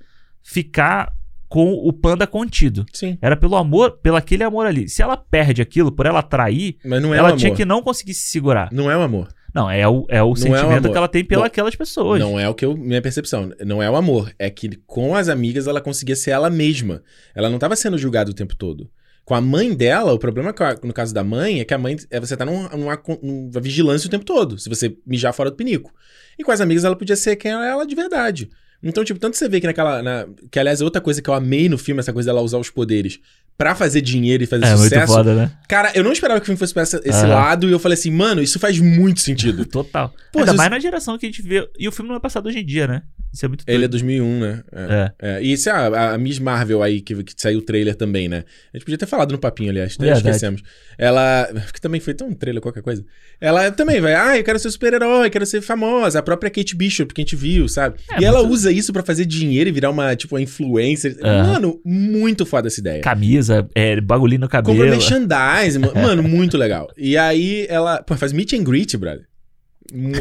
ficar 0.43 1.11
com 1.49 1.73
o 1.73 1.91
panda 1.93 2.27
contido. 2.27 2.85
sim, 2.93 3.17
Era 3.21 3.35
pelo 3.37 3.55
amor, 3.55 3.99
pelo 3.99 4.17
aquele 4.17 4.43
amor 4.43 4.65
ali. 4.65 4.87
Se 4.89 5.01
ela 5.01 5.15
perde 5.15 5.61
aquilo 5.61 5.91
por 5.91 6.05
ela 6.05 6.21
trair, 6.21 6.77
mas 6.85 7.01
não 7.01 7.13
é 7.13 7.17
ela 7.17 7.29
amor. 7.29 7.39
tinha 7.39 7.55
que 7.55 7.63
não 7.65 7.81
conseguir 7.81 8.13
se 8.13 8.29
segurar. 8.29 8.69
Não 8.71 8.91
é 8.91 8.97
o 8.97 9.01
amor. 9.01 9.29
Não, 9.55 9.69
é 9.71 9.87
o, 9.87 10.05
é 10.09 10.21
o 10.21 10.25
Não 10.25 10.29
é 10.29 10.31
o 10.33 10.35
sentimento 10.35 10.77
amor. 10.85 10.91
que 10.91 10.97
ela 10.97 11.07
tem 11.07 11.23
pelas 11.23 11.75
pessoas. 11.75 12.19
Não 12.19 12.39
é 12.39 12.47
o 12.47 12.53
que 12.53 12.63
eu, 12.65 12.75
minha 12.77 13.01
percepção. 13.01 13.51
Não 13.65 13.81
é 13.81 13.89
o 13.89 13.95
amor. 13.95 14.31
É 14.37 14.49
que 14.51 14.75
com 14.85 15.15
as 15.15 15.29
amigas 15.29 15.65
ela 15.67 15.81
conseguia 15.81 16.15
ser 16.15 16.31
ela 16.31 16.49
mesma. 16.49 17.01
Ela 17.33 17.49
não 17.49 17.57
tava 17.57 17.75
sendo 17.75 17.97
julgada 17.97 18.29
o 18.29 18.33
tempo 18.35 18.55
todo. 18.55 18.87
Com 19.27 19.35
a 19.35 19.41
mãe 19.41 19.73
dela, 19.75 20.13
o 20.13 20.17
problema 20.17 20.55
no 20.81 20.93
caso 20.93 21.13
da 21.13 21.21
mãe 21.21 21.59
é 21.59 21.65
que 21.65 21.73
a 21.73 21.77
mãe 21.77 21.97
é 22.09 22.17
você 22.17 22.37
tá 22.37 22.45
numa, 22.45 22.69
numa, 22.69 23.03
numa 23.21 23.59
vigilância 23.59 24.07
o 24.07 24.09
tempo 24.09 24.23
todo, 24.23 24.57
se 24.57 24.69
você 24.69 24.95
mijar 25.05 25.33
fora 25.33 25.51
do 25.51 25.57
pinico. 25.57 25.93
E 26.39 26.45
com 26.45 26.51
as 26.53 26.61
amigas 26.61 26.85
ela 26.85 26.95
podia 26.95 27.17
ser 27.17 27.35
quem 27.35 27.51
ela 27.51 27.83
é 27.83 27.85
de 27.85 27.93
verdade. 27.93 28.49
Então, 28.81 29.03
tipo, 29.03 29.19
tanto 29.19 29.35
você 29.35 29.49
vê 29.49 29.59
que 29.59 29.67
naquela. 29.67 30.01
Na, 30.01 30.25
que, 30.49 30.57
aliás, 30.57 30.79
é 30.79 30.83
outra 30.85 31.01
coisa 31.01 31.21
que 31.21 31.29
eu 31.29 31.33
amei 31.33 31.67
no 31.67 31.77
filme, 31.77 31.99
essa 31.99 32.13
coisa 32.13 32.27
dela 32.27 32.41
usar 32.41 32.57
os 32.57 32.69
poderes 32.69 33.19
pra 33.57 33.75
fazer 33.75 33.99
dinheiro 33.99 34.43
e 34.43 34.47
fazer 34.47 34.63
é, 34.63 34.77
sucesso. 34.77 34.95
Muito 34.95 35.07
foda, 35.07 35.35
né? 35.35 35.51
Cara, 35.67 35.91
eu 35.93 36.05
não 36.05 36.13
esperava 36.13 36.39
que 36.39 36.43
o 36.43 36.45
filme 36.45 36.59
fosse 36.59 36.73
pra 36.73 36.83
essa, 36.83 37.01
esse 37.03 37.25
lado 37.25 37.67
e 37.67 37.71
eu 37.73 37.79
falei 37.79 37.97
assim, 37.97 38.11
mano, 38.11 38.41
isso 38.41 38.57
faz 38.59 38.79
muito 38.79 39.19
sentido. 39.19 39.65
Total. 39.67 40.13
Pô, 40.31 40.39
Ainda 40.39 40.53
mais 40.53 40.71
na 40.71 40.79
geração 40.79 41.17
que 41.17 41.25
a 41.25 41.29
gente 41.29 41.41
vê. 41.41 41.67
E 41.77 41.85
o 41.85 41.91
filme 41.91 42.07
não 42.07 42.15
é 42.15 42.19
passado 42.21 42.45
hoje 42.47 42.59
em 42.59 42.65
dia, 42.65 42.87
né? 42.87 43.01
Isso 43.33 43.45
é 43.45 43.49
muito 43.49 43.63
Ele 43.67 43.85
é 43.85 43.87
2001, 43.87 44.39
né? 44.39 44.63
É. 44.71 45.11
é. 45.21 45.29
é. 45.29 45.43
E 45.43 45.53
isso 45.53 45.69
é 45.69 45.71
a, 45.71 46.13
a, 46.13 46.17
Miss 46.17 46.39
Marvel 46.39 46.81
aí, 46.81 47.01
que, 47.01 47.23
que 47.23 47.33
saiu 47.35 47.59
o 47.59 47.61
trailer 47.61 47.95
também, 47.95 48.27
né? 48.27 48.43
A 48.73 48.77
gente 48.77 48.85
podia 48.85 48.97
ter 48.97 49.05
falado 49.05 49.31
no 49.31 49.37
papinho, 49.37 49.69
aliás. 49.69 49.95
Até 49.99 50.11
esquecemos. 50.11 50.61
Ela. 50.97 51.47
Que 51.73 51.79
também 51.79 51.99
foi 51.99 52.13
tão 52.13 52.29
um 52.29 52.33
trailer, 52.33 52.61
qualquer 52.61 52.81
coisa. 52.81 53.05
Ela 53.39 53.71
também 53.71 54.01
vai, 54.01 54.15
ah, 54.15 54.37
eu 54.37 54.43
quero 54.43 54.57
ser 54.57 54.71
super-herói, 54.71 55.29
quero 55.29 55.45
ser 55.45 55.61
famosa. 55.61 56.19
A 56.19 56.23
própria 56.23 56.49
Kate 56.49 56.75
Bishop, 56.75 57.13
que 57.13 57.21
a 57.21 57.23
gente 57.23 57.35
viu, 57.35 57.67
sabe? 57.67 57.97
É, 58.11 58.21
e 58.21 58.25
ela 58.25 58.41
usa 58.41 58.71
isso 58.71 58.91
para 58.91 59.03
fazer 59.03 59.25
dinheiro 59.25 59.69
e 59.69 59.71
virar 59.71 59.91
uma, 59.91 60.15
tipo, 60.15 60.35
uma 60.35 60.41
influencer. 60.41 61.17
Mano, 61.21 61.79
muito 61.85 62.45
foda 62.45 62.67
essa 62.67 62.79
ideia. 62.79 63.01
Camisa, 63.01 63.67
é, 63.75 63.99
bagulhinho 64.01 64.41
no 64.41 64.49
cabelo. 64.49 64.75
Compra 64.75 64.89
merchandising. 64.89 65.81
mano, 65.93 66.23
muito 66.23 66.57
legal. 66.57 66.87
E 66.97 67.15
aí 67.17 67.67
ela. 67.69 68.01
Pô, 68.01 68.15
faz 68.15 68.33
meet 68.33 68.53
and 68.53 68.63
greet, 68.63 68.97
brother. 68.97 69.26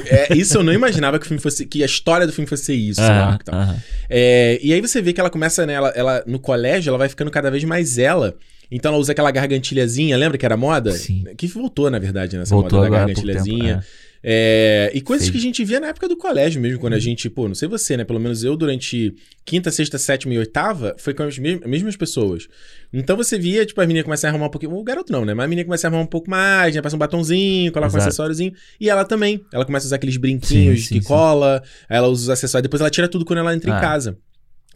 É, 0.06 0.34
isso 0.34 0.58
eu 0.58 0.62
não 0.62 0.72
imaginava 0.72 1.18
que 1.18 1.24
o 1.24 1.28
filme 1.28 1.40
fosse. 1.40 1.66
Que 1.66 1.82
a 1.82 1.86
história 1.86 2.26
do 2.26 2.32
filme 2.32 2.48
fosse 2.48 2.72
isso, 2.72 3.00
uhum, 3.00 3.76
é, 4.08 4.58
e 4.62 4.72
aí 4.72 4.80
você 4.80 5.02
vê 5.02 5.12
que 5.12 5.20
ela 5.20 5.30
começa, 5.30 5.66
né? 5.66 5.74
Ela, 5.74 5.88
ela, 5.90 6.24
no 6.26 6.38
colégio, 6.38 6.90
ela 6.90 6.98
vai 6.98 7.08
ficando 7.08 7.30
cada 7.30 7.50
vez 7.50 7.64
mais 7.64 7.98
ela. 7.98 8.36
Então 8.70 8.90
ela 8.90 9.00
usa 9.00 9.12
aquela 9.12 9.30
gargantilhazinha, 9.30 10.16
lembra 10.16 10.36
que 10.38 10.44
era 10.44 10.56
moda? 10.56 10.92
Sim. 10.92 11.24
Que 11.36 11.46
voltou, 11.46 11.90
na 11.90 11.98
verdade, 11.98 12.36
nessa 12.36 12.54
voltou 12.54 12.80
moda 12.80 12.90
da 12.90 12.96
gargantilhazinha. 12.96 13.74
Tempo, 13.74 13.86
é. 14.02 14.05
É, 14.28 14.90
e 14.92 15.00
coisas 15.00 15.26
Sei. 15.26 15.32
que 15.32 15.38
a 15.38 15.40
gente 15.40 15.64
via 15.64 15.78
na 15.78 15.86
época 15.86 16.08
do 16.08 16.16
colégio 16.16 16.60
mesmo, 16.60 16.80
quando 16.80 16.94
a 16.94 16.96
uhum. 16.96 17.00
gente, 17.00 17.30
pô, 17.30 17.46
não 17.46 17.54
sei 17.54 17.68
você, 17.68 17.96
né? 17.96 18.02
Pelo 18.02 18.18
menos 18.18 18.42
eu, 18.42 18.56
durante 18.56 19.14
quinta, 19.44 19.70
sexta, 19.70 19.98
sétima 19.98 20.34
e 20.34 20.38
oitava, 20.38 20.96
foi 20.98 21.14
com 21.14 21.22
as 21.22 21.38
mesmas 21.38 21.94
pessoas. 21.94 22.48
Então 22.92 23.16
você 23.16 23.38
via, 23.38 23.64
tipo, 23.64 23.80
a 23.80 23.86
menina 23.86 24.02
começa 24.02 24.26
a 24.26 24.30
arrumar 24.30 24.46
um 24.46 24.50
pouquinho. 24.50 24.74
O 24.74 24.82
garoto 24.82 25.12
não, 25.12 25.24
né? 25.24 25.32
Mas 25.32 25.44
a 25.44 25.48
menina 25.48 25.64
começa 25.64 25.86
a 25.86 25.88
arrumar 25.88 26.02
um 26.02 26.08
pouco 26.08 26.28
mais, 26.28 26.74
né? 26.74 26.82
Passa 26.82 26.96
um 26.96 26.98
batonzinho, 26.98 27.70
coloca 27.70 27.90
Exato. 27.90 28.04
um 28.04 28.08
acessóriozinho. 28.08 28.52
E 28.80 28.90
ela 28.90 29.04
também. 29.04 29.44
Ela 29.52 29.64
começa 29.64 29.86
a 29.86 29.88
usar 29.88 29.96
aqueles 29.96 30.16
brinquinhos 30.16 30.80
sim, 30.80 30.86
sim, 30.86 30.94
que 30.96 31.02
sim. 31.02 31.06
cola, 31.06 31.62
ela 31.88 32.08
usa 32.08 32.24
os 32.24 32.30
acessórios, 32.30 32.64
depois 32.64 32.80
ela 32.80 32.90
tira 32.90 33.06
tudo 33.06 33.24
quando 33.24 33.38
ela 33.38 33.54
entra 33.54 33.72
ah. 33.72 33.78
em 33.78 33.80
casa. 33.80 34.18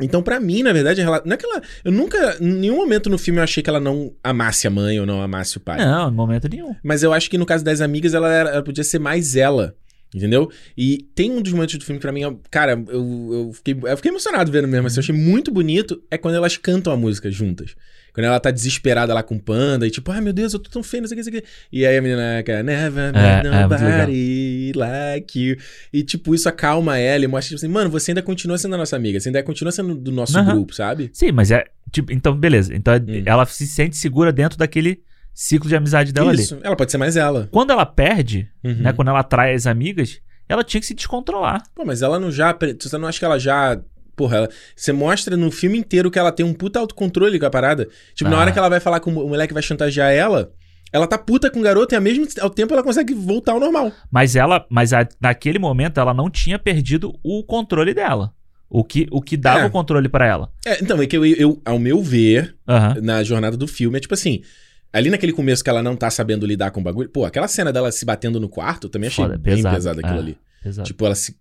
Então, 0.01 0.23
para 0.23 0.41
mim, 0.41 0.63
na 0.63 0.73
verdade, 0.73 1.01
ela, 1.01 1.23
não 1.25 1.35
é 1.35 1.37
que 1.37 1.47
ela. 1.47 1.63
Eu 1.85 1.93
nunca. 1.93 2.37
Em 2.41 2.53
nenhum 2.53 2.77
momento 2.77 3.11
no 3.11 3.19
filme 3.19 3.41
eu 3.41 3.45
achei 3.45 3.63
que 3.63 3.71
ela 3.71 3.81
não 3.81 4.13
amasse 4.23 4.67
a 4.67 4.71
mãe 4.71 4.99
ou 4.99 5.07
não 5.07 5.23
amasse 5.23 5.57
o 5.57 5.61
pai. 5.61 5.79
Não, 5.79 6.09
em 6.09 6.15
momento 6.15 6.49
nenhum. 6.49 6.75
Mas 6.83 7.03
eu 7.03 7.13
acho 7.13 7.29
que 7.31 7.39
no 7.39 7.47
caso 7.47 7.65
das 7.65 7.81
amigas, 7.81 8.15
ela, 8.15 8.33
era, 8.33 8.51
ela 8.51 8.63
podia 8.63 8.85
ser 8.85 8.99
mais 8.99 9.37
ela. 9.37 9.75
Entendeu? 10.15 10.51
E 10.77 11.07
tem 11.15 11.31
um 11.31 11.41
dos 11.41 11.53
momentos 11.53 11.77
do 11.77 11.85
filme 11.85 11.99
que 11.99 12.03
pra 12.03 12.13
mim, 12.13 12.23
cara, 12.51 12.73
eu, 12.89 13.29
eu, 13.33 13.53
fiquei, 13.53 13.77
eu 13.81 13.97
fiquei 13.97 14.11
emocionado 14.11 14.51
vendo 14.51 14.67
mesmo. 14.67 14.87
Assim, 14.87 14.97
eu 14.97 15.03
achei 15.03 15.15
muito 15.15 15.53
bonito. 15.53 16.03
É 16.11 16.19
quando 16.19 16.35
elas 16.35 16.57
cantam 16.57 16.93
a 16.93 16.97
música 16.97 17.31
juntas. 17.31 17.77
Quando 18.13 18.25
ela 18.25 18.41
tá 18.41 18.51
desesperada 18.51 19.15
lá 19.15 19.23
com 19.23 19.37
o 19.37 19.41
panda 19.41 19.87
e 19.87 19.91
tipo, 19.91 20.11
ai 20.11 20.21
meu 20.21 20.33
Deus, 20.33 20.53
eu 20.53 20.59
tô 20.59 20.69
tão 20.69 20.83
feio, 20.83 21.03
não 21.03 21.09
sei 21.09 21.19
o 21.19 21.23
que, 21.23 21.31
não 21.31 21.33
sei 21.33 21.41
o 21.41 21.43
que. 21.43 21.49
E 21.73 21.87
aí 21.87 21.97
a 21.97 22.03
menina, 22.03 22.43
cara, 22.45 22.63
never 22.63 23.13
met 23.13 23.47
é, 23.47 23.63
nobody 23.63 24.73
é 24.75 24.79
like 24.79 25.39
you. 25.39 25.57
E 25.93 26.03
tipo, 26.03 26.35
isso 26.35 26.49
acalma 26.49 26.99
ela 26.99 27.25
e 27.25 27.29
mostra, 27.29 27.51
tipo 27.51 27.65
assim, 27.65 27.73
mano, 27.73 27.89
você 27.89 28.11
ainda 28.11 28.23
continua 28.23 28.59
sendo 28.59 28.75
a 28.75 28.79
nossa 28.79 28.97
amiga, 28.97 29.21
você 29.21 29.29
ainda 29.29 29.43
continua 29.43 29.71
sendo 29.71 29.95
do 29.95 30.11
nosso 30.11 30.37
uhum. 30.39 30.45
grupo, 30.45 30.75
sabe? 30.75 31.11
Sim, 31.13 31.31
mas 31.33 31.51
é, 31.51 31.65
tipo, 31.93 32.13
então, 32.13 32.37
beleza. 32.37 32.75
Então 32.75 32.95
hum. 32.95 33.23
ela 33.25 33.47
se 33.47 33.67
sente 33.67 33.97
segura 33.97 34.33
dentro 34.33 34.59
daquele 34.59 35.01
ciclo 35.41 35.71
de 35.71 35.75
amizade 35.75 36.13
dela 36.13 36.35
Isso. 36.35 36.55
ali. 36.55 36.63
Ela 36.67 36.77
pode 36.77 36.91
ser 36.91 36.99
mais 36.99 37.17
ela. 37.17 37.49
Quando 37.51 37.71
ela 37.71 37.87
perde, 37.87 38.47
uhum. 38.63 38.75
né? 38.75 38.93
Quando 38.93 39.09
ela 39.09 39.21
atrai 39.21 39.55
as 39.55 39.67
amigas, 39.67 40.21
ela 40.47 40.63
tinha 40.63 40.79
que 40.79 40.87
se 40.87 40.93
descontrolar. 40.93 41.63
Pô, 41.75 41.83
mas 41.83 42.03
ela 42.03 42.21
não 42.21 42.31
já. 42.31 42.55
Você 42.79 42.99
não 42.99 43.09
acha 43.09 43.19
que 43.19 43.25
ela 43.25 43.39
já. 43.39 43.81
Porra, 44.15 44.37
ela, 44.37 44.49
você 44.77 44.93
mostra 44.93 45.39
no 45.39 45.51
filme 45.51 45.79
inteiro 45.79 46.11
que 46.11 46.19
ela 46.19 46.31
tem 46.31 46.45
um 46.45 46.53
puta 46.53 46.79
autocontrole 46.79 47.39
com 47.39 47.47
a 47.47 47.51
parada. 47.51 47.89
Tipo, 48.15 48.29
ah. 48.29 48.33
na 48.33 48.39
hora 48.39 48.53
que 48.53 48.59
ela 48.59 48.69
vai 48.69 48.81
falar 48.81 49.01
com 49.01 49.11
o 49.11 49.29
moleque 49.29 49.55
vai 49.55 49.63
chantagear 49.63 50.13
ela. 50.13 50.53
Ela 50.93 51.07
tá 51.07 51.17
puta 51.17 51.51
com 51.51 51.61
o 51.61 51.63
garoto 51.63 51.95
e 51.95 51.97
ao 51.97 52.03
mesmo 52.03 52.27
ao 52.39 52.51
tempo 52.51 52.75
ela 52.75 52.83
consegue 52.83 53.15
voltar 53.15 53.53
ao 53.53 53.61
normal. 53.61 53.93
Mas 54.11 54.37
ela, 54.37 54.67
mas 54.69 54.93
a, 54.93 55.09
naquele 55.19 55.59
momento 55.59 56.01
ela 56.01 56.13
não 56.13 56.29
tinha 56.29 56.59
perdido 56.59 57.19
o 57.23 57.43
controle 57.45 57.95
dela. 57.95 58.35
O 58.69 58.85
que, 58.85 59.09
o 59.11 59.23
que 59.23 59.39
dava 59.39 59.61
é. 59.61 59.67
o 59.67 59.71
controle 59.71 60.09
para 60.09 60.27
ela. 60.27 60.53
É, 60.67 60.83
então, 60.83 61.01
é 61.01 61.07
que 61.07 61.17
eu, 61.17 61.25
eu 61.25 61.63
ao 61.65 61.79
meu 61.79 62.03
ver, 62.03 62.55
uhum. 62.69 63.03
na 63.03 63.25
jornada 63.25 63.57
do 63.57 63.67
filme, 63.67 63.97
é 63.97 64.01
tipo 64.01 64.15
assim: 64.15 64.43
Ali 64.93 65.11
naquele 65.11 65.33
começo 65.33 65.63
que 65.63 65.71
ela 65.71 65.83
não 65.83 65.97
tá 65.97 66.11
sabendo 66.11 66.47
lidar 66.47 66.71
com 66.71 66.81
o 66.81 66.83
bagulho. 66.83 67.09
Pô, 67.09 67.25
aquela 67.25 67.47
cena 67.47 67.73
dela 67.73 67.93
se 67.93 68.05
batendo 68.05 68.41
no 68.41 68.49
quarto, 68.49 68.87
eu 68.87 68.91
também 68.91 69.09
achei 69.09 69.25
Foda, 69.25 69.39
bem 69.39 69.57
pesado, 69.57 69.77
pesado 69.77 70.01
aquilo 70.01 70.17
é, 70.17 70.19
ali. 70.19 70.39
Pesado. 70.63 70.87
Tipo, 70.87 71.07
ela 71.07 71.15
se. 71.15 71.37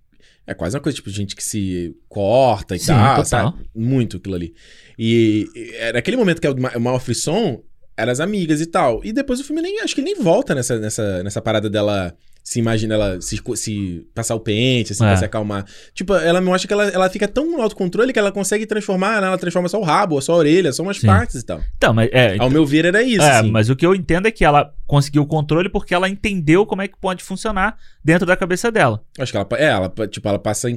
É 0.46 0.54
quase 0.54 0.76
uma 0.76 0.82
coisa, 0.82 0.96
tipo, 0.96 1.10
gente 1.10 1.36
que 1.36 1.44
se 1.44 1.96
corta 2.08 2.76
e 2.76 2.80
Sim, 2.80 2.88
tal, 2.88 3.24
total. 3.24 3.26
sabe? 3.26 3.70
Muito 3.76 4.18
aquilo 4.18 4.36
ali. 4.36 4.54
E, 4.98 5.48
e 5.56 5.92
naquele 5.94 6.18
momento 6.18 6.42
que 6.42 6.48
é 6.48 6.50
o 6.50 6.82
maior 6.82 7.00
frisson, 7.00 7.62
eram 7.96 8.12
as 8.12 8.20
amigas 8.20 8.62
e 8.62 8.66
tal. 8.66 9.02
E 9.04 9.12
depois 9.12 9.40
o 9.40 9.44
filme 9.44 9.62
nem. 9.62 9.82
Acho 9.82 9.94
que 9.94 10.02
ele 10.02 10.14
nem 10.14 10.24
volta 10.24 10.56
nessa, 10.56 10.80
nessa, 10.80 11.24
nessa 11.24 11.42
parada 11.42 11.70
dela 11.70 12.16
se 12.44 12.60
imagina 12.60 12.96
ela 12.96 13.22
se, 13.22 13.40
se 13.56 14.08
passar 14.14 14.36
o 14.36 14.40
pente, 14.40 14.92
assim, 14.92 15.04
é. 15.04 15.08
pra 15.08 15.18
se 15.18 15.26
acalmar. 15.26 15.66
Tipo, 15.94 16.16
ela 16.16 16.42
mostra 16.42 16.68
que 16.68 16.74
ela, 16.74 16.86
ela 16.86 17.10
fica 17.10 17.28
tão 17.28 17.46
no 17.46 17.62
autocontrole 17.62 18.12
que 18.12 18.20
ela 18.20 18.32
consegue 18.32 18.66
transformar, 18.66 19.22
né? 19.22 19.28
ela 19.28 19.38
transforma 19.38 19.70
só 19.70 19.80
o 19.80 19.84
rabo, 19.84 20.20
só 20.20 20.34
a 20.34 20.38
orelha, 20.38 20.72
só 20.72 20.82
umas 20.82 20.98
Sim. 20.98 21.08
partes 21.08 21.42
e 21.42 21.46
tal. 21.46 21.62
Então, 21.78 21.94
mas 21.94 22.10
é. 22.12 22.38
Ao 22.40 22.50
meu 22.50 22.66
ver, 22.66 22.86
era 22.86 23.04
isso. 23.04 23.22
É, 23.22 23.40
assim. 23.40 23.52
mas 23.52 23.70
o 23.70 23.76
que 23.76 23.86
eu 23.86 23.94
entendo 23.94 24.28
é 24.28 24.32
que 24.32 24.44
ela 24.44 24.74
conseguiu 24.88 25.22
o 25.22 25.28
controle 25.28 25.70
porque 25.70 25.94
ela 25.94 26.10
entendeu 26.10 26.66
como 26.66 26.82
é 26.82 26.88
que 26.88 26.98
pode 27.00 27.24
funcionar 27.24 27.78
dentro 28.04 28.26
da 28.26 28.36
cabeça 28.36 28.72
dela. 28.72 29.04
Acho 29.20 29.32
que 29.32 29.38
ela, 29.38 29.48
é, 29.54 29.66
ela, 29.66 29.94
tipo, 30.08 30.28
ela 30.28 30.40
passa 30.40 30.68
a 30.68 30.72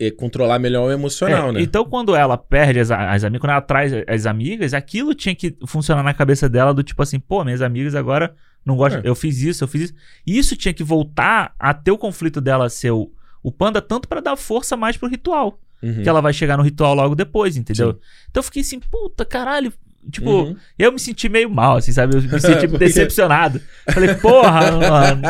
é, 0.00 0.10
controlar 0.10 0.58
melhor 0.58 0.88
o 0.88 0.92
emocional, 0.92 1.50
é, 1.50 1.52
né? 1.52 1.60
Então, 1.60 1.84
quando 1.84 2.16
ela 2.16 2.38
perde 2.38 2.80
as, 2.80 2.90
as 2.90 3.24
amigas, 3.24 3.40
quando 3.40 3.52
ela 3.52 3.60
traz 3.60 3.92
as 4.08 4.24
amigas, 4.24 4.72
aquilo 4.72 5.14
tinha 5.14 5.34
que 5.34 5.54
funcionar 5.66 6.02
na 6.02 6.14
cabeça 6.14 6.48
dela 6.48 6.72
do 6.72 6.82
tipo 6.82 7.02
assim, 7.02 7.18
pô, 7.18 7.44
minhas 7.44 7.60
amigas 7.60 7.94
agora 7.94 8.34
não 8.64 8.76
gosto. 8.76 8.96
É. 8.96 9.02
Eu 9.04 9.14
fiz 9.14 9.40
isso, 9.40 9.62
eu 9.64 9.68
fiz 9.68 9.82
isso. 9.82 9.94
E 10.26 10.38
isso 10.38 10.56
tinha 10.56 10.72
que 10.72 10.82
voltar 10.82 11.54
a 11.58 11.74
ter 11.74 11.90
o 11.90 11.98
conflito 11.98 12.40
dela 12.40 12.68
ser 12.68 12.90
o, 12.90 13.12
o 13.42 13.52
panda, 13.52 13.82
tanto 13.82 14.08
para 14.08 14.20
dar 14.20 14.36
força 14.36 14.76
mais 14.76 14.96
pro 14.96 15.08
ritual. 15.08 15.60
Uhum. 15.82 16.02
Que 16.02 16.08
ela 16.08 16.22
vai 16.22 16.32
chegar 16.32 16.56
no 16.56 16.62
ritual 16.62 16.94
logo 16.94 17.14
depois, 17.14 17.56
entendeu? 17.56 17.92
Sim. 17.92 17.98
Então 18.30 18.40
eu 18.40 18.44
fiquei 18.44 18.62
assim, 18.62 18.80
puta 18.80 19.24
caralho. 19.24 19.72
Tipo, 20.10 20.30
uhum. 20.30 20.56
eu 20.78 20.92
me 20.92 20.98
senti 20.98 21.28
meio 21.30 21.48
mal, 21.48 21.76
assim, 21.76 21.92
sabe? 21.92 22.16
Eu 22.16 22.22
me 22.22 22.40
senti 22.40 22.66
decepcionado. 22.78 23.60
Falei, 23.90 24.14
porra, 24.14 24.72
mano. 24.76 25.22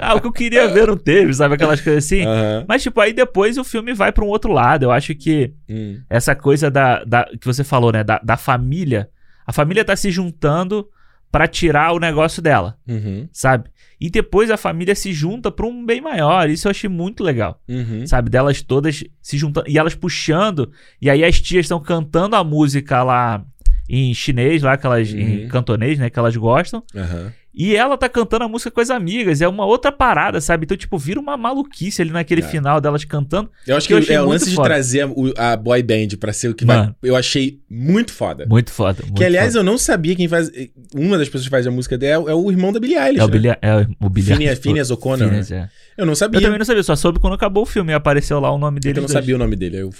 Ah, 0.00 0.14
o 0.14 0.20
que 0.20 0.26
eu 0.26 0.32
queria 0.32 0.68
ver 0.68 0.88
não 0.88 0.96
teve, 0.96 1.32
sabe? 1.34 1.54
Aquelas 1.54 1.80
coisas 1.80 2.04
assim. 2.04 2.26
Uhum. 2.26 2.64
Mas, 2.68 2.82
tipo, 2.82 3.00
aí 3.00 3.12
depois 3.12 3.58
o 3.58 3.64
filme 3.64 3.94
vai 3.94 4.10
para 4.10 4.24
um 4.24 4.28
outro 4.28 4.52
lado. 4.52 4.84
Eu 4.84 4.90
acho 4.90 5.14
que 5.14 5.52
uhum. 5.68 6.00
essa 6.10 6.34
coisa 6.34 6.70
da, 6.70 7.04
da. 7.04 7.24
que 7.24 7.46
você 7.46 7.62
falou, 7.62 7.92
né? 7.92 8.02
Da, 8.02 8.20
da 8.22 8.36
família. 8.36 9.08
A 9.46 9.52
família 9.52 9.84
tá 9.84 9.94
se 9.94 10.10
juntando 10.10 10.88
para 11.32 11.48
tirar 11.48 11.92
o 11.92 11.98
negócio 11.98 12.42
dela, 12.42 12.76
uhum. 12.86 13.26
sabe? 13.32 13.70
E 13.98 14.10
depois 14.10 14.50
a 14.50 14.58
família 14.58 14.94
se 14.94 15.12
junta 15.14 15.50
para 15.50 15.64
um 15.64 15.86
bem 15.86 16.00
maior. 16.00 16.50
Isso 16.50 16.68
eu 16.68 16.70
achei 16.70 16.90
muito 16.90 17.24
legal, 17.24 17.58
uhum. 17.66 18.06
sabe? 18.06 18.28
Delas 18.28 18.60
todas 18.60 19.02
se 19.22 19.38
juntando 19.38 19.68
e 19.68 19.78
elas 19.78 19.94
puxando. 19.94 20.70
E 21.00 21.08
aí 21.08 21.24
as 21.24 21.40
tias 21.40 21.64
estão 21.64 21.80
cantando 21.80 22.36
a 22.36 22.44
música 22.44 23.02
lá 23.02 23.42
em 23.88 24.12
chinês, 24.12 24.62
lá 24.62 24.76
que 24.76 24.84
elas, 24.84 25.10
uhum. 25.10 25.18
em 25.18 25.48
cantonês, 25.48 25.98
né? 25.98 26.10
Que 26.10 26.18
elas 26.18 26.36
gostam. 26.36 26.82
Uhum. 26.94 27.30
E 27.54 27.76
ela 27.76 27.98
tá 27.98 28.08
cantando 28.08 28.44
a 28.44 28.48
música 28.48 28.70
com 28.70 28.80
as 28.80 28.88
amigas. 28.88 29.42
É 29.42 29.48
uma 29.48 29.66
outra 29.66 29.92
parada, 29.92 30.40
sabe? 30.40 30.64
Então, 30.64 30.76
tipo, 30.76 30.96
vira 30.96 31.20
uma 31.20 31.36
maluquice 31.36 32.00
ali 32.00 32.10
naquele 32.10 32.40
é. 32.40 32.44
final 32.44 32.80
delas 32.80 33.04
cantando. 33.04 33.50
Eu 33.66 33.76
acho 33.76 33.86
que, 33.86 34.00
que 34.00 34.12
eu 34.12 34.16
é 34.16 34.22
o 34.22 34.28
lance 34.28 34.54
foda. 34.54 34.68
de 34.68 34.74
trazer 34.74 35.08
a, 35.36 35.52
a, 35.52 35.56
boy 35.56 35.82
band 35.82 36.16
pra 36.18 36.32
ser 36.32 36.48
o 36.48 36.54
que 36.54 36.64
Mano, 36.64 36.96
vai. 37.00 37.10
Eu 37.10 37.14
achei 37.14 37.60
muito 37.68 38.12
foda. 38.12 38.46
Muito 38.46 38.70
foda. 38.70 39.02
Muito 39.02 39.14
que, 39.14 39.24
aliás, 39.24 39.48
foda. 39.48 39.58
eu 39.60 39.64
não 39.64 39.76
sabia 39.76 40.16
quem 40.16 40.28
faz. 40.28 40.50
Uma 40.94 41.18
das 41.18 41.28
pessoas 41.28 41.44
que 41.44 41.50
faz 41.50 41.66
a 41.66 41.70
música 41.70 41.98
dela 41.98 42.30
é, 42.30 42.34
o 42.34 42.50
irmão 42.50 42.72
da 42.72 42.80
Billie 42.80 42.96
Eilish. 42.96 43.20
É 43.20 43.24
o 43.24 43.26
né? 43.26 43.32
Billie, 43.32 43.56
é 43.60 43.86
o 44.00 44.08
Billie 44.08 44.34
Phineas, 44.34 44.58
Phineas 44.58 44.90
O'Connor. 44.90 45.28
Phineas, 45.28 45.50
né? 45.50 45.68
é. 45.98 46.02
Eu 46.02 46.06
não 46.06 46.14
sabia. 46.14 46.38
Eu 46.38 46.42
também 46.42 46.58
não 46.58 46.64
sabia, 46.64 46.82
só 46.82 46.96
soube 46.96 47.18
quando 47.20 47.34
acabou 47.34 47.64
o 47.64 47.66
filme 47.66 47.92
e 47.92 47.94
apareceu 47.94 48.40
lá 48.40 48.50
o 48.50 48.56
nome 48.56 48.80
dele. 48.80 48.98
Eu 48.98 49.02
não 49.02 49.08
sabia 49.08 49.34
o 49.34 49.38
nome 49.38 49.56
dele. 49.56 49.76
Eu 49.76 49.90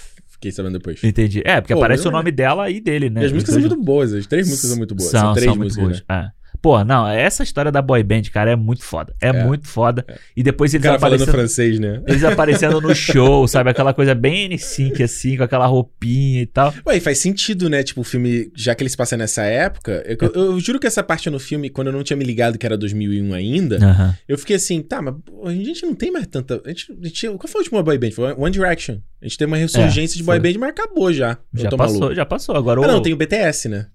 Fiquei 0.43 0.51
sabendo 0.51 0.73
depois. 0.73 1.01
Entendi. 1.01 1.41
É, 1.45 1.61
porque 1.61 1.73
Pô, 1.73 1.79
aparece 1.79 2.05
o 2.05 2.11
nome 2.11 2.29
dela 2.29 2.69
e 2.69 2.81
dele, 2.81 3.09
né? 3.09 3.21
E 3.21 3.25
as 3.25 3.31
músicas 3.31 3.53
são 3.53 3.61
muito 3.61 3.81
boas, 3.81 4.13
as 4.13 4.27
três 4.27 4.45
músicas 4.45 4.69
são 4.69 4.77
muito 4.77 4.93
boas. 4.93 5.09
São, 5.09 5.21
são 5.21 5.33
três 5.33 5.45
são 5.45 5.55
músicas. 5.55 5.99
Né? 5.99 6.03
É. 6.09 6.42
Pô, 6.63 6.81
não, 6.81 7.05
essa 7.05 7.43
história 7.43 7.69
da 7.69 7.81
boy 7.81 8.01
band, 8.03 8.21
cara, 8.31 8.51
é 8.51 8.55
muito 8.55 8.85
foda. 8.85 9.13
É, 9.19 9.27
é 9.27 9.43
muito 9.43 9.67
foda. 9.67 10.05
É. 10.07 10.17
E 10.33 10.41
depois 10.41 10.73
eles 10.73 10.81
o 10.81 10.87
cara 10.87 10.95
aparecendo. 10.95 11.25
falando 11.27 11.37
francês, 11.37 11.77
né? 11.77 12.01
Eles 12.07 12.23
aparecendo 12.23 12.79
no 12.79 12.95
show, 12.95 13.45
sabe? 13.49 13.69
Aquela 13.69 13.93
coisa 13.93 14.15
bem 14.15 14.49
N5, 14.49 15.03
assim, 15.03 15.35
com 15.35 15.43
aquela 15.43 15.65
roupinha 15.65 16.41
e 16.41 16.45
tal. 16.45 16.73
Ué, 16.87 16.95
e 16.95 17.01
faz 17.01 17.17
sentido, 17.17 17.69
né? 17.69 17.83
Tipo, 17.83 17.99
o 17.99 18.03
filme, 18.05 18.49
já 18.55 18.73
que 18.73 18.81
eles 18.81 18.95
passam 18.95 19.17
nessa 19.17 19.43
época. 19.43 20.05
Eu, 20.05 20.15
eu, 20.21 20.45
eu, 20.53 20.59
juro 20.61 20.79
que 20.79 20.87
essa 20.87 21.03
parte 21.03 21.29
no 21.29 21.37
filme, 21.37 21.69
quando 21.69 21.87
eu 21.87 21.93
não 21.93 22.01
tinha 22.01 22.15
me 22.15 22.23
ligado 22.23 22.57
que 22.57 22.65
era 22.65 22.77
2001 22.77 23.33
ainda, 23.33 23.75
uh 23.75 23.79
-huh. 23.79 24.17
eu 24.25 24.37
fiquei 24.37 24.55
assim, 24.55 24.81
tá, 24.81 25.01
mas 25.01 25.15
a 25.43 25.51
gente 25.51 25.85
não 25.85 25.93
tem 25.93 26.13
mais 26.13 26.27
tanta. 26.27 26.61
A 26.63 26.69
gente, 26.69 26.93
a 26.93 27.05
gente, 27.05 27.27
qual 27.27 27.47
foi 27.49 27.59
a 27.59 27.63
última 27.63 27.83
boy 27.83 27.97
band? 27.97 28.11
Foi 28.11 28.33
One 28.37 28.51
Direction. 28.51 28.99
A 29.21 29.25
gente 29.25 29.37
tem 29.37 29.47
uma 29.47 29.57
ressurgência 29.57 30.15
é, 30.15 30.17
de 30.17 30.23
boy 30.23 30.39
band, 30.39 30.53
mas 30.57 30.69
acabou 30.69 31.11
já. 31.11 31.37
Já 31.53 31.69
passou, 31.71 31.99
maluco. 31.99 32.15
já 32.15 32.25
passou. 32.25 32.55
Agora 32.55 32.79
ah, 32.79 32.83
o... 32.85 32.87
não, 32.87 33.01
tem 33.01 33.11
o 33.11 33.17
BTS, 33.17 33.67
né? 33.67 33.87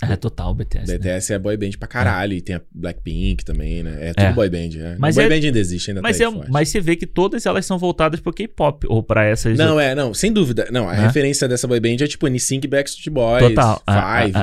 É, 0.00 0.14
total, 0.14 0.54
BTS. 0.54 0.96
BTS 0.96 1.32
né? 1.32 1.36
é 1.36 1.38
boy 1.38 1.56
band 1.56 1.70
pra 1.78 1.88
caralho. 1.88 2.32
É. 2.32 2.36
E 2.36 2.40
tem 2.40 2.54
a 2.54 2.62
Blackpink 2.72 3.44
também, 3.44 3.82
né? 3.82 4.08
É 4.08 4.14
tudo 4.14 4.26
é. 4.26 4.32
boy 4.32 4.48
band, 4.48 4.68
né? 4.76 4.96
Mas 4.98 5.16
boy 5.16 5.24
é... 5.24 5.28
band 5.28 5.46
ainda 5.46 5.58
existe, 5.58 5.90
ainda 5.90 6.00
mas 6.00 6.18
tá 6.18 6.24
é, 6.24 6.30
Mas 6.48 6.68
você 6.68 6.80
vê 6.80 6.94
que 6.94 7.06
todas 7.06 7.46
elas 7.46 7.66
são 7.66 7.78
voltadas 7.78 8.20
pro 8.20 8.32
K-pop, 8.32 8.86
ou 8.88 9.02
pra 9.02 9.24
essas... 9.24 9.58
Não, 9.58 9.78
é, 9.78 9.94
não, 9.94 10.14
sem 10.14 10.32
dúvida. 10.32 10.68
Não, 10.70 10.88
a 10.88 10.94
referência 10.94 11.48
dessa 11.48 11.66
boy 11.66 11.80
band 11.80 11.96
é 12.00 12.06
tipo 12.06 12.28
NSYNC 12.28 12.68
Backstreet 12.68 13.10
Boys, 13.10 13.42
total. 13.48 13.82
Five. 13.88 14.34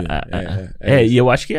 é, 0.81 0.95
é, 0.95 1.07
e 1.07 1.15
eu 1.15 1.29
acho 1.29 1.47
que 1.47 1.55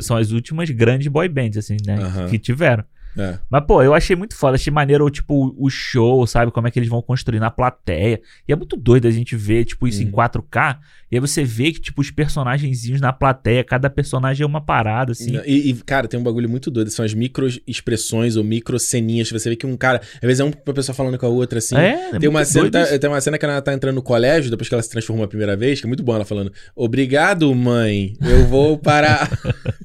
são 0.00 0.16
as 0.16 0.30
últimas 0.30 0.70
grandes 0.70 1.08
boy 1.08 1.28
bands, 1.28 1.58
assim, 1.58 1.76
né? 1.84 1.96
Uh 1.96 2.02
-huh. 2.02 2.30
Que 2.30 2.38
tiveram. 2.38 2.84
É. 3.16 3.38
Mas, 3.48 3.64
pô, 3.64 3.82
eu 3.82 3.94
achei 3.94 4.16
muito 4.16 4.36
foda. 4.36 4.56
Achei 4.56 4.72
maneiro, 4.72 5.08
tipo, 5.08 5.54
o 5.56 5.70
show, 5.70 6.26
sabe? 6.26 6.50
Como 6.50 6.66
é 6.66 6.70
que 6.70 6.78
eles 6.78 6.88
vão 6.88 7.00
construir 7.00 7.38
na 7.38 7.50
plateia. 7.50 8.20
E 8.46 8.52
é 8.52 8.56
muito 8.56 8.76
doido 8.76 9.06
a 9.06 9.10
gente 9.10 9.36
ver, 9.36 9.64
tipo, 9.64 9.86
isso 9.86 10.02
uhum. 10.02 10.08
em 10.08 10.10
4K. 10.10 10.78
E 11.14 11.16
aí 11.16 11.20
você 11.20 11.44
vê 11.44 11.70
que, 11.70 11.80
tipo, 11.80 12.00
os 12.00 12.10
personagenzinhos 12.10 13.00
na 13.00 13.12
plateia, 13.12 13.62
cada 13.62 13.88
personagem 13.88 14.42
é 14.42 14.46
uma 14.46 14.60
parada, 14.60 15.12
assim. 15.12 15.40
E, 15.46 15.70
e 15.70 15.74
cara, 15.74 16.08
tem 16.08 16.18
um 16.18 16.24
bagulho 16.24 16.50
muito 16.50 16.72
doido. 16.72 16.90
São 16.90 17.04
as 17.04 17.14
micro 17.14 17.46
expressões 17.68 18.34
ou 18.34 18.42
micro 18.42 18.80
ceninhas. 18.80 19.30
Você 19.30 19.48
vê 19.48 19.54
que 19.54 19.64
um 19.64 19.76
cara, 19.76 20.00
às 20.14 20.20
vezes 20.20 20.40
é 20.40 20.44
uma 20.44 20.52
pessoa 20.74 20.92
falando 20.92 21.16
com 21.16 21.24
a 21.24 21.28
outra, 21.28 21.60
assim. 21.60 21.76
É, 21.76 22.10
é 22.14 22.18
tem, 22.18 22.28
uma 22.28 22.44
cena, 22.44 22.68
tá, 22.68 22.98
tem 22.98 23.08
uma 23.08 23.20
cena 23.20 23.38
que 23.38 23.44
ela 23.44 23.62
tá 23.62 23.72
entrando 23.72 23.94
no 23.94 24.02
colégio, 24.02 24.50
depois 24.50 24.68
que 24.68 24.74
ela 24.74 24.82
se 24.82 24.90
transformou 24.90 25.24
a 25.24 25.28
primeira 25.28 25.56
vez, 25.56 25.78
que 25.78 25.86
é 25.86 25.88
muito 25.88 26.02
bom 26.02 26.16
ela 26.16 26.24
falando: 26.24 26.52
Obrigado, 26.74 27.54
mãe. 27.54 28.14
Eu 28.20 28.48
vou 28.48 28.76
parar. 28.76 29.30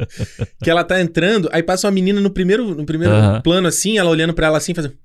que 0.64 0.70
ela 0.72 0.84
tá 0.84 1.00
entrando, 1.00 1.48
aí 1.52 1.62
passa 1.62 1.86
uma 1.86 1.92
menina 1.92 2.20
no 2.20 2.32
primeiro, 2.32 2.74
no 2.74 2.88
primeiro 2.88 3.14
uhum. 3.14 3.42
plano, 3.44 3.68
assim, 3.68 4.00
ela 4.00 4.10
olhando 4.10 4.34
para 4.34 4.48
ela 4.48 4.58
assim, 4.58 4.74
fazendo. 4.74 4.96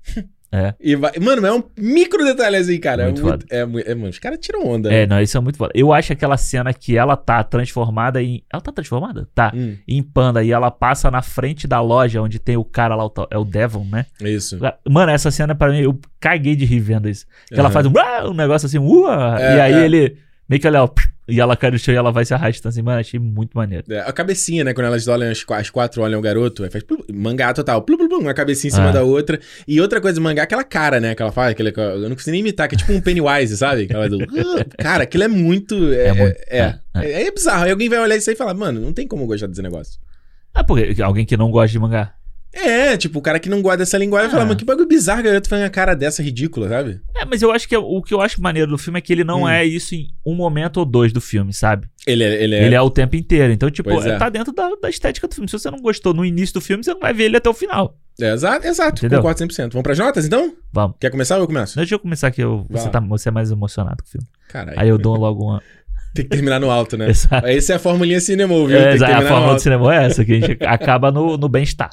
É. 0.55 0.73
E 0.79 0.95
vai... 0.95 1.11
Mano, 1.19 1.45
é 1.45 1.53
um 1.53 1.63
micro 1.77 2.23
detalhe 2.23 2.55
assim, 2.55 2.79
cara. 2.79 3.05
Muito 3.05 3.19
é 3.19 3.23
muito, 3.23 3.45
é, 3.49 3.65
muito, 3.65 3.89
é, 3.89 3.95
mano, 3.95 4.09
os 4.09 4.19
caras 4.19 4.39
tiram 4.39 4.65
onda. 4.65 4.89
É, 4.89 5.01
né? 5.01 5.15
não, 5.15 5.21
isso 5.21 5.37
é 5.37 5.39
muito 5.39 5.57
foda. 5.57 5.71
Eu 5.75 5.91
acho 5.91 6.13
aquela 6.13 6.37
cena 6.37 6.73
que 6.73 6.97
ela 6.97 7.17
tá 7.17 7.43
transformada 7.43 8.21
em. 8.21 8.43
Ela 8.51 8.61
tá 8.61 8.71
transformada? 8.71 9.27
Tá. 9.35 9.51
Hum. 9.53 9.75
Em 9.87 10.01
panda. 10.01 10.43
E 10.43 10.51
ela 10.51 10.71
passa 10.71 11.11
na 11.11 11.21
frente 11.21 11.67
da 11.67 11.81
loja 11.81 12.21
onde 12.21 12.39
tem 12.39 12.55
o 12.55 12.63
cara 12.63 12.95
lá, 12.95 13.03
é 13.29 13.37
o 13.37 13.43
Devon, 13.43 13.85
né? 13.85 14.05
Isso. 14.21 14.57
Mano, 14.89 15.11
essa 15.11 15.29
cena 15.31 15.53
pra 15.53 15.69
mim, 15.69 15.79
eu 15.81 15.99
caguei 16.19 16.55
de 16.55 16.65
rir 16.65 16.79
vendo 16.79 17.09
isso. 17.09 17.25
Que 17.47 17.55
uhum. 17.55 17.59
ela 17.59 17.69
faz 17.69 17.85
um, 17.85 17.93
um 18.29 18.33
negócio 18.33 18.65
assim, 18.65 18.79
ua! 18.79 19.37
É, 19.39 19.57
e 19.57 19.61
aí 19.61 19.73
é. 19.73 19.85
ele 19.85 20.17
meio 20.47 20.61
que 20.61 20.67
ela, 20.67 20.83
ó, 20.83 20.89
e 21.27 21.39
ela 21.39 21.57
cai 21.57 21.71
no 21.71 21.79
chão 21.79 21.93
e 21.93 21.97
ela 21.97 22.11
vai 22.11 22.23
se 22.23 22.33
arrastando 22.33 22.69
assim, 22.69 22.81
mano, 22.83 22.99
achei 22.99 23.19
muito 23.19 23.57
maneiro. 23.57 23.83
É, 23.89 23.99
a 23.99 24.11
cabecinha, 24.11 24.63
né? 24.63 24.73
Quando 24.73 24.87
elas 24.87 25.07
olham, 25.07 25.31
as, 25.31 25.43
as 25.49 25.69
quatro 25.69 26.03
olham 26.03 26.19
o 26.19 26.21
garoto, 26.21 26.63
aí 26.63 26.69
faz 26.69 26.83
plum, 26.83 26.99
mangá 27.11 27.51
total, 27.51 27.81
plum, 27.81 27.97
plum, 27.97 28.07
plum, 28.07 28.19
uma 28.19 28.33
cabecinha 28.33 28.69
em 28.69 28.75
cima 28.75 28.89
ah. 28.89 28.91
da 28.91 29.03
outra. 29.03 29.39
E 29.67 29.81
outra 29.81 29.99
coisa 29.99 30.19
do 30.19 30.21
mangá, 30.23 30.43
aquela 30.43 30.63
cara, 30.63 30.99
né? 30.99 31.15
Que 31.15 31.21
ela 31.21 31.31
faz, 31.31 31.51
aquele, 31.51 31.73
eu 31.75 32.01
não 32.01 32.15
consigo 32.15 32.31
nem 32.31 32.41
imitar, 32.41 32.67
que 32.67 32.75
é 32.75 32.77
tipo 32.77 32.93
um 32.93 33.01
Pennywise, 33.01 33.57
sabe? 33.57 33.83
Aquela 33.83 34.07
do. 34.07 34.19
cara, 34.77 35.03
aquilo 35.03 35.23
é 35.23 35.27
muito. 35.27 35.75
É, 35.93 36.07
é, 36.07 36.13
muito, 36.13 36.37
é, 36.47 36.59
é, 36.59 36.79
é, 37.01 37.27
é 37.27 37.31
bizarro. 37.31 37.63
Aí 37.63 37.71
alguém 37.71 37.89
vai 37.89 37.99
olhar 37.99 38.15
isso 38.15 38.29
aí 38.29 38.35
e 38.35 38.37
falar, 38.37 38.53
mano, 38.53 38.79
não 38.79 38.93
tem 38.93 39.07
como 39.07 39.25
gostar 39.25 39.47
desse 39.47 39.61
negócio. 39.61 39.99
Ah, 40.53 40.63
porque 40.63 41.01
alguém 41.01 41.25
que 41.25 41.35
não 41.35 41.49
gosta 41.49 41.71
de 41.71 41.79
mangá. 41.79 42.13
É, 42.55 42.95
tipo, 42.95 43.19
o 43.19 43.21
cara 43.21 43.37
que 43.37 43.49
não 43.49 43.61
guarda 43.61 43.83
essa 43.83 43.97
linguagem 43.97 44.29
ah. 44.29 44.31
fala, 44.31 44.45
mano, 44.45 44.57
que 44.57 44.63
bagulho 44.63 44.87
bizarro, 44.87 45.21
garoto 45.21 45.49
fazendo 45.49 45.65
a 45.65 45.69
cara 45.69 45.93
dessa 45.93 46.23
ridícula, 46.23 46.69
sabe? 46.69 47.01
É, 47.13 47.25
mas 47.25 47.41
eu 47.41 47.51
acho 47.51 47.67
que 47.67 47.75
é, 47.75 47.77
o 47.77 48.01
que 48.01 48.13
eu 48.13 48.21
acho 48.21 48.41
maneiro 48.41 48.71
do 48.71 48.77
filme 48.77 48.97
é 48.97 49.01
que 49.01 49.11
ele 49.11 49.25
não 49.25 49.43
hum. 49.43 49.49
é 49.49 49.65
isso 49.65 49.93
em 49.93 50.07
um 50.25 50.33
momento 50.33 50.77
ou 50.77 50.85
dois 50.85 51.11
do 51.11 51.19
filme, 51.19 51.51
sabe? 51.51 51.87
Ele 52.07 52.23
é. 52.23 52.43
Ele 52.43 52.55
é, 52.55 52.65
ele 52.65 52.75
é 52.75 52.81
o 52.81 52.89
tempo 52.89 53.15
inteiro. 53.15 53.51
Então, 53.51 53.69
tipo, 53.69 53.89
é. 54.01 54.17
tá 54.17 54.29
dentro 54.29 54.53
da, 54.53 54.69
da, 54.81 54.89
estética 54.89 55.27
do 55.27 55.35
filme. 55.35 55.49
Se 55.49 55.59
você 55.59 55.69
não 55.69 55.81
gostou 55.81 56.13
no 56.13 56.23
início 56.23 56.53
do 56.53 56.61
filme, 56.61 56.83
você 56.83 56.93
não 56.93 56.99
vai 56.99 57.13
ver 57.13 57.25
ele 57.25 57.37
até 57.37 57.49
o 57.49 57.53
final. 57.53 57.97
É, 58.21 58.31
exato, 58.31 58.65
exato. 58.65 58.99
Entendeu? 58.99 59.19
Concordo 59.19 59.43
100%. 59.43 59.71
Vamos 59.73 59.83
pras 59.83 59.99
notas, 59.99 60.25
então? 60.25 60.55
Vamos. 60.71 60.95
Quer 60.99 61.09
começar 61.09 61.35
ou 61.35 61.41
eu 61.41 61.47
começo? 61.47 61.75
Deixa 61.75 61.95
eu 61.95 61.99
começar 61.99 62.27
aqui. 62.27 62.41
Eu, 62.41 62.65
você, 62.69 62.89
tá, 62.89 62.99
você 63.01 63.29
é 63.29 63.31
mais 63.31 63.51
emocionado 63.51 64.03
com 64.03 64.07
o 64.07 64.11
filme. 64.11 64.27
Caralho. 64.47 64.79
Aí 64.79 64.87
eu 64.87 64.97
dou 64.97 65.17
logo 65.17 65.43
uma. 65.43 65.61
Tem 66.15 66.23
que 66.23 66.29
terminar 66.31 66.61
no 66.61 66.71
alto, 66.71 66.97
né? 66.97 67.09
Exato. 67.09 67.45
Essa 67.45 67.73
é 67.73 67.75
a 67.75 67.79
formulinha 67.79 68.21
cinema, 68.21 68.55
viu? 68.65 68.77
É, 68.77 68.93
exato, 68.93 69.11
a 69.11 69.21
fórmula 69.21 69.55
do 69.55 69.61
cinema 69.61 69.93
é 69.93 70.05
essa, 70.05 70.23
que 70.23 70.31
a 70.31 70.39
gente 70.39 70.57
acaba 70.63 71.11
no, 71.11 71.37
no 71.37 71.49
bem-estar. 71.49 71.89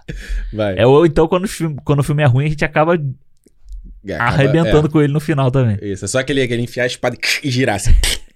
Vai. 0.52 0.78
É, 0.78 0.86
ou 0.86 1.04
então, 1.04 1.26
quando 1.26 1.44
o, 1.44 1.48
filme, 1.48 1.76
quando 1.84 1.98
o 1.98 2.02
filme 2.04 2.22
é 2.22 2.26
ruim, 2.26 2.46
a 2.46 2.48
gente 2.48 2.64
acaba, 2.64 2.94
acaba 2.94 4.22
arrebentando 4.22 4.86
é. 4.86 4.90
com 4.90 5.02
ele 5.02 5.12
no 5.12 5.18
final 5.18 5.50
também. 5.50 5.76
Isso, 5.82 6.04
é 6.04 6.08
só 6.08 6.20
aquele, 6.20 6.40
aquele 6.40 6.62
enfiar 6.62 6.84
a 6.84 6.86
espada 6.86 7.16
e 7.42 7.50
girar 7.50 7.74
assim. 7.74 7.90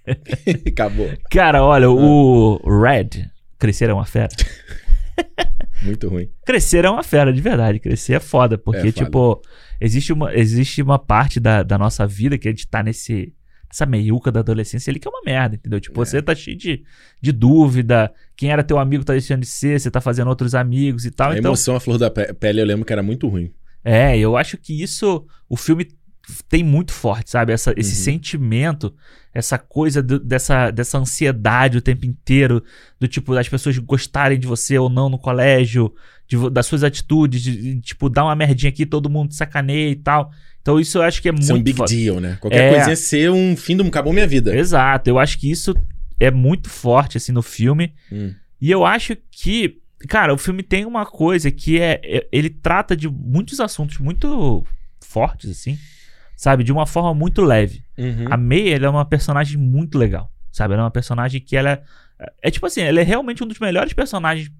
Acabou. 0.67 1.09
Cara, 1.31 1.63
olha, 1.63 1.87
ah. 1.87 1.91
o 1.91 2.61
Red, 2.83 3.31
Crescer 3.57 3.89
é 3.89 3.95
uma 3.95 4.05
fera. 4.05 4.31
Muito 5.83 6.09
ruim. 6.09 6.29
Crescer 6.45 6.85
é 6.85 6.91
uma 6.91 7.05
fera, 7.05 7.33
de 7.33 7.41
verdade. 7.41 7.79
Crescer 7.79 8.15
é 8.15 8.21
foda, 8.21 8.59
porque, 8.59 8.89
é, 8.89 8.93
tipo, 8.93 9.41
existe 9.81 10.13
uma, 10.13 10.35
existe 10.35 10.83
uma 10.83 10.99
parte 10.99 11.39
da, 11.39 11.63
da 11.63 11.79
nossa 11.79 12.05
vida 12.09 12.37
que 12.37 12.49
a 12.49 12.51
gente 12.51 12.67
tá 12.67 12.83
nesse 12.83 13.33
essa 13.71 13.87
meiuca 13.87 14.31
da 14.31 14.41
adolescência 14.41 14.91
ali 14.91 14.99
que 14.99 15.09
é 15.09 15.11
uma 15.11 15.23
merda, 15.25 15.57
entendeu? 15.57 15.81
Tipo, 15.81 16.03
é. 16.03 16.05
você 16.05 16.23
tá 16.23 16.35
cheio 16.35 16.57
de, 16.57 16.85
de 17.21 17.33
dúvida, 17.33 18.13
quem 18.37 18.51
era 18.51 18.63
teu 18.63 18.79
amigo 18.79 19.05
tá 19.05 19.13
deixando 19.13 19.41
de 19.41 19.47
ser, 19.47 19.81
você 19.81 19.91
tá 19.91 20.01
fazendo 20.01 20.29
outros 20.29 20.55
amigos 20.55 21.05
e 21.05 21.11
tal. 21.11 21.31
A 21.31 21.39
então... 21.39 21.51
emoção, 21.51 21.77
a 21.77 21.81
flor 21.81 21.99
da 21.99 22.11
pele, 22.11 22.61
eu 22.61 22.67
lembro 22.67 22.85
que 22.85 22.93
era 22.93 23.03
muito 23.03 23.29
ruim. 23.29 23.53
É, 23.85 24.19
eu 24.19 24.37
acho 24.37 24.57
que 24.57 24.83
isso, 24.83 25.27
o 25.49 25.57
filme 25.57 25.87
tem 26.49 26.65
muito 26.65 26.93
forte, 26.93 27.31
sabe? 27.31 27.53
Essa, 27.53 27.73
esse 27.77 27.97
uhum. 27.97 28.05
sentimento, 28.05 28.95
essa 29.33 29.57
coisa 29.59 30.03
do, 30.03 30.19
dessa, 30.19 30.71
dessa 30.71 30.99
ansiedade 30.99 31.79
o 31.79 31.83
tempo 31.83 32.05
inteiro, 32.05 32.63
do 32.99 33.07
tipo, 33.07 33.35
das 33.35 33.49
pessoas 33.49 33.79
gostarem 33.79 34.39
de 34.39 34.47
você 34.47 34.77
ou 34.77 34.89
não 34.89 35.09
no 35.09 35.19
colégio, 35.19 35.95
de, 36.27 36.51
das 36.51 36.67
suas 36.67 36.83
atitudes, 36.83 37.43
de, 37.43 37.57
de, 37.57 37.81
tipo, 37.81 38.09
dar 38.09 38.25
uma 38.25 38.35
merdinha 38.35 38.71
aqui, 38.71 38.85
todo 38.85 39.11
mundo 39.11 39.35
sacaneia 39.35 39.91
e 39.91 39.97
tal. 39.97 40.31
Então 40.67 40.81
isso 40.81 40.99
eu 40.99 41.03
acho 41.03 41.23
que 41.23 41.29
é 41.29 41.33
muito. 41.33 41.49
É 41.49 41.55
um 41.55 41.63
big 41.63 41.81
deal, 41.85 42.19
né? 42.19 42.39
Qualquer 42.41 42.65
é... 42.65 42.75
coisinha 42.75 42.97
ser 42.97 43.31
um 43.31 43.57
fim 43.57 43.77
do. 43.77 43.87
Acabou 43.87 44.13
minha 44.13 44.27
vida. 44.27 44.53
Exato. 44.53 45.09
Eu 45.09 45.17
acho 45.17 45.39
que 45.39 45.49
isso 45.49 45.73
é 46.19 46.29
muito 46.29 46.69
forte, 46.69 47.17
assim, 47.17 47.31
no 47.31 47.41
filme. 47.41 47.95
Hum. 48.11 48.35
E 48.61 48.69
eu 48.69 48.85
acho 48.85 49.17
que. 49.31 49.79
Cara, 50.09 50.35
o 50.35 50.39
filme 50.39 50.65
tem 50.65 50.85
uma 50.85 51.07
coisa 51.07 51.53
que 51.53 51.81
é, 51.81 52.01
é. 52.03 52.27
Ele 52.33 52.51
trata 52.51 52.97
de 52.97 53.09
muitos 53.09 53.61
assuntos 53.61 53.99
muito 53.99 54.67
fortes, 55.01 55.49
assim. 55.49 55.79
Sabe? 56.37 56.65
De 56.65 56.73
uma 56.73 56.85
forma 56.85 57.15
muito 57.15 57.43
leve. 57.43 57.85
Uhum. 57.97 58.27
A 58.29 58.37
May, 58.37 58.71
ela 58.71 58.87
é 58.87 58.91
uma 58.91 59.05
personagem 59.05 59.57
muito 59.57 59.97
legal. 59.97 60.33
Sabe? 60.51 60.75
Ela 60.75 60.83
é 60.83 60.85
uma 60.87 60.91
personagem 60.91 61.41
que 61.41 61.57
ela. 61.57 61.81
É, 62.19 62.33
é 62.43 62.51
tipo 62.51 62.67
assim, 62.67 62.81
ela 62.81 63.01
é 63.01 63.05
realmente 63.05 63.45
um 63.45 63.47
dos 63.47 63.61
melhores 63.61 63.93
personagens 63.93 64.51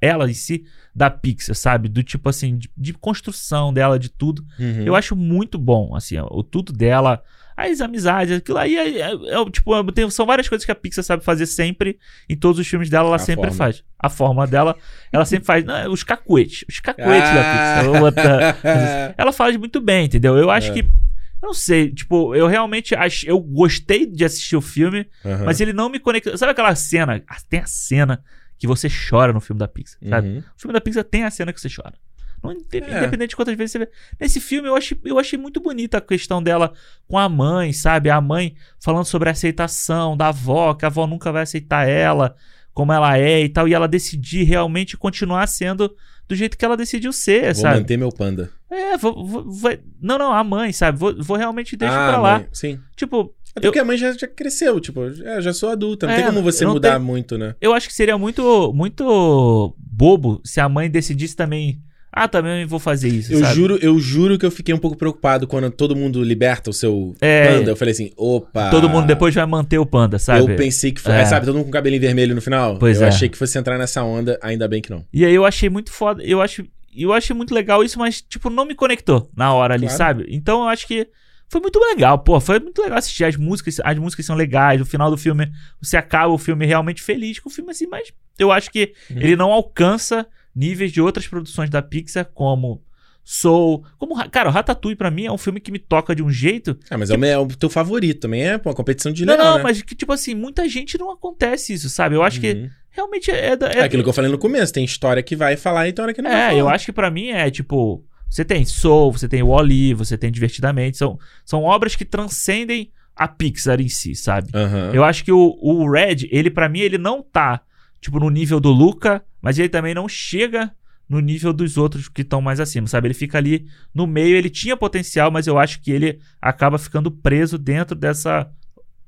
ela 0.00 0.30
em 0.30 0.34
si 0.34 0.64
da 0.94 1.10
Pixar, 1.10 1.54
sabe? 1.54 1.88
Do 1.88 2.02
tipo 2.02 2.28
assim, 2.28 2.56
de, 2.56 2.70
de 2.76 2.92
construção 2.92 3.72
dela, 3.72 3.98
de 3.98 4.08
tudo. 4.08 4.44
Uhum. 4.58 4.82
Eu 4.82 4.94
acho 4.94 5.14
muito 5.14 5.58
bom, 5.58 5.94
assim, 5.94 6.16
o 6.18 6.42
tudo 6.42 6.72
dela, 6.72 7.22
as 7.56 7.80
amizades, 7.80 8.36
aquilo 8.36 8.58
aí 8.58 8.76
é, 8.76 9.00
é, 9.00 9.10
é 9.12 9.50
tipo, 9.50 9.92
tem, 9.92 10.08
são 10.10 10.26
várias 10.26 10.48
coisas 10.48 10.64
que 10.64 10.70
a 10.70 10.74
Pixar 10.74 11.02
sabe 11.02 11.24
fazer 11.24 11.46
sempre, 11.46 11.98
em 12.28 12.36
todos 12.36 12.58
os 12.58 12.66
filmes 12.66 12.90
dela, 12.90 13.08
ela 13.08 13.16
a 13.16 13.18
sempre 13.18 13.48
forma. 13.48 13.56
faz. 13.56 13.82
A 13.98 14.10
forma 14.10 14.46
dela, 14.46 14.76
ela 15.10 15.24
sempre 15.24 15.46
faz. 15.46 15.64
Não, 15.64 15.90
os 15.90 16.02
cacuetes, 16.02 16.64
os 16.68 16.80
cacuetes 16.80 17.30
ah. 17.30 17.34
da 17.34 17.42
Pixar. 17.42 18.02
Outra, 18.02 19.14
ela 19.16 19.32
faz 19.32 19.56
muito 19.56 19.80
bem, 19.80 20.04
entendeu? 20.04 20.36
Eu 20.36 20.50
acho 20.50 20.70
é. 20.70 20.74
que 20.74 20.80
eu 20.80 21.48
não 21.48 21.54
sei, 21.54 21.90
tipo, 21.90 22.34
eu 22.34 22.46
realmente 22.46 22.94
acho, 22.94 23.28
eu 23.28 23.38
gostei 23.38 24.06
de 24.06 24.24
assistir 24.24 24.56
o 24.56 24.60
filme, 24.60 25.06
uhum. 25.24 25.44
mas 25.44 25.60
ele 25.60 25.72
não 25.72 25.88
me 25.88 25.98
conectou. 25.98 26.36
Sabe 26.36 26.52
aquela 26.52 26.74
cena? 26.74 27.22
Tem 27.48 27.60
a 27.60 27.66
cena 27.66 28.22
que 28.58 28.66
você 28.66 28.88
chora 28.88 29.32
no 29.32 29.40
filme 29.40 29.58
da 29.58 29.68
Pixar, 29.68 29.98
sabe? 30.08 30.28
Uhum. 30.28 30.38
O 30.38 30.60
filme 30.60 30.72
da 30.72 30.80
Pixar 30.80 31.04
tem 31.04 31.24
a 31.24 31.30
cena 31.30 31.52
que 31.52 31.60
você 31.60 31.68
chora. 31.68 31.94
Não, 32.42 32.52
independente 32.52 33.24
é. 33.24 33.26
de 33.26 33.36
quantas 33.36 33.56
vezes 33.56 33.72
você 33.72 33.78
vê. 33.78 33.88
Nesse 34.20 34.40
filme 34.40 34.68
eu 34.68 34.76
achei, 34.76 34.98
eu 35.04 35.18
achei 35.18 35.38
muito 35.38 35.60
bonita 35.60 35.98
a 35.98 36.00
questão 36.00 36.42
dela 36.42 36.72
com 37.06 37.18
a 37.18 37.28
mãe, 37.28 37.72
sabe? 37.72 38.10
A 38.10 38.20
mãe 38.20 38.54
falando 38.80 39.04
sobre 39.04 39.28
a 39.28 39.32
aceitação 39.32 40.16
da 40.16 40.28
avó, 40.28 40.74
que 40.74 40.84
a 40.84 40.88
avó 40.88 41.06
nunca 41.06 41.32
vai 41.32 41.42
aceitar 41.42 41.88
ela 41.88 42.36
como 42.72 42.92
ela 42.92 43.18
é 43.18 43.42
e 43.42 43.48
tal. 43.48 43.66
E 43.66 43.74
ela 43.74 43.88
decidir 43.88 44.44
realmente 44.44 44.96
continuar 44.96 45.46
sendo 45.46 45.94
do 46.28 46.34
jeito 46.34 46.58
que 46.58 46.64
ela 46.64 46.76
decidiu 46.76 47.12
ser, 47.12 47.44
vou 47.44 47.54
sabe? 47.54 47.74
Vou 47.74 47.80
manter 47.82 47.96
meu 47.96 48.10
panda. 48.10 48.50
É, 48.70 48.96
vou, 48.96 49.26
vou, 49.26 49.50
vou, 49.50 49.78
Não, 50.00 50.18
não, 50.18 50.32
a 50.32 50.42
mãe, 50.42 50.72
sabe? 50.72 50.98
Vou, 50.98 51.14
vou 51.22 51.36
realmente 51.36 51.76
deixar 51.76 52.08
ah, 52.08 52.12
pra 52.12 52.20
lá. 52.20 52.38
Mãe, 52.40 52.48
sim. 52.52 52.80
Tipo, 52.96 53.34
até 53.56 53.68
porque 53.68 53.78
a 53.78 53.84
mãe 53.84 53.96
já, 53.96 54.12
já 54.12 54.26
cresceu, 54.26 54.78
tipo, 54.78 55.00
é, 55.24 55.40
já 55.40 55.50
sou 55.50 55.70
adulta, 55.70 56.06
não 56.06 56.12
é, 56.12 56.16
tem 56.16 56.26
como 56.26 56.42
você 56.42 56.66
mudar 56.66 56.92
tenho... 56.92 57.04
muito, 57.04 57.38
né? 57.38 57.54
Eu 57.58 57.72
acho 57.72 57.88
que 57.88 57.94
seria 57.94 58.18
muito, 58.18 58.70
muito 58.74 59.74
bobo 59.78 60.42
se 60.44 60.60
a 60.60 60.68
mãe 60.68 60.90
decidisse 60.90 61.34
também. 61.34 61.80
Ah, 62.12 62.28
também 62.28 62.66
vou 62.66 62.78
fazer 62.78 63.08
isso. 63.08 63.32
Eu 63.32 63.40
sabe? 63.40 63.54
juro, 63.54 63.78
eu 63.80 63.98
juro 63.98 64.38
que 64.38 64.44
eu 64.44 64.50
fiquei 64.50 64.74
um 64.74 64.78
pouco 64.78 64.96
preocupado 64.96 65.46
quando 65.46 65.70
todo 65.70 65.96
mundo 65.96 66.22
liberta 66.22 66.70
o 66.70 66.72
seu 66.72 67.14
é, 67.20 67.48
panda. 67.48 67.70
Eu 67.70 67.76
falei 67.76 67.92
assim, 67.92 68.10
opa. 68.16 68.70
Todo 68.70 68.88
mundo 68.88 69.06
depois 69.06 69.34
vai 69.34 69.44
manter 69.44 69.78
o 69.78 69.84
panda, 69.84 70.18
sabe? 70.18 70.40
Eu 70.52 70.56
pensei 70.56 70.92
que 70.92 71.00
foi. 71.00 71.12
É. 71.12 71.24
sabe, 71.24 71.44
todo 71.44 71.56
mundo 71.56 71.66
com 71.66 71.70
cabelinho 71.70 72.00
vermelho 72.00 72.34
no 72.34 72.40
final? 72.40 72.78
Pois 72.78 73.00
eu 73.00 73.06
é. 73.06 73.08
achei 73.08 73.28
que 73.28 73.36
fosse 73.36 73.58
entrar 73.58 73.78
nessa 73.78 74.02
onda, 74.02 74.38
ainda 74.42 74.66
bem 74.68 74.80
que 74.80 74.90
não. 74.90 75.04
E 75.12 75.24
aí 75.24 75.34
eu 75.34 75.44
achei 75.44 75.68
muito 75.68 75.90
foda. 75.90 76.22
Eu 76.22 76.40
acho. 76.40 76.64
Eu 76.94 77.12
achei 77.12 77.36
muito 77.36 77.54
legal 77.54 77.84
isso, 77.84 77.98
mas, 77.98 78.22
tipo, 78.22 78.48
não 78.48 78.64
me 78.64 78.74
conectou 78.74 79.30
na 79.36 79.52
hora 79.52 79.74
ali, 79.74 79.86
claro. 79.86 79.98
sabe? 79.98 80.26
Então 80.30 80.62
eu 80.62 80.68
acho 80.68 80.86
que 80.86 81.06
foi 81.48 81.60
muito 81.60 81.78
legal, 81.78 82.18
pô. 82.18 82.40
Foi 82.40 82.58
muito 82.58 82.82
legal 82.82 82.98
assistir. 82.98 83.24
As 83.24 83.36
músicas, 83.36 83.80
as 83.82 83.98
músicas 83.98 84.26
são 84.26 84.36
legais. 84.36 84.78
No 84.78 84.86
final 84.86 85.10
do 85.10 85.16
filme, 85.16 85.50
você 85.80 85.96
acaba 85.96 86.32
o 86.32 86.38
filme 86.38 86.66
realmente 86.66 87.02
feliz 87.02 87.38
com 87.38 87.48
o 87.48 87.52
filme 87.52 87.70
assim, 87.70 87.86
mas 87.86 88.12
eu 88.38 88.50
acho 88.50 88.70
que 88.70 88.92
uhum. 89.10 89.18
ele 89.20 89.36
não 89.36 89.52
alcança 89.52 90.26
níveis 90.54 90.90
de 90.90 91.00
outras 91.00 91.28
produções 91.28 91.70
da 91.70 91.82
Pixar, 91.82 92.24
como 92.24 92.82
Soul. 93.22 93.84
Como, 93.98 94.14
cara, 94.30 94.48
o 94.48 94.52
Ratatouille 94.52 94.96
pra 94.96 95.10
mim 95.10 95.26
é 95.26 95.32
um 95.32 95.36
filme 95.36 95.60
que 95.60 95.72
me 95.72 95.80
toca 95.80 96.14
de 96.14 96.22
um 96.22 96.30
jeito. 96.30 96.78
Ah, 96.88 96.96
mas 96.96 97.10
que... 97.10 97.24
é, 97.24 97.36
o 97.36 97.46
teu 97.48 97.68
favorito 97.68 98.20
também, 98.20 98.42
é 98.44 98.60
uma 98.64 98.72
competição 98.72 99.12
de 99.12 99.26
Não, 99.26 99.32
legal, 99.32 99.50
não, 99.50 99.56
né? 99.58 99.62
mas 99.64 99.82
que, 99.82 99.96
tipo 99.96 100.12
assim, 100.12 100.32
muita 100.32 100.68
gente 100.68 100.96
não 100.96 101.10
acontece 101.10 101.72
isso, 101.72 101.90
sabe? 101.90 102.14
Eu 102.14 102.22
acho 102.22 102.36
uhum. 102.36 102.42
que 102.42 102.70
realmente 102.88 103.30
é, 103.32 103.48
é, 103.48 103.58
é, 103.78 103.82
aquilo 103.82 104.04
que 104.04 104.08
eu 104.08 104.12
falei 104.12 104.30
no 104.30 104.38
começo. 104.38 104.72
Tem 104.72 104.84
história 104.84 105.22
que 105.24 105.34
vai 105.34 105.56
falar 105.56 105.88
e 105.88 105.92
tem 105.92 106.02
hora 106.04 106.14
que 106.14 106.22
não 106.22 106.30
vai 106.30 106.54
É, 106.54 106.60
eu 106.60 106.68
acho 106.68 106.86
que 106.86 106.92
pra 106.92 107.10
mim 107.10 107.30
é 107.30 107.50
tipo. 107.50 108.05
Você 108.28 108.44
tem 108.44 108.64
Soul, 108.64 109.12
você 109.12 109.28
tem 109.28 109.42
Wall-E, 109.42 109.94
você 109.94 110.18
tem 110.18 110.30
Divertidamente. 110.30 110.96
São, 110.96 111.18
são 111.44 111.62
obras 111.62 111.94
que 111.96 112.04
transcendem 112.04 112.90
a 113.14 113.26
Pixar 113.26 113.80
em 113.80 113.88
si, 113.88 114.14
sabe? 114.14 114.50
Aham. 114.54 114.90
Eu 114.92 115.02
acho 115.02 115.24
que 115.24 115.32
o, 115.32 115.58
o 115.60 115.90
Red, 115.90 116.28
ele 116.30 116.50
pra 116.50 116.68
mim, 116.68 116.80
ele 116.80 116.98
não 116.98 117.22
tá, 117.22 117.62
tipo, 118.00 118.20
no 118.20 118.28
nível 118.28 118.60
do 118.60 118.70
Luca, 118.70 119.24
mas 119.40 119.58
ele 119.58 119.68
também 119.68 119.94
não 119.94 120.08
chega 120.08 120.70
no 121.08 121.20
nível 121.20 121.52
dos 121.52 121.76
outros 121.78 122.08
que 122.08 122.22
estão 122.22 122.40
mais 122.40 122.60
acima, 122.60 122.86
sabe? 122.86 123.06
Ele 123.06 123.14
fica 123.14 123.38
ali 123.38 123.66
no 123.94 124.06
meio, 124.06 124.36
ele 124.36 124.50
tinha 124.50 124.76
potencial, 124.76 125.30
mas 125.30 125.46
eu 125.46 125.58
acho 125.58 125.80
que 125.80 125.90
ele 125.90 126.18
acaba 126.42 126.78
ficando 126.78 127.10
preso 127.10 127.56
dentro 127.56 127.94
dessa 127.94 128.50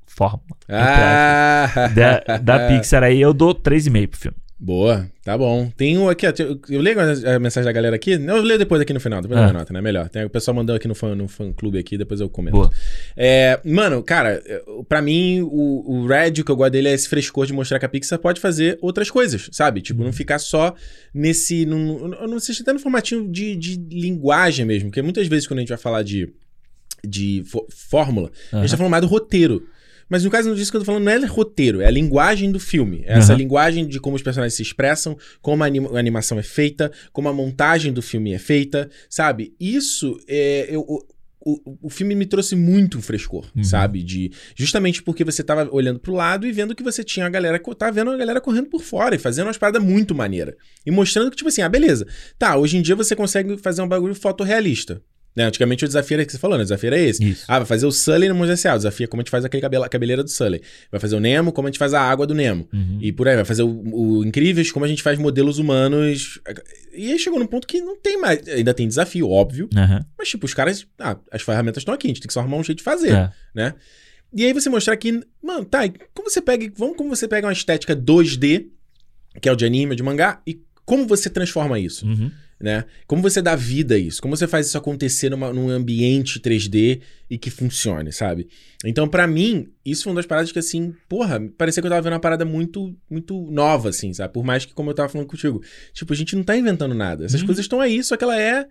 fórmula. 0.07 0.43
entre 0.61 0.75
Ah, 0.75 1.89
Da, 1.93 2.37
da 2.39 2.67
Pixar 2.67 3.03
aí, 3.03 3.21
eu 3.21 3.33
dou 3.33 3.53
3,5 3.53 4.07
pro 4.07 4.19
filme. 4.19 4.37
Boa, 4.61 5.09
tá 5.23 5.37
bom. 5.37 5.71
Tem 5.77 5.97
um 5.97 6.09
aqui, 6.09 6.27
ó. 6.27 6.33
Eu, 6.69 6.81
leio 6.81 6.97
a 6.99 7.39
mensagem 7.39 7.63
da 7.65 7.71
galera 7.71 7.95
aqui. 7.95 8.11
Eu 8.11 8.41
leio 8.41 8.59
depois 8.59 8.81
aqui 8.81 8.91
no 8.91 8.99
final, 8.99 9.21
depois 9.21 9.39
Ah. 9.39 9.47
da 9.47 9.53
nota, 9.53 9.71
né? 9.71 9.79
Melhor. 9.79 10.09
Tem, 10.09 10.25
o 10.25 10.29
pessoal 10.29 10.53
mandou 10.53 10.75
aqui 10.75 10.85
no 10.85 10.93
fã, 10.93 11.15
no 11.15 11.29
fã 11.29 11.49
clube 11.53 11.77
aqui, 11.79 11.97
depois 11.97 12.19
eu 12.19 12.27
comento. 12.29 12.57
Boa. 12.57 12.69
É, 13.15 13.57
mano, 13.63 14.03
cara, 14.03 14.43
pra 14.89 15.01
mim, 15.01 15.41
o, 15.43 16.01
o 16.01 16.05
Red, 16.07 16.41
o 16.41 16.43
que 16.43 16.51
eu 16.51 16.57
gosto 16.57 16.71
dele 16.71 16.89
é 16.89 16.93
esse 16.93 17.07
frescor 17.07 17.45
de 17.45 17.53
mostrar 17.53 17.79
que 17.79 17.85
a 17.85 17.89
Pixar 17.89 18.19
pode 18.19 18.41
fazer 18.41 18.77
outras 18.81 19.09
coisas, 19.09 19.47
sabe? 19.53 19.81
Tipo, 19.81 19.99
Uhum. 20.01 20.07
não 20.07 20.13
ficar 20.13 20.39
só 20.39 20.75
nesse. 21.13 21.65
Num, 21.65 22.13
eu 22.15 22.27
não 22.27 22.39
sei 22.39 22.53
se 22.53 22.61
até 22.61 22.73
no 22.73 22.79
formatinho 22.79 23.31
de, 23.31 23.55
de 23.55 23.77
linguagem 23.89 24.65
mesmo, 24.65 24.89
porque 24.89 25.01
muitas 25.01 25.25
vezes 25.29 25.47
quando 25.47 25.59
a 25.59 25.61
gente 25.61 25.69
vai 25.69 25.77
falar 25.77 26.03
de, 26.03 26.27
de 27.07 27.43
fó- 27.45 27.65
fórmula, 27.69 28.29
a 28.51 28.59
gente 28.59 28.71
tá 28.71 28.77
falando 28.77 28.91
mais 28.91 29.01
do 29.03 29.07
roteiro. 29.07 29.65
Mas 30.09 30.23
no 30.23 30.29
caso 30.29 30.55
disso 30.55 30.71
que 30.71 30.77
eu 30.77 30.81
tô 30.81 30.85
falando 30.85 31.03
não 31.03 31.11
é 31.11 31.25
roteiro, 31.25 31.81
é 31.81 31.85
a 31.85 31.91
linguagem 31.91 32.51
do 32.51 32.59
filme. 32.59 33.03
É 33.05 33.17
essa 33.17 33.33
Aham. 33.33 33.37
linguagem 33.39 33.87
de 33.87 33.99
como 33.99 34.15
os 34.15 34.21
personagens 34.23 34.55
se 34.55 34.63
expressam, 34.63 35.17
como 35.41 35.63
a, 35.63 35.67
anima- 35.67 35.95
a 35.95 35.99
animação 35.99 36.39
é 36.39 36.43
feita, 36.43 36.91
como 37.13 37.29
a 37.29 37.33
montagem 37.33 37.93
do 37.93 38.01
filme 38.01 38.33
é 38.33 38.39
feita, 38.39 38.89
sabe? 39.09 39.53
Isso 39.59 40.19
é. 40.27 40.67
Eu, 40.69 40.85
o, 41.41 41.77
o, 41.83 41.89
filme 41.89 42.15
me 42.15 42.25
trouxe 42.25 42.53
muito 42.55 43.01
frescor, 43.01 43.45
Uhum. 43.55 43.63
sabe? 43.63 44.03
De, 44.03 44.29
justamente 44.55 45.01
porque 45.01 45.23
você 45.23 45.41
tava 45.41 45.69
olhando 45.71 45.99
pro 45.99 46.13
lado 46.13 46.45
e 46.45 46.51
vendo 46.51 46.75
que 46.75 46.83
você 46.83 47.03
tinha 47.03 47.25
a 47.25 47.29
galera. 47.29 47.59
Tava 47.77 47.91
vendo 47.91 48.11
a 48.11 48.17
galera 48.17 48.41
correndo 48.41 48.69
por 48.69 48.81
fora 48.81 49.15
e 49.15 49.19
fazendo 49.19 49.47
umas 49.47 49.57
paradas 49.57 49.81
muito 49.81 50.13
maneiras. 50.13 50.55
E 50.85 50.91
mostrando 50.91 51.31
que, 51.31 51.37
tipo 51.37 51.47
assim, 51.47 51.61
ah, 51.61 51.69
beleza. 51.69 52.05
Tá, 52.37 52.57
hoje 52.57 52.77
em 52.77 52.81
dia 52.81 52.95
você 52.95 53.15
consegue 53.15 53.57
fazer 53.57 53.81
um 53.81 53.87
bagulho 53.87 54.13
fotorrealista. 54.15 55.01
Né? 55.35 55.45
Antigamente 55.45 55.85
o 55.85 55.87
desafio 55.87 56.15
era 56.15 56.25
que 56.25 56.31
você 56.31 56.37
falou, 56.37 56.57
né? 56.57 56.63
O 56.63 56.65
desafio 56.65 56.87
era 56.87 56.97
esse. 56.97 57.23
Isso. 57.23 57.45
Ah, 57.47 57.59
vai 57.59 57.65
fazer 57.65 57.85
o 57.85 57.91
Sully 57.91 58.27
no 58.27 58.35
Monte 58.35 58.51
S.A. 58.51 58.73
O 58.73 58.77
desafio 58.77 59.05
é 59.05 59.07
como 59.07 59.21
a 59.21 59.23
gente 59.23 59.29
faz 59.31 59.45
aquele 59.45 59.61
cabelo, 59.61 59.83
a 59.83 59.89
cabeleira 59.89 60.23
do 60.23 60.29
Sully. 60.29 60.61
Vai 60.91 60.99
fazer 60.99 61.15
o 61.15 61.19
Nemo, 61.19 61.51
como 61.53 61.67
a 61.67 61.71
gente 61.71 61.77
faz 61.79 61.93
a 61.93 62.01
água 62.01 62.25
do 62.27 62.33
Nemo. 62.33 62.67
Uhum. 62.73 62.97
E 62.99 63.11
por 63.11 63.27
aí, 63.27 63.35
vai 63.35 63.45
fazer 63.45 63.63
o, 63.63 63.69
o 64.19 64.25
Incríveis, 64.25 64.71
como 64.71 64.83
a 64.85 64.87
gente 64.87 65.01
faz 65.03 65.17
modelos 65.19 65.59
humanos. 65.59 66.39
E 66.93 67.11
aí 67.11 67.19
chegou 67.19 67.39
num 67.39 67.45
ponto 67.47 67.67
que 67.67 67.79
não 67.79 67.95
tem 67.95 68.19
mais. 68.19 68.45
Ainda 68.47 68.73
tem 68.73 68.87
desafio, 68.87 69.29
óbvio. 69.29 69.69
Aham. 69.75 70.03
Mas, 70.17 70.27
tipo, 70.29 70.45
os 70.45 70.53
caras. 70.53 70.85
Ah, 70.97 71.15
as 71.31 71.41
ferramentas 71.41 71.81
estão 71.81 71.93
aqui, 71.93 72.07
a 72.07 72.09
gente 72.09 72.21
tem 72.21 72.27
que 72.27 72.33
só 72.33 72.39
arrumar 72.41 72.57
um 72.57 72.63
jeito 72.63 72.79
de 72.79 72.83
fazer, 72.83 73.13
É. 73.13 73.31
né? 73.53 73.73
E 74.33 74.45
aí 74.45 74.51
você 74.53 74.69
mostrar 74.69 74.97
que. 74.97 75.21
Mano, 75.41 75.63
tá, 75.65 75.81
como 76.13 76.29
você 76.29 76.41
pega. 76.41 76.69
Vamos 76.75 76.97
como 76.97 77.09
você 77.15 77.27
pega 77.27 77.47
uma 77.47 77.53
estética 77.53 77.95
2D, 77.95 78.65
que 79.41 79.47
é 79.47 79.51
o 79.51 79.55
de 79.55 79.65
anime, 79.65 79.95
de 79.95 80.03
mangá, 80.03 80.41
e 80.45 80.59
como 80.85 81.05
você 81.07 81.29
transforma 81.29 81.79
isso? 81.79 82.05
Uhum. 82.05 82.31
Né? 82.59 82.83
Como 83.07 83.21
você 83.21 83.41
dá 83.41 83.55
vida 83.55 83.95
a 83.95 83.97
isso? 83.97 84.21
Como 84.21 84.35
você 84.35 84.47
faz 84.47 84.67
isso 84.67 84.77
acontecer 84.77 85.29
numa, 85.29 85.53
num 85.53 85.69
ambiente 85.69 86.39
3D 86.39 87.01
e 87.29 87.37
que 87.37 87.49
funcione, 87.49 88.11
sabe? 88.11 88.47
Então, 88.83 89.07
pra 89.07 89.25
mim, 89.27 89.69
isso 89.85 90.03
foi 90.03 90.11
uma 90.11 90.17
das 90.17 90.25
paradas 90.25 90.51
que, 90.51 90.59
assim, 90.59 90.93
porra, 91.07 91.39
parecia 91.57 91.81
que 91.81 91.87
eu 91.87 91.89
tava 91.91 92.01
vendo 92.01 92.13
uma 92.13 92.19
parada 92.19 92.43
muito, 92.45 92.95
muito 93.09 93.49
nova, 93.51 93.89
assim, 93.89 94.13
sabe? 94.13 94.33
Por 94.33 94.43
mais 94.43 94.65
que, 94.65 94.73
como 94.73 94.89
eu 94.89 94.93
tava 94.93 95.09
falando 95.09 95.27
contigo, 95.27 95.61
tipo, 95.93 96.11
a 96.11 96.15
gente 96.15 96.35
não 96.35 96.43
tá 96.43 96.55
inventando 96.57 96.93
nada. 96.93 97.25
Essas 97.25 97.39
Uhum. 97.41 97.47
coisas 97.47 97.63
estão 97.63 97.79
aí, 97.79 98.03
só 98.03 98.17
que 98.17 98.23
ela 98.23 98.39
é. 98.39 98.65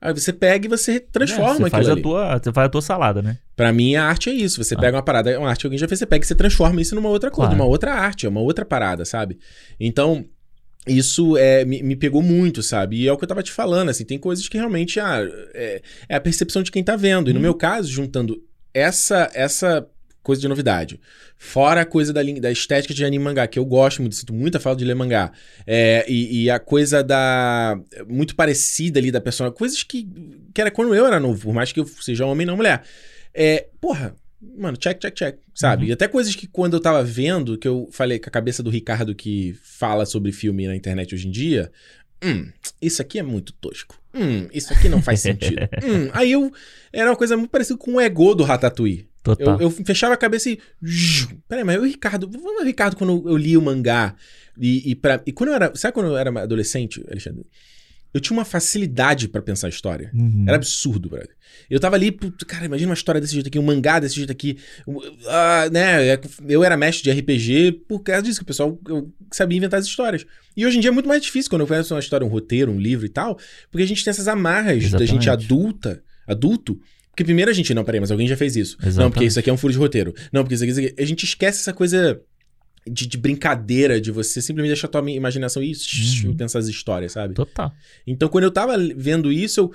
Aí 0.00 0.12
você 0.12 0.32
pega 0.32 0.66
e 0.66 0.68
você 0.68 0.98
transforma 0.98 1.44
É, 1.52 1.54
você 1.54 1.62
aquilo 1.62 1.70
faz 1.70 1.88
a 1.88 1.92
ali. 1.92 2.02
tua, 2.02 2.38
Você 2.42 2.52
faz 2.52 2.66
a 2.66 2.68
tua 2.68 2.82
salada, 2.82 3.22
né? 3.22 3.38
Pra 3.54 3.72
mim, 3.72 3.94
a 3.94 4.04
arte 4.04 4.28
é 4.30 4.32
isso. 4.32 4.62
Você 4.62 4.74
Ah. 4.74 4.78
pega 4.78 4.96
uma 4.96 5.02
parada, 5.02 5.38
uma 5.38 5.48
arte 5.48 5.60
que 5.60 5.66
alguém 5.68 5.78
já 5.78 5.86
fez, 5.86 6.00
você 6.00 6.06
pega 6.06 6.24
e 6.24 6.26
você 6.26 6.34
transforma 6.34 6.80
isso 6.82 6.94
numa 6.96 7.08
outra 7.08 7.30
coisa, 7.30 7.50
Claro. 7.50 7.56
numa 7.62 7.70
outra 7.70 7.94
arte, 7.94 8.26
é 8.26 8.28
uma 8.28 8.40
outra 8.40 8.64
parada, 8.64 9.04
sabe? 9.04 9.38
Então, 9.78 10.24
isso 10.86 11.36
é, 11.36 11.64
me, 11.64 11.82
me 11.82 11.96
pegou 11.96 12.22
muito, 12.22 12.62
sabe? 12.62 12.96
E 12.96 13.08
é 13.08 13.12
o 13.12 13.16
que 13.16 13.24
eu 13.24 13.28
tava 13.28 13.42
te 13.42 13.52
falando, 13.52 13.88
assim, 13.88 14.04
tem 14.04 14.18
coisas 14.18 14.48
que 14.48 14.56
realmente 14.56 14.98
ah, 14.98 15.20
é, 15.54 15.82
é 16.08 16.16
a 16.16 16.20
percepção 16.20 16.62
de 16.62 16.72
quem 16.72 16.82
tá 16.82 16.96
vendo. 16.96 17.30
E 17.30 17.32
no 17.32 17.38
Uhum. 17.38 17.42
meu 17.42 17.54
caso, 17.54 17.88
juntando 17.88 18.42
essa 18.74 19.30
essa 19.34 19.86
coisa 20.22 20.40
de 20.40 20.48
novidade, 20.48 21.00
fora 21.36 21.80
a 21.80 21.84
coisa 21.84 22.12
da, 22.12 22.22
da 22.22 22.50
estética 22.50 22.94
de 22.94 23.04
anime 23.04 23.24
mangá, 23.24 23.46
que 23.46 23.58
eu 23.58 23.64
gosto 23.64 24.00
muito, 24.00 24.14
sinto 24.14 24.32
muita 24.32 24.60
falta 24.60 24.78
de 24.78 24.84
ler 24.84 24.94
mangá, 24.94 25.32
é, 25.66 26.04
e, 26.08 26.44
e 26.44 26.50
a 26.50 26.58
coisa 26.58 27.02
da. 27.02 27.78
muito 28.08 28.34
parecida 28.36 28.98
ali 29.00 29.10
da 29.10 29.20
personagem, 29.20 29.56
coisas 29.56 29.82
que, 29.82 30.08
que 30.54 30.60
era 30.60 30.70
quando 30.70 30.94
eu 30.94 31.06
era 31.06 31.18
novo, 31.18 31.42
por 31.46 31.54
mais 31.54 31.72
que 31.72 31.80
eu 31.80 31.86
seja 31.86 32.26
homem 32.26 32.46
não 32.46 32.56
mulher. 32.56 32.82
É, 33.34 33.66
porra, 33.80 34.14
mano, 34.56 34.76
check, 34.76 34.98
check, 34.98 35.14
check, 35.14 35.38
sabe? 35.54 35.84
Uhum. 35.84 35.88
E 35.90 35.92
até 35.92 36.08
coisas 36.08 36.34
que 36.34 36.46
quando 36.46 36.74
eu 36.74 36.80
tava 36.80 37.02
vendo, 37.04 37.56
que 37.56 37.68
eu 37.68 37.88
falei 37.92 38.18
com 38.18 38.28
a 38.28 38.32
cabeça 38.32 38.62
do 38.62 38.70
Ricardo 38.70 39.14
que 39.14 39.56
fala 39.62 40.04
sobre 40.04 40.32
filme 40.32 40.66
na 40.66 40.74
internet 40.74 41.14
hoje 41.14 41.28
em 41.28 41.30
dia, 41.30 41.70
hum, 42.22 42.50
isso 42.80 43.00
aqui 43.00 43.18
é 43.18 43.22
muito 43.22 43.52
tosco. 43.52 44.00
Hum, 44.14 44.48
isso 44.52 44.72
aqui 44.72 44.88
não 44.88 45.00
faz 45.00 45.20
sentido. 45.20 45.62
hum, 45.82 46.10
aí 46.12 46.32
eu. 46.32 46.52
Era 46.92 47.10
uma 47.10 47.16
coisa 47.16 47.36
muito 47.36 47.50
parecida 47.50 47.78
com 47.78 47.94
o 47.94 48.00
ego 48.00 48.34
do 48.34 48.44
Ratatouille. 48.44 49.08
Total. 49.22 49.60
Eu, 49.60 49.68
eu 49.68 49.70
fechava 49.70 50.14
a 50.14 50.16
cabeça 50.16 50.50
e. 50.50 50.60
Peraí, 51.48 51.64
mas 51.64 51.76
eu, 51.76 51.84
Ricardo, 51.84 52.28
vamos 52.28 52.58
ver, 52.58 52.66
Ricardo, 52.66 52.96
quando 52.96 53.28
eu 53.28 53.36
li 53.36 53.56
o 53.56 53.62
mangá. 53.62 54.14
E, 54.58 54.90
e, 54.90 54.94
pra, 54.94 55.22
e 55.24 55.32
quando 55.32 55.50
eu 55.50 55.54
era. 55.54 55.72
Sabe 55.74 55.94
quando 55.94 56.08
eu 56.08 56.16
era 56.16 56.42
adolescente, 56.42 57.02
Alexandre? 57.08 57.46
Eu 58.14 58.20
tinha 58.20 58.36
uma 58.36 58.44
facilidade 58.44 59.28
pra 59.28 59.40
pensar 59.40 59.68
a 59.68 59.70
história. 59.70 60.10
Uhum. 60.12 60.44
Era 60.46 60.56
absurdo, 60.56 61.08
brother. 61.08 61.30
Eu 61.70 61.80
tava 61.80 61.96
ali, 61.96 62.12
puto, 62.12 62.44
cara, 62.44 62.66
imagina 62.66 62.90
uma 62.90 62.94
história 62.94 63.20
desse 63.20 63.32
jeito 63.32 63.46
aqui, 63.46 63.58
um 63.58 63.62
mangá 63.62 63.98
desse 63.98 64.16
jeito 64.16 64.30
aqui. 64.30 64.58
ah, 65.28 65.68
né? 65.72 66.18
Eu 66.48 66.62
era 66.62 66.76
mestre 66.76 67.02
de 67.02 67.18
RPG 67.18 67.84
por 67.88 68.00
causa 68.00 68.22
disso, 68.22 68.38
que 68.40 68.44
o 68.44 68.46
pessoal 68.46 68.78
eu 68.88 69.10
sabia 69.32 69.56
inventar 69.56 69.80
as 69.80 69.86
histórias. 69.86 70.26
E 70.56 70.66
hoje 70.66 70.76
em 70.76 70.80
dia 70.80 70.90
é 70.90 70.92
muito 70.92 71.08
mais 71.08 71.22
difícil 71.22 71.48
quando 71.50 71.62
eu 71.62 71.66
conheço 71.66 71.94
uma 71.94 72.00
história, 72.00 72.26
um 72.26 72.30
roteiro, 72.30 72.70
um 72.70 72.78
livro 72.78 73.06
e 73.06 73.08
tal, 73.08 73.38
porque 73.70 73.82
a 73.82 73.88
gente 73.88 74.04
tem 74.04 74.10
essas 74.10 74.28
amarras 74.28 74.90
da 74.90 74.98
gente 75.06 75.28
Exatamente. 75.28 75.30
adulta, 75.30 76.02
adulto. 76.26 76.78
Porque 77.10 77.24
primeiro 77.24 77.50
a 77.50 77.54
gente, 77.54 77.74
não, 77.74 77.84
peraí, 77.84 78.00
mas 78.00 78.10
alguém 78.10 78.26
já 78.26 78.36
fez 78.36 78.56
isso. 78.56 78.76
Não, 78.78 78.84
porque 78.84 78.88
Exatamente. 78.88 79.26
isso 79.28 79.38
aqui 79.38 79.50
é 79.50 79.52
um 79.52 79.56
furo 79.58 79.72
de 79.72 79.78
roteiro. 79.78 80.14
Não, 80.32 80.42
porque 80.42 80.54
isso 80.54 80.64
aqui, 80.64 80.72
isso 80.72 80.80
aqui. 80.80 80.94
A 81.02 81.04
gente 81.04 81.24
esquece 81.24 81.60
essa 81.60 81.72
coisa 81.72 82.20
de, 82.86 83.06
de 83.06 83.16
brincadeira, 83.16 84.00
de 84.00 84.10
você 84.10 84.40
simplesmente 84.42 84.72
deixar 84.72 84.88
a 84.88 84.90
tua 84.90 85.10
imaginação 85.10 85.62
ir 85.62 85.76
Uhum. 86.24 86.36
pensar 86.36 86.58
as 86.58 86.66
histórias, 86.68 87.12
sabe? 87.12 87.34
Total. 87.34 87.72
Então, 88.06 88.28
quando 88.28 88.44
eu 88.44 88.50
tava 88.50 88.76
vendo 88.96 89.30
isso, 89.32 89.60
eu 89.60 89.74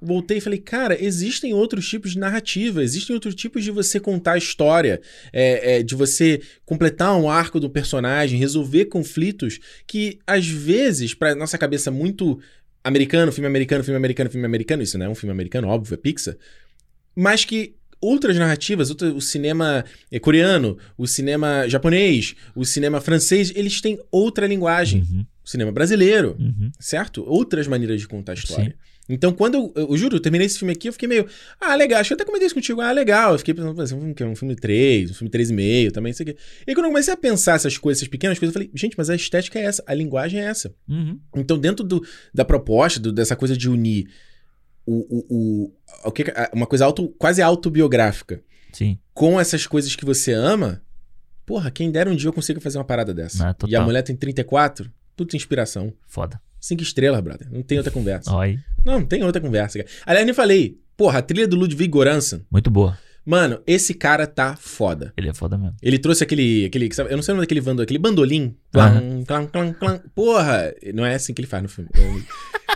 voltei 0.00 0.38
e 0.38 0.40
falei, 0.40 0.58
cara, 0.58 1.02
existem 1.02 1.54
outros 1.54 1.88
tipos 1.88 2.12
de 2.12 2.18
narrativa, 2.18 2.82
existem 2.82 3.14
outros 3.14 3.34
tipos 3.34 3.64
de 3.64 3.70
você 3.70 3.98
contar 3.98 4.32
a 4.32 4.38
história, 4.38 5.00
é, 5.32 5.76
é, 5.76 5.82
de 5.82 5.94
você 5.94 6.40
completar 6.64 7.16
um 7.16 7.30
arco 7.30 7.58
do 7.58 7.70
personagem, 7.70 8.38
resolver 8.38 8.86
conflitos 8.86 9.58
que, 9.86 10.18
às 10.26 10.46
vezes, 10.46 11.14
pra 11.14 11.34
nossa 11.34 11.56
cabeça 11.56 11.90
muito 11.90 12.38
americano, 12.82 13.32
filme 13.32 13.46
americano, 13.46 13.82
filme 13.82 13.96
americano, 13.96 14.30
filme 14.30 14.46
americano, 14.46 14.82
isso 14.82 14.98
não 14.98 15.06
é 15.06 15.08
um 15.08 15.14
filme 15.14 15.32
americano, 15.32 15.68
óbvio, 15.68 15.94
é 15.94 15.96
Pixar, 15.96 16.36
mas 17.16 17.44
que 17.44 17.74
outras 18.04 18.36
narrativas, 18.36 18.90
o 18.90 19.20
cinema 19.20 19.84
eh, 20.10 20.18
coreano, 20.18 20.76
o 20.98 21.06
cinema 21.06 21.68
japonês, 21.68 22.34
o 22.54 22.64
cinema 22.64 23.00
francês, 23.00 23.52
eles 23.54 23.80
têm 23.80 23.98
outra 24.10 24.46
linguagem. 24.46 25.00
Uhum. 25.02 25.24
O 25.44 25.48
cinema 25.48 25.70
brasileiro, 25.72 26.36
Uhum. 26.38 26.70
certo? 26.80 27.22
Outras 27.26 27.66
maneiras 27.66 28.00
de 28.00 28.08
contar 28.08 28.32
a 28.32 28.34
história. 28.34 28.74
Então, 29.06 29.32
quando 29.34 29.54
eu, 29.56 29.72
eu, 29.76 29.90
eu 29.90 29.96
juro, 29.98 30.16
eu 30.16 30.20
terminei 30.20 30.46
esse 30.46 30.58
filme 30.58 30.72
aqui, 30.72 30.88
eu 30.88 30.92
fiquei 30.94 31.06
meio. 31.06 31.26
Ah, 31.60 31.74
legal, 31.74 32.00
acho 32.00 32.08
que 32.08 32.14
eu 32.14 32.16
até 32.16 32.24
comentei 32.24 32.46
isso 32.46 32.54
contigo. 32.54 32.80
Ah, 32.80 32.90
legal. 32.90 33.32
Eu 33.32 33.38
fiquei 33.38 33.52
pensando, 33.52 33.82
esse 33.82 33.92
é 33.92 33.96
um 33.96 33.98
filme, 34.00 34.14
que 34.14 34.22
é 34.22 34.26
um 34.26 34.34
filme 34.34 34.56
3, 34.56 35.10
um 35.10 35.14
filme 35.14 35.30
3,5 35.30 35.90
também, 35.92 36.10
isso 36.12 36.22
aqui. 36.22 36.34
E 36.66 36.72
quando 36.74 36.86
eu 36.86 36.90
comecei 36.90 37.12
a 37.12 37.16
pensar 37.18 37.56
essas 37.56 37.76
coisas, 37.76 37.98
essas 38.00 38.08
pequenas 38.08 38.38
coisas, 38.38 38.54
eu 38.56 38.58
falei, 38.58 38.70
gente, 38.74 38.94
mas 38.96 39.10
a 39.10 39.14
estética 39.14 39.58
é 39.58 39.64
essa, 39.64 39.84
a 39.86 39.92
linguagem 39.92 40.40
é 40.40 40.44
essa. 40.44 40.74
Uhum. 40.88 41.20
Então, 41.36 41.58
dentro 41.58 41.84
do, 41.84 42.02
da 42.32 42.46
proposta, 42.46 42.98
do- 42.98 43.12
dessa 43.12 43.36
coisa 43.36 43.54
de 43.54 43.68
unir 43.68 44.06
o, 44.86 44.94
o, 44.94 45.26
o, 45.30 45.72
o 46.08 46.12
que, 46.12 46.24
uma 46.52 46.66
coisa 46.66 46.84
auto, 46.84 47.08
quase 47.18 47.40
autobiográfica 47.42 48.42
Sim. 48.72 48.98
com 49.12 49.40
essas 49.40 49.66
coisas 49.66 49.94
que 49.96 50.04
você 50.04 50.32
ama, 50.32 50.82
porra, 51.46 51.70
quem 51.70 51.90
dera 51.90 52.10
um 52.10 52.16
dia 52.16 52.28
eu 52.28 52.32
consigo 52.32 52.60
fazer 52.60 52.78
uma 52.78 52.84
parada 52.84 53.14
dessa. 53.14 53.50
Ah, 53.50 53.56
e 53.66 53.76
a 53.76 53.82
mulher 53.82 54.02
tem 54.02 54.16
34, 54.16 54.90
puta 55.16 55.36
inspiração. 55.36 55.92
Foda. 56.06 56.40
Cinco 56.60 56.82
estrelas, 56.82 57.20
brother. 57.20 57.46
Não 57.52 57.62
tem 57.62 57.76
outra 57.76 57.92
conversa. 57.92 58.38
Aí. 58.40 58.58
Não, 58.84 59.00
não 59.00 59.06
tem 59.06 59.22
outra 59.22 59.40
conversa, 59.40 59.78
cara. 59.78 59.90
Aliás, 60.06 60.24
nem 60.24 60.34
falei. 60.34 60.80
Porra, 60.96 61.18
a 61.18 61.22
trilha 61.22 61.46
do 61.46 61.56
Ludwig 61.56 61.92
Göransson. 61.92 62.40
Muito 62.50 62.70
boa. 62.70 62.98
Mano, 63.24 63.60
esse 63.66 63.94
cara 63.94 64.26
tá 64.26 64.54
foda. 64.56 65.12
Ele 65.16 65.28
é 65.28 65.34
foda 65.34 65.56
mesmo. 65.56 65.76
Ele 65.82 65.98
trouxe 65.98 66.22
aquele. 66.22 66.66
aquele 66.66 66.88
eu 67.10 67.16
não 67.16 67.22
sei 67.22 67.32
o 67.32 67.36
nome 67.36 67.46
daquele, 67.46 67.60
bando, 67.60 67.82
aquele 67.82 67.98
bandolim. 67.98 68.54
Aham. 68.74 69.24
Clam, 69.26 69.46
clam, 69.46 69.46
clam, 69.46 69.72
clam. 69.74 70.00
Porra, 70.14 70.72
não 70.92 71.04
é 71.04 71.14
assim 71.14 71.32
que 71.32 71.40
ele 71.40 71.48
faz 71.48 71.62
no 71.62 71.68
filme. 71.68 71.90
Eu- 71.94 72.22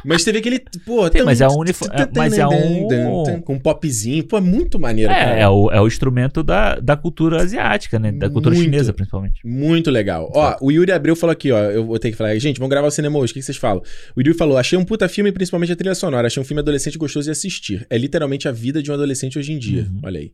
Mas 0.04 0.22
teve 0.22 0.38
aquele. 0.38 0.62
Pô, 0.86 1.08
Tem, 1.10 1.22
mas 1.22 1.40
é 1.40 1.48
um 1.48 1.58
uniforme. 1.58 1.94
Mas 2.14 2.38
é 2.38 2.46
um. 2.46 3.40
Com 3.44 3.54
um 3.54 3.58
popzinho. 3.58 4.24
Pô, 4.24 4.38
é 4.38 4.40
muito 4.40 4.78
maneiro. 4.78 5.12
É, 5.12 5.40
é, 5.40 5.48
o, 5.48 5.70
é 5.70 5.80
o 5.80 5.86
instrumento 5.86 6.42
da, 6.42 6.76
da 6.76 6.96
cultura 6.96 7.42
asiática, 7.42 7.98
né? 7.98 8.12
Da 8.12 8.28
cultura 8.30 8.54
muito, 8.54 8.64
chinesa, 8.64 8.92
principalmente. 8.92 9.40
Muito 9.44 9.90
legal. 9.90 10.30
Ó, 10.34 10.56
o 10.60 10.70
Yuri 10.70 10.92
Abreu 10.92 11.16
falou 11.16 11.32
aqui, 11.32 11.50
ó. 11.50 11.58
Eu 11.58 11.84
vou 11.84 11.98
ter 11.98 12.10
que 12.10 12.16
falar. 12.16 12.36
Gente, 12.38 12.58
vamos 12.58 12.70
gravar 12.70 12.86
o 12.86 12.90
cinema 12.90 13.18
hoje. 13.18 13.32
O 13.32 13.34
que 13.34 13.42
vocês 13.42 13.56
falam? 13.56 13.82
O 14.14 14.20
Yuri 14.20 14.34
falou: 14.34 14.56
achei 14.56 14.78
um 14.78 14.84
puta 14.84 15.08
filme, 15.08 15.32
principalmente 15.32 15.72
a 15.72 15.76
trilha 15.76 15.94
sonora. 15.94 16.26
Achei 16.26 16.40
um 16.40 16.46
filme 16.46 16.60
adolescente 16.60 16.96
gostoso 16.98 17.24
de 17.24 17.30
assistir. 17.32 17.86
É 17.90 17.98
literalmente 17.98 18.46
a 18.48 18.52
vida 18.52 18.82
de 18.82 18.90
um 18.90 18.94
adolescente 18.94 19.38
hoje 19.38 19.52
em 19.52 19.58
dia. 19.58 19.82
Uhum. 19.82 20.00
Olha 20.04 20.20
aí. 20.20 20.32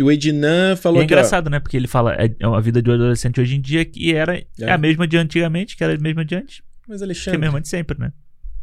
Uh, 0.00 0.04
o 0.04 0.12
Ednan 0.12 0.76
falou 0.76 1.00
e 1.00 1.02
é 1.02 1.04
engraçado, 1.04 1.46
ó, 1.46 1.50
né? 1.50 1.60
Porque 1.60 1.76
ele 1.76 1.86
fala: 1.86 2.14
é, 2.14 2.26
é 2.26 2.46
a 2.46 2.60
vida 2.60 2.82
de 2.82 2.90
um 2.90 2.94
adolescente 2.94 3.40
hoje 3.40 3.56
em 3.56 3.60
dia 3.60 3.84
que 3.84 4.14
era 4.14 4.42
é. 4.64 4.70
é 4.70 4.72
a 4.72 4.78
mesma 4.78 5.06
de 5.06 5.16
antigamente, 5.16 5.76
que 5.76 5.84
era 5.84 5.94
a 5.94 5.98
mesma 5.98 6.24
de 6.24 6.34
antes. 6.34 6.62
Mas 6.88 7.02
Alexandre. 7.02 7.30
Que 7.30 7.36
é 7.36 7.38
a 7.38 7.50
mesma 7.50 7.60
de 7.60 7.68
sempre, 7.68 7.98
né? 7.98 8.12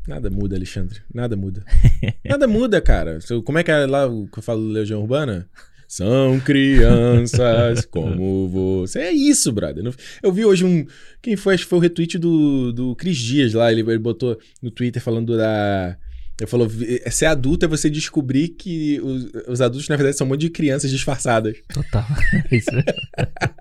Nada 0.07 0.30
muda, 0.30 0.56
Alexandre. 0.56 0.99
Nada 1.14 1.36
muda. 1.36 1.64
Nada 2.26 2.48
muda, 2.48 2.82
cara. 2.82 3.19
Como 3.45 3.57
é 3.57 3.64
que 3.64 3.72
é 3.72 3.86
lá 3.86 4.07
o 4.07 4.28
que 4.28 4.40
eu 4.40 4.44
falo 4.44 4.61
Legião 4.61 5.02
Urbana? 5.02 5.48
São 5.88 6.40
crianças 6.40 7.86
como 7.91 8.48
você. 8.48 8.99
É 8.99 9.11
isso, 9.11 9.52
brother. 9.52 9.84
Eu 10.23 10.32
vi 10.32 10.45
hoje 10.45 10.64
um. 10.64 10.88
Quem 11.22 11.36
foi? 11.36 11.53
Acho 11.53 11.65
que 11.65 11.69
foi 11.69 11.80
o 11.80 11.82
retweet 11.82 12.18
do, 12.18 12.72
do 12.72 12.95
Cris 12.95 13.18
Dias 13.18 13.53
lá. 13.53 13.72
Ele, 13.72 13.82
ele 13.82 13.99
botou 13.99 14.40
no 14.61 14.72
Twitter 14.72 15.02
falando 15.02 15.36
da. 15.36 15.98
Ele 16.40 16.49
falou: 16.49 16.68
ser 17.12 17.28
adulto 17.28 17.66
é 17.66 17.68
você 17.68 17.90
descobrir 17.90 18.49
que 18.49 18.99
os, 19.02 19.32
os 19.48 19.62
adultos, 19.62 19.88
na 19.88 19.95
verdade, 19.95 20.18
são 20.18 20.26
um 20.26 20.30
monte 20.30 20.41
de 20.41 20.49
crianças 20.49 20.90
disfarçadas. 20.90 21.56
Total. 21.72 22.06
Isso. 22.52 22.72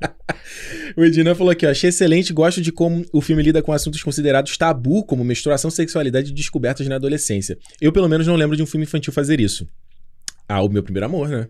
o 0.96 1.04
Edina 1.04 1.34
falou 1.34 1.50
aqui: 1.50 1.66
ó, 1.66 1.70
achei 1.70 1.90
excelente, 1.90 2.32
gosto 2.32 2.60
de 2.60 2.72
como 2.72 3.04
o 3.12 3.20
filme 3.20 3.42
lida 3.42 3.62
com 3.62 3.72
assuntos 3.72 4.02
considerados 4.02 4.56
tabu, 4.56 5.04
como 5.04 5.24
menstruação, 5.24 5.70
sexualidade 5.70 6.30
e 6.30 6.34
descobertas 6.34 6.86
na 6.88 6.96
adolescência. 6.96 7.58
Eu, 7.80 7.92
pelo 7.92 8.08
menos, 8.08 8.26
não 8.26 8.36
lembro 8.36 8.56
de 8.56 8.62
um 8.62 8.66
filme 8.66 8.84
infantil 8.84 9.12
fazer 9.12 9.40
isso. 9.40 9.68
Ah, 10.48 10.62
o 10.62 10.68
meu 10.68 10.82
primeiro 10.82 11.06
amor, 11.06 11.28
né? 11.28 11.48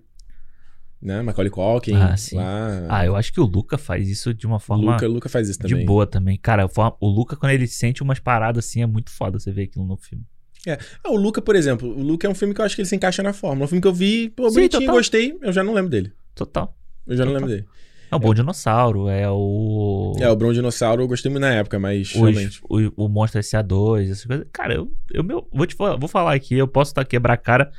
Né? 1.00 1.22
Macaulay 1.22 1.50
Culkin. 1.50 1.94
Ah, 1.94 2.16
sim. 2.16 2.36
Lá... 2.36 2.86
Ah, 2.88 3.06
eu 3.06 3.16
acho 3.16 3.32
que 3.32 3.40
o 3.40 3.44
Luca 3.44 3.78
faz 3.78 4.08
isso 4.08 4.34
de 4.34 4.46
uma 4.46 4.60
forma. 4.60 4.92
Luca, 4.92 5.08
Luca 5.08 5.28
faz 5.28 5.48
isso 5.48 5.58
também. 5.58 5.78
De 5.78 5.84
boa 5.86 6.06
também. 6.06 6.36
Cara, 6.36 6.68
o 7.00 7.08
Luca, 7.08 7.36
quando 7.36 7.52
ele 7.52 7.66
sente 7.66 8.02
umas 8.02 8.18
paradas 8.18 8.66
assim, 8.66 8.82
é 8.82 8.86
muito 8.86 9.10
foda 9.10 9.38
você 9.38 9.50
ver 9.50 9.62
aquilo 9.62 9.86
no 9.86 9.96
filme. 9.96 10.24
É. 10.66 10.78
Ah, 11.02 11.10
o 11.10 11.16
Luca, 11.16 11.40
por 11.40 11.56
exemplo, 11.56 11.88
o 11.88 12.02
Luca 12.02 12.26
é 12.26 12.30
um 12.30 12.34
filme 12.34 12.54
que 12.54 12.60
eu 12.60 12.64
acho 12.64 12.74
que 12.74 12.82
ele 12.82 12.88
se 12.88 12.96
encaixa 12.96 13.22
na 13.22 13.32
fórmula. 13.32 13.64
É 13.64 13.66
um 13.66 13.68
filme 13.68 13.80
que 13.80 13.88
eu 13.88 13.94
vi, 13.94 14.28
pô, 14.30 14.48
Sim, 14.48 14.56
bonitinho, 14.56 14.82
total. 14.82 14.94
gostei, 14.96 15.38
eu 15.40 15.52
já 15.52 15.64
não 15.64 15.72
lembro 15.72 15.90
dele. 15.90 16.12
Total. 16.34 16.76
Eu 17.06 17.16
já 17.16 17.24
total. 17.24 17.26
não 17.26 17.46
lembro 17.46 17.48
dele. 17.56 17.68
É 18.10 18.16
o 18.16 18.18
Bom 18.18 18.32
é. 18.32 18.34
Dinossauro, 18.34 19.08
é 19.08 19.30
o. 19.30 20.14
É, 20.18 20.28
o 20.28 20.34
Bom 20.34 20.52
Dinossauro 20.52 21.02
eu 21.02 21.08
gostei 21.08 21.30
muito 21.30 21.42
na 21.42 21.54
época, 21.54 21.78
mas. 21.78 22.08
Os, 22.08 22.14
realmente... 22.14 22.60
o, 22.68 23.04
o 23.04 23.08
Monstro 23.08 23.40
SA2, 23.40 24.10
essas 24.10 24.24
coisas. 24.24 24.46
Cara, 24.52 24.74
eu, 24.74 24.92
eu 25.12 25.22
meu, 25.22 25.46
vou, 25.52 25.64
te, 25.64 25.76
vou 25.76 26.08
falar 26.08 26.34
aqui, 26.34 26.56
eu 26.56 26.66
posso 26.66 26.90
estar 26.90 27.04
tá 27.04 27.08
quebrar 27.08 27.34
a 27.34 27.36
cara. 27.36 27.70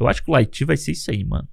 Eu 0.00 0.08
acho 0.08 0.22
que 0.24 0.30
o 0.30 0.32
Light 0.32 0.64
vai 0.64 0.76
ser 0.76 0.92
isso 0.92 1.10
aí, 1.10 1.24
mano. 1.24 1.48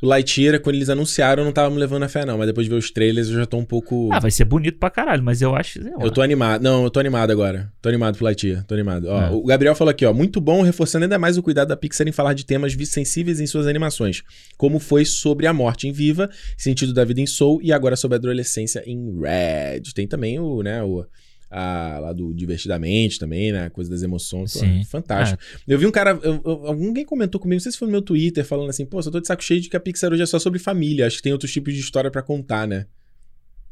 O 0.00 0.06
Lightyear, 0.06 0.60
quando 0.60 0.76
eles 0.76 0.88
anunciaram, 0.88 1.42
eu 1.42 1.44
não 1.44 1.52
tava 1.52 1.70
me 1.70 1.78
levando 1.78 2.04
a 2.04 2.08
fé, 2.08 2.24
não. 2.24 2.38
Mas 2.38 2.46
depois 2.46 2.66
de 2.66 2.70
ver 2.70 2.78
os 2.78 2.88
trailers, 2.88 3.28
eu 3.28 3.34
já 3.34 3.46
tô 3.46 3.56
um 3.56 3.64
pouco. 3.64 4.08
Ah, 4.12 4.20
vai 4.20 4.30
ser 4.30 4.44
bonito 4.44 4.78
pra 4.78 4.90
caralho, 4.90 5.24
mas 5.24 5.42
eu 5.42 5.56
acho. 5.56 5.80
Eu 6.00 6.10
tô 6.12 6.22
animado. 6.22 6.62
Não, 6.62 6.84
eu 6.84 6.90
tô 6.90 7.00
animado 7.00 7.32
agora. 7.32 7.72
Tô 7.82 7.88
animado 7.88 8.16
pro 8.16 8.24
Lightyear. 8.24 8.64
Tô 8.64 8.74
animado. 8.74 9.06
Ó, 9.08 9.20
é. 9.20 9.30
O 9.30 9.42
Gabriel 9.42 9.74
falou 9.74 9.90
aqui, 9.90 10.06
ó. 10.06 10.14
Muito 10.14 10.40
bom, 10.40 10.62
reforçando 10.62 11.04
ainda 11.04 11.18
mais 11.18 11.36
o 11.36 11.42
cuidado 11.42 11.68
da 11.68 11.76
Pixar 11.76 12.06
em 12.06 12.12
falar 12.12 12.32
de 12.34 12.46
temas 12.46 12.76
sensíveis 12.88 13.40
em 13.40 13.46
suas 13.46 13.66
animações. 13.66 14.22
Como 14.56 14.78
foi 14.78 15.04
sobre 15.04 15.48
a 15.48 15.52
morte 15.52 15.88
em 15.88 15.92
Viva, 15.92 16.30
sentido 16.56 16.94
da 16.94 17.04
vida 17.04 17.20
em 17.20 17.26
Soul 17.26 17.60
e 17.60 17.72
agora 17.72 17.96
sobre 17.96 18.14
a 18.14 18.18
adolescência 18.18 18.84
em 18.86 19.20
Red. 19.20 19.92
Tem 19.94 20.06
também 20.06 20.38
o, 20.38 20.62
né, 20.62 20.80
o 20.80 21.04
a, 21.50 21.98
lá 22.00 22.12
do 22.12 22.32
Divertidamente 22.34 23.18
também, 23.18 23.52
né? 23.52 23.68
Coisa 23.70 23.90
das 23.90 24.02
emoções. 24.02 24.52
Sim. 24.52 24.80
Pô, 24.80 24.84
fantástico. 24.84 25.42
É. 25.66 25.74
Eu 25.74 25.78
vi 25.78 25.86
um 25.86 25.90
cara. 25.90 26.18
Eu, 26.22 26.40
eu, 26.44 26.66
alguém 26.66 27.04
comentou 27.04 27.40
comigo, 27.40 27.56
não 27.56 27.62
sei 27.62 27.72
se 27.72 27.78
foi 27.78 27.86
no 27.86 27.92
meu 27.92 28.02
Twitter, 28.02 28.44
falando 28.44 28.70
assim, 28.70 28.84
pô, 28.84 29.02
só 29.02 29.10
tô 29.10 29.20
de 29.20 29.26
saco 29.26 29.42
cheio 29.42 29.60
de 29.60 29.68
que 29.68 29.76
a 29.76 29.80
Pixar 29.80 30.12
hoje 30.12 30.22
é 30.22 30.26
só 30.26 30.38
sobre 30.38 30.58
família. 30.58 31.06
Acho 31.06 31.16
que 31.16 31.22
tem 31.22 31.32
outros 31.32 31.52
tipos 31.52 31.74
de 31.74 31.80
história 31.80 32.10
para 32.10 32.22
contar, 32.22 32.66
né? 32.66 32.86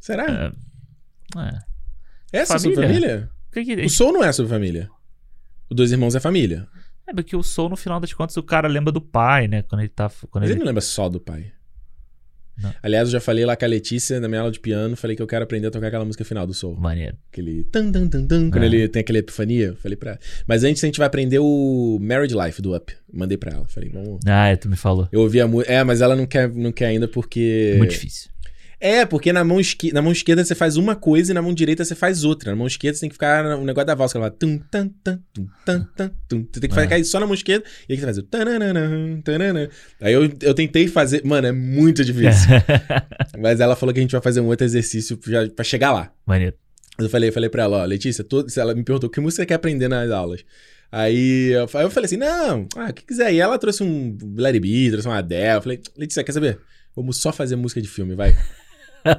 Será? 0.01 0.53
É. 1.37 1.41
é. 1.41 2.41
Essa 2.41 2.55
família? 2.55 2.55
é 2.55 2.59
sobre 2.59 2.87
família? 2.87 3.31
Que 3.53 3.65
que... 3.65 3.85
O 3.85 3.91
Soul 3.91 4.13
não 4.13 4.25
é 4.25 4.33
sobre 4.33 4.51
família. 4.51 4.91
O 5.71 5.75
Dois 5.75 5.91
Irmãos 5.91 6.15
é 6.15 6.21
família. 6.21 6.69
É, 7.07 7.13
porque 7.13 7.37
o 7.37 7.43
Soul, 7.43 7.71
no 7.71 7.77
final 7.77 8.01
das 8.01 8.13
contas, 8.13 8.37
o 8.37 8.43
cara 8.43 8.69
lembra 8.69 8.93
do 8.93 9.01
pai, 9.01 9.47
né? 9.47 9.63
Quando 9.63 9.81
ele 9.81 9.89
tá. 9.89 10.11
Quando 10.31 10.43
Mas 10.43 10.51
ele... 10.51 10.53
ele 10.53 10.61
não 10.61 10.67
lembra 10.67 10.81
só 10.81 11.09
do 11.09 11.21
pai. 11.21 11.53
Não. 12.63 12.75
Aliás, 12.83 13.09
eu 13.09 13.13
já 13.13 13.21
falei 13.21 13.45
lá 13.45 13.57
com 13.57 13.65
a 13.65 13.69
Letícia 13.69 14.19
na 14.21 14.29
minha 14.29 14.41
aula 14.41 14.53
de 14.53 14.61
piano, 14.61 14.97
falei 14.97 15.15
que 15.15 15.23
eu 15.23 15.27
quero 15.27 15.45
aprender 15.45 15.67
a 15.67 15.71
tocar 15.71 15.89
aquela 15.89 16.05
música 16.05 16.25
final 16.25 16.47
do 16.47 16.55
Soul. 16.55 16.77
Maneiro. 16.77 17.17
Aquele 17.31 17.65
tan 17.65 17.93
tan 17.93 18.09
tan 18.09 18.27
tan, 18.27 18.51
quando 18.51 18.65
é. 18.65 18.67
ele 18.67 18.89
tem 18.89 19.01
aquela 19.01 19.19
epifania, 19.19 19.75
falei 19.77 19.97
pra 19.97 20.13
ela. 20.13 20.21
Mas 20.47 20.65
antes 20.65 20.83
a 20.83 20.87
gente 20.87 20.99
vai 20.99 21.07
aprender 21.07 21.39
o 21.39 21.99
Married 22.01 22.35
Life 22.35 22.63
do 22.63 22.75
Up. 22.75 22.93
Mandei 23.13 23.37
pra 23.37 23.53
ela, 23.53 23.67
falei, 23.67 23.91
vamos. 23.91 24.21
Ah, 24.27 24.49
é, 24.49 24.57
tu 24.57 24.69
me 24.69 24.77
falou. 24.77 25.09
Eu 25.13 25.21
ouvi 25.21 25.41
a 25.41 25.47
música. 25.47 25.73
É, 25.73 25.85
mas 25.85 26.01
ela 26.01 26.17
não 26.17 26.27
quer, 26.27 26.49
não 26.53 26.73
quer 26.73 26.87
ainda 26.87 27.07
porque. 27.07 27.73
É 27.75 27.79
muito 27.79 27.91
difícil. 27.91 28.31
É, 28.79 29.07
porque 29.07 29.33
na 29.33 29.43
mão, 29.43 29.59
esqui... 29.59 29.93
na 29.93 30.03
mão 30.03 30.13
esquerda 30.13 30.45
você 30.45 30.55
faz 30.55 30.77
uma 30.77 30.95
coisa 30.95 31.33
e 31.33 31.35
na 31.35 31.41
mão 31.41 31.55
direita 31.55 31.85
você 31.85 31.95
faz 31.95 32.25
outra. 32.25 32.51
Na 32.51 32.57
mão 32.57 32.67
esquerda 32.67 32.97
você 32.97 33.01
tem 33.01 33.09
que 33.09 33.15
ficar 33.15 33.43
no 33.43 33.65
negócio 33.65 33.87
da 33.87 33.95
valsa, 33.95 34.13
que 34.13 34.19
ela 34.19 34.31
tum, 34.31 34.59
tan, 34.71 34.89
tan, 35.03 35.21
tum, 35.33 35.47
tan, 35.65 35.89
tan, 35.97 36.11
tum. 36.29 36.47
Você 36.53 36.61
tem 36.61 36.69
que 36.69 36.79
é. 36.79 37.05
só 37.05 37.19
na 37.19 37.27
mão 37.27 37.35
esquerda 37.35 37.65
e 37.89 37.93
aí 37.93 37.99
você 37.99 38.05
faz 38.05 38.19
o 38.19 38.23
tananana, 38.23 39.21
tanana. 39.25 39.71
Aí 40.01 40.13
eu, 40.13 40.31
eu 40.43 40.55
tentei 40.55 40.89
fazer, 40.89 41.25
mano, 41.25 41.47
é 41.47 41.53
muito 41.53 42.05
difícil. 42.05 42.51
Mas 43.41 43.61
ela 43.61 43.75
falou 43.75 43.95
que 43.95 44.01
a 44.01 44.03
gente 44.03 44.13
vai 44.13 44.21
fazer 44.21 44.41
um 44.41 44.47
outro 44.47 44.67
exercício 44.67 45.19
pra 45.55 45.65
chegar 45.65 45.93
lá. 45.93 46.13
Maneiro. 46.27 46.55
Eu 46.99 47.09
falei, 47.09 47.31
falei 47.31 47.49
pra 47.49 47.65
ela, 47.65 47.83
ó, 47.83 47.85
Letícia, 47.85 48.25
todo... 48.25 48.47
ela 48.57 48.75
me 48.75 48.83
perguntou 48.83 49.09
que 49.09 49.21
música 49.21 49.43
você 49.43 49.47
quer 49.47 49.55
aprender 49.55 49.89
nas 49.89 50.11
aulas. 50.11 50.45
Aí 50.91 51.49
eu, 51.51 51.61
eu 51.63 51.91
falei 51.91 52.07
assim, 52.07 52.17
não, 52.17 52.69
ah, 52.77 52.89
o 52.91 52.95
que 52.95 53.05
quiser. 53.05 53.33
E 53.33 53.41
ela 53.41 53.59
trouxe 53.59 53.83
um 53.83 54.17
Larry 54.37 54.61
B, 54.61 54.91
trouxe 54.91 55.09
uma 55.09 55.19
Adele. 55.19 55.57
Eu 55.57 55.63
falei, 55.63 55.81
Letícia, 55.97 56.23
quer 56.23 56.33
saber? 56.33 56.59
Vamos 56.95 57.19
só 57.19 57.33
fazer 57.33 57.57
música 57.57 57.83
de 57.83 57.89
filme, 57.89 58.15
vai. 58.15 58.35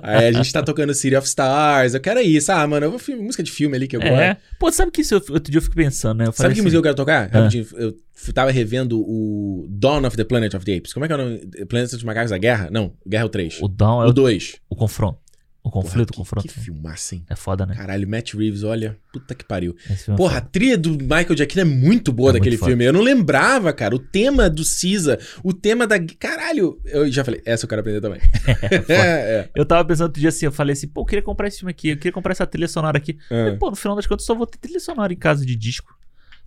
Aí 0.02 0.28
a 0.28 0.32
gente 0.32 0.52
tá 0.52 0.62
tocando 0.62 0.94
City 0.94 1.16
of 1.16 1.28
Stars, 1.28 1.94
eu 1.94 2.00
quero 2.00 2.20
isso. 2.20 2.52
Ah, 2.52 2.66
mano, 2.68 2.86
eu 2.86 2.90
vou 2.90 3.00
filme, 3.00 3.24
música 3.24 3.44
de 3.44 3.52
filme 3.52 3.76
ali 3.76 3.88
que 3.88 3.96
eu 3.96 4.02
é. 4.02 4.10
gosto. 4.10 4.42
Pô, 4.60 4.72
sabe 4.72 4.92
que 4.92 5.02
isso 5.02 5.16
eu, 5.16 5.22
outro 5.30 5.52
dia 5.52 5.58
eu 5.58 5.62
fico 5.62 5.76
pensando, 5.76 6.20
né? 6.20 6.28
Eu 6.28 6.32
sabe 6.32 6.48
assim, 6.48 6.56
que 6.56 6.62
música 6.62 6.78
eu 6.78 6.84
quero 6.84 6.96
tocar? 6.96 7.30
Ah. 7.34 7.50
Eu 7.78 7.96
tava 8.34 8.52
revendo 8.52 9.00
o 9.00 9.68
Dawn 9.70 10.06
of 10.06 10.18
the 10.18 10.24
Planet 10.24 10.54
of 10.54 10.66
the 10.66 10.76
Apes. 10.76 10.94
Como 10.94 11.06
é 11.06 11.08
que 11.08 11.14
é 11.14 11.16
o 11.16 11.20
nome? 11.20 11.38
Planet 11.68 11.92
dos 11.92 12.04
Macacos 12.04 12.32
da 12.32 12.38
Guerra? 12.38 12.70
Não, 12.72 12.94
Guerra 13.08 13.24
é 13.24 13.26
o 13.26 13.30
3. 13.30 13.60
O 13.62 13.68
Dawn 13.68 14.04
é 14.04 14.08
o 14.08 14.14
2. 14.14 14.56
O 14.70 14.76
confronto. 14.76 15.20
O 15.68 15.72
conflito, 15.72 16.14
Porra, 16.14 16.16
o 16.16 16.24
confronto. 16.24 16.48
Que 16.48 16.60
filmaça, 16.60 17.16
hein? 17.16 17.26
É 17.30 17.36
foda, 17.36 17.66
né? 17.66 17.76
Caralho, 17.76 18.08
Matt 18.08 18.34
Reeves, 18.34 18.64
olha. 18.64 18.98
Puta 19.12 19.36
que 19.36 19.44
pariu. 19.44 19.76
É 19.90 20.16
Porra, 20.16 20.38
a 20.38 20.42
trilha 20.42 20.78
do 20.78 20.92
Michael 20.92 21.36
Giacchino 21.36 21.62
é 21.62 21.66
muito 21.66 22.14
boa 22.14 22.30
é 22.30 22.34
daquele 22.34 22.56
muito 22.56 22.66
filme. 22.66 22.86
Eu 22.86 22.94
não 22.94 23.02
lembrava, 23.02 23.74
cara. 23.74 23.94
O 23.94 24.00
tema 24.00 24.50
do 24.50 24.64
Cisa, 24.64 25.20
o 25.44 25.52
tema 25.52 25.86
da. 25.86 26.00
Caralho! 26.00 26.80
Eu 26.86 27.12
já 27.12 27.24
falei, 27.26 27.42
essa 27.44 27.66
eu 27.66 27.70
quero 27.70 27.82
aprender 27.82 28.00
também. 28.00 28.22
é, 28.88 28.94
é. 28.96 29.50
Eu 29.54 29.66
tava 29.66 29.84
pensando 29.84 30.06
outro 30.06 30.22
dia 30.22 30.30
assim, 30.30 30.46
eu 30.46 30.52
falei 30.54 30.72
assim, 30.72 30.88
pô, 30.88 31.02
eu 31.02 31.06
queria 31.06 31.22
comprar 31.22 31.50
esse 31.50 31.60
filme 31.60 31.72
aqui, 31.72 31.90
eu 31.90 31.98
queria 31.98 32.14
comprar 32.14 32.32
essa 32.32 32.48
trilha 32.48 32.70
sonora 32.70 32.98
aqui. 32.98 33.18
É. 33.30 33.50
Mas, 33.50 33.60
pô, 33.60 33.70
no 33.70 33.76
final 33.76 33.96
das 33.96 34.08
contas, 34.08 34.24
eu 34.24 34.28
só 34.28 34.36
vou 34.36 34.48
ter 34.48 34.58
trilha 34.58 34.80
sonora 34.80 35.12
em 35.12 35.18
casa 35.18 35.46
de 35.46 35.56
disco. 35.56 35.98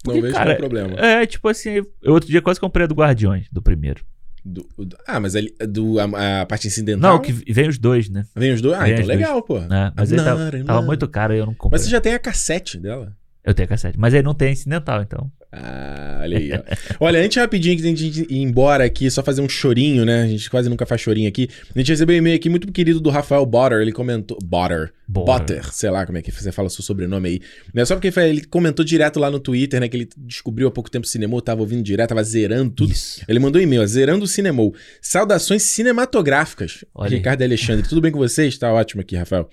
Porque, 0.03 0.19
não 0.19 0.23
vejo 0.23 0.35
cara, 0.35 0.57
problema. 0.57 0.95
É, 0.99 1.27
tipo 1.27 1.47
assim, 1.47 1.83
eu 2.03 2.15
outro 2.15 2.31
dia 2.31 2.41
quase 2.41 2.59
comprei 2.59 2.85
a 2.85 2.87
do 2.87 2.95
Guardiões, 2.95 3.47
do 3.53 3.61
primeiro. 3.61 4.03
Do, 4.45 4.67
do, 4.79 4.97
ah, 5.07 5.21
mas 5.21 5.35
ele, 5.35 5.55
do, 5.69 5.99
a, 6.01 6.41
a, 6.41 6.47
parte 6.47 6.67
incidental. 6.67 7.15
Não, 7.15 7.19
que 7.21 7.33
vem 7.33 7.69
os 7.69 7.79
dois, 7.79 8.09
né? 8.09 8.25
Vem 8.35 8.53
os 8.53 8.61
dois? 8.61 8.79
Ah, 8.79 8.85
vem 8.85 8.95
então 8.95 9.07
legal, 9.07 9.33
dois. 9.35 9.45
pô. 9.47 9.75
É, 9.75 9.93
mas 9.95 10.13
ele 10.13 10.23
tava, 10.23 10.51
tava, 10.65 10.83
muito 10.83 11.07
caro 11.09 11.35
e 11.35 11.39
eu 11.39 11.47
não 11.47 11.55
comprei. 11.55 11.79
Mas 11.79 11.83
você 11.83 11.91
já 11.91 12.01
tem 12.01 12.15
a 12.15 12.19
cassete 12.19 12.79
dela? 12.79 13.15
Eu 13.51 13.55
tenho 13.55 13.69
cassete. 13.69 13.99
Mas 13.99 14.15
aí 14.15 14.23
não 14.23 14.33
tem 14.33 14.53
incidental, 14.53 15.03
então. 15.03 15.29
Ah, 15.53 16.21
olha 16.23 16.39
aí, 16.39 16.53
ó. 16.53 16.63
olha, 17.05 17.21
antes 17.21 17.37
rapidinho 17.37 17.77
que 17.77 17.83
a 17.83 17.87
gente 17.87 18.27
ir 18.31 18.41
embora 18.41 18.85
aqui, 18.85 19.11
só 19.11 19.25
fazer 19.25 19.41
um 19.41 19.49
chorinho, 19.49 20.05
né? 20.05 20.23
A 20.23 20.27
gente 20.29 20.49
quase 20.49 20.69
nunca 20.69 20.87
faz 20.87 21.01
chorinho 21.01 21.29
aqui. 21.29 21.49
A 21.75 21.79
gente 21.81 21.89
recebeu 21.91 22.15
um 22.15 22.19
e-mail 22.19 22.37
aqui 22.37 22.49
muito 22.49 22.71
querido 22.71 23.01
do 23.01 23.11
Rafael 23.11 23.45
Botter. 23.45 23.81
Ele 23.81 23.91
comentou. 23.91 24.39
Botter. 24.41 24.93
Botter. 25.09 25.75
Sei 25.75 25.91
lá 25.91 26.07
como 26.07 26.19
é 26.19 26.23
que 26.23 26.31
você 26.31 26.53
fala 26.53 26.69
o 26.69 26.71
seu 26.71 26.85
sobrenome 26.85 27.29
aí. 27.29 27.41
Não 27.75 27.83
é 27.83 27.85
só 27.85 27.97
porque 27.97 28.17
ele 28.21 28.45
comentou 28.45 28.85
direto 28.85 29.19
lá 29.19 29.29
no 29.29 29.41
Twitter, 29.41 29.81
né? 29.81 29.89
Que 29.89 29.97
ele 29.97 30.09
descobriu 30.17 30.69
há 30.69 30.71
pouco 30.71 30.89
tempo 30.89 31.05
o 31.05 31.09
cinema, 31.09 31.43
tava 31.43 31.61
ouvindo 31.61 31.83
direto, 31.83 32.11
tava 32.11 32.23
zerando 32.23 32.71
tudo. 32.71 32.93
Isso. 32.93 33.25
Ele 33.27 33.41
mandou 33.41 33.61
um 33.61 33.65
e-mail, 33.65 33.83
ó, 33.83 33.87
zerando 33.87 34.25
o 34.25 34.29
cinema. 34.29 34.63
Saudações 35.03 35.65
cinematográficas. 35.65 36.85
Olha 36.95 37.17
Ricardo 37.17 37.43
Alexandre. 37.43 37.89
Tudo 37.89 38.01
bem 38.01 38.13
com 38.13 38.19
vocês? 38.19 38.57
Tá 38.57 38.73
ótimo 38.73 39.01
aqui, 39.01 39.17
Rafael. 39.17 39.51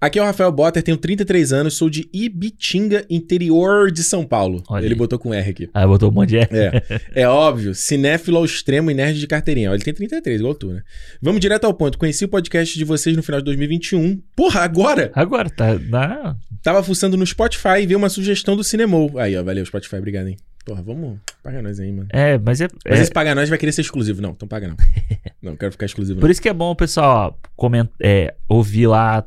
Aqui 0.00 0.18
é 0.18 0.22
o 0.22 0.24
Rafael 0.24 0.52
Botter, 0.52 0.82
tenho 0.82 0.96
33 0.96 1.52
anos, 1.52 1.74
sou 1.74 1.88
de 1.88 2.08
Ibitinga, 2.12 3.04
interior 3.08 3.90
de 3.90 4.02
São 4.02 4.24
Paulo. 4.24 4.62
Olha 4.68 4.84
Ele 4.84 4.94
aí. 4.94 4.98
botou 4.98 5.18
com 5.18 5.32
R 5.32 5.50
aqui. 5.50 5.70
Ah, 5.72 5.86
botou 5.86 6.10
um 6.10 6.12
monte 6.12 6.30
de 6.30 6.38
R. 6.38 6.48
É. 6.50 6.82
é 7.22 7.28
óbvio, 7.28 7.74
cinéfilo 7.74 8.36
ao 8.36 8.44
extremo 8.44 8.90
e 8.90 8.94
nerd 8.94 9.18
de 9.18 9.26
carteirinha. 9.26 9.70
Ele 9.70 9.82
tem 9.82 9.94
33, 9.94 10.40
igual 10.40 10.54
tu, 10.54 10.68
né? 10.68 10.82
Vamos 11.22 11.40
direto 11.40 11.64
ao 11.64 11.72
ponto. 11.72 11.96
Conheci 11.96 12.24
o 12.24 12.28
podcast 12.28 12.76
de 12.76 12.84
vocês 12.84 13.16
no 13.16 13.22
final 13.22 13.40
de 13.40 13.46
2021. 13.46 14.20
Porra, 14.36 14.60
agora? 14.60 15.10
Agora, 15.14 15.48
tá. 15.48 15.78
Na... 15.78 16.36
Tava 16.62 16.82
fuçando 16.82 17.16
no 17.16 17.26
Spotify 17.26 17.80
e 17.82 17.86
vi 17.86 17.96
uma 17.96 18.08
sugestão 18.08 18.56
do 18.56 18.64
Cinemou. 18.64 19.18
Aí, 19.18 19.36
ó, 19.36 19.42
valeu, 19.42 19.64
Spotify, 19.64 19.96
obrigado, 19.96 20.28
hein? 20.28 20.36
Porra, 20.64 20.82
vamos. 20.82 21.18
Paga 21.42 21.60
nós 21.60 21.78
aí, 21.78 21.92
mano. 21.92 22.08
É, 22.10 22.38
mas 22.38 22.60
é. 22.60 22.68
Mas 22.88 22.98
é... 22.98 23.02
esse 23.02 23.12
paga 23.12 23.34
nós 23.34 23.50
vai 23.50 23.58
querer 23.58 23.72
ser 23.72 23.82
exclusivo. 23.82 24.22
Não, 24.22 24.30
então 24.30 24.48
paga 24.48 24.66
não. 24.66 24.76
não, 25.42 25.56
quero 25.56 25.72
ficar 25.72 25.84
exclusivo. 25.84 26.18
Por 26.18 26.26
não. 26.26 26.32
isso 26.32 26.40
que 26.40 26.48
é 26.48 26.54
bom 26.54 26.70
o 26.70 26.76
pessoal 26.76 27.38
coment... 27.54 27.88
É, 28.00 28.34
ouvir 28.48 28.86
lá 28.86 29.22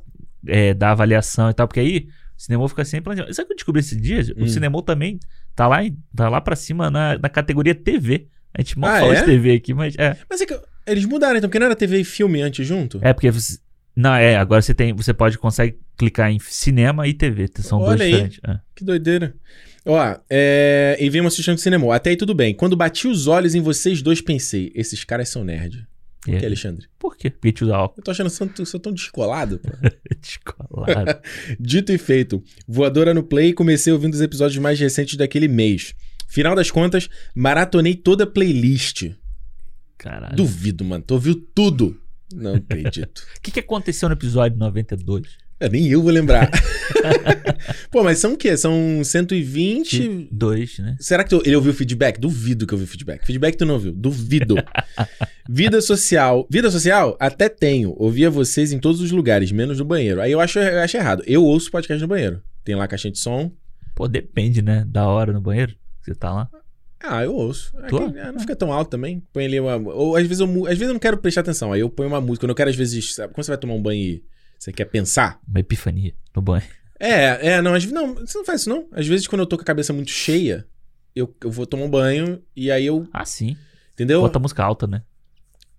é, 0.46 0.74
da 0.74 0.92
avaliação 0.92 1.50
e 1.50 1.54
tal, 1.54 1.68
porque 1.68 1.80
aí 1.80 2.08
o 2.38 2.42
cinema 2.42 2.68
fica 2.70 2.86
sempre 2.86 3.06
planejando. 3.06 3.34
Sabe 3.34 3.46
o 3.46 3.48
que 3.48 3.54
eu 3.54 3.58
descobri 3.58 3.80
esses 3.80 4.00
dias? 4.00 4.30
Hum. 4.30 4.44
O 4.44 4.48
cinema 4.48 4.82
também 4.84 5.20
Tá 5.58 5.68
lá, 5.68 5.80
tá 6.16 6.30
lá 6.30 6.40
pra 6.40 6.56
cima 6.56 6.92
na, 6.92 7.18
na 7.18 7.28
categoria 7.30 7.74
TV. 7.74 8.28
A 8.54 8.62
gente 8.62 8.78
mal 8.78 8.92
Ah, 8.92 9.00
fala 9.00 9.16
é? 9.16 9.20
de 9.22 9.26
TV 9.26 9.54
aqui, 9.54 9.74
mas 9.74 9.96
é. 9.98 10.16
Mas 10.30 10.40
é 10.40 10.46
que 10.46 10.56
eles 10.86 11.04
mudaram, 11.04 11.36
então, 11.36 11.50
porque 11.50 11.58
não 11.58 11.66
era 11.66 11.76
TV 11.76 12.00
e 12.00 12.04
filme 12.04 12.44
antes 12.44 12.66
junto? 12.66 13.00
É 13.02 13.12
porque 13.12 13.32
você. 13.32 13.58
Não, 13.96 14.14
é, 14.14 14.38
agora 14.38 14.62
você 14.62 14.76
tem. 14.76 14.94
Você 14.94 15.16
pode 15.16 15.36
consegue 15.40 15.80
clicar 15.98 16.30
em 16.30 16.38
cinema 16.38 17.08
e 17.08 17.14
TV. 17.14 17.50
São 17.62 17.80
Olha 17.80 17.88
dois 17.88 18.02
aí. 18.02 18.12
diferentes. 18.12 18.40
É. 18.48 18.60
Que 18.76 18.86
doideira. 18.86 19.34
Ó, 19.84 20.16
é... 20.30 20.96
e 21.00 21.10
vimos 21.10 21.34
assistindo 21.34 21.56
de 21.56 21.62
cinema. 21.62 21.96
Até 21.96 22.12
aí 22.12 22.16
tudo 22.16 22.36
bem. 22.36 22.54
Quando 22.54 22.78
bati 22.78 23.08
os 23.08 23.26
olhos 23.26 23.56
em 23.56 23.62
vocês 23.62 24.04
dois, 24.04 24.22
pensei, 24.22 24.72
esses 24.76 25.04
caras 25.04 25.28
são 25.30 25.44
nerd. 25.44 25.88
Por 26.32 26.40
que, 26.40 26.46
aí? 26.46 26.46
Alexandre? 26.46 26.88
Por 27.00 27.18
quê? 27.18 27.30
Porque 27.30 27.52
te 27.52 27.64
usa 27.64 27.76
álcool. 27.76 28.00
Eu 28.00 28.04
tô 28.04 28.12
achando 28.12 28.30
que 28.30 28.36
sou- 28.36 28.66
sou 28.66 28.80
tão 28.80 28.94
descolado, 28.94 29.60
pô. 29.60 29.70
Descolado. 30.22 31.20
Dito 31.60 31.92
e 31.92 31.98
feito. 31.98 32.44
Voadora 32.68 33.14
no 33.14 33.24
Play 33.24 33.54
comecei 33.54 33.92
ouvindo 33.94 34.14
os 34.14 34.22
episódios 34.22 34.58
mais 34.62 34.80
recentes 34.80 35.16
daquele 35.18 35.48
mês. 35.48 35.94
Final 36.28 36.56
das 36.56 36.70
contas, 36.70 37.10
maratonei 37.34 37.96
toda 37.96 38.26
a 38.26 38.28
playlist. 38.28 39.12
Caralho. 39.98 40.36
Duvido, 40.36 40.84
mano. 40.84 41.04
Tu 41.06 41.14
ouviu 41.14 41.36
tudo. 41.56 42.00
Não 42.34 42.56
acredito. 42.60 43.24
O 43.38 43.42
que, 43.42 43.52
que 43.52 43.60
aconteceu 43.62 44.10
no 44.10 44.14
episódio 44.16 44.58
92? 44.58 45.38
É, 45.60 45.68
nem 45.68 45.88
eu 45.88 46.02
vou 46.04 46.12
lembrar. 46.12 46.52
Pô, 47.92 48.04
mas 48.04 48.20
são 48.20 48.34
o 48.34 48.38
quê? 48.38 48.56
São 48.56 49.02
120. 49.04 50.30
Dois, 50.32 50.78
né? 50.80 50.96
Será 51.00 51.24
que 51.24 51.30
tu- 51.32 51.42
ele 51.46 51.56
ouviu 51.56 51.74
feedback? 51.74 52.20
Duvido 52.20 52.68
que 52.68 52.74
ouviu 52.74 52.88
feedback. 52.88 53.26
Feedback 53.26 53.56
tu 53.58 53.66
não 53.66 53.76
ouviu. 53.76 53.92
Duvido. 53.92 54.56
Vida 55.50 55.82
social. 55.82 56.48
Vida 56.52 56.70
social? 56.70 57.18
Até 57.20 57.50
tenho. 57.50 57.94
Ouvia 57.98 58.30
vocês 58.30 58.72
em 58.72 58.80
todos 58.80 59.02
os 59.02 59.12
lugares, 59.12 59.52
menos 59.52 59.80
no 59.80 59.86
banheiro. 59.86 60.22
Aí 60.22 60.32
eu 60.32 60.40
acho, 60.40 60.60
eu 60.60 60.80
acho 60.80 60.98
errado. 60.98 61.24
Eu 61.26 61.44
ouço 61.44 61.72
podcast 61.72 62.02
no 62.02 62.08
banheiro. 62.08 62.42
Tem 62.64 62.76
lá 62.76 62.88
caixinha 62.88 63.12
de 63.12 63.20
som. 63.20 63.52
Pô, 63.96 64.08
depende, 64.08 64.62
né? 64.62 64.86
Da 64.88 65.08
hora 65.08 65.34
no 65.34 65.42
banheiro. 65.42 65.72
que 66.04 66.12
Você 66.12 66.16
tá 66.16 66.32
lá. 66.32 66.50
Ah, 67.04 67.24
eu 67.24 67.34
ouço. 67.34 67.72
É 67.80 67.88
Tu? 67.88 68.12
que, 68.12 68.20
é, 68.20 68.32
não 68.32 68.40
fica 68.40 68.56
tão 68.56 68.72
alto 68.74 68.90
também. 68.92 69.24
Põe 69.32 69.46
ali 69.46 69.60
uma. 69.60 69.76
Ou 69.94 70.16
às 70.16 70.24
vezes 70.28 70.40
eu, 70.40 70.48
às 70.66 70.70
vezes 70.78 70.88
eu 70.88 70.94
não 70.94 71.00
quero 71.00 71.18
prestar 71.18 71.42
atenção. 71.42 71.72
Aí 71.72 71.80
eu 71.80 71.90
ponho 71.90 72.10
uma 72.10 72.20
música. 72.22 72.42
Quando 72.42 72.50
eu 72.52 72.56
quero, 72.56 72.70
às 72.70 72.76
vezes. 72.76 73.16
Sabe, 73.16 73.34
quando 73.34 73.46
você 73.46 73.52
vai 73.52 73.58
tomar 73.58 73.74
um 73.76 73.82
banho 73.82 74.02
e 74.02 74.24
você 74.58 74.72
quer 74.72 74.86
pensar? 74.86 75.40
Uma 75.48 75.60
epifania 75.60 76.14
no 76.36 76.42
banho. 76.42 76.64
É, 77.00 77.54
é, 77.54 77.62
não, 77.62 77.74
às, 77.74 77.86
não, 77.86 78.16
você 78.16 78.38
não 78.38 78.46
faz 78.46 78.62
isso 78.62 78.70
não. 78.70 78.88
Às 78.92 79.08
vezes 79.08 79.28
quando 79.28 79.42
eu 79.42 79.46
tô 79.46 79.56
com 79.56 79.62
a 79.62 79.66
cabeça 79.66 79.94
muito 79.94 80.12
cheia, 80.12 80.68
eu, 81.16 81.34
eu 81.44 81.52
vou 81.52 81.66
tomar 81.66 81.86
um 81.86 81.90
banho 81.90 82.42
e 82.56 82.72
aí 82.72 82.86
eu. 82.86 83.08
Ah, 83.14 83.26
sim. 83.26 83.56
Entendeu? 83.94 84.22
Bota 84.22 84.40
música 84.40 84.64
alta, 84.64 84.88
né? 84.88 85.02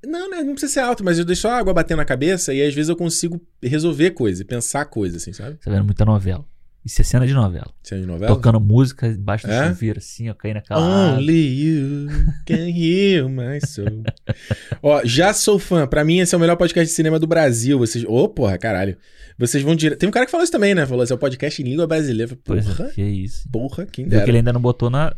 Não, 0.05 0.31
né, 0.31 0.43
não 0.43 0.53
precisa 0.53 0.73
ser 0.75 0.81
alto, 0.81 1.05
mas 1.05 1.19
eu 1.19 1.25
deixo 1.25 1.43
só 1.43 1.51
a 1.51 1.59
água 1.59 1.75
bater 1.75 1.97
na 1.97 2.05
cabeça 2.05 2.55
e 2.55 2.63
às 2.63 2.73
vezes 2.73 2.89
eu 2.89 2.95
consigo 2.95 3.41
resolver 3.61 4.13
coisa, 4.13 4.45
pensar 4.45 4.85
coisa, 4.85 5.17
assim, 5.17 5.33
sabe? 5.33 5.59
Você 5.61 5.69
vendo 5.69 5.85
muita 5.85 6.05
novela. 6.05 6.45
Isso 6.89 7.03
é 7.03 7.05
cena 7.05 7.27
de 7.27 7.35
novela. 7.35 7.71
Cena 7.83 8.01
de 8.01 8.07
novela. 8.07 8.35
Tocando 8.35 8.59
música 8.59 9.07
embaixo 9.07 9.47
do 9.47 9.53
É? 9.53 9.69
chuveiro, 9.69 9.99
assim, 9.99 10.31
ó, 10.31 10.35
caindo 10.35 10.57
aquela. 10.57 10.81
Only 11.17 11.63
you 11.63 12.09
can 12.47 12.67
heal 12.71 13.29
my 13.29 13.61
soul. 13.67 14.03
Ó, 14.83 15.03
já 15.05 15.35
sou 15.35 15.59
fã. 15.59 15.87
Pra 15.87 16.03
mim, 16.03 16.21
esse 16.21 16.35
é 16.35 16.39
o 16.39 16.41
melhor 16.41 16.57
podcast 16.57 16.89
de 16.89 16.95
cinema 16.97 17.19
do 17.19 17.27
Brasil. 17.27 17.79
Vocês. 17.79 18.07
Ô, 18.09 18.27
porra, 18.27 18.57
caralho. 18.57 18.97
Vocês 19.39 19.63
vão 19.63 19.77
direto. 19.77 19.99
Tem 19.99 20.09
um 20.09 20.13
cara 20.13 20.25
que 20.25 20.31
falou 20.33 20.43
isso 20.43 20.51
também, 20.51 20.75
né? 20.75 20.87
Falou 20.87 21.03
assim: 21.03 21.13
é 21.13 21.17
o 21.17 21.19
podcast 21.19 21.61
em 21.61 21.67
língua 21.67 21.87
brasileira. 21.87 22.37
Pois 22.43 22.65
Porra, 22.67 22.89
é, 22.89 22.93
que 22.93 23.03
isso. 23.03 23.47
porra, 23.51 23.85
quem 23.85 24.05
Viu 24.07 24.13
que 24.13 24.17
ele 24.17 24.25
dera. 24.27 24.39
ainda 24.39 24.53
não 24.55 24.61
botou 24.61 24.89
na 24.89 25.15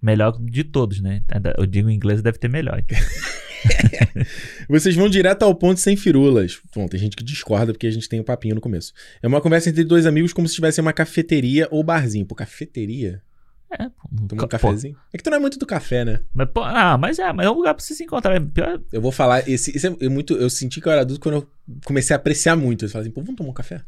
melhor 0.00 0.38
de 0.40 0.62
todos, 0.62 1.00
né? 1.00 1.22
Eu 1.58 1.66
digo 1.66 1.90
em 1.90 1.94
inglês, 1.96 2.22
deve 2.22 2.38
ter 2.38 2.48
melhor. 2.48 2.78
então. 2.78 2.96
Vocês 4.68 4.94
vão 4.94 5.08
direto 5.08 5.42
ao 5.42 5.54
ponto 5.54 5.80
sem 5.80 5.96
firulas. 5.96 6.60
Bom, 6.74 6.86
tem 6.86 7.00
gente 7.00 7.16
que 7.16 7.24
discorda 7.24 7.72
porque 7.72 7.86
a 7.86 7.90
gente 7.90 8.08
tem 8.08 8.20
um 8.20 8.24
papinho 8.24 8.54
no 8.54 8.60
começo. 8.60 8.92
É 9.22 9.26
uma 9.26 9.40
conversa 9.40 9.70
entre 9.70 9.84
dois 9.84 10.06
amigos 10.06 10.32
como 10.32 10.48
se 10.48 10.54
tivesse 10.54 10.80
uma 10.80 10.92
cafeteria 10.92 11.68
ou 11.70 11.82
barzinho. 11.82 12.26
Pô, 12.26 12.34
cafeteria? 12.34 13.22
É, 13.70 13.88
pô. 13.88 14.08
Toma 14.08 14.24
um 14.32 14.36
Pô, 14.36 14.48
cafezinho? 14.48 14.96
É 15.12 15.18
que 15.18 15.22
tu 15.22 15.30
não 15.30 15.36
é 15.36 15.40
muito 15.40 15.58
do 15.58 15.66
café, 15.66 16.04
né? 16.04 16.20
Mas, 16.32 16.48
pô, 16.50 16.62
ah, 16.62 16.96
mas 16.96 17.18
é, 17.18 17.32
mas 17.32 17.46
é 17.46 17.50
um 17.50 17.54
lugar 17.54 17.74
pra 17.74 17.84
você 17.84 17.94
se 17.94 18.04
encontrar. 18.04 18.34
É 18.34 18.40
Pior, 18.40 18.80
Eu 18.90 19.02
vou 19.02 19.12
falar, 19.12 19.48
esse, 19.48 19.76
esse 19.76 19.86
é 19.86 20.08
muito. 20.08 20.34
Eu 20.34 20.48
senti 20.48 20.80
que 20.80 20.88
eu 20.88 20.92
era 20.92 21.02
adulto 21.02 21.20
quando 21.20 21.34
eu 21.36 21.50
comecei 21.84 22.14
a 22.14 22.18
apreciar 22.18 22.56
muito. 22.56 22.84
Eu 22.84 22.88
falei 22.88 23.06
assim, 23.06 23.14
pô, 23.14 23.20
vamos 23.20 23.36
tomar 23.36 23.50
um 23.50 23.54
café? 23.54 23.82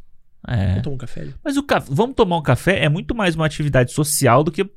é. 0.47 0.69
Vamos 0.69 0.83
tomar 0.83 0.95
um 0.95 0.99
café 0.99 1.21
ali. 1.23 1.35
Mas 1.43 1.57
o 1.57 1.63
café, 1.63 1.87
vamos 1.91 2.15
tomar 2.15 2.37
um 2.37 2.43
café 2.43 2.85
é 2.85 2.89
muito 2.89 3.15
mais 3.15 3.35
uma 3.35 3.47
atividade 3.47 3.93
social 3.93 4.45
do 4.45 4.53
que 4.53 4.69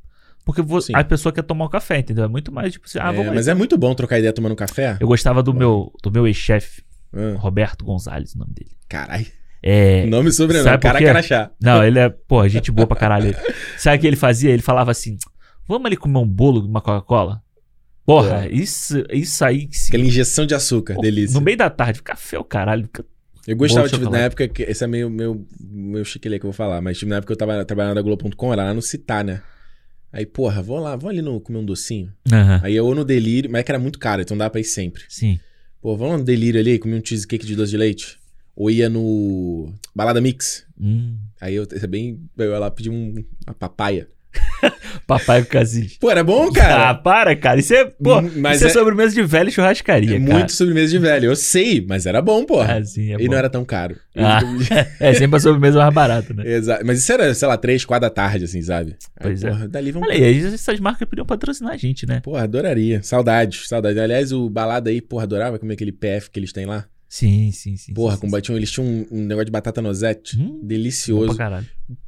porque 0.46 0.62
vo- 0.62 0.82
Sim. 0.82 0.94
a 0.96 1.04
pessoa 1.04 1.32
quer 1.32 1.44
tomar 1.44 1.66
um 1.66 1.70
café, 1.70 2.00
entendeu? 2.00 2.24
É 2.24 2.28
muito 2.28 2.52
mais 2.52 2.74
tipo 2.74 2.86
assim, 2.86 3.00
ah, 3.02 3.10
É, 3.12 3.16
vamos 3.16 3.34
mas 3.34 3.48
é 3.48 3.54
muito 3.54 3.78
bom 3.78 3.94
trocar 3.96 4.18
ideia 4.20 4.34
tomando 4.34 4.56
café. 4.56 4.98
Eu 5.00 5.08
gostava 5.08 5.42
do 5.44 5.54
meu 5.54 5.92
do 6.04 6.12
meu 6.12 6.28
ex-chefe, 6.28 6.84
Ah, 7.14 7.36
Roberto 7.38 7.86
Gonzalez, 7.86 8.34
o 8.36 8.40
nome 8.40 8.54
dele. 8.54 8.72
Caralho. 8.90 9.26
É, 9.66 10.06
Nome 10.08 10.30
e 10.30 10.34
sobrenome. 10.34 10.66
Sabe 10.66 10.78
por 10.82 10.88
Cara 10.88 11.00
quê? 11.00 11.06
Carachá. 11.06 11.52
não, 11.62 11.82
ele 11.84 11.98
é, 11.98 12.10
pô, 12.10 12.46
gente 12.50 12.70
boa 12.70 12.86
pra 12.86 12.98
caralho. 12.98 13.34
Sabe 13.78 13.98
o 13.98 14.00
que 14.02 14.08
ele 14.08 14.18
fazia? 14.18 14.52
Ele 14.52 14.62
falava 14.62 14.92
assim: 14.92 15.18
"Vamos 15.66 15.86
ali 15.86 15.96
comer 15.96 16.18
um 16.20 16.28
bolo, 16.28 16.66
uma 16.68 16.82
Coca-Cola?" 16.82 17.42
Porra, 18.06 18.42
Pô. 18.42 18.50
isso, 18.52 19.02
isso 19.10 19.46
aí 19.46 19.70
se- 19.72 19.88
Aquela 19.88 20.04
injeção 20.04 20.46
de 20.46 20.54
açúcar, 20.54 20.96
pô, 20.96 21.02
delícia. 21.02 21.34
No 21.34 21.40
meio 21.40 21.56
da 21.58 21.70
tarde, 21.70 22.04
café 22.04 22.38
o 22.38 22.44
caralho. 22.44 22.90
Eu 23.48 23.56
gostava, 23.56 23.88
de 23.88 23.94
tipo, 23.98 24.10
na 24.10 24.20
época 24.20 24.46
que. 24.50 24.64
Esse 24.64 24.84
é 24.84 24.88
meio, 24.88 25.10
meio, 25.10 25.48
meio 25.62 26.04
chiquilê 26.04 26.38
que 26.38 26.46
eu 26.46 26.52
vou 26.52 26.54
falar, 26.58 26.82
mas 26.82 26.98
tipo, 26.98 27.10
na 27.10 27.18
época 27.18 27.32
eu 27.32 27.38
tava 27.38 27.64
trabalhando 27.64 27.96
na 27.96 28.02
Globo.com, 28.02 28.52
era 28.52 28.66
lá 28.66 28.74
no 28.74 28.82
Citar, 28.82 29.24
né? 29.24 29.42
Aí, 30.14 30.28
porra, 30.28 30.62
vamos 30.62 30.84
lá, 30.84 30.96
vamos 30.96 31.10
ali 31.10 31.24
no, 31.24 31.42
comer 31.42 31.58
um 31.58 31.66
docinho. 31.66 32.14
Aham. 32.32 32.62
Aí 32.64 32.76
eu 32.76 32.94
no 32.94 33.04
delírio, 33.04 33.50
mas 33.50 33.62
é 33.62 33.64
que 33.64 33.72
era 33.72 33.80
muito 33.80 33.98
caro, 33.98 34.22
então 34.22 34.38
dá 34.38 34.48
pra 34.48 34.62
ir 34.62 34.64
sempre. 34.64 35.04
Sim. 35.10 35.40
Pô, 35.82 35.98
vamos 35.98 36.14
lá 36.14 36.18
no 36.20 36.24
delírio 36.24 36.60
ali, 36.60 36.78
comer 36.78 37.02
um 37.02 37.04
cheesecake 37.04 37.44
de 37.44 37.56
doce 37.56 37.72
de 37.72 37.78
leite. 37.78 38.20
Ou 38.56 38.70
ia 38.70 38.88
no 38.88 39.74
Balada 39.96 40.22
Mix. 40.22 40.66
Hum. 40.80 41.18
Aí 41.42 41.56
eu, 41.56 41.68
é 41.70 41.88
bem. 41.88 42.22
Eu 42.38 42.52
ia 42.52 42.60
lá 42.60 42.70
pedir 42.70 42.92
um, 42.92 43.26
uma 43.48 43.56
papaya. 43.56 44.08
Papai 45.08 45.44
Casis. 45.44 45.98
Pô, 45.98 46.10
era 46.10 46.24
bom, 46.24 46.48
Ah, 46.50 46.54
cara? 46.54 46.94
para, 46.96 47.36
cara. 47.36 47.60
Isso 47.60 47.74
é, 47.74 47.86
pô, 47.86 48.20
Hum, 48.20 48.32
mas 48.38 48.58
isso 48.58 48.66
é, 48.66 48.68
é- 48.68 48.72
sobremesa 48.74 49.14
de 49.14 49.24
velho 49.24 49.50
e 49.50 49.52
churrascaria, 49.52 50.16
É 50.16 50.20
cara. 50.20 50.34
muito 50.34 50.52
sobremesa 50.52 50.92
de 50.92 51.00
velho. 51.00 51.26
Eu 51.26 51.36
sei, 51.36 51.86
mas 51.88 52.06
era 52.06 52.22
bom, 52.22 52.44
porra. 52.46 52.78
Ah, 52.78 52.84
sim, 52.86 53.12
é 53.12 53.16
e 53.16 53.26
bom. 53.26 53.32
não 53.32 53.38
era 53.38 53.50
tão 53.50 53.64
caro. 53.66 53.96
Ah. 54.16 54.40
É 55.00 55.14
sempre 55.14 55.38
a 55.38 55.40
sobremesa 55.40 55.80
mais 55.80 55.94
barata, 55.94 56.34
né? 56.34 56.44
Exato. 56.48 56.86
Mas 56.86 57.00
isso 57.00 57.12
era, 57.12 57.34
sei 57.34 57.48
lá, 57.48 57.58
três, 57.58 57.84
quatro 57.86 58.08
da 58.08 58.14
tarde, 58.14 58.46
assim, 58.46 58.62
sabe? 58.62 58.96
Aí, 59.20 59.24
Pois 59.24 59.44
é. 59.44 59.50
porra, 59.50 59.68
dali 59.68 59.92
vamos. 59.92 60.08
Olha 60.08 60.26
aí, 60.26 60.46
essas 60.46 60.80
marcas 60.80 61.08
podiam 61.08 61.26
patrocinar 61.26 61.74
a 61.74 61.78
gente, 61.78 62.06
né? 62.08 62.20
Porra, 62.24 62.44
adoraria. 62.44 63.02
Saudades, 63.04 63.68
saudades. 63.68 63.98
Aliás, 63.98 64.32
o 64.32 64.50
balada 64.50 64.90
aí, 64.90 65.02
porra, 65.02 65.24
adorava 65.24 65.60
comer 65.60 65.74
aquele 65.74 65.92
PF 65.92 66.30
que 66.30 66.40
eles 66.40 66.54
têm 66.54 66.66
lá. 66.66 66.86
Sim, 67.14 67.52
sim, 67.52 67.78
sim. 67.78 67.94
Porra, 67.94 68.16
sim, 68.16 68.22
com 68.22 68.28
sim. 68.28 68.32
batiam, 68.32 68.58
eles 68.58 68.72
tinham 68.72 68.88
um, 68.88 69.06
um 69.12 69.24
negócio 69.24 69.46
de 69.46 69.52
batata 69.52 69.80
nozete. 69.84 70.36
Hum, 70.36 70.60
Delicioso. 70.64 71.38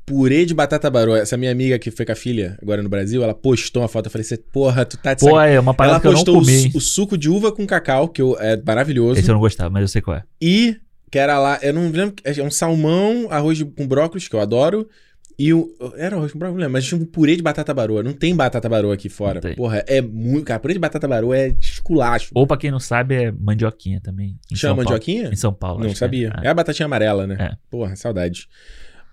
Purê 0.03 0.45
de 0.47 0.53
batata 0.55 0.89
barô. 0.89 1.15
Essa 1.15 1.37
minha 1.37 1.51
amiga 1.51 1.77
que 1.77 1.91
foi 1.91 2.03
com 2.07 2.11
a 2.11 2.15
filha 2.15 2.57
agora 2.59 2.81
no 2.81 2.89
Brasil, 2.89 3.21
ela 3.23 3.35
postou 3.35 3.83
uma 3.83 3.87
foto. 3.87 4.07
Eu 4.07 4.11
falei, 4.11 4.25
"Cê- 4.25 4.37
porra, 4.51 4.83
tu 4.83 4.97
tá 4.97 5.13
de 5.13 5.19
Pô, 5.19 5.27
sacanagem." 5.27 5.57
é 5.57 5.59
uma 5.59 5.75
parada 5.75 5.93
Ela 5.97 6.01
que 6.01 6.07
eu 6.07 6.11
não 6.11 6.17
postou 6.17 6.37
o, 6.37 6.39
comi. 6.39 6.71
su- 6.71 6.77
o 6.79 6.81
suco 6.81 7.17
de 7.19 7.29
uva 7.29 7.51
com 7.51 7.67
cacau, 7.67 8.09
que 8.09 8.19
eu, 8.19 8.35
é 8.39 8.59
maravilhoso. 8.65 9.19
Esse 9.19 9.29
eu 9.29 9.33
não 9.33 9.39
gostava, 9.39 9.69
mas 9.69 9.83
eu 9.83 9.87
sei 9.89 10.01
qual 10.01 10.17
é. 10.17 10.23
E 10.41 10.75
que 11.11 11.19
era 11.19 11.37
lá, 11.37 11.59
eu 11.61 11.71
não 11.71 11.83
lembro, 11.91 12.15
é 12.23 12.41
um 12.41 12.49
salmão, 12.49 13.27
arroz 13.29 13.61
com 13.61 13.87
brócolis, 13.87 14.27
que 14.27 14.35
eu 14.35 14.39
adoro. 14.41 14.89
E 15.37 15.53
o. 15.53 15.75
Era 15.97 16.15
arroz 16.15 16.31
com 16.31 16.39
brócolis, 16.39 16.55
não 16.55 16.61
lembro, 16.61 16.73
mas 16.73 16.85
tinha 16.85 16.99
um 16.99 17.05
purê 17.05 17.35
de 17.35 17.41
batata 17.41 17.73
baroa. 17.73 18.01
Não 18.01 18.13
tem 18.13 18.35
batata 18.35 18.69
baroa 18.69 18.93
aqui 18.93 19.09
fora. 19.09 19.41
Porra, 19.55 19.83
é 19.87 20.01
muito. 20.01 20.45
Cara, 20.45 20.59
purê 20.59 20.73
de 20.73 20.79
batata 20.79 21.07
baroa 21.07 21.37
é 21.37 21.55
esculacho. 21.59 22.31
Ou 22.33 22.47
pra 22.47 22.57
quem 22.57 22.71
não 22.71 22.79
sabe, 22.79 23.15
é 23.15 23.31
mandioquinha 23.31 23.99
também. 24.01 24.37
Chama 24.53 24.83
mandioquinha? 24.83 25.29
Em 25.29 25.35
São 25.35 25.53
Paulo. 25.53 25.83
Não 25.83 25.89
que 25.89 25.95
sabia. 25.95 26.33
É. 26.41 26.47
É. 26.47 26.49
a 26.49 26.53
batatinha 26.53 26.85
amarela, 26.85 27.27
né? 27.27 27.35
É. 27.39 27.57
Porra, 27.69 27.95
saudades. 27.95 28.47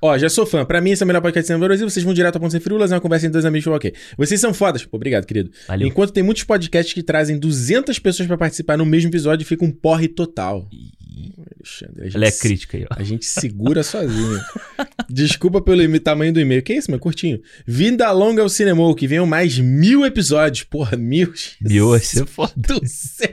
Ó, 0.04 0.18
já 0.18 0.28
sou 0.28 0.44
fã. 0.44 0.64
Pra 0.64 0.80
mim, 0.80 0.90
esse 0.90 1.02
é 1.02 1.04
o 1.04 1.06
melhor 1.06 1.20
podcast 1.20 1.52
do 1.52 1.58
Brasil. 1.60 1.88
Vocês 1.88 2.04
vão 2.04 2.12
direto 2.12 2.34
ao 2.34 2.40
ponto 2.40 2.50
sem 2.50 2.60
firulas, 2.60 2.90
é 2.90 2.94
uma 2.96 3.00
conversa 3.00 3.26
entre 3.26 3.34
dois 3.34 3.44
amigos. 3.44 3.66
Ok. 3.68 3.94
Vocês 4.18 4.40
são 4.40 4.52
fodas. 4.52 4.84
Pô, 4.84 4.96
obrigado, 4.96 5.24
querido. 5.24 5.50
Valeu. 5.68 5.86
Enquanto 5.86 6.12
tem 6.12 6.24
muitos 6.24 6.42
podcasts 6.42 6.92
que 6.92 7.04
trazem 7.04 7.38
200 7.38 7.98
pessoas 8.00 8.26
pra 8.26 8.36
participar 8.36 8.76
no 8.76 8.84
mesmo 8.84 9.10
episódio, 9.10 9.46
fica 9.46 9.64
um 9.64 9.70
porre 9.70 10.08
total. 10.08 10.68
Alexandre, 11.62 12.00
a 12.00 12.04
gente 12.06 12.16
Ela 12.16 12.26
é 12.26 12.30
crítica 12.32 12.76
aí, 12.76 12.84
ó. 12.90 12.94
A 12.98 13.02
gente 13.02 13.24
segura 13.24 13.82
sozinho. 13.82 14.40
Desculpa 15.08 15.60
pelo 15.60 16.00
tamanho 16.00 16.32
do 16.32 16.40
e-mail. 16.40 16.62
Que 16.62 16.74
isso, 16.74 16.90
mano? 16.90 17.00
Curtinho. 17.00 17.40
Vida 17.66 18.10
longa 18.10 18.42
ao 18.42 18.48
cinema, 18.48 18.82
que 18.96 19.06
venham 19.06 19.26
mais 19.26 19.58
mil 19.58 20.04
episódios. 20.04 20.64
Porra, 20.64 20.96
mil. 20.96 21.32
Mil 21.60 21.90
vai 21.90 22.00
ser 22.00 22.26
foda. 22.26 22.52
do 22.56 22.80
céu. 22.86 23.30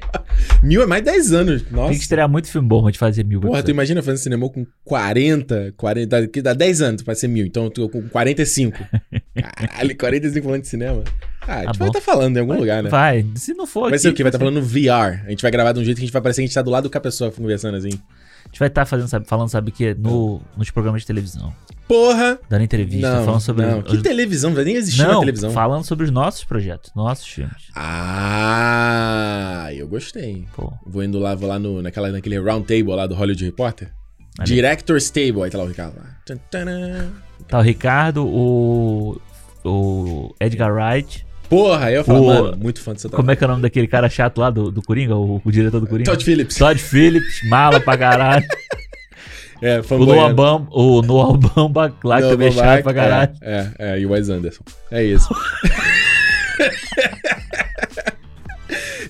Mil 0.61 0.81
é 0.83 0.85
mais 0.85 1.03
10 1.03 1.33
anos. 1.33 1.63
Nossa. 1.71 1.89
Tem 1.89 1.97
que 1.97 2.03
estrear 2.03 2.29
muito 2.29 2.47
filme 2.51 2.67
bom 2.67 2.89
de 2.91 2.99
fazer 2.99 3.23
mil 3.23 3.39
Porra, 3.39 3.53
tu 3.53 3.55
episódios. 3.57 3.73
imagina 3.73 4.03
fazendo 4.03 4.21
cinema 4.21 4.49
com 4.49 4.65
40, 4.83 5.73
40, 5.75 6.27
que 6.27 6.41
dá 6.41 6.53
10 6.59 6.81
anos 6.81 7.01
pra 7.01 7.15
ser 7.15 7.27
mil, 7.27 7.45
então 7.45 7.63
eu 7.63 7.69
tô 7.71 7.89
com 7.89 8.07
45. 8.09 8.77
Caralho, 9.57 9.97
45 9.97 10.45
falando 10.45 10.61
de 10.61 10.67
cinema. 10.67 11.03
Ah, 11.47 11.53
a 11.53 11.57
gente 11.65 11.71
Tá 11.73 11.79
vai 11.79 11.87
estar 11.87 12.01
falando 12.01 12.37
em 12.37 12.39
algum 12.41 12.55
lugar, 12.57 12.83
né? 12.83 12.89
Vai, 12.89 13.25
se 13.35 13.53
não 13.55 13.65
for 13.65 13.83
Vai 13.89 13.91
aqui, 13.91 13.99
ser 13.99 14.09
o 14.09 14.13
quê? 14.13 14.21
Vai 14.23 14.29
estar 14.29 14.37
falando 14.37 14.55
no 14.55 14.61
VR. 14.61 15.25
A 15.25 15.29
gente 15.31 15.41
vai 15.41 15.49
gravar 15.49 15.71
de 15.71 15.79
um 15.79 15.83
jeito 15.83 15.97
que 15.97 16.03
a 16.03 16.05
gente 16.05 16.13
vai 16.13 16.21
parecer 16.21 16.41
que 16.41 16.45
a 16.45 16.47
gente 16.47 16.53
tá 16.53 16.61
do 16.61 16.69
lado 16.69 16.89
com 16.89 16.97
a 16.97 17.01
pessoa 17.01 17.31
conversando 17.31 17.75
assim. 17.77 17.89
A 17.89 18.47
gente 18.51 18.59
vai 18.59 18.67
estar 18.67 18.85
fazendo, 18.85 19.07
sabe, 19.07 19.27
falando, 19.27 19.49
sabe 19.49 19.69
o 19.69 19.73
quê? 19.73 19.95
No, 19.97 20.41
nos 20.57 20.69
programas 20.71 21.01
de 21.01 21.07
televisão. 21.07 21.53
Porra! 21.87 22.37
Dando 22.47 22.63
entrevista, 22.63 23.15
Não, 23.15 23.25
falando 23.25 23.41
sobre... 23.41 23.65
não. 23.65 23.79
os- 23.79 23.85
Que 23.85 23.97
televisão? 23.97 24.53
Vai 24.53 24.63
nem 24.63 24.75
existir 24.75 25.01
Não, 25.03 25.19
televisão. 25.21 25.49
falando 25.51 25.83
sobre 25.83 26.05
os 26.05 26.11
nossos 26.11 26.43
projetos, 26.43 26.91
nossos 26.95 27.25
filmes. 27.27 27.55
Ah, 27.75 29.69
eu 29.73 29.87
gostei. 29.87 30.45
Pô, 30.55 30.71
Vou 30.85 31.03
indo 31.03 31.17
lá, 31.19 31.33
vou 31.35 31.49
lá 31.49 31.57
no, 31.59 31.81
naquela, 31.81 32.11
naquele 32.11 32.39
round 32.39 32.65
table 32.67 32.95
lá 32.95 33.07
do 33.07 33.15
Hollywood 33.15 33.43
Reporter. 33.45 33.91
Ali. 34.39 34.55
Director's 34.55 35.09
Table. 35.09 35.43
Aí 35.43 35.49
tá 35.49 35.57
lá 35.57 35.63
o 35.65 35.67
Ricardo 35.67 35.97
lá. 35.97 36.37
Tá 37.47 37.59
o 37.59 37.61
Ricardo, 37.61 38.25
o 38.25 39.21
o 39.63 40.35
Edgar 40.39 40.73
Wright. 40.73 41.25
Porra, 41.49 41.91
eu 41.91 42.03
falar, 42.03 42.19
o... 42.19 42.25
mano, 42.25 42.57
muito 42.57 42.79
fã 42.79 42.93
dessa 42.93 43.09
Como 43.09 43.31
é 43.31 43.35
que 43.35 43.43
é 43.43 43.47
o 43.47 43.49
nome 43.49 43.63
daquele 43.63 43.87
cara 43.87 44.07
chato 44.07 44.37
lá 44.39 44.51
do, 44.51 44.69
do 44.69 44.83
Coringa, 44.83 45.15
o, 45.15 45.41
o 45.43 45.51
diretor 45.51 45.79
do 45.81 45.87
Coringa? 45.87 46.11
Todd 46.11 46.23
Phillips. 46.23 46.55
Todd 46.57 46.79
Phillips, 46.79 47.41
mala 47.49 47.79
pra 47.79 47.97
caralho. 47.97 48.45
É, 49.61 49.81
o 49.81 50.05
Noah, 50.05 50.33
Bamba, 50.33 50.69
o 50.71 51.01
Noah 51.01 51.37
Bamba, 51.37 51.93
claro 51.99 52.23
que 52.23 52.29
também 52.29 52.47
é 52.47 52.51
chato 52.51 52.81
pra 52.81 52.93
caralho. 52.93 53.33
É, 53.41 53.67
é, 53.77 53.91
é, 53.91 53.99
e 53.99 54.05
o 54.05 54.11
Wes 54.11 54.29
Anderson. 54.29 54.63
É 54.89 55.03
isso. 55.03 55.27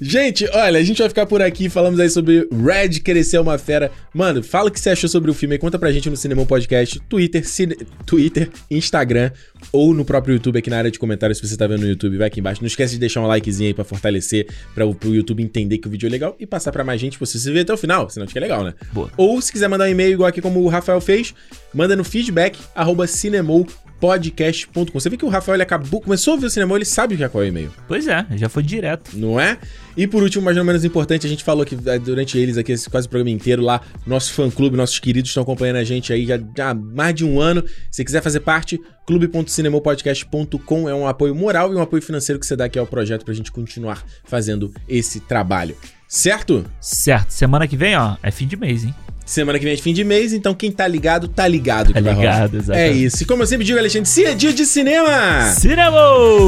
Gente, 0.01 0.47
olha, 0.53 0.80
a 0.80 0.84
gente 0.84 0.99
vai 0.99 1.09
ficar 1.09 1.26
por 1.26 1.41
aqui. 1.41 1.69
Falamos 1.69 1.99
aí 1.99 2.09
sobre 2.09 2.47
Red 2.51 2.99
Crescer 3.01 3.39
uma 3.39 3.57
Fera. 3.57 3.91
Mano, 4.13 4.41
fala 4.41 4.69
o 4.69 4.71
que 4.71 4.80
você 4.80 4.91
achou 4.91 5.09
sobre 5.09 5.30
o 5.30 5.34
filme 5.34 5.55
aí. 5.55 5.59
Conta 5.59 5.77
pra 5.77 5.91
gente 5.91 6.09
no 6.09 6.15
Cinema 6.15 6.45
Podcast, 6.45 6.99
Twitter, 7.01 7.47
cine... 7.47 7.76
Twitter, 8.05 8.49
Instagram 8.71 9.31
ou 9.71 9.93
no 9.93 10.05
próprio 10.05 10.35
YouTube 10.35 10.57
aqui 10.57 10.69
na 10.69 10.77
área 10.77 10.91
de 10.91 10.97
comentários. 10.97 11.38
Se 11.38 11.47
você 11.47 11.57
tá 11.57 11.67
vendo 11.67 11.81
no 11.81 11.88
YouTube, 11.88 12.17
vai 12.17 12.27
aqui 12.27 12.39
embaixo. 12.39 12.61
Não 12.61 12.67
esquece 12.67 12.93
de 12.93 12.99
deixar 12.99 13.21
um 13.21 13.27
likezinho 13.27 13.67
aí 13.67 13.73
pra 13.73 13.84
fortalecer, 13.84 14.47
pra 14.73 14.85
o 14.85 14.95
YouTube 15.03 15.43
entender 15.43 15.77
que 15.77 15.88
o 15.88 15.91
vídeo 15.91 16.07
é 16.07 16.09
legal 16.09 16.35
e 16.39 16.45
passar 16.45 16.71
pra 16.71 16.84
mais 16.84 16.99
gente. 17.01 17.13
Se 17.13 17.19
você 17.19 17.38
se 17.38 17.51
ver 17.51 17.61
até 17.61 17.73
o 17.73 17.77
final, 17.77 18.09
senão 18.09 18.26
é 18.34 18.39
legal, 18.39 18.63
né? 18.63 18.73
Boa. 18.93 19.11
Ou 19.17 19.41
se 19.41 19.51
quiser 19.51 19.67
mandar 19.67 19.85
um 19.85 19.89
e-mail 19.89 20.13
igual 20.13 20.30
aqui 20.30 20.41
como 20.41 20.61
o 20.61 20.67
Rafael 20.67 21.01
fez, 21.01 21.34
manda 21.73 21.95
no 21.95 22.03
feedback, 22.03 22.57
arroba 22.73 23.05
cinemou.com 23.07 23.88
podcast.com. 23.99 24.85
Você 24.93 25.09
vê 25.09 25.17
que 25.17 25.26
o 25.26 25.30
Rafael 25.30 25.55
ele 25.55 25.63
acabou, 25.63 26.01
começou 26.01 26.35
a 26.35 26.38
ver 26.38 26.45
o 26.45 26.49
cinema, 26.49 26.76
ele 26.76 26.85
sabe 26.85 27.15
já 27.15 27.27
qual 27.27 27.43
é 27.43 27.47
o 27.47 27.49
e-mail. 27.49 27.71
Pois 27.88 28.07
é, 28.07 28.26
já 28.35 28.47
foi 28.49 28.63
direto. 28.63 29.11
Não 29.17 29.39
é? 29.39 29.57
E 29.97 30.07
por 30.07 30.23
último, 30.23 30.45
mas 30.45 30.55
não 30.55 30.63
menos 30.63 30.85
importante, 30.85 31.26
a 31.27 31.30
gente 31.30 31.43
falou 31.43 31.65
que 31.65 31.77
eh, 31.85 31.99
durante 31.99 32.38
eles 32.38 32.57
aqui, 32.57 32.71
esse 32.71 32.89
quase 32.89 33.07
o 33.07 33.09
programa 33.09 33.30
inteiro 33.30 33.61
lá, 33.61 33.81
nosso 34.07 34.34
fã-clube, 34.34 34.77
nossos 34.77 34.99
queridos 34.99 35.30
estão 35.30 35.43
acompanhando 35.43 35.76
a 35.77 35.84
gente 35.84 36.13
aí 36.13 36.26
já 36.26 36.39
há 36.59 36.73
mais 36.73 37.13
de 37.13 37.26
um 37.26 37.39
ano. 37.39 37.63
Se 37.91 38.03
quiser 38.05 38.21
fazer 38.21 38.39
parte, 38.39 38.80
clube.cinemopodcast.com 39.05 40.88
é 40.89 40.95
um 40.95 41.05
apoio 41.07 41.35
moral 41.35 41.73
e 41.73 41.76
um 41.76 41.81
apoio 41.81 42.01
financeiro 42.01 42.39
que 42.39 42.45
você 42.45 42.55
dá 42.55 42.65
aqui 42.65 42.80
ao 42.80 42.88
projeto 42.88 43.26
pra 43.26 43.34
gente 43.34 43.51
continuar 43.51 44.03
fazendo 44.23 44.73
esse 44.88 45.19
trabalho. 45.19 45.76
Certo? 46.07 46.65
Certo. 46.80 47.31
Semana 47.31 47.67
que 47.67 47.77
vem, 47.77 47.95
ó, 47.95 48.15
é 48.23 48.31
fim 48.31 48.47
de 48.47 48.55
mês, 48.55 48.84
hein? 48.84 48.95
Semana 49.30 49.60
que 49.60 49.64
vem 49.64 49.76
é 49.76 49.77
fim 49.77 49.93
de 49.93 50.03
mês, 50.03 50.34
então 50.34 50.56
quem 50.56 50.72
tá 50.72 50.88
ligado, 50.88 51.27
tá 51.27 51.47
ligado. 51.47 51.93
Tá 51.93 51.99
ligado, 51.99 52.57
exato. 52.57 52.80
É 52.80 52.89
isso. 52.89 53.22
E 53.22 53.26
como 53.27 53.43
eu 53.43 53.45
sempre 53.45 53.64
digo, 53.64 53.77
Alexandre, 53.77 54.10
se 54.10 54.26
é 54.26 54.34
dia 54.34 54.51
de 54.51 54.65
cinema! 54.65 55.43
Cinema! 55.51 55.99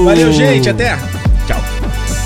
Valeu, 0.03 0.33
gente. 0.33 0.67
Até. 0.67 0.97
Tchau. 1.45 2.20